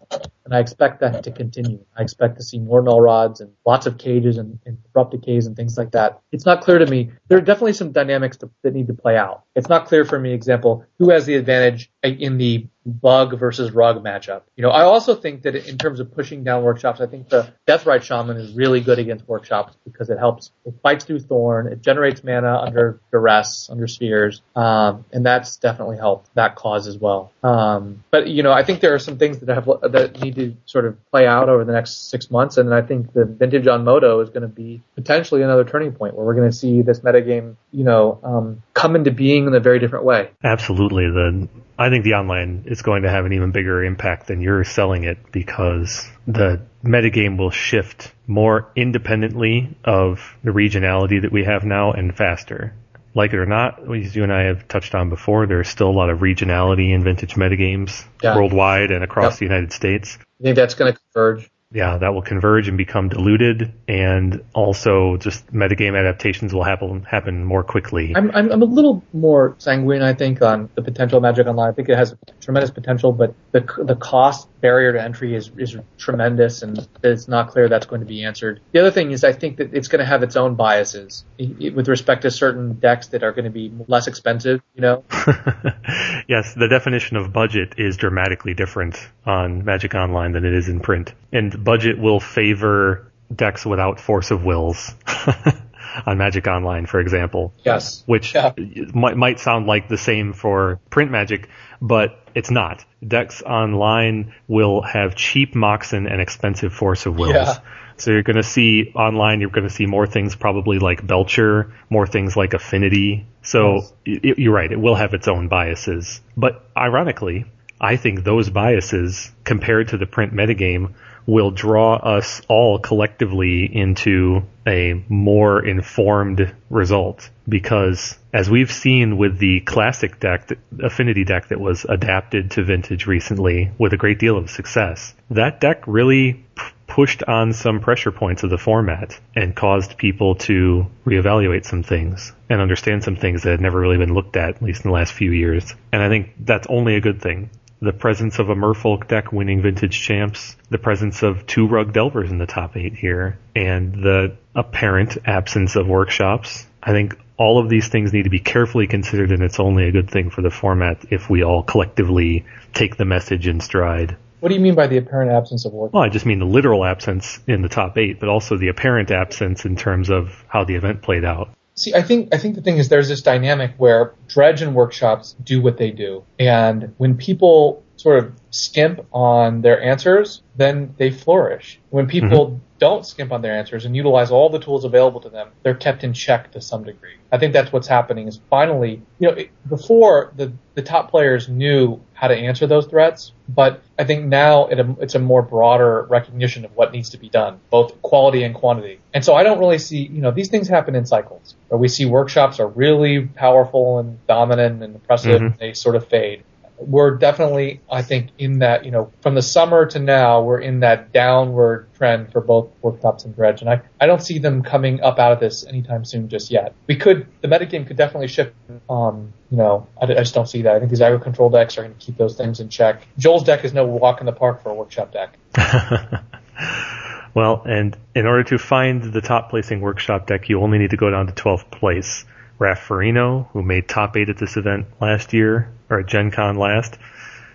and 0.45 0.55
I 0.55 0.61
expect 0.61 1.01
that 1.01 1.25
to 1.25 1.31
continue. 1.31 1.85
I 1.97 2.03
expect 2.03 2.37
to 2.37 2.43
see 2.43 2.59
more 2.59 2.81
null 2.83 3.01
rods 3.01 3.41
and 3.41 3.53
lots 3.67 3.87
of 3.87 3.99
cages 3.99 4.39
and, 4.39 4.59
and 4.65 4.79
abrupt 4.87 5.13
decays 5.13 5.47
and 5.47 5.55
things 5.57 5.77
like 5.77 5.91
that. 5.93 6.21
It's 6.33 6.47
not 6.47 6.63
clear 6.63 6.79
to 6.79 6.87
me. 6.87 7.11
There 7.29 7.39
are 7.39 7.43
definitely 7.43 7.75
some 7.75 7.93
dynamics 7.93 8.39
to, 8.39 8.51
that 8.63 8.75
need 8.75 8.87
to 8.87 8.95
play 8.95 9.17
out. 9.17 9.45
It's 9.55 9.69
not 9.69 9.87
clear 9.87 10.05
for 10.05 10.19
me. 10.19 10.33
Example, 10.33 10.87
who 10.99 11.11
has 11.11 11.27
the 11.27 11.35
advantage 11.35 11.91
in 12.03 12.39
the 12.39 12.67
bug 12.89 13.39
versus 13.39 13.71
rug 13.73 14.03
matchup. 14.03 14.43
You 14.57 14.63
know, 14.63 14.71
I 14.71 14.83
also 14.83 15.15
think 15.15 15.43
that 15.43 15.55
in 15.55 15.79
terms 15.79 16.01
of 16.01 16.15
pushing 16.15 16.45
down 16.45 16.63
workshops, 16.63 17.01
I 17.01 17.07
think 17.07 17.29
the 17.29 17.53
Deathrite 17.67 18.03
Shaman 18.03 18.37
is 18.37 18.53
really 18.53 18.81
good 18.81 18.99
against 18.99 19.29
workshops 19.29 19.77
because 19.85 20.11
it 20.11 20.19
helps. 20.19 20.51
It 20.65 20.75
fights 20.83 21.05
through 21.05 21.21
Thorn. 21.21 21.69
It 21.69 21.83
generates 21.83 22.25
mana 22.25 22.59
under 22.59 23.01
duress, 23.13 23.69
under 23.71 23.87
spheres, 23.87 24.43
um, 24.57 25.05
and 25.13 25.25
that's 25.25 25.57
definitely 25.57 25.99
helped 25.99 26.35
that 26.35 26.57
cause 26.57 26.87
as 26.87 26.97
well. 26.99 27.33
Um, 27.43 28.05
but 28.11 28.29
you 28.29 28.43
know, 28.43 28.53
I 28.53 28.65
think 28.65 28.81
there 28.81 28.95
are 28.95 28.99
some 28.99 29.19
things 29.19 29.39
that 29.41 29.55
have 29.55 29.67
that 29.67 30.21
need 30.21 30.35
to 30.37 30.57
sort 30.67 30.87
of 30.87 30.97
play 31.11 31.27
out 31.27 31.49
over 31.49 31.65
the 31.65 31.73
next 31.73 32.11
six 32.11 32.31
months, 32.31 32.57
and 32.57 32.75
I 32.75 32.83
think 32.83 33.13
the 33.13 33.25
vintage 33.25 33.67
on 33.67 33.85
MODO 33.85 34.21
is 34.21 34.31
going 34.31 34.43
to 34.43 34.49
be 34.49 34.83
potentially 34.95 35.43
another 35.43 35.65
turning 35.65 35.93
point 35.93 36.15
where 36.15 36.25
we're 36.25 36.35
going 36.35 36.51
to 36.51 36.57
see 36.57 36.83
this 36.83 37.01
metagame, 37.01 37.57
you 37.73 37.85
know, 37.85 38.19
um, 38.23 38.63
come 38.75 38.97
into 38.97 39.11
being 39.11 39.47
in 39.47 39.55
a 39.55 39.61
very 39.61 39.79
different 39.79 40.05
way. 40.05 40.31
Absolutely. 40.43 41.05
The 41.05 41.49
I 41.79 41.91
think 41.91 42.05
the 42.05 42.15
online 42.15 42.65
is 42.67 42.83
going 42.83 43.03
to 43.05 43.11
have 43.11 43.25
an 43.25 43.33
even 43.33 43.53
bigger 43.53 43.85
impact 43.85 44.27
than 44.27 44.41
you're 44.41 44.65
selling 44.65 45.05
it 45.05 45.19
because 45.31 46.11
the 46.27 46.61
metagame 46.85 47.39
will 47.39 47.51
shift 47.51 48.13
more 48.27 48.71
independently 48.75 49.77
of 49.85 50.21
the 50.43 50.51
regionality 50.51 51.23
that 51.23 51.31
we 51.31 51.45
have 51.45 51.65
now 51.65 51.93
and 51.93 52.17
faster. 52.17 52.75
Like 53.15 53.33
it 53.33 53.39
or 53.39 53.47
not, 53.47 53.81
as 53.95 54.15
you 54.15 54.23
and 54.25 54.33
I 54.33 54.43
have 54.45 54.67
touched 54.69 54.95
on 54.95 55.09
before, 55.09 55.47
there's 55.47 55.69
still 55.69 55.89
a 55.89 55.93
lot 55.93 56.11
of 56.11 56.19
regionality 56.19 56.93
in 56.93 57.05
vintage 57.05 57.35
metagames 57.37 58.05
Yeah. 58.23 58.37
worldwide 58.37 58.91
and 58.91 59.05
across 59.05 59.35
Yep. 59.35 59.39
the 59.39 59.45
United 59.47 59.73
States. 59.73 60.19
I 60.41 60.45
think 60.45 60.57
that's 60.57 60.75
going 60.75 60.93
to 60.93 60.99
converge. 61.13 61.49
Yeah, 61.71 61.99
that 61.99 62.15
will 62.15 62.23
converge 62.23 62.67
and 62.69 62.79
become 62.79 63.11
diluted, 63.11 63.75
and 63.87 64.43
also 64.55 65.19
just 65.19 65.53
metagame 65.53 65.99
adaptations 65.99 66.55
will 66.55 66.65
happen 66.65 67.03
happen 67.03 67.45
more 67.45 67.63
quickly. 67.63 68.15
I'm, 68.17 68.31
I'm, 68.31 68.51
I'm 68.51 68.63
a 68.63 68.65
little 68.65 69.03
more 69.13 69.55
sanguine, 69.59 70.01
I 70.01 70.15
think, 70.15 70.41
on 70.41 70.71
the 70.77 70.83
potential 70.83 71.19
of 71.19 71.23
Magic 71.23 71.47
Online. 71.47 71.69
I 71.69 71.73
think 71.73 71.91
it 71.91 71.99
has 71.99 72.15
tremendous 72.41 72.71
potential, 72.71 73.13
but 73.13 73.35
the 73.53 73.61
the 73.85 73.97
cost 73.97 74.49
barrier 74.61 74.93
to 74.93 75.03
entry 75.03 75.35
is 75.35 75.51
is 75.57 75.77
tremendous, 75.97 76.63
and 76.63 76.87
it's 77.03 77.29
not 77.29 77.49
clear 77.49 77.69
that's 77.69 77.87
going 77.87 78.01
to 78.01 78.07
be 78.07 78.25
answered. 78.25 78.61
The 78.73 78.81
other 78.81 78.91
thing 78.91 79.11
is, 79.11 79.25
I 79.25 79.33
think 79.33 79.59
that 79.59 79.75
it's 79.75 79.89
going 79.89 80.01
to 80.01 80.05
have 80.05 80.23
its 80.23 80.37
own 80.37 80.55
biases 80.55 81.25
with 81.39 81.89
respect 81.89 82.23
to 82.23 82.31
certain 82.31 82.75
decks 82.75 83.09
that 83.09 83.23
are 83.23 83.33
going 83.33 83.45
to 83.45 83.51
be 83.51 83.73
less 83.87 84.07
expensive. 84.07 84.61
You 84.75 84.83
know, 84.83 85.05
yes, 86.29 86.55
the 86.55 86.69
definition 86.69 87.17
of 87.17 87.33
budget 87.33 87.75
is 87.79 87.97
dramatically 87.97 88.55
different 88.55 88.97
on 89.25 89.65
Magic 89.65 89.95
Online 89.95 90.33
than 90.33 90.45
it 90.45 90.55
is 90.55 90.69
in 90.69 90.81
print. 90.81 91.13
And 91.33 91.65
budget 91.65 91.99
will 91.99 92.21
favor 92.21 93.13
decks 93.35 93.67
without 93.67 94.01
force 94.01 94.31
of 94.31 94.45
wills 94.45 94.95
on 96.07 96.19
Magic 96.19 96.47
Online, 96.47 96.87
for 96.87 97.01
example, 97.01 97.53
yes, 97.65 98.03
which 98.07 98.35
Yeah. 98.35 98.53
might, 98.95 99.17
might 99.17 99.41
sound 99.41 99.67
like 99.67 99.89
the 99.89 99.99
same 99.99 100.33
for 100.33 100.81
print 100.91 101.11
Magic, 101.11 101.49
but 101.81 102.19
it's 102.35 102.51
not. 102.51 102.85
Decks 103.07 103.43
online 103.43 104.33
will 104.47 104.83
have 104.83 105.15
cheap 105.15 105.55
Moxen 105.55 106.07
and 106.11 106.21
expensive 106.21 106.73
force 106.73 107.07
of 107.07 107.17
wills. 107.19 107.35
Yeah. 107.35 107.55
So 107.97 108.13
you're 108.13 108.23
going 108.23 108.37
to 108.37 108.45
see 108.45 108.93
online, 108.95 109.41
you're 109.41 109.51
going 109.51 109.67
to 109.67 109.75
see 109.75 109.87
more 109.87 110.07
things 110.07 110.37
probably 110.37 110.79
like 110.79 111.05
Belcher, 111.05 111.73
more 111.91 112.07
things 112.07 112.37
like 112.37 112.55
Affinity. 112.55 113.27
So 113.43 113.75
Yes. 114.05 114.23
y- 114.25 114.35
you're 114.39 114.55
right, 114.55 114.71
it 114.71 114.79
will 114.79 114.95
have 114.95 115.15
its 115.15 115.27
own 115.27 115.49
biases. 115.49 116.21
But 116.37 116.65
ironically, 116.77 117.47
I 117.81 117.97
think 117.97 118.23
those 118.23 118.51
biases 118.51 119.33
compared 119.45 119.89
to 119.89 119.97
the 119.97 120.07
print 120.07 120.33
metagame 120.33 120.93
will 121.29 121.51
draw 121.51 121.95
us 121.97 122.41
all 122.49 122.79
collectively 122.79 123.67
into 123.71 124.43
a 124.67 124.95
more 125.11 125.63
informed 125.63 126.55
result 126.71 127.29
because 127.47 128.17
as 128.33 128.49
we've 128.49 128.73
seen 128.73 129.19
with 129.19 129.39
the 129.39 129.61
classic 129.61 130.19
deck, 130.21 130.47
the 130.47 130.57
affinity 130.83 131.25
deck 131.25 131.49
that 131.49 131.61
was 131.61 131.85
adapted 131.87 132.51
to 132.53 132.65
vintage 132.65 133.07
recently 133.07 133.71
with 133.77 133.93
a 133.93 133.99
great 133.99 134.19
deal 134.19 134.39
of 134.39 134.49
success, 134.49 135.15
that 135.31 135.61
deck 135.61 135.83
really 135.87 136.33
p- 136.33 136.63
pushed 136.87 137.23
on 137.25 137.53
some 137.53 137.81
pressure 137.81 138.11
points 138.11 138.43
of 138.43 138.49
the 138.49 138.57
format 138.57 139.21
and 139.37 139.55
caused 139.55 139.99
people 139.99 140.35
to 140.37 140.87
reevaluate 141.05 141.67
some 141.67 141.83
things 141.83 142.33
and 142.49 142.63
understand 142.63 143.05
some 143.05 143.17
things 143.17 143.43
that 143.43 143.51
had 143.51 143.61
never 143.61 143.79
really 143.79 143.99
been 143.99 144.15
looked 144.15 144.39
at, 144.39 144.57
at 144.57 144.63
least 144.63 144.83
in 144.83 144.91
the 144.91 144.95
last 144.95 145.13
few 145.13 145.31
years. 145.31 145.75
And 145.93 146.03
I 146.03 146.09
think 146.09 146.33
that's 146.41 146.67
only 146.71 146.95
a 146.95 147.03
good 147.03 147.21
thing. 147.21 147.51
The 147.81 147.93
presence 147.93 148.39
of 148.39 148.49
a 148.49 148.57
Merfolk 148.57 149.07
deck 149.07 149.33
winning 149.33 149.63
vintage 149.63 150.01
champs, 150.01 150.57
the 150.69 150.79
presence 150.79 151.23
of 151.23 151.47
two 151.47 151.69
Rug 151.69 151.93
Delvers 151.93 152.31
in 152.31 152.39
the 152.39 152.47
top 152.47 152.77
eight 152.77 152.95
here, 152.95 153.39
and 153.55 153.95
the 153.95 154.37
apparent 154.55 155.17
absence 155.25 155.77
of 155.77 155.87
workshops. 155.87 156.67
I 156.83 156.91
think 156.91 157.17
all 157.37 157.59
of 157.59 157.69
these 157.69 157.89
things 157.89 158.13
need 158.13 158.25
to 158.25 158.31
be 158.31 158.41
carefully 158.41 158.87
considered 158.87 159.31
and 159.31 159.43
it's 159.43 159.61
only 159.61 159.87
a 159.87 159.93
good 159.93 160.11
thing 160.11 160.31
for 160.31 160.43
the 160.43 160.51
format 160.51 161.05
if 161.11 161.31
we 161.31 161.45
all 161.45 161.63
collectively 161.63 162.45
take 162.75 162.97
the 162.97 163.05
message 163.05 163.47
in 163.47 163.61
stride. 163.61 164.17
what 164.41 164.49
do 164.49 164.57
you 164.57 164.61
mean 164.61 164.75
by 164.75 164.89
the 164.89 164.97
apparent 164.97 165.31
absence 165.31 165.65
of 165.65 165.73
work? 165.73 165.93
Well, 165.93 166.03
I 166.03 166.09
just 166.09 166.27
mean 166.27 166.41
the 166.41 166.47
literal 166.47 166.85
absence 166.85 167.39
in 167.47 167.63
the 167.63 167.69
top 167.69 167.97
eight, 167.97 168.19
but 168.19 168.29
also 168.29 168.57
the 168.57 168.69
apparent 168.69 169.11
absence 169.13 169.65
in 169.65 169.77
terms 169.77 170.11
of 170.11 170.45
how 170.49 170.65
the 170.65 170.75
event 170.75 171.03
played 171.03 171.25
out. 171.25 171.51
See, 171.79 171.95
I 171.95 172.03
think 172.03 172.35
I 172.35 172.39
think 172.39 172.57
the 172.57 172.61
thing 172.61 172.79
is 172.79 172.89
there's 172.89 173.09
this 173.09 173.23
dynamic 173.23 173.73
where 173.77 174.13
dredge 174.27 174.63
and 174.63 174.75
workshops 174.75 175.37
do 175.45 175.61
what 175.61 175.77
they 175.77 175.93
do, 175.93 176.25
and 176.39 176.93
when 176.99 177.17
people 177.17 177.85
sort 177.99 178.25
of 178.25 178.33
skimp 178.51 179.05
on 179.13 179.61
their 179.61 179.83
answers, 179.83 180.41
then 180.57 180.95
they 180.99 181.11
flourish. 181.11 181.81
When 181.91 182.07
people 182.07 182.61
don't 182.79 183.05
skimp 183.05 183.33
on 183.33 183.43
their 183.43 183.55
answers 183.55 183.85
and 183.85 183.97
utilize 183.97 184.31
all 184.31 184.51
the 184.51 184.61
tools 184.61 184.85
available 184.85 185.21
to 185.23 185.29
them, 185.29 185.49
they're 185.65 185.75
kept 185.75 186.05
in 186.05 186.13
check 186.13 186.53
to 186.53 186.61
some 186.61 186.85
degree. 186.85 187.17
I 187.33 187.39
think 187.39 187.53
that's 187.53 187.73
what's 187.73 187.89
happening. 187.89 188.29
Is 188.29 188.39
finally, 188.49 189.03
you 189.19 189.29
know, 189.29 189.35
it, 189.35 189.51
before 189.69 190.33
the 190.37 190.53
the 190.75 190.83
top 190.83 191.11
players 191.11 191.49
knew 191.49 192.01
how 192.15 192.29
to 192.29 192.37
answer 192.37 192.69
those 192.69 192.87
threats, 192.87 193.33
but 193.49 193.83
I 193.99 194.05
think 194.05 194.27
now 194.27 194.69
it, 194.69 194.79
it's 195.01 195.17
a 195.17 195.19
more 195.19 195.43
broader 195.43 196.07
recognition 196.09 196.65
of 196.65 196.77
what 196.77 196.93
needs 196.93 197.11
to 197.11 197.19
be 197.19 197.29
done, 197.29 197.59
both 197.69 198.01
quality 198.01 198.45
and 198.45 198.55
quantity. 198.55 199.01
And 199.13 199.25
so 199.25 199.35
I 199.35 199.43
don't 199.43 199.59
really 199.59 199.79
see, 199.79 200.07
you 200.07 200.21
know, 200.23 200.31
these 200.31 200.51
things 200.51 200.69
happen 200.69 200.95
in 200.95 201.05
cycles 201.05 201.57
where 201.67 201.79
we 201.79 201.89
see 201.89 202.07
workshops 202.07 202.61
are 202.61 202.69
really 202.69 203.23
powerful 203.23 203.99
and 203.99 204.25
dominant 204.29 204.85
and 204.85 204.95
impressive, 204.95 205.41
Mhm. 205.41 205.47
and 205.47 205.59
they 205.59 205.73
sort 205.73 205.97
of 205.97 206.07
fade. 206.07 206.45
We're 206.81 207.17
definitely, 207.17 207.81
I 207.91 208.03
think, 208.03 208.31
in 208.39 208.61
that, 208.61 208.85
you 208.85 208.91
know, 208.91 209.11
from 209.21 209.35
the 209.35 209.43
summer 209.43 209.87
to 209.87 209.99
now, 209.99 210.43
we're 210.43 210.61
in 210.61 210.81
that 210.81 211.13
downward 211.13 211.89
trend 211.95 212.33
for 212.33 212.41
both 212.41 212.71
workshops 212.83 213.25
and 213.25 213.35
dredge. 213.35 213.61
And 213.61 213.71
I, 213.71 213.83
I 214.01 214.07
don't 214.07 214.23
see 214.23 214.39
them 214.39 214.63
coming 214.63 215.01
up 215.01 215.19
out 215.19 215.33
of 215.33 215.41
this 215.41 215.67
anytime 215.67 216.05
soon 216.05 216.29
just 216.29 216.51
yet. 216.51 216.75
We 216.87 216.97
could, 216.97 217.27
the 217.41 217.49
metagame 217.49 217.87
could 217.87 217.97
definitely 217.97 218.29
shift. 218.29 218.55
Um, 218.89 219.33
you 219.51 219.57
know, 219.57 219.87
I, 220.01 220.05
I 220.05 220.15
just 220.15 220.35
don't 220.35 220.49
see 220.49 220.63
that. 220.63 220.77
I 220.77 220.79
think 220.79 220.91
these 220.91 221.01
aggro 221.01 221.21
control 221.21 221.51
decks 221.51 221.79
are 221.79 221.83
going 221.83 221.95
to 221.95 222.01
keep 222.01 222.17
those 222.17 222.37
things 222.37 222.61
in 222.61 222.69
check. 222.69 223.03
Joel's 223.19 223.45
deck 223.45 223.65
is 223.65 223.73
no 223.73 223.87
walk 223.87 224.21
in 224.21 224.27
the 224.27 224.33
park 224.33 224.63
for 224.63 224.71
a 224.71 224.75
workshop 224.75 225.13
deck. 225.13 225.37
well, 227.35 227.63
and 227.65 227.97
in 228.15 228.27
order 228.27 228.45
to 228.45 228.59
find 228.59 229.13
the 229.13 229.21
top 229.21 229.51
placing 229.51 229.81
workshop 229.81 230.27
deck, 230.27 230.49
you 230.49 230.61
only 230.61 230.79
need 230.79 230.91
to 230.91 230.97
go 230.97 231.11
down 231.11 231.27
to 231.27 231.33
12th 231.33 231.71
place. 231.71 232.25
Raph 232.59 232.79
Farino, 232.79 233.49
who 233.53 233.63
made 233.63 233.89
top 233.89 234.17
eight 234.17 234.29
at 234.29 234.39
this 234.39 234.57
event 234.57 234.87
last 235.01 235.33
year, 235.33 235.71
or 235.89 236.01
at 236.01 236.07
Gen 236.07 236.31
Con 236.31 236.57
last, 236.57 236.99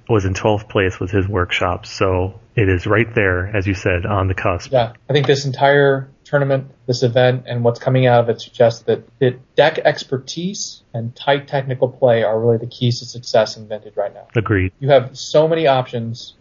was 0.08 0.26
in 0.26 0.34
12th 0.34 0.70
place 0.70 1.00
with 1.00 1.12
his 1.12 1.28
workshop. 1.28 1.86
So 1.86 2.40
it 2.56 2.70
is 2.70 2.86
right 2.86 3.14
there, 3.14 3.48
as 3.56 3.68
you 3.68 3.74
said, 3.74 4.06
on 4.06 4.28
the 4.28 4.34
cusp. 4.34 4.72
Yeah, 4.72 4.94
I 5.10 5.14
think 5.14 5.28
this 5.28 5.46
entire 5.46 6.10
tournament, 6.24 6.72
this 6.88 7.04
event, 7.04 7.44
and 7.48 7.64
what's 7.64 7.80
coming 7.80 8.06
out 8.06 8.22
of 8.22 8.30
it 8.30 8.42
suggests 8.42 8.84
that, 8.84 9.04
that 9.20 9.56
deck 9.56 9.80
expertise 9.80 10.84
and 10.94 11.16
tight 11.16 11.48
technical 11.48 11.90
play 11.90 12.24
are 12.24 12.40
really 12.40 12.58
the 12.58 12.68
keys 12.68 13.00
to 13.00 13.06
success 13.06 13.58
in 13.58 13.68
Vintage 13.68 13.96
right 13.96 14.14
now. 14.14 14.28
Agreed. 14.36 14.72
You 14.80 14.90
have 14.90 15.18
so 15.18 15.48
many 15.48 15.68
options. 15.68 16.36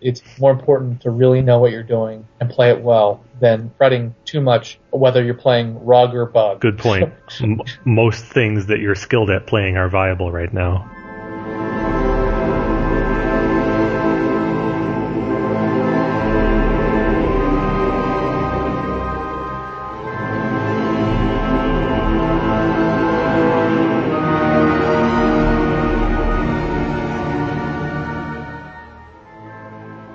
It's 0.00 0.22
more 0.38 0.52
important 0.52 1.02
to 1.02 1.10
really 1.10 1.42
know 1.42 1.58
what 1.58 1.72
you're 1.72 1.82
doing 1.82 2.26
and 2.40 2.50
play 2.50 2.70
it 2.70 2.80
well 2.80 3.24
than 3.40 3.72
fretting 3.76 4.14
too 4.24 4.40
much 4.40 4.78
whether 4.90 5.24
you're 5.24 5.34
playing 5.34 5.84
rug 5.84 6.14
or 6.14 6.26
bug. 6.26 6.60
Good 6.60 6.78
point. 6.78 7.12
M- 7.40 7.60
most 7.84 8.24
things 8.24 8.66
that 8.66 8.78
you're 8.78 8.94
skilled 8.94 9.30
at 9.30 9.46
playing 9.46 9.76
are 9.76 9.88
viable 9.88 10.30
right 10.30 10.52
now. 10.52 10.88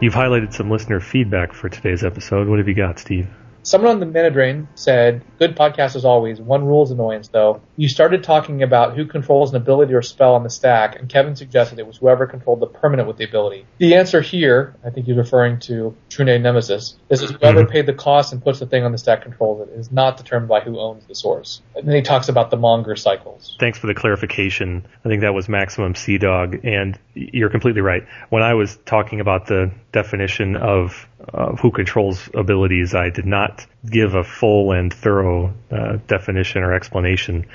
You've 0.02 0.14
highlighted 0.14 0.54
some 0.54 0.72
listener 0.72 1.02
feedback 1.02 1.52
for 1.52 1.68
today's 1.68 2.06
episode. 2.06 2.48
What 2.48 2.60
have 2.60 2.70
you 2.70 2.74
got, 2.74 3.00
Steve? 3.00 3.28
Someone 3.64 3.92
on 3.92 4.00
the 4.00 4.06
Manadrain 4.06 4.68
said, 4.76 5.24
good 5.38 5.56
podcast 5.56 5.96
as 5.96 6.06
always. 6.06 6.40
One 6.40 6.66
rule 6.66 6.84
is 6.84 6.92
annoyance 6.92 7.28
though. 7.28 7.62
You 7.78 7.90
started 7.90 8.24
talking 8.24 8.64
about 8.64 8.96
who 8.96 9.06
controls 9.06 9.52
an 9.52 9.58
ability 9.58 9.94
or 9.94 10.02
spell 10.02 10.36
on 10.36 10.44
the 10.44 10.50
stack, 10.50 11.00
and 11.00 11.10
Kevin 11.10 11.36
suggested 11.36 11.80
it 11.80 11.88
was 11.88 11.98
whoever 11.98 12.26
controlled 12.28 12.60
the 12.60 12.68
permanent 12.68 13.08
with 13.08 13.18
the 13.18 13.26
ability. 13.26 13.66
The 13.78 13.96
answer 13.96 14.22
here, 14.22 14.76
I 14.86 14.90
think 14.90 15.06
he's 15.06 15.18
referring 15.18 15.60
to 15.62 15.96
True 16.10 16.26
Name 16.26 16.42
Nemesis, 16.42 16.98
is 17.10 17.22
whoever 17.22 17.64
mm-hmm. 17.64 17.72
paid 17.72 17.86
the 17.86 17.94
cost 17.94 18.34
and 18.34 18.44
puts 18.44 18.60
the 18.60 18.66
thing 18.66 18.84
on 18.84 18.92
the 18.92 18.98
stack 18.98 19.22
controls 19.22 19.68
it. 19.68 19.74
It 19.74 19.80
is 19.80 19.92
not 19.92 20.18
determined 20.18 20.50
by 20.50 20.62
who 20.62 20.80
owns 20.80 21.06
the 21.06 21.16
source. 21.16 21.62
And 21.76 21.88
then 21.88 21.96
he 21.96 22.02
talks 22.02 22.30
about 22.30 22.52
the 22.52 22.58
Monger 22.58 22.96
cycles. 22.96 23.56
Thanks 23.60 23.78
for 23.78 23.88
the 23.88 23.94
clarification. 23.94 24.86
I 25.06 25.10
think 25.10 25.22
that 25.22 25.34
was 25.34 25.50
Maximum 25.50 25.96
Sea 25.96 26.18
Dog, 26.18 26.60
and 26.64 26.98
you're 27.14 27.50
completely 27.50 27.82
right. 27.82 28.04
When 28.30 28.44
I 28.44 28.54
was 28.54 28.78
talking 28.86 29.20
about 29.20 29.48
the 29.48 29.72
definition 29.92 30.56
of 30.56 31.08
uh, 31.34 31.56
who 31.56 31.72
controls 31.72 32.30
abilities, 32.34 32.96
I 32.96 33.10
did 33.10 33.26
not 33.26 33.49
give 33.86 34.16
a 34.16 34.24
full 34.24 34.72
and 34.72 34.94
thorough 34.94 35.54
uh, 35.72 35.98
definition 36.08 36.64
or 36.64 36.74
explanation. 36.74 37.46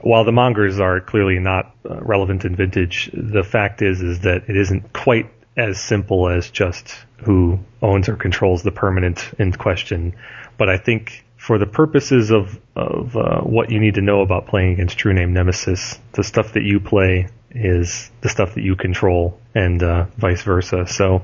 While 0.00 0.24
the 0.24 0.32
mongers 0.32 0.80
are 0.80 1.00
clearly 1.00 1.38
not 1.38 1.74
uh, 1.88 2.00
relevant 2.00 2.44
in 2.44 2.56
vintage, 2.56 3.10
the 3.12 3.44
fact 3.44 3.82
is 3.82 4.02
is 4.02 4.20
that 4.20 4.48
it 4.48 4.56
isn't 4.56 4.92
quite 4.92 5.30
as 5.56 5.80
simple 5.80 6.28
as 6.28 6.50
just 6.50 6.94
who 7.24 7.58
owns 7.80 8.08
or 8.08 8.16
controls 8.16 8.62
the 8.62 8.72
permanent 8.72 9.32
in 9.38 9.52
question. 9.52 10.14
But 10.58 10.68
I 10.68 10.76
think 10.76 11.24
for 11.36 11.58
the 11.58 11.66
purposes 11.66 12.30
of 12.30 12.58
of 12.74 13.16
uh, 13.16 13.40
what 13.40 13.70
you 13.70 13.80
need 13.80 13.94
to 13.94 14.02
know 14.02 14.20
about 14.22 14.46
playing 14.46 14.72
against 14.72 14.98
True 14.98 15.14
Name 15.14 15.32
Nemesis, 15.32 15.98
the 16.12 16.24
stuff 16.24 16.52
that 16.54 16.62
you 16.62 16.80
play 16.80 17.28
is 17.50 18.10
the 18.20 18.28
stuff 18.28 18.54
that 18.54 18.62
you 18.62 18.76
control, 18.76 19.38
and 19.54 19.82
uh, 19.82 20.06
vice 20.16 20.42
versa. 20.42 20.86
So 20.86 21.22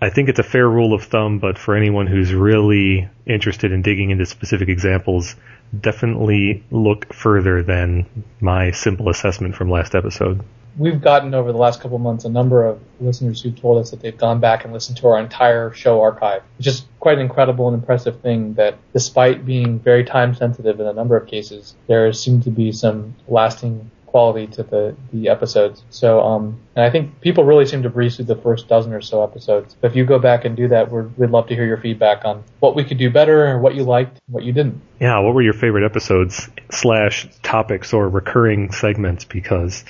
I 0.00 0.10
think 0.10 0.28
it's 0.28 0.38
a 0.38 0.44
fair 0.44 0.68
rule 0.68 0.92
of 0.92 1.04
thumb, 1.04 1.38
but 1.38 1.58
for 1.58 1.74
anyone 1.76 2.06
who's 2.06 2.32
really 2.34 3.08
interested 3.26 3.72
in 3.72 3.82
digging 3.82 4.10
into 4.10 4.26
specific 4.26 4.68
examples, 4.68 5.36
definitely 5.78 6.62
look 6.70 7.12
further 7.12 7.62
than 7.62 8.06
my 8.40 8.70
simple 8.70 9.08
assessment 9.08 9.54
from 9.54 9.70
last 9.70 9.94
episode. 9.94 10.42
We've 10.76 11.00
gotten 11.00 11.34
over 11.34 11.52
the 11.52 11.58
last 11.58 11.80
couple 11.80 11.98
months 11.98 12.24
a 12.24 12.28
number 12.28 12.66
of 12.66 12.80
listeners 13.00 13.40
who 13.40 13.52
told 13.52 13.78
us 13.80 13.92
that 13.92 14.00
they've 14.00 14.16
gone 14.16 14.40
back 14.40 14.64
and 14.64 14.72
listened 14.72 14.98
to 14.98 15.06
our 15.06 15.20
entire 15.20 15.72
show 15.72 16.00
archive, 16.00 16.42
which 16.58 16.66
is 16.66 16.84
quite 16.98 17.18
an 17.18 17.22
incredible 17.22 17.68
and 17.68 17.76
impressive 17.76 18.20
thing 18.20 18.54
that 18.54 18.76
despite 18.92 19.46
being 19.46 19.78
very 19.78 20.02
time 20.02 20.34
sensitive 20.34 20.80
in 20.80 20.86
a 20.86 20.92
number 20.92 21.16
of 21.16 21.28
cases, 21.28 21.76
there 21.86 22.12
seemed 22.12 22.42
to 22.44 22.50
be 22.50 22.72
some 22.72 23.14
lasting 23.28 23.88
quality 24.14 24.46
to 24.46 24.62
the, 24.62 24.94
the 25.12 25.28
episodes. 25.28 25.82
So, 25.90 26.20
um, 26.20 26.60
and 26.76 26.84
I 26.84 26.90
think 26.90 27.20
people 27.20 27.42
really 27.42 27.66
seem 27.66 27.82
to 27.82 27.90
breeze 27.90 28.14
through 28.14 28.26
the 28.26 28.36
first 28.36 28.68
dozen 28.68 28.92
or 28.92 29.00
so 29.00 29.24
episodes. 29.24 29.74
But 29.80 29.90
if 29.90 29.96
you 29.96 30.06
go 30.06 30.20
back 30.20 30.44
and 30.44 30.56
do 30.56 30.68
that, 30.68 30.88
we 30.92 31.02
would 31.02 31.32
love 31.32 31.48
to 31.48 31.56
hear 31.56 31.66
your 31.66 31.78
feedback 31.78 32.24
on 32.24 32.44
what 32.60 32.76
we 32.76 32.84
could 32.84 32.96
do 32.96 33.10
better 33.10 33.44
and 33.46 33.60
what 33.60 33.74
you 33.74 33.82
liked, 33.82 34.20
what 34.28 34.44
you 34.44 34.52
didn't. 34.52 34.80
Yeah, 35.00 35.18
what 35.18 35.34
were 35.34 35.42
your 35.42 35.52
favorite 35.52 35.84
episodes 35.84 36.48
slash 36.70 37.26
topics 37.42 37.92
or 37.92 38.08
recurring 38.08 38.70
segments? 38.70 39.24
Because 39.24 39.84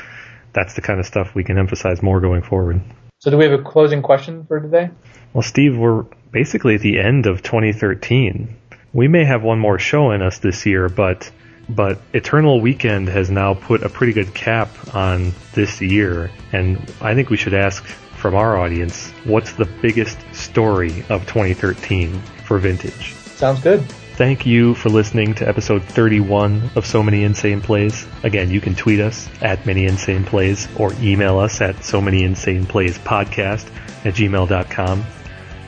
that's 0.55 0.72
the 0.72 0.80
kind 0.80 1.01
of 1.01 1.05
stuff 1.05 1.34
we 1.34 1.44
can 1.44 1.59
emphasize 1.59 2.02
more 2.02 2.18
going 2.22 2.40
forward. 2.40 2.80
So 3.18 3.30
do 3.30 3.36
we 3.36 3.44
have 3.44 3.60
a 3.60 3.62
closing 3.62 4.01
question 4.01 4.46
for 4.46 4.59
today? 4.59 4.88
Well, 5.34 5.42
Steve, 5.42 5.76
we're 5.76 6.05
basically 6.32 6.76
at 6.76 6.80
the 6.80 6.98
end 6.98 7.26
of 7.26 7.42
2013. 7.42 8.56
We 8.94 9.06
may 9.06 9.26
have 9.26 9.42
one 9.42 9.59
more 9.59 9.78
show 9.78 10.12
in 10.12 10.22
us 10.22 10.38
this 10.38 10.64
year, 10.64 10.88
but 10.88 11.30
but 11.69 12.01
Eternal 12.12 12.61
Weekend 12.61 13.09
has 13.09 13.31
now 13.31 13.55
put 13.55 13.82
a 13.82 13.89
pretty 13.89 14.12
good 14.12 14.35
cap 14.35 14.95
on 14.95 15.32
this 15.55 15.81
year, 15.81 16.31
and 16.53 16.78
I 17.01 17.15
think 17.15 17.31
we 17.31 17.36
should 17.36 17.55
ask 17.55 17.85
from 17.85 18.35
our 18.35 18.57
audience 18.57 19.11
what's 19.24 19.53
the 19.53 19.66
biggest 19.66 20.19
story 20.32 21.05
of 21.09 21.27
2013 21.27 22.19
for 22.45 22.59
Vintage? 22.59 23.15
Sounds 23.15 23.61
good. 23.61 23.82
Thank 24.16 24.47
you 24.47 24.74
for 24.74 24.91
listening 24.91 25.35
to 25.35 25.49
episode 25.49 25.82
31 25.82 26.70
of 26.77 26.86
So 26.86 27.03
Many 27.03 27.24
Insane 27.24 27.61
Plays. 27.61 28.07
Again, 28.23 28.49
you 28.49 28.61
can 28.61 28.77
tweet 28.77 29.01
us 29.01 29.28
at 29.43 29.66
Many 29.66 29.86
Insane 29.86 30.24
Plays 30.24 30.69
or 30.77 30.93
email 31.01 31.39
us 31.39 31.61
at 31.61 31.85
So 31.85 32.01
Many 32.01 32.23
Insane 32.23 32.65
Plays 32.65 32.97
podcast 32.99 33.66
at 34.05 34.15
gmail.com. 34.15 35.05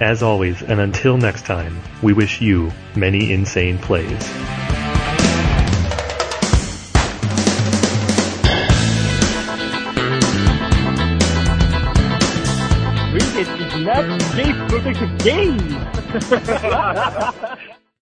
As 0.01 0.23
always, 0.23 0.62
and 0.62 0.78
until 0.81 1.16
next 1.16 1.44
time, 1.44 1.81
we 2.02 2.12
wish 2.12 2.40
you 2.40 2.70
many 2.94 3.32
insane 3.32 3.78
plays. 3.78 4.85
Safe 13.97 14.56
for 14.68 14.78
the 14.78 14.93
game. 15.24 15.56